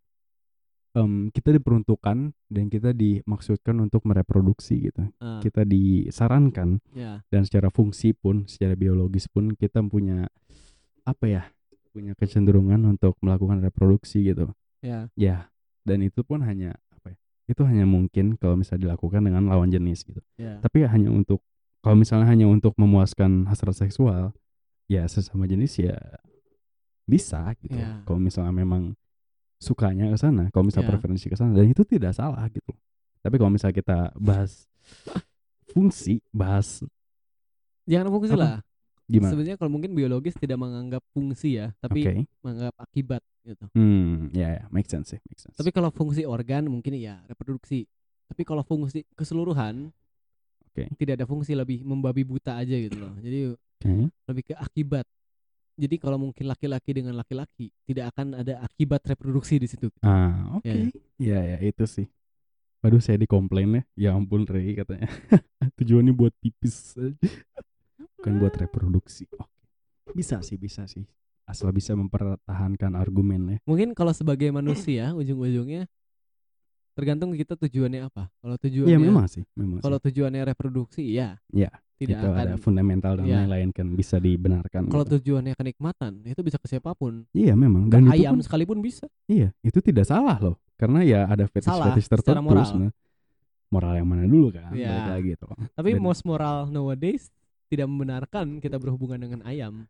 em, 0.91 1.29
kita 1.29 1.49
diperuntukkan 1.51 2.17
dan 2.47 2.65
kita 2.67 2.91
dimaksudkan 2.91 3.77
untuk 3.77 4.03
mereproduksi 4.03 4.89
gitu 4.89 5.05
Ah, 5.17 5.37
kita 5.39 5.61
disarankan 5.63 6.81
ya. 6.91 7.21
dan 7.27 7.45
secara 7.45 7.69
fungsi 7.69 8.11
pun 8.11 8.45
secara 8.45 8.73
biologis 8.73 9.29
pun 9.29 9.53
kita 9.53 9.79
punya 9.83 10.25
apa 11.03 11.25
ya 11.25 11.43
punya 11.89 12.13
kecenderungan 12.13 12.85
untuk 12.87 13.17
melakukan 13.19 13.61
reproduksi 13.61 14.21
gitu 14.23 14.49
Ya. 14.79 15.11
ya 15.13 15.51
dan 15.85 15.99
itu 16.01 16.21
pun 16.21 16.41
hanya 16.41 16.75
apa 16.89 17.13
ya 17.13 17.17
itu 17.49 17.61
hanya 17.65 17.85
mungkin 17.85 18.37
kalau 18.37 18.55
misalnya 18.55 18.91
dilakukan 18.91 19.21
dengan 19.23 19.47
lawan 19.47 19.69
jenis 19.69 20.03
gitu 20.03 20.21
Ya. 20.35 20.59
tapi 20.59 20.83
hanya 20.85 21.09
untuk 21.09 21.41
kalau 21.79 21.95
misalnya 21.95 22.27
hanya 22.27 22.45
untuk 22.45 22.75
memuaskan 22.75 23.47
hasrat 23.47 23.75
seksual 23.75 24.35
ya 24.87 25.05
sesama 25.05 25.45
jenis 25.45 25.77
ya 25.77 25.95
bisa 27.03 27.41
gitu 27.59 27.73
Ya. 27.75 28.03
kalau 28.05 28.19
misalnya 28.21 28.53
memang 28.53 28.93
sukanya 29.57 30.07
ke 30.09 30.17
sana 30.17 30.47
kalau 30.53 30.67
misalnya 30.67 30.87
Ya. 30.87 30.91
preferensi 30.95 31.25
ke 31.27 31.35
sana 31.35 31.51
dan 31.57 31.65
itu 31.67 31.81
tidak 31.83 32.13
salah 32.13 32.45
gitu 32.47 32.71
tapi 33.19 33.35
kalau 33.35 33.51
misalnya 33.51 33.75
kita 33.75 33.97
bahas 34.15 34.69
fungsi 35.73 36.21
bahas 36.31 36.83
Jangan 37.89 38.13
fungsi 38.13 38.33
Apa? 38.37 38.39
lah. 38.39 38.55
Gimana? 39.09 39.31
Sebenarnya 39.33 39.57
kalau 39.57 39.71
mungkin 39.73 39.91
biologis 39.97 40.37
tidak 40.37 40.61
menganggap 40.61 41.01
fungsi 41.11 41.57
ya, 41.57 41.73
tapi 41.81 42.05
Oke. 42.05 42.13
menganggap 42.45 42.75
akibat 42.77 43.21
gitu. 43.41 43.65
Hmm, 43.73 44.29
ya 44.31 44.61
ya, 44.61 44.63
make 44.69 44.85
sense 44.85 45.17
sih, 45.17 45.19
make 45.25 45.41
sense. 45.41 45.57
Tapi 45.57 45.73
kalau 45.73 45.89
fungsi 45.89 46.23
organ 46.23 46.69
mungkin 46.69 46.93
ya 46.95 47.19
reproduksi. 47.25 47.89
Tapi 48.29 48.45
kalau 48.45 48.61
fungsi 48.61 49.03
keseluruhan 49.17 49.89
Oke. 50.69 50.85
tidak 51.01 51.17
ada 51.17 51.25
fungsi 51.25 51.57
lebih 51.57 51.81
membabi 51.81 52.21
buta 52.21 52.61
aja 52.61 52.77
gitu 52.77 53.01
loh. 53.01 53.13
Jadi 53.17 53.57
Oke. 53.57 54.13
lebih 54.29 54.43
ke 54.47 54.53
akibat. 54.53 55.05
Jadi 55.79 55.95
kalau 55.95 56.19
mungkin 56.19 56.45
laki-laki 56.51 56.91
dengan 56.91 57.15
laki-laki 57.15 57.71
tidak 57.87 58.11
akan 58.11 58.43
ada 58.43 58.59
akibat 58.61 58.99
reproduksi 59.07 59.57
di 59.57 59.67
situ. 59.71 59.87
Ah, 60.03 60.59
oke. 60.59 60.67
Ya, 60.67 60.91
Iya 61.15 61.39
ya, 61.55 61.57
itu 61.71 61.87
sih. 61.87 62.07
Waduh, 62.83 62.99
saya 62.99 63.15
dikomplain 63.19 63.71
ya. 63.75 63.83
Ya 63.95 64.09
ampun, 64.15 64.43
Rey 64.43 64.75
katanya. 64.75 65.07
Tujuannya 65.79 66.11
buat 66.15 66.35
pipis. 66.43 66.95
Bukan 68.19 68.35
buat 68.35 68.53
reproduksi. 68.53 69.25
Oke. 69.31 69.47
Bisa 70.11 70.39
sih, 70.39 70.55
bisa 70.55 70.83
sih. 70.85 71.07
Asal 71.43 71.71
bisa 71.71 71.95
mempertahankan 71.95 72.93
argumen 72.93 73.41
ya. 73.49 73.57
Mungkin 73.63 73.95
kalau 73.95 74.11
sebagai 74.11 74.51
manusia 74.51 75.15
ujung-ujungnya 75.15 75.87
tergantung 76.91 77.31
kita 77.31 77.55
tujuannya 77.55 78.05
apa. 78.05 78.27
Kalau 78.37 78.55
tujuannya 78.59 78.91
Iya 78.91 78.99
memang 78.99 79.25
sih, 79.25 79.47
memang. 79.55 79.79
kalau 79.79 79.97
sih. 79.97 80.05
tujuannya 80.05 80.43
reproduksi 80.45 81.01
ya 81.07 81.39
Iya, 81.47 81.71
tidak 81.95 82.11
itu 82.11 82.27
akan 82.27 82.43
ada 82.43 82.55
fundamental 82.59 83.11
dan 83.17 83.25
Iya. 83.25 83.35
lain-lain 83.39 83.69
kan 83.71 83.87
bisa 83.89 84.19
dibenarkan. 84.19 84.91
kalau 84.91 85.07
gitu. 85.07 85.15
tujuannya 85.17 85.55
kenikmatan 85.55 86.11
itu 86.21 86.41
bisa 86.43 86.59
ke 86.59 86.67
siapa 86.67 86.91
pun. 86.91 87.23
Iya 87.31 87.55
memang 87.55 87.87
Ke 87.87 87.97
dan 87.97 88.01
itu 88.03 88.13
ayam 88.19 88.35
pun- 88.35 88.43
sekalipun 88.43 88.77
bisa. 88.79 89.07
iya 89.25 89.55
itu 89.63 89.79
tidak 89.79 90.05
salah 90.05 90.35
loh 90.37 90.59
karena 90.75 90.99
ya 91.01 91.23
ada 91.23 91.47
fetish-fetish 91.47 92.07
tertentu 92.09 92.43
moral. 92.43 92.91
Moral 93.69 93.93
yang 93.95 94.07
mana 94.09 94.25
dulu 94.25 94.49
kan? 94.49 94.69
Balik 94.69 95.07
lagi 95.07 95.31
tuh. 95.39 95.49
Tapi 95.71 95.89
Dan- 95.95 96.03
most 96.03 96.25
moral 96.25 96.67
nowadays 96.67 97.31
tidak 97.69 97.85
membenarkan 97.85 98.57
kita 98.57 98.75
berhubungan 98.75 99.21
dengan 99.21 99.39
ayam. 99.43 99.85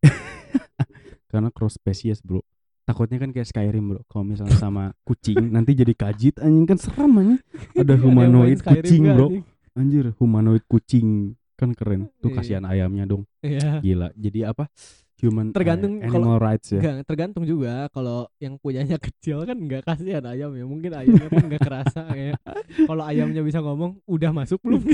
karena 1.28 1.50
cross 1.50 1.74
species 1.74 2.22
bro 2.22 2.40
takutnya 2.82 3.18
kan 3.18 3.34
kayak 3.34 3.44
Skyrim 3.44 3.84
bro 3.84 4.00
kalau 4.06 4.24
misalnya 4.24 4.54
sama 4.54 4.94
kucing 5.02 5.36
nanti 5.54 5.74
jadi 5.74 5.90
kajit 5.92 6.38
anjing 6.38 6.64
kan 6.64 6.78
serem 6.78 7.12
anjing 7.12 7.40
ada 7.74 7.92
yang 7.92 8.14
main 8.14 8.30
humanoid 8.30 8.56
Skyrim 8.56 8.78
kucing 8.80 9.02
bro 9.04 9.26
anjing? 9.26 9.44
anjir 9.74 10.04
humanoid 10.16 10.64
kucing 10.64 11.08
kan 11.52 11.72
keren 11.72 12.08
tuh 12.20 12.30
Iya. 12.30 12.36
kasihan 12.38 12.64
ayamnya 12.64 13.04
dong 13.04 13.26
Iya. 13.42 13.82
gila 13.82 14.08
jadi 14.14 14.54
apa 14.54 14.70
human 15.16 15.48
Tergantung 15.50 15.98
kalau- 15.98 16.28
animal 16.28 16.38
rights 16.38 16.68
ya 16.70 16.78
Enggak, 16.78 16.96
tergantung 17.04 17.44
juga 17.44 17.88
kalau 17.90 18.28
yang 18.36 18.54
punyanya 18.54 19.00
kecil 19.08 19.42
kan 19.42 19.56
nggak 19.56 19.82
kasihan 19.82 20.20
ayam 20.22 20.52
ya. 20.52 20.68
Mungkin 20.68 20.92
ayamnya 20.92 21.26
pun 21.26 21.44
nggak 21.48 21.64
kerasa 21.64 22.04
ya. 22.12 22.36
Kalau 22.84 23.00
ayamnya 23.00 23.40
bisa 23.40 23.64
ngomong, 23.64 23.96
udah 24.04 24.28
masuk 24.30 24.60
belum? 24.60 24.84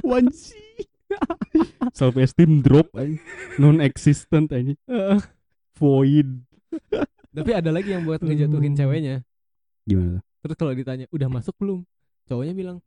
wanci 0.00 0.56
self 1.94 2.16
esteem 2.18 2.60
drop 2.60 2.90
non 3.56 3.78
existent 3.78 4.50
anjing 4.50 4.78
Heeh. 4.86 5.20
void 5.76 6.28
Tapi 7.34 7.50
ada 7.50 7.70
lagi 7.74 7.90
yang 7.90 8.06
buat 8.06 8.22
ngejatuhin 8.22 8.74
Hmm. 8.74 8.78
ceweknya. 8.78 9.16
gimana 9.82 10.18
tuh 10.18 10.22
Terus 10.44 10.56
kalau 10.60 10.72
ditanya, 10.76 11.06
udah 11.10 11.28
masuk 11.32 11.54
belum? 11.56 11.80
Cowoknya 12.28 12.54
bilang, 12.54 12.78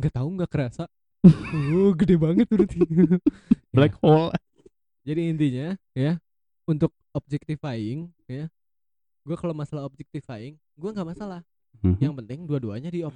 nggak 0.00 0.16
tahu 0.16 0.28
nggak 0.32 0.50
kerasa. 0.50 0.84
oh, 1.76 1.92
gede 1.94 2.16
banget 2.18 2.46
berarti. 2.50 2.82
black 3.76 3.94
hole 4.00 4.32
Jadi 5.06 5.30
intinya 5.30 5.78
ya 5.94 6.18
untuk 6.66 6.90
objectifying 7.14 8.10
ya, 8.26 8.50
gue 9.22 9.36
kalau 9.38 9.54
masalah 9.54 9.86
objectifying, 9.86 10.58
gue 10.74 10.90
nggak 10.90 11.06
masalah. 11.06 11.46
Mhm. 11.78 11.98
Yang 12.02 12.14
penting 12.18 12.38
dua-duanya 12.42 12.90
di 12.90 13.06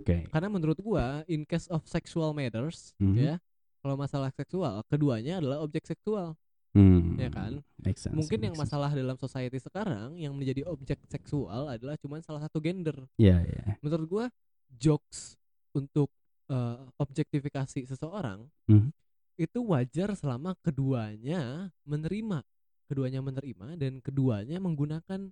oke 0.00 0.16
Karena 0.32 0.48
menurut 0.48 0.78
gua 0.80 1.22
in 1.26 1.44
case 1.44 1.68
of 1.68 1.84
sexual 1.84 2.32
matters 2.32 2.96
Mhm. 2.96 3.16
ya, 3.16 3.34
kalau 3.80 3.96
masalah 3.96 4.28
seksual, 4.32 4.84
keduanya 4.88 5.40
adalah 5.40 5.60
objek 5.60 5.84
seksual, 5.84 6.36
Hmm, 6.70 7.16
ya 7.16 7.28
kan? 7.28 7.64
make 7.80 7.96
sense, 7.96 8.12
Mungkin 8.14 8.40
yang 8.44 8.54
sense. 8.54 8.68
masalah 8.68 8.90
dalam 8.92 9.16
society 9.16 9.56
sekarang 9.56 10.14
yang 10.16 10.36
menjadi 10.36 10.68
objek 10.68 11.00
seksual 11.08 11.66
adalah 11.66 11.96
cuma 11.96 12.20
salah 12.20 12.44
satu 12.44 12.60
gender. 12.60 12.94
Iya, 13.16 13.40
iya. 13.42 13.64
Menurut 13.80 14.06
gua 14.08 14.26
jokes 14.72 15.36
untuk 15.72 16.08
eh, 16.50 16.82
objektifikasi 16.98 17.86
seseorang 17.86 18.50
Mhm. 18.66 18.90
itu 19.38 19.58
wajar 19.64 20.10
selama 20.18 20.58
keduanya 20.58 21.70
menerima, 21.86 22.42
keduanya 22.90 23.22
menerima 23.22 23.78
dan 23.78 24.02
keduanya 24.02 24.58
menggunakan 24.58 25.30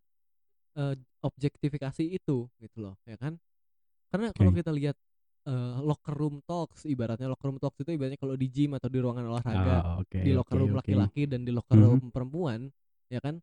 eh, 0.75 0.95
objektifikasi 1.21 2.07
itu 2.07 2.47
gitu 2.63 2.77
loh, 2.79 2.95
ya 3.03 3.19
kan? 3.19 3.35
Karena 4.09 4.33
kalau 4.33 4.51
Oke. 4.53 4.61
kita 4.61 4.73
lihat 4.73 4.97
eh, 5.49 5.77
locker 5.85 6.15
room 6.17 6.41
talks, 6.45 6.85
ibaratnya 6.89 7.29
locker 7.29 7.49
room 7.53 7.59
talks 7.61 7.79
itu 7.85 7.91
ibaratnya 7.97 8.21
kalau 8.21 8.35
di 8.37 8.49
gym 8.49 8.77
atau 8.77 8.89
di 8.89 8.99
ruangan 9.01 9.25
olahraga, 9.29 9.85
Ah, 9.85 10.01
oke, 10.01 10.19
di 10.25 10.31
locker 10.35 10.57
oke, 10.57 10.61
room 10.61 10.73
laki-laki 10.77 11.23
dan 11.29 11.45
di 11.45 11.53
locker 11.53 11.77
Mhm. 11.77 11.85
room 11.85 12.03
perempuan, 12.13 12.61
ya 13.13 13.21
kan? 13.21 13.41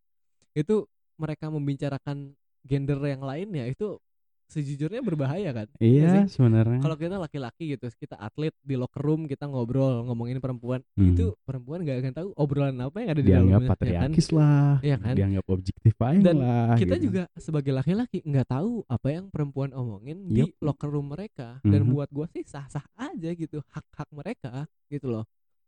Itu 0.57 0.87
mereka 1.21 1.47
membicarakan 1.53 2.33
gender 2.65 2.99
yang 3.05 3.23
lainnya 3.23 3.65
itu 3.69 3.97
sejujurnya 4.45 5.01
berbahaya 5.01 5.49
kan? 5.51 5.67
Iya, 5.77 6.25
sebenarnya. 6.25 6.79
Kalau 6.79 6.95
kita 6.95 7.17
laki-laki 7.17 7.73
gitu, 7.73 7.89
kita 7.91 8.15
atlet 8.15 8.53
di 8.61 8.75
locker 8.75 9.01
room 9.01 9.25
kita 9.25 9.45
ngobrol 9.45 10.05
ngomongin 10.05 10.37
perempuan, 10.37 10.85
Mhm. 10.93 11.07
itu 11.11 11.25
perempuan 11.41 11.81
nggak 11.81 11.97
akan 11.99 12.13
tahu 12.13 12.27
obrolan 12.35 12.77
apa 12.77 12.97
yang 12.99 13.09
ada 13.11 13.21
di 13.21 13.27
dianggap 13.27 13.41
dalamnya, 13.41 13.57
ya 13.57 13.65
kan? 13.65 13.71
patriarkis 14.11 14.27
lah, 14.31 14.71
Iya 14.79 14.97
kan? 14.97 15.13
dianggap 15.17 15.45
objectifying 15.49 16.21
Dan 16.21 16.35
lah. 16.39 16.75
Kita 16.75 16.95
gitu. 16.95 17.03
juga 17.09 17.23
sebagai 17.35 17.71
laki-laki 17.71 18.17
nggak 18.21 18.47
tahu 18.47 18.71
apa 18.85 19.07
yang 19.09 19.25
perempuan 19.27 19.69
omongin 19.71 20.17
di 20.27 20.45
Yup. 20.45 20.61
locker 20.61 20.89
room 20.89 21.09
mereka 21.09 21.59
dan 21.61 21.81
Mhm. 21.81 21.89
buat 21.91 22.09
gua 22.09 22.27
sih 22.27 22.43
sah-sah 22.43 22.85
aja 22.95 23.29
gitu 23.31 23.59
hak-hak 23.67 24.09
mereka 24.11 24.65
gitu 24.87 25.09
loh. 25.09 25.25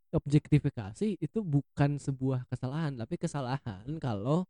Objektifikasi 0.09 1.19
itu 1.19 1.39
bukan 1.39 1.99
sebuah 1.99 2.47
kesalahan, 2.47 2.95
tapi 2.95 3.15
kesalahan 3.15 3.83
kalau 3.99 4.47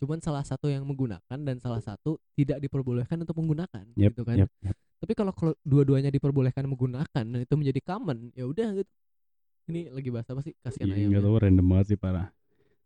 cuman 0.00 0.18
salah 0.18 0.40
satu 0.40 0.66
yang 0.66 0.82
menggunakan 0.82 1.38
dan 1.38 1.56
salah 1.56 1.78
satu 1.78 2.16
tidak 2.32 2.56
diperbolehkan 2.58 3.20
untuk 3.20 3.36
menggunakan 3.36 3.84
Yep, 3.94 4.10
gitu 4.10 4.22
kan. 4.24 4.36
yep, 4.38 4.50
yep. 4.60 4.72
Tapi 4.96 5.12
kalau 5.12 5.30
kalau 5.30 5.52
dua-duanya 5.60 6.08
diperbolehkan 6.08 6.64
menggunakan 6.64 7.24
dan 7.24 7.38
itu 7.38 7.54
menjadi 7.54 7.80
common, 7.82 8.32
ya 8.32 8.44
udah 8.44 8.68
gitu. 8.74 8.90
Ini 9.66 9.80
lagi 9.88 10.08
bahas 10.08 10.26
apa 10.26 10.40
sih? 10.40 10.52
Kasihan 10.58 10.88
Iya, 10.88 10.96
ayam. 10.98 11.08
nggak 11.10 11.22
tahu 11.22 11.36
random 11.38 11.66
banget 11.66 11.86
sih 11.86 11.98
parah. 11.98 12.26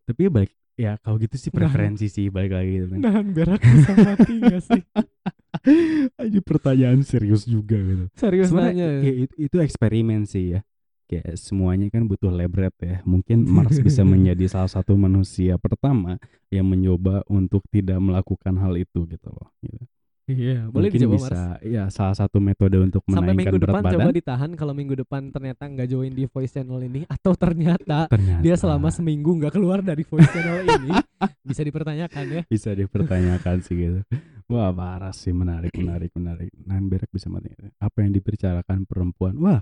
Tapi 0.05 0.21
ya 0.21 0.31
balik 0.31 0.53
ya 0.75 0.93
kalau 0.99 1.17
gitu 1.17 1.35
sih 1.35 1.49
Nah. 1.49 1.57
preferensi 1.57 2.07
sih 2.07 2.27
balik 2.29 2.53
lagi 2.53 2.71
gitu 2.77 2.87
kan. 2.91 2.99
Nahan 3.01 3.27
berak 3.31 3.61
bisa 3.63 3.93
mati 3.97 4.35
gak 4.43 4.63
sih? 4.65 4.83
Ini 6.29 6.41
pertanyaan 6.43 7.01
serius 7.01 7.43
juga 7.45 7.79
gitu. 7.79 8.05
Serius 8.13 8.51
Sebenarnya 8.51 9.01
nanya. 9.01 9.07
ya, 9.07 9.13
itu, 9.23 9.35
itu 9.41 9.57
eksperimen 9.57 10.23
sih 10.25 10.59
ya. 10.59 10.61
Kayak 11.05 11.37
semuanya 11.37 11.87
kan 11.93 12.09
butuh 12.09 12.33
lab 12.33 12.53
rat 12.57 12.73
ya. 12.81 13.05
Mungkin 13.05 13.45
Mars 13.55 13.77
bisa 13.79 14.03
menjadi 14.03 14.49
salah 14.49 14.71
satu 14.73 14.97
manusia 14.97 15.61
pertama 15.61 16.17
yang 16.49 16.65
mencoba 16.65 17.21
untuk 17.29 17.61
tidak 17.69 18.01
melakukan 18.01 18.57
hal 18.57 18.73
itu 18.75 19.05
gitu 19.05 19.29
loh. 19.29 19.53
Gitu. 19.61 19.85
Iya, 20.25 20.73
boleh 20.73 20.89
Mungkin 20.89 21.01
dicoba 21.05 21.17
bisa 21.21 21.37
Mars. 21.37 21.69
ya 21.69 21.85
salah 21.93 22.17
satu 22.17 22.41
metode 22.41 22.81
untuk 22.81 23.05
Sampai 23.05 23.37
menaikkan 23.37 23.37
minggu 23.45 23.57
berat 23.61 23.69
depan 23.77 23.83
badan. 23.85 23.95
coba 24.01 24.13
ditahan 24.17 24.51
kalau 24.57 24.73
minggu 24.73 24.95
depan 24.97 25.23
ternyata 25.29 25.63
nggak 25.69 25.85
join 25.85 26.13
di 26.17 26.25
voice 26.25 26.49
channel 26.49 26.81
ini 26.81 27.05
atau 27.05 27.37
ternyata 27.37 28.09
Ternyata 28.09 28.41
dia 28.41 28.57
selama 28.57 28.89
seminggu 28.89 29.37
nggak 29.37 29.53
keluar 29.53 29.85
dari 29.85 30.01
voice 30.01 30.25
channel 30.33 30.65
ini 30.65 30.97
bisa 31.53 31.61
dipertanyakan 31.61 32.25
ya. 32.33 32.43
bisa 32.49 32.73
dipertanyakan 32.73 33.57
sih 33.61 33.77
gitu. 33.77 34.01
Wah 34.49 34.73
parah 34.73 35.13
sih 35.13 35.37
menarik 35.37 35.77
menarik 35.77 36.09
menarik. 36.17 36.49
Nahan 36.57 36.89
berak 36.89 37.13
bisa 37.13 37.29
mati. 37.29 37.53
Apa 37.77 38.01
yang 38.01 38.17
dibicarakan 38.17 38.89
perempuan? 38.89 39.37
Wah 39.37 39.61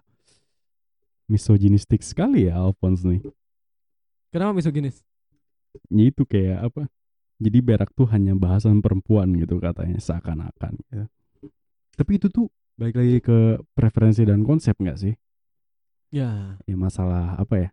misoginistik 1.32 2.04
sekali 2.04 2.52
ya 2.52 2.60
Alphonse 2.60 3.08
nih. 3.08 3.24
Kenapa 4.28 4.52
misoginis? 4.52 5.00
Ya 5.88 6.04
itu 6.12 6.28
kayak 6.28 6.68
apa? 6.68 6.82
Jadi 7.40 7.58
berak 7.64 7.90
tuh 7.96 8.04
hanya 8.12 8.36
bahasan 8.36 8.84
perempuan 8.84 9.32
gitu 9.40 9.56
katanya 9.56 9.96
seakan-akan 9.96 10.76
gitu. 10.92 11.04
Tapi 11.96 12.12
itu 12.20 12.28
tuh 12.28 12.46
balik 12.76 13.00
lagi 13.00 13.18
ke 13.24 13.56
preferensi 13.72 14.22
dan 14.28 14.44
konsep 14.44 14.76
nggak 14.76 14.98
sih? 15.00 15.14
Ya, 16.12 16.60
Ya 16.68 16.76
masalah 16.76 17.40
apa 17.40 17.56
ya? 17.56 17.68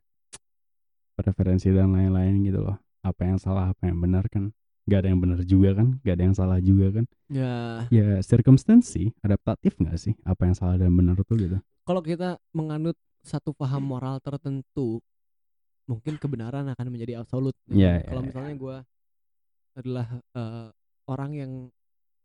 Preferensi 1.19 1.67
dan 1.75 1.91
lain-lain 1.91 2.39
gitu 2.47 2.63
loh. 2.63 2.79
Apa 3.03 3.27
yang 3.27 3.35
salah, 3.35 3.75
apa 3.75 3.91
yang 3.91 3.99
benar 3.99 4.23
kan? 4.31 4.55
Gak 4.87 5.05
ada 5.05 5.11
yang 5.11 5.19
benar 5.19 5.39
juga 5.43 5.75
kan? 5.75 5.99
Gak 6.07 6.15
ada 6.15 6.23
yang 6.23 6.35
salah 6.35 6.57
juga 6.63 6.87
kan? 7.03 7.05
ya. 7.27 7.83
Ya 7.91 8.23
circumstancy 8.23 9.11
adaptatif 9.21 9.75
nggak 9.77 9.97
sih? 9.99 10.15
Apa 10.23 10.47
yang 10.47 10.55
salah 10.55 10.79
dan 10.79 10.89
benar 10.95 11.19
tuh 11.27 11.35
gitu? 11.35 11.57
Kalau 11.83 12.01
kita 12.01 12.39
menganut 12.55 12.95
satu 13.23 13.51
paham 13.51 13.83
moral 13.83 14.17
tertentu, 14.23 15.03
mungkin 15.89 16.15
kebenaran 16.15 16.67
akan 16.69 16.87
menjadi 16.89 17.21
absolut. 17.21 17.55
gitu. 17.67 17.81
Ya, 17.81 17.99
ya, 17.99 18.07
Kalau 18.07 18.21
ya. 18.23 18.27
misalnya 18.29 18.53
gua 18.55 18.77
adalah 19.77 20.07
eh, 20.35 20.67
orang 21.09 21.31
yang 21.33 21.51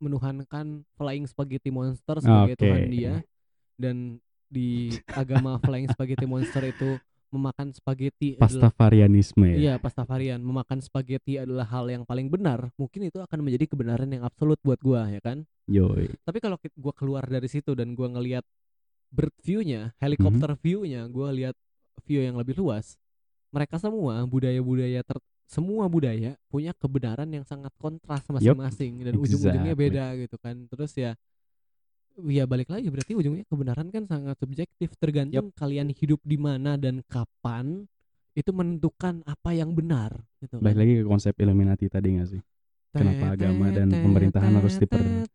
menuhankan 0.03 0.83
flying 0.99 1.25
spaghetti 1.25 1.71
monster 1.71 2.19
sebagai 2.21 2.59
Oke. 2.59 2.63
tuhan 2.67 2.85
dia 2.91 3.15
dan 3.79 4.19
di 4.51 4.93
agama 5.11 5.57
flying 5.63 5.89
spaghetti 5.91 6.27
monster 6.29 6.63
itu 6.67 6.99
memakan 7.35 7.75
spaghetti 7.75 8.39
adalah 8.39 8.71
Pastafarianisme 8.71 9.43
ya. 9.51 9.57
Iya, 9.59 9.75
pastafarian. 9.83 10.39
Memakan 10.39 10.79
spaghetti 10.79 11.43
adalah 11.43 11.67
hal 11.67 11.91
yang 11.91 12.07
paling 12.07 12.31
benar. 12.31 12.71
Mungkin 12.79 13.11
itu 13.11 13.19
akan 13.19 13.43
menjadi 13.43 13.67
kebenaran 13.67 14.07
yang 14.07 14.23
absolut 14.23 14.59
buat 14.63 14.79
gua, 14.79 15.11
ya 15.11 15.19
kan? 15.19 15.43
Yoi. 15.67 16.15
Tapi 16.23 16.39
kalau 16.39 16.55
gua 16.79 16.95
keluar 16.95 17.27
dari 17.27 17.51
situ 17.51 17.75
dan 17.75 17.99
gua 17.99 18.15
ngelihat 18.15 18.47
bird 19.15 19.35
view-nya, 19.41 19.95
helikopter 19.97 20.51
Mhm. 20.53 20.61
view-nya, 20.61 21.01
gua 21.07 21.31
lihat 21.31 21.55
view 22.03 22.19
yang 22.19 22.35
lebih 22.35 22.59
luas. 22.59 22.99
Mereka 23.49 23.79
semua 23.79 24.27
budaya-budaya 24.27 25.01
ter 25.01 25.17
semua 25.47 25.87
budaya 25.87 26.35
punya 26.49 26.73
kebenaran 26.73 27.29
yang 27.29 27.45
sangat 27.45 27.71
kontras 27.77 28.25
masing-masing 28.27 29.05
dan 29.05 29.15
ujung-ujungnya 29.15 29.71
exactly. 29.71 29.85
beda 29.87 30.05
gitu 30.19 30.37
kan. 30.37 30.57
Terus 30.67 30.93
ya 30.95 31.13
ya 32.17 32.45
balik 32.45 32.67
lagi 32.69 32.87
berarti 32.89 33.13
ujungnya 33.13 33.45
kebenaran 33.45 33.87
kan 33.89 34.03
sangat 34.05 34.35
subjektif 34.37 34.95
tergantung 34.97 35.51
kalian 35.53 35.91
hidup 35.91 36.23
di 36.23 36.35
mana 36.35 36.75
dan 36.75 37.03
kapan 37.05 37.87
itu 38.35 38.51
menentukan 38.51 39.23
apa 39.25 39.51
yang 39.51 39.71
benar 39.71 40.15
gitu 40.41 40.59
Balik 40.59 40.75
kan. 40.75 40.81
lagi 40.81 40.93
ke 40.97 41.05
konsep 41.05 41.35
Illuminati 41.37 41.87
tadi 41.87 42.19
gak 42.19 42.29
sih? 42.29 42.43
kenapa 42.91 43.35
agama 43.35 43.67
dan 43.69 43.91
pemerintahan 43.91 44.55
harus 44.55 44.79
diper- 44.79 45.03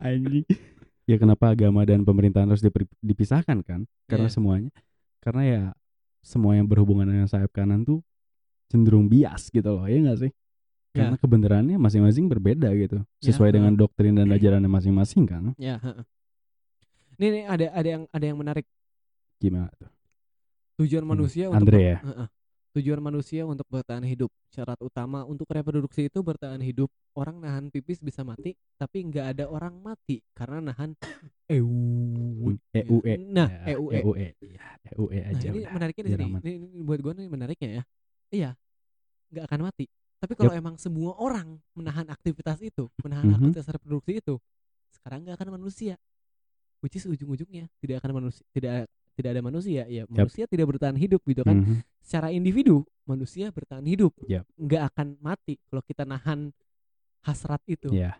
Anjing. 0.00 0.42
Ya 1.10 1.18
kenapa 1.18 1.50
agama 1.50 1.82
dan 1.82 2.06
pemerintahan 2.06 2.46
harus 2.46 2.62
dipisahkan 3.02 3.66
kan? 3.66 3.82
Karena 4.06 4.30
Iya. 4.30 4.34
semuanya 4.38 4.70
karena 5.18 5.42
ya 5.42 5.62
semua 6.22 6.54
yang 6.54 6.70
berhubungan 6.70 7.10
dengan 7.10 7.26
sayap 7.26 7.50
kanan 7.50 7.82
tuh 7.82 7.98
cenderung 8.70 9.10
bias 9.10 9.50
gitu 9.50 9.66
loh, 9.66 9.90
ya 9.90 9.98
gak 10.06 10.18
sih? 10.22 10.32
Karena 10.94 11.18
Ya. 11.18 11.22
kebenarannya 11.22 11.76
masing-masing 11.82 12.30
berbeda 12.30 12.70
gitu, 12.78 13.02
Ya, 13.18 13.26
sesuai 13.26 13.50
dengan 13.50 13.74
heeh. 13.74 13.82
doktrin 13.82 14.14
dan 14.14 14.30
ajarannya 14.30 14.70
masing-masing 14.70 15.26
kan? 15.26 15.50
Ya, 15.58 15.82
heeh. 15.82 16.06
Nih, 17.18 17.28
nih 17.34 17.44
ada 17.50 17.66
ada 17.74 17.88
yang 17.90 18.02
ada 18.14 18.24
yang 18.30 18.38
menarik. 18.38 18.66
Gimana 19.42 19.66
tuh? 19.76 19.90
Tujuan 20.78 21.02
Hmm, 21.02 21.10
manusia 21.10 21.50
untuk 21.50 21.66
Andre 21.66 21.80
ya? 21.82 21.98
heeh. 22.06 22.28
Tujuan 22.70 23.02
manusia 23.02 23.42
untuk 23.42 23.66
bertahan 23.66 24.06
hidup. 24.06 24.30
Syarat 24.46 24.78
utama 24.78 25.26
untuk 25.26 25.50
reproduksi 25.50 26.06
itu 26.06 26.22
bertahan 26.22 26.62
hidup. 26.62 26.86
Orang 27.18 27.42
nahan 27.42 27.66
pipis 27.66 27.98
bisa 27.98 28.22
mati, 28.22 28.54
tapi 28.78 29.02
nggak 29.02 29.26
ada 29.34 29.44
orang 29.50 29.74
mati 29.74 30.22
karena 30.30 30.62
nahan 30.62 30.94
eu. 31.50 31.66
EUE. 32.70 33.14
Nah, 33.26 33.50
Ya, 33.66 33.74
EUE. 33.74 33.98
EUE. 33.98 34.26
Ya, 34.38 34.66
EUE 34.94 35.18
Nah, 35.18 35.30
aja 35.34 35.46
ini 35.50 35.58
udah. 35.60 35.72
menariknya 35.74 36.04
di 36.06 36.10
sini. 36.14 36.24
Ini, 36.38 36.52
ini 36.70 36.80
buat 36.86 36.98
gue 37.02 37.12
nih 37.18 37.26
menariknya 37.26 37.70
ya. 37.74 37.82
Iya, 38.30 38.50
nggak 39.34 39.44
akan 39.50 39.60
mati. 39.66 39.90
Tapi 40.22 40.32
kalau 40.38 40.52
emang 40.54 40.78
semua 40.78 41.18
orang 41.18 41.58
menahan 41.74 42.06
aktivitas 42.06 42.62
itu, 42.62 42.86
menahan 43.02 43.26
Mhm. 43.26 43.36
aktivitas 43.50 43.66
reproduksi 43.66 44.22
itu, 44.22 44.38
sekarang 44.94 45.26
nggak 45.26 45.42
akan 45.42 45.58
manusia. 45.58 45.98
Which 46.78 46.94
is 46.94 47.04
ujung-ujungnya 47.04 47.66
tidak 47.82 47.98
akan 47.98 48.22
manusia, 48.22 48.46
tidak 48.54 48.86
tidak 49.20 49.36
ada 49.36 49.42
manusia. 49.44 49.84
Ya 49.84 50.08
manusia 50.08 50.48
tidak 50.48 50.66
bertahan 50.72 50.96
hidup 50.96 51.20
gitu 51.22 51.44
kan. 51.44 51.60
Mhm. 51.60 51.76
Secara 52.00 52.32
individu 52.32 52.82
manusia 53.04 53.52
bertahan 53.52 53.84
hidup, 53.84 54.16
Yap. 54.24 54.48
nggak 54.56 54.82
akan 54.90 55.06
mati 55.20 55.60
kalau 55.68 55.84
kita 55.84 56.02
nahan 56.02 56.50
hasrat 57.20 57.60
itu. 57.68 57.92
Ya, 57.92 58.16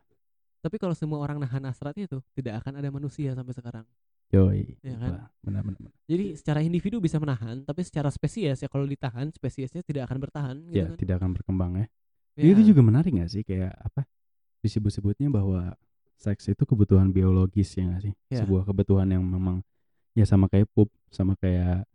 Tapi 0.60 0.76
kalau 0.76 0.92
semua 0.92 1.24
orang 1.24 1.40
nahan 1.40 1.64
hasrat 1.64 1.96
itu, 1.96 2.20
tidak 2.36 2.60
akan 2.60 2.76
ada 2.76 2.92
manusia 2.92 3.32
sampai 3.32 3.56
sekarang. 3.56 3.86
yoi. 4.30 4.76
Ya 4.84 4.94
kan? 4.94 5.10
Wah, 5.10 5.26
Benar-benar. 5.42 5.90
Jadi 6.06 6.36
secara 6.38 6.60
individu 6.60 7.00
bisa 7.00 7.18
menahan, 7.18 7.64
tapi 7.64 7.82
secara 7.82 8.12
spesies 8.12 8.60
ya 8.60 8.68
kalau 8.68 8.84
ditahan 8.86 9.32
spesiesnya 9.32 9.80
tidak 9.82 10.06
akan 10.06 10.18
bertahan. 10.20 10.56
Gitu 10.70 10.76
Ya, 10.76 10.86
kan? 10.86 10.96
tidak 11.00 11.14
akan 11.18 11.30
berkembang 11.34 11.72
ya. 11.80 11.86
Ya. 12.38 12.54
Itu 12.54 12.62
juga 12.62 12.84
menarik 12.84 13.10
gak 13.10 13.26
sih 13.26 13.42
kayak 13.42 13.74
apa 13.74 14.06
disebut-sebutnya 14.60 15.32
bahwa 15.32 15.74
seks 16.14 16.46
itu 16.46 16.62
kebutuhan 16.62 17.10
biologis 17.10 17.74
ya 17.74 17.90
gak 17.90 18.02
sih? 18.06 18.14
Ya. 18.30 18.44
Sebuah 18.44 18.68
kebutuhan 18.68 19.08
yang 19.10 19.24
memang 19.24 19.64
ya 20.20 20.26
sama 20.26 20.46
kayak 20.46 20.68
pup, 20.70 20.88
sama 21.08 21.32
kayak 21.34 21.88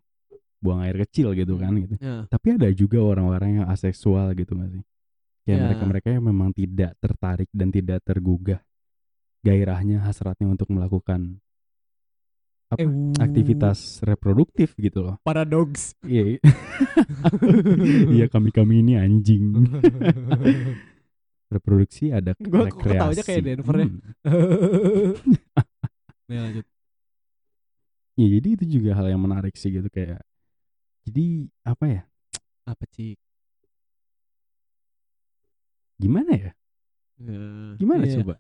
buang 0.58 0.82
air 0.82 0.98
kecil 1.00 1.32
gitu 1.32 1.56
Hmm. 1.56 1.62
kan 1.62 1.74
gitu. 1.78 1.96
Ya. 2.00 2.26
Tapi 2.26 2.48
ada 2.54 2.68
juga 2.72 2.98
orang-orang 3.00 3.62
yang 3.62 3.68
aseksual 3.68 4.34
gitu 4.34 4.54
gak 4.56 4.72
sih? 4.72 4.84
Ya 5.46 5.56
Ya. 5.56 5.64
mereka-mereka 5.64 6.10
yang 6.10 6.26
memang 6.26 6.50
tidak 6.52 6.98
tertarik 6.98 7.46
dan 7.52 7.70
tidak 7.70 8.02
tergugah 8.02 8.66
gairahnya 9.40 10.02
hasratnya 10.02 10.48
untuk 10.48 10.66
melakukan 10.68 11.38
apa 12.66 12.82
Ewu. 12.82 13.14
aktivitas 13.16 14.02
reproduktif 14.02 14.74
gitu 14.76 15.06
loh. 15.06 15.16
paradoks. 15.22 15.94
Iya. 16.02 16.42
Iya 18.12 18.26
kami-kami 18.28 18.82
ini 18.82 18.98
anjing. 18.98 19.54
Reproduksi 21.46 22.10
ada 22.10 22.34
Gua 22.36 22.66
kok 22.68 22.82
rekreasi. 22.84 23.22
kayak 23.22 23.42
Denver 23.46 23.76
ya. 23.78 23.86
Hmm. 23.86 24.02
ya 26.34 26.40
lanjut. 26.42 26.66
Ya 28.16 28.28
jadi 28.32 28.48
itu 28.56 28.66
juga 28.80 28.96
hal 28.96 29.12
yang 29.12 29.20
menarik 29.20 29.56
sih 29.56 29.70
gitu 29.70 29.92
kayak. 29.92 30.24
Jadi 31.04 31.52
apa 31.62 31.86
ya? 31.86 32.02
Apa 32.64 32.88
sih? 32.90 33.20
Gimana 35.96 36.32
ya? 36.32 36.52
Gimana 37.76 38.04
Iya. 38.04 38.16
coba? 38.20 38.36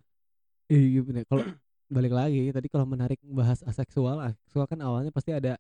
Iya 0.68 1.00
bener. 1.04 1.24
Kalau 1.28 1.44
balik 1.96 2.14
lagi 2.14 2.50
tadi 2.50 2.68
kalau 2.68 2.88
menarik 2.88 3.20
bahas 3.22 3.60
aseksual, 3.62 4.20
aseksual 4.24 4.66
kan 4.66 4.80
awalnya 4.80 5.12
pasti 5.12 5.32
ada 5.32 5.60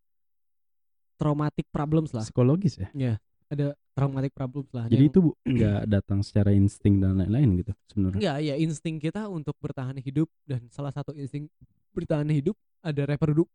traumatic 1.15 1.67
problems 1.69 2.11
lah. 2.11 2.23
Psikologis 2.23 2.79
ya. 2.79 3.19
Ada 3.45 3.77
traumatic 3.93 4.33
problems 4.33 4.71
lah. 4.73 4.89
Jadi 4.89 5.05
Yang- 5.05 5.11
itu 5.11 5.19
bu- 5.21 5.37
nggak 5.45 5.81
datang 5.87 6.19
secara 6.25 6.49
insting 6.51 6.97
dan 6.97 7.19
lain-lain 7.19 7.61
gitu 7.61 7.71
sebenarnya. 7.85 8.17
Enggak, 8.19 8.37
ya 8.41 8.55
insting 8.57 8.95
kita 8.97 9.27
untuk 9.27 9.53
bertahan 9.59 9.95
hidup 9.99 10.27
dan 10.43 10.65
salah 10.71 10.89
satu 10.89 11.11
insting 11.13 11.51
bertahan 11.91 12.27
hidup 12.27 12.55
ada 12.79 13.05
reproduk 13.05 13.47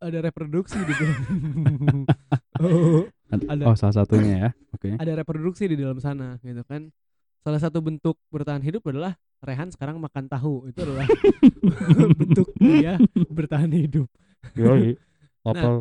ada 0.00 0.18
reproduksi 0.20 0.76
di 0.76 0.92
dalam 0.92 1.16
oh, 2.64 3.08
Ad- 3.32 3.46
ada- 3.48 3.66
Oh 3.66 3.76
salah 3.76 3.96
satunya 4.04 4.34
ya. 4.36 4.50
Oke. 4.76 4.94
ada 4.96 5.12
reproduksi 5.16 5.64
di 5.66 5.76
dalam 5.80 5.98
sana 5.98 6.36
gitu 6.44 6.62
kan. 6.68 6.92
Salah 7.42 7.60
satu 7.62 7.78
bentuk 7.78 8.18
bertahan 8.28 8.60
hidup 8.60 8.82
adalah 8.90 9.14
Rehan 9.40 9.70
sekarang 9.70 10.02
makan 10.02 10.26
tahu. 10.26 10.66
Itu 10.70 10.82
adalah 10.82 11.06
bentuk 12.20 12.48
dia 12.58 12.98
bertahan 13.30 13.70
hidup. 13.70 14.08
Yoi. 14.58 14.98
Nah. 15.46 15.80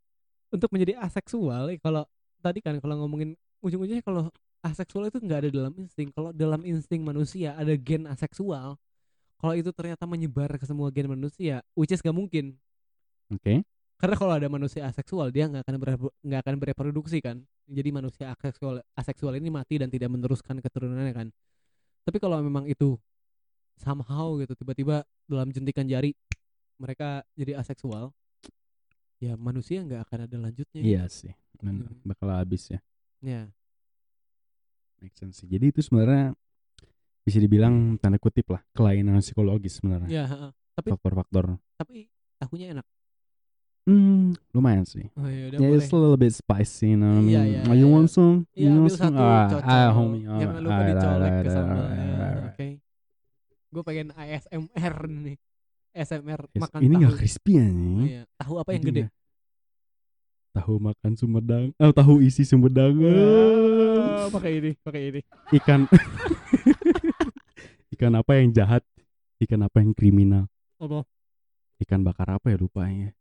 Untuk 0.54 0.70
menjadi 0.70 0.96
aseksual 1.02 1.74
ya 1.74 1.78
kalau 1.82 2.06
tadi 2.38 2.62
kan 2.62 2.78
kalau 2.78 3.02
ngomongin 3.02 3.34
ujung-ujungnya 3.60 4.00
kalau 4.00 4.30
aseksual 4.62 5.10
itu 5.10 5.18
nggak 5.18 5.46
ada 5.46 5.50
dalam 5.50 5.72
insting. 5.74 6.08
Kalau 6.14 6.30
dalam 6.30 6.62
insting 6.62 7.02
manusia 7.02 7.52
ada 7.58 7.74
gen 7.74 8.06
aseksual. 8.06 8.78
Kalau 9.36 9.52
itu 9.52 9.68
ternyata 9.68 10.08
menyebar 10.08 10.48
ke 10.56 10.64
semua 10.64 10.88
gen 10.88 11.12
manusia, 11.12 11.60
which 11.76 11.92
is 11.92 12.00
gak 12.00 12.14
mungkin. 12.16 12.56
Oke. 13.32 13.64
Karena 13.96 14.14
kalau 14.14 14.32
ada 14.36 14.48
manusia 14.52 14.84
aseksual 14.84 15.32
dia 15.32 15.48
nggak 15.48 15.64
akan 15.64 15.76
nggak 16.20 16.40
akan 16.44 16.54
bereproduksi 16.60 17.24
kan. 17.24 17.40
Jadi 17.66 17.88
manusia 17.90 18.28
aseksual 18.30 18.84
aseksual 18.92 19.34
ini 19.40 19.48
mati 19.48 19.80
dan 19.80 19.88
tidak 19.88 20.12
meneruskan 20.12 20.60
keturunannya 20.60 21.14
kan. 21.16 21.28
Tapi 22.04 22.20
kalau 22.20 22.38
memang 22.44 22.68
itu 22.68 23.00
somehow 23.80 24.36
gitu 24.38 24.52
tiba-tiba 24.54 25.02
dalam 25.26 25.48
jentikan 25.50 25.88
jari 25.88 26.12
mereka 26.76 27.24
jadi 27.32 27.56
aseksual, 27.56 28.12
ya 29.16 29.32
manusia 29.40 29.80
nggak 29.80 30.04
akan 30.06 30.18
ada 30.28 30.36
lanjutnya. 30.36 30.80
Iya 30.84 31.02
sih. 31.08 31.32
Benar. 31.56 31.88
Hmm. 31.88 32.04
Bakal 32.04 32.28
habis 32.36 32.68
ya. 32.68 32.80
Ya. 33.24 33.48
Make 35.00 35.16
sense 35.16 35.40
sih. 35.40 35.48
Jadi 35.48 35.72
itu 35.72 35.80
sebenarnya 35.80 36.36
bisa 37.24 37.42
dibilang 37.42 37.96
tanda 37.98 38.20
kutip 38.20 38.46
lah 38.52 38.62
kelainan 38.76 39.18
psikologis 39.24 39.80
sebenarnya. 39.80 40.08
Ya, 40.08 40.24
tapi 40.76 40.94
Faktor-faktor. 40.94 41.58
tapi 41.74 42.06
tahunya 42.38 42.76
enak. 42.76 42.86
Hmm, 43.86 44.34
lumayan 44.50 44.82
sih. 44.82 45.06
Oh, 45.14 45.22
ya 45.24 45.46
udah 45.46 45.56
Yeah, 45.56 45.70
boleh. 45.70 45.78
it's 45.78 45.88
a 45.88 45.94
little 45.94 46.16
bit 46.16 46.34
spicy, 46.34 46.90
you 46.90 46.96
know 46.98 47.06
what 47.06 47.22
I 47.22 47.24
Iya, 47.24 47.38
mean? 47.38 47.46
iya, 47.46 47.62
Oh, 47.62 47.72
you 47.72 47.80
iya. 47.80 47.86
want 47.88 48.10
some? 48.10 48.44
Iya, 48.50 48.66
You 48.66 48.70
want 48.76 48.90
some? 48.90 48.98
satu 48.98 49.22
Ah, 49.22 49.46
cocok. 49.46 49.62
ah, 49.64 49.88
homie. 49.94 50.20
Jangan 50.26 50.58
lupa 50.58 50.74
Alright, 50.74 50.90
dicolek 50.90 51.06
alright, 51.06 51.22
ke 51.22 51.38
alright, 51.38 51.54
sambalnya. 51.54 51.86
alright, 51.86 52.18
alright. 52.18 52.50
Oke. 52.50 52.66
Gue 53.68 53.82
pengen 53.84 54.08
ASMR 54.12 54.96
nih. 55.06 55.36
ASMR 55.94 56.40
Yes, 56.50 56.60
makan 56.60 56.78
ini 56.78 56.88
tahu. 56.88 56.98
nggak 56.98 57.14
crispy 57.14 57.52
anjing. 57.56 57.98
Iya. 58.04 58.22
Tahu 58.36 58.54
apa 58.58 58.68
yang 58.68 58.76
Itu 58.76 58.88
gede? 58.90 59.00
nggak- 59.00 59.14
Tahu 60.52 60.72
makan 60.82 61.12
sumedang. 61.14 61.66
Oh, 61.76 61.92
tahu 61.92 62.12
isi 62.20 62.42
sumedang. 62.42 62.92
Ah, 62.98 64.26
pakai 64.28 64.50
ini, 64.56 64.70
pakai 64.82 65.02
ini. 65.06 65.20
Ikan 65.54 65.86
Ikan 67.92 68.12
apa 68.12 68.30
yang 68.34 68.50
jahat? 68.50 68.82
Ikan 69.38 69.62
apa 69.62 69.76
yang 69.78 69.92
kriminal? 69.92 70.44
Apa? 70.76 71.04
Ikan 71.78 72.02
bakar 72.02 72.34
apa 72.34 72.46
ya 72.50 72.56
lupa 72.56 72.88
ya. 72.88 73.12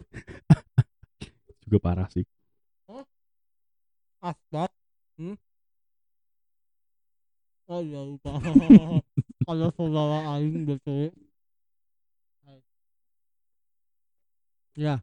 Juga 1.64 1.78
parah 1.78 2.08
sih. 2.12 2.26
Asbak. 4.20 4.68
Hmm? 5.16 5.36
Oh 7.70 7.80
ya 7.80 8.00
lupa. 8.04 8.36
Kalau 9.48 9.68
saudara 9.72 10.36
aing 10.36 10.68
betul. 10.68 11.08
Ya. 14.76 15.00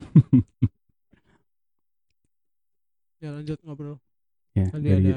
ya 3.22 3.28
lanjut 3.34 3.58
ngobrol. 3.64 3.96
Ya, 4.52 4.68
Tadi 4.68 4.88
ada 4.92 5.16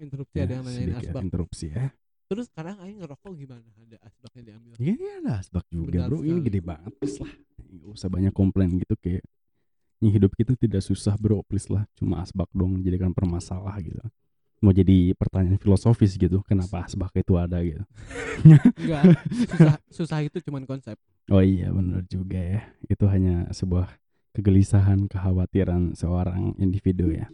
interupsi 0.00 0.34
ya, 0.38 0.42
ada 0.48 0.52
yang 0.56 0.64
nanyain 0.64 0.94
asbak. 0.96 1.22
interupsi 1.26 1.66
ya. 1.68 1.92
Terus 2.28 2.44
sekarang 2.46 2.76
aing 2.78 3.00
ngerokok 3.00 3.32
gimana? 3.34 3.64
Ada 3.80 3.96
asbaknya 4.04 4.42
diambil. 4.44 4.72
Iya, 4.76 4.94
iya 4.94 5.12
ada 5.24 5.32
asbak 5.40 5.64
juga 5.68 5.88
Benar 5.96 6.08
bro. 6.08 6.18
Ini 6.20 6.28
sekali. 6.30 6.44
gede 6.44 6.60
banget 6.60 6.92
please 6.94 7.18
lah. 7.18 7.32
Gak 7.58 7.90
usah 7.90 8.08
banyak 8.08 8.32
komplain 8.32 8.70
gitu 8.76 8.94
kayak 8.94 9.24
ini 9.98 10.08
hidup 10.12 10.32
kita 10.36 10.52
tidak 10.54 10.82
susah 10.82 11.16
bro 11.16 11.40
please 11.42 11.66
lah. 11.66 11.88
Cuma 11.96 12.20
asbak 12.20 12.46
dong 12.52 12.76
menjadikan 12.76 13.10
permasalah 13.10 13.80
gitu. 13.80 14.00
mau 14.58 14.74
jadi 14.74 15.14
pertanyaan 15.14 15.54
filosofis 15.54 16.18
gitu 16.18 16.42
kenapa 16.42 16.82
asbak 16.82 17.14
itu 17.14 17.38
ada 17.38 17.62
gitu 17.62 17.78
Enggak, 18.74 19.14
susah 19.46 19.74
susah 19.86 20.18
itu 20.26 20.42
cuman 20.42 20.66
konsep. 20.66 20.98
oh 21.30 21.38
iya 21.38 21.70
benar 21.70 22.02
juga 22.10 22.42
ya 22.42 22.66
itu 22.90 23.06
hanya 23.06 23.46
sebuah 23.54 23.86
kegelisahan 24.34 25.06
kekhawatiran 25.06 25.94
seorang 25.94 26.58
individu 26.58 27.06
ya 27.14 27.30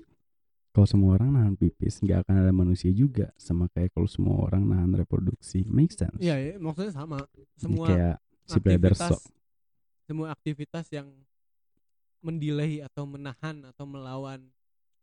kalau 0.75 0.91
semua 0.91 1.15
orang 1.15 1.31
nahan 1.31 1.55
pipis 1.55 2.03
nggak 2.03 2.27
akan 2.27 2.35
ada 2.43 2.51
manusia 2.51 2.91
juga 2.91 3.31
sama 3.39 3.71
kayak 3.71 3.95
kalau 3.95 4.11
semua 4.11 4.43
orang 4.43 4.67
nahan 4.67 4.91
reproduksi 4.99 5.63
make 5.71 5.95
sense 5.95 6.19
Iya, 6.19 6.35
ya, 6.35 6.55
maksudnya 6.59 6.91
sama. 6.91 7.23
Jadi 7.31 7.47
Semua 7.63 7.87
kayak 7.87 8.17
si 8.45 8.59
aktivitas 8.59 9.11
semua 10.05 10.29
aktivitas 10.35 10.87
yang 10.93 11.09
mendelay 12.21 12.83
atau 12.83 13.07
menahan 13.07 13.65
atau 13.71 13.87
melawan 13.87 14.43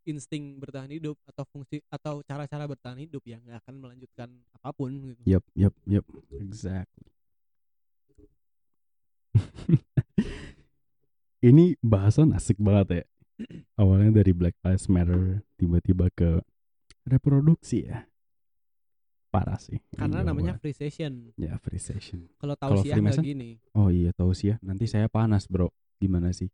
insting 0.03 0.57
bertahan 0.57 0.89
hidup 0.89 1.15
atau 1.29 1.45
fungsi 1.49 1.79
atau 1.87 2.25
cara-cara 2.25 2.65
bertahan 2.67 2.99
hidup 2.99 3.21
yang 3.25 3.39
nggak 3.45 3.61
akan 3.65 3.75
melanjutkan 3.79 4.29
apa 4.57 4.69
pun 4.73 4.91
gitu. 4.91 5.21
Yup, 5.25 5.45
yup, 5.53 5.75
yup, 5.87 6.05
exactly. 6.35 7.07
Ini 11.41 11.77
bahasan 11.81 12.33
asik 12.37 12.57
banget 12.61 12.87
ya. 13.01 13.03
Awalnya 13.75 14.21
dari 14.21 14.31
Black 14.31 14.55
Lives 14.61 14.87
Matter, 14.87 15.41
tiba-tiba 15.55 16.09
ke 16.11 16.41
reproduksi 17.05 17.87
ya. 17.87 18.05
Parah 19.31 19.55
sih. 19.55 19.79
Karena 19.95 20.27
namanya 20.27 20.59
free 20.59 20.75
session. 20.75 21.31
ya 21.39 21.55
free 21.63 21.79
session. 21.79 22.27
Kalau 22.35 22.55
tahu 22.59 22.83
nggak 22.83 22.99
Freemason? 22.99 23.23
gini. 23.23 23.49
Oh 23.71 23.87
iya 23.87 24.11
tahu 24.11 24.35
sih 24.35 24.51
ya. 24.51 24.55
Nanti 24.59 24.91
saya 24.91 25.07
panas 25.07 25.47
bro. 25.47 25.71
Gimana 26.03 26.35
sih? 26.35 26.51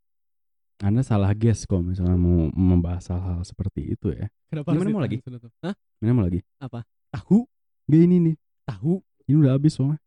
Anda 0.77 1.01
salah 1.01 1.33
guess 1.33 1.65
kalau 1.65 1.81
misalnya 1.81 2.13
mau 2.13 2.53
membahas 2.53 3.09
hal-hal 3.09 3.41
seperti 3.41 3.97
itu 3.97 4.13
ya. 4.13 4.29
Kenapa 4.53 4.77
Gimana 4.77 4.89
mau 4.93 5.01
lagi? 5.01 5.17
Hah? 5.65 5.73
Mana 5.97 6.13
mau 6.13 6.25
lagi? 6.29 6.45
Tahu? 7.09 7.37
Gak 7.89 7.97
ini 8.05 8.15
nih. 8.21 8.35
Tahu? 8.69 9.01
Ini 9.25 9.35
udah 9.41 9.51
habis 9.57 9.73
soalnya. 9.73 9.97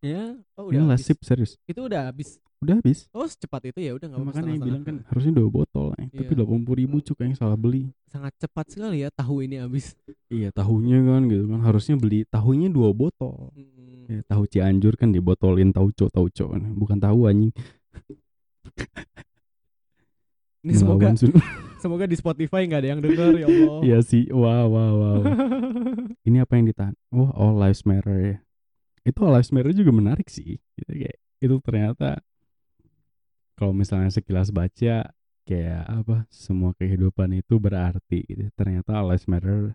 Ya. 0.00 0.40
Oh, 0.56 0.72
Ini 0.72 0.88
udah 0.88 0.96
habis. 0.96 1.04
sip 1.04 1.20
serius. 1.20 1.60
Itu 1.68 1.84
udah 1.84 2.08
habis. 2.08 2.40
Udah 2.56 2.80
habis. 2.80 3.04
Oh, 3.12 3.28
secepat 3.28 3.68
itu 3.68 3.84
ya 3.84 3.92
udah 3.92 4.06
nggak 4.08 4.16
apa-apa. 4.16 4.32
Makanya 4.32 4.52
yang 4.56 4.64
bilang 4.64 4.82
kan 4.82 4.96
harusnya 5.12 5.32
dua 5.36 5.48
botol 5.52 5.86
ya. 6.00 6.04
Tapi 6.08 6.24
Iya. 6.24 6.36
delapan 6.40 6.60
puluh 6.64 6.78
ribu 6.80 6.96
cuk 7.04 7.18
yang 7.20 7.34
salah 7.36 7.58
beli. 7.58 7.92
sangat 8.08 8.32
cepat 8.40 8.66
sekali 8.72 9.04
ya 9.04 9.12
tahu 9.12 9.44
ini 9.44 9.60
habis. 9.60 9.92
Iya 10.32 10.48
tahunya 10.48 10.98
kan 11.04 11.20
gitu 11.28 11.44
kan 11.52 11.60
harusnya 11.60 12.00
beli 12.00 12.24
tahunya 12.24 12.72
dua 12.72 12.96
botol. 12.96 13.52
Mm. 13.52 14.08
Ya, 14.08 14.20
tahu 14.24 14.46
Cianjur 14.48 14.94
kan 14.96 15.12
dibotolin 15.12 15.74
tauco 15.74 16.08
tauco 16.08 16.44
bukan 16.56 16.96
tahu 16.96 17.28
anjing. 17.28 17.52
Ini 20.64 20.72
semoga 20.74 21.12
semoga 21.82 22.04
di 22.08 22.16
Spotify 22.18 22.66
nggak 22.66 22.80
ada 22.82 22.88
yang 22.96 23.00
denger 23.04 23.30
ya 23.38 23.46
Allah. 23.46 23.78
Iya 23.84 23.98
sih. 24.02 24.26
Wow 24.32 24.66
wow 24.72 24.92
wow. 24.96 25.20
Ini 26.26 26.42
apa 26.42 26.58
yang 26.58 26.66
ditahan? 26.66 26.94
Wah 27.12 27.30
all 27.36 27.54
lives 27.54 27.86
matter 27.86 28.16
ya. 28.16 28.36
Itu 29.06 29.22
all 29.22 29.36
lives 29.38 29.52
matter 29.54 29.70
juga 29.70 29.92
menarik 29.94 30.26
sih. 30.26 30.58
Gitu, 30.74 30.90
kayak 30.90 31.16
itu 31.38 31.54
ternyata 31.62 32.18
kalau 33.56 33.72
misalnya 33.72 34.12
sekilas 34.12 34.52
baca 34.52 35.10
kayak 35.46 35.84
apa 35.88 36.28
semua 36.28 36.76
kehidupan 36.76 37.32
itu 37.40 37.56
berarti 37.56 38.22
gitu. 38.28 38.46
Ternyata 38.54 39.00
all 39.00 39.10
lives 39.10 39.26
matter 39.26 39.74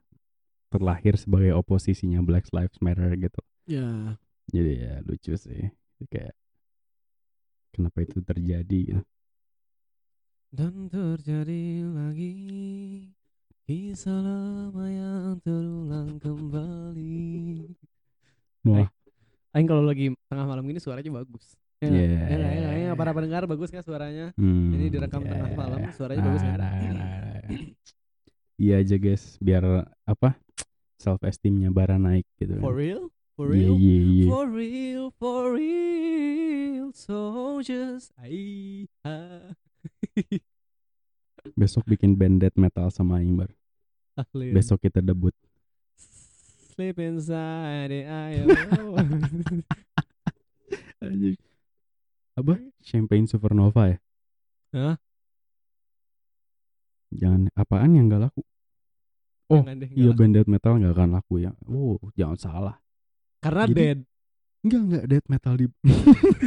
terlahir 0.71 1.19
sebagai 1.19 1.51
oposisinya 1.59 2.23
Black 2.23 2.47
Lives 2.55 2.79
Matter 2.79 3.11
gitu. 3.19 3.41
ya. 3.67 4.15
jadi 4.47 4.71
ya 4.79 4.93
lucu 5.03 5.35
sih 5.35 5.67
kayak 6.07 6.31
kenapa 7.75 8.07
itu 8.07 8.23
terjadi 8.23 8.79
gitu. 8.95 9.03
Dan 10.51 10.87
terjadi 10.91 11.87
lagi 11.91 12.35
kisah 13.67 14.19
lama 14.19 14.87
yang 14.87 15.39
terulang 15.43 16.19
kembali. 16.19 17.67
wah 18.67 18.87
Aing 19.51 19.67
kalau 19.67 19.83
lagi 19.83 20.15
tengah 20.31 20.47
malam 20.47 20.63
gini 20.63 20.79
suaranya 20.79 21.11
bagus. 21.11 21.59
Ya, 21.81 21.89
Iya. 21.89 21.97
nggak? 21.97 22.05
ya, 22.05 22.37
nggak, 22.37 22.51
ya, 22.53 22.61
nggak, 22.61 22.77
ya, 22.77 22.91
para 22.93 23.11
pendengar 23.11 23.43
bagus 23.49 23.73
nggak 23.73 23.81
suaranya? 23.81 24.25
hmm, 24.37 24.69
Ini 24.69 24.85
direkam 24.93 25.25
tengah 25.25 25.49
malam, 25.57 25.81
suaranya 25.97 26.21
bagus 26.29 26.41
kan? 26.45 26.61
iya 28.61 28.77
aja 28.77 28.93
guys 28.93 29.41
biar 29.41 29.65
apa 30.05 30.37
self 31.01 31.17
esteemnya 31.25 31.73
bara 31.73 31.97
naik 31.97 32.29
gitu 32.37 32.61
For 32.61 32.69
kan 32.69 32.77
real? 32.77 33.03
For 33.33 33.49
iya 33.49 33.73
real? 33.73 33.73
iya 33.81 33.97
iya 33.97 34.25
For 34.29 34.45
real, 34.45 35.03
for 35.17 35.43
real, 35.57 36.85
so 36.93 37.17
just 37.65 38.13
I 38.21 38.85
ha. 39.01 39.57
besok 41.57 41.81
bikin 41.89 42.13
band 42.13 42.45
death 42.45 42.53
metal 42.53 42.93
sama 42.93 43.17
Aing 43.17 43.33
bar 43.33 43.49
Ahli. 44.13 44.53
besok 44.53 44.85
kita 44.85 45.01
debut 45.01 45.33
Sleep 46.71 47.01
inside 47.01 47.89
the 47.89 48.05
eye. 48.05 48.45
apa 52.41 52.55
champagne 52.81 53.25
supernova 53.25 53.83
ya 53.87 53.97
Hah? 54.71 54.95
jangan 57.11 57.47
apaan 57.53 57.93
yang 57.93 58.07
gak 58.07 58.27
laku 58.27 58.41
Oh, 59.51 59.67
Jangan 59.67 59.83
deh, 59.83 59.89
nggak 59.91 59.99
iya 59.99 60.11
band 60.15 60.31
death 60.31 60.47
metal 60.47 60.73
gak 60.75 60.93
akan 60.95 61.09
laku 61.11 61.33
ya 61.39 61.51
oh 61.67 61.99
jangan 62.15 62.37
salah 62.39 62.75
Karena 63.37 63.63
Jadi- 63.65 63.75
dead. 63.75 63.99
Enggak 64.61 64.81
enggak 64.85 65.05
death 65.09 65.27
metal 65.27 65.53
di 65.57 65.65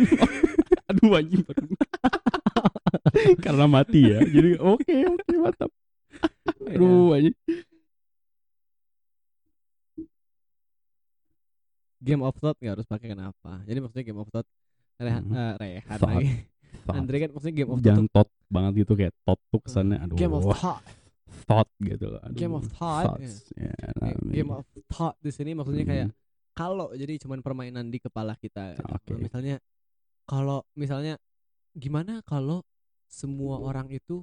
Aduh 0.89 1.13
anjing. 1.19 1.43
Karena 3.45 3.67
mati 3.67 4.01
ya. 4.07 4.23
Jadi 4.23 4.55
oke 4.55 4.95
oke 5.11 5.33
mantap. 5.35 5.71
Iya. 6.65 6.79
Aduh 6.79 7.11
anjing. 7.11 7.35
Game 11.99 12.23
of 12.23 12.37
Thought 12.37 12.59
nggak 12.61 12.75
harus 12.79 12.87
pakai 12.87 13.11
kenapa? 13.11 13.65
Jadi 13.65 13.79
maksudnya 13.81 14.05
Game 14.05 14.21
of 14.21 14.29
Thought 14.29 14.49
rehat, 14.97 15.23
Mhm. 15.23 15.35
eh, 15.35 15.55
rehat 15.59 15.99
Thought. 15.99 16.11
lagi. 16.15 16.29
Thought. 16.85 16.97
Andre 16.97 17.17
kan 17.19 17.31
maksudnya 17.33 17.55
Game 17.55 17.71
of 17.71 17.77
Thought. 17.77 17.87
Jangan 17.87 18.07
tot 18.11 18.29
banget 18.47 18.73
gitu 18.77 18.93
kayak 18.95 19.13
tot 19.23 19.41
tuh 19.49 19.61
kesannya 19.61 19.99
aduh. 19.99 20.13
tuh- 20.13 20.19
Game 20.19 20.35
of 20.35 20.45
Thought. 20.47 20.83
thought 21.45 21.71
gitu 21.79 22.07
loh. 22.09 22.21
Aduh. 22.23 22.37
Game 22.37 22.55
of 22.55 22.65
Thought, 22.69 23.05
Thoughts. 23.19 23.35
Ya, 23.53 23.69
Game- 23.69 23.95
namanya. 23.97 24.33
Game 24.33 24.51
of 24.53 24.65
Thought 24.87 25.17
di 25.19 25.31
sini 25.31 25.51
maksudnya 25.53 25.85
kayak 25.85 26.07
Mhm. 26.09 26.15
kalau 26.53 26.87
jadi 26.93 27.15
cuman 27.19 27.39
permainan 27.41 27.89
di 27.89 27.99
kepala 27.99 28.35
kita. 28.35 28.75
gitu. 28.75 28.85
Oke. 28.87 29.13
Misalnya 29.21 29.57
kalau 30.25 30.63
misalnya 30.73 31.19
gimana 31.73 32.23
kalau 32.23 32.63
semua 33.07 33.59
orang 33.59 33.91
itu 33.91 34.23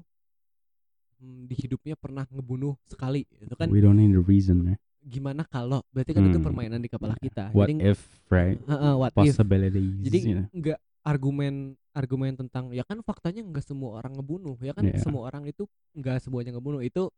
hmm, 1.17 1.45
di 1.45 1.55
hidupnya 1.55 1.93
pernah 1.93 2.25
ngebunuh 2.25 2.73
sekali 2.83 3.27
itu 3.29 3.53
kan 3.53 3.69
We 3.69 3.77
don't 3.77 3.95
need 3.95 4.09
the 4.11 4.23
reason 4.23 4.65
ya. 4.65 4.77
Gimana 5.03 5.41
kalau 5.43 5.81
berarti 5.89 6.13
kan 6.13 6.23
itu 6.23 6.37
Hmm. 6.37 6.45
permainan 6.45 6.77
di 6.77 6.87
kepala 6.87 7.17
kita. 7.17 7.49
What 7.51 7.67
jadi 7.67 7.91
if 7.91 7.99
right? 8.27 8.61
Heeh, 8.61 8.93
what 8.93 9.11
if 9.11 9.17
Possibilities. 9.17 10.01
Jadi 10.01 10.17
you 10.21 10.35
know. 10.37 10.47
nggak 10.51 10.79
argumen 11.01 11.53
argumen 11.91 12.37
tentang 12.37 12.69
ya 12.69 12.85
kan 12.85 13.01
faktanya 13.01 13.41
nggak 13.41 13.65
semua 13.65 13.97
orang 13.97 14.13
ngebunuh 14.13 14.55
ya 14.59 14.71
kan 14.71 14.85
Iya. 14.85 15.01
semua 15.01 15.27
orang 15.27 15.43
itu 15.43 15.65
nggak 15.91 16.21
semuanya 16.21 16.55
ngebunuh 16.55 16.79
itu 16.79 17.09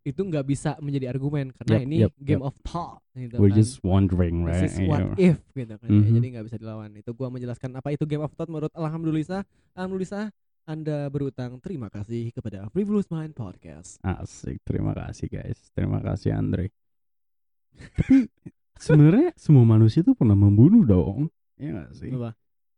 itu 0.00 0.16
nggak 0.18 0.42
bisa 0.42 0.74
menjadi 0.80 1.12
argumen 1.12 1.52
karena 1.52 1.76
Yep, 1.76 1.84
ini 1.84 1.96
yep, 2.00 2.12
game 2.16 2.40
yep. 2.40 2.48
of 2.48 2.54
thought 2.64 3.04
gitu 3.12 3.36
We're 3.36 3.52
kan. 3.52 3.60
just 3.60 3.74
wondering 3.84 4.42
This 4.42 4.48
right? 4.48 4.64
is 4.64 4.76
what 4.88 5.00
Yeah. 5.14 5.36
if 5.36 5.38
gitu 5.52 5.74
kan 5.76 5.86
ya, 5.86 6.00
Mhm. 6.00 6.14
jadi 6.16 6.26
nggak 6.32 6.44
bisa 6.48 6.56
dilawan 6.56 6.90
itu 6.96 7.10
gua 7.12 7.28
menjelaskan 7.28 7.70
apa 7.76 7.88
itu 7.92 8.04
game 8.08 8.24
of 8.24 8.32
thought 8.32 8.48
menurut 8.48 8.72
alhamdulillah 8.72 9.44
alhamdulillah 9.76 10.32
anda 10.64 11.08
berutang 11.08 11.60
terima 11.60 11.92
kasih 11.92 12.32
kepada 12.32 12.72
Frivolous 12.72 13.06
Mind 13.08 13.36
Podcast 13.36 14.00
Asik, 14.00 14.64
terima 14.64 14.96
kasih 14.96 15.28
guys. 15.28 15.58
Terima 15.76 16.00
kasih 16.00 16.32
Andre. 16.32 16.72
Tapi 17.98 18.16
sebenarnya 18.76 19.30
semua 19.34 19.64
manusia 19.66 20.00
tuh 20.06 20.14
pernah 20.14 20.38
membunuh 20.38 20.84
dong. 20.84 21.30
Iya 21.58 21.86
gak 21.86 21.90
sih? 21.98 22.10
Apa? 22.14 22.32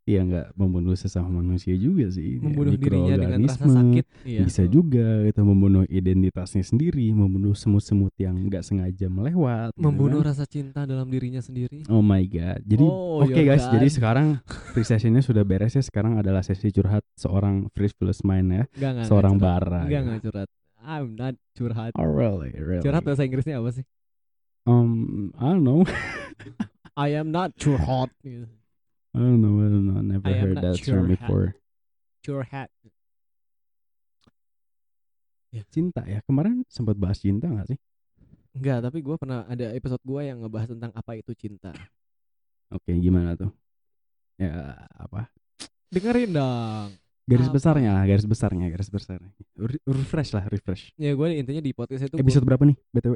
Iya 0.08 0.26
nggak 0.26 0.48
membunuh 0.58 0.96
sesama 0.96 1.38
manusia 1.38 1.76
juga 1.76 2.08
sih. 2.10 2.40
Kayak 2.40 2.42
membunuh 2.42 2.72
dirinya 2.74 3.14
dengan 3.14 3.40
rasa 3.46 3.68
sakit 3.68 4.04
iya. 4.26 4.42
Bisa 4.42 4.64
juga 4.66 5.22
kita 5.28 5.44
membunuh 5.44 5.84
identitasnya 5.86 6.64
sendiri, 6.66 7.12
membunuh 7.14 7.52
semut-semut 7.54 8.10
yang 8.18 8.34
nggak 8.48 8.64
sengaja 8.64 9.06
melewat. 9.06 9.70
gitu 9.76 9.84
membunuh 9.86 10.24
kan. 10.24 10.34
rasa 10.34 10.48
cinta 10.50 10.82
dalam 10.82 11.06
dirinya 11.06 11.38
sendiri 11.38 11.84
Oh 11.86 12.02
my 12.02 12.24
god. 12.26 12.58
Jadi 12.64 12.82
Oh, 12.82 13.22
oke 13.22 13.38
your 13.38 13.54
guys, 13.54 13.62
jadi 13.70 13.86
God. 13.86 13.94
sekarang 13.94 14.26
free 14.74 14.88
sessionnya 14.88 15.22
sudah 15.22 15.44
beres 15.46 15.78
ya. 15.78 15.84
Sekarang 15.84 16.18
adalah 16.18 16.42
sesi 16.42 16.72
curhat 16.74 17.04
seorang 17.14 17.68
Frivolous 17.70 18.24
Mind 18.26 18.50
ya, 18.50 18.64
Enggak, 18.66 18.90
enggak, 18.96 19.06
seorang 19.06 19.34
curhat. 19.38 19.46
bara. 19.46 19.80
Enggak, 19.84 19.86
gitu. 19.86 20.08
enggak 20.10 20.20
curhat. 20.26 20.48
I'm 20.80 21.08
not 21.14 21.34
curhat. 21.54 21.92
Oh 21.94 22.08
really, 22.08 22.50
really. 22.56 22.82
Curhat 22.82 23.04
bahasa 23.04 23.22
Inggrisnya 23.22 23.60
apa 23.60 23.70
sih? 23.70 23.84
Um, 24.68 25.32
I 25.40 25.56
don't 25.56 25.64
know. 25.64 25.82
I 26.96 27.16
am 27.16 27.32
not 27.32 27.56
curhat. 27.56 28.12
Gitu. 28.20 28.44
I 29.14 29.18
don't 29.18 29.40
know. 29.40 29.58
I 29.58 29.68
don't 29.72 29.86
know. 29.88 29.96
I 29.98 30.04
never 30.04 30.28
I 30.28 30.34
heard 30.36 30.56
that 30.60 30.76
term 30.78 31.08
how. 31.08 31.14
before. 31.16 31.46
Curhat. 32.22 32.68
Cinta 35.70 36.06
ya. 36.06 36.22
Kemarin 36.22 36.62
sempat 36.70 36.94
bahas 36.94 37.18
cinta 37.18 37.50
gak 37.50 37.74
sih? 37.74 37.78
Enggak, 38.54 38.82
tapi 38.86 38.98
gue 39.02 39.16
pernah 39.18 39.46
ada 39.46 39.70
episode 39.74 40.02
gue 40.02 40.22
yang 40.26 40.42
ngebahas 40.42 40.74
tentang 40.74 40.90
apa 40.94 41.12
itu 41.18 41.30
cinta. 41.34 41.70
Oke, 42.70 42.94
gimana 42.98 43.34
tuh? 43.34 43.50
Ya 44.38 44.86
apa? 44.94 45.30
Dengerin 45.90 46.30
dong. 46.34 46.88
Garis 47.30 47.46
Apa? 47.46 47.54
besarnya 47.54 47.90
lah, 47.94 48.04
garis 48.10 48.26
besarnya, 48.26 48.66
garis 48.74 48.90
besarnya. 48.90 49.30
Re- 49.54 49.82
refresh 49.86 50.34
lah, 50.34 50.50
refresh. 50.50 50.90
Ya 50.98 51.14
gue 51.14 51.26
intinya 51.30 51.62
di 51.62 51.70
podcast 51.70 52.10
itu 52.10 52.14
gua- 52.18 52.22
Episode 52.26 52.42
berapa 52.46 52.62
nih? 52.66 52.76
BTW? 52.90 53.14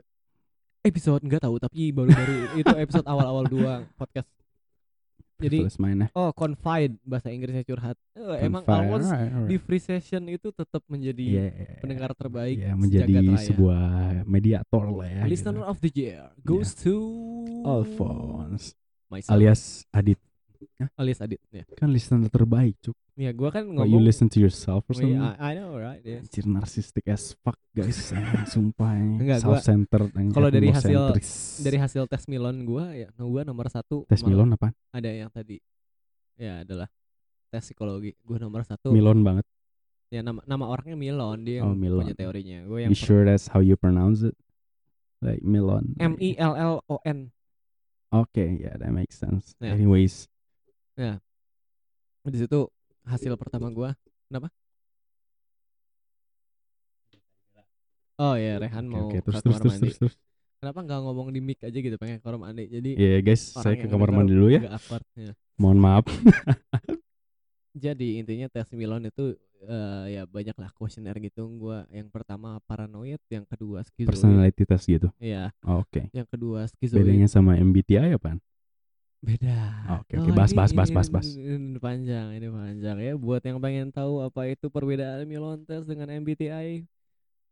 Episode 0.84 1.20
nggak 1.20 1.42
tahu 1.42 1.56
tapi 1.58 1.90
baru-baru 1.90 2.34
itu 2.60 2.74
episode 2.76 3.04
awal-awal 3.04 3.44
dua 3.44 3.72
podcast 3.94 4.28
jadi 5.34 5.66
ya. 5.66 6.06
oh 6.14 6.30
confide 6.30 6.94
bahasa 7.02 7.26
Inggrisnya 7.26 7.64
curhat 7.64 7.98
Eh, 8.14 8.38
emang 8.40 8.62
alright. 8.62 9.44
di 9.44 9.58
free 9.58 9.82
session 9.82 10.22
itu 10.26 10.48
tetap 10.48 10.80
menjadi 10.86 11.26
Iya, 11.26 11.46
pendengar 11.80 12.14
terbaik 12.14 12.54
Iya, 12.54 12.70
sejagat 12.70 12.78
menjadi 12.78 13.14
raya. 13.26 13.42
sebuah 13.42 13.82
mediator 14.24 14.84
lah 14.86 15.08
ya. 15.10 15.22
listener 15.26 15.58
gitu. 15.58 15.66
of 15.66 15.76
the 15.80 15.90
year 15.92 16.20
goes 16.40 16.70
to 16.72 16.94
Alphonse 17.64 18.78
myself. 19.10 19.32
alias 19.32 19.62
Adit 19.90 20.20
alias 20.94 21.18
Adit 21.18 21.40
ya 21.48 21.64
kan 21.74 21.88
listener 21.88 22.26
terbaik 22.26 22.76
cuk. 22.80 22.96
ya 23.14 23.30
gua 23.30 23.48
kan 23.48 23.64
Why 23.64 23.86
you 23.86 23.94
ngomong 23.94 24.02
listen 24.02 24.26
to 24.26 24.38
yourself 24.38 24.82
or 24.84 24.92
Oh, 24.92 24.98
something? 24.98 25.14
iya, 25.14 25.38
I, 25.38 25.54
I 25.54 25.58
know 25.58 25.74
right 25.74 26.02
yes. 26.02 26.26
Anjir 26.26 26.44
narcissistic 26.44 27.04
as 27.06 27.36
fuck 27.38 27.54
guys 27.70 28.10
Sumpah 28.52 28.90
Enggak, 28.94 29.38
gua- 29.40 29.58
Self-centered 29.58 30.10
kalau 30.30 30.48
dari 30.48 30.68
hasil- 30.68 31.14
dari 31.60 31.78
hasil 31.78 32.02
tes 32.04 32.26
Milon 32.26 32.62
gua 32.62 32.90
ya 32.90 33.08
gua 33.14 33.42
nomor 33.42 33.66
satu 33.68 34.02
Tes 34.04 34.20
Milon 34.20 34.50
apa? 34.50 34.74
ada 34.90 35.08
yang 35.08 35.28
tadi 35.28 35.62
ya 36.34 36.62
adalah 36.62 36.90
tes 37.48 37.62
psikologi 37.62 38.18
gua 38.20 38.38
nomor 38.38 38.62
satu 38.62 38.90
Milon 38.90 39.22
banget 39.22 39.46
ya 40.10 40.20
nama 40.20 40.42
nama 40.44 40.64
orangnya 40.66 40.94
Milon 40.94 41.42
dia 41.42 41.62
yang 41.62 41.70
Oh, 41.70 41.74
Milon. 41.74 42.02
punya 42.02 42.14
teorinya 42.14 42.62
gue 42.64 42.78
yang 42.82 42.90
You 42.90 42.98
sure 42.98 43.22
that's 43.22 43.50
how 43.50 43.58
you 43.58 43.74
pronounce 43.74 44.22
it? 44.22 44.34
Like 45.18 45.40
Milon 45.40 45.94
M 45.96 46.18
I 46.18 46.34
L 46.36 46.54
L 46.54 46.74
O 46.84 46.98
N 47.02 47.30
Okay 48.12 48.60
yeah 48.60 48.74
that 48.76 48.90
makes 48.90 49.16
sense 49.16 49.58
Ya. 49.58 49.74
Anyways 49.74 50.26
di 52.24 52.38
situ 52.40 52.60
hasil 53.04 53.34
pertama 53.36 53.68
gua 53.68 53.92
kenapa? 54.30 54.48
Oh 58.14 58.38
ya 58.38 58.62
Rehan 58.62 58.86
mau 58.86 59.10
oke. 59.10 59.18
ke 59.18 59.26
terus 59.26 59.42
terus 59.42 59.58
kamar 59.58 59.60
terus 59.60 59.74
mandi. 59.74 59.82
terus. 59.82 59.96
Terus 59.98 60.14
kenapa 60.62 60.78
nggak 60.86 61.00
ngomong 61.02 61.28
di 61.34 61.40
mic 61.42 61.58
aja 61.66 61.74
gitu 61.74 61.96
pengen 61.98 62.22
ke 62.22 62.24
kamar 62.24 62.38
mandi? 62.50 62.64
Jadi 62.70 62.90
Iya 62.94 63.18
guys 63.20 63.52
orang 63.58 63.64
saya 63.66 63.74
ke 63.74 63.86
kamar 63.90 64.10
mandi 64.14 64.32
dulu 64.32 64.48
ya. 64.54 64.60
awkward, 64.70 65.04
ya. 65.18 65.32
Mohon 65.58 65.78
maaf. 65.82 66.04
Jadi 67.84 68.22
intinya 68.22 68.46
tes 68.46 68.70
Milon 68.70 69.10
itu 69.10 69.34
eh, 69.66 70.04
ya 70.14 70.22
banyak 70.30 70.54
lah 70.54 70.70
kuesioner 70.78 71.18
gitu. 71.18 71.42
Gua 71.58 71.82
yang 71.90 72.06
pertama 72.06 72.62
paranoid 72.70 73.18
yang 73.26 73.42
kedua 73.42 73.82
skizoid 73.82 74.14
Personality 74.14 74.62
test 74.62 74.86
gitu? 74.86 75.10
Ya 75.18 75.50
Oke. 75.66 76.06
Yang 76.14 76.30
kedua 76.30 76.70
skizoid 76.70 77.02
Bedanya 77.02 77.26
sama 77.26 77.58
MBTI 77.58 78.14
apaan? 78.14 78.38
Beda. 79.24 79.56
Oke, 80.04 80.20
oke, 80.20 80.30
bahas, 80.36 80.52
ini- 80.52 80.58
bahas, 80.60 80.72
bahas, 80.76 80.88
ini- 80.88 80.96
bahas, 80.96 81.08
bahas. 81.08 81.28
ini 81.32 81.78
panjang 81.80 82.26
ini 82.36 82.46
panjang 82.52 82.96
ya. 83.00 83.12
Buat 83.16 83.42
yang 83.48 83.58
pengen 83.58 83.88
tahu 83.88 84.20
apa 84.20 84.46
itu 84.52 84.68
perbedaan 84.68 85.24
Milon 85.24 85.64
test 85.64 85.88
dengan 85.88 86.12
MBTI 86.12 86.84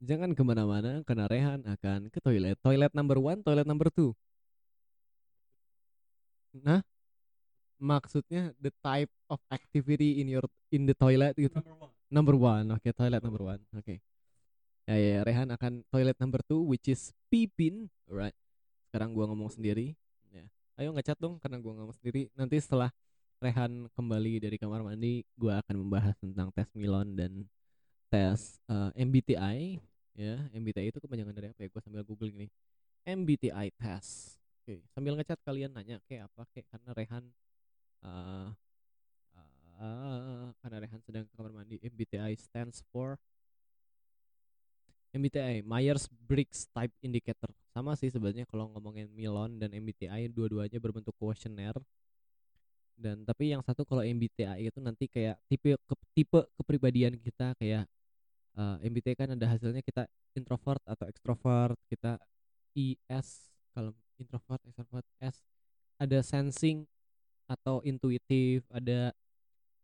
jangan 0.02 0.36
ke 0.36 0.42
mana-mana 0.44 1.00
karena 1.08 1.24
Rehan 1.26 1.64
akan 1.64 2.12
ke 2.12 2.18
toilet. 2.20 2.60
Toilet 2.60 2.92
number 2.92 3.16
one 3.16 3.40
toilet 3.40 3.64
number 3.64 3.88
two. 3.88 4.12
Nah 6.52 6.84
maksudnya 7.82 8.54
the 8.62 8.70
type 8.78 9.10
of 9.26 9.42
activity 9.50 10.22
in 10.22 10.30
your 10.30 10.46
in 10.70 10.86
the 10.86 10.94
toilet 10.94 11.34
gitu? 11.34 11.58
Number 12.06 12.38
one 12.38 12.70
oke 12.70 12.90
toilet 12.94 13.22
number 13.24 13.42
one 13.42 13.62
oke. 13.74 13.98
Ya, 14.86 14.98
ya 14.98 15.10
ya, 15.18 15.20
Rehan 15.22 15.48
akan 15.50 15.86
toilet 15.90 16.18
number 16.18 16.42
two 16.46 16.62
which 16.62 16.86
is 16.86 17.10
pipin 17.26 17.90
alright. 18.06 18.36
Sekarang 18.90 19.14
gua 19.16 19.30
ngomong 19.30 19.50
sendiri 19.50 19.94
ayo 20.80 20.88
ngecat 20.96 21.18
dong 21.20 21.36
karena 21.42 21.58
gua 21.60 21.72
ngomong 21.76 21.96
sendiri. 21.96 22.28
Nanti 22.36 22.56
setelah 22.60 22.90
Rehan 23.42 23.90
kembali 23.98 24.38
dari 24.38 24.56
kamar 24.56 24.86
mandi 24.86 25.26
gua 25.34 25.60
akan 25.64 25.76
membahas 25.82 26.14
tentang 26.22 26.48
tes 26.54 26.68
Milon 26.78 27.12
dan 27.18 27.32
tes 28.12 28.60
eh, 28.70 28.90
MBTI 29.02 29.80
ya 30.12 30.36
MBTI 30.52 30.92
itu 30.92 31.00
kepanjangan 31.00 31.34
dari 31.34 31.48
apa 31.50 31.60
ya? 31.64 31.68
Gua 31.72 31.82
sambil 31.84 32.02
googling 32.06 32.36
nih 32.46 32.50
MBTI 33.04 33.74
test. 33.76 34.38
Oke 34.62 34.78
sambil 34.94 35.18
ngecat 35.18 35.38
kalian 35.42 35.74
nanya 35.74 35.98
kayak 36.06 36.30
apa 36.30 36.46
kayak 36.54 36.66
karena 36.70 36.90
Rehan 36.94 37.24
eh 38.02 38.48
eh, 39.82 40.46
karena 40.62 40.76
Rehan 40.78 41.00
sedang 41.02 41.24
ke 41.26 41.34
kamar 41.34 41.52
mandi 41.52 41.76
MBTI 41.82 42.38
stands 42.38 42.86
for 42.94 43.18
MBTI 45.12 45.60
Myers-Briggs 45.64 46.72
Type 46.72 46.94
Indicator. 47.04 47.52
Sama 47.72 47.92
sih 47.96 48.08
sebenarnya 48.08 48.48
kalau 48.48 48.72
ngomongin 48.72 49.12
Milon 49.12 49.60
dan 49.60 49.72
MBTI 49.72 50.32
dua-duanya 50.32 50.80
berbentuk 50.80 51.12
kuesioner 51.20 51.76
dan 53.02 53.26
tapi 53.26 53.50
yang 53.50 53.64
satu 53.66 53.82
kalau 53.82 54.04
MBTI 54.04 54.68
itu 54.68 54.78
nanti 54.78 55.10
kayak 55.10 55.34
tipe 55.50 55.74
ke- 55.74 56.08
tipe 56.14 56.40
kepribadian 56.54 57.18
kita 57.18 57.56
kayak 57.58 57.88
eh, 58.54 58.76
MBTI 58.86 59.16
kan 59.18 59.28
ada 59.34 59.46
hasilnya 59.50 59.82
kita 59.82 60.06
introvert 60.38 60.80
atau 60.86 61.04
extrovert 61.10 61.76
kita 61.90 62.20
IS 62.78 63.50
kalau 63.74 63.90
introvert 64.20 64.62
extrovert 64.68 65.06
S 65.18 65.42
ada 65.98 66.18
sensing 66.22 66.86
atau 67.50 67.82
intuitif 67.82 68.62
ada 68.70 69.10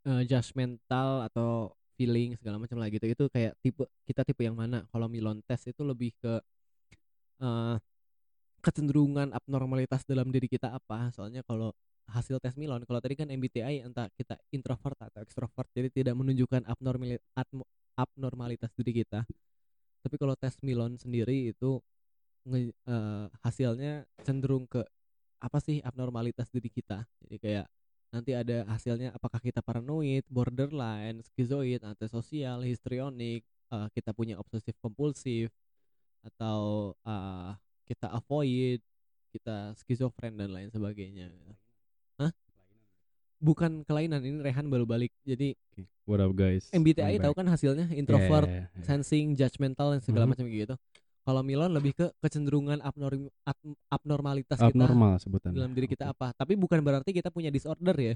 eh, 0.07 0.23
judgmental 0.29 1.27
atau 1.27 1.75
feeling 1.99 2.39
segala 2.39 2.57
macam 2.63 2.79
lah 2.79 2.89
gitu 2.95 3.07
itu 3.11 3.25
kayak 3.35 3.53
tipe 3.65 3.83
kita 4.07 4.23
tipe 4.23 4.43
yang 4.47 4.55
mana 4.55 4.87
kalau 4.95 5.11
Milon 5.11 5.43
test 5.45 5.67
itu 5.73 5.83
lebih 5.83 6.15
ke 6.23 6.39
eh, 7.43 7.77
kecenderungan 8.65 9.33
abnormalitas 9.35 10.03
dalam 10.09 10.29
diri 10.35 10.49
kita 10.51 10.75
apa. 10.75 11.11
Soalnya 11.15 11.43
kalau 11.47 11.73
hasil 12.11 12.41
tes 12.41 12.57
Milon 12.57 12.83
kalau 12.89 13.01
tadi 13.05 13.15
kan 13.21 13.29
MBTI 13.29 13.85
entah 13.85 14.09
kita 14.17 14.37
introvert 14.55 14.97
atau 14.99 15.21
extrovert 15.25 15.69
jadi 15.77 15.89
tidak 15.93 16.15
menunjukkan 16.17 16.65
atmo- 17.37 17.69
abnormalitas 17.99 18.73
diri 18.77 19.05
kita. 19.05 19.25
Tapi 20.05 20.17
kalau 20.21 20.35
tes 20.39 20.57
Milon 20.65 20.97
sendiri 20.99 21.53
itu 21.53 21.81
nge- 22.49 22.75
eh, 22.89 23.27
hasilnya 23.45 24.07
cenderung 24.27 24.67
ke 24.71 24.83
apa 25.43 25.59
sih 25.63 25.81
abnormalitas 25.85 26.49
diri 26.53 26.71
kita? 26.73 27.07
Jadi 27.27 27.37
kayak 27.41 27.67
nanti 28.09 28.33
ada 28.33 28.65
hasilnya 28.67 29.13
apakah 29.13 29.37
kita 29.39 29.61
paranoid, 29.61 30.25
borderline, 30.29 31.21
skizoid, 31.23 31.85
antisosial, 31.85 32.65
histrionik, 32.65 33.45
eh, 33.45 33.89
kita 33.93 34.17
punya 34.17 34.41
obsesif 34.41 34.73
kompulsif 34.81 35.53
atau 36.25 36.93
eh, 37.05 37.51
kita 37.85 38.09
avoid, 38.11 38.81
kita 39.33 39.77
skizofren 39.77 40.37
dan 40.37 40.53
lain 40.53 40.69
sebagainya. 40.73 41.29
Hah? 42.17 42.33
Bukan 43.39 43.87
kelainan 43.87 44.25
ini 44.25 44.43
Rehan 44.43 44.67
baru 44.67 44.83
balik. 44.83 45.13
Jadi 45.23 45.55
What 46.09 46.25
up 46.25 46.33
guys 46.33 46.73
MBTI 46.73 47.21
tahu 47.21 47.37
kan 47.37 47.47
hasilnya 47.47 47.87
introvert, 47.93 48.49
Yeah, 48.49 48.65
yeah, 48.65 48.73
yeah. 48.73 48.85
sensing, 48.89 49.37
judgmental 49.37 49.93
dan 49.93 50.01
segala 50.01 50.25
Mhm. 50.25 50.31
macam 50.33 50.45
gitu. 50.49 50.75
Kalau 51.29 51.45
Milon 51.45 51.69
lebih 51.77 51.93
ke 51.93 52.09
kecenderungan 52.25 52.81
abnorm 52.81 53.29
abnormalitas 53.93 54.57
kita 54.57 54.73
Abnormal 54.73 55.21
sebutan 55.21 55.53
dalam 55.53 55.77
diri 55.77 55.85
kita 55.85 56.17
apa. 56.17 56.33
Tapi 56.33 56.57
bukan 56.57 56.81
berarti 56.81 57.13
kita 57.13 57.29
punya 57.29 57.53
disorder 57.53 57.93
ya, 58.01 58.15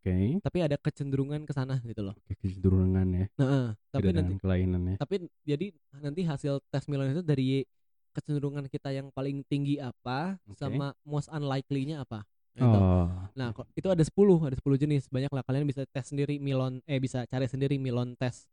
Oke 0.00 0.40
tapi 0.40 0.64
ada 0.64 0.80
kecenderungan 0.80 1.44
ke 1.44 1.52
sana 1.52 1.76
gitu 1.84 2.00
loh. 2.00 2.16
Oke 2.16 2.32
kecenderungan 2.40 3.06
ya 3.12 3.26
Nah, 3.36 3.76
tapi 3.92 4.08
nanti 4.08 4.32
dengan 4.32 4.40
kelainan 4.40 4.80
ya 4.88 4.96
tapi 4.96 5.14
jadi 5.44 5.66
nanti 6.00 6.24
hasil 6.24 6.64
tes 6.72 6.88
Milon 6.88 7.12
itu 7.12 7.20
dari 7.20 7.68
kecenderungan 8.16 8.64
kita 8.72 8.88
yang 8.88 9.12
paling 9.12 9.44
tinggi 9.44 9.76
apa 9.76 10.40
Oke. 10.48 10.56
sama 10.56 10.96
most 11.04 11.28
unlikely-nya 11.28 12.08
apa. 12.08 12.24
Gitu. 12.56 12.64
Oh 12.64 13.12
Nah, 13.36 13.52
kok- 13.52 13.68
itu 13.76 13.84
ada 13.92 14.00
10, 14.00 14.40
ada 14.48 14.56
10 14.56 14.80
jenis. 14.80 15.12
Banyak 15.12 15.28
lah 15.28 15.44
kalian 15.44 15.68
bisa 15.68 15.84
tes 15.92 16.08
sendiri 16.08 16.40
Milon 16.40 16.80
eh 16.88 16.96
bisa 16.96 17.28
cari 17.28 17.44
sendiri 17.44 17.76
Milon 17.76 18.16
tes. 18.16 18.48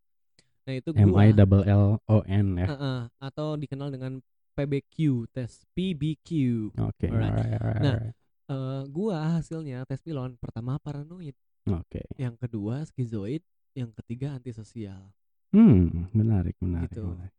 Nah, 0.63 0.73
itu 0.79 0.89
M 0.95 1.11
I 1.19 1.35
double 1.35 1.63
L 1.67 1.99
O 2.07 2.17
N 2.23 2.47
ya 2.55 2.67
Heeh, 2.71 2.99
atau 3.19 3.59
dikenal 3.59 3.91
dengan 3.91 4.23
PBQ 4.55 5.27
tes 5.33 5.67
PBQ. 5.75 6.29
Oke 6.79 7.09
Alright. 7.09 7.33
alright, 7.35 7.51
alright, 7.59 7.81
Nah, 7.83 7.95
alright. 7.99 8.15
Eh, 8.43 8.81
gua 8.91 9.39
hasilnya 9.39 9.83
tes 9.87 9.99
Milon 10.03 10.35
pertama 10.39 10.79
paranoid, 10.79 11.35
Oke 11.67 12.03
yang 12.15 12.35
kedua 12.39 12.83
skizoid, 12.87 13.43
yang 13.75 13.91
ketiga 14.03 14.35
antisosial. 14.35 15.11
Hmm 15.51 16.07
menarik 16.15 16.55
menarik, 16.63 16.95
Gitu. 16.95 17.03
menarik. 17.03 17.35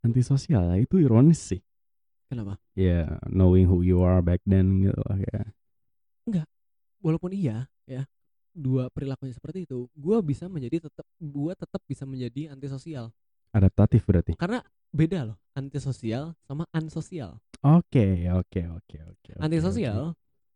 Antisosial 0.00 0.64
itu 0.80 0.96
ironis 0.96 1.40
sih 1.40 1.60
Kenapa? 2.30 2.56
Ya 2.78 3.20
knowing 3.28 3.68
who 3.68 3.84
you 3.84 4.00
are 4.00 4.22
back 4.24 4.40
then 4.48 4.80
gitu 4.80 4.96
lah 5.04 5.18
ya 5.20 5.42
Walaupun 7.00 7.32
iya, 7.32 7.64
ya, 7.88 8.04
dua 8.60 8.92
perilakunya 8.92 9.32
seperti 9.32 9.64
itu, 9.64 9.88
gua 9.96 10.20
bisa 10.20 10.44
menjadi 10.46 10.84
tetap 10.86 11.06
gua 11.16 11.56
tetap 11.56 11.80
bisa 11.88 12.04
menjadi 12.04 12.52
antisosial. 12.52 13.08
Adaptatif 13.56 14.04
berarti 14.04 14.36
Karena 14.36 14.60
beda 14.92 15.32
loh, 15.32 15.38
antisosial 15.56 16.36
sama 16.44 16.68
ansosial. 16.70 17.40
Oke 17.60 18.28
oke 18.30 18.60
oke 18.68 18.96
oke 19.04 19.30
oke, 19.32 19.32
antisosial, 19.40 20.12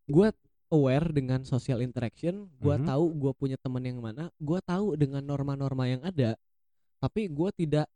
gua 0.07 0.29
aware 0.73 1.09
dengan 1.13 1.43
social 1.45 1.81
interaction, 1.81 2.49
gua 2.61 2.77
Mhm. 2.77 2.87
tahu 2.87 3.05
gua 3.17 3.33
punya 3.33 3.57
teman 3.61 3.83
yang 3.85 3.99
mana, 4.01 4.29
gua 4.41 4.61
tahu 4.61 4.95
dengan 5.01 5.25
norma-norma 5.25 5.85
yang 5.89 6.01
ada, 6.05 6.37
tapi 7.01 7.29
gua 7.29 7.51
tidak 7.53 7.89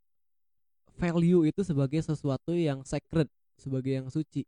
value 0.99 1.47
itu 1.47 1.63
sebagai 1.63 2.03
sesuatu 2.03 2.51
yang 2.53 2.83
sacred, 2.83 3.31
sebagai 3.55 3.93
yang 4.03 4.09
suci. 4.11 4.43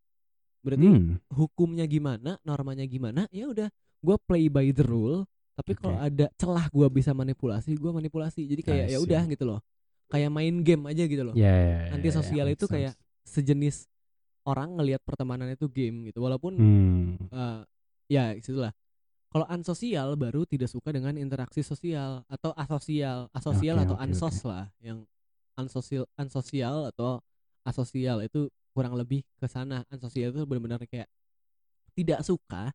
Berarti 0.61 0.93
Hmm, 0.93 1.17
hukumnya 1.33 1.87
gimana, 1.89 2.37
normanya 2.45 2.85
gimana, 2.85 3.25
ya 3.33 3.49
udah, 3.49 3.69
gua 4.05 4.17
play 4.21 4.51
by 4.51 4.75
the 4.75 4.85
rule. 4.85 5.25
Tapi 5.61 5.73
kalau 5.77 6.01
ada 6.01 6.27
celah 6.41 6.67
gua 6.73 6.89
bisa 6.89 7.13
manipulasi, 7.13 7.77
gua 7.77 7.93
manipulasi. 7.93 8.49
Jadi 8.49 8.65
kayak 8.65 8.87
ya 8.89 8.99
udah 8.99 9.23
gitu 9.29 9.45
loh, 9.45 9.61
kayak 10.09 10.33
main 10.33 10.65
game 10.65 10.89
aja 10.89 11.05
gitu 11.05 11.21
loh. 11.21 11.37
ya 11.37 11.53
ya, 11.53 11.77
ya, 11.85 11.93
Antisosial 11.93 12.49
ya, 12.49 12.55
itu 12.57 12.65
makes 12.65 12.73
kayak 12.73 12.93
sense. 12.97 13.29
sejenis 13.29 13.77
orang 14.49 14.81
ngelihat 14.81 15.05
pertemanan 15.05 15.53
itu 15.53 15.69
game 15.69 16.09
gitu. 16.09 16.25
Walaupun 16.25 16.57
Hmm. 16.57 17.21
eh, 17.29 17.61
ya 18.09 18.33
itulah. 18.33 18.73
Kalau 19.31 19.47
ansosial 19.47 20.19
baru 20.19 20.43
tidak 20.43 20.67
suka 20.67 20.91
dengan 20.91 21.15
interaksi 21.15 21.63
sosial 21.63 22.27
atau 22.27 22.51
asosial 22.59 23.31
asosial 23.31 23.79
Oke, 23.79 23.85
atau 23.87 23.97
oke, 24.01 24.05
ansos 24.09 24.37
lah. 24.43 24.67
Yang 24.83 25.07
ansosial 25.55 26.05
ansosial 26.19 26.91
atau 26.91 27.23
asosial 27.63 28.25
itu 28.27 28.51
kurang 28.75 28.97
lebih 28.99 29.23
ke 29.39 29.47
sana. 29.47 29.87
Ansosial 29.93 30.35
itu 30.35 30.43
benar-benar 30.49 30.83
kayak 30.89 31.07
tidak 31.95 32.27
suka 32.27 32.75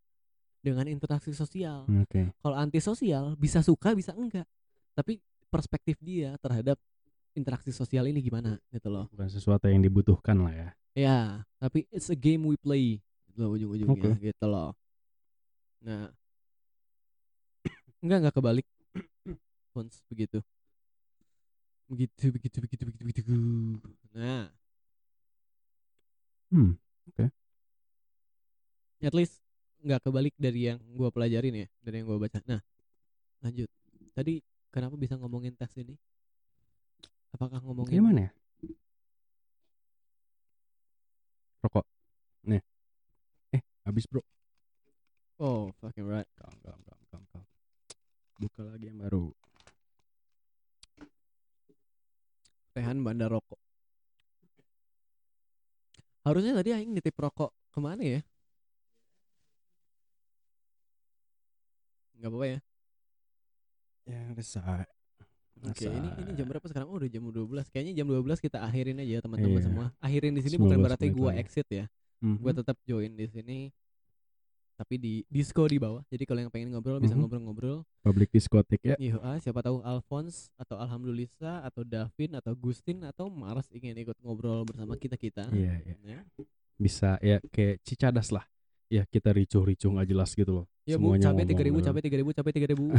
dengan 0.66 0.90
interaksi 0.90 1.30
sosial. 1.30 1.86
Oke. 1.86 2.34
kalau 2.42 2.56
antisosial 2.58 3.38
bisa 3.38 3.62
suka 3.62 3.94
bisa 3.94 4.10
enggak. 4.18 4.42
Tapi 4.98 5.22
perspektif 5.46 5.94
dia 6.02 6.34
terhadap 6.42 6.74
interaksi 7.38 7.70
sosial 7.70 8.10
ini 8.10 8.18
gimana 8.18 8.58
gitu 8.74 8.90
loh. 8.90 9.06
Bukan 9.14 9.30
sesuatu 9.30 9.70
yang 9.70 9.78
dibutuhkan 9.78 10.34
lah 10.42 10.50
ya. 10.50 10.68
ya 10.96 11.18
tapi 11.62 11.86
it's 11.94 12.10
a 12.10 12.18
game 12.18 12.42
we 12.42 12.58
play 12.58 12.98
gitu 13.30 13.38
loh 13.46 13.54
ujung-ujungnya 13.54 14.18
Oke. 14.18 14.34
gitu 14.34 14.46
loh. 14.50 14.74
Nah. 15.86 16.10
Enggak 18.02 18.18
enggak 18.26 18.34
kebalik. 18.34 18.66
Fons 19.70 20.02
begitu. 20.10 20.42
Begitu 21.86 22.34
begitu 22.34 22.56
begitu 22.58 22.82
begitu 22.90 23.02
begitu. 23.06 23.30
Nah. 24.10 24.50
Hmm. 26.50 26.78
at 29.06 29.14
least 29.14 29.38
nggak 29.86 30.02
kebalik 30.02 30.34
dari 30.34 30.66
yang 30.66 30.82
gua 30.98 31.14
pelajarin 31.14 31.62
ya 31.62 31.68
dari 31.78 32.02
yang 32.02 32.06
gua 32.10 32.18
baca 32.18 32.42
nah 32.42 32.58
lanjut 33.46 33.70
tadi 34.18 34.42
kenapa 34.74 34.98
bisa 34.98 35.14
ngomongin 35.14 35.54
tes 35.54 35.70
ini 35.78 35.94
apakah 37.30 37.62
ngomongin 37.62 38.02
Gimana 38.02 38.20
ya? 38.26 38.32
Rokok. 41.66 41.82
Nih. 42.46 42.62
Eh, 43.50 43.62
habis, 43.82 44.06
Bro. 44.06 44.22
oh 45.42 45.74
fucking 45.82 46.06
right 46.06 46.28
Kalm, 46.38 46.54
kalm, 46.62 46.78
kalm, 46.86 47.02
kalm, 47.10 47.24
kalm. 47.34 47.46
Buka 48.38 48.62
lagi 48.62 48.86
yang 48.86 49.02
baru. 49.02 49.34
Rehan 52.78 53.02
bandar 53.02 53.34
rokok 53.34 53.58
harusnya 56.26 56.58
tadi 56.58 56.74
aing 56.74 56.90
nitip 56.90 57.14
rokok 57.14 57.54
ke 57.70 57.78
mana 57.78 58.02
ya 58.02 58.20
nggak 62.16 62.30
apa-apa 62.30 62.46
ya 62.48 62.60
Ya, 64.06 64.22
resah. 64.32 64.86
Oke, 65.66 65.82
ini 65.82 65.98
ini 65.98 66.30
Masa- 66.30 66.36
jam 66.36 66.46
berapa 66.46 66.66
sekarang? 66.68 66.86
Oh, 66.86 66.94
udah 66.94 67.10
jam 67.10 67.26
12. 67.26 67.66
Kayaknya 67.66 67.92
jam 67.96 68.06
12 68.06 68.38
kita 68.38 68.62
akhirin 68.62 69.02
aja 69.02 69.18
teman-teman 69.18 69.58
Iya. 69.58 69.66
semua. 69.66 69.86
Akhirin 69.98 70.30
di 70.30 70.42
sini 70.44 70.56
bukan 70.56 70.78
19 70.78 70.84
berarti 70.86 71.06
gua 71.10 71.30
lagi. 71.32 71.40
exit 71.42 71.66
ya. 71.66 71.84
Mhm. 72.22 72.38
Gua 72.38 72.52
tetap 72.54 72.76
join 72.84 73.10
di 73.10 73.26
sini. 73.26 73.58
Tapi 74.76 74.94
di 74.94 75.14
disco 75.26 75.64
di 75.64 75.74
bawah. 75.76 76.06
Jadi 76.06 76.22
kalau 76.22 76.38
yang 76.38 76.52
pengen 76.52 76.70
ngobrol 76.70 77.00
bisa 77.00 77.16
Mhm. 77.16 77.20
ngobrol-ngobrol. 77.20 77.82
Public 77.98 78.30
diskotik 78.30 78.78
ya. 78.84 78.94
Iya, 78.94 79.18
ah, 79.18 79.40
siapa 79.40 79.58
tahu 79.58 79.82
Alphonse 79.82 80.52
atau 80.54 80.76
Alhamdulillah 80.76 81.64
atau 81.64 81.82
Davin 81.82 82.30
atau 82.30 82.54
Gustin 82.54 83.02
atau 83.02 83.26
Mars 83.26 83.66
ingin 83.72 83.96
ikut 83.96 84.14
ngobrol 84.20 84.62
bersama 84.62 84.94
kita-kita. 84.94 85.50
Iya, 85.50 85.82
iya. 85.82 85.94
Ya. 86.04 86.20
Bisa 86.78 87.18
ya 87.18 87.42
kayak 87.42 87.82
cicadas 87.82 88.30
lah. 88.30 88.46
Ya, 88.86 89.02
kita 89.02 89.34
ricuh-ricuh 89.34 89.90
nggak 89.90 90.06
jelas 90.06 90.30
gitu 90.38 90.62
loh. 90.62 90.66
Ya 90.86 90.94
Bu, 90.94 91.10
Semuanya 91.18 91.34
cabai 91.34 91.42
ngomong 91.42 91.58
3000, 91.58 91.74
gitu. 91.74 91.86
cabai 91.90 92.02
3000, 92.06 92.30
cabai 92.30 92.52
3000. 92.54 92.94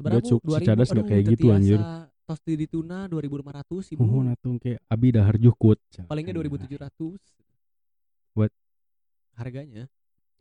Udah, 0.00 0.20
Cuk, 0.24 0.40
si 0.42 0.64
Cadas 0.66 0.88
nggak 0.90 1.06
kayak 1.06 1.24
gitu, 1.38 1.46
anjir. 1.54 1.78
Tosti 2.26 2.54
di 2.54 2.66
tuna 2.70 3.10
2500 3.10 3.90
Ibu. 3.94 4.02
Oh, 4.06 4.22
natung 4.22 4.58
kayak 4.58 4.78
abi 4.86 5.08
dahar 5.10 5.34
jukut. 5.38 5.78
Palingnya 6.06 6.34
2700. 6.38 7.18
What? 8.38 8.54
Harganya. 9.34 9.90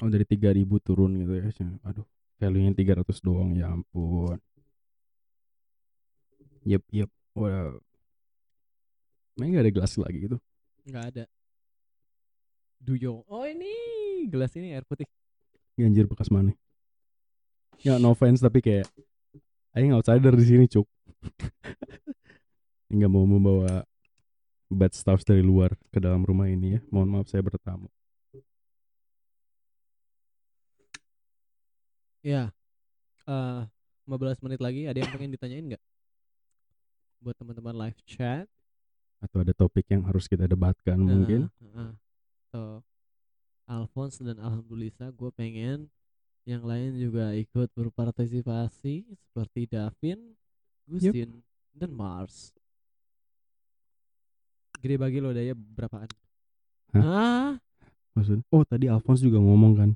Oh, 0.01 0.09
dari 0.09 0.25
3000 0.25 0.77
turun 0.81 1.17
gitu 1.17 1.33
ya. 1.37 1.49
Aduh, 1.85 2.05
value-nya 2.37 2.73
300 2.77 3.21
doang 3.25 3.57
ya 3.57 3.73
ampun. 3.73 4.37
Yep, 6.65 6.83
yep. 6.93 7.09
Wow. 7.33 7.81
Main 9.37 9.55
gak 9.55 9.65
ada 9.65 9.73
gelas 9.73 9.93
lagi 9.97 10.29
gitu. 10.29 10.37
Enggak 10.85 11.03
ada. 11.13 11.23
Duyo. 12.79 13.27
Oh, 13.27 13.43
ini 13.43 13.69
gelas 14.31 14.55
ini 14.55 14.71
air 14.71 14.87
putih. 14.87 15.05
Ini 15.75 15.91
anjir 15.91 16.07
bekas 16.07 16.31
mana? 16.31 16.55
Ya 17.79 17.95
no 17.95 18.11
offense 18.11 18.43
tapi 18.43 18.59
kayak 18.59 18.87
Aing 19.71 19.93
outsider 19.93 20.33
di 20.33 20.45
sini 20.45 20.65
cuk. 20.65 20.87
Nggak 22.89 23.11
mau 23.11 23.23
membawa 23.23 23.85
bad 24.67 24.93
stuff 24.97 25.21
dari 25.21 25.45
luar 25.45 25.77
ke 25.93 26.01
dalam 26.01 26.25
rumah 26.25 26.49
ini 26.49 26.75
ya. 26.75 26.81
Mohon 26.89 27.09
maaf 27.21 27.27
saya 27.29 27.45
bertamu. 27.45 27.85
Ya. 32.25 32.51
Eh 33.29 33.61
15 34.09 34.41
menit 34.41 34.59
lagi 34.59 34.89
ada 34.89 34.97
yang 34.97 35.11
pengen 35.13 35.31
ditanyain 35.37 35.65
nggak? 35.69 35.83
Buat 37.21 37.35
teman-teman 37.37 37.75
live 37.87 37.99
chat. 38.09 38.49
Atau 39.21 39.45
ada 39.45 39.53
topik 39.53 39.85
yang 39.93 40.01
harus 40.09 40.25
kita 40.25 40.49
debatkan 40.49 40.97
mungkin. 40.97 41.53
Nah, 41.61 41.93
heeh. 41.93 42.08
So, 42.49 42.81
Alphonse 43.69 44.25
dan 44.25 44.41
Alhamdulillah 44.41 45.13
gue 45.13 45.29
pengen 45.37 45.85
yang 46.49 46.65
lain 46.65 46.97
juga 46.97 47.29
ikut 47.37 47.69
berpartisipasi 47.77 49.05
seperti 49.13 49.69
Davin, 49.69 50.33
Gustin, 50.89 51.45
dan 51.77 51.93
Mars. 51.93 52.57
Gede 54.81 54.97
bagi 54.97 55.21
lo 55.21 55.29
daya 55.29 55.53
berapaan? 55.53 56.09
Hah? 56.97 57.03
Ah, 57.05 57.49
Maksud, 58.17 58.41
oh 58.49 58.65
tadi 58.65 58.89
Alphonse 58.89 59.21
juga 59.21 59.37
ngomong 59.37 59.73
kan. 59.77 59.89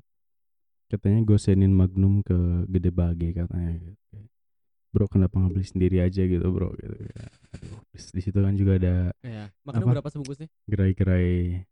Katanya 0.86 1.26
gosenin 1.26 1.74
Magnum 1.74 2.22
ke 2.22 2.38
Gede 2.70 2.94
Bage 2.94 3.34
katanya 3.34 3.82
gitu. 3.82 4.16
Bro 4.94 5.10
kenapa 5.10 5.42
nggak 5.42 5.58
beli 5.58 5.66
sendiri 5.66 5.98
aja 5.98 6.22
gitu 6.22 6.46
bro 6.54 6.70
gitu. 6.78 6.94
Ya, 6.94 7.26
Aduh, 7.58 7.82
di 7.90 8.20
situ 8.22 8.38
kan 8.38 8.54
juga 8.54 8.78
ada 8.78 9.10
ya. 9.26 9.50
Magnum 9.66 9.90
Apa? 9.90 9.94
berapa 9.98 10.08
sebungkusnya? 10.14 10.46
gerai-gerai 10.70 11.66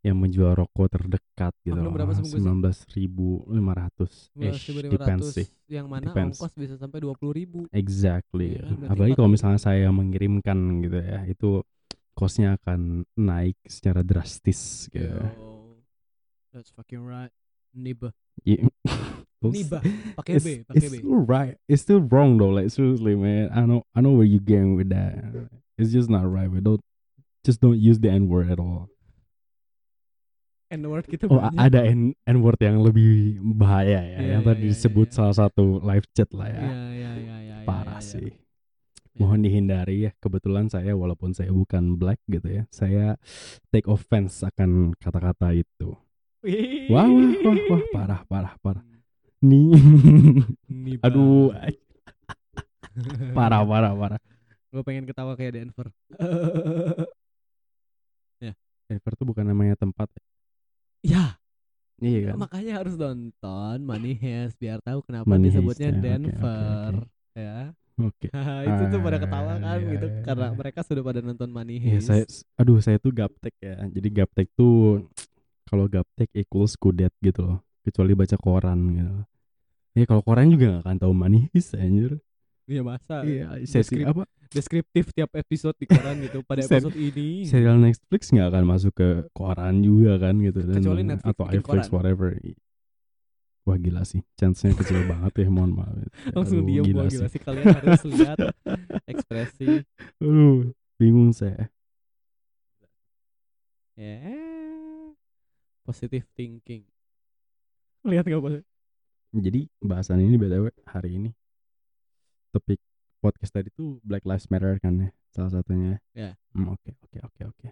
yang 0.00 0.16
menjual 0.16 0.56
rokok 0.56 0.96
terdekat 0.96 1.52
gitu 1.60 1.76
Magnum 1.76 1.92
berapa 1.92 2.12
sembilan 2.16 2.56
belas 2.64 2.88
ribu 2.96 3.44
lima 3.52 3.72
ratus 3.76 4.32
19.500 4.32 4.96
depends 4.96 5.26
sih 5.36 5.46
yang 5.68 5.92
mana 5.92 6.08
Depends. 6.08 6.40
ongkos 6.40 6.56
bisa 6.56 6.74
sampai 6.80 7.04
20.000 7.04 7.36
ribu 7.36 7.58
exactly 7.68 8.56
berarti 8.56 8.88
apalagi 8.88 9.12
kalau 9.12 9.28
puluh. 9.28 9.36
misalnya 9.36 9.60
saya 9.60 9.92
mengirimkan 9.92 10.56
gitu 10.80 10.98
ya 11.04 11.20
itu 11.28 11.50
costnya 12.16 12.56
akan 12.56 13.04
naik 13.16 13.60
secara 13.68 14.00
drastis 14.00 14.88
gitu 14.88 15.20
Yo, 15.20 15.76
that's 16.52 16.72
fucking 16.74 17.04
right. 17.06 17.30
Niba. 17.70 18.10
Terus, 18.42 19.54
niba, 19.56 19.78
pakai 20.18 20.42
B, 20.42 20.46
pakai 20.66 20.80
it's 20.80 20.90
B. 20.90 20.96
still 20.98 21.22
right 21.22 21.54
it's 21.70 21.82
still 21.86 22.02
wrong 22.02 22.34
though 22.40 22.50
like 22.50 22.72
seriously 22.72 23.14
man 23.14 23.52
I 23.52 23.62
know 23.68 23.84
I 23.94 24.00
know 24.02 24.16
where 24.16 24.26
you 24.26 24.40
going 24.40 24.74
with 24.74 24.90
that 24.90 25.12
it's 25.78 25.92
just 25.92 26.10
not 26.10 26.26
right 26.26 26.50
we 26.50 26.58
don't 26.58 26.82
just 27.46 27.60
don't 27.62 27.78
use 27.78 28.00
the 28.00 28.10
n 28.10 28.26
word 28.28 28.50
at 28.50 28.58
all 28.58 28.90
N 30.70 30.86
word 30.86 31.02
kita 31.10 31.26
Oh 31.26 31.42
banyak. 31.42 31.58
ada 31.58 31.80
n 31.82 32.14
n 32.14 32.36
word 32.38 32.62
yang 32.62 32.78
lebih 32.78 33.42
bahaya 33.58 34.06
ya, 34.06 34.22
Iya, 34.22 34.38
yang 34.38 34.42
iya, 34.46 34.48
tadi 34.54 34.62
iya, 34.62 34.70
disebut 34.70 35.06
iya. 35.10 35.14
salah 35.18 35.34
satu 35.34 35.82
live 35.82 36.06
chat 36.14 36.30
lah 36.30 36.46
ya. 36.46 36.62
Iya, 36.62 36.62
iya, 36.70 36.78
iya, 36.94 37.10
iya, 37.18 37.36
iya, 37.42 37.66
Parah 37.66 37.98
iya, 37.98 38.06
iya. 38.06 38.10
sih. 38.14 38.30
Iya. 38.30 39.18
Mohon 39.18 39.40
dihindari 39.42 39.96
ya. 40.06 40.10
Kebetulan 40.22 40.70
saya 40.70 40.94
walaupun 40.94 41.34
saya 41.34 41.50
bukan 41.50 41.98
black 41.98 42.22
gitu 42.30 42.46
ya, 42.46 42.62
saya 42.70 43.18
take 43.74 43.90
offense 43.90 44.46
akan 44.46 44.94
kata-kata 44.94 45.58
itu. 45.58 45.90
Wah 46.88 47.04
wah 47.04 47.30
wah 47.44 47.56
wah 47.68 47.82
parah 47.90 48.20
parah 48.30 48.54
parah. 48.62 48.84
Nih. 49.42 49.74
Aduh, 51.04 51.50
parah 53.36 53.66
parah 53.66 53.92
parah. 53.98 54.20
Gue 54.70 54.82
pengen 54.86 55.02
ketawa 55.02 55.34
kayak 55.34 55.58
Denver. 55.58 55.90
Denver 58.90 59.14
tuh 59.14 59.22
bukan 59.22 59.46
namanya 59.46 59.78
tempat. 59.78 60.10
Ya, 61.02 61.36
Iya 62.00 62.32
kan? 62.32 62.34
makanya 62.40 62.72
harus 62.80 62.96
nonton 62.96 63.76
Money 63.84 64.16
Heist 64.16 64.56
biar 64.56 64.80
tahu 64.80 65.04
kenapa 65.04 65.28
Money 65.28 65.52
Heist, 65.52 65.56
disebutnya 65.60 65.88
ya, 65.88 65.92
oke, 65.92 66.00
oke, 66.00 66.08
Denver. 66.08 66.92
oke. 66.96 67.08
Ya. 67.36 67.58
Oke. 68.00 68.26
itu 68.72 68.82
tuh 68.88 69.00
pada 69.04 69.18
ketawa 69.20 69.52
kan 69.60 69.68
Ah, 69.68 69.76
gitu 69.76 70.06
iya, 70.08 70.22
karena 70.24 70.46
iya. 70.48 70.56
mereka 70.56 70.80
sudah 70.80 71.02
pada 71.04 71.20
nonton 71.20 71.48
Money 71.52 71.76
Iya 71.76 72.00
Heist. 72.00 72.08
saya 72.08 72.24
aduh 72.56 72.78
saya 72.80 72.96
tuh 72.96 73.12
gaptek 73.12 73.52
ya. 73.60 73.76
Jadi 73.92 74.08
gaptek 74.08 74.48
tuh 74.56 75.04
kalau 75.68 75.84
gaptek 75.86 76.32
equals 76.32 76.74
kudet 76.80 77.12
gitu 77.20 77.44
loh. 77.44 77.58
Kecuali 77.84 78.12
baca 78.16 78.36
koran 78.40 78.80
gitu. 78.96 79.14
Ya 80.00 80.04
kalau 80.08 80.22
koran 80.24 80.48
juga 80.48 80.80
gak 80.80 80.82
akan 80.88 80.96
tahu 81.04 81.12
manis 81.12 81.66
anjir. 81.76 82.16
Iya 82.70 82.82
masa. 82.86 83.26
Iya, 83.26 83.58
sesi 83.66 84.06
apa? 84.06 84.22
deskriptif 84.50 85.14
tiap 85.14 85.30
episode 85.38 85.78
di 85.78 85.86
koran 85.86 86.18
gitu 86.22 86.42
pada 86.48 86.62
episode 86.62 86.94
ini. 86.94 87.46
Serial 87.46 87.78
Netflix 87.78 88.30
nggak 88.30 88.46
akan 88.50 88.64
masuk 88.66 88.92
ke 88.94 89.08
koran 89.34 89.82
juga 89.82 90.18
kan 90.22 90.38
gitu 90.38 90.62
dan 90.62 90.78
Kecuali 90.78 91.02
Netflix 91.06 91.34
atau 91.34 91.44
iFlix 91.50 91.82
whatever. 91.90 92.34
Wah 93.66 93.76
gila 93.78 94.02
sih, 94.06 94.22
chance-nya 94.34 94.74
kecil 94.74 95.02
banget 95.10 95.46
ya, 95.46 95.48
mohon 95.50 95.74
maaf. 95.78 95.94
Langsung 96.34 96.62
Aduh, 96.62 96.68
diem 96.70 96.84
gua 96.94 97.06
gila 97.06 97.26
sih 97.30 97.40
kalian 97.42 97.66
harus 97.74 98.02
lihat 98.10 98.38
ekspresi. 99.06 99.86
Aduh, 100.22 100.74
bingung 100.98 101.30
saya. 101.30 101.70
Ya. 103.98 104.18
Positive 105.86 106.26
thinking. 106.38 106.86
Lihat 108.06 108.26
gak 108.26 108.40
bos? 108.40 108.62
Jadi 109.30 109.70
bahasan 109.78 110.22
ini 110.26 110.34
btw 110.34 110.74
hari 110.90 111.20
ini 111.20 111.30
topik 112.50 112.80
podcast 113.20 113.52
tadi 113.52 113.68
tuh 113.70 114.00
Black 114.02 114.24
Lives 114.24 114.48
Matter 114.50 114.80
kan 114.80 114.98
ya 114.98 115.12
salah 115.30 115.50
satunya. 115.54 116.00
Ya. 116.12 116.34
Hmm, 116.52 116.68
Oke 116.74 116.96
oke 117.04 117.18
oke 117.22 117.44
oke. 117.46 117.68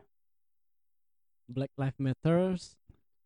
Black 1.48 1.72
Lives 1.80 1.96
Matters, 1.96 2.76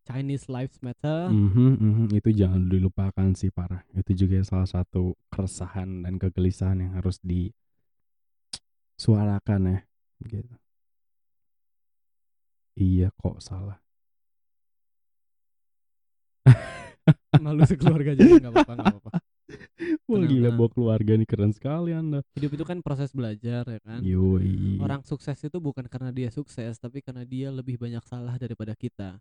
Chinese 0.07 0.47
Lives 0.47 0.79
Matter. 0.79 1.27
Mhm, 1.27 1.75
mhm, 1.75 2.07
Itu 2.15 2.31
jangan 2.31 2.71
dilupakan 2.71 3.35
sih 3.35 3.51
parah. 3.51 3.83
Itu 3.91 4.15
juga 4.15 4.39
salah 4.47 4.63
satu 4.65 5.19
keresahan 5.27 6.07
dan 6.07 6.15
kegelisahan 6.15 6.79
yang 6.79 6.95
harus 6.95 7.19
disuarakan 7.19 7.51
ya. 9.67 9.83
Gitu. 10.23 10.55
Iya 12.73 13.13
kok 13.13 13.37
salah. 13.43 13.77
Malu 17.43 17.67
sekeluarga 17.67 18.15
aja 18.15 18.23
nggak 18.23 18.55
apa-apa 18.55 18.73
nggak 18.79 18.87
apa-apa. 18.87 19.11
Wah 20.05 20.21
gila 20.21 20.49
bawa 20.51 20.69
keluarga 20.69 21.13
nih 21.13 21.27
keren 21.27 21.51
sekali 21.51 21.91
anda. 21.91 22.21
Hidup 22.33 22.51
itu 22.53 22.63
kan 22.63 22.79
proses 22.79 23.11
belajar 23.11 23.63
ya 23.63 23.79
kan. 23.81 23.99
Yoi. 23.99 24.77
Orang 24.77 25.01
sukses 25.03 25.37
itu 25.37 25.57
bukan 25.57 25.85
karena 25.87 26.09
dia 26.09 26.29
sukses, 26.29 26.77
tapi 26.77 26.99
karena 26.99 27.23
dia 27.23 27.49
lebih 27.49 27.77
banyak 27.77 28.03
salah 28.03 28.35
daripada 28.37 28.73
kita. 28.73 29.17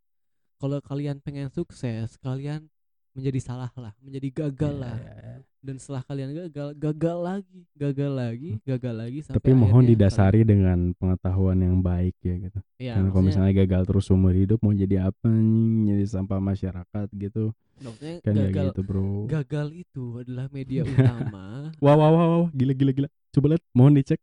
Kalau 0.56 0.78
kalian 0.78 1.18
pengen 1.18 1.50
sukses, 1.50 2.14
kalian 2.18 2.70
menjadi 3.12 3.40
salah 3.44 3.68
lah, 3.76 3.92
menjadi 4.00 4.28
gagal 4.48 4.72
Ya, 4.72 4.80
lah. 4.80 4.96
ya, 4.96 5.12
ya. 5.12 5.36
Dan 5.62 5.76
setelah 5.78 6.02
kalian 6.02 6.30
gagal, 6.32 6.68
gagal 6.74 7.18
lagi, 7.20 7.60
gagal 7.76 8.10
lagi, 8.10 8.50
gagal 8.64 8.94
lagi 8.96 9.18
sampai 9.22 9.36
Tapi 9.38 9.50
mohon 9.52 9.84
didasari 9.84 10.42
dengan 10.42 10.90
pengetahuan 10.92 11.60
yang 11.60 11.78
baik 11.78 12.16
ya 12.18 12.34
gitu. 12.40 12.58
kalian- 12.58 12.80
Iya, 12.80 12.92
Karena 12.96 13.08
kalau 13.10 13.24
misalnya 13.24 13.52
gagal 13.54 13.82
terus 13.86 14.06
umur 14.08 14.32
hidup 14.32 14.58
mau 14.58 14.72
jadi 14.72 15.06
apa 15.06 15.28
nih? 15.28 15.92
Jadi 15.92 16.04
sampah 16.08 16.40
masyarakat 16.40 17.06
gitu. 17.14 17.54
Maksudnya 17.80 18.20
Kan 18.20 18.34
gagal 18.36 18.66
gitu, 18.74 18.82
Bro. 18.84 19.24
gagal 19.30 19.68
itu 19.72 20.04
adalah 20.20 20.46
media 20.52 20.84
utama. 20.88 21.72
Wow 21.80 21.96
wow 21.96 22.12
wow 22.12 22.28
wow 22.28 22.44
gila 22.52 22.72
gila 22.76 22.92
gila. 22.92 23.08
Coba 23.32 23.56
lihat, 23.56 23.64
mohon 23.72 23.96
dicek. 23.96 24.20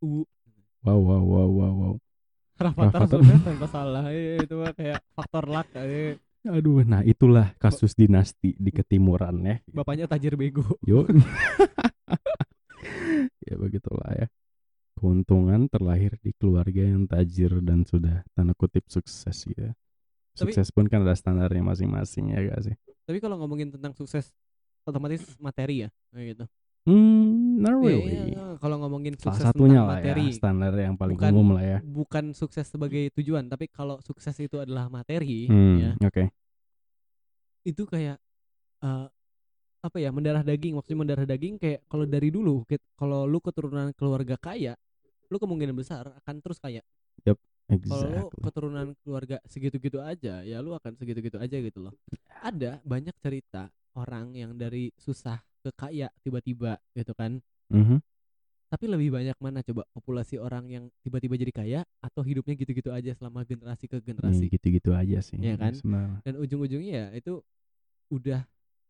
U 0.00 0.24
Wow 0.80 1.00
wow 1.02 1.20
wow 1.20 1.48
wow 1.50 1.72
wow. 1.74 1.94
Rafathar 2.56 3.04
tanpa 3.42 3.66
salah. 3.68 4.08
Eh, 4.08 4.40
itu 4.40 4.54
mah 4.56 4.72
kayak 4.72 5.02
faktor 5.12 5.44
luck. 5.44 5.68
Eh. 5.76 6.16
Aduh, 6.46 6.86
nah 6.86 7.02
itulah 7.02 7.52
kasus 7.58 7.92
dinasti 7.92 8.54
di 8.54 8.70
ketimuran 8.70 9.42
ya. 9.42 9.56
Bapaknya 9.66 10.06
tajir 10.06 10.38
bego. 10.38 10.62
Yuk. 10.86 11.10
ya 13.50 13.54
begitulah 13.58 14.10
ya. 14.14 14.26
Keuntungan 14.96 15.68
terlahir 15.68 16.16
di 16.22 16.32
keluarga 16.38 16.86
yang 16.86 17.04
tajir 17.04 17.60
dan 17.60 17.84
sudah 17.84 18.24
tanda 18.32 18.56
kutip 18.56 18.86
sukses 18.88 19.44
ya. 19.52 19.76
Tapi- 20.36 20.52
Sukses 20.52 20.68
pun 20.68 20.84
kan 20.86 21.00
ada 21.00 21.16
standarnya 21.16 21.64
masing-masing 21.64 22.30
ya 22.30 22.44
gak 22.46 22.60
sih? 22.62 22.74
Tapi 23.02 23.18
kalau 23.18 23.40
ngomongin 23.40 23.72
tentang 23.72 23.96
sukses 23.96 24.30
otomatis 24.84 25.24
materi 25.40 25.82
ya, 25.82 25.88
kayak 26.12 26.26
gitu. 26.36 26.44
Hmm, 26.86 27.58
not 27.58 27.82
Iya, 27.82 27.82
really. 27.82 28.14
iya, 28.30 28.54
kalau 28.62 28.78
ngomongin 28.78 29.18
Salah 29.18 29.34
sukses 29.34 29.44
satunya 29.50 29.82
tentang 29.82 29.88
lah 29.90 29.98
materi, 29.98 30.26
ya, 30.30 30.36
standar 30.38 30.72
yang 30.78 30.94
paling 30.94 31.16
Bukan- 31.18 31.32
umum 31.34 31.48
lah 31.58 31.64
ya. 31.66 31.78
bukan 31.82 32.24
sukses 32.30 32.62
sebagai 32.62 33.10
tujuan, 33.10 33.50
tapi 33.50 33.66
kalau 33.66 33.98
sukses 33.98 34.36
itu 34.38 34.62
adalah 34.62 34.86
materi, 34.86 35.50
Hmm, 35.50 35.76
ya, 35.80 35.90
oke. 35.98 36.30
itu 37.64 37.82
kayak 37.82 38.20
eh, 38.78 39.06
apa 39.80 39.96
ya 39.98 40.10
mendarah 40.12 40.42
daging. 40.42 40.76
Maksudnya 40.76 40.98
mendarah 41.00 41.26
daging 41.26 41.58
kayak 41.58 41.80
kalau 41.86 42.04
dari 42.04 42.28
dulu, 42.28 42.62
kalau 42.94 43.24
lu 43.24 43.40
keturunan 43.40 43.90
keluarga 43.96 44.36
kaya, 44.36 44.76
lu 45.26 45.40
kemungkinan 45.40 45.74
besar 45.74 46.12
akan 46.14 46.34
terus 46.38 46.60
kaya. 46.60 46.82
Kalau 47.66 48.06
lu 48.06 48.14
Exactly. 48.22 48.42
keturunan 48.46 48.86
keluarga 49.02 49.36
segitu-gitu 49.50 49.98
aja, 49.98 50.42
ya 50.46 50.58
lu 50.62 50.70
akan 50.74 50.94
segitu-gitu 50.94 51.34
aja 51.42 51.56
gitu 51.58 51.82
loh. 51.82 51.94
Ada 52.38 52.78
banyak 52.86 53.14
cerita 53.18 53.66
orang 53.98 54.38
yang 54.38 54.54
dari 54.54 54.94
susah 54.94 55.42
ke 55.66 55.74
kaya 55.74 56.06
tiba-tiba 56.22 56.78
gitu 56.94 57.10
kan. 57.18 57.42
Mhm. 57.74 57.98
Tapi 58.66 58.84
lebih 58.90 59.14
banyak 59.14 59.38
mana 59.38 59.62
coba 59.62 59.86
populasi 59.94 60.42
orang 60.42 60.66
yang 60.66 60.84
tiba-tiba 61.02 61.38
jadi 61.38 61.52
kaya 61.54 61.80
atau 62.02 62.22
hidupnya 62.22 62.58
gitu-gitu 62.58 62.90
aja 62.90 63.14
selama 63.14 63.46
generasi 63.46 63.86
ke 63.86 63.98
Ya, 63.98 64.02
generasi. 64.02 64.46
gitu-gitu 64.50 64.90
aja 64.90 65.18
sih. 65.22 65.38
Iya 65.38 65.54
kan? 65.58 65.74
Dan 66.26 66.34
ujung-ujungnya 66.38 66.92
ya 66.92 67.06
itu 67.14 67.42
udah 68.10 68.42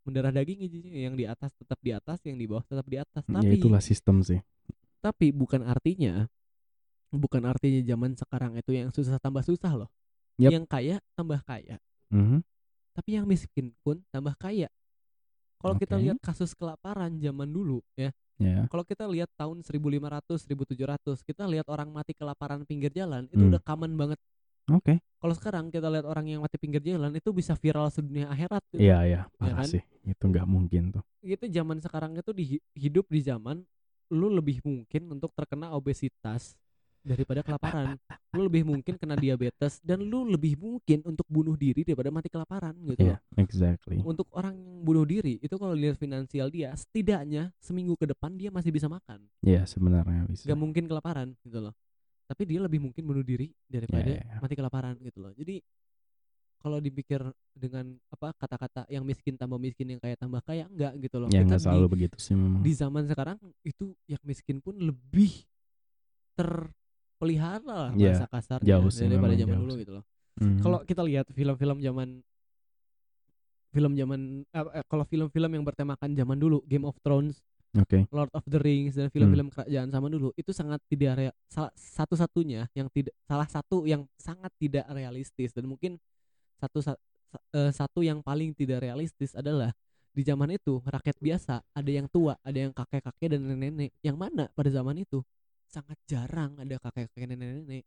mendarah 0.04 0.32
daging 0.32 0.60
yang 0.92 1.12
di 1.16 1.24
atas 1.28 1.52
tetap 1.56 1.76
di 1.80 1.92
atas, 1.92 2.20
yang 2.24 2.36
di 2.40 2.44
bawah 2.48 2.64
tetap 2.64 2.86
di 2.88 2.96
atas. 2.96 3.24
Ya 3.24 3.40
Tapi 3.40 3.56
itulah 3.56 3.80
sistem 3.80 4.20
sih. 4.24 4.40
tapi 5.00 5.30
bukan 5.30 5.62
artinya 5.62 6.26
bukan 7.16 7.42
artinya 7.44 7.80
zaman 7.82 8.12
sekarang 8.14 8.52
itu 8.56 8.70
yang 8.70 8.88
susah 8.92 9.16
tambah 9.16 9.42
susah 9.42 9.72
loh. 9.74 9.90
Yap. 10.36 10.52
Yang 10.52 10.64
kaya 10.68 10.96
tambah 11.12 11.40
kaya. 11.42 11.76
Mhm. 12.06 12.38
tapi 12.92 13.12
yang 13.12 13.28
miskin 13.28 13.76
pun 13.84 14.00
tambah 14.08 14.32
kaya. 14.40 14.72
Kalau 15.60 15.76
kita 15.76 15.96
Oke. 15.96 16.02
lihat 16.04 16.16
kasus 16.16 16.52
kelaparan 16.52 17.12
zaman 17.16 17.44
dulu 17.44 17.84
ya, 17.92 18.08
Ya. 18.36 18.64
kalau 18.68 18.84
kita 18.84 19.04
lihat 19.04 19.28
tahun 19.36 19.60
1500, 19.60 20.40
1700, 20.40 21.20
kita 21.20 21.44
lihat 21.44 21.68
orang 21.68 21.88
mati 21.88 22.12
kelaparan 22.12 22.64
pinggir 22.64 22.88
jalan 22.92 23.28
itu 23.28 23.36
Hmm. 23.36 23.52
udah 23.52 23.60
common 23.60 23.92
banget. 23.96 24.16
Oke. 24.66 24.96
Kalau 25.16 25.34
sekarang 25.34 25.68
kita 25.68 25.88
lihat 25.88 26.04
orang 26.04 26.24
yang 26.26 26.40
mati 26.40 26.56
pinggir 26.56 26.80
jalan 26.80 27.12
itu 27.12 27.32
bisa 27.32 27.52
viral 27.52 27.88
sedunia 27.88 28.28
akhirat. 28.28 28.64
gitu. 28.72 28.80
Iya, 28.80 28.98
iya, 29.04 29.20
parah 29.36 29.60
kan? 29.60 29.68
sih. 29.68 29.82
Itu 30.02 30.24
nggak 30.26 30.44
mungkin 30.44 30.96
tuh. 30.96 31.04
Gitu 31.20 31.44
zaman 31.48 31.80
sekarang 31.80 32.16
itu 32.16 32.32
di, 32.32 32.44
hidup 32.72 33.08
di 33.08 33.20
zaman 33.20 33.60
lu 34.08 34.28
lebih 34.28 34.60
mungkin 34.62 35.02
untuk 35.10 35.32
terkena 35.32 35.72
obesitas 35.72 36.56
daripada 37.06 37.40
kelaparan. 37.40 37.94
lu 38.34 38.44
lebih 38.44 38.66
mungkin 38.66 38.98
kena 38.98 39.14
diabetes 39.14 39.78
dan 39.80 40.02
lu 40.02 40.26
lebih 40.26 40.58
mungkin 40.58 41.00
untuk 41.06 41.24
bunuh 41.24 41.54
diri 41.54 41.80
daripada 41.80 42.10
mati 42.10 42.26
kelaparan 42.26 42.74
gitu 42.84 43.00
loh. 43.06 43.16
Iya, 43.16 43.18
exactly. 43.38 43.96
untuk 43.98 44.28
orang 44.30 44.52
yang 44.52 44.82
bunuh 44.82 45.06
diri 45.06 45.38
itu 45.38 45.54
kalau 45.54 45.72
lihat 45.72 45.96
finansial 45.96 46.50
dia 46.50 46.74
setidaknya 46.74 47.48
seminggu 47.56 47.94
ke 47.94 48.04
depan 48.04 48.34
dia 48.34 48.50
masih 48.50 48.68
bisa 48.68 48.86
makan 48.86 49.24
Iya, 49.40 49.64
sebenarnya 49.64 50.26
bisa. 50.26 50.44
nggak 50.44 50.58
mungkin 50.58 50.84
kelaparan 50.84 51.32
gitu 51.40 51.58
loh 51.60 51.72
tapi 52.26 52.44
dia 52.44 52.60
lebih 52.60 52.76
mungkin 52.76 53.02
bunuh 53.02 53.22
diri 53.22 53.48
daripada 53.64 54.04
Ya, 54.04 54.20
ya, 54.20 54.28
ya. 54.28 54.38
mati 54.38 54.52
kelaparan 54.52 54.94
gitu 55.00 55.18
loh 55.18 55.32
jadi 55.32 55.62
kalau 56.58 56.76
dipikir 56.76 57.22
dengan 57.54 57.94
apa 58.10 58.34
kata-kata 58.34 58.84
yang 58.88 59.00
miskin 59.00 59.38
tambah 59.38 59.56
miskin 59.56 59.86
yang 59.88 60.00
kaya 60.02 60.12
tambah 60.12 60.42
kaya 60.42 60.66
enggak 60.66 60.92
gitu 60.98 61.16
loh 61.16 61.30
Ya 61.30 61.40
Kita 61.40 61.46
nggak 61.46 61.56
di- 61.56 61.64
selalu 61.64 61.86
begitu 61.88 62.16
sih 62.18 62.34
memang. 62.34 62.60
di 62.60 62.72
zaman 62.74 63.06
sekarang 63.06 63.38
itu 63.62 63.94
yang 64.04 64.20
miskin 64.20 64.58
pun 64.58 64.76
lebih 64.76 65.46
terpelihara 67.16 67.64
lah 67.64 67.90
Ya, 67.90 68.12
bahasa 68.12 68.26
kasarnya 68.28 68.68
jauh 68.68 68.92
sih, 68.92 69.08
daripada 69.08 69.32
zaman 69.32 69.48
jauh 69.48 69.62
dulu 69.64 69.74
gitu 69.80 69.92
loh 69.96 70.04
Mhm. 70.36 70.60
kalau 70.60 70.78
kita 70.82 71.00
lihat 71.00 71.26
film-film 71.32 71.80
zaman 71.80 72.08
film 73.72 73.92
zaman 73.92 74.20
eh, 74.46 74.66
eh, 74.74 74.84
kalau 74.86 75.04
film-film 75.04 75.50
yang 75.50 75.64
bertemakan 75.64 76.12
zaman 76.12 76.36
dulu 76.36 76.60
Game 76.62 76.84
of 76.84 76.96
Thrones, 77.00 77.40
Oke. 77.72 78.04
Lord 78.10 78.28
of 78.30 78.44
the 78.46 78.56
Rings 78.56 78.96
dan 78.96 79.08
film-film 79.10 79.48
kerajaan 79.50 79.88
zaman 79.88 80.10
dulu 80.10 80.32
itu 80.34 80.48
sangat 80.50 80.80
tidak 80.86 81.12
rea- 81.18 81.36
salah 81.46 81.72
satu-satunya 81.74 82.68
yang 82.72 82.88
tidak 82.90 83.16
salah 83.22 83.44
satu 83.44 83.84
yang 83.84 84.04
sangat 84.14 84.52
tidak 84.54 84.84
realistis 84.88 85.52
dan 85.52 85.64
mungkin 85.66 85.96
satu 86.56 86.80
sa- 86.80 87.00
eh, 87.50 87.68
satu 87.70 88.00
yang 88.00 88.20
paling 88.20 88.52
tidak 88.52 88.80
realistis 88.82 89.32
adalah 89.32 89.72
di 90.12 90.20
zaman 90.20 90.48
itu 90.50 90.80
rakyat 90.82 91.16
biasa 91.18 91.60
ada 91.70 91.90
yang 91.90 92.08
tua, 92.08 92.36
ada 92.40 92.56
yang 92.58 92.72
kakek-kakek 92.72 93.28
dan 93.30 93.40
nenek-nenek. 93.42 93.92
Yang 94.00 94.16
mana 94.18 94.48
pada 94.50 94.68
zaman 94.68 94.96
itu 94.98 95.20
sangat 95.66 95.98
jarang 96.06 96.56
ada 96.56 96.76
kakek-kakek 96.78 97.26
nenek-nenek. 97.28 97.84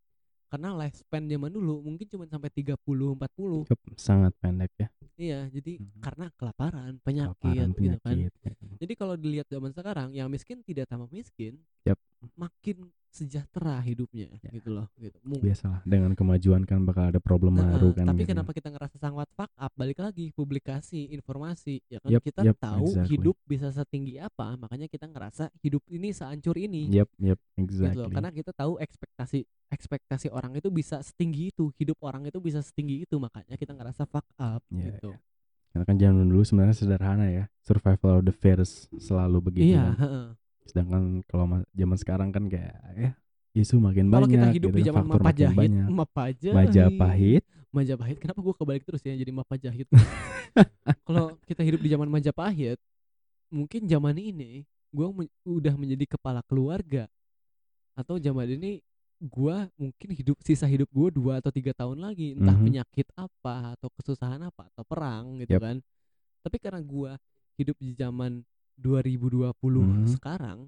Karena 0.50 0.74
lifespan 0.74 1.30
zaman 1.30 1.54
dulu 1.54 1.78
mungkin 1.86 2.10
cuma 2.10 2.26
sampai 2.26 2.50
30 2.50 3.14
40. 3.14 3.70
Yup, 3.70 3.82
sangat 3.96 4.34
pendek 4.42 4.74
ya. 4.82 4.88
Iya, 5.14 5.40
jadi 5.54 5.78
Mhm. 5.78 6.02
karena 6.02 6.26
kelaparan, 6.34 6.98
penyakit 7.06 7.38
Kelaparan, 7.38 7.70
gitu 7.78 7.98
kan. 8.02 8.16
penyakit. 8.18 8.52
Jadi 8.80 8.94
kalau 8.98 9.14
dilihat 9.20 9.46
zaman 9.46 9.72
sekarang 9.76 10.10
yang 10.16 10.26
miskin 10.26 10.64
tidak 10.66 10.90
tambah 10.90 11.06
miskin, 11.12 11.60
Yap. 11.86 12.00
makin 12.34 12.90
sejahtera 13.10 13.82
hidupnya 13.82 14.30
Ya. 14.40 14.50
gitu 14.54 14.70
loh 14.70 14.88
gitu. 15.02 15.18
Biasalah 15.26 15.82
dengan 15.84 16.14
kemajuan 16.14 16.62
kan 16.64 16.86
bakal 16.86 17.10
ada 17.10 17.18
problem 17.18 17.58
Heeh, 17.58 17.66
baru 17.66 17.90
kan. 17.98 18.06
tapi 18.14 18.22
gitu. 18.24 18.32
kenapa 18.38 18.52
kita 18.54 18.70
ngerasa 18.70 18.96
sangat 19.02 19.28
fuck 19.34 19.50
up? 19.58 19.74
Balik 19.74 19.98
lagi 20.00 20.30
publikasi, 20.32 21.10
informasi, 21.12 21.82
ya 21.90 21.98
kan 22.00 22.10
Yap, 22.14 22.22
kita 22.22 22.42
yap, 22.46 22.56
tahu 22.62 22.86
exactly. 22.94 23.10
hidup 23.18 23.36
bisa 23.50 23.68
setinggi 23.74 24.22
apa, 24.22 24.54
makanya 24.56 24.86
kita 24.86 25.10
ngerasa 25.10 25.50
hidup 25.66 25.82
ini 25.90 26.14
sehancur 26.14 26.56
ini. 26.56 26.86
Yep, 26.94 27.10
yep, 27.20 27.40
Gitu 27.58 27.62
exactly. 27.66 27.98
loh. 28.06 28.10
Karena 28.14 28.30
kita 28.30 28.52
tahu 28.54 28.78
ekspektasi 28.78 29.40
ekspektasi 29.70 30.28
orang 30.34 30.58
itu 30.58 30.70
bisa 30.74 30.98
setinggi 31.02 31.54
itu, 31.54 31.70
hidup 31.78 31.98
orang 32.02 32.26
itu 32.26 32.42
bisa 32.42 32.62
setinggi 32.62 33.06
itu, 33.06 33.16
makanya 33.22 33.54
kita 33.54 33.74
ngerasa 33.78 34.06
fuck 34.10 34.26
up 34.38 34.62
Iya, 34.74 34.98
gitu. 34.98 35.14
Karena 35.70 35.86
kan 35.86 35.96
zaman 36.02 36.26
dulu 36.26 36.42
sebenarnya 36.42 36.74
sederhana 36.78 37.26
ya. 37.30 37.46
Survival 37.62 38.22
of 38.22 38.26
the 38.26 38.34
fittest 38.34 38.90
selalu 38.98 39.38
begitu. 39.54 39.78
Iya, 39.78 39.94
kan. 39.94 40.34
Sedangkan 40.70 41.04
kalau 41.26 41.46
ma- 41.46 41.68
zaman 41.72 41.98
sekarang 41.98 42.30
kan 42.30 42.46
kayak 42.46 42.76
ya 42.96 43.12
isu 43.52 43.78
makin 43.78 44.08
Kalau 44.08 44.24
banyak. 44.24 44.32
kita 44.32 44.48
hidup 44.52 44.70
gitu 44.70 44.78
di 44.78 44.82
kan, 44.82 44.88
zaman 44.88 45.04
Majapahit. 45.20 45.72
Majapahit, 45.90 46.54
Majapahit. 46.54 47.44
Majapahit. 47.70 48.18
Kenapa 48.18 48.40
gua 48.40 48.54
kebalik 48.54 48.84
terus 48.84 49.02
ya 49.02 49.14
jadi 49.14 49.32
Majapahit? 49.32 49.88
Kalau 51.06 51.38
kita 51.44 51.62
hidup 51.62 51.80
di 51.80 51.90
zaman 51.90 52.08
Majapahit, 52.08 52.78
mungkin 53.48 53.86
zaman 53.86 54.16
ini 54.16 54.64
gua 54.90 55.10
men- 55.12 55.34
udah 55.44 55.74
menjadi 55.74 56.06
kepala 56.08 56.42
keluarga 56.42 57.06
atau 57.94 58.18
zaman 58.18 58.50
ini 58.52 58.82
gua 59.20 59.68
mungkin 59.76 60.10
hidup 60.12 60.40
sisa 60.42 60.64
hidup 60.64 60.88
gua 60.90 61.10
dua 61.10 61.34
atau 61.38 61.52
tiga 61.52 61.76
tahun 61.76 62.00
lagi 62.00 62.34
entah 62.34 62.56
Mhm. 62.56 62.64
penyakit 62.64 63.08
apa 63.14 63.76
atau 63.76 63.92
kesusahan 63.92 64.40
apa 64.40 64.66
atau 64.70 64.82
perang 64.82 65.38
gitu 65.38 65.54
Yap. 65.54 65.62
kan 65.62 65.76
tapi 66.40 66.56
karena 66.58 66.80
gua 66.80 67.20
hidup 67.54 67.76
di 67.78 67.92
zaman 67.92 68.40
2020 68.80 69.52
Mhm. 69.84 70.08
sekarang 70.10 70.60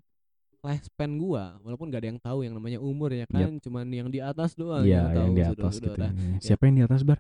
lifespan 0.62 1.12
gua 1.16 1.58
walaupun 1.60 1.88
gak 1.88 2.02
ada 2.02 2.10
yang 2.10 2.20
tahu 2.20 2.40
yang 2.42 2.54
namanya 2.54 2.78
umur 2.78 3.10
ya 3.10 3.26
kan 3.26 3.58
cuman 3.58 3.88
yang 3.88 4.08
di 4.08 4.20
atas 4.20 4.54
doang 4.54 4.84
Iya, 4.84 5.10
tahu 5.10 5.18
yang 5.18 5.32
di 5.32 5.42
sudah- 5.42 5.54
atas 5.58 5.74
sudah 5.74 5.90
gitu. 5.90 6.02
lah. 6.02 6.12
Siapa 6.38 6.62
yang 6.64 6.76
di 6.76 6.84
atas, 6.84 7.02
Bar? 7.02 7.20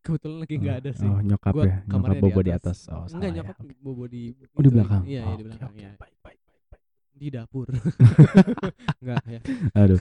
kebetulan 0.00 0.38
lagi 0.40 0.54
nggak 0.56 0.76
ada 0.78 0.90
sih 0.94 1.04
Oh, 1.04 1.20
nyokap 1.20 1.52
Gua 1.52 1.64
ya. 1.66 1.76
Nyokap 1.84 2.16
Bobo 2.18 2.40
di 2.40 2.52
atas. 2.52 2.78
Oh, 2.88 3.04
enggak 3.04 3.10
salah 3.10 3.20
ya. 3.22 3.36
nyokap 3.36 3.56
bobo 3.78 4.04
di 4.06 4.22
Oh, 4.48 4.60
di 4.60 4.68
belakang. 4.70 5.02
iya, 5.04 5.22
Oh, 5.22 5.28
di 5.28 5.34
oke, 5.34 5.44
belakang 5.44 5.70
oke. 5.70 5.82
ya 5.82 5.92
Baik, 5.92 6.16
baik, 6.22 6.40
baik, 6.40 6.62
baik. 6.70 6.82
di 7.12 7.26
dapur 7.28 7.66
enggak 9.00 9.22
ya 9.28 9.40
Aduh. 9.74 10.00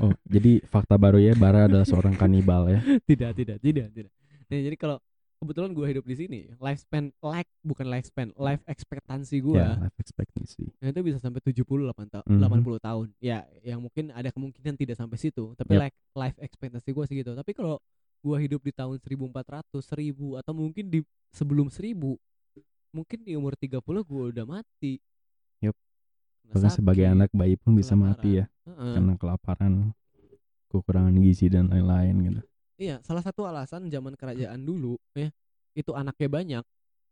Oh, 0.00 0.12
jadi 0.24 0.52
fakta 0.64 0.94
baru 0.94 1.18
ya, 1.18 1.34
Bara 1.34 1.66
adalah 1.66 1.82
seorang 1.82 2.14
kanibal 2.14 2.68
ya. 2.68 2.78
tidak 3.10 3.34
tidak 3.34 3.58
tidak 3.58 3.88
tidak 3.90 4.12
nah, 4.44 4.60
jadi 4.60 4.76
kalau 4.76 4.96
kebetulan 5.36 5.70
gua 5.72 5.86
hidup 5.86 6.04
di 6.04 6.16
sini 6.16 6.40
lifespan 6.56 7.12
like 7.20 7.50
bukan 7.60 7.86
lifespan 7.86 8.28
life 8.34 8.62
ekspektansi 8.64 9.38
Ya, 9.38 9.44
gua 9.44 9.64
life 9.82 9.98
expectancy. 9.98 10.72
Nah, 10.80 10.88
itu 10.90 11.00
bisa 11.02 11.18
sampai 11.18 11.40
78 11.40 12.06
tahun, 12.08 12.26
Mhm. 12.28 12.40
80 12.40 12.78
tahun. 12.78 13.08
Ya, 13.18 13.44
yang 13.60 13.80
mungkin 13.80 14.10
ada 14.10 14.28
kemungkinan 14.28 14.74
tidak 14.76 14.96
sampai 14.96 15.16
situ, 15.16 15.52
tapi 15.56 15.76
Yep. 15.76 15.82
like 15.84 15.96
life 16.14 16.38
expectancy 16.38 16.90
gua 16.90 17.04
segitu. 17.04 17.32
Tapi 17.32 17.52
kalau 17.52 17.80
gua 18.20 18.36
hidup 18.40 18.60
di 18.60 18.72
tahun 18.72 18.96
1400, 19.00 19.84
1000 19.84 20.36
atau 20.36 20.52
mungkin 20.52 20.88
di 20.88 21.00
sebelum 21.30 21.68
1000, 21.68 22.16
mungkin 22.90 23.20
di 23.20 23.32
umur 23.34 23.56
30 23.56 24.00
gua 24.04 24.30
udah 24.30 24.46
mati. 24.46 25.00
Kena 26.44 26.68
Bahkan 26.68 26.76
sebagai 26.76 27.08
anak 27.08 27.32
bayi 27.32 27.56
pun 27.56 27.72
bisa 27.72 27.96
mati 27.96 28.36
ya 28.36 28.44
Heeh. 28.68 28.92
karena 28.94 29.16
kelaparan, 29.16 29.96
kekurangan 30.68 31.16
gizi 31.16 31.48
dan 31.48 31.72
lain-lain 31.72 32.14
gitu. 32.20 32.40
Iya, 32.74 32.98
salah 33.06 33.22
satu 33.22 33.46
alasan 33.46 33.86
zaman 33.86 34.18
kerajaan 34.18 34.58
dulu 34.60 34.98
ya, 35.14 35.30
itu 35.72 35.90
anaknya 35.94 36.28
banyak. 36.28 36.64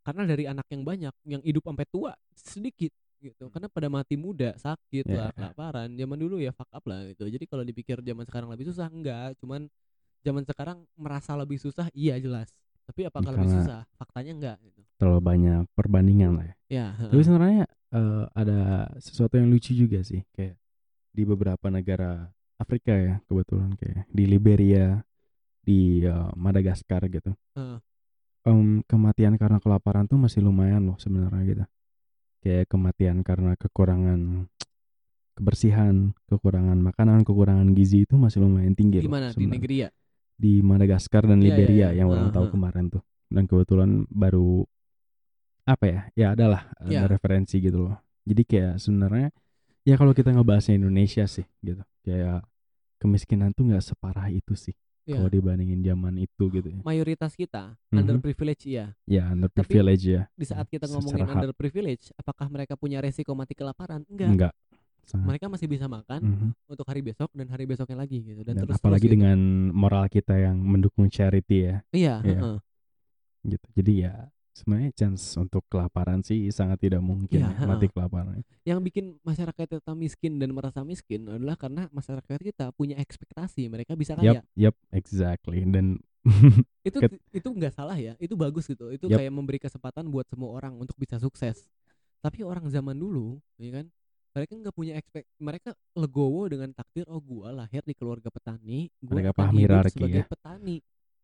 Karena 0.03 0.23
dari 0.27 0.43
anak 0.43 0.67
yang 0.67 0.83
banyak, 0.83 1.13
yang 1.23 1.39
hidup 1.39 1.63
sampai 1.63 1.87
tua 1.87 2.11
sedikit 2.35 2.91
gitu. 3.23 3.47
Karena 3.47 3.71
pada 3.71 3.87
mati 3.87 4.19
muda, 4.19 4.51
sakit 4.59 5.07
Ya. 5.07 5.15
lah, 5.15 5.29
kelaparan. 5.31 5.95
Zaman 5.95 6.17
dulu 6.19 6.43
ya 6.43 6.51
fuck 6.51 6.67
up 6.67 6.83
lah 6.83 7.07
gitu. 7.07 7.23
Jadi 7.31 7.47
kalau 7.47 7.63
dipikir 7.63 8.03
zaman 8.03 8.27
sekarang 8.27 8.51
lebih 8.51 8.67
susah 8.67 8.91
enggak, 8.91 9.39
cuman 9.39 9.71
zaman 10.19 10.43
sekarang 10.43 10.83
merasa 10.99 11.31
lebih 11.39 11.55
susah, 11.55 11.87
iya 11.95 12.19
jelas. 12.19 12.51
Tapi 12.83 13.07
apakah 13.07 13.31
lebih 13.31 13.47
Karena- 13.47 13.63
susah? 13.63 13.79
Faktanya 13.95 14.31
enggak 14.35 14.57
gitu. 14.67 14.83
Terlalu 14.99 15.21
banyak 15.23 15.61
perbandingan 15.71 16.31
lah 16.35 16.45
ya. 16.51 16.55
Ya, 16.67 16.85
Tapi 16.99 17.23
sebenarnya 17.23 17.63
eh, 17.93 18.25
ada 18.35 18.59
sesuatu 18.99 19.39
yang 19.39 19.47
lucu 19.47 19.71
juga 19.71 20.03
sih, 20.03 20.19
kayak 20.35 20.59
di 21.13 21.23
beberapa 21.23 21.69
negara 21.71 22.27
Afrika 22.59 22.91
ya, 22.91 23.21
kebetulan 23.23 23.77
kayak 23.79 24.03
di 24.09 24.23
Liberia, 24.27 24.99
di 25.63 26.03
eh, 26.03 26.29
Madagaskar 26.35 27.07
gitu. 27.07 27.31
Heeh. 27.55 27.79
Em, 28.43 28.83
kematian 28.83 29.39
karena 29.39 29.63
kelaparan 29.63 30.03
tuh 30.03 30.19
masih 30.19 30.43
lumayan 30.43 30.83
loh 30.83 30.99
sebenarnya 30.99 31.43
gitu. 31.47 31.63
Kayak 32.43 32.67
kematian 32.67 33.23
karena 33.23 33.55
kekurangan 33.55 34.51
kebersihan, 35.33 36.11
kekurangan 36.27 36.75
makanan, 36.77 37.23
kekurangan 37.23 37.71
gizi 37.71 38.03
itu 38.03 38.19
masih 38.19 38.43
lumayan 38.43 38.75
tinggi 38.75 38.99
Di 38.99 39.07
loh 39.07 39.15
mana? 39.15 39.31
Di 39.31 39.47
negeri 39.47 39.75
ya? 39.87 39.89
Di 40.35 40.59
Madagaskar 40.59 41.23
dan 41.23 41.39
iya, 41.39 41.55
Liberia 41.55 41.79
iya. 41.95 42.03
yang 42.03 42.11
orang 42.11 42.29
Heeh, 42.29 42.35
tahu 42.35 42.45
heeh. 42.45 42.53
kemarin 42.53 42.85
tuh. 42.91 43.03
Dan 43.31 43.43
kebetulan 43.47 43.89
baru 44.11 44.67
apa 45.63 45.85
ya? 45.87 45.99
Ya 46.13 46.27
adalah 46.35 46.67
ada 46.77 46.91
Iya. 46.91 47.07
referensi 47.07 47.63
gitu 47.63 47.87
loh. 47.87 47.95
Jadi 48.27 48.43
kayak 48.43 48.73
sebenarnya 48.83 49.31
ya 49.87 49.95
kalau 49.95 50.11
kita 50.11 50.35
ngebahasnya 50.35 50.75
Indonesia 50.83 51.23
sih 51.31 51.47
gitu. 51.63 51.79
Kayak 52.03 52.43
kemiskinan 52.99 53.55
tuh 53.55 53.71
nggak 53.71 53.83
separah 53.83 54.27
itu 54.27 54.55
sih 54.59 54.75
Iya. 55.03 55.19
kalau 55.19 55.29
dibandingin 55.29 55.83
zaman 55.83 56.15
itu 56.15 56.43
gitu 56.47 56.67
ya. 56.71 56.79
Mayoritas 56.79 57.35
kita 57.35 57.75
Mhm. 57.91 57.97
underprivileged 57.99 58.63
iya. 58.65 58.85
Ya 59.03 59.23
underprivileged 59.27 60.07
ya. 60.07 60.21
Di 60.31 60.45
saat 60.47 60.67
kita 60.67 60.87
Secara 60.87 60.95
ngomongin 60.97 61.25
hak. 61.27 61.35
underprivileged, 61.43 62.07
apakah 62.15 62.47
mereka 62.47 62.73
punya 62.75 63.03
resiko 63.03 63.35
mati 63.35 63.51
kelaparan? 63.51 64.07
Enggak. 64.07 64.29
Enggak. 64.31 64.53
Sangat. 65.03 65.27
Mereka 65.27 65.45
masih 65.51 65.67
bisa 65.67 65.85
makan 65.85 66.21
Mhm. 66.23 66.49
untuk 66.65 66.87
hari 66.87 67.03
besok 67.03 67.27
dan 67.35 67.51
hari 67.51 67.67
besoknya 67.67 67.99
lagi 67.99 68.23
gitu 68.23 68.39
dan, 68.41 68.55
Dan 68.55 68.63
terus 68.63 68.79
apalagi 68.79 69.03
gitu. 69.03 69.19
dengan 69.19 69.35
moral 69.69 70.07
kita 70.07 70.39
yang 70.39 70.55
mendukung 70.55 71.11
charity 71.11 71.67
ya 71.67 71.75
iya, 71.91 72.15
Iya. 72.23 72.39
heeh. 72.39 72.57
gitu. 73.43 73.67
Jadi 73.75 73.91
ya 73.99 74.31
sebenarnya 74.53 74.93
chance 74.93 75.33
untuk 75.35 75.65
kelaparan 75.65 76.21
sih 76.21 76.45
sangat 76.53 76.85
tidak 76.85 77.01
mungkin 77.01 77.41
ya, 77.41 77.49
mati 77.65 77.89
kelaparan. 77.89 78.45
yang 78.63 78.79
bikin 78.85 79.17
masyarakat 79.25 79.65
kita 79.65 79.93
miskin 79.97 80.37
dan 80.37 80.53
merasa 80.53 80.85
miskin 80.85 81.25
adalah 81.25 81.57
karena 81.57 81.89
masyarakat 81.89 82.37
kita 82.53 82.69
punya 82.77 83.01
ekspektasi 83.01 83.65
mereka 83.67 83.97
bisa 83.97 84.13
kaya 84.13 84.39
Yap, 84.39 84.45
yap, 84.53 84.75
exactly. 84.93 85.65
Dan 85.65 85.97
itu 86.87 86.97
itu 87.35 87.47
nggak 87.49 87.73
salah 87.75 87.97
ya 87.99 88.15
itu 88.21 88.37
bagus 88.39 88.63
gitu 88.69 88.93
itu 88.93 89.11
Yap. 89.11 89.19
kayak 89.19 89.33
memberi 89.33 89.59
kesempatan 89.59 90.07
buat 90.07 90.23
semua 90.29 90.55
orang 90.55 90.77
untuk 90.79 90.95
bisa 90.95 91.19
sukses 91.19 91.67
tapi 92.23 92.45
orang 92.47 92.69
zaman 92.71 92.95
dulu 92.95 93.43
ya 93.59 93.83
kan 93.83 93.85
mereka 94.33 94.53
nggak 94.55 94.75
punya 94.75 94.93
ekspek 94.97 95.27
mereka 95.37 95.75
legowo 95.93 96.47
dengan 96.47 96.71
takdir 96.71 97.03
oh 97.11 97.19
gua 97.19 97.51
lahir 97.51 97.83
di 97.83 97.91
keluarga 97.91 98.31
petani 98.31 98.87
gua 99.03 99.19
Mereka 99.19 99.31
paham 99.35 99.55
hierarki 99.59 99.99
sebagai 99.99 100.23
ya. 100.23 100.29
petani 100.31 100.75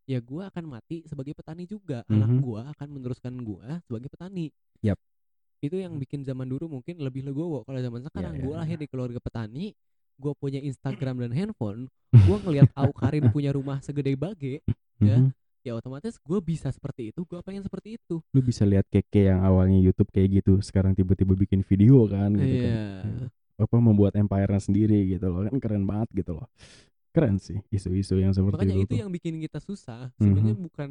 ya 0.09 0.17
gua 0.19 0.49
akan 0.49 0.65
mati 0.65 1.05
sebagai 1.05 1.37
petani 1.37 1.63
juga 1.63 2.01
anak 2.09 2.25
Mhm. 2.27 2.41
gua 2.41 2.61
akan 2.73 2.87
meneruskan 2.89 3.33
gua 3.39 3.77
sebagai 3.85 4.09
petani 4.09 4.49
Yap. 4.81 4.97
itu 5.61 5.77
yang 5.77 5.93
bikin 5.95 6.25
zaman 6.25 6.49
dulu 6.49 6.65
mungkin 6.67 6.97
lebih 6.97 7.21
legowo 7.21 7.61
kalau 7.61 7.77
zaman 7.77 8.01
sekarang 8.01 8.33
ya, 8.33 8.41
gua 8.41 8.53
ya. 8.55 8.59
lahir 8.65 8.77
di 8.79 8.87
keluarga 8.89 9.21
petani 9.21 9.77
gua 10.17 10.33
punya 10.33 10.57
Instagram 10.59 11.15
dan 11.23 11.31
handphone 11.31 11.85
gua 12.25 12.41
ngelihat 12.41 12.73
Au 12.73 12.89
Karin 12.89 13.29
punya 13.35 13.53
rumah 13.53 13.77
segede 13.79 14.17
bage 14.17 14.65
Ya. 14.99 15.15
mhm, 15.15 15.31
ya 15.61 15.77
otomatis 15.77 16.19
gue 16.19 16.39
bisa 16.41 16.67
seperti 16.67 17.15
itu 17.15 17.23
gue 17.23 17.39
pengen 17.39 17.63
seperti 17.63 17.95
itu 17.95 18.19
lu 18.31 18.41
bisa 18.41 18.67
lihat 18.67 18.83
keke 18.89 19.31
yang 19.31 19.39
awalnya 19.39 19.79
YouTube 19.79 20.09
kayak 20.09 20.43
gitu, 20.43 20.59
sekarang 20.59 20.91
tiba-tiba 20.91 21.31
bikin 21.37 21.63
video 21.63 22.03
kan 22.03 22.33
gitu 22.33 22.55
kan. 22.57 22.67
iya 22.67 22.83
Ya. 23.05 23.27
Apa 23.59 23.75
membuat 23.77 24.15
empire 24.15 24.55
sendiri 24.57 25.07
gitu 25.07 25.27
loh. 25.27 25.43
Kan 25.43 25.55
keren 25.59 25.83
banget 25.83 26.07
gitu 26.15 26.31
loh. 26.35 26.47
Keren 27.09 27.35
sih 27.37 27.57
isu-isu 27.69 28.15
yang 28.15 28.29
seperti 28.29 28.53
makanya 28.55 28.75
itu. 28.77 28.85
itu 28.85 28.95
yang 29.01 29.09
bikin 29.09 29.35
kita 29.39 29.57
susah 29.57 30.13
sebenarnya 30.15 30.53
Mhm. 30.53 30.63
bukan 30.63 30.89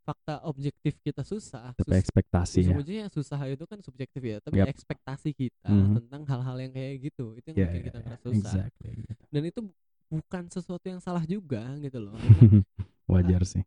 fakta 0.00 0.38
objektif 0.46 0.94
kita 1.02 1.26
susah 1.26 1.74
Tapi 1.74 1.90
Sus- 1.90 1.98
ekspektasi 1.98 2.58
ya. 2.62 2.66
sebenarnya 2.70 3.06
susah 3.10 3.40
itu 3.44 3.64
kan 3.66 3.82
subjektif 3.82 4.22
ya 4.22 4.38
tapi 4.38 4.62
Yap. 4.62 4.70
ekspektasi 4.70 5.34
kita 5.34 5.66
Mhm. 5.66 5.98
tentang 5.98 6.22
hal-hal 6.24 6.56
yang 6.60 6.70
kayak 6.70 6.94
gitu 7.02 7.34
itu 7.34 7.46
yang 7.50 7.56
Ya, 7.56 7.66
bikin 7.66 7.74
ya, 7.76 7.84
kita 7.84 7.98
ya, 7.98 8.04
ngerasa 8.04 8.22
susah 8.24 8.52
exactly. 8.62 8.90
gitu. 8.96 9.22
dan 9.26 9.42
itu 9.44 9.60
bukan 10.06 10.42
sesuatu 10.46 10.86
yang 10.86 11.00
salah 11.02 11.26
juga 11.26 11.62
gitu 11.76 11.98
loh 11.98 12.14
Wajar 13.10 13.42
sih. 13.42 13.66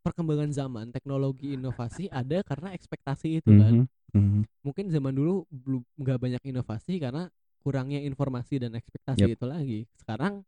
perkembangan 0.00 0.48
zaman 0.48 0.86
teknologi 0.88 1.52
inovasi 1.52 2.06
ada 2.08 2.40
karena 2.40 2.70
ekspektasi 2.72 3.42
itu 3.42 3.50
kan 3.50 3.84
Mhm, 3.84 3.86
mhm. 4.14 4.40
mungkin 4.62 4.86
zaman 4.88 5.12
dulu 5.12 5.42
belum 5.50 5.82
nggak 5.98 6.18
banyak 6.20 6.42
inovasi 6.46 6.96
karena 6.96 7.26
kurangnya 7.58 7.98
informasi 8.00 8.56
dan 8.56 8.72
ekspektasi 8.72 9.26
Yep. 9.26 9.34
itu 9.34 9.44
lagi. 9.44 9.80
Sekarang 9.92 10.46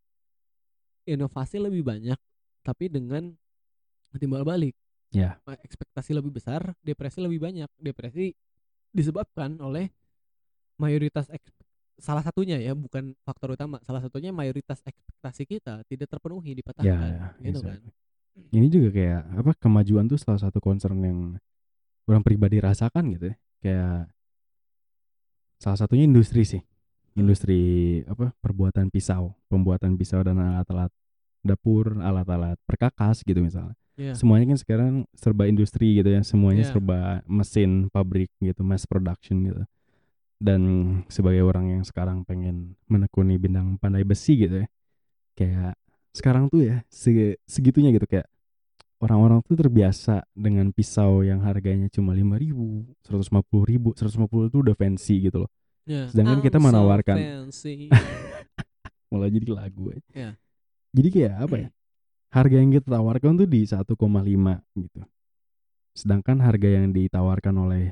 inovasi 1.05 1.59
lebih 1.59 1.83
banyak 1.83 2.19
tapi 2.63 2.87
dengan 2.87 3.35
timbal 4.17 4.47
balik. 4.47 4.77
Ya. 5.13 5.37
Eh, 5.45 5.59
Ekspektasi 5.67 6.17
lebih 6.17 6.33
besar, 6.33 6.73
depresi 6.81 7.21
lebih 7.21 7.43
banyak. 7.43 7.69
Depresi 7.77 8.33
disebabkan 8.93 9.61
oleh 9.61 9.89
mayoritas 10.81 11.29
salah 12.01 12.25
satunya 12.25 12.57
ya, 12.59 12.73
bukan 12.73 13.13
faktor 13.23 13.55
utama. 13.55 13.79
Salah 13.85 14.01
satunya 14.01 14.33
mayoritas 14.33 14.81
ekspektasi 14.83 15.45
kita 15.45 15.85
tidak 15.87 16.09
terpenuhi 16.09 16.53
Ya, 16.53 16.59
dipatahkan 16.61 17.09
ya, 17.13 17.27
gitu 17.45 17.61
kan. 17.61 17.79
exactly. 17.79 17.93
Ini 18.57 18.67
juga 18.73 18.89
kayak 18.97 19.23
apa 19.45 19.53
kemajuan 19.61 20.09
tuh 20.09 20.17
salah 20.17 20.41
satu 20.41 20.57
concern 20.65 20.97
yang 21.05 21.19
orang 22.09 22.25
pribadi 22.25 22.57
rasakan 22.65 23.13
gitu 23.13 23.29
ya. 23.29 23.37
Kayak 23.61 23.97
salah 25.61 25.79
satunya 25.79 26.09
industri 26.09 26.43
sih. 26.49 26.63
Industri 27.13 27.61
apa 28.09 28.33
perbuatan 28.41 28.89
pisau, 28.89 29.37
pembuatan 29.53 30.01
pisau 30.01 30.25
dan 30.25 30.41
alat-alat 30.41 30.89
dapur, 31.45 32.01
alat-alat 32.01 32.57
perkakas 32.65 33.21
gitu 33.27 33.43
misalnya. 33.43 33.77
Iya. 33.99 34.17
Semuanya 34.17 34.57
kan 34.57 34.59
sekarang 34.59 34.95
serba 35.13 35.45
industri 35.45 36.01
gitu 36.01 36.09
ya, 36.09 36.25
semuanya 36.25 36.65
Iya. 36.65 36.73
serba 36.73 37.21
mesin, 37.29 37.93
pabrik 37.93 38.33
gitu, 38.41 38.65
mass 38.65 38.89
production 38.89 39.45
gitu. 39.45 39.63
Dan 40.41 40.63
sebagai 41.13 41.45
orang 41.45 41.77
yang 41.79 41.83
sekarang 41.85 42.25
pengen 42.25 42.75
menekuni 42.89 43.37
bidang 43.37 43.77
pandai 43.77 44.03
besi 44.03 44.35
gitu 44.49 44.65
ya. 44.65 44.69
Kayak 45.37 45.77
sekarang 46.17 46.49
tuh 46.49 46.65
ya 46.65 46.77
se- 46.89 47.39
segitunya 47.45 47.93
gitu 47.93 48.09
kayak 48.09 48.27
orang-orang 49.03 49.43
tuh 49.45 49.59
terbiasa 49.59 50.25
dengan 50.33 50.71
pisau 50.73 51.21
yang 51.27 51.43
harganya 51.45 51.91
cuma 51.93 52.17
lima 52.17 52.41
ribu, 52.41 52.87
seratus 53.05 53.29
lima 53.29 53.43
puluh 53.45 53.65
ribu, 53.69 53.89
seratus 53.93 54.17
lima 54.17 54.29
puluh 54.31 54.49
itu 54.49 54.63
udah 54.63 54.75
fancy 54.79 55.27
gitu 55.29 55.45
loh. 55.45 55.51
Ya. 55.85 56.07
Sedangkan 56.09 56.39
kita 56.41 56.57
I'm 56.57 56.63
so 56.63 56.67
menawarkan- 56.71 57.19
fancy. 57.51 57.91
Malah 59.11 59.29
jadi 59.29 59.49
lagu. 59.51 59.93
Iya. 60.11 60.39
Jadi 60.93 61.09
kayak 61.11 61.35
apa 61.41 61.55
ya? 61.59 61.69
Harga 62.33 62.57
yang 62.57 62.71
kita 62.71 62.89
tawarkan 62.89 63.37
tuh 63.37 63.49
di 63.49 63.61
1,5 63.65 63.93
gitu. 64.73 65.01
Sedangkan 65.93 66.41
harga 66.41 66.69
yang 66.71 66.91
ditawarkan 66.91 67.55
oleh 67.61 67.85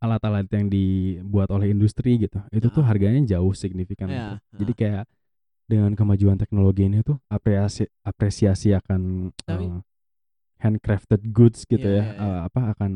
alat-alat 0.00 0.44
yang 0.52 0.68
dibuat 0.68 1.48
oleh 1.48 1.72
industri 1.72 2.20
gitu 2.20 2.36
itu 2.52 2.68
tuh 2.68 2.84
Ah. 2.84 2.92
harganya 2.92 3.24
jauh 3.26 3.56
signifikan 3.56 4.04
Ya, 4.06 4.36
gitu. 4.36 4.60
jadi 4.60 4.72
ah. 4.72 4.76
kayak 4.76 5.04
dengan 5.64 5.92
kemajuan 5.96 6.36
teknologi 6.36 6.84
ini 6.84 7.00
tuh 7.00 7.16
apresiasi 7.26 7.88
apresiasi 8.04 8.76
akan 8.76 9.32
Tapi- 9.32 9.64
eh, 9.64 9.80
handcrafted 10.60 11.24
goods 11.32 11.64
gitu 11.64 11.88
Iya, 11.88 11.96
ya 11.96 12.04
iya, 12.04 12.12
iya. 12.12 12.20
eh, 12.20 12.38
apa 12.44 12.60
akan 12.76 12.92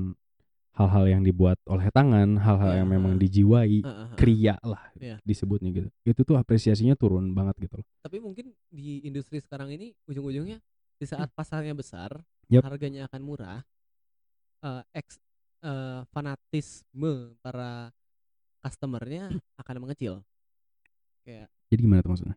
hal-hal 0.79 1.05
yang 1.11 1.23
dibuat 1.27 1.59
oleh 1.67 1.91
tangan 1.91 2.39
hal-hal 2.39 2.71
Iya, 2.71 2.79
yang 2.81 2.89
memang 2.89 3.19
dijiwai 3.19 3.83
ah, 3.83 3.91
ah. 3.91 4.09
kriya 4.15 4.55
lah 4.63 4.79
Iya. 4.95 5.19
disebutnya 5.27 5.75
gitu. 5.75 5.89
Itu 6.07 6.21
tuh 6.23 6.39
apresiasinya 6.39 6.95
turun 6.95 7.35
banget 7.35 7.59
gitu 7.67 7.83
loh. 7.83 7.87
Tapi 7.99 8.23
mungkin 8.23 8.55
di 8.71 9.03
industri 9.03 9.43
sekarang 9.43 9.75
ini 9.75 9.91
ujung-ujungnya 10.07 10.63
di 10.99 11.07
saat 11.07 11.35
pasarnya 11.35 11.75
besar 11.75 12.23
Yap. 12.47 12.63
harganya 12.63 13.11
akan 13.11 13.21
murah 13.23 13.61
eh 14.59 14.83
eks 14.95 15.19
eh, 15.67 16.03
fanatisme 16.15 17.35
para 17.43 17.91
customernya 18.63 19.35
akan 19.59 19.77
mengecil. 19.83 20.23
Kayak 21.27 21.51
jadi 21.69 21.81
gimana 21.83 22.01
tuh 22.07 22.11
maksudnya 22.15 22.37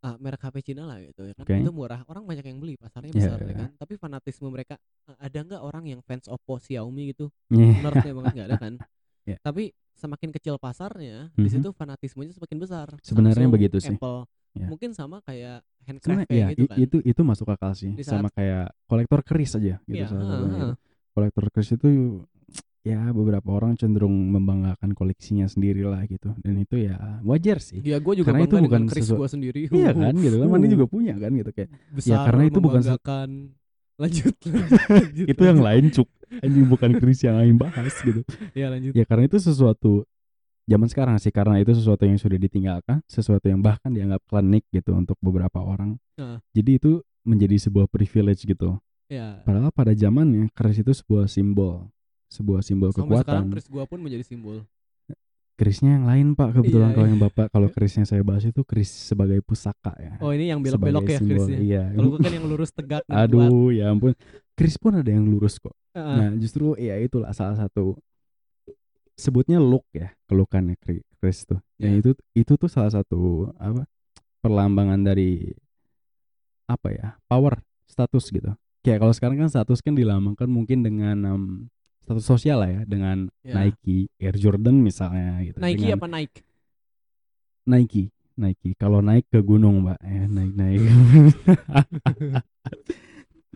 ah, 0.00 0.16
merek 0.16 0.40
HP 0.40 0.56
Cina 0.62 0.84
lah 0.84 0.98
gitu 0.98 1.22
ya 1.22 1.34
kan 1.34 1.44
Oke. 1.44 1.54
itu 1.56 1.70
murah 1.70 2.00
orang 2.04 2.24
banyak 2.24 2.44
yang 2.44 2.58
beli 2.58 2.74
pasarnya 2.74 3.12
Iya, 3.12 3.18
besar 3.20 3.38
ya 3.38 3.46
iya. 3.46 3.56
kan 3.58 3.70
tapi 3.76 3.92
fanatisme 3.94 4.48
mereka 4.48 4.74
eh, 5.06 5.16
ada 5.18 5.38
nggak 5.38 5.60
orang 5.60 5.84
yang 5.86 6.00
fans 6.00 6.24
Oppo 6.26 6.56
Xiaomi 6.56 7.12
gitu 7.12 7.28
Iya. 7.48 7.80
nerdnya 7.80 8.12
banget 8.14 8.32
nggak 8.34 8.48
ada 8.48 8.58
kan 8.58 8.74
Iya. 9.28 9.36
tapi 9.40 9.70
semakin 9.92 10.32
kecil 10.32 10.56
pasarnya 10.56 11.28
di 11.32 11.44
Mhm. 11.44 11.52
situ 11.52 11.68
fanatismenya 11.70 12.32
semakin 12.32 12.58
besar 12.58 12.88
Sebenarnya 13.00 13.44
Samsung, 13.44 13.52
begitu 13.52 13.76
sih. 13.78 13.92
Apple 13.94 14.24
Iya. 14.50 14.66
mungkin 14.66 14.90
sama 14.90 15.20
kayak 15.20 15.60
handcraft 15.84 16.26
kayak 16.26 16.34
ya 16.34 16.46
gitu 16.50 16.64
kan 16.66 16.76
itu 16.76 16.96
itu 17.04 17.20
masuk 17.22 17.46
akal 17.48 17.70
sih 17.70 17.92
Di 17.92 18.02
sama 18.02 18.26
kayak 18.28 18.72
kolektor 18.84 19.20
keris 19.22 19.54
aja 19.54 19.78
gitu 19.78 20.04
salah 20.04 20.26
heeh. 20.42 20.72
kolektor 21.10 21.44
keris 21.50 21.70
itu 21.70 21.88
ya 22.80 23.12
beberapa 23.12 23.44
orang 23.50 23.76
cenderung 23.76 24.12
membanggakan 24.30 24.92
koleksinya 24.92 25.44
sendiri 25.44 25.84
lah 25.84 26.00
gitu 26.04 26.32
dan 26.40 26.54
itu 26.56 26.80
ya 26.80 27.20
wajar 27.20 27.60
sih 27.60 27.80
Ya 27.80 28.00
gue 28.00 28.14
juga 28.16 28.32
Karena 28.32 28.44
itu 28.44 28.56
bukan 28.56 28.64
dengan 28.64 28.82
Chris 28.86 29.04
sesu- 29.04 29.16
gue 29.16 29.28
sendiri. 29.28 29.60
iya 29.68 29.92
kan 30.00 30.14
gitu 30.14 30.36
kan 30.38 30.48
Uh. 30.48 30.64
juga 30.66 30.84
punya 30.86 31.12
kan 31.14 31.30
gitu 31.30 31.50
kayak 31.50 31.68
Besar 31.90 32.24
karena 32.26 32.42
itu 32.46 32.58
bukan. 32.58 32.80
Lanjut, 34.00 34.32
lanjut, 34.40 35.26
itu 35.28 35.42
yang 35.44 35.60
lain 35.60 35.92
cuk 35.92 36.08
anjing 36.40 36.64
bukan 36.64 36.96
keris 36.96 37.20
yang 37.20 37.36
lain 37.36 37.60
bahas 37.60 37.92
gitu 38.00 38.24
Ya 38.56 38.72
lanjut. 38.72 38.96
ya 38.96 39.04
karena 39.04 39.28
itu 39.28 39.36
sesuatu 39.36 40.08
zaman 40.64 40.88
sekarang 40.88 41.20
sih 41.20 41.28
karena 41.28 41.60
itu 41.60 41.76
sesuatu 41.76 42.08
yang 42.08 42.16
sudah 42.16 42.40
ditinggalkan 42.40 43.04
sesuatu 43.04 43.44
yang 43.44 43.60
bahkan 43.60 43.92
dianggap 43.92 44.24
klinik 44.24 44.64
gitu 44.70 44.96
untuk 44.96 45.20
beberapa 45.20 45.60
orang 45.60 46.00
Heeh. 46.16 46.40
jadi 46.50 46.80
itu 46.80 46.92
menjadi 47.22 47.60
sebuah 47.60 47.86
privilege 47.86 48.48
gitu 48.48 48.80
Ya. 49.04 49.42
padahal 49.42 49.68
pada 49.68 49.92
zamannya 49.92 50.48
keris 50.50 50.80
itu 50.80 50.96
sebuah 50.96 51.26
simbol 51.26 51.92
sebuah 52.30 52.62
simbol 52.62 52.88
Sampai 52.90 53.18
sekarang 53.18 53.20
kekuatan 53.20 53.42
Chris 53.50 53.66
gue 53.66 53.82
pun 53.84 53.98
menjadi 53.98 54.24
simbol. 54.24 54.62
kerisnya 55.52 55.92
yang 55.92 56.06
lain 56.06 56.26
pak 56.32 56.56
kebetulan 56.56 56.88
Iya, 56.88 56.94
kalau 56.94 57.04
iya. 57.04 57.12
yang 57.12 57.20
bapak 57.20 57.46
kalau 57.50 57.68
yang 57.68 58.08
saya 58.08 58.22
bahas 58.22 58.40
itu 58.42 58.64
keris 58.64 58.88
sebagai 58.88 59.44
pusaka 59.44 59.92
ya 59.94 60.16
Oh 60.18 60.32
ini 60.32 60.48
yang 60.48 60.64
belok-belok 60.64 61.04
ya 61.04 61.20
Chrisnya. 61.20 61.58
iya 61.60 61.82
Kalau 61.92 62.08
gue 62.08 62.18
kan 62.18 62.32
yang 62.32 62.46
lurus 62.48 62.70
tegak. 62.72 63.04
dan 63.04 63.12
kuat. 63.12 63.24
aduh 63.28 63.68
ya 63.68 63.92
ampun 63.92 64.16
keris 64.54 64.80
pun 64.80 64.96
ada 64.96 65.04
yang 65.06 65.28
lurus 65.28 65.58
kok 65.58 65.76
Heeh. 65.90 66.16
Nah, 66.16 66.30
justru 66.34 66.78
ya 66.78 66.96
itulah 66.96 67.34
salah 67.34 67.58
satu 67.58 67.98
sebutnya 69.14 69.60
look 69.60 69.84
ya, 69.92 70.14
kelukannya 70.24 70.80
Chris 70.80 71.44
tuh. 71.44 71.60
Ya 71.76 71.90
Iya. 71.90 72.00
itu 72.00 72.10
itu 72.32 72.52
tuh 72.54 72.70
salah 72.70 72.88
satu 72.88 73.50
apa? 73.54 73.84
perlambangan 74.40 74.96
dari 74.96 75.52
apa 76.64 76.88
ya? 76.88 77.06
power, 77.26 77.60
status 77.84 78.30
gitu. 78.30 78.48
Kayak 78.80 79.04
kalau 79.04 79.12
sekarang 79.12 79.36
kan 79.36 79.50
status 79.50 79.84
kan 79.84 79.92
dilambangkan 79.92 80.48
mungkin 80.48 80.80
dengan 80.80 81.16
em, 81.20 81.44
status 82.10 82.26
sosial 82.26 82.58
lah 82.58 82.70
ya, 82.74 82.82
dengan 82.82 83.30
Ya. 83.46 83.54
Nike, 83.54 84.10
Air 84.18 84.34
Jordan 84.34 84.82
misalnya 84.82 85.38
gitu. 85.46 85.62
Nike 85.62 85.86
Dengan 85.86 85.94
apa 85.94 86.06
Nike? 86.10 86.40
Nike, 87.70 88.04
Nike. 88.34 88.70
Kalau 88.74 88.98
naik 88.98 89.30
ke 89.30 89.38
gunung, 89.38 89.86
Mbak, 89.86 89.98
ya 90.02 90.22
naik 90.26 90.52
naik. 90.58 90.80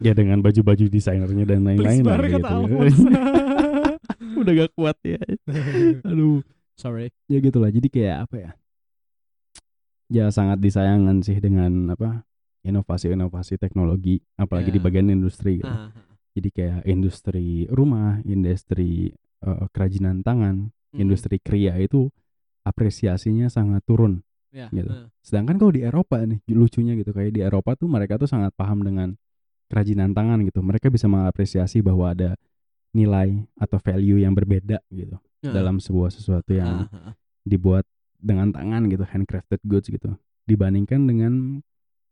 ya 0.06 0.12
dengan 0.14 0.38
baju-baju 0.38 0.84
desainernya 0.86 1.44
dan 1.50 1.66
lain-lain 1.66 2.06
lah 2.06 2.18
gitu. 2.22 2.56
Udah 4.38 4.52
gak 4.54 4.70
kuat 4.78 5.02
ya. 5.02 5.18
Aduh, 6.14 6.46
Sorry. 6.78 7.10
ya 7.26 7.42
gitulah. 7.42 7.74
Jadi 7.74 7.90
kayak 7.90 8.30
apa 8.30 8.36
ya? 8.38 8.50
Ya 10.06 10.24
sangat 10.30 10.62
disayangkan 10.62 11.26
sih 11.26 11.42
dengan 11.42 11.90
apa? 11.90 12.22
inovasi-inovasi 12.64 13.60
teknologi 13.60 14.24
apalagi 14.40 14.72
di 14.72 14.80
Ya. 14.80 14.84
bagian 14.88 15.12
industri 15.12 15.60
gitu. 15.60 15.68
Ah, 15.68 15.92
Jadi 16.34 16.48
kayak 16.50 16.82
industri 16.84 17.70
rumah, 17.70 18.18
industri 18.26 19.14
eh, 19.40 19.64
kerajinan 19.70 20.20
tangan, 20.20 20.68
hmm. 20.92 20.98
industri 20.98 21.38
kriya 21.38 21.78
itu 21.78 22.10
apresiasinya 22.64 23.46
sangat 23.46 23.84
turun 23.84 24.24
Ya. 24.54 24.70
gitu. 24.70 24.86
eh. 24.86 25.10
Sedangkan 25.18 25.58
kalau 25.58 25.74
di 25.74 25.82
Eropa 25.82 26.22
nih 26.22 26.38
lucunya 26.54 26.94
gitu 26.94 27.10
kayak 27.10 27.34
di 27.34 27.42
Eropa 27.42 27.74
tuh 27.74 27.90
mereka 27.90 28.14
tuh 28.18 28.30
sangat 28.30 28.54
paham 28.54 28.86
dengan 28.86 29.18
kerajinan 29.66 30.14
tangan 30.14 30.46
gitu. 30.46 30.62
Mereka 30.62 30.94
bisa 30.94 31.10
mengapresiasi 31.10 31.82
bahwa 31.82 32.14
ada 32.14 32.38
nilai 32.94 33.42
atau 33.58 33.82
value 33.82 34.22
yang 34.22 34.30
berbeda 34.30 34.78
gitu 34.90 35.18
Ah. 35.44 35.52
dalam 35.52 35.76
sebuah 35.76 36.08
sesuatu 36.14 36.54
yang 36.54 36.86
ah. 36.88 37.12
dibuat 37.42 37.82
dengan 38.16 38.48
tangan 38.54 38.86
gitu, 38.88 39.04
handcrafted 39.04 39.60
goods 39.66 39.90
gitu. 39.90 40.14
Dibandingkan 40.48 41.04
dengan 41.04 41.60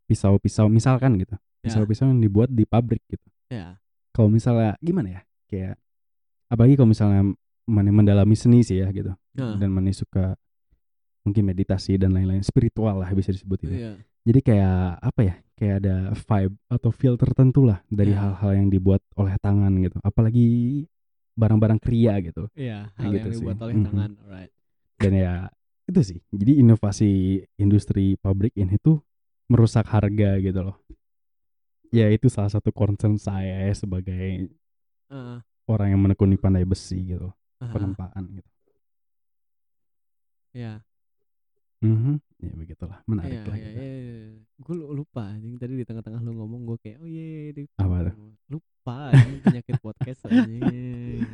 pisau-pisau 0.05 0.67
misalkan 0.68 1.17
gitu. 1.23 1.39
Ya. 1.62 1.70
Pisau-pisau 1.70 2.10
yang 2.10 2.20
dibuat 2.20 2.51
di 2.51 2.67
pabrik 2.67 3.01
gitu. 3.09 3.25
Ya. 3.49 3.78
Kalau 4.12 4.28
misalnya 4.28 4.76
gimana 4.78 5.08
ya? 5.08 5.20
Kayak 5.49 5.74
apalagi 6.47 6.74
kalau 6.76 6.91
misalnya 6.91 7.23
Mane 7.62 7.94
mendalami 7.94 8.34
seni 8.34 8.60
sih 8.60 8.82
ya 8.82 8.91
gitu. 8.91 9.15
Ah. 9.39 9.55
Dan 9.57 9.70
Mane 9.70 9.94
suka 9.94 10.34
mungkin 11.23 11.47
meditasi 11.47 11.94
dan 11.97 12.10
lain-lain 12.12 12.42
spiritual 12.42 12.99
lah 12.99 13.08
bisa 13.15 13.31
disebut 13.31 13.58
itu. 13.65 13.74
Iya. 13.78 13.92
Jadi 14.23 14.41
kayak 14.42 14.76
apa 14.99 15.20
ya? 15.23 15.34
Kayak 15.55 15.76
ada 15.86 15.97
vibe 16.10 16.55
atau 16.66 16.91
feel 16.91 17.15
tertentu 17.15 17.62
lah 17.62 17.78
dari 17.86 18.10
Ya. 18.10 18.18
hal-hal 18.26 18.52
yang 18.58 18.68
dibuat 18.68 18.99
oleh 19.15 19.39
tangan 19.39 19.70
gitu. 19.78 20.02
Apalagi 20.02 20.47
barang-barang 21.32 21.78
kriya 21.78 22.18
gitu. 22.20 22.50
Iya, 22.52 22.91
Kayak 22.92 22.99
hal 22.99 23.10
gitu 23.10 23.23
yang 23.23 23.31
sih. 23.32 23.41
dibuat 23.41 23.58
oleh 23.62 23.74
Mhm. 23.78 23.84
tangan. 23.86 24.10
Alright. 24.26 24.50
Dan 24.99 25.12
ya 25.15 25.32
itu 25.86 26.00
sih. 26.02 26.18
Jadi 26.34 26.52
inovasi 26.58 27.10
industri 27.57 28.18
pabrik 28.18 28.52
ini 28.58 28.74
tuh 28.76 28.99
merusak 29.47 29.86
harga 29.86 30.42
gitu 30.42 30.60
loh. 30.60 30.81
Ya 31.92 32.08
itu 32.08 32.26
salah 32.26 32.48
satu 32.48 32.72
concern 32.72 33.14
saya 33.16 33.68
ya 33.68 33.74
sebagai 33.76 34.48
Ah, 35.06 35.44
orang 35.68 35.92
yang 35.92 36.00
menekuni 36.00 36.34
pandai 36.34 36.64
besi 36.64 37.04
gitu. 37.04 37.28
ah. 37.60 37.68
Penempaan 37.68 38.32
gitu. 38.32 38.50
Ya. 40.52 40.80
Mhm. 41.80 42.16
Ya 42.40 42.52
begitulah. 42.54 42.98
Menarik 43.04 43.32
Iya, 43.34 43.42
lah 43.44 43.56
iya, 43.56 43.68
gitu. 43.68 43.80
iya. 43.82 44.20
Gue 44.56 44.74
lupa 44.78 45.22
anjing 45.28 45.54
tadi 45.58 45.74
di 45.74 45.84
tengah-tengah 45.84 46.20
lu 46.22 46.32
ngomong 46.32 46.60
gue 46.64 46.76
kayak 46.80 46.98
oh 46.98 47.08
iya 47.08 47.24
iya, 47.24 47.50
di- 47.52 47.68
Apa 47.76 48.08
tuh? 48.08 48.14
lupa 48.48 48.96
anjing 49.12 49.38
penyakit 49.42 49.74
podcast 49.78 50.20
anjing. 50.26 51.28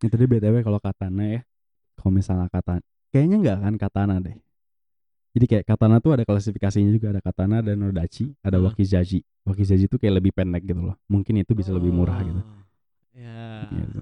Itu 0.00 0.14
dia 0.16 0.26
BTW 0.26 0.56
kalau 0.60 0.80
katana 0.80 1.24
ya. 1.28 1.40
Kalau 1.94 2.10
misalnya 2.10 2.48
katana 2.48 2.80
kayaknya 3.12 3.36
nggak 3.38 3.56
akan 3.62 3.74
katana 3.76 4.14
deh. 4.18 4.34
Jadi 5.30 5.44
kayak 5.46 5.64
katana 5.64 6.02
tuh 6.02 6.10
ada 6.10 6.26
klasifikasinya 6.26 6.90
juga 6.90 7.14
ada 7.14 7.22
katana 7.22 7.62
dan 7.62 7.78
odachi, 7.80 8.34
ada 8.42 8.58
Hmm. 8.58 8.66
wakizaji. 8.66 9.22
Wakizaji 9.46 9.86
tuh 9.86 9.96
kayak 9.96 10.18
lebih 10.18 10.32
pendek 10.34 10.66
gitu 10.66 10.82
loh. 10.82 10.96
Mungkin 11.06 11.38
itu 11.38 11.54
bisa 11.54 11.70
lebih 11.70 11.90
murah 11.90 12.18
gitu. 12.20 12.40
Oh, 12.40 12.58
Ya. 13.14 13.68
Gitu. 13.70 14.00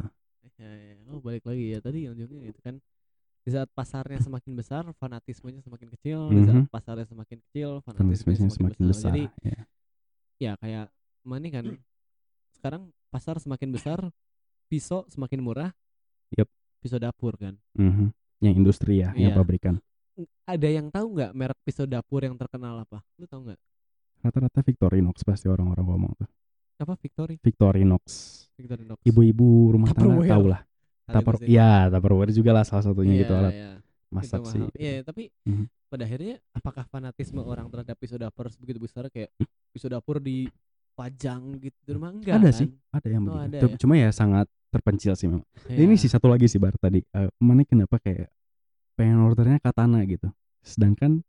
Ya, 0.59 0.71
ya. 0.73 0.95
Oh 1.09 1.21
balik 1.21 1.45
lagi 1.45 1.71
ya 1.71 1.79
tadi 1.79 2.05
yang 2.05 2.13
ujungnya 2.13 2.49
itu 2.49 2.59
kan 2.59 2.81
di 3.41 3.51
saat 3.51 3.71
pasarnya 3.71 4.19
semakin 4.19 4.53
besar 4.53 4.85
fanatismenya 4.93 5.63
semakin 5.63 5.89
kecil 5.91 6.29
di 6.29 6.43
saat 6.43 6.57
Mhm. 6.59 6.69
pasarnya 6.69 7.07
semakin 7.07 7.39
kecil 7.41 7.81
fanatismenya 7.81 8.51
semakin 8.51 8.83
besar. 8.85 9.09
jadi 9.09 9.23
ya. 9.41 9.61
ya 10.39 10.53
kayak 10.57 10.87
mana 11.23 11.49
kan 11.49 11.65
sekarang 12.53 12.83
pasar 13.09 13.39
semakin 13.39 13.71
besar 13.71 13.99
pisau 14.67 15.07
semakin 15.07 15.41
murah 15.41 15.71
Yup. 16.35 16.51
pisau 16.79 16.99
dapur 16.99 17.37
kan 17.37 17.57
Mhm. 17.73 18.13
Yang 18.39 18.55
industri 18.55 19.01
ya, 19.01 19.11
yang 19.15 19.33
Iya. 19.33 19.39
pabrikan. 19.39 19.75
Ada 20.45 20.69
yang 20.69 20.89
tahu 20.89 21.07
nggak 21.15 21.31
merek 21.33 21.59
pisau 21.63 21.85
dapur 21.85 22.21
yang 22.21 22.35
terkenal 22.35 22.79
apa 22.79 22.99
lu 23.17 23.25
tahu 23.25 23.47
nggak 23.47 23.61
Rata-rata 24.19 24.61
Victorinox 24.61 25.23
pasti 25.23 25.47
orang-orang 25.47 25.85
ngomong 25.85 26.13
tuh. 26.17 26.27
apa 26.77 26.95
Victory 26.95 27.39
Victorinox. 27.39 28.03
Victorinox 28.55 28.99
Ibu-ibu 29.03 29.49
rumah 29.73 29.91
tangga 29.91 30.27
tahu 30.27 30.45
lah. 30.49 30.61
Tupper, 31.05 31.35
pasti. 31.39 31.51
ya 31.51 31.87
Tupperware 31.89 32.31
juga 32.31 32.51
lah 32.53 32.63
salah 32.63 32.83
satunya 32.83 33.15
Iya, 33.15 33.21
gitu 33.21 33.33
alat 33.33 33.53
iya. 33.53 33.71
masak 34.09 34.41
sih. 34.45 34.61
Iya, 34.75 34.95
tapi 35.03 35.31
Mhm. 35.43 35.65
pada 35.87 36.03
akhirnya 36.05 36.37
apakah 36.53 36.85
fanatisme 36.85 37.41
orang 37.41 37.67
terhadap 37.69 37.95
pisau 37.95 38.15
dapur 38.15 38.51
begitu 38.57 38.79
besar 38.79 39.07
kayak 39.07 39.31
Hmm. 39.33 39.47
pisau 39.71 39.89
dapur 39.89 40.19
dipajang 40.19 41.43
gitu 41.61 41.79
di 41.81 41.91
rumah 41.93 42.11
enggak 42.11 42.35
Ada 42.37 42.45
kan? 42.45 42.55
sih, 42.55 42.69
ada 42.91 43.09
yang 43.09 43.23
Oh, 43.25 43.39
begitu. 43.39 43.55
ada 43.57 43.57
ya? 43.65 43.79
Cuma 43.79 43.95
ya 43.97 44.11
sangat 44.11 44.47
terpencil 44.69 45.13
sih 45.15 45.27
memang. 45.27 45.47
Iya. 45.65 45.79
Ini 45.81 45.95
sih 45.95 46.07
satu 46.07 46.27
lagi 46.27 46.45
sih 46.45 46.59
Bar 46.59 46.77
tadi. 46.77 47.01
Eh, 47.03 47.31
mana 47.39 47.63
kenapa 47.63 47.97
kayak 47.97 48.29
pengen 48.99 49.23
ordernya 49.23 49.63
katana 49.63 50.03
gitu. 50.03 50.27
Sedangkan 50.61 51.23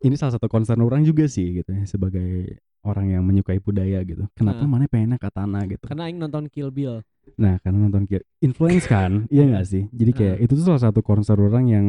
ini 0.00 0.16
salah 0.16 0.40
satu 0.40 0.48
concern 0.48 0.80
orang 0.80 1.04
juga 1.04 1.28
sih 1.28 1.60
gitu 1.60 1.68
ya 1.68 1.84
sebagai 1.84 2.56
orang 2.84 3.12
yang 3.12 3.22
menyukai 3.24 3.60
budaya 3.60 4.00
gitu. 4.04 4.24
Kenapa 4.32 4.64
Nah. 4.64 4.70
mana 4.76 4.84
pengennya 4.88 5.16
katana 5.16 5.64
gitu. 5.64 5.84
Karena 5.84 6.08
aing 6.08 6.16
nonton 6.16 6.48
Kill 6.48 6.68
Bill. 6.68 7.00
Nah, 7.40 7.56
karena 7.60 7.88
nonton 7.88 8.04
Kill 8.04 8.20
influence 8.40 8.84
kan, 8.84 9.24
iya 9.34 9.44
nggak 9.44 9.64
sih? 9.64 9.84
Jadi 9.92 10.12
kayak 10.12 10.36
Nah. 10.40 10.44
itu 10.44 10.52
tuh 10.56 10.64
salah 10.64 10.82
satu 10.88 11.00
concern 11.00 11.40
orang 11.40 11.64
yang 11.68 11.86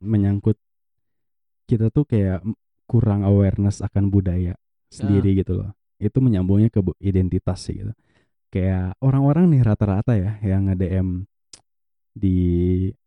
menyangkut 0.00 0.56
kita 1.64 1.88
tuh 1.88 2.04
kayak 2.04 2.44
kurang 2.84 3.24
awareness 3.24 3.80
akan 3.80 4.08
budaya 4.08 4.56
sendiri 4.88 5.40
gitu 5.40 5.56
loh. 5.56 5.72
Itu 5.96 6.20
menyambungnya 6.20 6.68
ke 6.68 6.80
identitas 7.00 7.64
sih 7.64 7.80
gitu. 7.80 7.92
Kayak 8.48 8.94
orang-orang 9.00 9.50
nih 9.50 9.60
rata-rata 9.60 10.14
ya 10.14 10.36
yang 10.40 10.68
nge-DM 10.68 11.26
di 12.14 12.38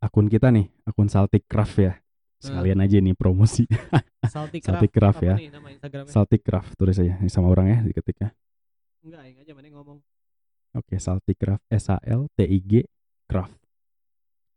akun 0.03 0.27
kita 0.27 0.51
nih, 0.51 0.67
akun 0.83 1.07
Saltic 1.07 1.47
Craft 1.47 1.77
ya. 1.79 1.93
Sekalian 2.37 2.83
aja 2.85 3.01
nih 3.01 3.17
promosi 3.17 3.65
Salty 4.33 4.61
Craft. 4.61 4.91
Craft 4.93 5.21
ya. 5.25 5.35
Saltic 6.05 6.45
Craft 6.45 6.77
tulis 6.77 6.99
aja 6.99 7.17
nih 7.17 7.31
sama 7.31 7.49
orang 7.49 7.67
ya 7.71 7.77
diketik 7.87 8.19
ya. 8.21 8.29
Enggak, 9.01 9.21
aing 9.25 9.37
aja 9.41 9.51
mana 9.55 9.67
ngomong. 9.73 9.97
Oke, 10.77 10.99
Salty 10.99 11.33
Craft 11.33 11.63
S 11.71 11.89
A 11.89 11.97
L 12.03 12.29
T 12.35 12.45
I 12.45 12.59
G 12.61 12.85
Craft. 13.25 13.57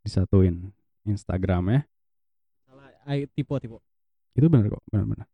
Disatuin 0.04 0.74
Instagram 1.06 1.64
ya. 1.70 1.80
Salah, 2.66 2.90
ai 3.06 3.24
tipe 3.30 3.54
tipe. 3.62 3.78
Itu 4.34 4.46
benar 4.50 4.68
kok, 4.68 4.82
benar-benar. 4.90 5.30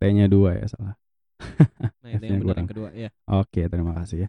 T-nya 0.00 0.26
dua 0.26 0.58
ya 0.58 0.66
salah. 0.66 0.96
Nah, 2.04 2.12
itu 2.12 2.24
yang 2.28 2.44
benar 2.44 2.56
yang 2.60 2.68
kedua, 2.68 2.88
ya. 2.92 3.08
Oke, 3.24 3.64
terima 3.64 3.96
kasih 3.96 4.24
ya. 4.24 4.28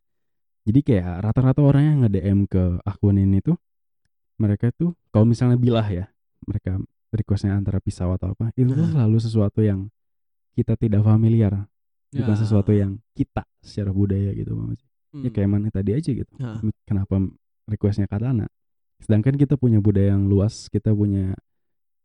Jadi 0.63 0.79
kayak 0.79 1.27
rata-rata 1.27 1.59
orang 1.59 1.83
yang 1.83 1.97
nge-DM 2.07 2.39
ke 2.47 2.79
akun 2.87 3.19
ini 3.19 3.43
tuh 3.43 3.59
mereka 4.35 4.71
tuh 4.71 4.93
kalau 5.09 5.23
misalnya 5.23 5.55
bilah 5.55 5.87
ya, 5.87 6.05
mereka 6.43 6.77
requestnya 7.11 7.55
antara 7.55 7.79
pisau 7.79 8.11
atau 8.11 8.35
apa, 8.35 8.51
itu 8.55 8.69
tuh 8.69 8.83
Nah. 8.83 8.91
selalu 8.91 9.17
sesuatu 9.17 9.63
yang 9.63 9.87
kita 10.51 10.75
tidak 10.75 11.01
familiar, 11.01 11.67
bukan 12.11 12.35
Ya. 12.35 12.39
sesuatu 12.39 12.71
yang 12.71 12.99
kita 13.15 13.43
secara 13.59 13.91
budaya 13.91 14.31
gitu, 14.31 14.51
Bang. 14.53 14.75
Ya 14.75 14.79
Hmm. 15.15 15.31
kayak 15.31 15.49
mana 15.49 15.67
tadi 15.71 15.95
aja 15.95 16.11
gitu. 16.11 16.27
Nah. 16.35 16.59
Kenapa 16.83 17.23
requestnya 17.65 18.03
katana? 18.03 18.51
Sedangkan 18.99 19.35
kita 19.35 19.55
punya 19.55 19.79
budaya 19.79 20.11
yang 20.11 20.27
luas, 20.27 20.67
kita 20.67 20.91
punya 20.91 21.35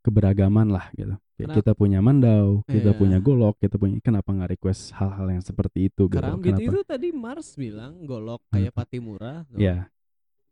keberagaman 0.00 0.70
lah 0.70 0.88
gitu. 0.94 1.12
Kayak 1.36 1.48
Kenapa- 1.50 1.58
kita 1.60 1.72
punya 1.74 1.98
mandau, 2.00 2.46
kita 2.64 2.90
Iya. 2.92 2.98
punya 2.98 3.18
golok, 3.18 3.54
kita 3.60 3.76
punya 3.76 3.96
kenapa 4.00 4.28
nggak 4.30 4.50
request 4.56 4.92
hal-hal 4.94 5.26
yang 5.28 5.42
seperti 5.42 5.88
itu 5.88 6.08
gitu? 6.08 6.16
Karena 6.20 6.36
gitu 6.40 6.60
itu 6.60 6.80
tadi 6.84 7.08
Mars 7.12 7.56
bilang 7.56 8.04
golok 8.04 8.40
kayak 8.48 8.72
Patimura. 8.72 9.44
Ya, 9.56 9.88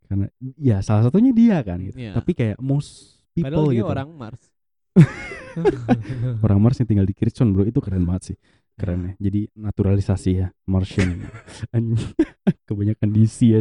karena 0.09 0.25
ya 0.57 0.81
salah 0.81 1.05
satunya 1.05 1.29
dia 1.29 1.61
kan 1.61 1.77
gitu. 1.85 2.01
Iya. 2.01 2.17
Tapi 2.17 2.31
kayak 2.33 2.57
most 2.57 3.21
people 3.37 3.45
Padahal 3.45 3.69
dia 3.69 3.79
gitu. 3.85 3.93
orang 3.93 4.09
Mars. 4.17 4.41
Orang 6.45 6.59
Mars 6.61 6.77
yang 6.81 6.87
tinggal 6.87 7.07
di 7.09 7.13
Kirchhoff 7.13 7.49
bro 7.51 7.65
itu 7.65 7.77
keren 7.79 8.05
banget 8.09 8.33
sih. 8.33 8.37
Keren 8.79 8.99
ya. 9.05 9.13
Jadi 9.29 9.41
naturalisasi 9.53 10.29
ya 10.39 10.47
Martian. 10.65 11.29
Kebanyakan 12.67 13.09
DC 13.13 13.37
ya. 13.49 13.59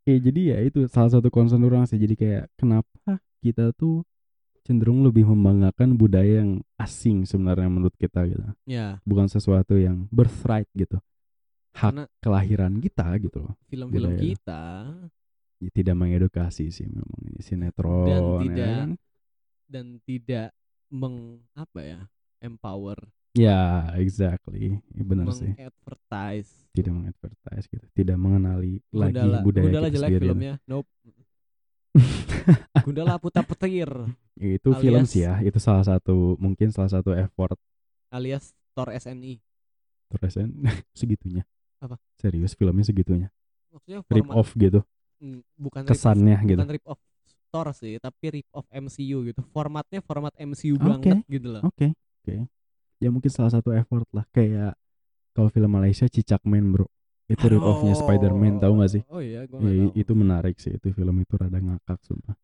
Oke, 0.00 0.14
jadi 0.20 0.40
ya 0.56 0.58
itu 0.64 0.86
salah 0.88 1.10
satu 1.10 1.28
concern 1.28 1.64
orang 1.66 1.84
sih. 1.90 1.98
Jadi 1.98 2.14
kayak 2.16 2.44
kenapa 2.56 3.18
kita 3.42 3.72
tuh 3.74 4.04
cenderung 4.64 5.02
lebih 5.02 5.24
membanggakan 5.26 5.96
budaya 5.96 6.44
yang 6.44 6.60
asing 6.76 7.24
sebenarnya 7.24 7.66
menurut 7.66 7.96
kita 7.96 8.28
gitu. 8.28 8.44
ya, 8.68 9.00
Bukan 9.08 9.26
sesuatu 9.26 9.74
yang 9.74 10.06
birthright 10.12 10.68
gitu. 10.76 11.00
Hak 11.70 11.92
karena 11.92 12.04
kelahiran 12.18 12.74
kita 12.78 13.06
gitu 13.18 13.38
loh. 13.42 13.54
film-film 13.66 14.10
budaya. 14.10 14.22
kita 14.22 14.64
Ya, 15.60 15.68
tidak 15.70 15.92
mengedukasi 15.94 16.72
sih 16.72 16.88
memang 16.88 17.20
ini 17.22 17.40
sinetron 17.40 18.08
Dan 18.08 18.20
ya 18.24 18.40
tidak 18.40 18.72
kan? 18.74 18.90
dan 19.68 19.86
tidak 20.02 20.48
meng 20.88 21.16
apa 21.52 21.80
ya? 21.80 22.00
empower, 22.40 22.96
Ya, 23.30 23.86
exactly. 23.94 24.80
Ya, 24.90 25.02
benar 25.04 25.28
sih. 25.30 25.52
mengadvertise. 25.52 26.50
Tidak 26.72 26.88
mengadvertise 26.90 27.66
gitu. 27.68 27.86
Tidak 27.92 28.16
mengenali 28.16 28.80
lagi 28.90 29.14
Gundala, 29.14 29.38
budaya 29.44 29.64
Gundala 29.68 29.86
kita 29.86 29.94
jelek 29.94 30.08
sendiri. 30.08 30.24
filmnya. 30.26 30.54
Nope. 30.64 30.88
Gundala 32.86 33.18
putar 33.18 33.44
petir 33.44 33.90
itu 34.34 34.68
film 34.74 35.04
Alias- 35.04 35.12
sih 35.12 35.22
ya. 35.22 35.38
Itu 35.44 35.60
salah 35.60 35.84
satu 35.84 36.34
mungkin 36.40 36.72
salah 36.72 36.88
satu 36.88 37.12
effort 37.12 37.60
alias 38.08 38.50
Thor 38.72 38.90
SNI. 38.90 39.38
terus 40.08 40.34
segitunya. 40.98 41.44
Apa? 41.80 41.96
Serius 42.16 42.52
filmnya 42.52 42.84
segitunya. 42.84 43.28
Maksudnya 43.70 43.98
Rip 44.02 44.26
format 44.26 44.36
off 44.36 44.50
gitu. 44.54 44.80
mm, 45.18 45.40
bukan 45.54 45.80
rip 45.82 45.86
off- 45.86 45.92
Kesannya 45.92 46.36
gitu. 46.44 46.58
bukan 46.58 46.70
rip 46.70 46.86
off 46.86 47.00
Thor 47.50 47.66
sih, 47.72 47.98
tapi 47.98 48.24
rip 48.30 48.48
off 48.52 48.66
MCU 48.70 49.26
gitu. 49.26 49.40
Formatnya 49.50 49.98
format 50.00 50.30
MCU 50.36 50.76
Oke. 50.76 50.86
banget 51.02 51.18
gitu 51.26 51.48
loh. 51.50 51.62
Oke. 51.64 51.90
Oke. 52.20 52.46
Ya 52.98 53.08
mungkin 53.08 53.26
salah 53.28 53.50
satu 53.50 53.72
effort 53.72 54.06
lah 54.12 54.22
kayak 54.30 54.76
kalau 55.32 55.48
film 55.48 55.70
Malaysia 55.70 56.06
Cicak 56.06 56.44
Man, 56.44 56.70
Bro. 56.70 56.86
Itu 57.26 57.46
rip 57.46 57.58
off-nya 57.60 57.94
Spider-Man, 57.94 58.58
tahu 58.58 58.72
gak 58.78 58.90
sih? 58.90 59.02
Oh 59.06 59.22
iya, 59.22 59.46
gua 59.46 59.62
Ya, 59.62 59.86
tahu. 59.86 59.94
itu 59.94 60.12
menarik 60.12 60.56
sih. 60.58 60.74
Itu 60.74 60.90
film 60.90 61.14
itu 61.16 61.34
rada 61.34 61.56
ngakak 61.56 62.02
sumpah. 62.02 62.34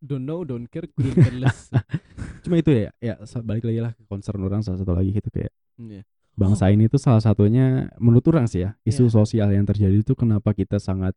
Don't 0.00 0.24
know, 0.24 0.42
don't 0.42 0.66
care, 0.66 0.88
couldn't 0.88 1.14
care 1.14 1.36
less. 1.38 1.68
Cuma 2.42 2.56
itu 2.56 2.72
ya, 2.72 2.90
ya 2.98 3.14
balik 3.40 3.62
lagi 3.62 3.78
lah 3.78 3.92
ke 3.92 4.02
concern 4.04 4.40
orang 4.40 4.60
salah 4.60 4.80
satu 4.80 4.92
lagi 4.92 5.12
gitu 5.12 5.28
kayak 5.28 5.52
Iya. 5.78 6.02
Bangsa 6.32 6.72
ini 6.72 6.88
tuh 6.88 6.96
salah 6.96 7.20
satunya 7.20 7.92
menurut 8.00 8.24
orang 8.28 8.48
sih 8.48 8.64
ya 8.64 8.72
isu 8.82 9.06
Iya. 9.06 9.12
sosial 9.12 9.48
yang 9.52 9.68
terjadi 9.68 9.92
itu 9.94 10.16
kenapa 10.16 10.52
kita 10.52 10.80
sangat 10.80 11.12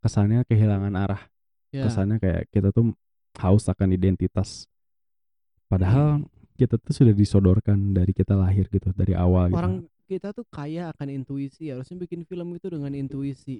kesannya 0.00 0.42
kehilangan 0.44 0.94
arah 0.96 1.22
Ya. 1.70 1.86
kesannya 1.86 2.18
kayak 2.18 2.50
kita 2.50 2.74
tuh 2.74 2.98
haus 3.38 3.70
akan 3.70 3.94
identitas 3.94 4.66
padahal 5.70 6.26
kita 6.58 6.76
tuh 6.76 6.90
sudah 6.90 7.14
disodorkan 7.14 7.94
dari 7.94 8.10
kita 8.10 8.34
lahir 8.34 8.66
gitu 8.66 8.90
dari 8.90 9.14
awal 9.14 9.48
gitu 9.48 9.56
Orang 9.56 9.74
kita 10.10 10.34
tuh 10.34 10.42
kaya 10.50 10.90
akan 10.90 11.06
intuisi, 11.14 11.70
harusnya 11.70 11.94
bikin 12.02 12.26
film 12.26 12.50
itu 12.58 12.66
dengan 12.66 12.90
intuisi. 12.90 13.54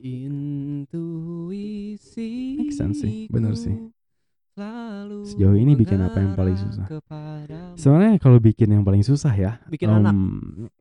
Intuisi. 0.90 2.58
Make 2.58 2.74
sense 2.74 3.06
sih, 3.06 3.30
bener 3.30 3.54
sih. 3.54 3.70
Selalu 4.60 5.18
Sejauh 5.24 5.56
ini 5.56 5.72
bikin 5.72 5.96
apa 5.98 6.20
yang 6.20 6.36
paling 6.36 6.52
susah? 6.52 6.84
sebenarnya 7.72 8.20
kalau 8.20 8.36
bikin 8.36 8.68
yang 8.68 8.84
paling 8.84 9.00
susah 9.00 9.32
ya 9.32 9.56
Bikin 9.64 9.88
anak. 9.88 10.12
em, 10.12 10.20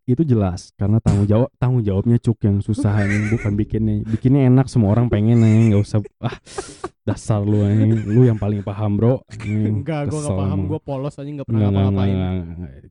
itu 0.04 0.20
jelas 0.22 0.76
karena 0.76 1.00
tanggung 1.00 1.24
jawab 1.24 1.48
tanggung 1.56 1.80
jawabnya 1.80 2.20
cuk 2.20 2.44
yang 2.44 2.60
susah 2.60 2.92
ini 3.02 3.16
bukan 3.34 3.56
bikinnya 3.56 4.04
bikinnya 4.04 4.52
enak 4.52 4.68
semua 4.68 4.92
orang 4.92 5.08
pengen 5.08 5.40
nih 5.40 5.72
nggak 5.72 5.80
usah 5.80 6.04
ah 6.20 6.36
dasar 7.02 7.40
lu 7.40 7.64
ini 7.64 7.96
lu 8.06 8.22
yang 8.22 8.36
paling 8.36 8.60
paham 8.62 9.00
bro 9.00 9.24
Ini 9.40 9.72
Enggak, 9.72 10.12
gua 10.12 10.20
kesel 10.20 10.28
enggak 10.28 10.40
paham, 10.44 10.60
gua 10.68 10.80
polos 10.80 11.16
aja 11.16 11.26
enggak 11.26 11.48
pernah 11.48 11.62
ngapa-ngapain. 11.64 12.18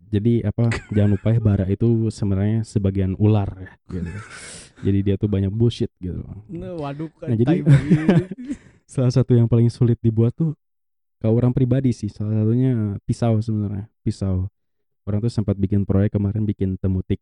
Jadi 0.09 0.33
apa 0.43 0.63
jangan 0.89 1.11
lupa 1.13 1.29
ya 1.31 1.41
bara 1.45 1.67
itu 1.69 1.89
sebenarnya 2.09 2.59
sebagian 2.65 3.13
ular 3.15 3.51
ya 3.55 3.71
gitu. 3.93 4.11
Jadi 4.79 4.99
dia 5.05 5.15
tuh 5.15 5.29
banyak 5.29 5.51
bullshit 5.51 5.91
gitu. 5.99 6.23
Nah, 6.49 6.75
waduh, 6.79 7.11
Nah, 7.21 7.37
jadi-. 7.37 7.63
Salah 8.89 9.13
satu 9.13 9.37
yang 9.37 9.45
paling 9.45 9.69
sulit 9.69 10.01
dibuat 10.01 10.33
tuh 10.33 10.57
kalau 11.19 11.35
orang 11.37 11.51
pribadi 11.51 11.91
sih 11.91 12.07
salah 12.07 12.35
satunya 12.37 12.97
pisau 13.03 13.39
sebenarnya. 13.39 13.91
Pisau. 14.01 14.47
Orang 15.03 15.19
tuh 15.19 15.33
sempat 15.33 15.57
bikin 15.57 15.83
proyek 15.83 16.15
kemarin 16.15 16.45
bikin 16.45 16.77
temutik. 16.77 17.19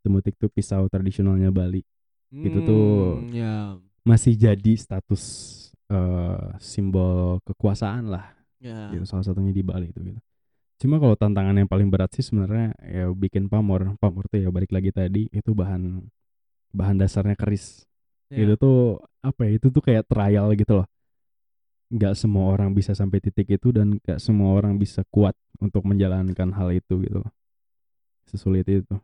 Temutik 0.00 0.38
tuh 0.38 0.48
pisau 0.48 0.86
tradisionalnya 0.86 1.50
Bali. 1.50 1.82
Itu 2.30 2.58
tuh- 2.62 3.20
Hmm, 3.20 3.30
ya. 3.30 3.54
Masih 4.02 4.34
jadi 4.34 4.72
status 4.74 5.22
eh, 5.86 6.46
simbol 6.58 7.38
kekuasaan 7.46 8.10
lah 8.10 8.34
Ya. 8.58 8.90
gitu 8.90 9.06
salah 9.06 9.22
satunya 9.22 9.54
di 9.54 9.62
Bali 9.62 9.90
itu 9.90 10.02
gitu. 10.02 10.18
Cuma 10.76 10.98
kalau 10.98 11.14
tantangan 11.14 11.54
yang 11.54 11.70
paling 11.70 11.86
berat 11.86 12.10
sih 12.10 12.26
sebenarnya 12.26 12.74
ya 12.82 13.06
bikin 13.08 13.46
pamor. 13.46 13.94
Pamor 14.02 14.26
tuh 14.26 14.42
ya 14.42 14.50
balik 14.50 14.74
lagi 14.74 14.90
tadi 14.90 15.30
itu 15.30 15.50
bahan 15.54 16.02
bahan 16.70 16.96
dasarnya 16.98 17.38
keris. 17.38 17.86
ya. 18.28 18.42
Itu 18.42 18.58
tuh 18.58 18.78
apa 19.22 19.46
ya? 19.46 19.62
Itu 19.62 19.70
tuh 19.70 19.78
kayak 19.78 20.10
trial 20.10 20.50
gitu 20.58 20.82
loh. 20.82 20.86
Nggak 21.86 22.18
semua 22.18 22.50
orang 22.50 22.74
bisa 22.74 22.92
sampai 22.92 23.22
titik 23.22 23.46
itu 23.48 23.70
dan 23.70 24.02
nggak 24.02 24.18
semua 24.18 24.50
orang 24.52 24.74
bisa 24.74 25.06
kuat 25.06 25.32
untuk 25.56 25.86
menjalankan 25.86 26.50
hal 26.50 26.74
itu 26.74 26.98
gitu 27.00 27.22
loh. 27.22 27.30
Sesulit 28.26 28.66
itu. 28.66 28.96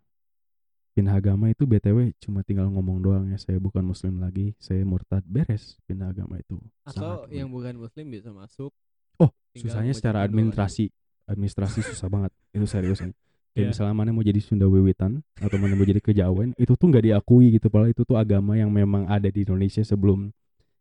Pindah 0.92 1.16
agama 1.16 1.48
itu 1.48 1.64
BTW 1.64 2.12
cuma 2.20 2.44
tinggal 2.44 2.68
ngomong 2.68 3.00
doang 3.00 3.24
ya 3.32 3.40
saya 3.40 3.56
bukan 3.56 3.80
muslim 3.80 4.20
lagi, 4.20 4.52
saya 4.60 4.84
murtad 4.84 5.24
beres 5.24 5.80
pindah 5.88 6.12
agama 6.12 6.36
itu. 6.36 6.60
Atau 6.84 7.24
Sangat 7.24 7.32
yang 7.32 7.48
bukan 7.48 7.80
muslim 7.80 8.12
bisa 8.12 8.28
masuk. 8.28 8.74
Oh, 9.16 9.30
susahnya 9.56 9.96
secara 9.96 10.26
mengucapkan 10.28 10.28
doa. 10.28 10.28
administrasi. 10.28 10.84
Administrasi 11.24 11.80
susah 11.96 12.08
banget. 12.12 12.32
Itu 12.52 12.66
serius 12.68 13.00
nih. 13.00 13.14
Kayak 13.52 13.56
Iya. 13.56 13.68
misalnya 13.72 13.94
mana 13.94 14.10
mau 14.12 14.24
jadi 14.24 14.40
Sunda 14.40 14.64
Wiwitan 14.64 15.20
atau 15.36 15.56
mana 15.60 15.76
mau 15.76 15.84
jadi 15.84 16.00
Kejawen, 16.00 16.56
itu 16.56 16.72
tuh 16.72 16.88
nggak 16.88 17.04
diakui 17.04 17.52
gitu. 17.52 17.68
Padahal 17.68 17.92
itu 17.92 18.00
tuh 18.02 18.16
agama 18.16 18.56
yang 18.56 18.68
memang 18.68 19.04
ada 19.08 19.28
di 19.28 19.44
Indonesia 19.44 19.84
sebelum 19.84 20.32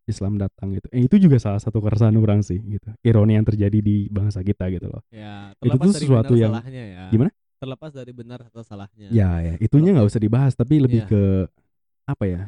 Islam 0.03 0.35
datang 0.35 0.73
gitu. 0.73 0.87
Eh, 0.89 1.05
itu 1.05 1.15
juga 1.17 1.37
salah 1.37 1.61
satu 1.61 1.77
keresahan 1.77 2.13
orang 2.15 2.41
sih 2.41 2.57
gitu. 2.57 2.89
Ironi 3.01 3.37
yang 3.37 3.45
terjadi 3.45 3.79
di 3.79 4.07
bangsa 4.07 4.41
kita 4.41 4.67
gitu 4.69 4.89
loh. 4.89 5.01
Ya, 5.09 5.53
Itu 5.57 5.69
terlepas 5.69 5.85
tuh 5.85 5.93
dari 5.93 6.03
sesuatu 6.05 6.33
yang- 6.35 6.53
salahnya 6.57 6.83
ya. 6.83 7.03
Gimana? 7.09 7.31
Terlepas 7.61 7.91
dari 7.93 8.11
benar 8.11 8.39
atau 8.43 8.61
salahnya. 8.61 9.07
Ya 9.13 9.37
ya, 9.39 9.53
itunya 9.57 9.93
nggak 9.93 10.09
usah 10.09 10.17
dibahas 10.17 10.53
tapi 10.53 10.81
lebih 10.81 11.05
Iya. 11.05 11.09
ke 11.09 11.21
apa 12.03 12.25
ya? 12.25 12.41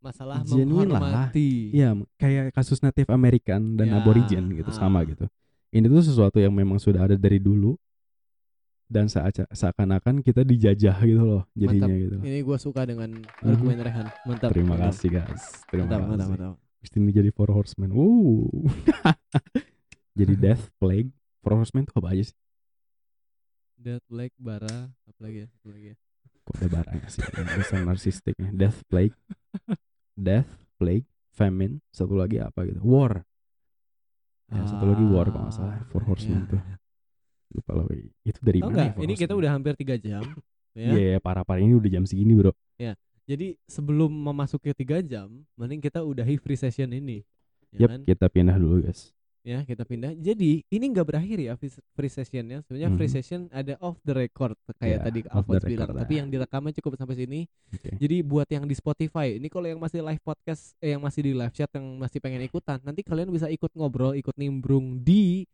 Masalah 0.00 0.44
Genuine 0.44 0.92
lah. 0.92 1.00
menghormati. 1.00 1.72
Iya, 1.72 1.96
kayak 2.16 2.52
kasus 2.52 2.80
Native 2.80 3.08
American 3.08 3.76
dan 3.80 3.88
Ya, 3.88 4.00
Aborigin 4.00 4.52
gitu 4.52 4.68
ah. 4.68 4.76
sama 4.76 5.00
gitu. 5.04 5.24
Ini 5.72 5.88
tuh 5.88 6.04
sesuatu 6.04 6.36
yang 6.40 6.52
memang 6.52 6.76
sudah 6.76 7.08
ada 7.08 7.16
dari 7.16 7.40
dulu 7.40 7.76
dan 8.84 9.08
seakan-akan 9.50 10.20
kita 10.20 10.42
dijajah 10.42 10.96
gitu 11.02 11.22
loh 11.22 11.42
jadinya 11.52 11.88
Mantap. 11.88 12.02
gitu. 12.04 12.16
Ini 12.22 12.38
gue 12.40 12.58
suka 12.58 12.80
dengan 12.84 13.10
argumen 13.40 13.78
Rehan. 13.78 14.06
Mantap. 14.24 14.48
Terima 14.52 14.76
mantap. 14.76 14.92
kasih 14.92 15.08
guys. 15.10 15.42
Terima 15.66 15.84
Mantap, 15.84 15.98
kasih. 15.98 16.10
mantap, 16.10 16.28
mantap. 16.30 16.54
Terus 16.78 16.92
ini 16.94 17.10
jadi 17.10 17.30
Four 17.32 17.50
Horsemen. 17.50 17.90
Wow. 17.90 18.68
jadi 20.20 20.34
Death, 20.36 20.68
Plague, 20.76 21.10
Four 21.40 21.56
Horsemen 21.56 21.84
tuh 21.84 21.96
apa 21.96 22.12
aja 22.12 22.28
sih? 22.28 22.36
Dead 23.74 24.00
Black, 24.08 24.32
Bara, 24.36 24.88
apa 24.88 25.20
lagi 25.20 25.44
ya? 25.44 25.48
Apa 25.50 25.66
lagi 25.68 25.86
ya? 25.92 25.96
Kok 26.44 26.54
ada 26.60 26.68
barangnya 26.70 27.08
sih? 27.08 27.20
Bisa 27.56 27.74
narsistiknya. 27.80 28.48
Death, 28.52 28.84
Plague, 28.84 29.16
Death, 30.14 30.48
Plague, 30.76 31.04
Famine, 31.32 31.80
satu 31.88 32.14
lagi 32.14 32.36
apa 32.38 32.64
gitu? 32.64 32.80
War. 32.80 33.24
Ya, 34.48 34.60
satu 34.64 34.84
lagi 34.86 35.04
War 35.04 35.26
kalau 35.28 35.48
nggak 35.48 35.56
salah. 35.56 35.76
Four 35.88 36.04
Ah, 36.04 36.06
Horsemen 36.06 36.36
iya. 36.38 36.50
tuh. 36.52 36.60
Lupa 37.50 37.70
loh. 37.74 37.86
Itu 38.22 38.40
dari 38.40 38.58
Tahu 38.58 38.68
mana? 38.68 38.74
nggak? 38.74 38.86
ya, 38.86 38.94
Four 38.94 39.02
Ini 39.02 39.14
kita 39.14 39.32
udah 39.34 39.50
hampir 39.50 39.72
tiga 39.74 39.96
jam. 39.96 40.24
Iya, 40.74 40.90
Ya. 40.90 40.98
yeah, 41.14 41.20
parah-parah 41.22 41.62
ini 41.62 41.78
udah 41.78 41.86
jam 41.88 42.02
segini, 42.02 42.34
Bro. 42.34 42.50
Jadi 43.24 43.56
sebelum 43.64 44.10
memasuki 44.10 44.74
tiga 44.74 45.00
jam, 45.00 45.30
mending 45.54 45.80
kita 45.80 46.04
udahi 46.04 46.36
free 46.36 46.58
session 46.58 46.92
ini. 46.92 47.24
Ya 47.70 47.86
Yap, 47.86 47.88
kan? 47.88 48.00
kita 48.04 48.26
pindah 48.28 48.56
dulu, 48.58 48.82
guys. 48.82 49.14
Ya, 49.40 49.60
kita 49.60 49.84
pindah. 49.84 50.12
Jadi 50.14 50.60
ini 50.66 50.84
nggak 50.88 51.04
berakhir 51.04 51.38
ya 51.38 51.56
free 51.56 52.08
sessionnya. 52.10 52.60
Sebenarnya 52.60 52.90
free 52.92 53.06
Mhm. 53.06 53.14
session 53.14 53.40
ada 53.48 53.76
off 53.78 53.96
the 54.02 54.12
record 54.12 54.56
kayak 54.74 54.88
Ya, 54.90 55.04
tadi 55.04 55.20
Alphonse 55.26 55.62
bilang. 55.62 55.88
record, 55.88 56.00
Tapi 56.00 56.12
yang 56.16 56.28
direkamnya 56.28 56.72
cukup 56.74 56.92
sampai 56.96 57.16
sini. 57.16 57.40
Oke. 57.70 57.90
Jadi 57.94 58.16
buat 58.20 58.44
yang 58.46 58.64
di 58.64 58.72
Spotify, 58.72 59.36
ini 59.36 59.46
kalau 59.46 59.66
yang 59.66 59.78
masih 59.78 60.00
live 60.00 60.20
podcast, 60.20 60.72
eh 60.78 60.92
yang 60.92 61.00
masih 61.00 61.20
di 61.22 61.32
live 61.32 61.52
chat, 61.52 61.68
yang 61.70 61.86
masih 61.94 62.18
pengen 62.18 62.40
ikutan, 62.40 62.76
nanti 62.82 63.00
kalian 63.00 63.28
bisa 63.28 63.46
ikut 63.46 63.72
ngobrol, 63.72 64.12
ikut 64.12 64.32
nimbrung 64.34 64.98
di 64.98 65.44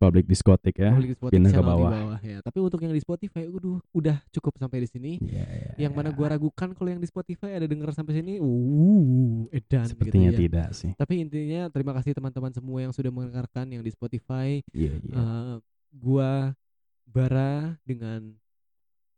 Public 0.00 0.24
diskotik 0.24 0.80
ya. 0.80 0.96
public 0.96 1.12
Spotify 1.12 1.36
pindah 1.36 1.52
ke 1.52 1.60
di 1.60 1.68
bawah. 1.68 2.18
ya. 2.24 2.38
Tapi 2.40 2.58
untuk 2.64 2.80
yang 2.80 2.96
di 2.96 3.02
Spotify, 3.04 3.44
udah 3.44 3.84
udah 3.92 4.16
cukup 4.32 4.56
sampai 4.56 4.80
di 4.80 4.88
sini. 4.88 5.12
Iya, 5.20 5.44
iya, 5.44 5.72
yang 5.76 5.92
mana 5.92 6.08
iya. 6.08 6.16
gua 6.16 6.32
ragukan 6.32 6.72
kalau 6.72 6.88
yang 6.88 7.04
di 7.04 7.04
Spotify 7.04 7.52
ada 7.52 7.68
denger 7.68 7.92
sampai 7.92 8.16
sini, 8.16 8.40
uh, 8.40 9.44
edan 9.52 9.84
Sepertinya 9.84 10.32
gitu 10.32 10.40
ya. 10.40 10.42
tidak 10.48 10.68
sih. 10.72 10.96
Tapi 10.96 11.20
intinya 11.20 11.68
terima 11.68 11.92
kasih 11.92 12.16
teman-teman 12.16 12.48
semua 12.48 12.80
yang 12.80 12.96
sudah 12.96 13.12
mendengarkan 13.12 13.68
yang 13.68 13.84
di 13.84 13.92
Spotify. 13.92 14.64
Iya, 14.72 15.04
iya. 15.04 15.14
Eh, 15.20 15.56
gua 15.92 16.56
Bara 17.04 17.76
dengan 17.84 18.40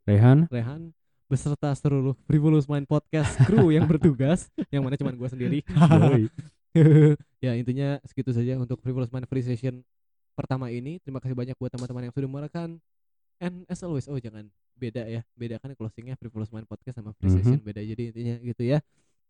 Rehan, 0.02 0.50
Rehan 0.50 0.90
beserta 1.30 1.70
seluruh 1.78 2.18
Frivolous 2.26 2.66
Mind 2.66 2.90
Podcast 2.90 3.38
kru 3.46 3.70
yang 3.76 3.86
bertugas, 3.86 4.50
yang 4.74 4.82
mana 4.82 4.98
cuman 4.98 5.14
gua 5.14 5.30
sendiri. 5.30 5.62
Ya 7.42 7.52
intinya 7.52 8.00
segitu 8.00 8.32
saja 8.32 8.56
untuk 8.56 8.80
Frivolous 8.80 9.12
Mind 9.12 9.28
Free 9.28 9.44
Session 9.44 9.84
pertama 10.32 10.68
ini. 10.68 10.98
Terima 11.00 11.20
kasih 11.20 11.36
banyak 11.36 11.56
buat 11.56 11.70
teman-teman 11.72 12.08
yang 12.08 12.14
sudah 12.14 12.28
mendengarkan. 12.28 12.80
And 13.42 13.66
as 13.66 13.82
always, 13.82 14.06
oh 14.06 14.18
jangan 14.18 14.46
beda 14.78 15.04
ya, 15.06 15.20
bedakan 15.34 15.74
closingnya 15.74 16.14
Frivolous 16.16 16.50
Mind 16.50 16.66
Podcast 16.66 16.98
sama 16.98 17.12
Free 17.18 17.30
Mhm. 17.30 17.36
Session 17.42 17.60
beda. 17.60 17.80
Jadi 17.82 18.02
intinya 18.14 18.34
gitu 18.40 18.62
ya. 18.62 18.78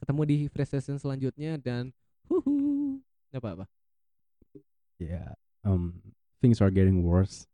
Ketemu 0.03 0.21
di 0.27 0.37
Free 0.51 0.69
Session 0.69 0.97
selanjutnya 0.99 1.57
dan 1.59 1.91
huhu 2.29 2.99
apa 3.33 3.49
apa. 3.57 3.67
yeah, 4.99 5.35
um, 5.67 5.99
things 6.39 6.63
are 6.63 6.71
getting 6.71 7.03
worse, 7.03 7.47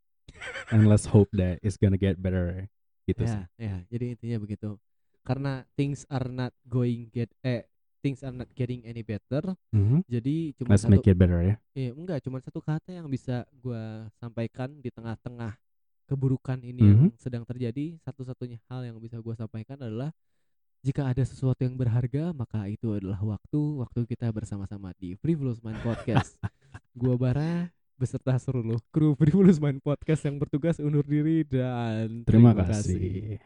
and 0.68 0.84
let's 0.84 1.08
hope 1.08 1.28
that 1.32 1.56
it's 1.64 1.80
gonna 1.80 1.96
get 1.96 2.20
better. 2.20 2.68
Gitu 3.08 3.24
sih. 3.24 3.40
Ya, 3.56 3.56
ya. 3.56 3.76
Jadi 3.88 4.04
intinya 4.16 4.36
begitu. 4.44 4.76
Karena 5.24 5.64
things 5.76 6.04
are 6.08 6.28
not 6.28 6.52
going 6.68 7.08
get 7.12 7.28
eh 7.40 7.67
things 7.98 8.22
are 8.22 8.32
not 8.32 8.48
getting 8.54 8.82
any 8.86 9.02
better. 9.02 9.54
Mhm. 9.74 10.06
Jadi 10.06 10.54
cuma 10.54 10.74
Let's 10.74 10.86
satu 10.86 10.92
make 10.94 11.06
it 11.06 11.18
better 11.18 11.40
ya. 11.42 11.54
Iya, 11.74 11.90
enggak, 11.94 12.18
cuma 12.22 12.38
satu 12.38 12.62
kata 12.62 12.94
yang 12.94 13.06
bisa 13.06 13.42
gua 13.58 14.06
sampaikan 14.18 14.78
di 14.78 14.90
tengah-tengah 14.90 15.58
keburukan 16.08 16.58
ini 16.62 16.80
yang 16.80 17.00
Mhm. 17.10 17.20
sedang 17.20 17.44
terjadi. 17.44 18.00
Satu-satunya 18.00 18.58
hal 18.70 18.86
yang 18.86 18.96
bisa 18.96 19.20
gua 19.20 19.36
sampaikan 19.36 19.76
adalah 19.76 20.14
jika 20.80 21.10
ada 21.10 21.20
sesuatu 21.26 21.58
yang 21.66 21.74
berharga, 21.74 22.30
maka 22.30 22.64
itu 22.70 22.94
adalah 22.94 23.18
waktu 23.18 23.60
waktu 23.82 24.06
kita 24.06 24.30
bersama-sama 24.30 24.94
di 24.96 25.18
Frivolous 25.18 25.58
Mind 25.60 25.82
Podcast. 25.82 26.38
gua 26.96 27.18
Bara 27.18 27.68
beserta 27.98 28.38
seluruh 28.38 28.78
kru 28.94 29.18
Frivolous 29.18 29.58
Mind 29.58 29.82
Podcast 29.82 30.22
yang 30.22 30.38
bertugas 30.38 30.78
undur 30.78 31.02
diri 31.02 31.42
dan 31.42 32.22
Terima 32.22 32.54
kasih. 32.54 33.42